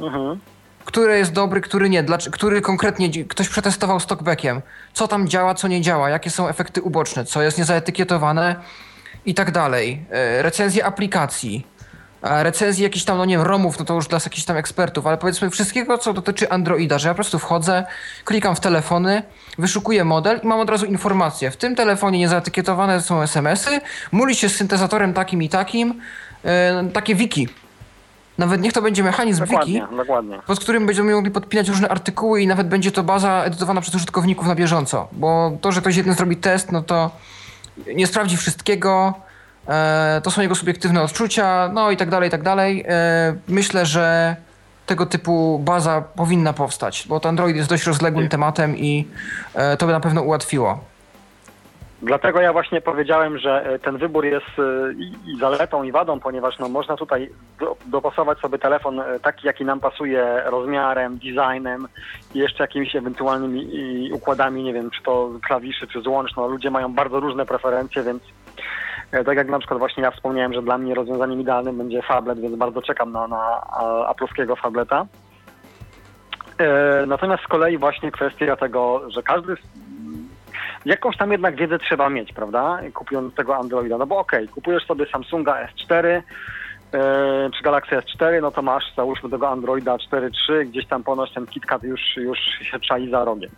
Mhm. 0.00 0.40
Który 0.86 1.18
jest 1.18 1.32
dobry, 1.32 1.60
który 1.60 1.90
nie, 1.90 2.02
dlaczego, 2.02 2.34
który 2.34 2.60
konkretnie 2.60 3.24
ktoś 3.24 3.48
przetestował 3.48 4.00
z 4.00 4.06
talkbackiem, 4.06 4.62
co 4.92 5.08
tam 5.08 5.28
działa, 5.28 5.54
co 5.54 5.68
nie 5.68 5.80
działa, 5.80 6.10
jakie 6.10 6.30
są 6.30 6.48
efekty 6.48 6.82
uboczne, 6.82 7.24
co 7.24 7.42
jest 7.42 7.58
niezaetykietowane 7.58 8.56
i 9.26 9.34
tak 9.34 9.50
dalej. 9.50 10.06
E, 10.10 10.42
Recenzje 10.42 10.84
aplikacji, 10.84 11.66
recenzje 12.22 12.84
jakichś 12.84 13.04
tam, 13.04 13.18
no 13.18 13.24
nie 13.24 13.36
wiem, 13.36 13.46
ROMów, 13.46 13.78
no 13.78 13.84
to 13.84 13.94
już 13.94 14.08
dla 14.08 14.18
jakichś 14.24 14.44
tam 14.44 14.56
ekspertów, 14.56 15.06
ale 15.06 15.16
powiedzmy 15.16 15.50
wszystkiego, 15.50 15.98
co 15.98 16.12
dotyczy 16.12 16.50
Androida, 16.50 16.98
że 16.98 17.08
ja 17.08 17.14
po 17.14 17.16
prostu 17.16 17.38
wchodzę, 17.38 17.84
klikam 18.24 18.56
w 18.56 18.60
telefony, 18.60 19.22
wyszukuję 19.58 20.04
model 20.04 20.40
i 20.42 20.46
mam 20.46 20.60
od 20.60 20.70
razu 20.70 20.86
informację. 20.86 21.50
W 21.50 21.56
tym 21.56 21.76
telefonie 21.76 22.18
niezaetykietowane 22.18 23.00
są 23.00 23.22
SMS-y, 23.22 23.80
muli 24.12 24.34
się 24.34 24.48
z 24.48 24.56
syntezatorem 24.56 25.14
takim 25.14 25.42
i 25.42 25.48
takim, 25.48 26.00
e, 26.44 26.84
takie 26.92 27.14
wiki. 27.14 27.48
Nawet 28.38 28.60
niech 28.60 28.72
to 28.72 28.82
będzie 28.82 29.02
mechanizm 29.02 29.44
wiki, 29.44 29.54
Dokładnie, 29.54 29.96
dokładnie. 29.96 30.38
pod 30.46 30.60
którym 30.60 30.86
będziemy 30.86 31.14
mogli 31.14 31.30
podpinać 31.30 31.68
różne 31.68 31.88
artykuły 31.88 32.42
i 32.42 32.46
nawet 32.46 32.68
będzie 32.68 32.92
to 32.92 33.02
baza 33.02 33.42
edytowana 33.44 33.80
przez 33.80 33.94
użytkowników 33.94 34.46
na 34.46 34.54
bieżąco. 34.54 35.08
Bo 35.12 35.52
to, 35.60 35.72
że 35.72 35.80
ktoś 35.80 35.96
jeden 35.96 36.14
zrobi 36.14 36.36
test, 36.36 36.72
no 36.72 36.82
to 36.82 37.10
nie 37.94 38.06
sprawdzi 38.06 38.36
wszystkiego, 38.36 39.14
e, 39.68 40.20
to 40.24 40.30
są 40.30 40.42
jego 40.42 40.54
subiektywne 40.54 41.02
odczucia, 41.02 41.70
no 41.74 41.90
i 41.90 41.96
tak 41.96 42.10
dalej, 42.10 42.28
i 42.28 42.30
tak 42.30 42.42
dalej. 42.42 42.84
E, 42.88 43.34
myślę, 43.48 43.86
że 43.86 44.36
tego 44.86 45.06
typu 45.06 45.58
baza 45.64 46.00
powinna 46.00 46.52
powstać, 46.52 47.04
bo 47.08 47.20
to 47.20 47.28
Android 47.28 47.56
jest 47.56 47.68
dość 47.68 47.86
rozległym 47.86 48.28
tematem 48.28 48.76
i 48.78 49.08
e, 49.54 49.76
to 49.76 49.86
by 49.86 49.92
na 49.92 50.00
pewno 50.00 50.22
ułatwiło. 50.22 50.84
Dlatego 52.02 52.40
ja 52.40 52.52
właśnie 52.52 52.80
powiedziałem, 52.80 53.38
że 53.38 53.66
e, 53.66 53.78
ten 53.78 53.96
wybór 53.98 54.24
jest 54.24 54.58
e, 54.58 54.92
i, 55.26 55.38
zaletą, 55.40 55.82
i 55.82 55.92
wadą, 55.92 56.20
ponieważ 56.20 56.58
no, 56.58 56.68
można 56.68 56.96
tutaj 56.96 57.30
do, 57.60 57.76
dopasować 57.86 58.38
sobie 58.38 58.58
telefon 58.58 59.00
e, 59.00 59.20
taki, 59.20 59.46
jaki 59.46 59.64
nam 59.64 59.80
pasuje 59.80 60.42
rozmiarem, 60.44 61.18
designem 61.18 61.88
i 62.34 62.38
jeszcze 62.38 62.64
jakimiś 62.64 62.96
ewentualnymi 62.96 64.10
układami, 64.12 64.62
nie 64.62 64.72
wiem, 64.72 64.90
czy 64.90 65.02
to 65.02 65.30
klawiszy, 65.46 65.86
czy 65.86 66.00
złącz. 66.00 66.36
No, 66.36 66.48
ludzie 66.48 66.70
mają 66.70 66.94
bardzo 66.94 67.20
różne 67.20 67.46
preferencje, 67.46 68.02
więc 68.02 68.22
tak 69.10 69.36
jak 69.36 69.48
na 69.48 69.58
przykład 69.58 69.78
właśnie 69.78 70.02
ja 70.02 70.10
wspomniałem, 70.10 70.52
że 70.52 70.62
dla 70.62 70.78
mnie 70.78 70.94
rozwiązaniem 70.94 71.40
idealnym 71.40 71.78
będzie 71.78 72.02
Fablet, 72.02 72.40
więc 72.40 72.56
bardzo 72.56 72.82
czekam 72.82 73.12
na, 73.12 73.28
na 73.28 73.38
a- 73.70 74.12
Apple'owskiego 74.12 74.56
Fableta. 74.60 75.06
Natomiast 77.06 77.42
z 77.42 77.46
kolei 77.46 77.78
właśnie 77.78 78.10
kwestia 78.12 78.56
tego, 78.56 79.10
że 79.10 79.22
każdy 79.22 79.56
jakąś 80.86 81.16
tam 81.16 81.32
jednak 81.32 81.56
wiedzę 81.56 81.78
trzeba 81.78 82.08
mieć, 82.08 82.32
prawda? 82.32 82.80
Kupując 82.94 83.34
tego 83.34 83.56
Androida. 83.56 83.98
No 83.98 84.06
bo 84.06 84.18
okej, 84.18 84.48
kupujesz 84.48 84.86
sobie 84.86 85.06
Samsunga 85.06 85.66
S4 85.66 86.06
e, 86.06 86.22
czy 87.56 87.62
Galaxy 87.62 87.96
S4, 87.96 88.42
no 88.42 88.50
to 88.50 88.62
masz 88.62 88.94
załóżmy 88.96 89.30
tego 89.30 89.48
Androida 89.48 89.96
4.3, 89.96 90.64
gdzieś 90.64 90.86
tam 90.86 91.02
ponoć 91.02 91.32
ten 91.32 91.46
KitKat 91.46 91.82
już, 91.82 92.00
już 92.16 92.38
się 92.38 92.80
czai 92.80 93.10
za 93.10 93.24
rogiem. 93.24 93.50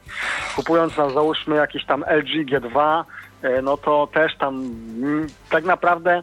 Kupując 0.57 0.95
załóżmy 0.95 1.57
jakiś 1.57 1.85
tam 1.85 2.05
LG 2.07 2.45
G2, 2.51 3.05
e, 3.43 3.63
no 3.63 3.77
to 3.77 4.09
też 4.13 4.37
tam 4.37 4.55
mm, 4.55 5.27
tak 5.51 5.65
naprawdę 5.65 6.23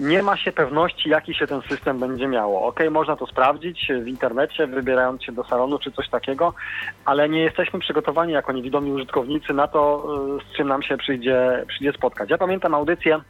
nie 0.00 0.22
ma 0.22 0.36
się 0.36 0.52
pewności, 0.52 1.08
jaki 1.08 1.34
się 1.34 1.46
ten 1.46 1.62
system 1.62 1.98
będzie 1.98 2.26
miało. 2.28 2.66
Okej, 2.66 2.90
można 2.90 3.16
to 3.16 3.26
sprawdzić 3.26 3.92
w 4.02 4.08
internecie, 4.08 4.66
wybierając 4.66 5.24
się 5.24 5.32
do 5.32 5.44
salonu 5.44 5.78
czy 5.78 5.92
coś 5.92 6.08
takiego, 6.08 6.54
ale 7.04 7.28
nie 7.28 7.40
jesteśmy 7.40 7.80
przygotowani 7.80 8.32
jako 8.32 8.52
niewidomi 8.52 8.92
użytkownicy 8.92 9.54
na 9.54 9.68
to, 9.68 10.06
y, 10.40 10.50
z 10.50 10.56
czym 10.56 10.68
nam 10.68 10.82
się 10.82 10.96
przyjdzie, 10.96 11.64
przyjdzie 11.68 11.92
spotkać. 11.92 12.30
Ja 12.30 12.38
pamiętam 12.38 12.74
audycję, 12.74 13.20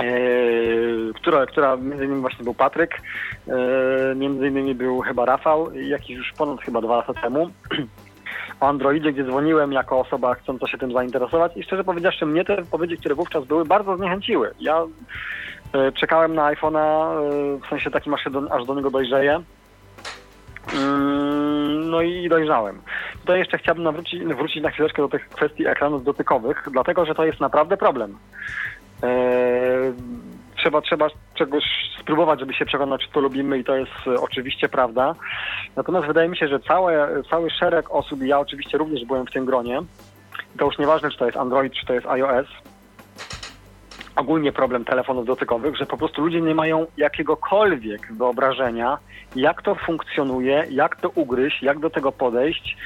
yy, 0.00 1.12
która, 1.14 1.46
która 1.46 1.76
między 1.76 2.04
innymi 2.04 2.20
właśnie 2.20 2.44
był 2.44 2.54
Patryk, 2.54 3.02
yy, 3.46 3.54
między 4.16 4.48
innymi 4.48 4.74
był 4.74 5.00
chyba 5.00 5.24
Rafał, 5.24 5.74
jakiś 5.74 6.16
już 6.16 6.32
ponad 6.32 6.60
chyba 6.60 6.80
dwa 6.80 6.96
lata 6.96 7.14
temu. 7.14 7.50
O 8.60 8.68
Androidzie, 8.68 9.12
gdzie 9.12 9.24
dzwoniłem 9.24 9.72
jako 9.72 10.00
osoba 10.00 10.34
chcąca 10.34 10.68
się 10.68 10.78
tym 10.78 10.92
zainteresować 10.92 11.56
i 11.56 11.62
szczerze 11.62 11.84
powiedziawszy, 11.84 12.26
mnie 12.26 12.44
te 12.44 12.56
wypowiedzi, 12.56 12.96
które 12.96 13.14
wówczas 13.14 13.44
były, 13.44 13.64
bardzo 13.64 13.96
zniechęciły. 13.96 14.50
Ja 14.60 14.82
yy, 15.74 15.92
czekałem 15.92 16.34
na 16.34 16.54
iPhone'a, 16.54 17.14
yy, 17.22 17.58
w 17.66 17.66
sensie 17.70 17.90
takim 17.90 18.14
aż, 18.14 18.24
do, 18.30 18.52
aż 18.52 18.66
do 18.66 18.74
niego 18.74 18.90
dojrzeję. 18.90 19.42
Mm, 20.74 21.90
No 21.90 22.02
i 22.02 22.28
dojrzałem. 22.28 22.82
Tutaj 23.20 23.38
jeszcze 23.38 23.58
chciałbym 23.58 23.84
nawrócić, 23.84 24.24
wrócić 24.24 24.62
na 24.62 24.70
chwileczkę 24.70 25.02
do 25.02 25.08
tych 25.08 25.28
kwestii 25.28 25.66
ekranów 25.66 26.04
dotykowych, 26.04 26.68
dlatego 26.72 27.06
że 27.06 27.14
to 27.14 27.24
jest 27.24 27.40
naprawdę 27.40 27.76
problem. 27.76 28.18
Trzeba, 30.60 30.80
trzeba 30.80 31.08
czegoś 31.34 31.64
spróbować, 32.00 32.40
żeby 32.40 32.54
się 32.54 32.66
przekonać, 32.66 33.00
czy 33.06 33.12
to 33.12 33.20
lubimy 33.20 33.58
i 33.58 33.64
to 33.64 33.76
jest 33.76 33.92
e, 34.06 34.20
oczywiście 34.20 34.68
prawda. 34.68 35.14
Natomiast 35.76 36.06
wydaje 36.06 36.28
mi 36.28 36.36
się, 36.36 36.48
że 36.48 36.60
całe, 36.60 37.22
cały 37.30 37.50
szereg 37.50 37.90
osób, 37.90 38.22
i 38.22 38.28
ja 38.28 38.38
oczywiście 38.38 38.78
również 38.78 39.04
byłem 39.04 39.26
w 39.26 39.30
tym 39.30 39.44
gronie, 39.44 39.82
to 40.58 40.64
już 40.64 40.78
nieważne, 40.78 41.10
czy 41.10 41.18
to 41.18 41.26
jest 41.26 41.36
Android, 41.36 41.72
czy 41.72 41.86
to 41.86 41.94
jest 41.94 42.06
iOS, 42.06 42.46
ogólnie 44.16 44.52
problem 44.52 44.84
telefonów 44.84 45.26
dotykowych, 45.26 45.76
że 45.76 45.86
po 45.86 45.96
prostu 45.96 46.22
ludzie 46.22 46.40
nie 46.40 46.54
mają 46.54 46.86
jakiegokolwiek 46.96 48.12
wyobrażenia, 48.12 48.98
jak 49.36 49.62
to 49.62 49.74
funkcjonuje, 49.74 50.66
jak 50.70 50.96
to 50.96 51.08
ugryźć, 51.08 51.62
jak 51.62 51.78
do 51.78 51.90
tego 51.90 52.12
podejść, 52.12 52.76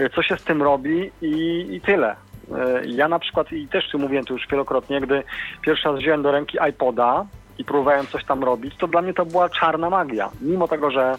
y, 0.00 0.10
co 0.14 0.22
się 0.22 0.36
z 0.36 0.44
tym 0.44 0.62
robi 0.62 1.10
i, 1.22 1.66
i 1.70 1.80
tyle. 1.80 2.16
Y, 2.52 2.86
Ja 2.86 3.08
na 3.08 3.18
przykład, 3.18 3.52
i 3.52 3.68
też 3.68 3.88
tu 3.90 3.98
mówiłem 3.98 4.24
to 4.24 4.34
już 4.34 4.48
wielokrotnie, 4.48 5.00
gdy 5.00 5.22
pierwszy 5.62 5.88
raz 5.88 5.98
wziąłem 5.98 6.22
do 6.22 6.32
ręki 6.32 6.58
iPoda 6.70 7.26
i 7.58 7.64
próbowałem 7.64 8.06
coś 8.06 8.24
tam 8.24 8.44
robić, 8.44 8.76
to 8.76 8.86
dla 8.86 9.02
mnie 9.02 9.14
to 9.14 9.26
była 9.26 9.48
czarna 9.48 9.90
magia. 9.90 10.30
Mimo 10.40 10.68
tego, 10.68 10.90
że 10.90 11.14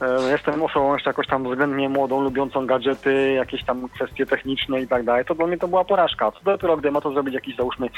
e, 0.00 0.30
jestem 0.30 0.62
osobą 0.62 0.92
jeszcze 0.92 1.10
jakoś 1.10 1.26
tam 1.26 1.50
względnie 1.50 1.88
młodą, 1.88 2.20
lubiącą 2.20 2.66
gadżety, 2.66 3.32
jakieś 3.32 3.64
tam 3.64 3.88
kwestie 3.88 4.26
techniczne 4.26 4.80
i 4.80 4.88
tak 4.88 5.04
dalej, 5.04 5.24
to 5.24 5.34
dla 5.34 5.46
mnie 5.46 5.58
to 5.58 5.68
była 5.68 5.84
porażka. 5.84 6.32
Co 6.32 6.40
dopiero, 6.44 6.76
gdy 6.76 6.90
ma 6.90 7.00
to 7.00 7.12
zrobić 7.12 7.34
jakiś 7.34 7.56
załóżmy 7.56 7.88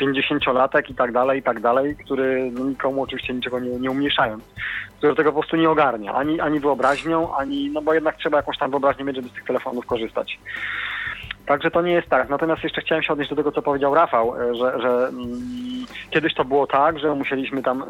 50-latek 0.00 0.90
i 0.90 0.94
tak 0.94 1.12
dalej, 1.12 1.40
i 1.40 1.42
tak 1.42 1.60
dalej, 1.60 1.96
który 1.96 2.50
no, 2.54 2.64
nikomu 2.64 3.02
oczywiście 3.02 3.34
niczego 3.34 3.60
nie, 3.60 3.70
nie 3.70 4.08
który 4.98 5.14
tego 5.14 5.32
po 5.32 5.40
prostu 5.40 5.56
nie 5.56 5.70
ogarnia, 5.70 6.14
ani, 6.14 6.40
ani 6.40 6.60
wyobraźnią, 6.60 7.36
ani, 7.36 7.70
no 7.70 7.82
bo 7.82 7.94
jednak 7.94 8.16
trzeba 8.16 8.36
jakąś 8.36 8.58
tam 8.58 8.70
wyobraźnię 8.70 9.04
mieć, 9.04 9.16
żeby 9.16 9.28
z 9.28 9.32
tych 9.32 9.44
telefonów 9.44 9.86
korzystać. 9.86 10.38
Także 11.48 11.70
to 11.70 11.82
nie 11.82 11.92
jest 11.92 12.08
tak. 12.08 12.28
Natomiast 12.28 12.64
jeszcze 12.64 12.80
chciałem 12.80 13.02
się 13.02 13.12
odnieść 13.12 13.30
do 13.30 13.36
tego, 13.36 13.52
co 13.52 13.62
powiedział 13.62 13.94
Rafał, 13.94 14.34
e, 14.36 14.54
że, 14.54 14.80
że 14.80 15.08
mm, 15.08 15.86
kiedyś 16.10 16.34
to 16.34 16.44
było 16.44 16.66
tak, 16.66 16.98
że 16.98 17.14
musieliśmy 17.14 17.62
tam 17.62 17.82
e, 17.82 17.86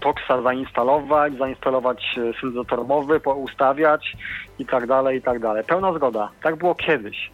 Toxa 0.00 0.42
zainstalować, 0.42 1.34
zainstalować 1.38 2.18
e, 2.18 2.40
syntezator 2.40 2.86
mowy, 2.86 3.20
poustawiać 3.20 4.16
i 4.58 4.66
tak 4.66 4.86
dalej, 4.86 5.18
i 5.18 5.22
tak 5.22 5.38
dalej. 5.38 5.64
Pełna 5.64 5.92
zgoda. 5.92 6.28
Tak 6.42 6.56
było 6.56 6.74
kiedyś. 6.74 7.30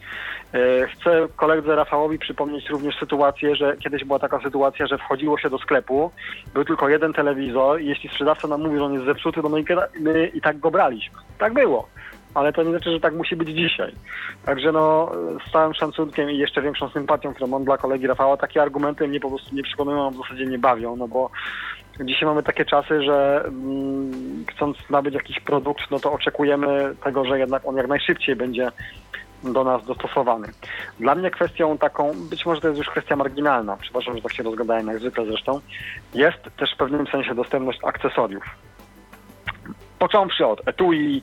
Chcę 0.93 1.29
koledze 1.37 1.77
Rafałowi 1.77 2.19
przypomnieć 2.19 2.71
również 2.71 2.99
sytuację, 2.99 3.57
że 3.57 3.77
kiedyś 3.77 4.05
była 4.05 4.19
taka 4.19 4.41
sytuacja, 4.41 4.87
że 4.87 4.99
wchodziło 4.99 5.39
się 5.39 5.51
do 5.51 5.59
sklepu, 5.59 6.11
był 6.55 6.65
tylko 6.65 6.89
jeden 6.89 7.13
telewizor 7.13 7.81
i 7.81 7.87
jeśli 7.87 8.09
sprzedawca 8.09 8.49
nam 8.49 8.63
mówił, 8.63 8.79
że 8.79 8.85
on 8.85 8.93
jest 8.95 9.07
zepsuty, 9.07 9.43
to 9.43 9.49
my 9.49 10.27
i 10.35 10.41
tak 10.41 10.59
go 10.59 10.71
braliśmy. 10.71 11.19
Tak 11.39 11.53
było. 11.53 11.89
Ale 12.35 12.53
to 12.53 12.63
nie 12.63 12.71
znaczy, 12.71 12.91
że 12.91 13.01
tak 13.01 13.15
musi 13.15 13.37
być 13.37 13.49
dzisiaj. 13.49 13.93
Także 14.45 14.73
no, 14.73 15.13
z 15.49 15.53
całym 15.53 15.75
szacunkiem 15.75 16.31
i 16.31 16.39
jeszcze 16.39 16.63
większą 16.63 16.89
sympatią, 16.89 17.35
którą 17.35 17.47
mam 17.47 17.65
dla 17.65 17.79
kolegi 17.79 18.07
Rafała, 18.07 18.37
takie 18.37 18.63
argumenty 18.63 19.09
mnie 19.09 19.21
po 19.21 19.29
prostu 19.29 19.55
nie 19.55 19.63
przekonują, 19.63 20.11
w 20.11 20.17
zasadzie 20.17 20.47
nie 20.47 20.59
bawią, 20.59 20.97
no 20.97 21.09
bo 21.09 21.31
dzisiaj 22.01 22.29
mamy 22.29 22.43
takie 22.43 22.65
czasy, 22.65 23.03
że 23.03 23.45
mm, 23.47 24.45
chcąc 24.49 24.77
nabyć 24.91 25.15
jakiś 25.15 25.41
produkt, 25.41 25.91
no 25.91 26.01
to 26.01 26.13
oczekujemy 26.13 26.95
tego, 27.05 27.25
że 27.25 27.39
jednak 27.39 27.63
on 27.67 27.77
jak 27.77 27.89
najszybciej 27.89 28.37
będzie 28.37 28.71
do 29.53 29.65
nas 29.65 29.85
dostosowany. 29.85 30.49
Dla 31.01 31.15
mnie 31.15 31.31
kwestią 31.31 31.79
taką, 31.79 32.13
być 32.31 32.47
może 32.47 32.61
to 32.61 32.69
jest 32.69 32.79
już 32.79 32.91
kwestia 32.91 33.17
marginalna, 33.17 33.77
przepraszam, 33.81 34.17
że 34.17 34.23
tak 34.23 34.33
się 34.33 34.43
rozgadałem 34.43 34.87
jak 34.87 34.99
zwykle 34.99 35.27
zresztą, 35.27 35.61
jest 36.15 36.39
też 36.57 36.75
w 36.75 36.77
pewnym 36.77 37.07
sensie 37.07 37.35
dostępność 37.35 37.79
akcesoriów. 37.85 38.45
Począwszy 40.05 40.47
od 40.47 40.69
etui, 40.69 41.23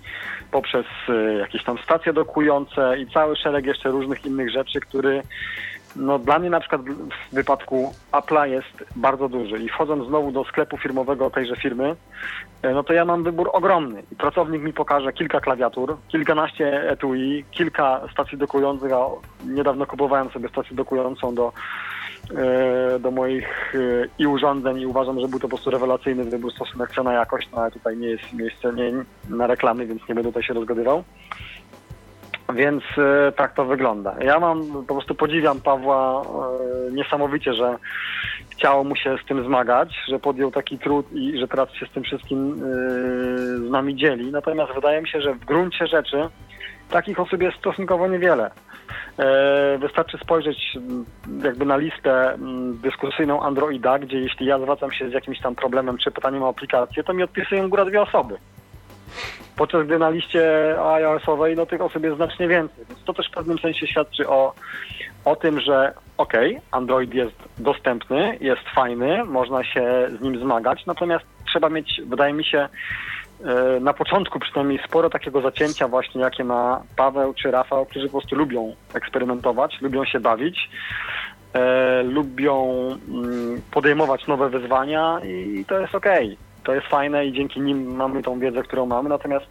poprzez 0.51 0.85
y, 1.09 1.37
jakieś 1.39 1.63
tam 1.63 1.77
stacje 1.77 2.13
dokujące 2.13 2.99
i 2.99 3.07
cały 3.07 3.35
szereg 3.35 3.65
jeszcze 3.65 3.89
różnych 3.89 4.25
innych 4.25 4.51
rzeczy, 4.51 4.79
który 4.79 5.23
no 5.95 6.19
dla 6.19 6.39
mnie 6.39 6.49
na 6.49 6.59
przykład 6.59 6.81
w 6.81 7.35
wypadku 7.35 7.93
Apple'a 8.11 8.43
jest 8.43 8.83
bardzo 8.95 9.29
duży 9.29 9.57
i 9.57 9.69
wchodząc 9.69 10.07
znowu 10.07 10.31
do 10.31 10.43
sklepu 10.43 10.77
firmowego 10.77 11.29
tejże 11.29 11.55
firmy, 11.55 11.95
e, 12.61 12.71
no 12.73 12.83
to 12.83 12.93
ja 12.93 13.05
mam 13.05 13.23
wybór 13.23 13.49
ogromny. 13.53 14.03
I 14.11 14.15
pracownik 14.15 14.61
mi 14.61 14.73
pokaże 14.73 15.13
kilka 15.13 15.39
klawiatur, 15.39 15.97
kilkanaście 16.07 16.89
etui, 16.89 17.45
kilka 17.51 18.01
stacji 18.11 18.37
dokujących, 18.37 18.93
a 18.93 19.05
niedawno 19.45 19.85
kupowałem 19.85 20.29
sobie 20.29 20.49
stację 20.49 20.75
dokującą 20.75 21.35
do, 21.35 21.47
e, 21.47 21.90
do 22.99 23.11
moich 23.11 23.75
e, 23.75 24.07
i 24.19 24.27
urządzeń 24.27 24.79
i 24.79 24.85
uważam, 24.85 25.19
że 25.19 25.27
był 25.27 25.39
to 25.39 25.47
po 25.47 25.49
prostu 25.49 25.69
rewelacyjny 25.69 26.23
wybór 26.23 26.53
stosunek 26.53 26.91
cena-jakość, 26.91 27.49
no 27.51 27.61
ale 27.61 27.71
tutaj 27.71 27.97
nie 27.97 28.07
jest 28.07 28.33
miejsce 28.33 28.73
nie, 28.73 28.91
na 29.29 29.47
reklamy, 29.47 29.85
więc 29.85 30.01
nie 30.09 30.15
będę 30.15 30.29
tutaj 30.29 30.43
się 30.43 30.53
rozgadywał. 30.53 31.03
Więc 32.53 32.83
e, 32.97 33.31
tak 33.31 33.53
to 33.53 33.65
wygląda. 33.65 34.15
Ja 34.21 34.39
mam, 34.39 34.85
po 34.87 34.93
prostu 34.93 35.15
podziwiam 35.15 35.61
Pawła 35.61 36.21
e, 36.21 36.91
niesamowicie, 36.91 37.53
że 37.53 37.77
chciało 38.49 38.83
mu 38.83 38.95
się 38.95 39.17
z 39.23 39.27
tym 39.27 39.45
zmagać, 39.45 39.95
że 40.07 40.19
podjął 40.19 40.51
taki 40.51 40.77
trud 40.77 41.13
i 41.13 41.39
że 41.39 41.47
teraz 41.47 41.73
się 41.73 41.85
z 41.85 41.91
tym 41.91 42.03
wszystkim 42.03 42.53
e, 42.53 42.57
z 43.57 43.69
nami 43.69 43.95
dzieli. 43.95 44.31
Natomiast 44.31 44.73
wydaje 44.73 45.01
mi 45.01 45.07
się, 45.07 45.21
że 45.21 45.33
w 45.33 45.45
gruncie 45.45 45.87
rzeczy 45.87 46.29
takich 46.89 47.19
osób 47.19 47.41
jest 47.41 47.57
stosunkowo 47.57 48.07
niewiele. 48.07 48.51
E, 49.19 49.77
Wystarczy 49.77 50.17
spojrzeć 50.17 50.77
jakby 51.43 51.65
na 51.65 51.77
listę 51.77 52.37
dyskusyjną 52.83 53.41
Androida, 53.41 53.99
gdzie 53.99 54.19
jeśli 54.19 54.45
ja 54.45 54.59
zwracam 54.59 54.91
się 54.91 55.09
z 55.09 55.13
jakimś 55.13 55.39
tam 55.39 55.55
problemem 55.55 55.97
czy 55.97 56.11
pytaniem 56.11 56.43
o 56.43 56.49
aplikację, 56.49 57.03
to 57.03 57.13
mi 57.13 57.23
odpisują 57.23 57.69
góra 57.69 57.85
dwie 57.85 58.01
osoby. 58.01 58.37
Podczas 59.57 59.85
gdy 59.85 59.99
na 59.99 60.09
liście 60.09 60.75
iOS-owej 60.83 61.55
no, 61.55 61.65
tych 61.65 61.81
osób 61.81 62.03
jest 62.03 62.15
znacznie 62.15 62.47
więcej. 62.47 62.85
Więc 62.89 63.03
to 63.03 63.13
też 63.13 63.27
w 63.27 63.31
pewnym 63.31 63.59
sensie 63.59 63.87
świadczy 63.87 64.29
o, 64.29 64.53
o 65.25 65.35
tym, 65.35 65.59
że 65.59 65.93
okej, 66.17 66.61
Android 66.71 67.13
jest 67.13 67.35
dostępny, 67.57 68.37
jest 68.41 68.61
fajny, 68.75 69.23
można 69.23 69.63
się 69.63 70.09
z 70.19 70.21
nim 70.21 70.39
zmagać, 70.39 70.85
natomiast 70.85 71.25
trzeba 71.47 71.69
mieć, 71.69 72.01
wydaje 72.05 72.33
mi 72.33 72.45
się, 72.45 72.69
na 73.81 73.93
początku 73.93 74.39
przynajmniej 74.39 74.79
sporo 74.87 75.09
takiego 75.09 75.41
zacięcia 75.41 75.87
właśnie, 75.87 76.21
jakie 76.21 76.43
ma 76.43 76.81
Paweł 76.95 77.33
czy 77.33 77.51
Rafał, 77.51 77.85
którzy 77.85 78.05
po 78.05 78.11
prostu 78.11 78.35
lubią 78.35 78.75
eksperymentować, 78.93 79.81
lubią 79.81 80.05
się 80.05 80.19
bawić, 80.19 80.69
e, 81.53 82.03
lubią 82.03 82.87
mm, 83.09 83.61
podejmować 83.71 84.27
nowe 84.27 84.49
wyzwania 84.49 85.19
i 85.23 85.65
to 85.67 85.79
jest 85.79 85.95
okej. 85.95 86.37
To 86.63 86.75
jest 86.75 86.87
fajne 86.87 87.25
i 87.25 87.33
dzięki 87.33 87.61
nim 87.61 87.95
mamy 87.95 88.23
tą 88.23 88.39
wiedzę, 88.39 88.63
którą 88.63 88.85
mamy, 88.85 89.09
natomiast 89.09 89.45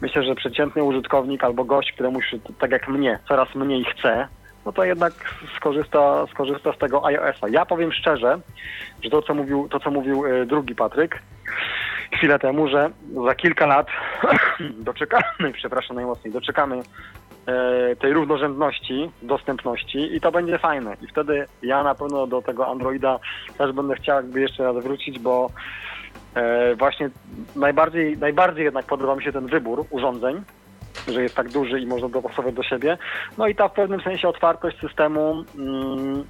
myślę, 0.00 0.22
że 0.22 0.34
przeciętny 0.34 0.82
użytkownik 0.82 1.44
albo 1.44 1.64
gość, 1.64 1.92
któremu 1.92 2.22
się, 2.22 2.38
tak 2.58 2.70
jak 2.70 2.88
mnie, 2.88 3.18
coraz 3.28 3.54
mniej 3.54 3.84
chce, 3.84 4.28
no 4.66 4.72
to 4.72 4.84
jednak 4.84 5.12
skorzysta, 5.56 6.26
skorzysta 6.26 6.72
z 6.72 6.78
tego 6.78 7.06
iOS-a. 7.06 7.48
Ja 7.48 7.66
powiem 7.66 7.92
szczerze, 7.92 8.38
że 9.02 9.10
to, 9.10 9.22
co 9.22 9.34
mówił, 9.34 9.68
to, 9.68 9.80
co 9.80 9.90
mówił 9.90 10.26
e, 10.26 10.46
drugi 10.46 10.74
Patryk 10.74 11.22
chwilę 12.12 12.38
temu, 12.38 12.68
że 12.68 12.90
za 13.26 13.34
kilka 13.34 13.66
lat 13.66 13.86
doczekamy, 14.60 15.52
przepraszam 15.52 15.96
najmocniej, 15.96 16.34
doczekamy 16.34 16.82
e, 17.46 17.96
tej 17.96 18.12
równorzędności, 18.12 19.10
dostępności 19.22 20.16
i 20.16 20.20
to 20.20 20.32
będzie 20.32 20.58
fajne. 20.58 20.96
I 21.02 21.06
wtedy 21.06 21.46
ja 21.62 21.82
na 21.82 21.94
pewno 21.94 22.26
do 22.26 22.42
tego 22.42 22.68
Androida 22.68 23.18
też 23.58 23.72
będę 23.72 23.94
chciał 23.94 24.16
jakby 24.16 24.40
jeszcze 24.40 24.64
raz 24.64 24.84
wrócić, 24.84 25.18
bo 25.18 25.50
e, 26.34 26.74
właśnie 26.74 27.10
najbardziej, 27.56 28.18
najbardziej 28.18 28.64
jednak 28.64 28.86
podoba 28.86 29.16
mi 29.16 29.24
się 29.24 29.32
ten 29.32 29.46
wybór 29.46 29.84
urządzeń, 29.90 30.42
że 31.08 31.22
jest 31.22 31.34
tak 31.34 31.48
duży 31.48 31.80
i 31.80 31.86
można 31.86 32.08
dopasować 32.08 32.54
do 32.54 32.62
siebie. 32.62 32.98
No 33.38 33.46
i 33.46 33.54
ta 33.54 33.68
w 33.68 33.72
pewnym 33.72 34.00
sensie 34.00 34.28
otwartość 34.28 34.80
systemu. 34.80 35.44
Mm, 35.58 36.24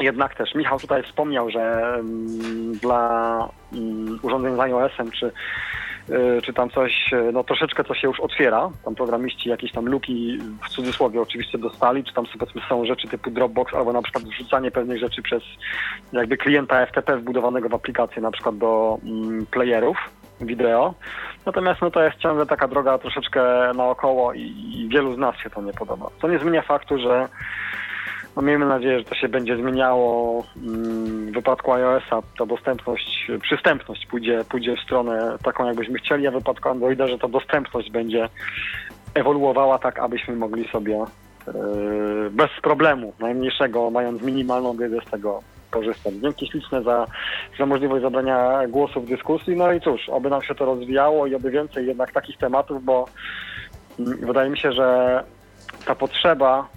jednak 0.00 0.34
też 0.34 0.54
Michał 0.54 0.78
tutaj 0.78 1.02
wspomniał, 1.02 1.50
że 1.50 1.94
mm, 1.94 2.72
dla 2.72 3.48
mm, 3.72 4.18
urządzeń 4.22 4.56
z 4.56 4.58
iOS-em 4.58 5.10
czy, 5.10 5.32
y, 6.10 6.42
czy 6.42 6.52
tam 6.52 6.70
coś, 6.70 7.12
y, 7.12 7.32
no 7.32 7.44
troszeczkę 7.44 7.84
co 7.84 7.94
się 7.94 8.08
już 8.08 8.20
otwiera, 8.20 8.70
tam 8.84 8.94
programiści 8.94 9.48
jakieś 9.48 9.72
tam 9.72 9.86
luki 9.86 10.38
w 10.64 10.68
cudzysłowie 10.68 11.20
oczywiście 11.20 11.58
dostali, 11.58 12.04
czy 12.04 12.14
tam 12.14 12.24
powiedzmy 12.38 12.62
są 12.68 12.84
rzeczy 12.84 13.08
typu 13.08 13.30
Dropbox 13.30 13.74
albo 13.74 13.92
na 13.92 14.02
przykład 14.02 14.24
wrzucanie 14.24 14.70
pewnych 14.70 14.98
rzeczy 14.98 15.22
przez 15.22 15.42
jakby 16.12 16.36
klienta 16.36 16.86
FTP 16.86 17.16
wbudowanego 17.16 17.68
w 17.68 17.74
aplikację 17.74 18.22
na 18.22 18.30
przykład 18.30 18.58
do 18.58 18.98
mm, 19.04 19.46
playerów 19.46 19.96
wideo. 20.40 20.94
Natomiast 21.46 21.80
no 21.80 21.90
to 21.90 22.02
jest 22.02 22.18
ciągle 22.18 22.46
taka 22.46 22.68
droga 22.68 22.98
troszeczkę 22.98 23.42
naokoło 23.74 24.32
i, 24.32 24.40
i 24.74 24.88
wielu 24.88 25.14
z 25.14 25.18
nas 25.18 25.36
się 25.36 25.50
to 25.50 25.62
nie 25.62 25.72
podoba. 25.72 26.10
Co 26.20 26.28
nie 26.28 26.38
zmienia 26.38 26.62
faktu, 26.62 26.98
że 26.98 27.28
no 28.36 28.42
miejmy 28.42 28.66
nadzieję, 28.66 28.98
że 28.98 29.04
to 29.04 29.14
się 29.14 29.28
będzie 29.28 29.56
zmieniało. 29.56 30.44
Mm, 30.56 31.30
W 31.30 31.34
wypadku 31.34 31.72
iOS-a 31.72 32.22
ta 32.38 32.46
dostępność, 32.46 33.30
przystępność 33.42 34.06
pójdzie, 34.06 34.44
pójdzie 34.48 34.76
w 34.76 34.80
stronę 34.80 35.36
taką, 35.44 35.66
jakbyśmy 35.66 35.98
chcieli, 35.98 36.26
a 36.26 36.30
w 36.30 36.34
wypadku 36.34 36.68
Androida, 36.68 37.06
że 37.08 37.18
ta 37.18 37.28
dostępność 37.28 37.90
będzie 37.90 38.28
ewoluowała 39.14 39.78
tak, 39.78 39.98
abyśmy 39.98 40.36
mogli 40.36 40.68
sobie 40.68 40.96
e, 40.96 41.52
bez 42.30 42.50
problemu, 42.62 43.12
najmniejszego, 43.20 43.90
mając 43.90 44.22
minimalną 44.22 44.76
wiedzę 44.76 44.96
z 45.06 45.10
tego 45.10 45.42
korzystać. 45.70 46.14
Dzięki 46.14 46.46
śliczne 46.46 46.82
za, 46.82 47.06
za 47.58 47.66
możliwość 47.66 48.02
zabrania 48.02 48.68
głosu 48.68 49.00
w 49.00 49.08
dyskusji. 49.08 49.56
No 49.56 49.72
i 49.72 49.80
cóż, 49.80 50.08
oby 50.08 50.30
nam 50.30 50.42
się 50.42 50.54
to 50.54 50.64
rozwijało 50.64 51.26
i 51.26 51.34
oby 51.34 51.50
więcej 51.50 51.86
jednak 51.86 52.12
takich 52.12 52.38
tematów, 52.38 52.84
bo 52.84 53.06
mm, 54.00 54.18
wydaje 54.18 54.50
mi 54.50 54.58
się, 54.58 54.72
że 54.72 55.20
ta 55.86 55.94
potrzeba 55.94 56.68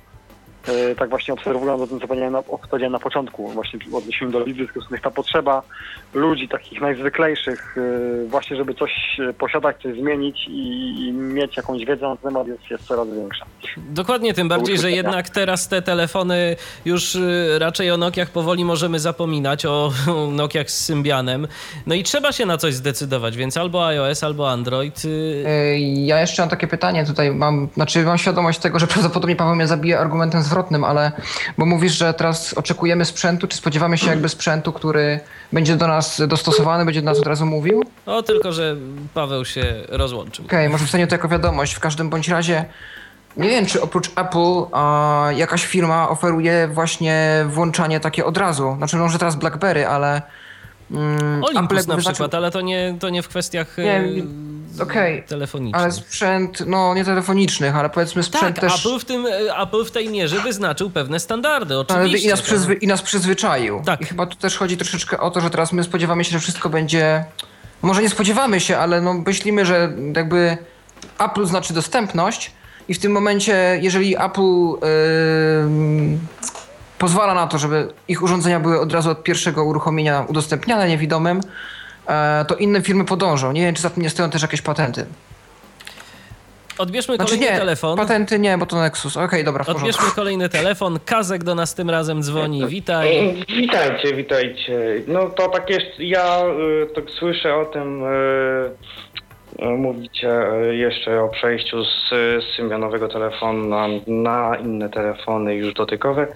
tak 0.99 1.09
właśnie 1.09 1.33
obserwując 1.33 1.81
o 1.81 1.87
tym, 1.87 1.99
co 1.99 2.07
powiedziałem 2.07 2.33
na, 2.33 2.41
powiedziałem 2.41 2.91
na 2.91 2.99
początku, 2.99 3.47
właśnie 3.47 3.79
w 3.91 3.95
odniesieniu 3.95 4.31
do 4.31 4.45
liczb 4.45 4.57
dyskusyjnych, 4.57 5.01
ta 5.01 5.11
potrzeba 5.11 5.61
ludzi 6.13 6.47
takich 6.47 6.81
najzwyklejszych, 6.81 7.75
e, 8.25 8.27
właśnie 8.27 8.57
żeby 8.57 8.73
coś 8.73 8.91
e, 9.29 9.33
posiadać, 9.33 9.75
coś 9.83 9.95
zmienić 9.99 10.47
i, 10.47 10.95
i 11.07 11.11
mieć 11.11 11.57
jakąś 11.57 11.85
wiedzę 11.85 12.07
na 12.07 12.15
ten 12.15 12.31
temat 12.31 12.47
jest, 12.47 12.71
jest 12.71 12.83
coraz 12.83 13.07
większa. 13.13 13.45
Dokładnie, 13.77 14.33
tym 14.33 14.47
bardziej, 14.47 14.77
że 14.77 14.91
jednak 14.91 15.29
teraz 15.29 15.67
te 15.67 15.81
telefony 15.81 16.55
już 16.85 17.17
raczej 17.59 17.91
o 17.91 17.97
Nokiach 17.97 18.29
powoli 18.29 18.65
możemy 18.65 18.99
zapominać, 18.99 19.65
o 19.65 19.91
Nokiach 20.31 20.71
z 20.71 20.85
Symbianem. 20.85 21.47
No 21.87 21.95
i 21.95 22.03
trzeba 22.03 22.31
się 22.31 22.45
na 22.45 22.57
coś 22.57 22.73
zdecydować, 22.73 23.37
więc 23.37 23.57
albo 23.57 23.87
iOS, 23.87 24.23
albo 24.23 24.51
Android. 24.51 25.05
y, 25.05 25.43
E, 25.47 25.79
Ja 25.79 26.21
jeszcze 26.21 26.41
mam 26.41 26.49
takie 26.49 26.67
pytanie 26.67 27.05
tutaj, 27.05 27.31
mam, 27.31 27.69
znaczy 27.73 28.03
mam 28.03 28.17
świadomość 28.17 28.59
tego, 28.59 28.79
że 28.79 28.87
prawdopodobnie 28.93 29.35
Paweł 29.35 29.55
mnie 29.55 29.67
zabije 29.67 29.99
argumentem 29.99 30.41
zwrotnym, 30.41 30.56
ale 30.83 31.11
bo 31.57 31.65
mówisz, 31.65 31.93
że 31.93 32.13
teraz 32.13 32.53
oczekujemy 32.53 33.05
sprzętu, 33.05 33.47
czy 33.47 33.57
spodziewamy 33.57 33.97
się 33.97 34.09
jakby 34.09 34.29
sprzętu, 34.29 34.73
który 34.73 35.19
będzie 35.53 35.75
do 35.75 35.87
nas 35.87 36.21
dostosowany, 36.27 36.85
będzie 36.85 37.01
do 37.01 37.05
nas 37.05 37.19
od 37.19 37.27
razu 37.27 37.45
mówił? 37.45 37.83
O, 38.05 38.23
tylko 38.23 38.51
że 38.51 38.75
Paweł 39.13 39.45
się 39.45 39.65
rozłączył. 39.89 40.45
Okej, 40.45 40.69
może 40.69 40.85
wstanie 40.85 41.07
to 41.07 41.15
jako 41.15 41.27
wiadomość. 41.27 41.73
W 41.73 41.79
każdym 41.79 42.09
bądź 42.09 42.29
razie 42.29 42.65
nie 43.37 43.49
wiem, 43.49 43.65
czy 43.65 43.81
oprócz 43.81 44.11
Apple 44.15 44.63
a, 44.71 45.29
jakaś 45.35 45.65
firma 45.65 46.09
oferuje 46.09 46.67
właśnie 46.73 47.45
włączanie 47.49 47.99
takie 47.99 48.25
od 48.25 48.37
razu. 48.37 48.73
Znaczy 48.77 48.95
może 48.97 49.19
teraz 49.19 49.35
BlackBerry, 49.35 49.87
ale 49.87 50.21
mm, 50.91 51.43
Olympus 51.43 51.55
jakby 51.55 51.75
na 51.75 51.81
wyznaczył- 51.95 52.13
przykład, 52.13 52.35
ale 52.35 52.51
to 52.51 52.61
nie, 52.61 52.95
to 52.99 53.09
nie 53.09 53.21
w 53.21 53.27
kwestiach 53.27 53.79
y, 53.79 53.83
Nie, 53.83 54.03
okej, 54.81 55.23
telefonicznych. 55.23 55.83
ale 55.83 55.91
sprzęt, 55.91 56.63
no 56.65 56.93
nie 56.93 57.05
telefonicznych, 57.05 57.75
ale 57.75 57.89
powiedzmy 57.89 58.23
sprzęt 58.23 58.55
tak, 58.55 58.71
też... 58.71 58.85
Apple, 58.85 58.99
w 58.99 59.05
tym, 59.05 59.25
e, 59.25 59.57
Apple 59.61 59.85
w 59.85 59.91
tej 59.91 60.09
mierze 60.09 60.39
wyznaczył 60.39 60.89
pewne 60.89 61.19
standardy, 61.19 61.73
Ale 61.73 61.81
oczywiście. 61.81 62.27
i, 62.27 62.31
nas 62.31 62.41
przyzwy, 62.41 62.73
I 62.73 62.87
nas 62.87 63.01
przyzwyczaił. 63.01 63.81
Tak. 63.85 64.01
I 64.01 64.05
chyba 64.05 64.25
tu 64.25 64.37
też 64.37 64.57
chodzi 64.57 64.77
troszeczkę 64.77 65.19
o 65.19 65.31
to, 65.31 65.41
że 65.41 65.49
teraz 65.49 65.73
my 65.73 65.83
spodziewamy 65.83 66.23
się, 66.23 66.31
że 66.31 66.39
wszystko 66.39 66.69
będzie. 66.69 67.25
Może 67.81 68.01
nie 68.01 68.09
spodziewamy 68.09 68.59
się, 68.59 68.77
ale 68.77 69.01
no 69.01 69.13
myślimy, 69.13 69.65
że 69.65 69.93
jakby 70.15 70.57
Apple 71.19 71.45
znaczy 71.45 71.73
dostępność, 71.73 72.51
i 72.87 72.93
w 72.93 72.99
tym 72.99 73.11
momencie, 73.11 73.79
jeżeli 73.81 74.15
Apple 74.17 74.41
ym, 75.63 76.19
pozwala 76.97 77.33
na 77.33 77.47
to, 77.47 77.57
żeby 77.57 77.93
ich 78.07 78.23
urządzenia 78.23 78.59
były 78.59 78.79
od 78.79 78.93
razu 78.93 79.09
od 79.09 79.23
pierwszego 79.23 79.63
uruchomienia 79.63 80.25
udostępniane 80.27 80.87
niewidomym, 80.87 81.41
to 82.47 82.55
inne 82.55 82.81
firmy 82.81 83.05
podążą. 83.05 83.51
Nie 83.51 83.61
wiem, 83.61 83.75
czy 83.75 83.81
za 83.81 83.89
tym 83.89 84.03
nie 84.03 84.09
stoją 84.09 84.29
też 84.29 84.41
jakieś 84.41 84.61
patenty. 84.61 85.05
Odbierzmy 86.77 87.15
Znaczy 87.15 87.31
kolejny 87.31 87.51
nie, 87.53 87.59
telefon. 87.59 87.97
patenty 87.97 88.39
nie, 88.39 88.57
bo 88.57 88.65
to 88.65 88.75
Nexus. 88.81 89.17
Okej, 89.17 89.43
dobra, 89.43 89.63
w 89.63 89.67
porządku. 89.67 89.87
Odbierzmy 89.89 90.15
kolejny 90.15 90.49
telefon. 90.49 90.99
Kazek 91.05 91.43
do 91.43 91.55
nas 91.55 91.75
tym 91.75 91.89
razem 91.89 92.23
dzwoni. 92.23 92.67
Witaj. 92.67 93.35
Witajcie, 93.57 94.13
witajcie. 94.15 94.79
No 95.07 95.29
to 95.29 95.47
tak 95.49 95.69
jeszcze, 95.69 96.03
ja 96.03 96.41
tak 96.95 97.03
słyszę 97.19 97.55
o 97.55 97.65
tym, 97.65 98.03
mówicie 99.77 100.29
jeszcze 100.71 101.23
o 101.23 101.29
przejściu 101.29 101.83
z, 101.83 102.09
symbianowego 102.55 103.07
telefonu 103.07 103.67
na, 103.69 103.87
na 104.07 104.55
inne 104.57 104.89
telefony 104.89 105.55
już 105.55 105.73
dotykowe. 105.73 106.27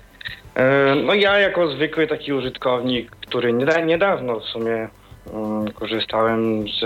No 1.06 1.14
ja 1.14 1.38
jako 1.40 1.68
zwykły 1.68 2.08
taki 2.08 2.34
użytkownik, 2.34 3.12
który 3.12 3.54
nieda- 3.54 3.86
niedawno 3.86 4.40
w 4.40 4.44
sumie 4.44 4.88
korzystałem 5.74 6.66
z, 6.68 6.82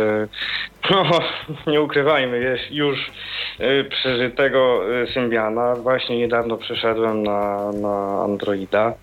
no 0.92 1.20
nie 1.68 1.82
ukrywajmy, 1.82 2.40
jest 2.40 2.72
już 2.72 3.12
y, 3.60 3.84
przeżytego 3.90 4.82
y, 5.04 5.08
Symbiana. 5.08 5.76
Właśnie 5.76 6.18
niedawno 6.18 6.58
przeszedłem 6.58 7.24
na, 7.24 7.72
na 7.72 8.24
Androida. 8.24 8.94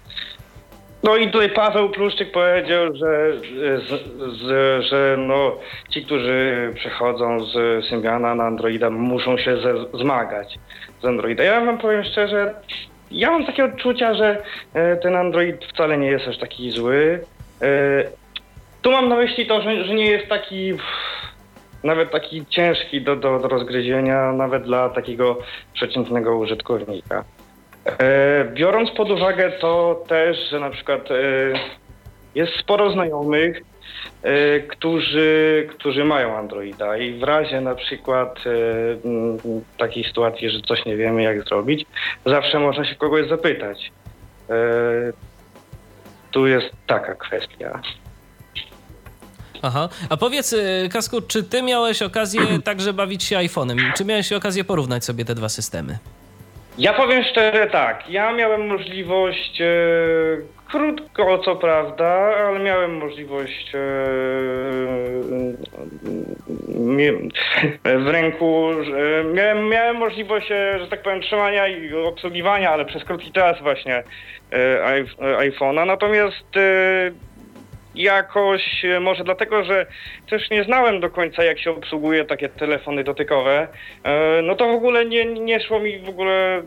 No 1.03 1.17
i 1.17 1.31
tutaj 1.31 1.51
Paweł 1.51 1.91
Pluszczyk 1.91 2.33
powiedział, 2.33 2.97
że, 2.97 3.33
z, 3.81 3.89
z, 4.39 4.85
że 4.85 5.17
no, 5.19 5.57
ci, 5.91 6.05
którzy 6.05 6.73
przechodzą 6.75 7.45
z 7.45 7.85
Symbiana 7.87 8.35
na 8.35 8.45
Androida 8.45 8.91
muszą 8.91 9.39
się 9.39 9.57
ze, 9.57 9.75
zmagać 9.95 10.59
z 11.03 11.05
Androida. 11.05 11.45
Ja 11.45 11.65
wam 11.65 11.79
powiem 11.79 12.05
szczerze, 12.05 12.55
ja 13.11 13.31
mam 13.31 13.47
takie 13.47 13.65
odczucia, 13.65 14.15
że 14.15 14.43
e, 14.75 14.97
ten 14.97 15.17
Android 15.17 15.65
wcale 15.65 15.99
nie 15.99 16.09
jest 16.09 16.29
aż 16.29 16.39
taki 16.39 16.71
zły. 16.71 17.21
Tu 18.83 18.91
mam 18.91 19.09
na 19.09 19.17
myśli 19.17 19.47
to, 19.47 19.63
że, 19.63 19.85
że 19.85 19.95
nie 19.95 20.07
jest 20.07 20.29
taki 20.29 20.75
nawet 21.85 22.11
taki 22.11 22.47
ciężki 22.47 23.03
do, 23.03 23.17
do, 23.17 23.39
do 23.39 23.49
rozgryzienia, 23.49 24.33
nawet 24.33 24.63
dla 24.63 24.89
takiego 24.89 25.39
przeciętnego 25.73 26.37
użytkownika. 26.37 27.25
E, 27.87 28.45
biorąc 28.45 28.91
pod 28.91 29.11
uwagę 29.11 29.53
to 29.61 30.03
też, 30.09 30.51
że 30.51 30.61
na 30.61 30.71
przykład 30.71 31.11
e, 31.11 31.15
jest 32.35 32.53
sporo 32.61 32.93
znajomych, 32.93 33.63
e, 34.23 34.61
którzy, 34.61 35.69
którzy 35.71 36.05
mają 36.05 36.37
Androida 36.37 36.97
i 36.97 37.13
w 37.19 37.23
razie 37.23 37.61
na 37.61 37.75
przykład 37.75 38.39
e, 38.47 38.51
m, 39.05 39.39
takiej 39.79 40.05
sytuacji, 40.05 40.51
że 40.51 40.61
coś 40.61 40.85
nie 40.85 40.97
wiemy 40.97 41.23
jak 41.23 41.43
zrobić, 41.43 41.87
zawsze 42.27 42.59
można 42.59 42.85
się 42.85 42.95
kogoś 42.95 43.29
zapytać. 43.29 43.93
E, 44.51 44.55
tu 46.31 46.47
jest 46.47 46.71
taka 46.87 47.15
kwestia. 47.15 47.81
Aha. 49.63 49.89
A 50.11 50.17
powiedz, 50.17 50.53
y, 50.53 50.89
Kasku, 50.93 51.21
czy 51.21 51.43
ty 51.43 51.63
miałeś 51.63 52.03
okazję 52.03 52.41
także 52.65 52.93
bawić 52.93 53.25
się 53.25 53.37
iPhone'em? 53.37 53.93
Czy 53.97 54.05
miałeś 54.05 54.33
okazję 54.33 54.65
porównać 54.65 55.05
sobie 55.05 55.25
te 55.25 55.35
dwa 55.35 55.49
systemy? 55.49 55.99
Ja 56.79 56.93
powiem 56.93 57.25
szczerze 57.25 57.67
tak, 57.73 58.11
ja 58.11 58.33
miałem 58.33 58.67
możliwość, 58.67 59.61
e, 59.61 59.67
krótko 60.71 61.39
co 61.39 61.57
prawda, 61.57 62.07
ale 62.49 62.59
miałem 62.59 62.97
możliwość 62.97 63.73
e, 63.75 63.79
mie- 66.69 67.29
w 67.85 68.09
ręku, 68.09 68.69
że 68.85 69.25
miałem, 69.35 69.69
miałem 69.69 69.97
możliwość, 69.97 70.51
e, 70.51 70.79
że 70.79 70.87
tak 70.89 71.03
powiem, 71.03 71.21
trzymania 71.23 71.69
i 71.69 71.95
obsługiwania, 71.95 72.71
ale 72.71 72.85
przez 72.85 73.05
krótki 73.05 73.33
czas 73.33 73.61
właśnie 73.63 73.97
e, 74.53 75.03
iP- 75.03 75.23
e, 75.23 75.51
iPhone'a, 75.51 75.87
natomiast 75.87 76.57
e, 76.57 76.61
jakoś, 77.95 78.85
e, 78.85 79.01
może 79.01 79.25
dlatego, 79.25 79.65
że 79.65 79.87
też 80.31 80.51
nie 80.51 80.65
znałem 80.65 81.01
do 81.01 81.11
końca, 81.11 81.45
jak 81.45 81.59
się 81.59 81.71
obsługuje 81.71 82.25
takie 82.25 82.49
telefony 82.49 83.05
dotykowe, 83.05 83.69
e, 84.05 84.43
no 84.43 84.55
to 84.55 84.69
w 84.69 84.75
ogóle 84.75 85.07
nie, 85.07 85.25
nie 85.25 85.61
szło 85.61 85.81
mi 85.81 85.99
w 85.99 86.09
ogóle 86.09 86.63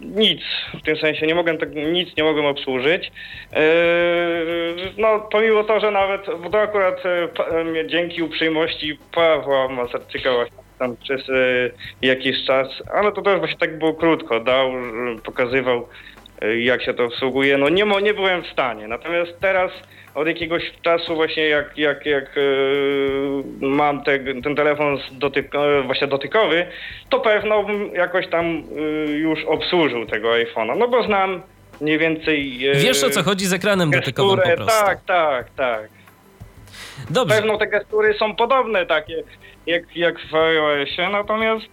nic. 0.00 0.40
W 0.74 0.82
tym 0.82 0.96
sensie 0.96 1.26
nie 1.26 1.34
mogłem 1.34 1.58
tego, 1.58 1.80
nic 1.80 2.16
nie 2.16 2.24
mogłem 2.24 2.46
obsłużyć. 2.46 3.12
E, 3.52 3.60
No, 4.98 5.28
pomimo 5.32 5.64
to, 5.64 5.80
że 5.80 5.90
nawet, 5.90 6.26
bo 6.42 6.50
to 6.50 6.60
akurat 6.60 7.02
dzięki 7.86 8.22
uprzejmości 8.22 8.98
Pawła 9.14 9.68
Masarczyka 9.68 10.30
tam 10.78 10.96
przez 10.96 11.20
jakiś 12.02 12.44
czas, 12.46 12.68
ale 12.94 13.12
to 13.12 13.22
też 13.22 13.38
właśnie 13.38 13.58
tak 13.58 13.78
było 13.78 13.94
krótko, 13.94 14.40
dał, 14.40 14.72
pokazywał 15.24 15.88
jak 16.58 16.82
się 16.82 16.94
to 16.94 17.04
obsługuje. 17.04 17.58
No 17.58 17.68
nie, 17.68 17.84
nie 18.02 18.14
byłem 18.14 18.42
w 18.42 18.46
stanie. 18.46 18.88
Natomiast 18.88 19.40
teraz 19.40 19.70
od 20.14 20.26
jakiegoś 20.26 20.62
czasu 20.82 21.14
właśnie 21.14 21.48
jak, 21.48 21.78
jak, 21.78 22.06
jak 22.06 22.24
e, 22.24 22.40
mam 23.66 24.04
te, 24.04 24.18
ten 24.42 24.56
telefon 24.56 24.98
dotyk, 25.12 25.54
e, 25.54 25.82
właśnie 25.82 26.06
dotykowy, 26.06 26.66
to 27.08 27.20
pewno 27.20 27.62
bym 27.62 27.94
jakoś 27.94 28.28
tam 28.28 28.46
e, 28.46 29.10
już 29.10 29.44
obsłużył 29.44 30.06
tego 30.06 30.28
iPhone'a. 30.28 30.78
No 30.78 30.88
bo 30.88 31.02
znam 31.02 31.42
mniej 31.80 31.98
więcej... 31.98 32.58
Wiesz 32.74 33.04
o 33.04 33.10
co 33.10 33.22
chodzi 33.22 33.46
z 33.46 33.52
ekranem 33.52 33.90
dotykowym 33.90 34.40
po 34.40 34.56
prostu. 34.56 34.84
Tak, 34.84 35.04
tak, 35.04 35.50
tak. 35.56 35.88
Dobrze. 37.10 37.36
Pewno 37.36 37.58
te 37.58 37.66
gestury 37.66 38.14
są 38.18 38.36
podobne 38.36 38.86
takie 38.86 39.22
jak, 39.66 39.96
jak 39.96 40.14
w 40.30 40.34
iOSie, 40.34 41.08
natomiast, 41.12 41.68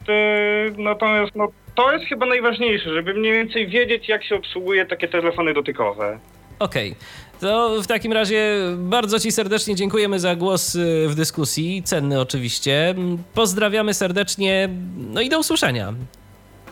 natomiast 0.77 1.35
no, 1.35 1.47
to 1.76 1.91
jest 1.91 2.05
chyba 2.05 2.26
najważniejsze, 2.26 2.93
żeby 2.93 3.14
mniej 3.14 3.34
więcej 3.34 3.68
wiedzieć 3.68 4.09
jak 4.09 4.23
się 4.23 4.35
obsługuje 4.35 4.85
takie 4.85 5.07
telefony 5.07 5.53
dotykowe. 5.53 6.19
Okej. 6.59 6.95
To 7.39 7.81
w 7.81 7.88
takim 7.88 8.14
razie 8.14 8.57
bardzo 8.77 9.19
Ci 9.19 9.31
serdecznie 9.31 9.76
dziękujemy 9.76 10.19
za 10.19 10.35
głos 10.35 10.76
y, 10.76 11.05
w 11.09 11.15
dyskusji. 11.15 11.84
Cenny 11.84 12.22
oczywiście. 12.22 12.95
Pozdrawiamy 13.34 13.93
serdecznie. 13.93 14.69
No 14.97 15.22
i 15.22 15.30
do 15.30 15.39
usłyszenia. 15.39 15.93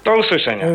Do 0.06 0.18
usłyszenia. 0.18 0.66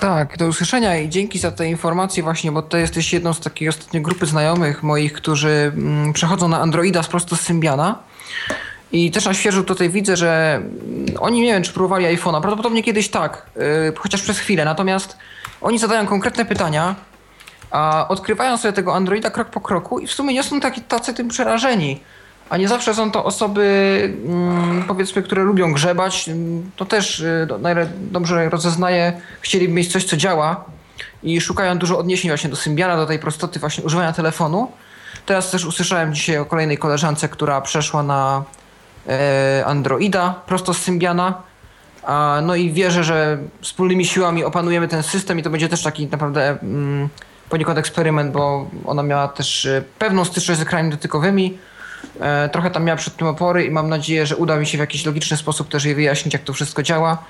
Tak, 0.00 0.38
do 0.38 0.46
usłyszenia 0.46 0.98
i 0.98 1.08
dzięki 1.08 1.38
za 1.38 1.50
te 1.50 1.68
informacje 1.68 2.22
właśnie, 2.22 2.52
bo 2.52 2.62
to 2.62 2.76
jesteś 2.76 3.12
jedną 3.12 3.32
z 3.34 3.40
takiej 3.40 3.68
ostatniej 3.68 4.02
grupy 4.02 4.26
znajomych 4.26 4.82
moich, 4.82 5.12
którzy 5.12 5.72
mm, 5.76 6.12
przechodzą 6.12 6.48
na 6.48 6.60
Androida 6.60 7.02
z 7.02 7.08
prosto 7.08 7.36
z 7.36 7.40
Symbiana. 7.40 7.98
I 8.92 9.10
też 9.10 9.24
na 9.24 9.34
świeżo 9.34 9.62
tutaj 9.62 9.90
widzę, 9.90 10.16
że 10.16 10.54
mm, 10.54 11.06
oni 11.18 11.40
nie 11.40 11.52
wiem, 11.52 11.62
czy 11.62 11.72
próbowali 11.72 12.06
iPhone'a. 12.06 12.40
Prawdopodobnie 12.40 12.82
kiedyś 12.82 13.08
tak, 13.08 13.46
yy, 13.56 13.62
chociaż 13.96 14.22
przez 14.22 14.38
chwilę. 14.38 14.64
Natomiast 14.64 15.16
oni 15.60 15.78
zadają 15.78 16.06
konkretne 16.06 16.44
pytania, 16.44 16.94
a 17.70 18.06
odkrywają 18.08 18.56
sobie 18.58 18.72
tego 18.72 18.94
Androida 18.94 19.30
krok 19.30 19.48
po 19.48 19.60
kroku 19.60 19.98
i 19.98 20.06
w 20.06 20.12
sumie 20.12 20.34
nie 20.34 20.42
są 20.42 20.60
taki, 20.60 20.80
tacy 20.80 21.14
tym 21.14 21.28
przerażeni. 21.28 22.00
A 22.50 22.56
nie 22.56 22.68
zawsze 22.68 22.94
są 22.94 23.10
to 23.10 23.24
osoby, 23.24 24.16
mm, 24.26 24.84
powiedzmy, 24.88 25.22
które 25.22 25.42
lubią 25.42 25.72
grzebać. 25.72 26.28
Mm, 26.28 26.70
To 26.76 26.84
też 26.84 27.20
y, 27.20 27.46
najle- 27.60 27.86
dobrze 28.10 28.48
rozeznaję, 28.48 29.20
chcieliby 29.40 29.74
mieć 29.74 29.92
coś, 29.92 30.04
co 30.04 30.16
działa 30.16 30.64
i 31.22 31.40
szukają 31.40 31.78
dużo 31.78 31.98
odniesień 31.98 32.30
właśnie 32.30 32.50
do 32.50 32.56
Symbiana, 32.56 32.96
do 32.96 33.06
tej 33.06 33.18
prostoty 33.18 33.58
właśnie 33.60 33.84
używania 33.84 34.12
telefonu. 34.12 34.72
Teraz 35.26 35.50
też 35.50 35.64
usłyszałem 35.64 36.14
dzisiaj 36.14 36.38
o 36.38 36.44
kolejnej 36.44 36.78
koleżance, 36.78 37.28
która 37.28 37.60
przeszła 37.60 38.02
na 38.02 38.42
e, 39.08 39.62
Androida 39.66 40.34
prosto 40.46 40.74
z 40.74 40.78
Symbiana. 40.78 41.34
No 42.42 42.54
i 42.54 42.70
wierzę, 42.72 43.04
że 43.04 43.38
wspólnymi 43.60 44.04
siłami 44.06 44.44
opanujemy 44.44 44.88
ten 44.88 45.02
system 45.02 45.38
i 45.38 45.42
to 45.42 45.50
będzie 45.50 45.68
też 45.68 45.82
taki 45.82 46.06
naprawdę 46.06 46.58
mm, 46.62 47.08
poniekąd 47.48 47.78
eksperyment, 47.78 48.32
bo 48.32 48.70
ona 48.86 49.02
miała 49.02 49.28
też 49.28 49.66
e, 49.66 49.82
pewną 49.98 50.24
styczność 50.24 50.60
z 50.60 50.62
ekranami 50.62 50.90
dotykowymi. 50.90 51.58
E, 52.20 52.48
trochę 52.48 52.70
tam 52.70 52.84
miała 52.84 52.96
przed 52.96 53.16
tym 53.16 53.26
opory 53.26 53.64
i 53.64 53.70
mam 53.70 53.88
nadzieję, 53.88 54.26
że 54.26 54.36
uda 54.36 54.56
mi 54.56 54.66
się 54.66 54.78
w 54.78 54.80
jakiś 54.80 55.06
logiczny 55.06 55.36
sposób 55.36 55.68
też 55.68 55.84
jej 55.84 55.94
wyjaśnić, 55.94 56.34
jak 56.34 56.42
to 56.42 56.52
wszystko 56.52 56.82
działa. 56.82 57.24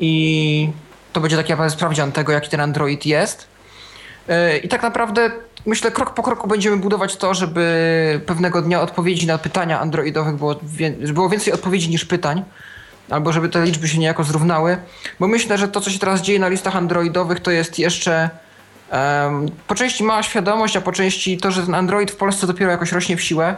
I 0.00 0.70
to 1.12 1.20
będzie 1.20 1.36
taki 1.36 1.52
naprawdę 1.52 1.74
sprawdzian 1.74 2.12
tego, 2.12 2.32
jaki 2.32 2.50
ten 2.50 2.60
Android 2.60 3.06
jest. 3.06 3.48
E, 4.28 4.58
I 4.58 4.68
tak 4.68 4.82
naprawdę 4.82 5.30
myślę, 5.66 5.90
krok 5.90 6.14
po 6.14 6.22
kroku 6.22 6.48
będziemy 6.48 6.76
budować 6.76 7.16
to, 7.16 7.34
żeby 7.34 8.20
pewnego 8.26 8.62
dnia 8.62 8.80
odpowiedzi 8.80 9.26
na 9.26 9.38
pytania 9.38 9.80
androidowych 9.80 10.36
było, 10.36 10.60
było 11.12 11.28
więcej 11.28 11.52
odpowiedzi 11.52 11.90
niż 11.90 12.04
pytań, 12.04 12.44
albo 13.10 13.32
żeby 13.32 13.48
te 13.48 13.64
liczby 13.64 13.88
się 13.88 13.98
niejako 13.98 14.24
zrównały. 14.24 14.76
Bo 15.20 15.28
myślę, 15.28 15.58
że 15.58 15.68
to, 15.68 15.80
co 15.80 15.90
się 15.90 15.98
teraz 15.98 16.22
dzieje 16.22 16.38
na 16.38 16.48
listach 16.48 16.76
androidowych, 16.76 17.40
to 17.40 17.50
jest 17.50 17.78
jeszcze 17.78 18.30
po 19.66 19.74
części 19.74 20.04
mała 20.04 20.22
świadomość, 20.22 20.76
a 20.76 20.80
po 20.80 20.92
części 20.92 21.38
to, 21.38 21.50
że 21.50 21.62
ten 21.62 21.74
Android 21.74 22.10
w 22.10 22.16
Polsce 22.16 22.46
dopiero 22.46 22.70
jakoś 22.70 22.92
rośnie 22.92 23.16
w 23.16 23.22
siłę. 23.22 23.56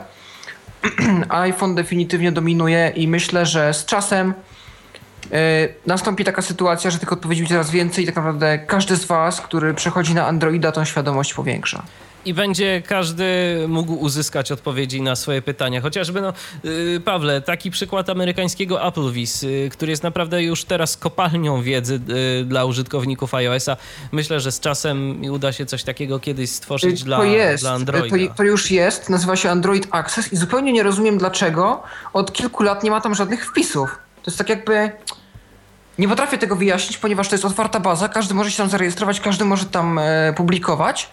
iPhone 1.28 1.74
definitywnie 1.74 2.32
dominuje 2.32 2.92
i 2.96 3.08
myślę, 3.08 3.46
że 3.46 3.74
z 3.74 3.84
czasem 3.84 4.34
yy, 5.30 5.38
nastąpi 5.86 6.24
taka 6.24 6.42
sytuacja, 6.42 6.90
że 6.90 6.98
tych 6.98 7.12
odpowiedzi 7.12 7.42
będzie 7.42 7.54
coraz 7.54 7.70
więcej 7.70 8.04
i 8.04 8.06
tak 8.06 8.16
naprawdę 8.16 8.58
każdy 8.58 8.96
z 8.96 9.04
Was, 9.04 9.40
który 9.40 9.74
przechodzi 9.74 10.14
na 10.14 10.26
Androida, 10.26 10.72
tą 10.72 10.84
świadomość 10.84 11.34
powiększa 11.34 11.82
i 12.24 12.34
będzie 12.34 12.82
każdy 12.86 13.24
mógł 13.68 13.94
uzyskać 13.94 14.52
odpowiedzi 14.52 15.02
na 15.02 15.16
swoje 15.16 15.42
pytania. 15.42 15.80
Chociażby, 15.80 16.20
no, 16.20 16.32
yy, 16.64 17.00
Pawle, 17.04 17.40
taki 17.40 17.70
przykład 17.70 18.10
amerykańskiego 18.10 18.82
AppleVis, 18.82 19.42
yy, 19.42 19.68
który 19.72 19.90
jest 19.90 20.02
naprawdę 20.02 20.42
już 20.42 20.64
teraz 20.64 20.96
kopalnią 20.96 21.62
wiedzy 21.62 22.00
yy, 22.38 22.44
dla 22.44 22.64
użytkowników 22.64 23.34
iOS-a. 23.34 23.76
Myślę, 24.12 24.40
że 24.40 24.52
z 24.52 24.60
czasem 24.60 25.22
uda 25.30 25.52
się 25.52 25.66
coś 25.66 25.84
takiego 25.84 26.18
kiedyś 26.18 26.50
stworzyć 26.50 27.00
to 27.00 27.06
dla, 27.06 27.24
jest, 27.24 27.62
dla 27.62 27.72
Androida. 27.72 28.28
To, 28.28 28.34
to, 28.34 28.42
już 28.42 28.70
jest, 28.70 29.10
nazywa 29.10 29.36
się 29.36 29.50
Android 29.50 29.88
Access 29.90 30.32
i 30.32 30.36
zupełnie 30.36 30.72
nie 30.72 30.82
rozumiem 30.82 31.18
dlaczego 31.18 31.82
od 32.12 32.32
kilku 32.32 32.62
lat 32.62 32.84
nie 32.84 32.90
ma 32.90 33.00
tam 33.00 33.14
żadnych 33.14 33.46
wpisów. 33.46 33.98
To 34.22 34.30
jest 34.30 34.38
tak 34.38 34.48
jakby... 34.48 34.92
Nie 35.98 36.08
potrafię 36.08 36.38
tego 36.38 36.56
wyjaśnić, 36.56 36.98
ponieważ 36.98 37.28
to 37.28 37.34
jest 37.34 37.44
otwarta 37.44 37.80
baza, 37.80 38.08
każdy 38.08 38.34
może 38.34 38.50
się 38.50 38.56
tam 38.56 38.68
zarejestrować, 38.68 39.20
każdy 39.20 39.44
może 39.44 39.64
tam 39.64 39.98
e, 39.98 40.32
publikować 40.36 41.08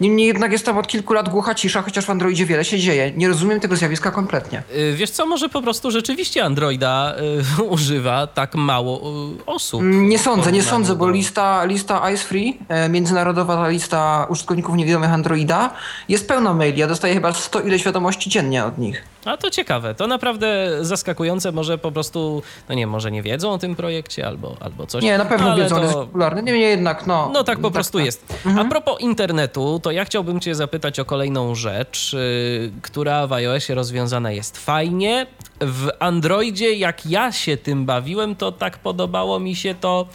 Niemniej 0.00 0.26
jednak 0.26 0.52
jest 0.52 0.66
tam 0.66 0.78
od 0.78 0.86
kilku 0.86 1.12
lat 1.12 1.28
głucha 1.28 1.54
cisza, 1.54 1.82
chociaż 1.82 2.04
w 2.04 2.10
Androidzie 2.10 2.46
wiele 2.46 2.64
się 2.64 2.78
dzieje. 2.78 3.12
Nie 3.16 3.28
rozumiem 3.28 3.60
tego 3.60 3.76
zjawiska 3.76 4.10
kompletnie. 4.10 4.62
Y, 4.76 4.94
wiesz 4.96 5.10
co, 5.10 5.26
może 5.26 5.48
po 5.48 5.62
prostu 5.62 5.90
rzeczywiście 5.90 6.44
Androida 6.44 7.14
y, 7.58 7.62
używa 7.74 8.26
tak 8.26 8.54
mało 8.54 9.00
y, 9.40 9.44
osób. 9.46 9.80
Mm, 9.80 10.08
nie 10.08 10.18
sądzę, 10.18 10.52
nie 10.52 10.62
sądzę, 10.62 10.96
bo 10.96 11.10
lista, 11.10 11.64
lista 11.64 12.10
Ice 12.10 12.24
Free, 12.24 12.58
e, 12.68 12.88
międzynarodowa 12.88 13.68
lista 13.68 14.26
użytkowników 14.30 14.76
niewidomych 14.76 15.10
Androida, 15.10 15.70
jest 16.08 16.28
pełna 16.28 16.54
maili. 16.54 16.80
Ja 16.80 16.86
dostaję 16.86 17.14
chyba 17.14 17.32
100 17.32 17.60
ile 17.60 17.78
wiadomości 17.78 18.30
dziennie 18.30 18.64
od 18.64 18.78
nich. 18.78 19.02
A 19.24 19.36
to 19.36 19.50
ciekawe, 19.50 19.94
to 19.94 20.06
naprawdę 20.06 20.78
zaskakujące. 20.80 21.52
Może 21.52 21.78
po 21.78 21.92
prostu, 21.92 22.42
no 22.68 22.74
nie, 22.74 22.86
może 22.86 23.10
nie 23.10 23.22
wiedzą 23.22 23.52
o 23.52 23.58
tym 23.58 23.76
projekcie 23.76 24.26
albo, 24.26 24.56
albo 24.60 24.86
coś. 24.86 25.02
Nie, 25.02 25.18
na 25.18 25.24
pewno 25.24 25.56
wiedzą, 25.56 25.76
to... 25.76 25.82
jest 25.82 25.94
popularny. 25.94 26.42
Niemniej 26.42 26.70
jednak, 26.70 27.06
no. 27.06 27.30
No 27.34 27.44
tak 27.44 27.58
po 27.58 27.68
tak, 27.68 27.72
prostu 27.72 27.98
tak. 27.98 28.06
jest. 28.06 28.34
Mhm. 28.46 28.66
A 28.66 28.70
propos 28.70 29.00
internetu, 29.00 29.80
to 29.82 29.90
ja 29.90 30.04
chciałbym 30.04 30.40
Cię 30.40 30.54
zapytać 30.54 31.00
o 31.00 31.04
kolejną 31.04 31.54
rzecz, 31.54 32.12
yy, 32.12 32.72
która 32.82 33.26
w 33.26 33.32
iOSie 33.32 33.74
rozwiązana 33.74 34.32
jest 34.32 34.58
fajnie. 34.58 35.26
W 35.60 35.88
Androidzie, 35.98 36.74
jak 36.74 37.06
ja 37.06 37.32
się 37.32 37.56
tym 37.56 37.84
bawiłem, 37.84 38.36
to 38.36 38.52
tak 38.52 38.78
podobało 38.78 39.40
mi 39.40 39.56
się 39.56 39.74
to 39.74 40.06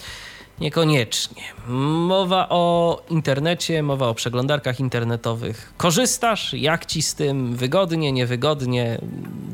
Niekoniecznie. 0.59 1.43
Mowa 1.67 2.47
o 2.49 3.01
internecie, 3.09 3.83
mowa 3.83 4.07
o 4.07 4.13
przeglądarkach 4.13 4.79
internetowych. 4.79 5.73
Korzystasz? 5.77 6.53
Jak 6.53 6.85
ci 6.85 7.01
z 7.01 7.15
tym? 7.15 7.55
Wygodnie, 7.55 8.11
niewygodnie? 8.11 8.97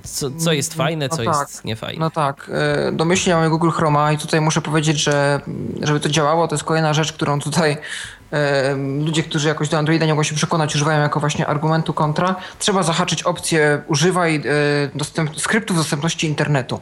Co, 0.03 0.31
co 0.31 0.53
jest 0.53 0.77
no 0.77 0.84
fajne, 0.84 1.09
co 1.09 1.23
no 1.23 1.31
tak, 1.31 1.49
jest 1.49 1.65
niefajne? 1.65 1.99
No 1.99 2.09
tak. 2.09 2.51
E, 2.53 2.91
domyślnie 2.91 3.35
mamy 3.35 3.49
Google 3.49 3.69
Chroma 3.69 4.11
i 4.11 4.17
tutaj 4.17 4.41
muszę 4.41 4.61
powiedzieć, 4.61 4.97
że 4.97 5.41
żeby 5.81 5.99
to 5.99 6.09
działało, 6.09 6.47
to 6.47 6.55
jest 6.55 6.65
kolejna 6.65 6.93
rzecz, 6.93 7.13
którą 7.13 7.39
tutaj 7.39 7.77
e, 8.31 8.76
ludzie, 9.05 9.23
którzy 9.23 9.47
jakoś 9.47 9.69
do 9.69 9.77
Androida 9.77 10.05
nie 10.05 10.13
mogą 10.13 10.23
się 10.23 10.35
przekonać, 10.35 10.76
używają 10.76 11.01
jako 11.01 11.19
właśnie 11.19 11.47
argumentu 11.47 11.93
kontra. 11.93 12.35
Trzeba 12.59 12.84
zahaczyć 12.84 13.23
opcję 13.23 13.81
używaj 13.88 14.35
e, 14.35 14.41
dostęp, 14.97 15.39
skryptów 15.39 15.77
dostępności 15.77 16.27
internetu. 16.27 16.80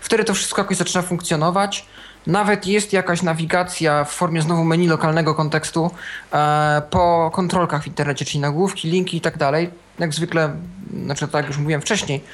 Wtedy 0.00 0.24
to 0.24 0.34
wszystko 0.34 0.62
jakoś 0.62 0.76
zaczyna 0.76 1.02
funkcjonować. 1.02 1.86
Nawet 2.26 2.66
jest 2.66 2.92
jakaś 2.92 3.22
nawigacja 3.22 4.04
w 4.04 4.10
formie 4.10 4.42
znowu 4.42 4.64
menu 4.64 4.88
lokalnego 4.88 5.34
kontekstu 5.34 5.90
e, 6.32 6.82
po 6.90 7.30
kontrolkach 7.34 7.82
w 7.82 7.86
internecie, 7.86 8.24
czyli 8.24 8.40
nagłówki, 8.40 8.90
linki 8.90 9.16
i 9.16 9.20
tak 9.20 9.38
dalej. 9.38 9.70
Jak 9.98 10.14
zwykle, 10.14 10.56
znaczy 11.04 11.28
tak 11.28 11.34
jak 11.34 11.46
już 11.46 11.58
mówiłem 11.58 11.80
wcześniej, 11.80 12.24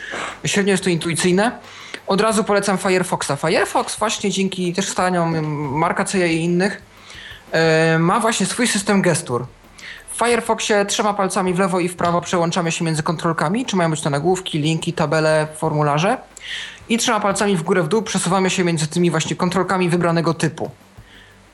średnio 0.45 0.71
jest 0.71 0.85
to 0.85 0.91
intuicyjne. 0.91 1.59
Od 2.07 2.21
razu 2.21 2.45
polecam 2.45 2.79
Firefoxa. 2.79 3.33
Firefox 3.37 3.99
właśnie 3.99 4.31
dzięki 4.31 4.73
też 4.73 4.89
staraniom 4.89 5.39
Marka 5.79 6.05
Ceja 6.05 6.27
i 6.27 6.37
innych 6.37 6.83
e, 7.53 7.99
ma 7.99 8.21
właśnie 8.21 8.47
swój 8.47 8.67
system 8.67 9.03
gestur. 9.03 9.47
W 10.17 10.19
Firefoxie 10.19 10.85
trzema 10.85 11.15
palcami 11.15 11.55
w 11.55 11.59
lewo 11.59 11.81
i 11.81 11.89
w 11.89 11.97
prawo 11.97 12.21
przełączamy 12.21 12.73
się 12.73 12.85
między 12.85 13.03
kontrolkami, 13.03 13.67
czy 13.67 13.77
mają 13.77 13.91
być 13.91 14.01
to 14.01 14.11
nagłówki, 14.11 14.59
linki, 14.59 14.93
tabele, 14.93 15.47
formularze 15.57 16.19
i 16.89 16.99
trzema 16.99 17.21
palcami 17.21 17.57
w 17.57 17.63
górę 17.63 17.83
w 17.83 17.89
dół 17.89 18.03
przesuwamy 18.03 18.51
się 18.51 18.65
między 18.65 18.87
tymi 18.87 19.11
właśnie 19.11 19.37
kontrolkami 19.37 19.89
wybranego 19.89 20.35
typu. 20.35 20.71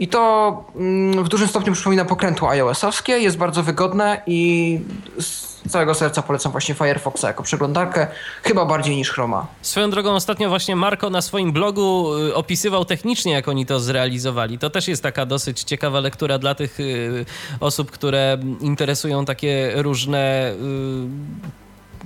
I 0.03 0.09
to 0.09 0.65
mm, 0.77 1.25
w 1.25 1.29
dużym 1.29 1.49
stopniu 1.49 1.73
przypomina 1.73 2.05
pokrętło 2.05 2.51
iOS-owskie, 2.51 3.13
jest 3.13 3.37
bardzo 3.37 3.63
wygodne 3.63 4.23
i 4.27 4.81
z 5.21 5.53
całego 5.69 5.95
serca 5.95 6.23
polecam 6.23 6.53
właśnie 6.53 6.75
Firefoxa 6.75 7.25
jako 7.25 7.43
przeglądarkę, 7.43 8.07
chyba 8.43 8.65
bardziej 8.65 8.97
niż 8.97 9.11
Chroma. 9.11 9.47
Swoją 9.63 9.91
drogą 9.91 10.11
ostatnio 10.11 10.49
właśnie 10.49 10.77
Marko 10.77 11.11
na 11.11 11.23
swoim 11.23 11.53
blogu 11.53 12.15
y, 12.19 12.35
opisywał 12.35 12.85
technicznie, 12.85 13.33
jak 13.33 13.49
oni 13.49 13.67
to 13.67 13.81
zrealizowali. 13.81 14.59
To 14.59 14.71
też 14.71 14.89
jest 14.89 15.03
taka 15.03 15.27
dosyć 15.27 15.63
ciekawa 15.63 16.01
lektura 16.01 16.39
dla 16.39 16.55
tych 16.55 16.81
y, 16.81 17.25
osób, 17.61 17.91
które 17.91 18.39
interesują 18.61 19.25
takie 19.25 19.73
różne 19.77 20.53
y, 20.53 21.62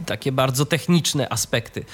takie 0.06 0.32
bardzo 0.32 0.66
techniczne 0.66 1.28
aspekty 1.28 1.84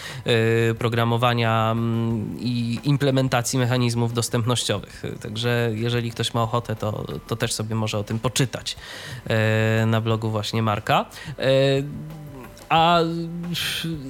y, 0.71 0.75
programowania 0.75 1.71
mm, 1.73 2.37
i 2.41 2.81
implementacji 2.85 3.59
mechanizmów 3.59 4.13
dostępnościowych. 4.13 5.03
Także 5.21 5.71
jeżeli 5.75 6.11
ktoś 6.11 6.35
ma 6.35 6.43
ochotę, 6.43 6.77
to, 6.77 7.05
to 7.27 7.37
też 7.37 7.53
sobie 7.53 7.75
może 7.75 7.99
o 7.99 8.05
tym 8.05 8.19
poczytać 8.19 8.77
y, 9.83 9.87
na 9.87 10.01
blogu 10.01 10.31
właśnie 10.31 10.63
Marka. 10.63 11.07
A 12.73 12.99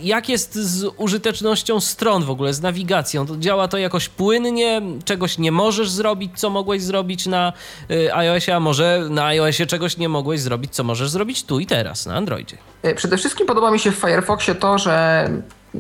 jak 0.01 0.29
jest 0.29 0.55
z 0.55 0.85
użytecznością 0.97 1.81
stron 1.81 2.25
w 2.25 2.31
ogóle, 2.31 2.55
z 2.55 2.61
nawigacją? 2.61 3.27
To 3.27 3.37
działa 3.37 3.69
to 3.69 3.79
jakoś 3.79 4.09
płynnie? 4.09 4.83
Czegoś 5.05 5.39
nie 5.39 5.53
możesz 5.53 5.91
zrobić, 5.91 6.41
co 6.41 6.51
mogłeś 6.51 6.83
zrobić 6.83 7.27
na 7.27 7.53
y, 7.91 8.15
iOSie, 8.15 8.53
a 8.53 8.61
może 8.61 9.07
na 9.11 9.27
iOSie 9.27 9.67
czegoś 9.67 9.97
nie 9.97 10.09
mogłeś 10.09 10.41
zrobić, 10.41 10.75
co 10.75 10.85
możesz 10.85 11.11
zrobić 11.11 11.45
tu 11.45 11.61
i 11.61 11.67
teraz 11.67 12.07
na 12.07 12.15
Androidzie? 12.15 12.57
Y, 12.85 12.95
przede 12.95 13.17
wszystkim 13.17 13.47
podoba 13.47 13.71
mi 13.71 13.79
się 13.79 13.91
w 13.91 13.95
Firefoxie 13.95 14.55
to, 14.55 14.79
że 14.79 15.29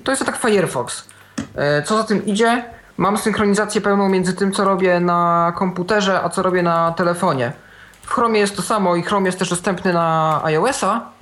to 0.04 0.12
jest 0.12 0.24
tak 0.24 0.36
Firefox. 0.36 1.04
Y, 1.38 1.82
co 1.84 1.96
za 1.96 2.04
tym 2.04 2.26
idzie? 2.26 2.64
Mam 2.96 3.18
synchronizację 3.18 3.80
pełną 3.80 4.08
między 4.08 4.32
tym, 4.32 4.52
co 4.52 4.64
robię 4.64 5.00
na 5.00 5.52
komputerze, 5.56 6.22
a 6.22 6.28
co 6.28 6.42
robię 6.42 6.62
na 6.62 6.92
telefonie. 6.92 7.52
W 8.02 8.10
Chromie 8.10 8.40
jest 8.40 8.56
to 8.56 8.62
samo 8.62 8.96
i 8.96 9.02
Chrome 9.02 9.28
jest 9.28 9.38
też 9.38 9.50
dostępny 9.50 9.92
na 9.92 10.40
iOS-a, 10.44 11.12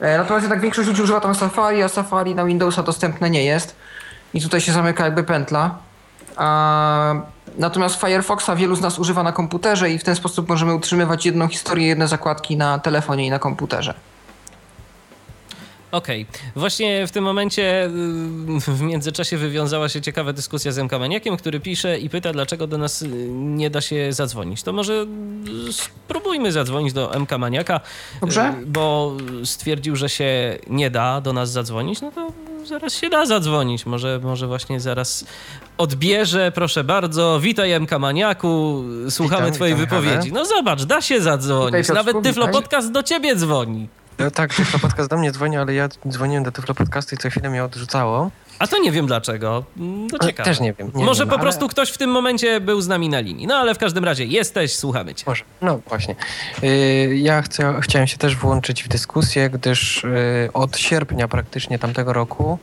natomiast 0.00 0.42
jednak 0.42 0.60
większość 0.60 0.88
ludzi 0.88 1.02
używa 1.02 1.20
tam 1.20 1.34
Safari, 1.34 1.82
a 1.82 1.88
Safari 1.88 2.34
na 2.34 2.44
Windowsa 2.44 2.82
dostępne 2.82 3.30
nie 3.30 3.44
jest. 3.44 3.76
I 4.34 4.40
tutaj 4.40 4.60
się 4.60 4.72
zamyka 4.72 5.04
jakby 5.04 5.24
pętla. 5.24 5.78
A, 6.36 7.14
natomiast 7.58 8.00
Firefoxa 8.00 8.56
wielu 8.56 8.76
z 8.76 8.80
nas 8.80 8.98
używa 8.98 9.22
na 9.22 9.32
komputerze 9.32 9.90
i 9.90 9.98
w 9.98 10.04
ten 10.04 10.16
sposób 10.16 10.48
możemy 10.48 10.74
utrzymywać 10.74 11.26
jedną 11.26 11.48
historię, 11.48 11.86
jedne 11.86 12.08
zakładki 12.08 12.56
na 12.56 12.78
telefonie 12.78 13.26
i 13.26 13.30
na 13.30 13.38
komputerze. 13.38 13.94
Okej. 15.92 16.26
Okay. 16.30 16.50
Właśnie 16.56 17.06
w 17.06 17.10
tym 17.10 17.24
momencie 17.24 17.84
y, 17.84 17.90
w 18.60 18.80
międzyczasie 18.80 19.36
wywiązała 19.36 19.88
się 19.88 20.00
ciekawa 20.00 20.32
dyskusja 20.32 20.72
z 20.72 20.78
M. 20.78 20.88
Kameniakiem, 20.88 21.36
który 21.36 21.60
pisze 21.60 21.98
i 21.98 22.10
pyta, 22.10 22.32
dlaczego 22.32 22.66
do 22.66 22.78
nas 22.78 23.02
y, 23.02 23.08
nie 23.30 23.70
da 23.70 23.80
się 23.80 24.12
zadzwonić. 24.12 24.62
To 24.62 24.72
może 24.72 25.06
spróbujmy 25.70 26.52
zadzwonić 26.52 26.92
do 26.92 27.14
M. 27.14 27.26
Kameniaka, 27.26 27.80
Dobrze? 28.20 28.54
Y, 28.62 28.66
bo 28.66 29.16
stwierdził, 29.44 29.96
że 29.96 30.08
się 30.08 30.58
nie 30.66 30.90
da 30.90 31.20
do 31.20 31.32
nas 31.32 31.50
zadzwonić. 31.50 32.00
No 32.00 32.12
to 32.12 32.32
zaraz 32.66 32.94
się 32.94 33.10
da 33.10 33.26
zadzwonić. 33.26 33.86
Może, 33.86 34.20
może 34.22 34.46
właśnie 34.46 34.80
zaraz 34.80 35.24
odbierze. 35.78 36.52
Proszę 36.54 36.84
bardzo. 36.84 37.40
Witaj 37.40 37.72
M. 37.72 37.86
Kamaniaku. 37.86 38.84
Słuchamy 39.08 39.42
witam, 39.42 39.54
twojej 39.54 39.74
witam, 39.74 40.00
wypowiedzi. 40.00 40.32
No 40.32 40.44
zobacz, 40.44 40.84
da 40.84 41.00
się 41.00 41.20
zadzwonić. 41.20 41.88
Nawet 41.88 42.22
Tyflo 42.22 42.48
Podcast 42.48 42.92
do 42.92 43.02
ciebie 43.02 43.36
dzwoni. 43.36 43.88
No 44.18 44.30
tak, 44.30 44.54
Tyflo 44.54 44.78
Podcast 44.78 45.10
do 45.10 45.16
mnie 45.16 45.32
dzwoni, 45.32 45.56
ale 45.56 45.74
ja 45.74 45.88
dzwoniłem 46.08 46.44
do 46.44 46.52
Tyflo 46.52 46.74
Podcastu 46.74 47.14
i 47.14 47.18
co 47.18 47.30
chwilę 47.30 47.50
mnie 47.50 47.64
odrzucało. 47.64 48.30
A 48.58 48.66
to 48.66 48.78
nie 48.78 48.92
wiem 48.92 49.06
dlaczego. 49.06 49.64
To 50.10 50.26
ciekawe. 50.26 50.50
Też 50.50 50.60
nie 50.60 50.72
wiem. 50.72 50.90
Nie 50.94 51.04
Może 51.04 51.22
wiem, 51.22 51.28
po 51.28 51.34
ale... 51.34 51.42
prostu 51.42 51.68
ktoś 51.68 51.90
w 51.90 51.98
tym 51.98 52.10
momencie 52.10 52.60
był 52.60 52.80
z 52.80 52.88
nami 52.88 53.08
na 53.08 53.20
linii. 53.20 53.46
No 53.46 53.54
ale 53.54 53.74
w 53.74 53.78
każdym 53.78 54.04
razie 54.04 54.24
jesteś, 54.24 54.76
słuchamy 54.76 55.14
cię. 55.14 55.24
Może. 55.26 55.44
No 55.62 55.80
właśnie. 55.88 56.14
Yy, 56.62 57.16
ja 57.16 57.42
chcę, 57.42 57.74
chciałem 57.80 58.06
się 58.06 58.16
też 58.16 58.36
włączyć 58.36 58.84
w 58.84 58.88
dyskusję, 58.88 59.50
gdyż 59.50 60.02
yy, 60.02 60.52
od 60.52 60.78
sierpnia 60.78 61.28
praktycznie 61.28 61.78
tamtego 61.78 62.12
roku 62.12 62.58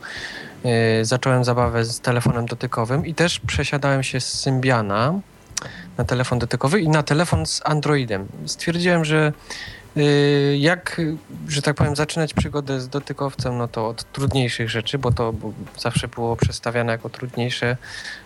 yy, 0.64 0.70
zacząłem 1.04 1.44
zabawę 1.44 1.84
z 1.84 2.00
telefonem 2.00 2.46
dotykowym 2.46 3.06
i 3.06 3.14
też 3.14 3.40
przesiadałem 3.40 4.02
się 4.02 4.20
z 4.20 4.40
Symbiana 4.40 5.14
na 5.98 6.04
telefon 6.04 6.38
dotykowy 6.38 6.80
i 6.80 6.88
na 6.88 7.02
telefon 7.02 7.46
z 7.46 7.62
Androidem. 7.64 8.28
Stwierdziłem, 8.46 9.04
że 9.04 9.32
Y, 9.32 9.32
jak, 10.58 11.00
że 11.48 11.62
tak 11.62 11.76
powiem, 11.76 11.96
zaczynać 11.96 12.34
przygodę 12.34 12.80
z 12.80 12.88
dotykowcem, 12.88 13.58
no 13.58 13.68
to 13.68 13.88
od 13.88 14.12
trudniejszych 14.12 14.70
rzeczy, 14.70 14.98
bo 14.98 15.12
to 15.12 15.34
zawsze 15.78 16.08
było 16.08 16.36
przedstawiane 16.36 16.92
jako 16.92 17.08
trudniejsze. 17.08 17.76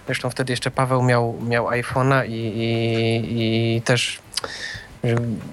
Zresztą 0.07 0.31
wtedy 0.31 0.53
jeszcze 0.53 0.71
Paweł 0.71 1.03
miał, 1.03 1.39
miał 1.49 1.67
iPhone'a 1.67 2.29
i, 2.29 2.33
i, 2.33 3.77
i 3.77 3.83
też 3.83 4.23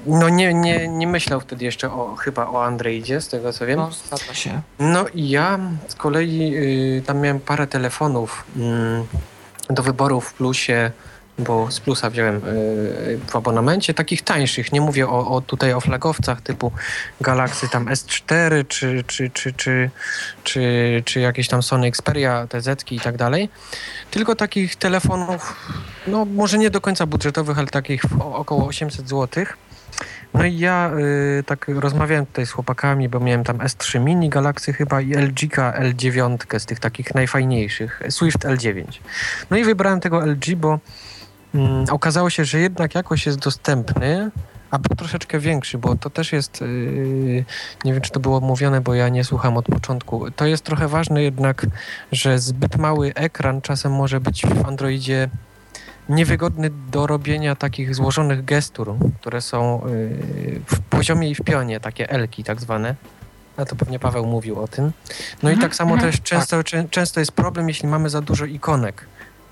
no 0.06 0.30
nie, 0.30 0.54
nie, 0.54 0.88
nie 0.88 1.08
myślał 1.08 1.40
wtedy 1.40 1.66
jeszcze 1.66 1.91
o, 1.91 2.15
chyba 2.15 2.48
o 2.48 2.65
Androidzie, 2.65 3.22
z 3.22 3.28
tego 3.28 3.54
co 3.54 3.65
wiem. 3.65 3.80
No, 3.80 3.91
zgadza 3.91 4.34
się. 4.34 4.62
No 4.80 5.07
i 5.07 5.30
ja 5.30 5.60
z 5.88 5.96
kolei 5.96 6.56
y, 6.56 7.04
tam 7.06 7.20
miałem 7.20 7.39
parę 7.39 7.68
telefonów 7.68 8.44
y, 9.70 9.73
do 9.73 9.84
wyboru 9.84 10.22
w 10.22 10.34
plusie, 10.34 10.91
bo 11.39 11.71
z 11.71 11.79
plusa 11.79 12.09
wziąłem 12.09 12.35
y, 12.35 13.19
w 13.27 13.35
abonamencie, 13.35 13.93
takich 13.93 14.21
tańszych. 14.21 14.71
Nie 14.71 14.81
mówię 14.81 15.07
o, 15.07 15.27
o 15.27 15.41
tutaj 15.41 15.73
o 15.73 15.81
flagowcach 15.81 16.41
typu 16.41 16.71
Galaxy 17.21 17.69
tam 17.69 17.85
S4 17.85 18.68
czy, 18.68 19.03
czy, 19.07 19.29
czy, 19.29 19.53
czy, 19.53 19.89
czy, 20.43 20.61
czy 21.05 21.19
jakieś 21.19 21.47
tam 21.47 21.63
Sony 21.63 21.87
Xperia, 21.87 22.47
TZ 22.47 22.91
i 22.91 22.99
tak 22.99 23.18
dalej. 23.18 23.49
Tylko 24.11 24.35
takich 24.35 24.76
telefonów, 24.76 25.55
no 26.07 26.26
może 26.26 26.57
nie 26.57 26.69
do 26.69 26.81
końca 26.81 27.05
budżetowych, 27.05 27.59
ale 27.59 27.68
takich 27.68 28.01
około 28.19 28.68
800 28.68 29.09
zł. 29.09 29.45
No 30.34 30.45
i 30.45 30.57
ja 30.57 30.91
y, 31.39 31.43
tak 31.43 31.65
rozmawiałem 31.68 32.26
tutaj 32.26 32.45
z 32.45 32.51
chłopakami, 32.51 33.09
bo 33.09 33.19
miałem 33.19 33.43
tam 33.43 33.57
S3 33.57 33.99
Mini 33.99 34.29
Galaxy 34.29 34.73
chyba 34.73 35.01
i 35.01 35.13
LG 35.13 35.55
L9 35.57 36.59
z 36.59 36.65
tych 36.65 36.79
takich 36.79 37.15
najfajniejszych, 37.15 38.01
Swift 38.09 38.39
L9. 38.39 38.84
No 39.49 39.57
i 39.57 39.63
wybrałem 39.63 39.99
tego 39.99 40.26
LG, 40.26 40.55
bo 40.55 40.79
mm, 41.55 41.86
okazało 41.91 42.29
się, 42.29 42.45
że 42.45 42.60
jednak 42.60 42.95
jakoś 42.95 43.26
jest 43.26 43.39
dostępny, 43.39 44.31
a 44.71 44.79
był 44.79 44.95
troszeczkę 44.95 45.39
większy, 45.39 45.78
bo 45.78 45.95
to 45.95 46.10
też 46.10 46.34
jest, 46.34 46.61
yy, 46.61 47.45
nie 47.86 47.94
wiem 47.94 48.02
czy 48.02 48.11
to 48.11 48.19
było 48.19 48.39
mówione, 48.39 48.81
bo 48.81 48.94
ja 48.94 49.10
nie 49.10 49.23
słucham 49.23 49.57
od 49.57 49.65
początku. 49.65 50.31
To 50.31 50.45
jest 50.45 50.63
trochę 50.63 50.87
ważne 50.87 51.23
jednak, 51.23 51.65
że 52.11 52.39
zbyt 52.39 52.78
mały 52.78 53.13
ekran 53.15 53.61
czasem 53.61 53.91
może 53.91 54.19
być 54.19 54.45
w 54.45 54.68
Androidzie 54.68 55.29
niewygodny 56.10 56.69
do 56.91 57.07
robienia 57.07 57.55
takich 57.55 57.95
złożonych 57.95 58.45
gestur, 58.45 58.95
które 59.21 59.41
są 59.41 59.81
yy, 59.87 60.61
w 60.65 60.79
poziomie 60.79 61.29
i 61.29 61.36
w 61.36 61.41
pionie, 61.41 61.79
takie 61.79 62.10
elki 62.10 62.44
tak 62.44 62.61
zwane. 62.61 62.95
A 63.57 63.65
to 63.65 63.76
pewnie 63.76 63.99
Paweł 63.99 64.26
mówił 64.26 64.60
o 64.60 64.68
tym. 64.68 64.91
No 65.44 65.52
i 65.52 65.57
tak 65.57 65.76
samo 65.76 65.97
też 65.97 66.21
często, 66.21 66.63
czę, 66.63 66.86
często 66.89 67.19
jest 67.19 67.31
problem, 67.31 67.68
jeśli 67.68 67.87
mamy 67.87 68.10
za 68.10 68.21
dużo 68.21 68.45
ikonek. 68.45 69.05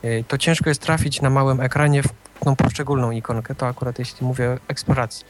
Yy, 0.04 0.24
To 0.28 0.38
ciężko 0.38 0.70
jest 0.70 0.82
trafić 0.82 1.22
na 1.22 1.30
małym 1.30 1.62
ekranie 1.62 2.04
w 2.04 2.08
tą 2.44 2.56
poszczególną 2.56 3.12
ikonkę. 3.12 3.56
To 3.56 3.68
akurat 3.68 4.00
jeśli 4.00 4.28
mówię 4.28 4.50
o 4.50 4.58
eksploracji. 4.68 5.26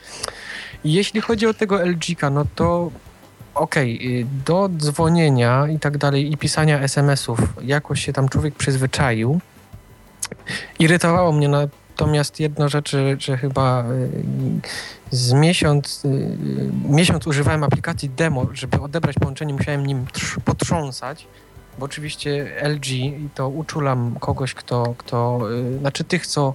Jeśli 0.83 1.21
chodzi 1.21 1.47
o 1.47 1.53
tego 1.53 1.79
LG-ka, 1.85 2.29
no 2.29 2.45
to 2.55 2.91
okej, 3.55 4.19
y, 4.21 4.25
do 4.45 4.69
dzwonienia 4.77 5.67
i 5.67 5.79
tak 5.79 5.97
dalej 5.97 6.31
i 6.33 6.37
pisania 6.37 6.79
SMS-ów 6.79 7.39
jakoś 7.63 8.05
się 8.05 8.13
tam 8.13 8.29
człowiek 8.29 8.55
przyzwyczaił. 8.55 9.39
Irytowało 10.79 11.31
mnie 11.31 11.49
natomiast 11.49 12.39
jedno 12.39 12.69
rzeczy, 12.69 13.17
że 13.19 13.37
chyba 13.37 13.83
y, 13.91 14.09
z 15.11 15.33
miesiąc, 15.33 16.05
y, 16.05 16.37
miesiąc 16.89 17.27
używałem 17.27 17.63
aplikacji 17.63 18.09
demo, 18.09 18.45
żeby 18.53 18.79
odebrać 18.81 19.15
połączenie, 19.19 19.53
musiałem 19.53 19.85
nim 19.87 20.05
trz- 20.13 20.39
potrząsać, 20.39 21.27
bo 21.80 21.85
oczywiście 21.85 22.51
LG 22.61 22.88
i 22.91 23.30
to 23.35 23.49
uczulam 23.49 24.15
kogoś, 24.19 24.53
kto, 24.53 24.95
kto 24.97 25.39
y, 25.75 25.80
znaczy 25.80 26.03
tych, 26.03 26.27
co 26.27 26.53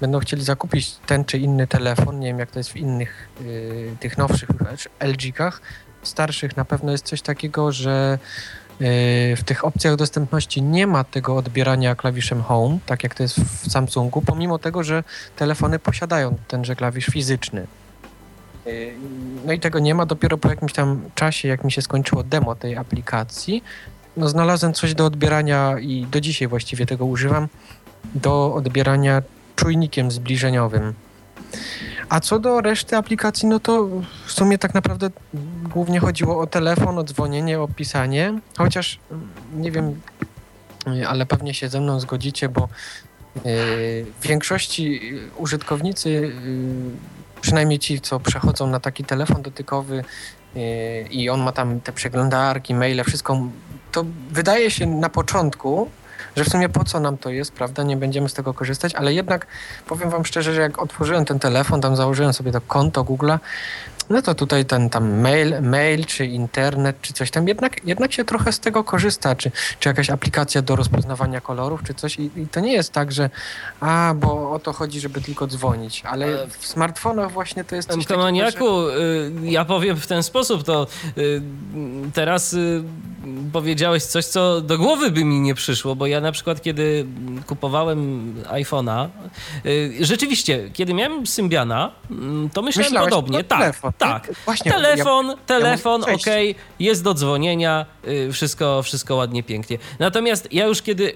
będą 0.00 0.18
chcieli 0.18 0.44
zakupić 0.44 0.96
ten 1.06 1.24
czy 1.24 1.38
inny 1.38 1.66
telefon, 1.66 2.20
nie 2.20 2.26
wiem 2.26 2.38
jak 2.38 2.50
to 2.50 2.58
jest 2.58 2.70
w 2.70 2.76
innych, 2.76 3.28
y, 3.40 3.96
tych 4.00 4.18
nowszych 4.18 4.48
LG-kach, 5.00 5.60
starszych 6.02 6.56
na 6.56 6.64
pewno 6.64 6.92
jest 6.92 7.06
coś 7.06 7.22
takiego, 7.22 7.72
że 7.72 8.18
y, 8.80 9.36
w 9.36 9.42
tych 9.44 9.64
opcjach 9.64 9.96
dostępności 9.96 10.62
nie 10.62 10.86
ma 10.86 11.04
tego 11.04 11.36
odbierania 11.36 11.94
klawiszem 11.94 12.42
Home, 12.42 12.78
tak 12.86 13.02
jak 13.02 13.14
to 13.14 13.22
jest 13.22 13.40
w 13.40 13.70
Samsungu, 13.72 14.22
pomimo 14.22 14.58
tego, 14.58 14.82
że 14.82 15.04
telefony 15.36 15.78
posiadają 15.78 16.36
tenże 16.48 16.76
klawisz 16.76 17.06
fizyczny. 17.06 17.66
Y, 18.66 18.94
No 19.46 19.52
i 19.52 19.60
tego 19.60 19.78
nie 19.78 19.94
ma. 19.94 20.06
Dopiero 20.06 20.38
po 20.38 20.48
jakimś 20.48 20.72
tam 20.72 21.10
czasie, 21.14 21.48
jak 21.48 21.64
mi 21.64 21.72
się 21.72 21.82
skończyło 21.82 22.22
demo 22.22 22.54
tej 22.54 22.76
aplikacji, 22.76 23.64
no 24.16 24.28
znalazłem 24.28 24.72
coś 24.72 24.94
do 24.94 25.06
odbierania 25.06 25.78
i 25.78 26.06
do 26.06 26.20
dzisiaj 26.20 26.48
właściwie 26.48 26.86
tego 26.86 27.04
używam, 27.04 27.48
do 28.14 28.54
odbierania 28.54 29.22
czujnikiem 29.56 30.10
zbliżeniowym. 30.10 30.94
A 32.08 32.20
co 32.20 32.38
do 32.38 32.60
reszty 32.60 32.96
aplikacji, 32.96 33.48
no 33.48 33.60
to 33.60 33.88
w 34.26 34.32
sumie 34.32 34.58
tak 34.58 34.74
naprawdę 34.74 35.10
głównie 35.64 36.00
chodziło 36.00 36.40
o 36.40 36.46
telefon, 36.46 36.98
o 36.98 37.04
dzwonienie, 37.04 37.60
o 37.60 37.68
pisanie, 37.68 38.40
chociaż 38.58 38.98
mm, 39.10 39.28
nie 39.54 39.70
wiem, 39.72 40.00
ale 41.08 41.26
pewnie 41.26 41.54
się 41.54 41.68
ze 41.68 41.80
mną 41.80 42.00
zgodzicie, 42.00 42.48
bo 42.48 42.64
y, 42.64 42.68
w 44.20 44.26
większości 44.26 45.00
użytkownicy, 45.36 46.08
y, 46.08 46.32
przynajmniej 47.40 47.78
ci, 47.78 48.00
co 48.00 48.20
przechodzą 48.20 48.66
na 48.66 48.80
taki 48.80 49.04
telefon 49.04 49.42
dotykowy 49.42 50.04
y, 50.56 51.08
i 51.10 51.30
on 51.30 51.42
ma 51.42 51.52
tam 51.52 51.80
te 51.80 51.92
przeglądarki, 51.92 52.74
maile, 52.74 53.04
wszystko, 53.04 53.48
to 53.94 54.04
wydaje 54.30 54.70
się 54.70 54.86
na 54.86 55.08
początku, 55.08 55.90
że 56.36 56.44
w 56.44 56.48
sumie 56.48 56.68
po 56.68 56.84
co 56.84 57.00
nam 57.00 57.18
to 57.18 57.30
jest, 57.30 57.52
prawda, 57.52 57.82
nie 57.82 57.96
będziemy 57.96 58.28
z 58.28 58.34
tego 58.34 58.54
korzystać, 58.54 58.94
ale 58.94 59.14
jednak 59.14 59.46
powiem 59.86 60.10
wam 60.10 60.24
szczerze, 60.24 60.54
że 60.54 60.60
jak 60.60 60.82
otworzyłem 60.82 61.24
ten 61.24 61.38
telefon, 61.38 61.80
tam 61.80 61.96
założyłem 61.96 62.32
sobie 62.32 62.52
to 62.52 62.60
konto 62.60 63.04
Google'a, 63.04 63.38
no 64.10 64.22
to 64.22 64.34
tutaj 64.34 64.64
ten 64.64 64.90
tam 64.90 65.20
mail, 65.20 65.62
mail 65.62 66.06
czy 66.06 66.26
internet, 66.26 66.96
czy 67.02 67.12
coś 67.12 67.30
tam, 67.30 67.48
jednak, 67.48 67.84
jednak 67.84 68.12
się 68.12 68.24
trochę 68.24 68.52
z 68.52 68.60
tego 68.60 68.84
korzysta, 68.84 69.36
czy, 69.36 69.50
czy 69.80 69.88
jakaś 69.88 70.10
aplikacja 70.10 70.62
do 70.62 70.76
rozpoznawania 70.76 71.40
kolorów, 71.40 71.82
czy 71.86 71.94
coś 71.94 72.18
i, 72.18 72.30
i 72.36 72.46
to 72.46 72.60
nie 72.60 72.72
jest 72.72 72.92
tak, 72.92 73.12
że 73.12 73.30
a, 73.80 74.14
bo 74.16 74.50
o 74.50 74.58
to 74.58 74.72
chodzi, 74.72 75.00
żeby 75.00 75.20
tylko 75.20 75.46
dzwonić, 75.46 76.02
ale 76.04 76.46
w 76.46 76.66
smartfonach 76.66 77.32
właśnie 77.32 77.64
to 77.64 77.76
jest 77.76 77.88
coś 77.88 78.06
takiego, 78.06 78.10
że... 78.10 78.16
Kamaniaku, 78.16 78.88
y, 78.88 79.32
ja 79.42 79.64
powiem 79.64 79.96
w 79.96 80.06
ten 80.06 80.22
sposób, 80.22 80.62
to 80.62 80.86
y, 81.18 81.42
teraz 82.14 82.52
y, 82.52 82.82
powiedziałeś 83.52 84.02
coś, 84.02 84.24
co 84.24 84.60
do 84.60 84.78
głowy 84.78 85.10
by 85.10 85.24
mi 85.24 85.40
nie 85.40 85.54
przyszło, 85.54 85.96
bo 85.96 86.06
ja 86.06 86.20
na 86.20 86.32
przykład, 86.32 86.62
kiedy 86.62 87.06
kupowałem 87.46 88.34
iPhone'a, 88.42 89.08
rzeczywiście, 90.00 90.70
kiedy 90.72 90.94
miałem 90.94 91.26
Symbiana, 91.26 91.92
mm, 92.10 92.50
to 92.50 92.62
myślałem 92.62 92.92
Myślałeś, 92.92 93.10
podobnie. 93.10 93.44
to 93.44 93.48
Tak, 93.48 93.58
telefon. 93.58 93.92
Tak. 93.98 94.30
Właśnie, 94.44 94.72
telefon, 94.72 95.26
ja- 95.26 95.36
telefon, 95.46 96.04
ja 96.08 96.14
okej, 96.14 96.54
jest 96.80 97.02
do 97.04 97.14
dzwonienia, 97.14 97.86
y, 98.08 98.32
wszystko, 98.32 98.82
wszystko 98.82 99.14
ładnie, 99.14 99.42
pięknie. 99.42 99.78
Natomiast 99.98 100.52
ja 100.52 100.66
już 100.66 100.82
kiedy 100.82 101.04
y, 101.04 101.14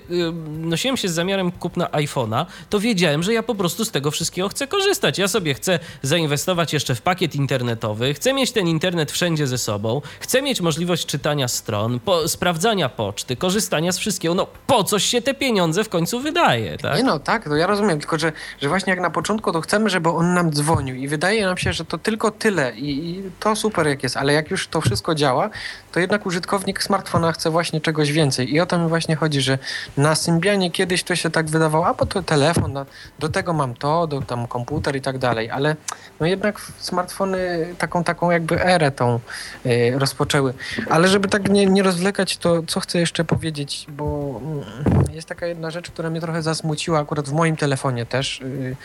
nosiłem 0.49 0.97
się 0.97 1.09
z 1.09 1.13
zamiarem 1.13 1.53
kupna 1.53 1.87
iPhone'a, 1.87 2.47
to 2.71 2.81
wiedziałem, 2.81 3.23
że 3.23 3.33
ja 3.33 3.43
po 3.43 3.55
prostu 3.55 3.85
z 3.85 3.91
tego 3.91 4.11
wszystkiego 4.11 4.49
chcę 4.49 4.67
korzystać. 4.67 5.19
Ja 5.19 5.29
sobie 5.29 5.55
chcę 5.55 5.79
zainwestować 6.03 6.73
jeszcze 6.73 6.95
w 6.95 7.03
pakiet 7.03 7.35
internetowy, 7.35 8.15
chcę 8.15 8.33
mieć 8.33 8.53
ten 8.53 8.69
internet 8.69 9.13
wszędzie 9.13 9.47
ze 9.47 9.59
sobą, 9.59 10.03
chcę 10.21 10.43
mieć 10.43 10.61
możliwość 10.61 11.07
czytania 11.07 11.49
stron, 11.49 12.01
po, 12.01 12.29
sprawdzania 12.29 12.89
poczty, 12.89 13.37
korzystania 13.37 13.93
z 13.93 13.99
wszystkiego. 13.99 14.35
No 14.35 14.47
po 14.67 14.85
coś 14.85 15.05
się 15.05 15.23
te 15.23 15.35
pieniądze 15.35 15.85
w 15.85 15.89
końcu 15.89 16.21
wydaje, 16.21 16.79
tak? 16.79 16.97
Nie 16.97 17.03
no, 17.05 17.19
tak, 17.19 17.45
to 17.45 17.57
ja 17.57 17.67
rozumiem, 17.67 17.99
tylko 17.99 18.19
że, 18.19 18.33
że 18.63 18.69
właśnie 18.69 18.91
jak 18.91 19.01
na 19.01 19.11
początku 19.11 19.53
to 19.53 19.61
chcemy, 19.61 19.91
żeby 19.91 20.09
on 20.09 20.35
nam 20.35 20.53
dzwonił 20.53 20.95
i 20.97 21.09
wydaje 21.09 21.47
nam 21.47 21.57
się, 21.59 21.73
że 21.73 21.85
to 21.85 21.99
tylko 21.99 22.31
tyle 22.31 22.68
i, 22.71 23.11
i 23.11 23.31
to 23.41 23.57
super 23.57 23.87
jak 23.87 24.03
jest, 24.03 24.17
ale 24.17 24.33
jak 24.33 24.51
już 24.51 24.69
to 24.69 24.81
wszystko 24.81 25.15
działa, 25.15 25.51
to 25.93 26.01
jednak 26.01 26.27
użytkownik 26.27 26.83
smartfona 26.83 27.33
chce 27.33 27.51
właśnie 27.51 27.81
czegoś 27.81 28.13
więcej. 28.13 28.55
I 28.55 28.61
o 28.61 28.67
to 28.67 28.79
mi 28.79 28.89
właśnie 28.89 29.17
chodzi, 29.17 29.41
że 29.41 29.59
na 29.97 30.15
Symbianie 30.15 30.71
kiedyś 30.71 31.03
to 31.03 31.17
się 31.17 31.31
tak 31.31 31.47
wydawało, 31.47 31.87
a 31.87 31.95
bo 31.95 32.07
to 32.07 32.23
telefon, 32.23 32.73
no, 32.73 32.87
do 33.19 33.29
tego 33.29 33.53
mam 33.53 33.75
to, 33.75 34.07
do 34.07 34.23
tam 34.23 34.47
komputer 34.47 34.97
i 34.97 35.01
tak 35.01 35.19
dalej, 35.19 35.51
ale 35.51 35.77
no 36.21 36.27
jednak 36.27 36.61
smartfony 36.79 37.39
taką, 37.79 38.05
taką 38.05 38.31
jakby 38.31 38.65
erę 38.65 38.91
tą 38.91 39.21
y, 39.67 39.93
rozpoczęły. 39.99 40.55
Ale 40.91 41.09
żeby 41.09 41.29
tak 41.29 41.49
nie, 41.49 41.67
nie 41.67 41.83
rozwlekać, 41.83 42.37
to 42.37 42.63
co 42.63 42.81
chcę 42.81 42.99
jeszcze 42.99 43.25
powiedzieć, 43.25 43.87
bo 43.89 44.41
mm, 44.43 45.05
jest 45.15 45.29
taka 45.29 45.47
jedna 45.47 45.71
rzecz, 45.71 45.91
która 45.91 46.11
mnie 46.11 46.21
trochę 46.21 46.43
zasmuciła 46.43 47.01
akurat 47.01 47.29
w 47.29 47.33
moim 47.33 47.57
telefonie 47.57 48.07
też, 48.07 48.41
y, 48.41 48.77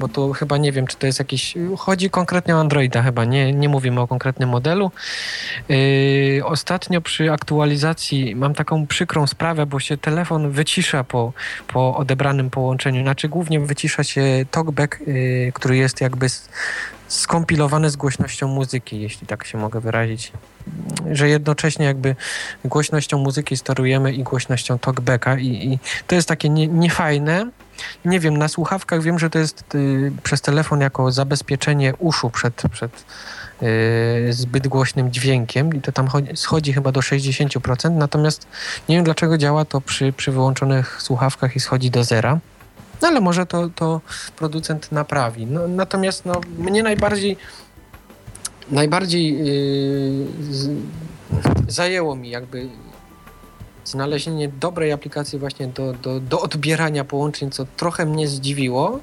bo 0.00 0.08
tu 0.08 0.32
chyba 0.32 0.56
nie 0.56 0.72
wiem, 0.72 0.86
czy 0.86 0.96
to 0.96 1.06
jest 1.06 1.18
jakiś, 1.18 1.54
chodzi 1.78 2.10
konkretnie 2.10 2.56
o 2.56 2.60
Androida 2.60 3.02
chyba, 3.02 3.24
nie, 3.30 3.52
nie 3.52 3.68
mówimy 3.68 4.00
o 4.00 4.06
konkretnym 4.06 4.48
modelu. 4.48 4.90
Y, 5.70 6.42
Ostatnio 6.44 7.00
przy 7.00 7.32
aktualizacji 7.32 8.36
mam 8.36 8.54
taką 8.54 8.86
przykrą 8.86 9.26
sprawę, 9.26 9.66
bo 9.66 9.80
się 9.80 9.96
telefon 9.96 10.50
wycisza 10.50 11.04
po, 11.04 11.32
po 11.66 11.96
odebranym 11.96 12.50
połączeniu, 12.50 13.02
znaczy 13.02 13.28
głównie 13.28 13.60
wycisza 13.60 14.04
się 14.04 14.22
talkback, 14.50 15.00
y, 15.00 15.52
który 15.54 15.76
jest 15.76 16.00
jakby 16.00 16.26
s- 17.10 17.20
skompilowany 17.20 17.90
z 17.90 17.96
głośnością 17.96 18.48
muzyki, 18.48 19.00
jeśli 19.00 19.26
tak 19.26 19.44
się 19.44 19.58
mogę 19.58 19.80
wyrazić. 19.80 20.32
Że 21.12 21.28
jednocześnie 21.28 21.86
jakby 21.86 22.16
głośnością 22.64 23.18
muzyki 23.18 23.56
sterujemy 23.56 24.12
i 24.12 24.22
głośnością 24.22 24.78
talkbacka 24.78 25.38
i, 25.38 25.46
i 25.46 25.78
to 26.06 26.14
jest 26.14 26.28
takie 26.28 26.48
nie, 26.48 26.66
niefajne. 26.68 27.50
Nie 28.04 28.20
wiem, 28.20 28.36
na 28.36 28.48
słuchawkach 28.48 29.02
wiem, 29.02 29.18
że 29.18 29.30
to 29.30 29.38
jest 29.38 29.74
y, 29.74 30.12
przez 30.22 30.40
telefon 30.40 30.80
jako 30.80 31.12
zabezpieczenie 31.12 31.94
uszu 31.98 32.30
przed, 32.30 32.62
przed 32.72 33.04
y, 33.62 34.32
zbyt 34.32 34.68
głośnym 34.68 35.12
dźwiękiem 35.12 35.74
i 35.74 35.80
to 35.80 35.92
tam 35.92 36.08
chodzi, 36.08 36.36
schodzi 36.36 36.72
chyba 36.72 36.92
do 36.92 37.00
60%, 37.00 37.90
natomiast 37.90 38.46
nie 38.88 38.96
wiem 38.96 39.04
dlaczego 39.04 39.38
działa 39.38 39.64
to 39.64 39.80
przy, 39.80 40.12
przy 40.12 40.32
wyłączonych 40.32 41.02
słuchawkach 41.02 41.56
i 41.56 41.60
schodzi 41.60 41.90
do 41.90 42.04
zera. 42.04 42.38
No 43.02 43.08
ale 43.08 43.20
może 43.20 43.46
to, 43.46 43.70
to 43.74 44.00
producent 44.36 44.92
naprawi. 44.92 45.46
No, 45.46 45.68
natomiast 45.68 46.24
no, 46.24 46.40
mnie 46.58 46.82
najbardziej 46.82 47.36
najbardziej 48.70 49.38
yy, 49.38 50.54
z, 50.54 50.70
zajęło 51.68 52.16
mi 52.16 52.30
jakby 52.30 52.68
znalezienie 53.84 54.48
dobrej 54.48 54.92
aplikacji 54.92 55.38
właśnie 55.38 55.66
do, 55.66 55.92
do, 55.92 56.20
do 56.20 56.40
odbierania 56.40 57.04
połączeń, 57.04 57.50
co 57.50 57.66
trochę 57.76 58.06
mnie 58.06 58.28
zdziwiło. 58.28 59.00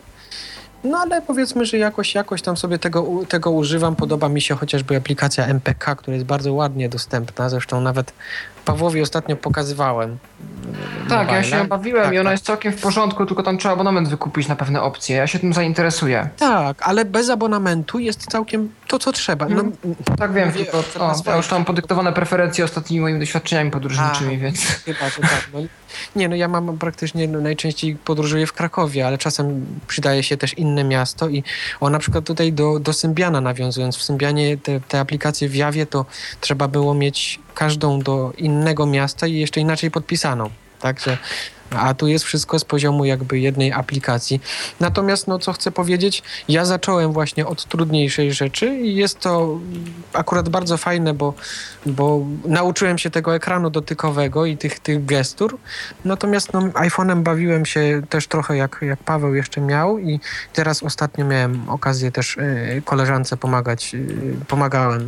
No 0.83 0.97
ale 0.97 1.21
powiedzmy, 1.21 1.65
że 1.65 1.77
jakoś, 1.77 2.15
jakoś 2.15 2.41
tam 2.41 2.57
sobie 2.57 2.79
tego, 2.79 3.07
tego 3.29 3.51
używam. 3.51 3.95
Podoba 3.95 4.29
mi 4.29 4.41
się 4.41 4.55
chociażby 4.55 4.97
aplikacja 4.97 5.45
MPK, 5.45 5.95
która 5.95 6.15
jest 6.15 6.25
bardzo 6.25 6.53
ładnie 6.53 6.89
dostępna. 6.89 7.49
Zresztą 7.49 7.81
nawet 7.81 8.13
Pawłowi 8.67 9.01
ostatnio 9.01 9.35
pokazywałem. 9.35 10.17
Tak, 11.09 11.31
ja 11.31 11.43
się 11.43 11.65
bawiłem 11.65 12.03
tak, 12.03 12.13
i 12.13 12.19
ona 12.19 12.29
tak. 12.29 12.31
jest 12.31 12.45
całkiem 12.45 12.73
w 12.73 12.81
porządku, 12.81 13.25
tylko 13.25 13.43
tam 13.43 13.57
trzeba 13.57 13.73
abonament 13.73 14.09
wykupić 14.09 14.47
na 14.47 14.55
pewne 14.55 14.81
opcje. 14.81 15.15
Ja 15.15 15.27
się 15.27 15.39
tym 15.39 15.53
zainteresuję. 15.53 16.29
Tak, 16.37 16.77
ale 16.81 17.05
bez 17.05 17.29
abonamentu 17.29 17.99
jest 17.99 18.31
całkiem 18.31 18.69
to, 18.87 18.99
co 18.99 19.11
trzeba. 19.11 19.49
No, 19.49 19.63
Tak 20.17 20.33
wiem, 20.33 20.47
Mówię 20.47 20.65
tylko 20.65 20.77
o 20.99 21.13
ja 21.25 21.37
już 21.37 21.47
tam 21.47 21.65
podyktowane 21.65 22.13
preferencje 22.13 22.65
ostatnimi 22.65 23.01
moimi 23.01 23.19
doświadczeniami 23.19 23.71
podróżniczymi, 23.71 24.35
A, 24.35 24.37
więc... 24.37 24.59
Chyba, 24.61 25.09
że 25.09 25.21
tak. 25.21 25.49
No, 25.53 25.59
nie, 26.15 26.29
no 26.29 26.35
ja 26.35 26.47
mam 26.47 26.77
praktycznie 26.77 27.27
no, 27.27 27.41
najczęściej 27.41 27.95
podróżuję 27.95 28.47
w 28.47 28.53
Krakowie, 28.53 29.07
ale 29.07 29.17
czasem 29.17 29.65
przydaje 29.87 30.23
się 30.23 30.37
też 30.37 30.53
inne 30.53 30.83
miasto 30.83 31.29
i 31.29 31.43
o 31.79 31.89
na 31.89 31.99
przykład 31.99 32.25
tutaj 32.25 32.53
do, 32.53 32.79
do 32.79 32.93
Symbiana 32.93 33.41
nawiązując, 33.41 33.97
w 33.97 34.03
Symbianie 34.03 34.57
te, 34.57 34.79
te 34.79 34.99
aplikacje 34.99 35.49
w 35.49 35.55
Jawie 35.55 35.85
to 35.85 36.05
trzeba 36.41 36.67
było 36.67 36.93
mieć 36.93 37.39
każdą 37.57 37.99
do 37.99 38.33
innego 38.37 38.85
miasta 38.85 39.27
i 39.27 39.33
jeszcze 39.33 39.59
inaczej 39.59 39.91
podpisaną. 39.91 40.49
Także 40.79 41.17
a 41.75 41.93
tu 41.93 42.07
jest 42.07 42.25
wszystko 42.25 42.59
z 42.59 42.65
poziomu 42.65 43.05
jakby 43.05 43.39
jednej 43.39 43.73
aplikacji. 43.73 44.41
Natomiast, 44.79 45.27
no 45.27 45.39
co 45.39 45.53
chcę 45.53 45.71
powiedzieć, 45.71 46.23
ja 46.49 46.65
zacząłem 46.65 47.13
właśnie 47.13 47.45
od 47.45 47.65
trudniejszej 47.65 48.33
rzeczy 48.33 48.75
i 48.75 48.95
jest 48.95 49.19
to 49.19 49.59
akurat 50.13 50.49
bardzo 50.49 50.77
fajne, 50.77 51.13
bo, 51.13 51.33
bo 51.85 52.25
nauczyłem 52.45 52.97
się 52.97 53.09
tego 53.09 53.35
ekranu 53.35 53.69
dotykowego 53.69 54.45
i 54.45 54.57
tych, 54.57 54.79
tych 54.79 55.05
gestur. 55.05 55.57
Natomiast 56.05 56.53
no, 56.53 56.61
iPhone'em 56.61 57.21
bawiłem 57.21 57.65
się 57.65 58.01
też 58.09 58.27
trochę 58.27 58.57
jak, 58.57 58.79
jak 58.81 58.99
Paweł 59.03 59.35
jeszcze 59.35 59.61
miał 59.61 59.99
i 59.99 60.19
teraz 60.53 60.83
ostatnio 60.83 61.25
miałem 61.25 61.69
okazję 61.69 62.11
też 62.11 62.37
y, 62.37 62.81
koleżance 62.85 63.37
pomagać, 63.37 63.95
y, 63.95 64.45
pomagałem 64.47 65.07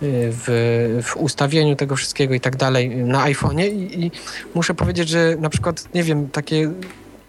w, 0.00 1.02
w 1.02 1.16
ustawieniu 1.16 1.76
tego 1.76 1.96
wszystkiego 1.96 2.34
i 2.34 2.40
tak 2.40 2.56
dalej 2.56 2.96
na 2.96 3.24
iPhone'ie. 3.24 3.66
I, 3.72 4.04
i 4.04 4.10
muszę 4.54 4.74
powiedzieć, 4.74 5.08
że 5.08 5.36
na 5.40 5.50
przykład, 5.50 5.94
nie 5.94 6.02
wiem, 6.02 6.28
takie 6.30 6.70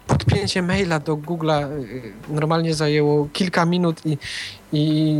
podpięcie 0.08 0.62
maila 0.62 0.98
do 0.98 1.16
Google'a 1.16 1.72
y, 1.72 2.12
normalnie 2.28 2.74
zajęło 2.74 3.28
kilka 3.32 3.64
minut 3.64 4.06
i, 4.06 4.18
i 4.72 5.12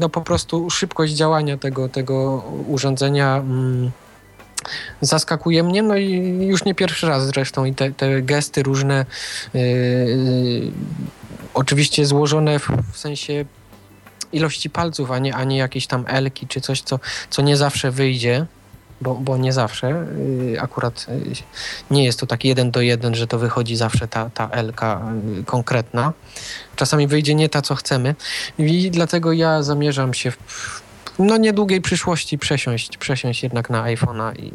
no 0.00 0.08
po 0.08 0.20
prostu 0.20 0.70
szybkość 0.70 1.12
działania 1.12 1.56
tego, 1.56 1.88
tego 1.88 2.44
urządzenia 2.68 3.36
mm, 3.36 3.90
zaskakuje 5.00 5.62
mnie, 5.62 5.82
no 5.82 5.96
i 5.96 6.12
już 6.46 6.64
nie 6.64 6.74
pierwszy 6.74 7.08
raz 7.08 7.26
zresztą 7.26 7.64
i 7.64 7.74
te, 7.74 7.92
te 7.92 8.22
gesty 8.22 8.62
różne 8.62 9.06
yy, 9.54 10.72
oczywiście 11.54 12.06
złożone 12.06 12.58
w, 12.58 12.68
w 12.92 12.98
sensie 12.98 13.44
ilości 14.34 14.70
palców, 14.70 15.10
a 15.10 15.18
nie, 15.18 15.34
a 15.34 15.44
nie 15.44 15.56
jakieś 15.56 15.86
tam 15.86 16.04
elki 16.08 16.46
czy 16.46 16.60
coś, 16.60 16.82
co, 16.82 17.00
co 17.30 17.42
nie 17.42 17.56
zawsze 17.56 17.90
wyjdzie, 17.90 18.46
bo, 19.00 19.14
bo 19.14 19.36
nie 19.36 19.52
zawsze. 19.52 20.06
Yy, 20.50 20.60
akurat 20.60 21.06
yy, 21.08 21.32
nie 21.90 22.04
jest 22.04 22.20
to 22.20 22.26
tak 22.26 22.44
jeden 22.44 22.70
do 22.70 22.80
jeden, 22.80 23.14
że 23.14 23.26
to 23.26 23.38
wychodzi 23.38 23.76
zawsze 23.76 24.08
ta, 24.08 24.30
ta 24.30 24.48
elka 24.48 25.02
yy, 25.36 25.44
konkretna. 25.44 26.12
Czasami 26.76 27.06
wyjdzie 27.06 27.34
nie 27.34 27.48
ta, 27.48 27.62
co 27.62 27.74
chcemy 27.74 28.14
i 28.58 28.90
dlatego 28.90 29.32
ja 29.32 29.62
zamierzam 29.62 30.14
się 30.14 30.30
w 30.30 30.82
no 31.18 31.36
niedługiej 31.36 31.80
przyszłości 31.80 32.38
przesiąść, 32.38 32.96
przesiąść 32.96 33.42
jednak 33.42 33.70
na 33.70 33.84
iPhone'a 33.84 34.40
i 34.40 34.52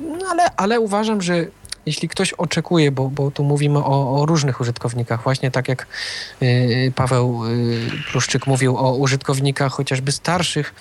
no 0.00 0.26
ale, 0.30 0.56
ale 0.56 0.80
uważam, 0.80 1.22
że 1.22 1.46
jeśli 1.88 2.08
ktoś 2.08 2.32
oczekuje, 2.32 2.92
bo, 2.92 3.08
bo 3.10 3.30
tu 3.30 3.44
mówimy 3.44 3.78
o, 3.78 4.20
o 4.20 4.26
różnych 4.26 4.60
użytkownikach, 4.60 5.22
właśnie 5.22 5.50
tak 5.50 5.68
jak 5.68 5.86
yy, 6.40 6.92
Paweł 6.94 7.44
yy, 7.46 7.90
Pluszczyk 8.10 8.46
mówił 8.46 8.76
o 8.76 8.96
użytkownikach 8.96 9.72
chociażby 9.72 10.12
starszych, 10.12 10.74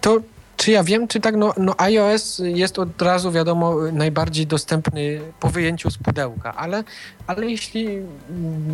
to 0.00 0.20
czy 0.56 0.70
ja 0.70 0.84
wiem, 0.84 1.08
czy 1.08 1.20
tak, 1.20 1.36
no, 1.36 1.54
no 1.56 1.74
iOS 1.78 2.42
jest 2.44 2.78
od 2.78 3.02
razu, 3.02 3.32
wiadomo, 3.32 3.74
najbardziej 3.92 4.46
dostępny 4.46 5.20
po 5.40 5.48
wyjęciu 5.48 5.90
z 5.90 5.98
pudełka, 5.98 6.54
ale, 6.54 6.84
ale 7.26 7.46
jeśli 7.50 7.88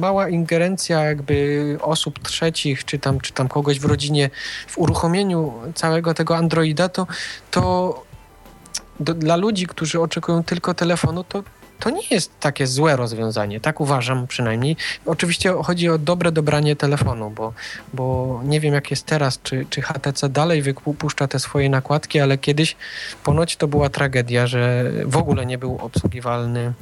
mała 0.01 0.29
ingerencja 0.29 1.05
jakby 1.05 1.77
osób 1.81 2.19
trzecich, 2.19 2.85
czy 2.85 2.99
tam, 2.99 3.21
czy 3.21 3.33
tam 3.33 3.49
kogoś 3.49 3.81
w 3.81 3.85
rodzinie 3.85 4.31
w 4.67 4.79
uruchomieniu 4.79 5.53
całego 5.75 6.15
tego 6.15 6.37
Androida, 6.37 6.89
to, 6.89 7.07
to 7.51 8.10
do, 9.01 9.15
dla 9.15 9.37
ludzi, 9.37 9.67
którzy 9.67 10.01
oczekują 10.01 10.45
tylko 10.45 10.75
telefonu, 10.75 11.25
to, 11.25 11.43
to 11.79 11.91
nie 11.91 12.03
jest 12.11 12.41
takie 12.41 12.67
złe 12.67 12.97
rozwiązanie. 12.97 13.61
Tak 13.61 13.81
uważam 13.81 14.27
przynajmniej. 14.27 14.77
Oczywiście 15.07 15.53
chodzi 15.63 15.89
o 15.89 15.99
dobre 15.99 16.33
dobranie 16.33 16.77
telefonu, 16.77 17.31
bo, 17.31 17.53
bo 17.95 18.41
nie 18.45 18.61
wiem 18.61 18.75
jak 18.75 18.91
jest 18.91 19.07
teraz, 19.07 19.41
czy, 19.43 19.67
czy 19.71 19.83
HTC 19.83 20.29
dalej 20.29 20.63
wypuszcza 20.63 21.29
te 21.29 21.39
swoje 21.39 21.71
nakładki, 21.71 22.21
ale 22.21 22.39
kiedyś 22.39 22.77
ponoć 23.25 23.57
to 23.57 23.69
była 23.69 23.89
tragedia, 23.89 24.47
że 24.47 24.93
w 25.05 25.17
ogóle 25.17 25.47
nie 25.47 25.59
był 25.59 25.79
obsługiwalny 25.79 26.73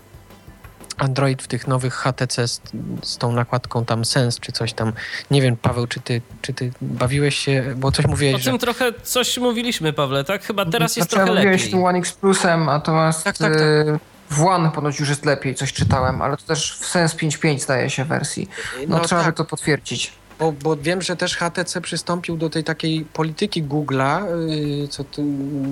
Android 0.98 1.42
w 1.42 1.48
tych 1.48 1.66
nowych 1.66 1.94
HTC 1.94 2.48
z, 2.48 2.60
z 3.02 3.18
tą 3.18 3.32
nakładką 3.32 3.84
tam 3.84 4.04
Sens 4.04 4.40
czy 4.40 4.52
coś 4.52 4.72
tam. 4.72 4.92
Nie 5.30 5.42
wiem, 5.42 5.56
Paweł, 5.56 5.86
czy 5.86 6.00
ty, 6.00 6.22
czy 6.42 6.54
ty 6.54 6.72
bawiłeś 6.82 7.38
się, 7.38 7.64
bo 7.76 7.92
coś 7.92 8.06
mówiłeś, 8.06 8.34
O 8.34 8.38
że... 8.38 8.50
tym 8.50 8.58
trochę 8.58 8.92
coś 9.02 9.38
mówiliśmy, 9.38 9.92
Pawle, 9.92 10.24
tak? 10.24 10.44
Chyba 10.44 10.64
teraz 10.66 10.96
jest 10.96 11.10
Znaczy, 11.10 11.20
ja 11.20 11.26
trochę 11.26 11.40
mówiłeś 11.40 11.60
lepiej. 11.62 11.70
tym 11.72 11.84
One 11.84 11.98
X 11.98 12.12
Plusem, 12.12 12.64
natomiast 12.64 13.24
Tak, 13.24 13.38
tak, 13.38 13.52
tak. 13.52 13.62
e, 13.62 13.98
w 14.30 14.40
One 14.42 14.70
ponoć 14.70 15.00
już 15.00 15.08
jest 15.08 15.24
lepiej, 15.24 15.54
coś 15.54 15.72
czytałem, 15.72 16.22
ale 16.22 16.36
to 16.36 16.42
też 16.42 16.78
w 16.80 16.86
Sens 16.86 17.14
5.5 17.14 17.58
zdaje 17.58 17.90
się 17.90 18.04
wersji. 18.04 18.48
No, 18.88 18.98
No 18.98 19.04
trzeba 19.04 19.20
by 19.20 19.26
tak. 19.26 19.36
to 19.36 19.44
potwierdzić. 19.44 20.12
Bo, 20.38 20.52
bo 20.52 20.76
wiem, 20.76 21.02
że 21.02 21.16
też 21.16 21.36
HTC 21.36 21.80
przystąpił 21.80 22.36
do 22.36 22.50
tej 22.50 22.64
takiej 22.64 23.04
polityki 23.04 23.64
Google'a, 23.64 24.22
yy, 24.48 24.88
co, 24.88 25.04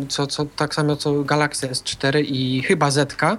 co, 0.08 0.26
co 0.26 0.46
tak 0.56 0.74
samo 0.74 0.96
co 0.96 1.24
Galaxy 1.24 1.68
S4 1.68 2.24
i 2.28 2.62
chyba 2.62 2.90
Zetka, 2.90 3.36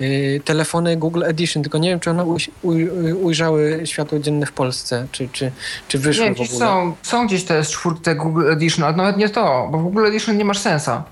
yy, 0.00 0.40
telefony 0.44 0.96
Google 0.96 1.22
Edition, 1.24 1.62
tylko 1.62 1.78
nie 1.78 1.88
wiem, 1.90 2.00
czy 2.00 2.10
one 2.10 2.24
uj, 2.24 2.40
uj, 2.62 2.88
ujrzały 3.12 3.80
światło 3.84 4.18
dzienne 4.18 4.46
w 4.46 4.52
Polsce, 4.52 5.06
czy, 5.12 5.28
czy, 5.32 5.52
czy 5.88 5.98
wyszły 5.98 6.24
Nie, 6.24 6.34
w 6.34 6.40
ogóle. 6.40 6.58
są, 6.58 6.94
są 7.02 7.26
gdzieś 7.26 7.44
te 7.44 7.62
czwórte 7.62 8.14
Google 8.14 8.50
Edition, 8.50 8.84
ale 8.84 8.96
nawet 8.96 9.16
nie 9.16 9.28
to, 9.28 9.68
bo 9.72 9.78
w 9.78 9.82
Google 9.82 10.06
Edition 10.06 10.36
nie 10.36 10.44
masz 10.44 10.58
sensa. 10.58 11.04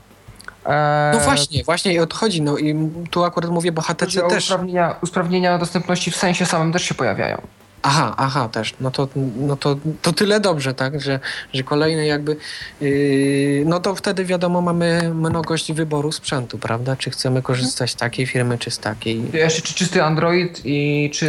E, 0.66 1.10
No 1.14 1.20
właśnie, 1.20 1.64
właśnie 1.64 1.92
i 1.94 1.98
o 1.98 2.06
to 2.06 2.16
chodzi. 2.16 2.42
No 2.42 2.58
i 2.58 2.90
tu 3.10 3.24
akurat 3.24 3.50
mówię, 3.50 3.72
bo 3.72 3.82
HTC 3.82 4.22
też. 4.28 4.44
Usprawnienia, 4.44 4.96
usprawnienia 5.02 5.58
dostępności 5.58 6.10
w 6.10 6.16
sensie 6.16 6.46
samym 6.46 6.72
też 6.72 6.82
się 6.82 6.94
pojawiają. 6.94 7.42
Aha, 7.82 8.14
aha, 8.16 8.48
też. 8.48 8.74
No 8.80 8.90
to, 8.90 9.08
no 9.36 9.56
to, 9.56 9.76
to 10.02 10.12
tyle 10.12 10.40
dobrze, 10.40 10.74
tak? 10.74 11.00
Że, 11.00 11.20
że 11.54 11.62
kolejny 11.62 12.06
jakby. 12.06 12.36
Yy, 12.80 13.62
no 13.66 13.80
to 13.80 13.94
wtedy 13.94 14.24
wiadomo, 14.24 14.60
mamy 14.60 15.10
mnogość 15.14 15.72
wyboru 15.72 16.12
sprzętu, 16.12 16.58
prawda? 16.58 16.96
Czy 16.96 17.10
chcemy 17.10 17.42
korzystać 17.42 17.90
z 17.90 17.96
takiej 17.96 18.26
firmy, 18.26 18.58
czy 18.58 18.70
z 18.70 18.78
takiej. 18.78 19.22
Jeszcze 19.32 19.62
czy 19.62 19.74
czysty 19.74 20.02
Android 20.02 20.60
i 20.64 21.10
czy 21.14 21.28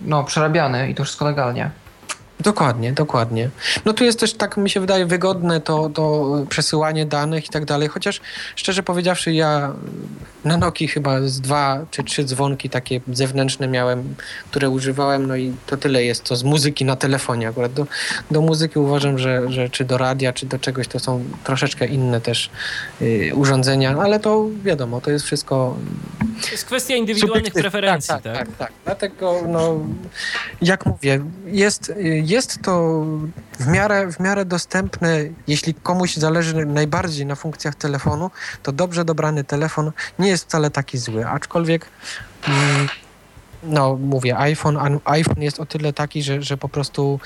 no, 0.00 0.24
przerabiany 0.24 0.90
i 0.90 0.94
to 0.94 1.04
wszystko 1.04 1.24
legalnie. 1.24 1.70
Dokładnie, 2.40 2.92
dokładnie. 2.92 3.50
No 3.84 3.92
tu 3.92 4.04
jest 4.04 4.20
też, 4.20 4.34
tak 4.34 4.56
mi 4.56 4.70
się 4.70 4.80
wydaje, 4.80 5.06
wygodne 5.06 5.60
to, 5.60 5.90
to 5.94 6.36
przesyłanie 6.48 7.06
danych 7.06 7.46
i 7.46 7.48
tak 7.48 7.64
dalej, 7.64 7.88
chociaż 7.88 8.20
szczerze 8.56 8.82
powiedziawszy, 8.82 9.32
ja 9.32 9.72
na 10.44 10.56
Nokii 10.56 10.88
chyba 10.88 11.20
z 11.22 11.40
dwa 11.40 11.86
czy 11.90 12.04
trzy 12.04 12.24
dzwonki 12.24 12.70
takie 12.70 13.00
zewnętrzne 13.12 13.68
miałem, 13.68 14.14
które 14.50 14.70
używałem, 14.70 15.26
no 15.26 15.36
i 15.36 15.52
to 15.66 15.76
tyle 15.76 16.04
jest 16.04 16.24
to 16.24 16.36
z 16.36 16.44
muzyki 16.44 16.84
na 16.84 16.96
telefonie 16.96 17.48
akurat. 17.48 17.72
Do, 17.72 17.86
do 18.30 18.40
muzyki 18.40 18.78
uważam, 18.78 19.18
że, 19.18 19.52
że 19.52 19.68
czy 19.68 19.84
do 19.84 19.98
radia, 19.98 20.32
czy 20.32 20.46
do 20.46 20.58
czegoś 20.58 20.88
to 20.88 20.98
są 20.98 21.24
troszeczkę 21.44 21.86
inne 21.86 22.20
też 22.20 22.50
y, 23.02 23.32
urządzenia, 23.34 23.96
ale 23.98 24.20
to 24.20 24.46
wiadomo, 24.64 25.00
to 25.00 25.10
jest 25.10 25.24
wszystko 25.24 25.76
To 26.44 26.50
jest 26.50 26.64
kwestia 26.64 26.94
indywidualnych 26.94 27.38
Subiektywne. 27.38 27.70
preferencji, 27.70 28.08
tak, 28.08 28.22
tak? 28.22 28.34
tak, 28.34 28.48
tak, 28.48 28.56
tak. 28.56 28.72
Dlatego, 28.84 29.42
no, 29.48 29.76
jak 30.62 30.86
mówię, 30.86 31.20
jest, 31.46 31.92
jest 32.30 32.62
to 32.62 33.04
w 33.58 33.66
miarę, 33.66 34.12
w 34.12 34.20
miarę 34.20 34.44
dostępne. 34.44 35.18
Jeśli 35.46 35.74
komuś 35.74 36.16
zależy 36.16 36.66
najbardziej 36.66 37.26
na 37.26 37.34
funkcjach 37.34 37.74
telefonu, 37.74 38.30
to 38.62 38.72
dobrze 38.72 39.04
dobrany 39.04 39.44
telefon 39.44 39.92
nie 40.18 40.28
jest 40.28 40.44
wcale 40.44 40.70
taki 40.70 40.98
zły. 40.98 41.26
Aczkolwiek, 41.26 41.86
mm, 42.48 42.88
no, 43.62 43.96
mówię, 43.96 44.38
iPhone, 44.38 45.00
iPhone 45.04 45.42
jest 45.42 45.60
o 45.60 45.66
tyle 45.66 45.92
taki, 45.92 46.22
że, 46.22 46.42
że 46.42 46.56
po 46.56 46.68
prostu 46.68 47.20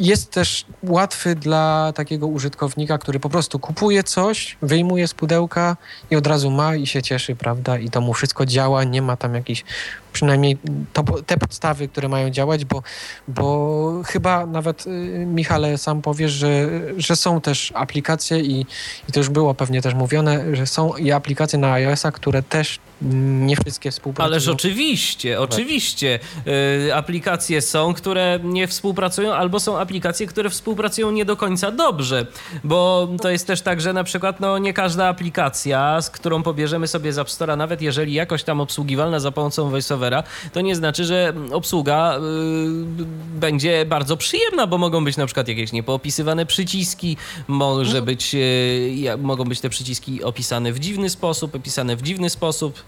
jest 0.00 0.30
też 0.30 0.66
łatwy 0.82 1.34
dla 1.34 1.92
takiego 1.94 2.26
użytkownika, 2.26 2.98
który 2.98 3.20
po 3.20 3.30
prostu 3.30 3.58
kupuje 3.58 4.02
coś, 4.02 4.56
wyjmuje 4.62 5.08
z 5.08 5.14
pudełka 5.14 5.76
i 6.10 6.16
od 6.16 6.26
razu 6.26 6.50
ma 6.50 6.76
i 6.76 6.86
się 6.86 7.02
cieszy, 7.02 7.36
prawda? 7.36 7.78
I 7.78 7.90
to 7.90 8.00
mu 8.00 8.14
wszystko 8.14 8.46
działa, 8.46 8.84
nie 8.84 9.02
ma 9.02 9.16
tam 9.16 9.34
jakichś 9.34 9.64
przynajmniej 10.12 10.58
to, 10.92 11.02
te 11.26 11.36
podstawy, 11.36 11.88
które 11.88 12.08
mają 12.08 12.30
działać, 12.30 12.64
bo, 12.64 12.82
bo 13.28 14.02
chyba 14.06 14.46
nawet 14.46 14.86
y, 14.86 14.90
Michale 15.26 15.78
sam 15.78 16.02
powiesz, 16.02 16.32
że, 16.32 16.70
że 16.96 17.16
są 17.16 17.40
też 17.40 17.72
aplikacje 17.74 18.40
i, 18.40 18.60
i 19.08 19.12
to 19.12 19.20
już 19.20 19.28
było 19.28 19.54
pewnie 19.54 19.82
też 19.82 19.94
mówione, 19.94 20.56
że 20.56 20.66
są 20.66 20.96
i 20.96 21.12
aplikacje 21.12 21.58
na 21.58 21.72
iOS-a, 21.72 22.12
które 22.12 22.42
też 22.42 22.78
nie 23.02 23.56
wszystkie 23.56 23.90
współpracują. 23.90 24.34
Ależ 24.34 24.48
oczywiście, 24.48 25.40
oczywiście. 25.40 26.18
Y, 26.88 26.94
aplikacje 26.94 27.62
są, 27.62 27.94
które 27.94 28.38
nie 28.42 28.68
współpracują, 28.68 29.32
albo 29.32 29.60
są 29.60 29.78
aplikacje, 29.78 30.26
które 30.26 30.50
współpracują 30.50 31.10
nie 31.10 31.24
do 31.24 31.36
końca 31.36 31.70
dobrze, 31.70 32.26
bo 32.64 33.08
to 33.22 33.30
jest 33.30 33.46
też 33.46 33.62
tak, 33.62 33.80
że 33.80 33.92
na 33.92 34.04
przykład 34.04 34.40
no, 34.40 34.58
nie 34.58 34.72
każda 34.72 35.08
aplikacja, 35.08 36.02
z 36.02 36.10
którą 36.10 36.42
pobierzemy 36.42 36.88
sobie 36.88 37.12
z 37.12 37.18
App 37.18 37.28
Store'a, 37.28 37.56
nawet 37.56 37.82
jeżeli 37.82 38.12
jakoś 38.12 38.44
tam 38.44 38.60
obsługiwalna 38.60 39.20
za 39.20 39.32
pomocą 39.32 39.70
VoiceOvera, 40.00 40.22
to 40.52 40.60
nie 40.60 40.76
znaczy, 40.76 41.04
że 41.04 41.32
obsługa 41.52 42.16
y, 42.16 42.20
będzie 43.34 43.84
bardzo 43.86 44.16
przyjemna, 44.16 44.66
bo 44.66 44.78
mogą 44.78 45.04
być 45.04 45.16
na 45.16 45.26
przykład 45.26 45.48
jakieś 45.48 45.72
niepoopisywane 45.72 46.46
przyciski, 46.46 47.16
może 47.48 48.02
być, 48.02 48.34
y, 48.34 49.16
mogą 49.18 49.44
być 49.44 49.60
te 49.60 49.68
przyciski 49.68 50.22
opisane 50.22 50.72
w 50.72 50.78
dziwny 50.78 51.10
sposób, 51.10 51.54
opisane 51.54 51.96
w 51.96 52.02
dziwny 52.02 52.30
sposób. 52.30 52.82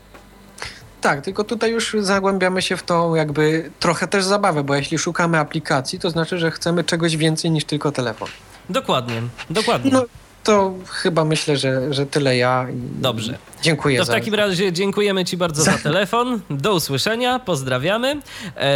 Tak, 1.01 1.25
tylko 1.25 1.45
tutaj 1.45 1.73
już 1.73 1.97
zagłębiamy 2.01 2.63
się 2.63 2.77
w 2.77 2.83
to 2.83 3.17
jakby 3.17 3.71
trochę 3.81 4.09
też 4.09 4.25
zabawę, 4.25 4.65
bo 4.65 4.75
jeśli 4.75 4.99
szukamy 4.99 5.39
aplikacji, 5.39 5.99
to 5.99 6.11
znaczy, 6.11 6.39
że 6.39 6.51
chcemy 6.51 6.85
czegoś 6.85 7.17
więcej 7.17 7.51
niż 7.51 7.65
tylko 7.65 7.93
telefon. 7.93 8.29
Dokładnie, 8.71 9.23
dokładnie. 9.51 9.91
No, 9.91 10.05
to 10.43 10.75
chyba 10.89 11.25
myślę, 11.25 11.57
że, 11.57 11.95
że 11.95 12.07
tyle 12.07 12.37
ja. 12.37 12.67
Dobrze. 13.01 13.39
Dziękuję. 13.63 13.99
To 13.99 14.05
w 14.05 14.09
takim 14.09 14.35
razie 14.35 14.73
dziękujemy 14.73 15.25
Ci 15.25 15.37
bardzo 15.37 15.63
za 15.63 15.73
telefon. 15.73 16.41
Do 16.51 16.75
usłyszenia, 16.75 17.39
pozdrawiamy. 17.39 18.21
E, 18.57 18.71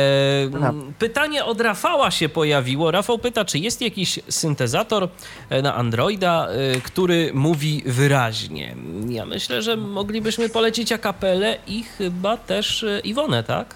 pytanie 0.99 1.45
od 1.45 1.61
Rafała 1.61 2.11
się 2.11 2.28
pojawiło. 2.28 2.91
Rafał 2.91 3.19
pyta, 3.19 3.45
czy 3.45 3.59
jest 3.59 3.83
jakiś 3.83 4.20
syntezator 4.28 5.09
e, 5.51 5.62
na 5.62 5.75
Androida, 5.75 6.49
e, 6.49 6.81
który 6.81 7.31
mówi 7.35 7.83
wyraźnie. 7.86 8.75
Ja 9.09 9.27
myślę, 9.27 9.62
że 9.62 9.77
moglibyśmy 9.77 10.49
polecić 10.49 10.93
akapelę 10.93 11.57
i 11.67 11.83
chyba 11.83 12.36
też 12.36 12.83
e, 12.83 13.01
Iwonę, 13.01 13.43
tak? 13.45 13.75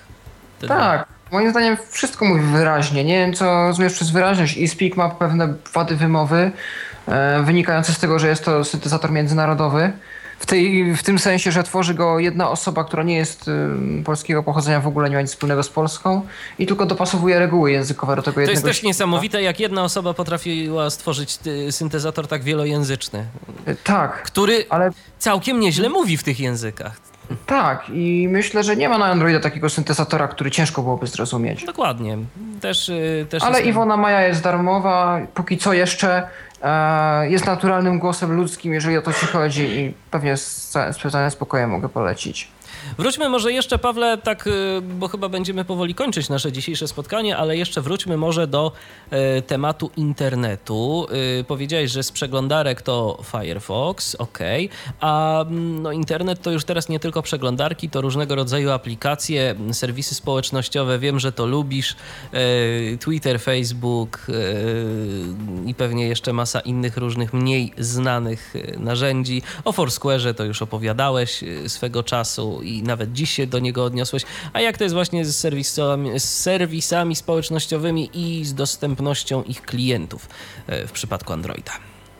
Tak. 0.68 1.08
Moim 1.32 1.50
zdaniem 1.50 1.76
wszystko 1.90 2.24
mówi 2.24 2.42
wyraźnie. 2.42 3.04
Nie 3.04 3.14
wiem, 3.14 3.34
co 3.34 3.44
rozumiesz 3.44 3.92
przez 3.92 4.10
wyraźność. 4.10 4.56
I 4.56 4.68
Speak 4.68 4.96
ma 4.96 5.08
pewne 5.08 5.54
wady 5.74 5.96
wymowy 5.96 6.52
e, 7.10 7.42
wynikające 7.42 7.92
z 7.92 7.98
tego, 7.98 8.18
że 8.18 8.28
jest 8.28 8.44
to 8.44 8.64
syntezator 8.64 9.12
międzynarodowy 9.12 9.92
w, 10.40 10.46
tej, 10.46 10.94
w 10.96 11.02
tym 11.02 11.18
sensie, 11.18 11.52
że 11.52 11.62
tworzy 11.62 11.94
go 11.94 12.18
jedna 12.18 12.50
osoba, 12.50 12.84
która 12.84 13.02
nie 13.02 13.16
jest 13.16 13.48
y, 13.48 14.04
polskiego 14.04 14.42
pochodzenia, 14.42 14.80
w 14.80 14.86
ogóle 14.86 15.10
nie 15.10 15.16
ma 15.16 15.22
nic 15.22 15.30
wspólnego 15.30 15.62
z 15.62 15.68
Polską 15.68 16.22
i 16.58 16.66
tylko 16.66 16.86
dopasowuje 16.86 17.38
reguły 17.38 17.72
językowe 17.72 18.16
do 18.16 18.22
tego 18.22 18.40
jednego. 18.40 18.60
To 18.60 18.68
jest 18.68 18.78
też 18.78 18.86
niesamowite, 18.86 19.42
jak 19.42 19.60
jedna 19.60 19.84
osoba 19.84 20.14
potrafiła 20.14 20.90
stworzyć 20.90 21.38
y, 21.46 21.72
syntezator 21.72 22.28
tak 22.28 22.42
wielojęzyczny. 22.42 23.24
Y, 23.68 23.76
tak. 23.84 24.22
Który 24.22 24.64
ale... 24.68 24.90
całkiem 25.18 25.60
nieźle 25.60 25.88
mówi 25.88 26.16
w 26.16 26.22
tych 26.22 26.40
językach. 26.40 27.00
Tak, 27.46 27.90
i 27.94 28.28
myślę, 28.30 28.64
że 28.64 28.76
nie 28.76 28.88
ma 28.88 28.98
na 28.98 29.06
Androida 29.06 29.40
takiego 29.40 29.70
syntezatora, 29.70 30.28
który 30.28 30.50
ciężko 30.50 30.82
byłoby 30.82 31.06
zrozumieć. 31.06 31.64
Dokładnie. 31.64 32.18
Też, 32.60 32.90
też 33.28 33.42
Ale 33.42 33.60
Iwona 33.60 33.96
Maja 33.96 34.22
jest 34.22 34.42
darmowa, 34.42 35.20
póki 35.34 35.58
co 35.58 35.72
jeszcze 35.72 36.28
E, 36.49 36.49
jest 37.22 37.46
naturalnym 37.46 37.98
głosem 37.98 38.32
ludzkim, 38.32 38.72
jeżeli 38.72 38.96
o 38.96 39.02
to 39.02 39.12
ci 39.12 39.26
chodzi 39.26 39.62
i 39.62 39.94
pewnie 40.10 40.36
z, 40.36 40.72
z 40.72 41.32
spokojem 41.32 41.70
mogę 41.70 41.88
polecić. 41.88 42.48
Wróćmy 42.98 43.28
może 43.28 43.52
jeszcze, 43.52 43.78
Pawle, 43.78 44.18
tak, 44.18 44.46
y, 44.46 44.50
bo 44.82 45.08
chyba 45.08 45.28
będziemy 45.28 45.64
powoli 45.64 45.94
kończyć 45.94 46.28
nasze 46.28 46.52
dzisiejsze 46.52 46.88
spotkanie, 46.88 47.36
ale 47.36 47.56
jeszcze 47.56 47.80
wróćmy 47.80 48.16
może 48.16 48.46
do 48.46 48.72
y, 49.38 49.42
tematu 49.42 49.90
internetu. 49.96 51.06
Y, 51.40 51.44
powiedziałeś, 51.44 51.90
że 51.90 52.02
z 52.02 52.12
przeglądarek 52.12 52.82
to 52.82 53.22
Firefox, 53.30 54.14
ok, 54.14 54.38
a 55.00 55.42
mm, 55.42 55.82
no, 55.82 55.92
internet 55.92 56.42
to 56.42 56.50
już 56.50 56.64
teraz 56.64 56.88
nie 56.88 57.00
tylko 57.00 57.22
przeglądarki, 57.22 57.90
to 57.90 58.00
różnego 58.00 58.34
rodzaju 58.34 58.70
aplikacje, 58.70 59.54
serwisy 59.72 60.14
społecznościowe. 60.14 60.98
Wiem, 60.98 61.20
że 61.20 61.32
to 61.32 61.46
lubisz. 61.46 61.96
Twitter, 63.00 63.40
Facebook 63.40 64.26
i 65.66 65.74
pewnie 65.74 66.08
jeszcze 66.08 66.32
masa 66.32 66.60
innych 66.60 66.96
różnych 66.96 67.32
mniej 67.32 67.72
znanych 67.78 68.54
narzędzi. 68.78 69.42
O 69.64 69.72
Foursquare'ze 69.72 70.34
to 70.34 70.44
już 70.44 70.62
opowiadałeś 70.62 71.44
swego 71.66 72.02
czasu 72.02 72.62
i 72.62 72.79
nawet 72.82 73.12
dziś 73.12 73.30
się 73.30 73.46
do 73.46 73.58
niego 73.58 73.84
odniosłeś. 73.84 74.22
A 74.52 74.60
jak 74.60 74.78
to 74.78 74.84
jest 74.84 74.94
właśnie 74.94 75.24
z 75.24 75.36
serwisami, 75.36 76.20
z 76.20 76.24
serwisami 76.24 77.16
społecznościowymi 77.16 78.10
i 78.14 78.44
z 78.44 78.54
dostępnością 78.54 79.42
ich 79.42 79.62
klientów 79.62 80.28
e, 80.66 80.86
w 80.86 80.92
przypadku 80.92 81.32
Androida? 81.32 81.72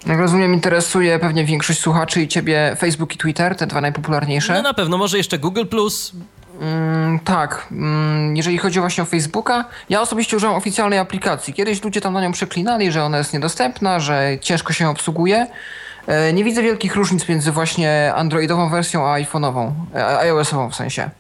Jak 0.07 0.19
rozumiem, 0.19 0.55
interesuje 0.55 1.19
pewnie 1.19 1.45
większość 1.45 1.81
słuchaczy 1.81 2.23
i 2.23 2.29
ciebie 2.29 2.77
Facebook 2.79 3.15
i 3.15 3.19
Twitter, 3.19 3.57
te 3.57 3.67
dwa 3.67 3.81
najpopularniejsze. 3.81 4.53
No 4.53 4.63
na 4.63 4.75
pewno, 4.75 4.99
może 4.99 5.19
jeszcze 5.19 5.39
Google+. 5.39 5.65
Mm, 6.61 7.19
tak, 7.19 7.67
mm, 7.73 8.37
jeżeli 8.37 8.59
chodzi 8.59 8.81
właśnie 8.81 9.03
o 9.03 9.07
Facebooka, 9.07 9.65
ja 9.89 10.01
osobiście 10.01 10.37
używam 10.37 10.57
oficjalnej 10.57 10.99
aplikacji. 10.99 11.55
Kiedyś 11.55 11.85
ludzie 11.85 12.01
tam 12.01 12.15
na 12.15 12.21
nią 12.21 12.33
przeklinali, 12.33 12.93
że 12.93 13.05
ona 13.05 13.19
jest 13.19 13.33
niedostępna, 13.33 14.01
że 14.01 14.39
ciężko 14.41 14.73
się 14.73 14.89
obsługuje. 14.89 15.47
E, 16.07 16.33
nie 16.33 16.45
widzę 16.45 16.63
wielkich 16.63 16.97
różnic 16.97 17.29
między 17.29 17.53
właśnie 17.53 18.13
androidową 18.15 18.69
wersją 18.69 19.07
a 19.09 19.21
iPhone'ową, 19.21 19.73
e, 19.95 20.19
iOS-ową 20.19 20.71
w 20.71 20.75
sensie. 20.75 21.11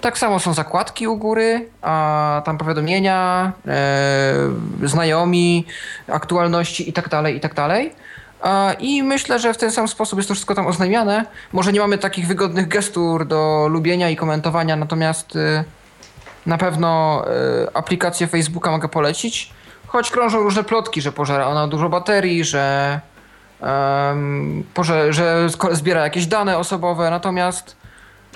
Tak 0.00 0.18
samo 0.18 0.38
są 0.38 0.54
zakładki 0.54 1.08
u 1.08 1.16
góry, 1.16 1.68
a 1.82 2.42
tam 2.44 2.58
powiadomienia, 2.58 3.52
e, 3.66 4.88
znajomi, 4.88 5.66
aktualności 6.08 6.90
i 6.90 6.92
tak 6.92 7.08
dalej, 7.08 7.36
i 7.36 7.40
tak 7.40 7.54
dalej. 7.54 7.92
I 8.78 9.02
myślę, 9.02 9.38
że 9.38 9.54
w 9.54 9.56
ten 9.56 9.72
sam 9.72 9.88
sposób 9.88 10.18
jest 10.18 10.28
to 10.28 10.34
wszystko 10.34 10.54
tam 10.54 10.66
oznajmiane. 10.66 11.24
Może 11.52 11.72
nie 11.72 11.80
mamy 11.80 11.98
takich 11.98 12.26
wygodnych 12.26 12.68
gestur 12.68 13.26
do 13.26 13.68
lubienia 13.70 14.10
i 14.10 14.16
komentowania, 14.16 14.76
natomiast 14.76 15.36
y, 15.36 15.64
na 16.46 16.58
pewno 16.58 17.22
y, 17.64 17.74
aplikację 17.74 18.26
Facebooka 18.26 18.70
mogę 18.70 18.88
polecić. 18.88 19.52
Choć 19.86 20.10
krążą 20.10 20.38
różne 20.38 20.64
plotki, 20.64 21.00
że 21.00 21.12
pożera 21.12 21.46
ona 21.46 21.68
dużo 21.68 21.88
baterii, 21.88 22.44
że 22.44 23.00
um, 23.62 24.64
że 25.10 25.48
zbiera 25.72 26.04
jakieś 26.04 26.26
dane 26.26 26.58
osobowe, 26.58 27.10
natomiast 27.10 27.76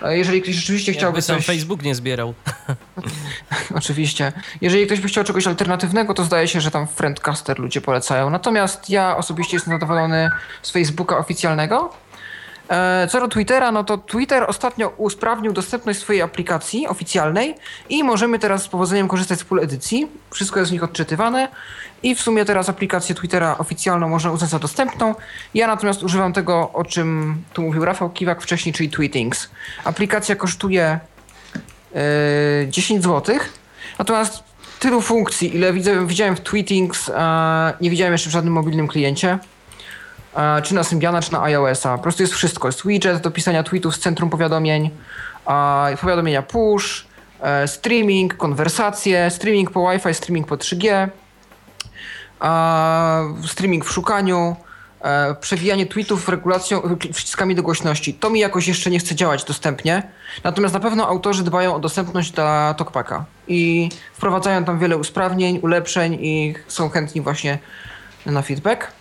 e, 0.02 0.18
jeżeli 0.18 0.42
ktoś 0.42 0.54
rzeczywiście 0.54 0.92
Jakby 0.92 0.98
chciałby 1.00 1.22
sam 1.22 1.36
coś... 1.36 1.46
Facebook 1.46 1.82
nie 1.82 1.94
zbierał. 1.94 2.34
Oczywiście. 3.78 4.32
Jeżeli 4.60 4.86
ktoś 4.86 5.00
by 5.00 5.08
chciał 5.08 5.24
czegoś 5.24 5.46
alternatywnego, 5.46 6.14
to 6.14 6.24
zdaje 6.24 6.48
się, 6.48 6.60
że 6.60 6.70
tam 6.70 6.86
Friendcaster 6.86 7.58
ludzie 7.58 7.80
polecają. 7.80 8.30
Natomiast 8.30 8.90
ja 8.90 9.16
osobiście 9.16 9.56
jestem 9.56 9.74
zadowolony 9.74 10.30
z 10.62 10.70
Facebooka 10.70 11.18
oficjalnego. 11.18 12.03
E, 12.68 13.08
co 13.10 13.20
do 13.20 13.28
Twittera, 13.28 13.72
no 13.72 13.84
to 13.84 13.98
Twitter 13.98 14.44
ostatnio 14.48 14.88
usprawnił 14.88 15.52
dostępność 15.52 15.98
swojej 15.98 16.22
aplikacji 16.22 16.86
oficjalnej 16.88 17.54
i 17.88 18.04
możemy 18.04 18.38
teraz 18.38 18.62
z 18.62 18.68
powodzeniem 18.68 19.08
korzystać 19.08 19.38
z 19.38 19.42
full 19.42 19.60
edycji. 19.60 20.08
Wszystko 20.30 20.60
jest 20.60 20.70
w 20.70 20.72
nich 20.72 20.84
odczytywane 20.84 21.48
i 22.02 22.14
w 22.14 22.20
sumie 22.20 22.44
teraz 22.44 22.68
aplikację 22.68 23.14
Twittera 23.14 23.58
oficjalną 23.58 24.08
można 24.08 24.32
uznać 24.32 24.50
za 24.50 24.58
dostępną. 24.58 25.14
Ja 25.54 25.66
natomiast 25.66 26.02
używam 26.02 26.32
tego, 26.32 26.72
o 26.72 26.84
czym 26.84 27.42
tu 27.52 27.62
mówił 27.62 27.84
Rafał 27.84 28.10
Kiwak 28.10 28.42
wcześniej, 28.42 28.72
czyli 28.72 28.90
Tweetings. 28.90 29.50
Aplikacja 29.84 30.36
kosztuje 30.36 30.98
yy, 31.94 32.00
10 32.68 33.02
zł, 33.02 33.36
natomiast 33.98 34.44
tylu 34.80 35.00
funkcji, 35.00 35.56
ile 35.56 35.72
widzę, 35.72 36.06
widziałem 36.06 36.36
w 36.36 36.40
Tweetings, 36.40 37.08
yy, 37.08 37.14
nie 37.80 37.90
widziałem 37.90 38.12
jeszcze 38.12 38.30
w 38.30 38.32
żadnym 38.32 38.54
mobilnym 38.54 38.88
kliencie 38.88 39.38
czy 40.62 40.74
na 40.74 40.84
Symbiana, 40.84 41.22
czy 41.22 41.32
na 41.32 41.42
iOS-a. 41.42 41.96
Po 41.96 42.02
prostu 42.02 42.22
jest 42.22 42.34
wszystko. 42.34 42.68
Jest 42.68 42.86
widget 42.86 43.22
do 43.22 43.30
pisania 43.30 43.62
tweetów 43.62 43.96
z 43.96 43.98
centrum 43.98 44.30
powiadomień, 44.30 44.90
powiadomienia 46.00 46.42
push, 46.42 47.06
e, 47.40 47.68
streaming, 47.68 48.36
konwersacje, 48.36 49.30
streaming 49.30 49.70
po 49.70 49.90
Wi-Fi, 49.90 50.14
streaming 50.14 50.46
po 50.46 50.56
3G, 50.56 51.08
streaming 53.46 53.84
w 53.84 53.92
szukaniu, 53.92 54.56
e, 55.02 55.34
przewijanie 55.40 55.86
tweetów 55.86 56.28
regulacją, 56.28 56.96
przyciskami 57.12 57.54
do 57.54 57.62
głośności. 57.62 58.14
To 58.14 58.30
mi 58.30 58.40
jakoś 58.40 58.68
jeszcze 58.68 58.90
nie 58.90 58.98
chce 58.98 59.14
działać 59.14 59.44
dostępnie. 59.44 60.02
Natomiast 60.44 60.74
na 60.74 60.80
pewno 60.80 61.08
autorzy 61.08 61.44
dbają 61.44 61.74
o 61.74 61.78
dostępność 61.78 62.30
dla 62.30 62.74
TalkPacka 62.74 63.24
i 63.48 63.88
wprowadzają 64.12 64.64
tam 64.64 64.78
wiele 64.78 64.96
usprawnień, 64.96 65.58
ulepszeń 65.62 66.14
i 66.20 66.54
są 66.68 66.88
chętni 66.88 67.20
właśnie 67.20 67.58
na 68.26 68.42
feedback. 68.42 68.92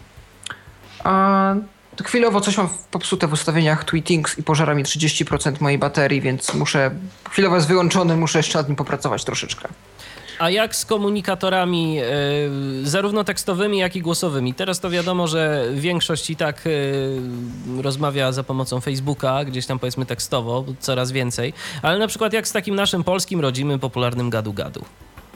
A 1.04 1.56
chwilowo 2.04 2.42
coś 2.42 2.58
mam 2.58 2.70
popsute 2.92 3.28
w 3.28 3.34
ustawieniach 3.34 3.84
Tweetings 3.84 4.40
i 4.40 4.44
pożera 4.44 4.76
mi 4.76 4.84
30% 4.84 5.62
mojej 5.62 5.78
baterii, 5.78 6.22
więc 6.22 6.54
muszę, 6.54 6.92
chwilowo 7.30 7.56
jest 7.56 7.68
wyłączony, 7.68 8.18
muszę 8.18 8.40
jeszcze 8.40 8.58
nad 8.58 8.68
nim 8.68 8.76
popracować 8.76 9.24
troszeczkę. 9.24 9.68
A 10.40 10.50
jak 10.50 10.76
z 10.76 10.86
komunikatorami, 10.86 12.00
y, 12.84 12.90
zarówno 12.90 13.24
tekstowymi, 13.24 13.78
jak 13.78 13.96
i 13.96 14.02
głosowymi? 14.02 14.54
Teraz 14.54 14.80
to 14.80 14.90
wiadomo, 14.90 15.28
że 15.28 15.68
większość 15.74 16.30
i 16.30 16.36
tak 16.36 16.68
y, 16.68 17.20
rozmawia 17.82 18.32
za 18.32 18.44
pomocą 18.44 18.82
Facebooka, 18.82 19.46
gdzieś 19.46 19.66
tam 19.66 19.80
powiedzmy 19.80 20.06
tekstowo, 20.06 20.66
coraz 20.80 21.12
więcej. 21.12 21.54
Ale 21.82 22.00
na 22.00 22.08
przykład 22.08 22.34
jak 22.34 22.48
z 22.48 22.52
takim 22.52 22.76
naszym 22.76 23.04
polskim, 23.04 23.42
rodzimym, 23.42 23.80
popularnym 23.80 24.30
gadu-gadu? 24.30 24.86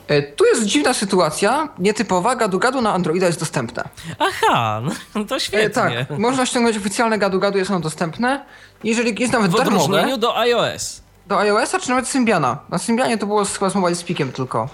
E, 0.07 0.21
tu 0.21 0.45
jest 0.45 0.65
dziwna 0.65 0.93
sytuacja, 0.93 1.69
nietypowa. 1.79 2.35
Gadu-gadu 2.35 2.81
na 2.81 2.93
Androida 2.93 3.25
jest 3.27 3.39
dostępne. 3.39 3.83
Aha, 4.19 4.81
no 5.15 5.25
to 5.25 5.39
świetnie. 5.39 5.99
E, 5.99 6.05
tak, 6.05 6.19
można 6.19 6.45
ściągnąć 6.45 6.77
oficjalne 6.77 7.19
gadu-gadu, 7.19 7.57
jest 7.57 7.71
ono 7.71 7.79
dostępne. 7.79 8.45
Jeżeli 8.83 9.21
jest 9.21 9.33
nawet 9.33 9.51
w 9.51 9.55
darmowe... 9.55 9.79
W 9.79 9.83
odróżnieniu 9.83 10.17
do 10.17 10.37
iOS. 10.37 11.01
Do 11.27 11.39
iOS-a 11.39 11.79
czy 11.79 11.89
nawet 11.89 12.07
Symbiana. 12.07 12.57
Na 12.69 12.77
Symbianie 12.77 13.17
to 13.17 13.27
było 13.27 13.45
chyba 13.45 13.69
z 13.69 13.75
Mobile 13.75 13.95
Speakiem 13.95 14.31
tylko. 14.31 14.69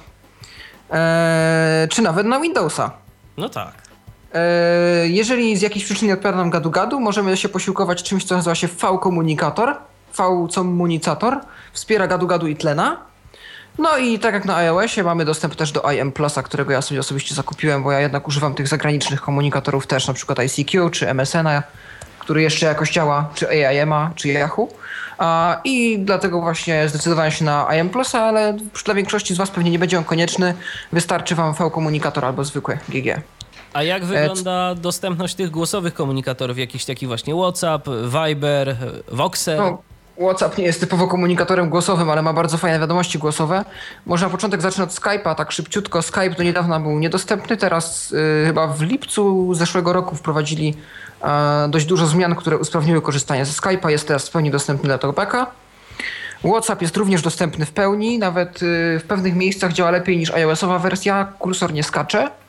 Eee, 0.92 1.88
czy 1.88 2.02
nawet 2.02 2.28
na 2.28 2.40
Windowsa. 2.40 2.92
No 3.38 3.50
tak. 3.50 3.74
Eee, 4.34 5.16
jeżeli 5.16 5.58
z 5.58 5.62
jakiejś 5.62 5.86
przyczyny 5.86 6.14
odpowiada 6.14 6.38
nam 6.38 6.52
gadu-gadu, 6.52 7.00
możemy 7.00 7.38
się 7.38 7.50
posiłkować 7.50 8.04
czymś, 8.04 8.24
co 8.24 8.36
nazywa 8.36 8.56
się 8.56 8.68
V-komunikator. 8.68 9.76
V-comunicator. 10.18 11.40
Wspiera 11.74 12.08
gadu-gadu 12.08 12.48
i 12.48 12.56
tlena. 12.56 12.98
No 13.78 13.98
i 13.98 14.20
tak 14.20 14.34
jak 14.34 14.46
na 14.46 14.56
iOSie 14.56 15.04
mamy 15.04 15.26
dostęp 15.26 15.56
też 15.56 15.72
do 15.72 15.92
IM 15.92 16.12
Plusa, 16.12 16.44
którego 16.44 16.72
ja 16.72 16.82
sobie 16.82 17.00
osobiście 17.00 17.36
zakupiłem, 17.36 17.84
bo 17.84 17.92
ja 17.92 18.00
jednak 18.00 18.28
używam 18.28 18.56
tych 18.56 18.68
zagranicznych 18.68 19.22
komunikatorów 19.22 19.88
też, 19.88 20.08
na 20.08 20.14
przykład 20.14 20.40
ICQ 20.40 20.90
czy 20.90 21.10
MSN-a, 21.10 21.64
który 22.20 22.42
jeszcze 22.42 22.66
jakoś 22.66 22.92
działa, 22.92 23.30
czy 23.36 23.50
AIM-a, 23.50 24.12
czy 24.16 24.30
Yahoo. 24.30 24.68
I 25.64 26.00
dlatego 26.00 26.42
właśnie 26.42 26.90
zdecydowałem 26.90 27.32
się 27.32 27.46
na 27.46 27.76
IM 27.76 27.90
Plusa, 27.90 28.22
ale 28.24 28.58
dla 28.86 28.94
większości 28.94 29.34
z 29.34 29.38
Was 29.38 29.52
pewnie 29.52 29.72
nie 29.72 29.80
będzie 29.80 29.98
on 29.98 30.04
konieczny. 30.04 30.54
Wystarczy 30.92 31.36
Wam 31.36 31.54
V-komunikator 31.54 32.26
albo 32.26 32.44
zwykły 32.44 32.78
GG. 32.90 33.22
A 33.74 33.84
jak 33.84 34.06
wygląda 34.06 34.76
dostępność 34.76 35.36
tych 35.36 35.50
głosowych 35.50 35.94
komunikatorów? 35.94 36.58
Jakiś 36.58 36.86
taki 36.86 37.08
właśnie 37.08 37.36
WhatsApp, 37.36 37.88
Viber, 37.90 38.76
Voxer? 39.12 39.58
No, 39.58 39.82
WhatsApp 40.18 40.58
nie 40.58 40.64
jest 40.64 40.80
typowo 40.80 41.08
komunikatorem 41.08 41.70
głosowym, 41.70 42.10
ale 42.10 42.22
ma 42.22 42.34
bardzo 42.34 42.58
fajne 42.58 42.80
wiadomości 42.80 43.20
głosowe. 43.20 43.66
Może 44.06 44.26
na 44.26 44.32
początek 44.32 44.62
zacznę 44.62 44.84
od 44.84 44.90
Skype'a, 44.90 45.36
tak 45.36 45.52
szybciutko. 45.52 46.02
Skype 46.02 46.30
do 46.30 46.44
niedawna 46.44 46.80
był 46.80 47.00
niedostępny, 47.00 47.58
teraz 47.58 48.12
yy, 48.12 48.44
chyba 48.46 48.68
w 48.68 48.82
lipcu 48.82 49.54
zeszłego 49.54 49.94
roku 49.94 50.16
wprowadzili 50.16 50.78
dość 51.70 51.86
dużo 51.86 52.08
zmian, 52.08 52.36
które 52.36 52.58
usprawniły 52.58 53.02
korzystanie 53.02 53.46
ze 53.46 53.52
Skype'a. 53.52 53.90
Jest 53.90 54.08
teraz 54.08 54.30
w 54.30 54.32
pełni 54.32 54.52
dostępny 54.52 54.88
dla 54.88 54.98
Talkbacka. 54.98 55.48
WhatsApp 56.44 56.82
jest 56.82 56.98
również 56.98 57.22
dostępny 57.22 57.66
w 57.66 57.72
pełni, 57.72 58.20
nawet 58.20 58.64
y, 58.64 59.00
w 59.00 59.04
pewnych 59.08 59.36
miejscach 59.36 59.74
działa 59.74 59.92
lepiej 59.92 60.18
niż 60.18 60.32
iOS-owa 60.32 60.80
wersja. 60.80 61.28
Kursor 61.40 61.74
nie 61.74 61.84
skacze, 61.84 62.28
y, 62.28 62.43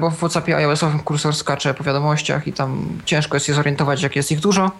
bo 0.00 0.10
w 0.10 0.16
WhatsAppie 0.16 0.56
iOS-owym 0.56 1.00
kursor 1.00 1.34
skacze 1.34 1.74
po 1.74 1.84
wiadomościach 1.84 2.46
i 2.46 2.52
tam 2.52 2.88
ciężko 3.04 3.36
jest 3.36 3.46
się 3.46 3.54
zorientować, 3.54 4.02
jak 4.02 4.16
jest 4.16 4.32
ich 4.32 4.40
dużo. 4.40 4.70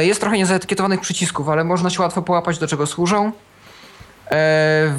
Y, 0.00 0.04
jest 0.04 0.20
trochę 0.20 0.36
niezaetykietowanych 0.36 1.00
przycisków, 1.00 1.48
ale 1.48 1.64
można 1.64 1.90
się 1.90 2.02
łatwo 2.02 2.22
połapać, 2.22 2.58
do 2.58 2.66
czego 2.66 2.86
służą. 2.86 3.32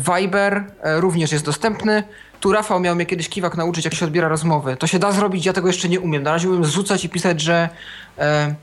Viber 0.06 0.64
również 0.84 1.32
jest 1.32 1.45
dostępny. 1.45 2.03
Tu 2.44 2.52
Rafał 2.52 2.80
miał 2.80 2.95
mnie 2.95 3.06
kiedyś 3.06 3.30
kiwak 3.30 3.58
nauczyć, 3.58 3.86
jak 3.86 3.94
się 3.94 4.06
odbiera 4.06 4.28
rozmowy. 4.28 4.78
To 4.78 4.88
się 4.88 5.00
da 5.00 5.12
zrobić, 5.12 5.45
ja 5.45 5.53
tego 5.53 5.68
jeszcze 5.68 5.90
nie 5.90 6.00
umiem. 6.00 6.24
Na 6.24 6.32
razie 6.32 6.50
umiem 6.50 6.66
zrzucać 6.66 7.06
i 7.06 7.10
pisać, 7.10 7.42
że 7.42 7.70
e, 8.18 8.56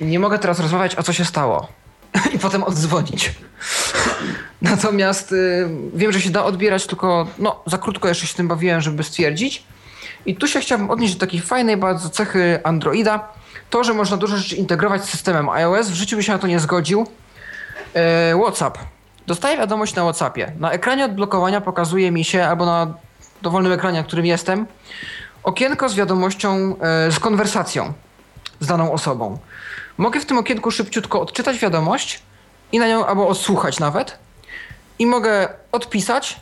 nie 0.00 0.18
mogę 0.18 0.38
teraz 0.38 0.60
rozmawiać, 0.60 0.94
a 0.98 1.02
co 1.02 1.12
się 1.12 1.24
stało. 1.24 1.68
I 2.34 2.38
potem 2.38 2.62
oddzwonić. 2.62 3.34
Natomiast 4.62 5.32
y, 5.32 5.68
wiem, 5.94 6.12
że 6.12 6.20
się 6.20 6.30
da 6.30 6.44
odbierać, 6.44 6.86
tylko 6.86 7.26
no, 7.38 7.62
za 7.66 7.78
krótko 7.78 8.08
jeszcze 8.08 8.26
się 8.26 8.34
tym 8.34 8.48
bawiłem, 8.48 8.80
żeby 8.80 9.02
stwierdzić. 9.02 9.62
I 10.26 10.36
tu 10.36 10.48
się 10.48 10.60
chciałbym 10.60 10.90
odnieść 10.90 11.14
do 11.14 11.20
takiej 11.20 11.40
fajnej 11.40 11.76
bardzo 11.76 12.10
cechy 12.10 12.60
Androida. 12.64 13.28
To, 13.70 13.84
że 13.84 13.94
można 13.94 14.16
dużo 14.16 14.36
rzeczy 14.36 14.56
integrować 14.56 15.04
z 15.04 15.08
systemem 15.08 15.48
iOS. 15.48 15.88
W 15.88 15.94
życiu 15.94 16.16
bym 16.16 16.22
się 16.22 16.32
na 16.32 16.38
to 16.38 16.46
nie 16.46 16.60
zgodził. 16.60 17.06
E, 17.94 18.34
WhatsApp. 18.42 18.78
Dostaję 19.26 19.56
wiadomość 19.58 19.94
na 19.94 20.02
WhatsAppie. 20.02 20.52
Na 20.58 20.72
ekranie 20.72 21.04
odblokowania 21.04 21.60
pokazuje 21.60 22.10
mi 22.10 22.24
się, 22.24 22.44
albo 22.44 22.66
na 22.66 22.94
dowolnym 23.42 23.72
ekranie, 23.72 23.98
na 23.98 24.04
którym 24.04 24.26
jestem, 24.26 24.66
okienko 25.42 25.88
z 25.88 25.94
wiadomością, 25.94 26.76
e, 26.80 27.12
z 27.12 27.18
konwersacją 27.18 27.92
z 28.60 28.66
daną 28.66 28.92
osobą. 28.92 29.38
Mogę 29.98 30.20
w 30.20 30.26
tym 30.26 30.38
okienku 30.38 30.70
szybciutko 30.70 31.20
odczytać 31.20 31.58
wiadomość 31.58 32.22
i 32.72 32.78
na 32.78 32.88
nią 32.88 33.06
albo 33.06 33.28
odsłuchać 33.28 33.80
nawet. 33.80 34.18
I 34.98 35.06
mogę 35.06 35.48
odpisać, 35.72 36.40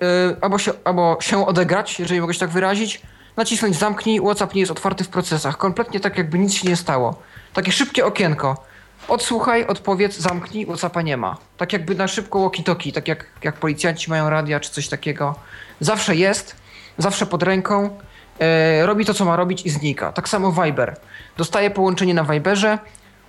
yy, 0.00 0.06
albo, 0.40 0.58
się, 0.58 0.72
albo 0.84 1.16
się 1.20 1.46
odegrać, 1.46 2.00
jeżeli 2.00 2.20
mogę 2.20 2.34
się 2.34 2.40
tak 2.40 2.50
wyrazić. 2.50 3.02
Nacisnąć 3.36 3.76
zamknij, 3.76 4.20
WhatsApp 4.20 4.54
nie 4.54 4.60
jest 4.60 4.72
otwarty 4.72 5.04
w 5.04 5.08
procesach. 5.08 5.56
Kompletnie 5.56 6.00
tak, 6.00 6.18
jakby 6.18 6.38
nic 6.38 6.54
się 6.54 6.68
nie 6.68 6.76
stało. 6.76 7.22
Takie 7.52 7.72
szybkie 7.72 8.06
okienko. 8.06 8.64
Odsłuchaj, 9.08 9.66
odpowiedz, 9.66 10.18
zamknij, 10.18 10.66
WhatsAppa 10.66 11.02
nie 11.02 11.16
ma. 11.16 11.36
Tak 11.56 11.72
jakby 11.72 11.94
na 11.94 12.08
szybko 12.08 12.38
walkie-talkie, 12.38 12.92
tak 12.92 13.08
jak, 13.08 13.26
jak 13.42 13.54
policjanci 13.54 14.10
mają 14.10 14.30
radia 14.30 14.60
czy 14.60 14.70
coś 14.70 14.88
takiego. 14.88 15.34
Zawsze 15.80 16.16
jest, 16.16 16.56
zawsze 16.98 17.26
pod 17.26 17.42
ręką, 17.42 17.98
e, 18.38 18.86
robi 18.86 19.04
to, 19.04 19.14
co 19.14 19.24
ma 19.24 19.36
robić 19.36 19.66
i 19.66 19.70
znika. 19.70 20.12
Tak 20.12 20.28
samo 20.28 20.52
Viber. 20.52 20.96
Dostaję 21.36 21.70
połączenie 21.70 22.14
na 22.14 22.24
Viberze, 22.24 22.78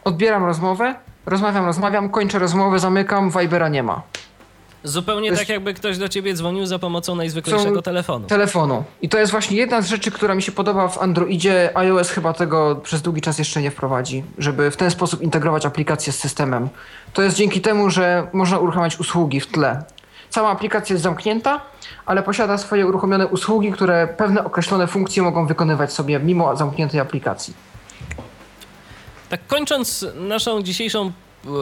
odbieram 0.03 0.45
rozmowę, 0.45 0.95
rozmawiam, 1.25 1.65
rozmawiam, 1.65 2.09
kończę 2.09 2.39
rozmowę, 2.39 2.79
zamykam, 2.79 3.31
Vibera 3.31 3.69
nie 3.69 3.83
ma. 3.83 4.01
Zupełnie 4.83 5.31
tak, 5.31 5.49
jakby 5.49 5.73
ktoś 5.73 5.97
do 5.97 6.09
ciebie 6.09 6.33
dzwonił 6.33 6.65
za 6.65 6.79
pomocą 6.79 7.15
najzwyklejszego 7.15 7.81
telefonu. 7.81 8.27
Telefonu. 8.27 8.83
I 9.01 9.09
to 9.09 9.17
jest 9.17 9.31
właśnie 9.31 9.57
jedna 9.57 9.81
z 9.81 9.87
rzeczy, 9.87 10.11
która 10.11 10.35
mi 10.35 10.41
się 10.41 10.51
podoba 10.51 10.87
w 10.87 10.97
Androidzie. 10.97 11.71
iOS 11.77 12.09
chyba 12.09 12.33
tego 12.33 12.75
przez 12.83 13.01
długi 13.01 13.21
czas 13.21 13.39
jeszcze 13.39 13.61
nie 13.61 13.71
wprowadzi, 13.71 14.23
żeby 14.37 14.71
w 14.71 14.77
ten 14.77 14.91
sposób 14.91 15.21
integrować 15.21 15.65
aplikację 15.65 16.13
z 16.13 16.19
systemem. 16.19 16.69
To 17.13 17.21
jest 17.21 17.35
dzięki 17.35 17.61
temu, 17.61 17.89
że 17.89 18.27
można 18.33 18.59
uruchamiać 18.59 18.99
usługi 18.99 19.39
w 19.39 19.47
tle. 19.47 19.83
Cała 20.29 20.49
aplikacja 20.49 20.93
jest 20.93 21.03
zamknięta, 21.03 21.61
ale 22.05 22.23
posiada 22.23 22.57
swoje 22.57 22.87
uruchomione 22.87 23.27
usługi, 23.27 23.71
które 23.71 24.07
pewne 24.07 24.43
określone 24.43 24.87
funkcje 24.87 25.23
mogą 25.23 25.47
wykonywać 25.47 25.93
sobie 25.93 26.19
mimo 26.19 26.55
zamkniętej 26.55 26.99
aplikacji. 26.99 27.53
Tak 29.29 29.47
kończąc 29.47 30.05
naszą 30.15 30.61
dzisiejszą 30.61 31.11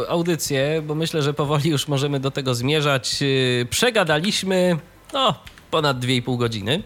audycję, 0.09 0.81
bo 0.87 0.95
myślę, 0.95 1.21
że 1.21 1.33
powoli 1.33 1.69
już 1.69 1.87
możemy 1.87 2.19
do 2.19 2.31
tego 2.31 2.55
zmierzać. 2.55 3.19
Y, 3.21 3.67
przegadaliśmy 3.69 4.77
no, 5.13 5.33
ponad 5.71 5.99
2,5 5.99 6.37
godziny. 6.37 6.83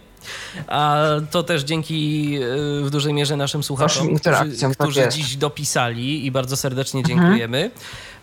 A 0.67 1.05
to 1.31 1.43
też 1.43 1.63
dzięki 1.63 2.29
y, 2.35 2.83
w 2.83 2.89
dużej 2.89 3.13
mierze 3.13 3.35
naszym 3.37 3.63
słuchaczom, 3.63 4.15
którzy, 4.15 4.61
tak 4.61 4.71
którzy 4.71 5.07
dziś 5.09 5.35
dopisali 5.35 6.25
i 6.25 6.31
bardzo 6.31 6.57
serdecznie 6.57 6.99
mhm. 6.99 7.19
dziękujemy. 7.19 7.71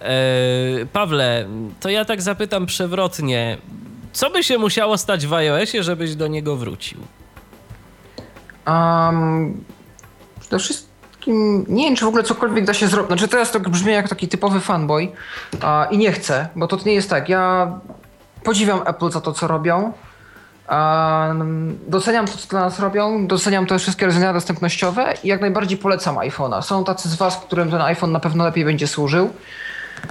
Mhm. 0.00 0.88
Pawle, 0.88 1.48
to 1.80 1.88
ja 1.88 2.04
tak 2.04 2.22
zapytam 2.22 2.66
przewrotnie. 2.66 3.58
Co 4.12 4.30
by 4.30 4.44
się 4.44 4.58
musiało 4.58 4.98
stać 4.98 5.26
w 5.26 5.32
iOSie, 5.34 5.82
żebyś 5.82 6.14
do 6.14 6.26
niego 6.26 6.56
wrócił? 6.56 6.98
Um, 8.66 9.64
przede 10.40 10.58
wszystkim 10.58 10.87
nie 11.68 11.84
wiem, 11.84 11.96
czy 11.96 12.04
w 12.04 12.08
ogóle 12.08 12.22
cokolwiek 12.22 12.64
da 12.64 12.74
się 12.74 12.86
zrobić. 12.86 13.08
Znaczy 13.08 13.28
teraz 13.28 13.50
to 13.50 13.60
brzmi 13.60 13.92
jak 13.92 14.08
taki 14.08 14.28
typowy 14.28 14.60
fanboy 14.60 15.08
a, 15.62 15.88
i 15.90 15.98
nie 15.98 16.12
chcę, 16.12 16.48
bo 16.56 16.66
to 16.66 16.78
nie 16.86 16.94
jest 16.94 17.10
tak. 17.10 17.28
Ja 17.28 17.72
podziwiam 18.44 18.80
Apple 18.86 19.10
za 19.10 19.20
to, 19.20 19.32
co 19.32 19.46
robią. 19.46 19.92
A, 20.66 21.34
doceniam 21.88 22.26
to, 22.26 22.32
co 22.32 22.48
dla 22.48 22.60
nas 22.60 22.80
robią, 22.80 23.26
doceniam 23.26 23.66
te 23.66 23.78
wszystkie 23.78 24.06
rozwiązania 24.06 24.32
dostępnościowe 24.32 25.14
i 25.24 25.28
jak 25.28 25.40
najbardziej 25.40 25.78
polecam 25.78 26.16
iPhone'a. 26.16 26.62
Są 26.62 26.84
tacy 26.84 27.08
z 27.08 27.14
Was, 27.14 27.36
którym 27.36 27.70
ten 27.70 27.82
iPhone 27.82 28.12
na 28.12 28.20
pewno 28.20 28.44
lepiej 28.44 28.64
będzie 28.64 28.86
służył. 28.86 29.30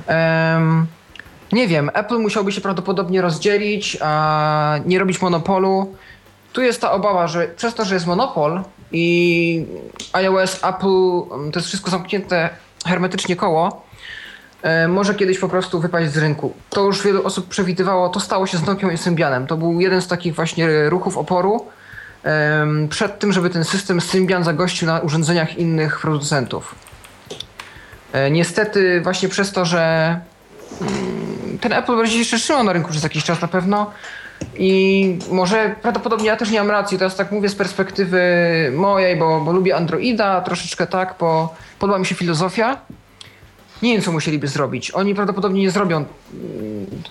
Um, 0.08 0.88
nie 1.52 1.68
wiem, 1.68 1.92
Apple 1.94 2.20
musiałby 2.20 2.52
się 2.52 2.62
prawdopodobnie 2.62 3.22
rozdzielić, 3.22 3.98
nie 4.86 5.00
robić 5.00 5.22
monopolu. 5.22 5.96
Tu 6.58 6.62
jest 6.62 6.82
ta 6.82 6.92
obawa, 6.92 7.28
że 7.28 7.48
przez 7.48 7.74
to, 7.74 7.86
że 7.86 7.94
jest 7.94 8.08
monopol, 8.08 8.64
i 8.92 9.66
iOS, 10.14 10.60
Apple, 10.64 11.34
mm, 11.34 11.52
to 11.52 11.60
jest 11.60 11.68
wszystko 11.68 11.92
zamknięte 11.92 12.50
hermetycznie 12.86 13.36
koło, 13.36 13.86
e, 14.62 14.88
może 14.88 15.16
kiedyś 15.16 15.40
po 15.40 15.50
prostu 15.50 15.80
wypaść 15.80 16.12
z 16.12 16.18
rynku. 16.18 16.54
To 16.70 16.84
już 16.84 17.04
wielu 17.04 17.26
osób 17.26 17.48
przewidywało, 17.48 18.10
to 18.10 18.20
stało 18.20 18.48
się 18.48 18.58
z 18.58 18.66
Nokią 18.66 18.90
i 18.90 18.98
Symbianem. 18.98 19.48
To 19.48 19.58
był 19.58 19.82
jeden 19.82 20.02
z 20.02 20.08
takich 20.08 20.36
właśnie 20.36 20.90
ruchów 20.90 21.18
oporu 21.18 21.66
przed 22.90 23.20
tym, 23.20 23.34
żeby 23.34 23.50
ten 23.50 23.64
system 23.64 24.02
Symbian 24.02 24.44
zagościł 24.44 24.88
na 24.88 25.00
urządzeniach 25.00 25.58
innych 25.58 26.00
producentów. 26.00 26.76
E, 28.14 28.32
niestety 28.32 29.02
właśnie 29.02 29.30
przez 29.30 29.52
to, 29.52 29.66
że 29.66 30.20
mm, 30.82 31.60
ten 31.60 31.74
Apple 31.74 31.98
będzie 31.98 32.18
jeszcze 32.18 32.38
trzymał 32.38 32.64
na 32.64 32.74
rynku 32.74 32.90
przez 32.90 33.04
jakiś 33.04 33.24
czas 33.24 33.42
na 33.42 33.48
pewno, 33.48 33.92
i 34.60 35.20
może 35.32 35.76
prawdopodobnie 35.82 36.28
ja 36.28 36.36
też 36.36 36.50
nie 36.52 36.60
mam 36.60 36.72
racji, 36.72 36.98
teraz 36.98 37.16
tak 37.16 37.32
mówię 37.32 37.50
z 37.50 37.56
perspektywy 37.56 38.22
mojej, 38.76 39.16
bo, 39.16 39.42
bo 39.42 39.52
lubię 39.52 39.76
Androida, 39.76 40.42
troszeczkę 40.42 40.88
tak, 40.88 41.16
bo 41.20 41.56
podoba 41.80 42.00
mi 42.00 42.06
się 42.06 42.16
filozofia. 42.16 42.78
Nie 43.82 43.94
wiem, 43.94 44.02
co 44.02 44.12
musieliby 44.12 44.48
zrobić. 44.48 44.92
Oni 44.92 45.16
prawdopodobnie 45.16 45.62
nie 45.62 45.72
zrobią 45.72 45.98
mm, 45.98 46.08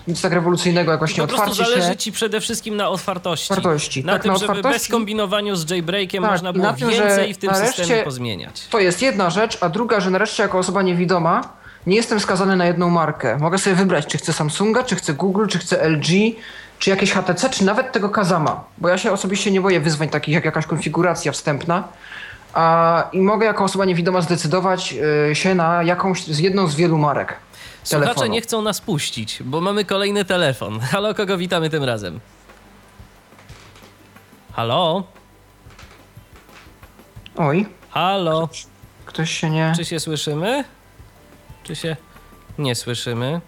nic 0.07 0.21
tak 0.21 0.33
rewolucyjnego, 0.33 0.91
jak 0.91 0.99
właśnie 0.99 1.21
po 1.23 1.27
prostu 1.27 1.43
otwarcie 1.51 1.71
zależy 1.71 1.89
się. 1.91 1.97
ci 1.97 2.11
przede 2.11 2.41
wszystkim 2.41 2.75
na 2.75 2.89
otwartości. 2.89 3.53
Otwartości. 3.53 4.03
Na 4.05 4.13
Tak, 4.13 4.21
tym, 4.21 4.31
na 4.31 4.37
żeby 4.37 4.51
otwartości. 4.51 4.79
bez 4.79 4.87
kombinowaniu 4.91 5.55
z 5.55 5.69
jailbreakiem 5.69 6.23
Tak, 6.23 6.31
można 6.31 6.53
było 6.53 6.65
na 6.65 6.73
tym, 6.73 6.89
więcej 6.89 7.33
w 7.33 7.37
tym 7.37 7.55
systemie 7.55 8.03
pozmieniać. 8.03 8.67
To 8.69 8.79
jest 8.79 9.01
jedna 9.01 9.29
rzecz, 9.29 9.57
a 9.61 9.69
druga, 9.69 9.99
że 9.99 10.09
nareszcie 10.09 10.43
jako 10.43 10.57
osoba 10.57 10.81
niewidoma 10.81 11.41
nie 11.87 11.95
jestem 11.95 12.19
skazany 12.19 12.55
na 12.55 12.65
jedną 12.65 12.89
markę. 12.89 13.37
Mogę 13.41 13.57
sobie 13.57 13.75
wybrać, 13.75 14.05
czy 14.07 14.17
chcę 14.17 14.33
Samsunga, 14.33 14.83
czy 14.83 14.95
chcę 14.95 15.13
Google, 15.13 15.47
czy 15.47 15.59
chcę 15.59 15.89
LG, 15.89 16.07
czy 16.79 16.89
jakieś 16.89 17.11
HTC, 17.11 17.49
czy 17.49 17.65
nawet 17.65 17.91
tego 17.91 18.09
Kazama. 18.09 18.63
Bo 18.77 18.89
ja 18.89 18.97
się 18.97 19.11
osobiście 19.11 19.51
nie 19.51 19.61
boję 19.61 19.79
wyzwań 19.79 20.09
takich 20.09 20.33
jak 20.33 20.45
jakaś 20.45 20.65
konfiguracja 20.65 21.31
wstępna. 21.31 21.83
A, 22.53 23.09
I 23.11 23.21
mogę 23.21 23.45
jako 23.45 23.63
osoba 23.63 23.85
niewidoma 23.85 24.21
zdecydować 24.21 24.95
y, 25.31 25.35
się 25.35 25.55
na 25.55 25.83
jakąś 25.83 26.23
z 26.23 26.39
jedną 26.39 26.67
z 26.67 26.75
wielu 26.75 26.97
marek. 26.97 27.37
Słuchacze 27.83 28.05
telefonu. 28.05 28.31
nie 28.33 28.41
chcą 28.41 28.61
nas 28.61 28.81
puścić, 28.81 29.43
bo 29.43 29.61
mamy 29.61 29.85
kolejny 29.85 30.25
telefon. 30.25 30.79
Halo, 30.91 31.15
kogo 31.15 31.37
witamy 31.37 31.69
tym 31.69 31.83
razem? 31.83 32.19
Halo? 34.53 35.03
Oj, 37.37 37.65
Halo? 37.89 38.49
ktoś 39.05 39.31
się 39.31 39.49
nie... 39.49 39.73
Czy 39.75 39.85
się 39.85 39.99
słyszymy? 39.99 40.63
Czy 41.63 41.75
się 41.75 41.95
nie 42.57 42.75
słyszymy? 42.75 43.41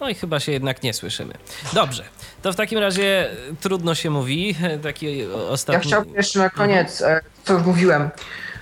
No 0.00 0.08
i 0.08 0.14
chyba 0.14 0.40
się 0.40 0.52
jednak 0.52 0.82
nie 0.82 0.94
słyszymy. 0.94 1.34
Dobrze, 1.72 2.04
to 2.42 2.52
w 2.52 2.56
takim 2.56 2.78
razie 2.78 3.30
trudno 3.60 3.94
się 3.94 4.10
mówi. 4.10 4.56
Taki 4.82 5.18
Ja 5.18 5.26
ostatni... 5.50 5.88
chciałbym 5.88 6.14
jeszcze 6.14 6.38
na 6.38 6.50
koniec, 6.50 7.02
e, 7.02 7.20
co 7.44 7.52
już 7.52 7.62
mówiłem, 7.62 8.10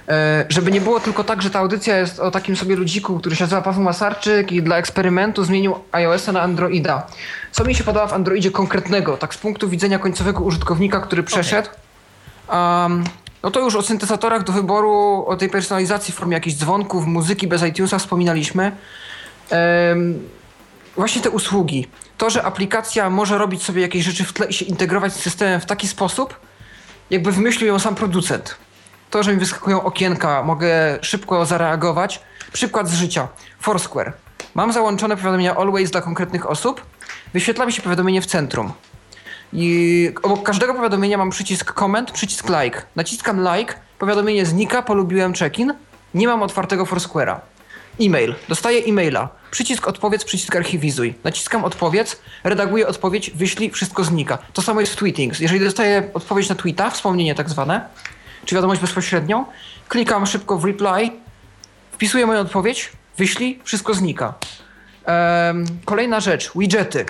e, 0.08 0.44
żeby 0.48 0.70
nie 0.70 0.80
było 0.80 1.00
tylko 1.00 1.24
tak, 1.24 1.42
że 1.42 1.50
ta 1.50 1.58
audycja 1.58 1.98
jest 1.98 2.20
o 2.20 2.30
takim 2.30 2.56
sobie 2.56 2.76
ludziku, 2.76 3.18
który 3.18 3.36
się 3.36 3.44
nazywa 3.44 3.62
Paweł 3.62 3.82
Masarczyk 3.82 4.52
i 4.52 4.62
dla 4.62 4.76
eksperymentu 4.76 5.44
zmienił 5.44 5.74
iOS-a 5.92 6.32
na 6.32 6.42
Androida. 6.42 7.06
Co 7.52 7.64
mi 7.64 7.74
się 7.74 7.84
podoba 7.84 8.06
w 8.06 8.12
Androidzie 8.12 8.50
konkretnego, 8.50 9.16
tak 9.16 9.34
z 9.34 9.38
punktu 9.38 9.68
widzenia 9.68 9.98
końcowego 9.98 10.40
użytkownika, 10.44 11.00
który 11.00 11.22
przeszedł, 11.22 11.68
um, 12.52 13.04
no 13.42 13.50
to 13.50 13.60
już 13.60 13.76
o 13.76 13.82
syntezatorach 13.82 14.44
do 14.44 14.52
wyboru, 14.52 15.24
o 15.26 15.36
tej 15.36 15.48
personalizacji 15.48 16.14
w 16.14 16.16
formie 16.16 16.34
jakichś 16.34 16.56
dzwonków, 16.56 17.06
muzyki 17.06 17.48
bez 17.48 17.62
iTunesa 17.62 17.98
wspominaliśmy. 17.98 18.72
Em, 19.50 20.28
właśnie 20.96 21.22
te 21.22 21.30
usługi. 21.30 21.88
To, 22.18 22.30
że 22.30 22.42
aplikacja 22.42 23.10
może 23.10 23.38
robić 23.38 23.62
sobie 23.62 23.82
jakieś 23.82 24.04
rzeczy 24.04 24.24
w 24.24 24.32
tle 24.32 24.46
i 24.46 24.52
się 24.52 24.64
integrować 24.64 25.12
z 25.12 25.20
systemem 25.20 25.60
w 25.60 25.66
taki 25.66 25.88
sposób, 25.88 26.40
jakby 27.10 27.32
wymyślił 27.32 27.68
ją 27.68 27.78
sam 27.78 27.94
producent. 27.94 28.56
To, 29.10 29.22
że 29.22 29.32
mi 29.32 29.38
wyskakują 29.38 29.82
okienka, 29.82 30.42
mogę 30.42 30.98
szybko 31.02 31.46
zareagować. 31.46 32.20
Przykład 32.52 32.88
z 32.88 32.94
życia. 32.94 33.28
Foursquare. 33.60 34.12
Mam 34.54 34.72
załączone 34.72 35.16
powiadomienia 35.16 35.56
always 35.56 35.90
dla 35.90 36.00
konkretnych 36.00 36.50
osób. 36.50 36.82
Wyświetla 37.32 37.66
mi 37.66 37.72
się 37.72 37.82
powiadomienie 37.82 38.22
w 38.22 38.26
centrum. 38.26 38.72
I 39.52 40.10
obok 40.22 40.42
każdego 40.42 40.74
powiadomienia 40.74 41.18
mam 41.18 41.30
przycisk 41.30 41.72
comment, 41.72 42.10
przycisk 42.10 42.48
like. 42.48 42.82
Naciskam 42.96 43.40
like, 43.54 43.74
powiadomienie 43.98 44.46
znika, 44.46 44.82
polubiłem 44.82 45.32
check-in. 45.34 45.74
Nie 46.14 46.26
mam 46.26 46.42
otwartego 46.42 46.84
Foursquare'a. 46.84 47.40
E-mail. 48.00 48.34
Dostaję 48.48 48.84
e-maila. 48.84 49.28
Przycisk 49.50 49.88
odpowiedz, 49.88 50.24
przycisk 50.24 50.56
archiwizuj. 50.56 51.14
Naciskam 51.24 51.64
odpowiedz, 51.64 52.20
redaguję 52.44 52.88
odpowiedź, 52.88 53.30
wyślij, 53.30 53.70
wszystko 53.70 54.04
znika. 54.04 54.38
To 54.52 54.62
samo 54.62 54.80
jest 54.80 54.92
w 54.92 54.96
tweetings. 54.96 55.40
Jeżeli 55.40 55.60
dostaję 55.60 56.10
odpowiedź 56.14 56.48
na 56.48 56.54
tweeta, 56.54 56.90
wspomnienie 56.90 57.34
tak 57.34 57.50
zwane, 57.50 57.88
czy 58.44 58.54
wiadomość 58.54 58.80
bezpośrednią, 58.80 59.44
klikam 59.88 60.26
szybko 60.26 60.58
w 60.58 60.64
reply, 60.64 61.10
wpisuję 61.92 62.26
moją 62.26 62.40
odpowiedź, 62.40 62.92
wyślij, 63.18 63.60
wszystko 63.64 63.94
znika. 63.94 64.34
Em, 65.04 65.66
kolejna 65.84 66.20
rzecz, 66.20 66.50
widgety. 66.56 67.06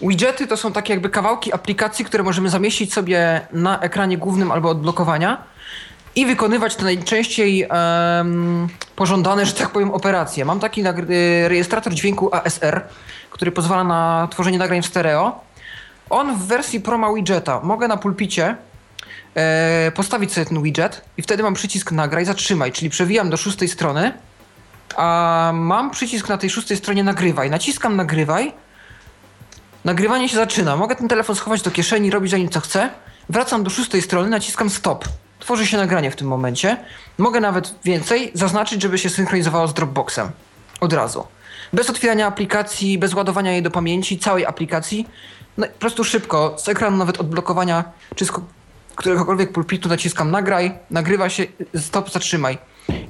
Widgety 0.00 0.46
to 0.46 0.56
są 0.56 0.72
takie 0.72 0.92
jakby 0.92 1.10
kawałki 1.10 1.52
aplikacji, 1.52 2.04
które 2.04 2.22
możemy 2.22 2.48
zamieścić 2.50 2.92
sobie 2.92 3.40
na 3.52 3.80
ekranie 3.80 4.18
głównym 4.18 4.52
albo 4.52 4.68
odblokowania 4.68 5.44
i 6.16 6.26
wykonywać 6.26 6.76
te 6.76 6.84
najczęściej 6.84 7.66
em, 7.70 8.68
pożądane, 8.96 9.46
że 9.46 9.52
tak 9.52 9.70
powiem, 9.70 9.90
operacje. 9.90 10.44
Mam 10.44 10.60
taki 10.60 10.80
y, 10.86 11.48
rejestrator 11.48 11.94
dźwięku 11.94 12.34
ASR, 12.34 12.82
który 13.30 13.52
pozwala 13.52 13.84
na 13.84 14.28
tworzenie 14.30 14.58
nagrań 14.58 14.82
w 14.82 14.86
stereo. 14.86 15.40
On 16.10 16.36
w 16.36 16.46
wersji 16.46 16.80
Pro 16.80 16.98
ma 16.98 17.14
widgeta. 17.14 17.60
Mogę 17.62 17.88
na 17.88 17.96
pulpicie 17.96 18.56
e, 19.34 19.92
postawić 19.94 20.32
sobie 20.32 20.46
ten 20.46 20.62
widget 20.62 21.04
i 21.16 21.22
wtedy 21.22 21.42
mam 21.42 21.54
przycisk 21.54 21.92
nagraj, 21.92 22.24
zatrzymaj, 22.24 22.72
czyli 22.72 22.90
przewijam 22.90 23.30
do 23.30 23.36
szóstej 23.36 23.68
strony, 23.68 24.12
a 24.96 25.50
mam 25.54 25.90
przycisk 25.90 26.28
na 26.28 26.38
tej 26.38 26.50
szóstej 26.50 26.76
stronie 26.76 27.04
nagrywaj. 27.04 27.50
Naciskam 27.50 27.96
nagrywaj, 27.96 28.52
nagrywanie 29.84 30.28
się 30.28 30.36
zaczyna. 30.36 30.76
Mogę 30.76 30.96
ten 30.96 31.08
telefon 31.08 31.36
schować 31.36 31.62
do 31.62 31.70
kieszeni, 31.70 32.10
robić 32.10 32.30
za 32.30 32.36
nim 32.36 32.48
co 32.48 32.60
chcę. 32.60 32.90
Wracam 33.28 33.64
do 33.64 33.70
szóstej 33.70 34.02
strony, 34.02 34.28
naciskam 34.30 34.70
stop. 34.70 35.04
Tworzy 35.44 35.66
się 35.66 35.76
nagranie 35.76 36.10
w 36.10 36.16
tym 36.16 36.28
momencie. 36.28 36.76
Mogę 37.18 37.40
nawet 37.40 37.74
więcej 37.84 38.30
zaznaczyć, 38.34 38.82
żeby 38.82 38.98
się 38.98 39.10
synchronizowało 39.10 39.68
z 39.68 39.74
Dropboxem. 39.74 40.30
Od 40.80 40.92
razu. 40.92 41.26
Bez 41.72 41.90
otwierania 41.90 42.26
aplikacji, 42.26 42.98
bez 42.98 43.14
ładowania 43.14 43.52
jej 43.52 43.62
do 43.62 43.70
pamięci, 43.70 44.18
całej 44.18 44.46
aplikacji. 44.46 45.08
No, 45.58 45.66
po 45.66 45.78
prostu 45.78 46.04
szybko, 46.04 46.54
z 46.58 46.68
ekranu 46.68 46.96
nawet 46.96 47.20
odblokowania, 47.20 47.84
czy 48.14 48.24
z 48.26 48.32
ko- 48.32 48.42
któregokolwiek 48.96 49.52
pulpitu 49.52 49.88
naciskam 49.88 50.30
nagraj, 50.30 50.78
nagrywa 50.90 51.28
się, 51.28 51.46
stop, 51.80 52.10
zatrzymaj. 52.10 52.58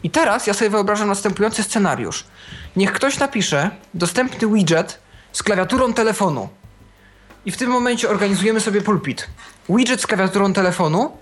I 0.03 0.11
teraz 0.11 0.47
ja 0.47 0.55
sobie 0.55 0.71
wyobrażam 0.71 1.09
następujący 1.09 1.63
scenariusz. 1.63 2.25
Niech 2.77 2.93
ktoś 2.93 3.19
napisze 3.19 3.71
dostępny 3.95 4.49
widget 4.49 4.99
z 5.33 5.43
klawiaturą 5.43 5.93
telefonu. 5.93 6.49
I 7.47 7.51
w 7.53 7.57
tym 7.57 7.71
momencie 7.71 8.09
organizujemy 8.09 8.61
sobie 8.61 8.81
pulpit. 8.81 9.27
Widget 9.69 10.01
z 10.03 10.07
klawiaturą 10.07 10.53
telefonu, 10.53 11.17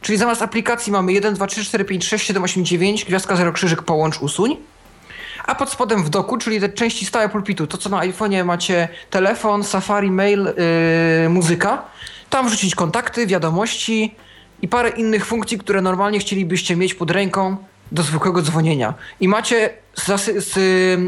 czyli 0.00 0.18
zamiast 0.18 0.42
aplikacji 0.42 0.92
mamy 0.92 1.12
1, 1.12 1.34
2, 1.34 1.46
3, 1.46 1.64
4, 1.64 1.84
5, 1.84 2.04
6, 2.04 2.26
7, 2.26 2.44
8, 2.44 2.64
9, 2.64 3.04
gwiazdka 3.04 3.36
0 3.36 3.52
krzyżyk, 3.52 3.82
połącz, 3.82 4.18
usuń. 4.18 4.56
A 5.46 5.54
pod 5.54 5.70
spodem 5.70 6.04
w 6.04 6.08
doku, 6.08 6.38
czyli 6.38 6.60
te 6.60 6.68
części 6.68 7.06
stałe 7.06 7.28
pulpitu, 7.28 7.66
to 7.66 7.78
co 7.78 7.88
na 7.88 7.98
iPhone'ie 8.00 8.44
macie 8.44 8.88
telefon, 9.10 9.64
Safari, 9.64 10.10
mail, 10.10 10.44
yy, 11.22 11.28
muzyka, 11.28 11.84
tam 12.30 12.46
wrzucić 12.48 12.74
kontakty, 12.74 13.26
wiadomości 13.26 14.14
i 14.62 14.68
parę 14.68 14.88
innych 14.88 15.26
funkcji, 15.26 15.58
które 15.58 15.80
normalnie 15.82 16.18
chcielibyście 16.18 16.76
mieć 16.76 16.94
pod 16.94 17.10
ręką 17.10 17.56
do 17.92 18.02
zwykłego 18.02 18.42
dzwonienia. 18.42 18.94
I 19.20 19.28
macie 19.28 19.70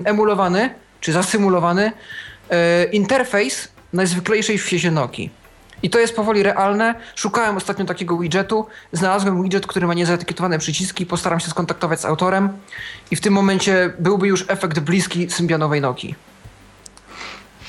emulowany, 0.04 0.74
czy 1.00 1.12
zasymulowany 1.12 1.92
yy, 2.50 2.56
interfejs 2.92 3.68
najzwyklejszej 3.92 4.58
w 4.58 4.66
świecie 4.66 4.90
Nokii. 4.90 5.37
I 5.82 5.90
to 5.90 5.98
jest 5.98 6.16
powoli 6.16 6.42
realne. 6.42 6.94
Szukałem 7.14 7.56
ostatnio 7.56 7.84
takiego 7.84 8.18
widgetu. 8.18 8.66
Znalazłem 8.92 9.42
widget, 9.42 9.66
który 9.66 9.86
ma 9.86 9.94
niezaetykietowane 9.94 10.58
przyciski. 10.58 11.06
Postaram 11.06 11.40
się 11.40 11.50
skontaktować 11.50 12.00
z 12.00 12.04
autorem. 12.04 12.48
I 13.10 13.16
w 13.16 13.20
tym 13.20 13.32
momencie 13.32 13.92
byłby 13.98 14.28
już 14.28 14.44
efekt 14.48 14.78
bliski 14.78 15.30
Symbianowej 15.30 15.80
Nokii. 15.80 16.14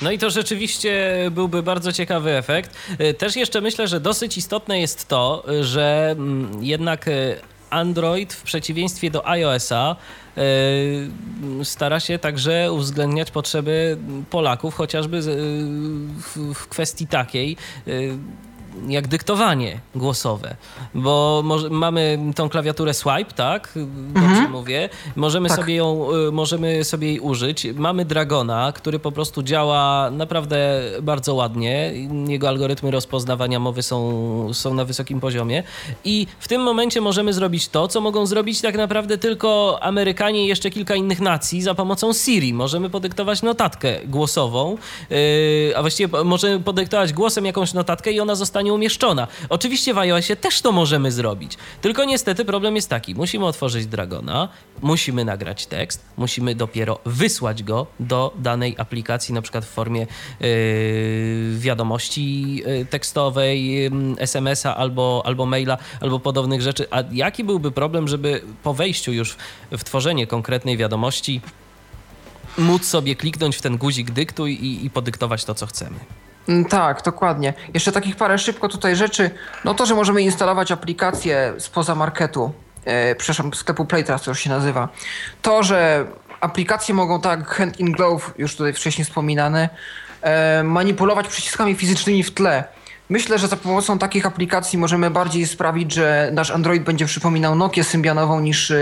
No 0.02 0.10
i 0.10 0.18
to 0.18 0.30
rzeczywiście 0.30 1.16
byłby 1.30 1.62
bardzo 1.62 1.92
ciekawy 1.92 2.36
efekt. 2.36 2.76
Y, 3.00 3.14
Też 3.14 3.36
jeszcze 3.36 3.60
myślę, 3.60 3.88
że 3.88 4.00
dosyć 4.00 4.38
istotne 4.38 4.80
jest 4.80 5.08
to, 5.08 5.44
y, 5.50 5.64
że 5.64 6.08
mm, 6.18 6.64
jednak 6.64 7.08
y, 7.08 7.40
Android 7.70 8.32
w 8.32 8.42
przeciwieństwie 8.42 9.10
do 9.10 9.28
iOS-a 9.28 9.96
y, 10.38 11.64
stara 11.64 12.00
się 12.00 12.18
także 12.18 12.72
uwzględniać 12.72 13.30
potrzeby 13.30 13.98
Polaków, 14.30 14.74
chociażby 14.74 15.16
y, 15.16 15.20
w, 16.54 16.68
kwestii 16.68 17.06
takiej 17.06 17.56
y, 17.88 18.18
jak 18.88 19.08
dyktowanie 19.08 19.80
głosowe, 19.94 20.56
bo 20.94 21.40
może, 21.44 21.70
mamy 21.70 22.18
tą 22.36 22.48
klawiaturę 22.48 22.94
swipe, 22.94 23.32
tak? 23.36 23.72
Dobrze 24.14 24.28
Mhm. 24.28 24.50
mówię. 24.50 24.88
Możemy 25.16 25.48
Tak. 25.48 25.58
sobie 25.58 25.74
ją, 25.74 26.08
y, 26.28 26.32
możemy 26.32 26.84
sobie 26.84 27.08
jej 27.08 27.20
użyć. 27.20 27.66
Mamy 27.74 28.04
Dragona, 28.04 28.72
który 28.72 28.98
po 28.98 29.12
prostu 29.12 29.42
działa 29.42 30.10
naprawdę 30.10 30.82
bardzo 31.02 31.34
ładnie. 31.34 31.92
Jego 32.28 32.48
algorytmy 32.48 32.90
rozpoznawania 32.90 33.58
mowy 33.58 33.82
są, 33.82 34.54
są 34.54 34.74
na 34.74 34.84
wysokim 34.84 35.20
poziomie 35.20 35.62
i 36.04 36.26
w 36.40 36.48
tym 36.48 36.62
momencie 36.62 37.00
możemy 37.00 37.32
zrobić 37.32 37.68
to, 37.68 37.88
co 37.88 38.00
mogą 38.00 38.26
zrobić 38.26 38.60
tak 38.60 38.76
naprawdę 38.76 39.18
tylko 39.18 39.78
Amerykanie 39.82 40.44
i 40.44 40.46
jeszcze 40.46 40.70
kilka 40.70 40.94
innych 40.94 41.20
nacji 41.20 41.62
za 41.62 41.74
pomocą 41.74 42.12
Siri. 42.12 42.54
Możemy 42.54 42.90
podyktować 42.90 43.42
notatkę 43.42 44.00
głosową, 44.06 44.76
yy, 45.10 45.16
a 45.76 45.80
właściwie 45.80 46.24
możemy 46.24 46.60
podyktować 46.60 47.12
głosem 47.12 47.44
jakąś 47.44 47.72
notatkę 47.74 48.12
i 48.12 48.20
ona 48.20 48.34
zostanie 48.34 48.59
zostanie 48.60 48.72
umieszczona. 48.72 49.28
Oczywiście 49.48 49.94
w 49.94 49.98
iOSie 49.98 50.36
też 50.36 50.60
to 50.60 50.72
możemy 50.72 51.12
zrobić, 51.12 51.56
tylko 51.80 52.04
niestety 52.04 52.44
problem 52.44 52.76
jest 52.76 52.88
taki, 52.88 53.14
musimy 53.14 53.46
otworzyć 53.46 53.86
Dragona, 53.86 54.48
musimy 54.82 55.24
nagrać 55.24 55.66
tekst, 55.66 56.04
musimy 56.16 56.54
dopiero 56.54 56.98
wysłać 57.06 57.62
go 57.62 57.86
do 58.00 58.32
danej 58.38 58.74
aplikacji, 58.78 59.34
na 59.34 59.42
przykład 59.42 59.64
w 59.64 59.68
formie 59.68 60.00
yy, 60.40 61.58
wiadomości 61.58 62.56
yy, 62.56 62.84
tekstowej, 62.84 63.72
yy, 63.72 63.90
SMS-a 64.18 64.76
albo, 64.76 65.22
albo 65.24 65.46
maila, 65.46 65.78
albo 66.00 66.20
podobnych 66.20 66.62
rzeczy. 66.62 66.86
A 66.90 67.02
jaki 67.12 67.44
byłby 67.44 67.70
problem, 67.70 68.08
żeby 68.08 68.42
po 68.62 68.74
wejściu 68.74 69.12
już 69.12 69.36
w 69.70 69.84
tworzenie 69.84 70.26
konkretnej 70.26 70.76
wiadomości 70.76 71.40
móc 72.58 72.84
sobie 72.84 73.16
kliknąć 73.16 73.56
w 73.56 73.62
ten 73.62 73.78
guzik 73.78 74.10
dyktuj 74.10 74.52
i, 74.52 74.84
i 74.84 74.90
podyktować 74.90 75.44
to, 75.44 75.54
co 75.54 75.66
chcemy? 75.66 76.19
Mm, 76.48 76.64
Tak, 76.64 77.02
dokładnie. 77.02 77.54
Jeszcze 77.74 77.92
takich 77.92 78.16
parę 78.16 78.38
szybko 78.38 78.68
tutaj 78.68 78.96
rzeczy. 78.96 79.30
No 79.64 79.74
to, 79.74 79.86
że 79.86 79.94
możemy 79.94 80.22
instalować 80.22 80.72
aplikacje 80.72 81.52
spoza 81.58 81.94
marketu, 81.94 82.52
e, 82.84 83.14
przepraszam, 83.14 83.54
sklepu 83.54 83.84
Play 83.84 84.04
teraz 84.04 84.22
to 84.22 84.30
już 84.30 84.40
się 84.40 84.50
nazywa. 84.50 84.88
To, 85.42 85.62
że 85.62 86.06
aplikacje 86.40 86.94
mogą 86.94 87.20
tak 87.20 87.48
hand 87.48 87.80
in 87.80 87.92
glove, 87.92 88.32
już 88.38 88.56
tutaj 88.56 88.72
wcześniej 88.72 89.04
wspominane, 89.04 89.68
e, 90.22 90.62
manipulować 90.64 91.28
przyciskami 91.28 91.74
fizycznymi 91.74 92.22
w 92.22 92.34
tle. 92.34 92.64
Myślę, 93.08 93.38
że 93.38 93.48
za 93.48 93.56
pomocą 93.56 93.98
takich 93.98 94.26
aplikacji 94.26 94.78
możemy 94.78 95.10
bardziej 95.10 95.46
sprawić, 95.46 95.92
że 95.92 96.30
nasz 96.32 96.50
Android 96.50 96.82
będzie 96.82 97.06
przypominał 97.06 97.54
Nokię 97.54 97.84
symbianową 97.84 98.40
niż 98.40 98.70
e, 98.70 98.76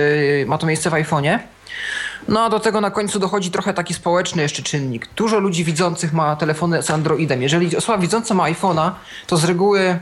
ma 0.47 0.59
to 0.59 0.67
miejsce 0.67 0.91
w 0.91 0.93
iPhone'ie. 0.93 1.39
No 2.29 2.41
a 2.41 2.51
do 2.51 2.61
tego 2.61 2.81
na 2.81 2.91
końcu 2.91 3.19
dochodzi 3.19 3.51
trochę 3.51 3.75
taki 3.75 3.95
społeczny 3.95 4.43
jeszcze 4.43 4.63
czynnik. 4.63 5.09
Dużo 5.17 5.39
ludzi 5.39 5.65
widzących 5.65 6.13
ma 6.13 6.37
telefony 6.37 6.83
z 6.83 6.91
Androidem. 6.91 7.43
Jeżeli 7.43 7.77
osoba 7.77 7.99
widząca 7.99 8.35
ma 8.35 8.45
iPhone'a, 8.45 8.91
to 9.27 9.37
z 9.37 9.45
reguły 9.45 9.99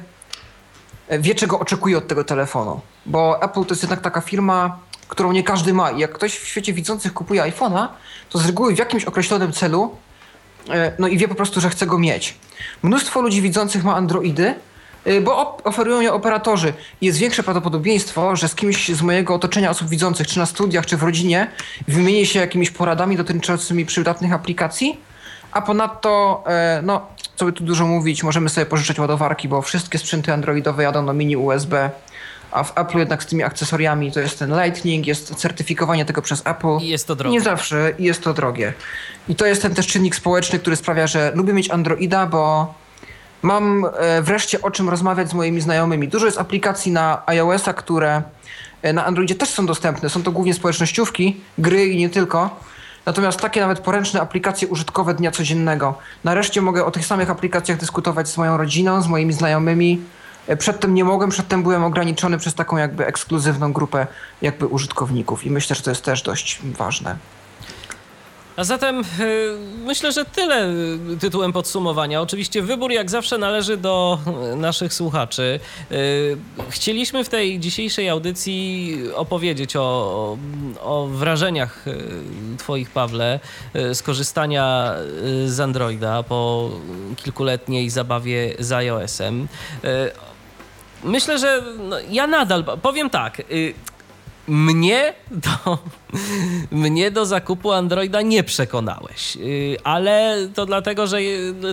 e, 1.09 1.19
wie, 1.19 1.35
czego 1.35 1.59
oczekuje 1.59 1.99
od 1.99 2.09
tego 2.09 2.25
telefonu. 2.25 2.81
Bo 3.07 3.43
Apple 3.43 3.65
to 3.65 3.71
jest 3.71 3.83
jednak 3.83 4.01
taka 4.01 4.21
firma, 4.21 4.79
którą 5.09 5.33
nie 5.33 5.43
każdy 5.43 5.75
ma. 5.75 5.91
I 5.91 5.99
jak 5.99 6.13
ktoś 6.13 6.37
w 6.37 6.49
świecie 6.49 6.73
widzących 6.73 7.15
kupuje 7.15 7.43
iPhone'a, 7.43 7.89
to 8.31 8.39
z 8.39 8.47
reguły 8.47 8.75
w 8.75 8.79
jakimś 8.79 9.05
określonym 9.05 9.53
celu, 9.53 9.97
e, 10.71 10.93
no 10.99 11.09
i 11.09 11.19
wie 11.19 11.29
po 11.29 11.35
prostu, 11.35 11.61
że 11.61 11.71
chce 11.71 11.87
go 11.87 11.99
mieć. 11.99 12.39
Mnóstwo 12.83 13.21
ludzi 13.21 13.43
widzących 13.43 13.85
ma 13.85 13.95
Androidy, 13.95 14.55
bo 15.23 15.33
op- 15.33 15.69
oferują 15.69 16.01
je 16.01 16.13
operatorzy. 16.13 16.73
Jest 17.01 17.19
większe 17.19 17.43
prawdopodobieństwo, 17.43 18.37
że 18.37 18.49
z 18.49 18.55
kimś 18.55 18.89
z 18.89 19.03
mojego 19.03 19.35
otoczenia 19.35 19.71
osób 19.71 19.89
widzących, 19.89 20.27
czy 20.27 20.39
na 20.39 20.47
studiach, 20.47 20.87
czy 20.87 20.97
w 20.97 21.03
rodzinie, 21.03 21.51
wymienię 21.89 22.27
się 22.27 22.41
jakimiś 22.41 22.71
poradami 22.71 23.17
dotyczącymi 23.17 23.87
przydatnych 23.87 24.33
aplikacji, 24.33 25.01
a 25.53 25.63
ponadto, 25.63 26.45
e, 26.47 26.81
no, 26.85 27.07
co 27.37 27.45
by 27.45 27.53
tu 27.53 27.65
dużo 27.65 27.87
mówić, 27.87 28.23
możemy 28.23 28.49
sobie 28.49 28.67
pożyczać 28.67 28.99
ładowarki, 28.99 29.49
bo 29.49 29.63
wszystkie 29.63 29.99
sprzęty 29.99 30.33
androidowe 30.33 30.83
jadą 30.83 31.03
na 31.03 31.13
mini 31.13 31.37
USB, 31.37 31.91
a 32.51 32.65
w 32.65 32.79
Apple 32.79 32.99
jednak 32.99 33.23
z 33.23 33.27
tymi 33.27 33.43
akcesoriami 33.43 34.13
to 34.13 34.21
jest 34.21 34.39
ten 34.39 34.63
Lightning, 34.63 35.07
jest 35.07 35.35
certyfikowanie 35.35 36.05
tego 36.05 36.23
przez 36.23 36.43
Apple. 36.47 36.79
I 36.81 36.89
jest 36.89 37.07
to 37.07 37.17
drogie. 37.17 37.33
Nie 37.33 37.41
zawsze 37.41 37.93
i 37.99 38.05
jest 38.05 38.23
to 38.23 38.35
drogie. 38.35 38.73
I 39.29 39.35
to 39.35 39.47
jest 39.47 39.63
ten 39.63 39.75
też 39.75 39.87
czynnik 39.87 40.17
społeczny, 40.17 40.59
który 40.59 40.77
sprawia, 40.77 41.07
że 41.07 41.33
lubię 41.35 41.53
mieć 41.53 41.71
Androida, 41.71 42.27
bo 42.27 42.75
mam 43.47 43.85
e, 43.85 44.23
wreszcie 44.23 44.63
o 44.63 44.71
czym 44.71 44.89
rozmawiać 44.89 45.31
z 45.31 45.35
moimi 45.35 45.61
znajomymi. 45.61 46.09
Dużo 46.09 46.27
jest 46.27 46.39
aplikacji 46.39 46.93
na 46.93 47.23
iOS-a, 47.27 47.73
które 47.73 48.23
e, 48.83 48.93
na 48.93 49.05
Androidzie 49.05 49.35
też 49.35 49.49
są 49.49 49.67
dostępne. 49.67 50.11
Są 50.11 50.23
to 50.23 50.33
głównie 50.33 50.55
społecznościówki, 50.55 51.41
gry 51.59 51.87
i 51.87 51.97
nie 51.97 52.11
tylko. 52.11 52.61
Natomiast 53.07 53.41
takie 53.41 53.61
nawet 53.61 53.81
poręczne 53.81 54.21
aplikacje 54.21 54.69
użytkowe 54.69 55.15
dnia 55.15 55.31
codziennego. 55.31 55.99
Nareszcie 56.25 56.63
mogę 56.63 56.85
o 56.85 56.91
tych 56.91 57.07
samych 57.07 57.31
aplikacjach 57.31 57.79
dyskutować 57.79 58.29
z 58.29 58.37
moją 58.37 58.57
rodziną, 58.57 59.03
z 59.03 59.09
moimi 59.09 59.33
znajomymi. 59.33 60.01
E, 60.47 60.57
Przedtem 60.57 60.95
nie 60.95 61.05
mogłem, 61.05 61.31
przedtem 61.31 61.63
byłem 61.63 61.85
ograniczony 61.85 62.39
przez 62.39 62.55
taką 62.55 62.77
jakby 62.77 63.07
ekskluzywną 63.07 63.73
grupę 63.73 64.07
jakby 64.43 64.67
użytkowników 64.67 65.47
i 65.47 65.51
myślę, 65.51 65.77
że 65.77 65.83
to 65.83 65.91
jest 65.91 66.05
też 66.05 66.23
dość 66.23 66.61
ważne. 66.63 67.17
A 68.57 68.65
zatem 68.65 69.01
y, 69.01 69.05
myślę, 69.85 70.13
że 70.13 70.25
tyle 70.25 70.69
y, 71.15 71.17
tytułem 71.21 71.53
podsumowania. 71.53 72.21
Oczywiście 72.21 72.63
wybór 72.63 72.93
jak 72.93 73.11
zawsze 73.11 73.39
należy 73.39 73.77
do 73.77 74.19
y, 74.53 74.57
naszych 74.57 74.95
słuchaczy. 74.95 75.61
Chcieliśmy 76.69 77.25
w 77.25 77.29
tej 77.29 77.61
dzisiejszej 77.61 78.09
audycji 78.09 78.97
opowiedzieć 79.15 79.77
o, 79.77 80.37
o 80.81 81.07
wrażeniach 81.07 81.85
Twoich, 82.59 82.91
Pawle, 82.91 83.41
z 83.75 84.03
korzystania 84.03 84.95
z 85.47 85.61
Androida 85.61 86.23
po 86.23 86.71
kilkuletniej 87.17 87.91
zabawie 87.91 88.55
z 88.59 88.73
iOS-em. 88.73 89.49
Myślę, 91.05 91.39
że 91.39 91.63
no, 91.79 91.97
ja 92.11 92.27
nadal 92.27 92.65
powiem 92.83 93.11
tak. 93.11 93.43
Mnie 94.49 95.15
do, 95.31 95.79
mnie 96.71 97.11
do 97.11 97.27
zakupu 97.27 97.73
Androida 97.73 98.23
nie 98.23 98.43
przekonałeś, 98.45 99.37
Yy, 99.37 99.77
ale 99.85 100.49
to 100.55 100.67
dlatego, 100.67 101.07
że, 101.07 101.19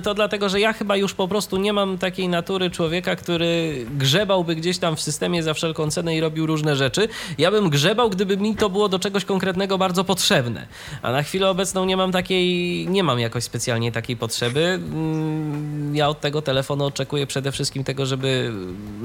to 0.04 0.14
dlatego, 0.14 0.50
że 0.50 0.60
ja 0.60 0.74
chyba 0.74 0.96
już 0.98 1.14
po 1.14 1.28
prostu 1.28 1.58
nie 1.58 1.74
mam 1.74 1.98
takiej 1.98 2.28
natury 2.30 2.70
człowieka, 2.72 3.16
który 3.16 3.86
grzebałby 3.98 4.56
gdzieś 4.56 4.78
tam 4.78 4.96
w 4.96 5.02
systemie 5.02 5.44
za 5.44 5.54
wszelką 5.54 5.92
cenę 5.92 6.16
i 6.16 6.22
robił 6.22 6.46
różne 6.46 6.76
rzeczy. 6.76 7.08
Ja 7.38 7.52
bym 7.52 7.70
grzebał, 7.70 8.10
gdyby 8.10 8.38
mi 8.38 8.56
to 8.56 8.70
było 8.70 8.90
do 8.90 9.00
czegoś 9.00 9.26
konkretnego 9.26 9.78
bardzo 9.78 10.04
potrzebne. 10.04 10.68
A 11.02 11.12
na 11.12 11.24
chwilę 11.24 11.50
obecną 11.50 11.86
nie 11.86 11.98
mam 11.98 12.12
takiej, 12.12 12.88
nie 12.88 13.04
mam 13.04 13.20
jakoś 13.20 13.44
specjalnie 13.44 13.92
takiej 13.92 14.18
potrzeby. 14.18 14.64
Mm, 14.66 15.96
Ja 15.96 16.10
od 16.10 16.22
tego 16.22 16.42
telefonu 16.42 16.86
oczekuję 16.86 17.28
przede 17.28 17.52
wszystkim 17.52 17.84
tego, 17.84 18.06
żeby, 18.06 18.52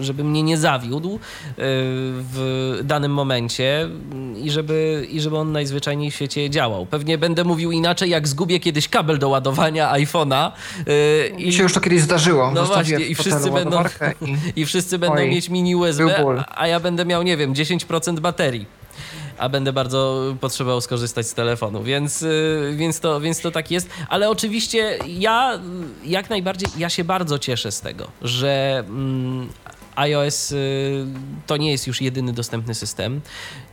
żeby 0.00 0.24
mnie 0.24 0.42
nie 0.42 0.58
zawiódł 0.58 1.10
yy, 1.10 1.18
w 1.56 2.80
danym 2.84 3.12
momencie 3.12 3.88
i 4.42 4.50
żeby, 4.50 5.06
i 5.10 5.20
żeby 5.20 5.27
on 5.36 5.52
najzwyczajniej 5.52 6.10
w 6.10 6.14
świecie 6.14 6.50
działał. 6.50 6.86
Pewnie 6.86 7.18
będę 7.18 7.44
mówił 7.44 7.72
inaczej, 7.72 8.10
jak 8.10 8.28
zgubię 8.28 8.60
kiedyś 8.60 8.88
kabel 8.88 9.18
do 9.18 9.28
ładowania 9.28 9.92
iPhone'a. 9.92 10.50
yy, 10.86 11.44
Mi 11.46 11.52
się 11.52 11.62
już 11.62 11.72
to 11.72 11.80
kiedyś 11.80 12.00
zdarzyło. 12.02 12.50
No 12.50 12.64
właśnie, 12.64 12.96
i 12.98 13.14
wszyscy 13.14 13.50
będą, 13.50 13.82
i- 14.26 14.36
i 14.60 14.66
wszyscy 14.66 14.98
będą 14.98 15.16
Oj, 15.16 15.28
mieć 15.30 15.48
mini 15.48 15.76
USB, 15.76 16.24
a- 16.56 16.66
ja 16.66 16.80
będę 16.80 17.04
miał, 17.04 17.22
nie 17.22 17.36
wiem, 17.36 17.54
10% 17.54 18.20
baterii. 18.20 18.78
A 19.38 19.48
będę 19.48 19.72
bardzo 19.72 20.22
potrzebował 20.40 20.80
skorzystać 20.80 21.26
z 21.26 21.34
telefonu, 21.34 21.82
więc, 21.82 22.22
y, 22.22 22.74
więc, 22.76 23.00
to, 23.00 23.20
więc 23.20 23.40
to 23.40 23.50
tak 23.50 23.70
jest. 23.70 23.88
Ale 24.08 24.30
oczywiście 24.30 24.98
ja 25.06 25.58
jak 26.04 26.30
najbardziej, 26.30 26.68
ja 26.78 26.88
się 26.88 27.04
bardzo 27.04 27.38
cieszę 27.38 27.72
z 27.72 27.80
tego, 27.80 28.08
że 28.22 28.84
mm, 28.88 29.48
iOS 29.98 30.52
y, 30.52 31.06
to 31.46 31.56
nie 31.56 31.70
jest 31.70 31.86
już 31.86 32.00
jedyny 32.00 32.32
dostępny 32.32 32.74
system. 32.74 33.20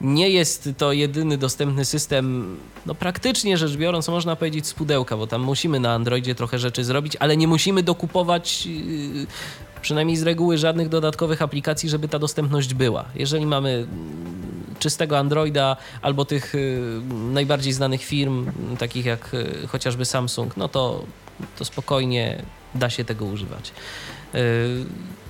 Nie 0.01 0.29
jest 0.29 0.69
to 0.77 0.91
jedyny 0.91 1.37
dostępny 1.37 1.85
system, 1.85 2.57
no 2.85 2.95
praktycznie 2.95 3.57
rzecz 3.57 3.75
biorąc, 3.75 4.07
można 4.07 4.35
powiedzieć 4.35 4.67
z 4.67 4.73
pudełka, 4.73 5.17
bo 5.17 5.27
tam 5.27 5.41
musimy 5.41 5.79
na 5.79 5.93
Androidzie 5.93 6.35
trochę 6.35 6.59
rzeczy 6.59 6.83
zrobić, 6.83 7.17
ale 7.19 7.37
nie 7.37 7.47
musimy 7.47 7.83
dokupować 7.83 8.67
y, 8.67 9.27
przynajmniej 9.81 10.17
z 10.17 10.23
reguły 10.23 10.57
żadnych 10.57 10.89
dodatkowych 10.89 11.41
aplikacji, 11.41 11.89
żeby 11.89 12.07
ta 12.07 12.19
dostępność 12.19 12.73
była. 12.73 13.05
Jeżeli 13.15 13.45
mamy 13.45 13.69
mm, 13.69 13.85
czystego 14.79 15.17
Androida 15.17 15.77
albo 16.01 16.25
tych 16.25 16.55
y, 16.55 17.01
najbardziej 17.31 17.73
znanych 17.73 18.03
firm, 18.03 18.51
takich 18.79 19.05
jak 19.05 19.31
chociażby 19.67 20.05
Samsung, 20.05 20.57
no 20.57 20.67
to, 20.67 21.05
to 21.57 21.65
spokojnie 21.65 22.43
da 22.75 22.89
się 22.89 23.05
tego 23.05 23.25
używać. 23.25 23.71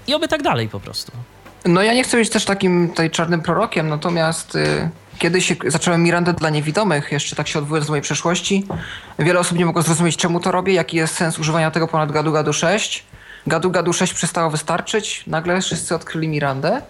I 0.07 0.13
oby 0.15 0.27
tak 0.27 0.43
dalej 0.43 0.69
po 0.69 0.79
prostu. 0.79 1.11
No 1.65 1.81
ja 1.83 1.93
nie 1.93 2.03
chcę 2.03 2.17
być 2.17 2.29
też 2.29 2.45
takim 2.45 2.89
tutaj 2.89 3.11
czarnym 3.11 3.41
prorokiem, 3.41 3.89
natomiast 3.89 4.55
y, 4.55 4.89
kiedy 5.19 5.41
się 5.41 5.55
zacząłem 5.67 6.03
Mirandę 6.03 6.33
dla 6.33 6.49
niewidomych, 6.49 7.11
jeszcze 7.11 7.35
tak 7.35 7.47
się 7.47 7.59
odwołując 7.59 7.87
do 7.87 7.91
mojej 7.91 8.01
przeszłości, 8.01 8.65
wiele 9.19 9.39
osób 9.39 9.57
nie 9.57 9.65
mogło 9.65 9.81
zrozumieć, 9.81 10.17
czemu 10.17 10.39
to 10.39 10.51
robię, 10.51 10.73
jaki 10.73 10.97
jest 10.97 11.15
sens 11.15 11.39
używania 11.39 11.71
tego 11.71 11.87
ponad 11.87 12.11
Gadu 12.11 12.31
Gadu 12.31 12.53
6. 12.53 13.05
Gadu 13.47 13.71
Gadu 13.71 13.93
6 13.93 14.13
przestało 14.13 14.49
wystarczyć, 14.49 15.23
nagle 15.27 15.61
wszyscy 15.61 15.95
odkryli 15.95 16.27
Mirandę. 16.27 16.81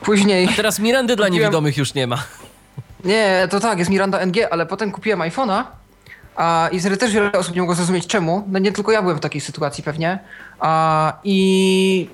Później... 0.00 0.48
A 0.48 0.52
teraz 0.56 0.78
Mirandy 0.78 1.16
dla 1.16 1.26
Kupiłem- 1.26 1.32
niewidomych 1.32 1.76
już 1.76 1.94
nie 1.94 2.06
ma. 2.06 2.18
Nie, 3.04 3.48
to 3.50 3.60
tak, 3.60 3.78
jest 3.78 3.90
Miranda 3.90 4.26
NG, 4.26 4.36
ale 4.50 4.66
potem 4.66 4.92
kupiłem 4.92 5.20
iPhone'a 5.20 5.64
a, 6.36 6.68
i 6.72 6.80
wtedy 6.80 6.96
też 6.96 7.12
wiele 7.12 7.32
osób 7.32 7.54
nie 7.54 7.60
mogło 7.60 7.74
zrozumieć 7.74 8.06
czemu. 8.06 8.44
No 8.48 8.58
nie 8.58 8.72
tylko 8.72 8.92
ja 8.92 9.02
byłem 9.02 9.16
w 9.16 9.20
takiej 9.20 9.40
sytuacji 9.40 9.84
pewnie. 9.84 10.18
A, 10.60 11.12
I 11.24 12.08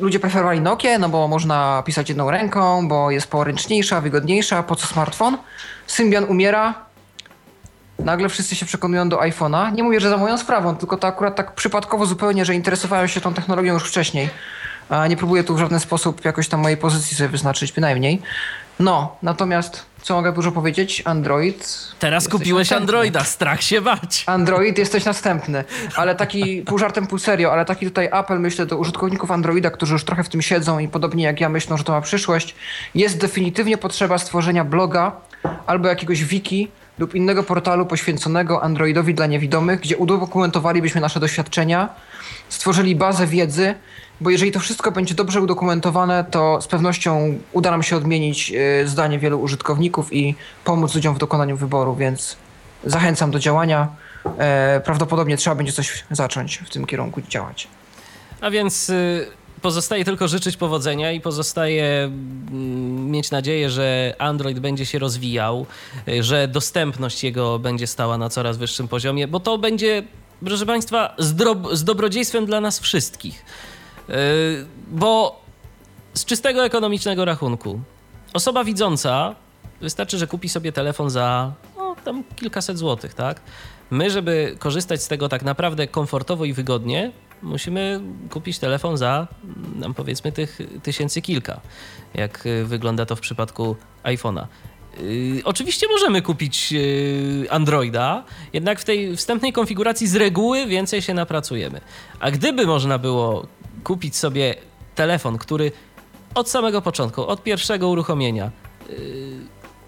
ludzie 0.00 0.20
preferowali 0.20 0.60
Nokię, 0.60 0.98
no 0.98 1.08
bo 1.08 1.28
można 1.28 1.82
pisać 1.86 2.08
jedną 2.08 2.30
ręką, 2.30 2.88
bo 2.88 3.10
jest 3.10 3.26
poręczniejsza, 3.26 4.00
wygodniejsza, 4.00 4.62
po 4.62 4.76
co 4.76 4.86
smartfon? 4.86 5.38
Symbian 5.86 6.24
umiera, 6.24 6.74
nagle 7.98 8.28
wszyscy 8.28 8.56
się 8.56 8.66
przekonują 8.66 9.08
do 9.08 9.16
iPhone'a. 9.16 9.72
Nie 9.72 9.82
mówię, 9.82 10.00
że 10.00 10.10
za 10.10 10.16
moją 10.16 10.38
sprawą, 10.38 10.76
tylko 10.76 10.96
to 10.96 11.06
akurat 11.06 11.36
tak 11.36 11.54
przypadkowo 11.54 12.06
zupełnie, 12.06 12.44
że 12.44 12.54
interesowałem 12.54 13.08
się 13.08 13.20
tą 13.20 13.34
technologią 13.34 13.74
już 13.74 13.88
wcześniej. 13.88 14.28
Nie 15.08 15.16
próbuję 15.16 15.44
tu 15.44 15.54
w 15.54 15.58
żaden 15.58 15.80
sposób 15.80 16.24
jakoś 16.24 16.48
tam 16.48 16.60
mojej 16.60 16.76
pozycji 16.76 17.16
sobie 17.16 17.28
wyznaczyć, 17.28 17.72
bynajmniej. 17.72 18.22
No, 18.80 19.16
natomiast 19.22 19.86
co 20.06 20.14
mogę 20.14 20.32
dużo 20.32 20.52
powiedzieć? 20.52 21.02
Android. 21.04 21.88
Teraz 21.98 22.28
kupiłeś 22.28 22.70
następny. 22.70 22.82
Androida, 22.82 23.24
strach 23.24 23.62
się 23.62 23.80
bać. 23.80 24.24
Android, 24.26 24.78
jesteś 24.78 25.04
następny. 25.04 25.64
Ale 25.96 26.14
taki, 26.14 26.62
pół 26.62 26.78
żartem, 26.78 27.06
pół 27.06 27.18
serio, 27.18 27.52
ale 27.52 27.64
taki 27.64 27.86
tutaj 27.86 28.08
apel, 28.12 28.40
myślę, 28.40 28.66
do 28.66 28.76
użytkowników 28.76 29.30
Androida, 29.30 29.70
którzy 29.70 29.92
już 29.92 30.04
trochę 30.04 30.24
w 30.24 30.28
tym 30.28 30.42
siedzą 30.42 30.78
i 30.78 30.88
podobnie 30.88 31.24
jak 31.24 31.40
ja 31.40 31.48
myślą, 31.48 31.76
że 31.76 31.84
to 31.84 31.92
ma 31.92 32.00
przyszłość. 32.00 32.54
Jest 32.94 33.18
definitywnie 33.20 33.78
potrzeba 33.78 34.18
stworzenia 34.18 34.64
bloga 34.64 35.12
albo 35.66 35.88
jakiegoś 35.88 36.24
wiki 36.24 36.68
lub 36.98 37.14
innego 37.14 37.42
portalu 37.42 37.86
poświęconego 37.86 38.62
Androidowi 38.62 39.14
dla 39.14 39.26
niewidomych, 39.26 39.80
gdzie 39.80 39.96
udokumentowalibyśmy 39.96 41.00
nasze 41.00 41.20
doświadczenia, 41.20 41.88
stworzyli 42.48 42.96
bazę 42.96 43.26
wiedzy, 43.26 43.74
bo 44.20 44.30
jeżeli 44.30 44.52
to 44.52 44.60
wszystko 44.60 44.92
będzie 44.92 45.14
dobrze 45.14 45.40
udokumentowane, 45.40 46.24
to 46.30 46.60
z 46.60 46.66
pewnością 46.66 47.38
uda 47.52 47.70
nam 47.70 47.82
się 47.82 47.96
odmienić 47.96 48.52
y, 48.82 48.88
zdanie 48.88 49.18
wielu 49.18 49.40
użytkowników 49.40 50.12
i 50.12 50.34
pomóc 50.64 50.94
ludziom 50.94 51.14
w 51.14 51.18
dokonaniu 51.18 51.56
wyboru, 51.56 51.94
więc 51.94 52.36
zachęcam 52.84 53.30
do 53.30 53.38
działania. 53.38 53.88
E, 54.38 54.80
prawdopodobnie 54.84 55.36
trzeba 55.36 55.56
będzie 55.56 55.72
coś 55.72 56.04
zacząć 56.10 56.56
w 56.58 56.70
tym 56.70 56.86
kierunku 56.86 57.20
działać. 57.28 57.68
A 58.40 58.50
więc 58.50 58.90
y, 58.90 59.26
pozostaje 59.62 60.04
tylko 60.04 60.28
życzyć 60.28 60.56
powodzenia 60.56 61.12
i 61.12 61.20
pozostaje 61.20 62.04
mm, 62.04 63.10
mieć 63.10 63.30
nadzieję, 63.30 63.70
że 63.70 64.14
Android 64.18 64.58
będzie 64.58 64.86
się 64.86 64.98
rozwijał, 64.98 65.66
y, 66.08 66.22
że 66.22 66.48
dostępność 66.48 67.24
jego 67.24 67.58
będzie 67.58 67.86
stała 67.86 68.18
na 68.18 68.28
coraz 68.28 68.56
wyższym 68.56 68.88
poziomie, 68.88 69.28
bo 69.28 69.40
to 69.40 69.58
będzie, 69.58 70.02
proszę 70.44 70.66
Państwa, 70.66 71.14
z, 71.18 71.34
z 71.72 71.84
dobrodziejstwem 71.84 72.46
dla 72.46 72.60
nas 72.60 72.80
wszystkich. 72.80 73.44
Y, 74.10 74.66
Bo 74.88 75.40
z 76.14 76.24
czystego 76.24 76.64
ekonomicznego 76.64 77.24
rachunku 77.24 77.80
osoba 78.32 78.64
widząca 78.64 79.34
wystarczy, 79.80 80.18
że 80.18 80.26
kupi 80.26 80.48
sobie 80.48 80.72
telefon 80.72 81.10
za 81.10 81.52
no, 81.76 81.96
tam 82.04 82.24
kilkaset 82.36 82.78
złotych, 82.78 83.14
tak? 83.14 83.40
My, 83.90 84.10
żeby 84.10 84.56
korzystać 84.58 85.02
z 85.02 85.08
tego 85.08 85.28
tak 85.28 85.42
naprawdę 85.42 85.88
komfortowo 85.88 86.44
i 86.44 86.52
wygodnie, 86.52 87.12
musimy 87.42 88.00
kupić 88.30 88.58
telefon 88.58 88.96
za, 88.96 89.26
nam 89.76 89.94
powiedzmy, 89.94 90.32
tych 90.32 90.58
tysięcy 90.82 91.22
kilka, 91.22 91.60
jak 92.14 92.46
y, 92.46 92.64
wygląda 92.64 93.06
to 93.06 93.16
w 93.16 93.20
przypadku 93.20 93.76
iPhone'a. 94.04 94.46
Yy, 95.00 95.42
oczywiście 95.44 95.86
możemy 95.88 96.22
kupić 96.22 96.72
yy, 96.72 97.46
Androida, 97.50 98.24
jednak 98.52 98.80
w 98.80 98.84
tej 98.84 99.16
wstępnej 99.16 99.52
konfiguracji 99.52 100.06
z 100.06 100.16
reguły 100.16 100.66
więcej 100.66 101.02
się 101.02 101.14
napracujemy. 101.14 101.80
A 102.20 102.30
gdyby 102.30 102.66
można 102.66 102.98
było 102.98 103.46
kupić 103.84 104.16
sobie 104.16 104.54
telefon, 104.94 105.38
który 105.38 105.72
od 106.34 106.50
samego 106.50 106.82
początku, 106.82 107.26
od 107.26 107.42
pierwszego 107.42 107.88
uruchomienia 107.88 108.50
yy, 108.88 108.96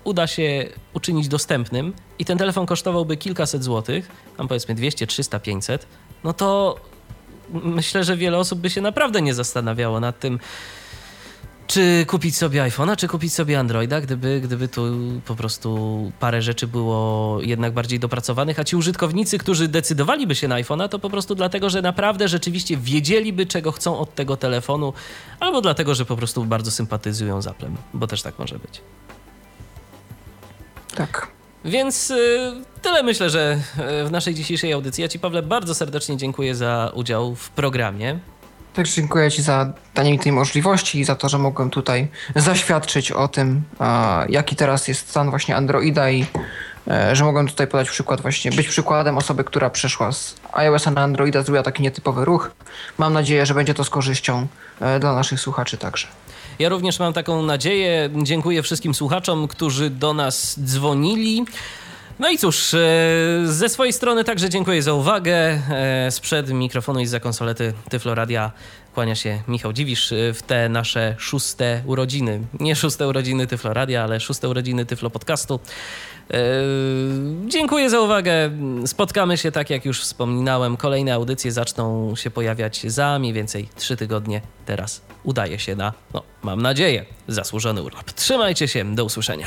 uda 0.04 0.26
się 0.26 0.66
uczynić 0.94 1.28
dostępnym 1.28 1.92
i 2.18 2.24
ten 2.24 2.38
telefon 2.38 2.66
kosztowałby 2.66 3.16
kilkaset 3.16 3.64
złotych, 3.64 4.08
tam 4.36 4.48
powiedzmy 4.48 4.74
200, 4.74 5.06
300, 5.06 5.40
500, 5.40 5.86
no 6.24 6.32
to 6.32 6.76
myślę, 7.50 8.04
że 8.04 8.16
wiele 8.16 8.38
osób 8.38 8.58
by 8.58 8.70
się 8.70 8.80
naprawdę 8.80 9.22
nie 9.22 9.34
zastanawiało 9.34 10.00
nad 10.00 10.20
tym, 10.20 10.38
czy 11.68 12.06
kupić 12.06 12.36
sobie 12.36 12.62
iPhone'a, 12.62 12.96
czy 12.96 13.08
kupić 13.08 13.34
sobie 13.34 13.58
Androida, 13.58 14.00
gdyby, 14.00 14.40
gdyby 14.40 14.68
tu 14.68 14.82
po 15.26 15.34
prostu 15.34 16.12
parę 16.20 16.42
rzeczy 16.42 16.66
było 16.66 17.38
jednak 17.42 17.72
bardziej 17.72 17.98
dopracowanych, 17.98 18.58
a 18.58 18.64
ci 18.64 18.76
użytkownicy, 18.76 19.38
którzy 19.38 19.68
decydowaliby 19.68 20.34
się 20.34 20.48
na 20.48 20.54
iPhone'a, 20.54 20.88
to 20.88 20.98
po 20.98 21.10
prostu 21.10 21.34
dlatego, 21.34 21.70
że 21.70 21.82
naprawdę 21.82 22.28
rzeczywiście 22.28 22.76
wiedzieliby, 22.76 23.46
czego 23.46 23.72
chcą 23.72 23.98
od 23.98 24.14
tego 24.14 24.36
telefonu, 24.36 24.92
albo 25.40 25.60
dlatego, 25.60 25.94
że 25.94 26.04
po 26.04 26.16
prostu 26.16 26.44
bardzo 26.44 26.70
sympatyzują 26.70 27.42
z 27.42 27.46
Applem, 27.46 27.76
bo 27.94 28.06
też 28.06 28.22
tak 28.22 28.38
może 28.38 28.58
być. 28.58 28.80
Tak. 30.94 31.28
Więc 31.64 32.10
y, 32.10 32.52
tyle 32.82 33.02
myślę, 33.02 33.30
że 33.30 33.60
y, 34.02 34.08
w 34.08 34.10
naszej 34.10 34.34
dzisiejszej 34.34 34.72
audycji. 34.72 35.02
Ja 35.02 35.08
Ci, 35.08 35.18
Pawle, 35.18 35.42
bardzo 35.42 35.74
serdecznie 35.74 36.16
dziękuję 36.16 36.54
za 36.54 36.92
udział 36.94 37.34
w 37.34 37.50
programie. 37.50 38.18
Także 38.74 38.92
dziękuję 38.92 39.30
Ci 39.30 39.42
za 39.42 39.72
danie 39.94 40.12
mi 40.12 40.18
tej 40.18 40.32
możliwości 40.32 41.00
i 41.00 41.04
za 41.04 41.14
to, 41.14 41.28
że 41.28 41.38
mogłem 41.38 41.70
tutaj 41.70 42.08
zaświadczyć 42.36 43.12
o 43.12 43.28
tym, 43.28 43.62
a, 43.78 44.24
jaki 44.28 44.56
teraz 44.56 44.88
jest 44.88 45.08
stan 45.10 45.30
właśnie 45.30 45.56
Androida 45.56 46.10
i 46.10 46.26
e, 46.88 47.16
że 47.16 47.24
mogłem 47.24 47.48
tutaj 47.48 47.66
podać 47.66 47.90
przykład 47.90 48.20
właśnie, 48.20 48.50
być 48.50 48.68
przykładem 48.68 49.18
osoby, 49.18 49.44
która 49.44 49.70
przeszła 49.70 50.12
z 50.12 50.34
iOS-a 50.52 50.90
na 50.90 51.00
Androida, 51.00 51.42
zrobiła 51.42 51.62
taki 51.62 51.82
nietypowy 51.82 52.24
ruch. 52.24 52.50
Mam 52.98 53.12
nadzieję, 53.12 53.46
że 53.46 53.54
będzie 53.54 53.74
to 53.74 53.84
z 53.84 53.90
korzyścią 53.90 54.46
e, 54.80 55.00
dla 55.00 55.14
naszych 55.14 55.40
słuchaczy 55.40 55.76
także. 55.76 56.08
Ja 56.58 56.68
również 56.68 56.98
mam 56.98 57.12
taką 57.12 57.42
nadzieję. 57.42 58.10
Dziękuję 58.22 58.62
wszystkim 58.62 58.94
słuchaczom, 58.94 59.48
którzy 59.48 59.90
do 59.90 60.14
nas 60.14 60.60
dzwonili. 60.60 61.44
No 62.18 62.30
i 62.30 62.38
cóż, 62.38 62.74
e, 62.74 62.78
ze 63.44 63.68
swojej 63.68 63.92
strony 63.92 64.24
także 64.24 64.48
dziękuję 64.48 64.82
za 64.82 64.92
uwagę. 64.92 65.34
E, 65.34 66.10
Sprzed 66.10 66.50
mikrofonu 66.50 67.00
i 67.00 67.06
za 67.06 67.20
konsolety 67.20 67.72
Tyfloradia 67.88 68.52
kłania 68.94 69.14
się 69.14 69.42
Michał 69.48 69.72
Dziwisz 69.72 70.12
e, 70.12 70.34
w 70.34 70.42
te 70.42 70.68
nasze 70.68 71.14
szóste 71.18 71.82
urodziny. 71.86 72.40
Nie 72.60 72.76
szóste 72.76 73.08
urodziny 73.08 73.46
Tyfloradia, 73.46 74.04
ale 74.04 74.20
szóste 74.20 74.48
urodziny 74.48 74.86
Tyflo 74.86 75.10
Podcastu. 75.10 75.60
Dziękuję 77.46 77.90
za 77.90 78.00
uwagę. 78.00 78.50
Spotkamy 78.86 79.38
się, 79.38 79.52
tak 79.52 79.70
jak 79.70 79.84
już 79.84 80.00
wspominałem. 80.00 80.76
Kolejne 80.76 81.14
audycje 81.14 81.52
zaczną 81.52 82.16
się 82.16 82.30
pojawiać 82.30 82.82
za 82.86 83.18
mniej 83.18 83.32
więcej 83.32 83.68
trzy 83.76 83.96
tygodnie. 83.96 84.40
Teraz 84.66 85.02
udaje 85.24 85.58
się 85.58 85.76
na, 85.76 85.92
no, 86.14 86.22
mam 86.42 86.62
nadzieję, 86.62 87.04
zasłużony 87.28 87.82
urlop. 87.82 88.12
Trzymajcie 88.12 88.68
się, 88.68 88.94
do 88.94 89.04
usłyszenia. 89.04 89.46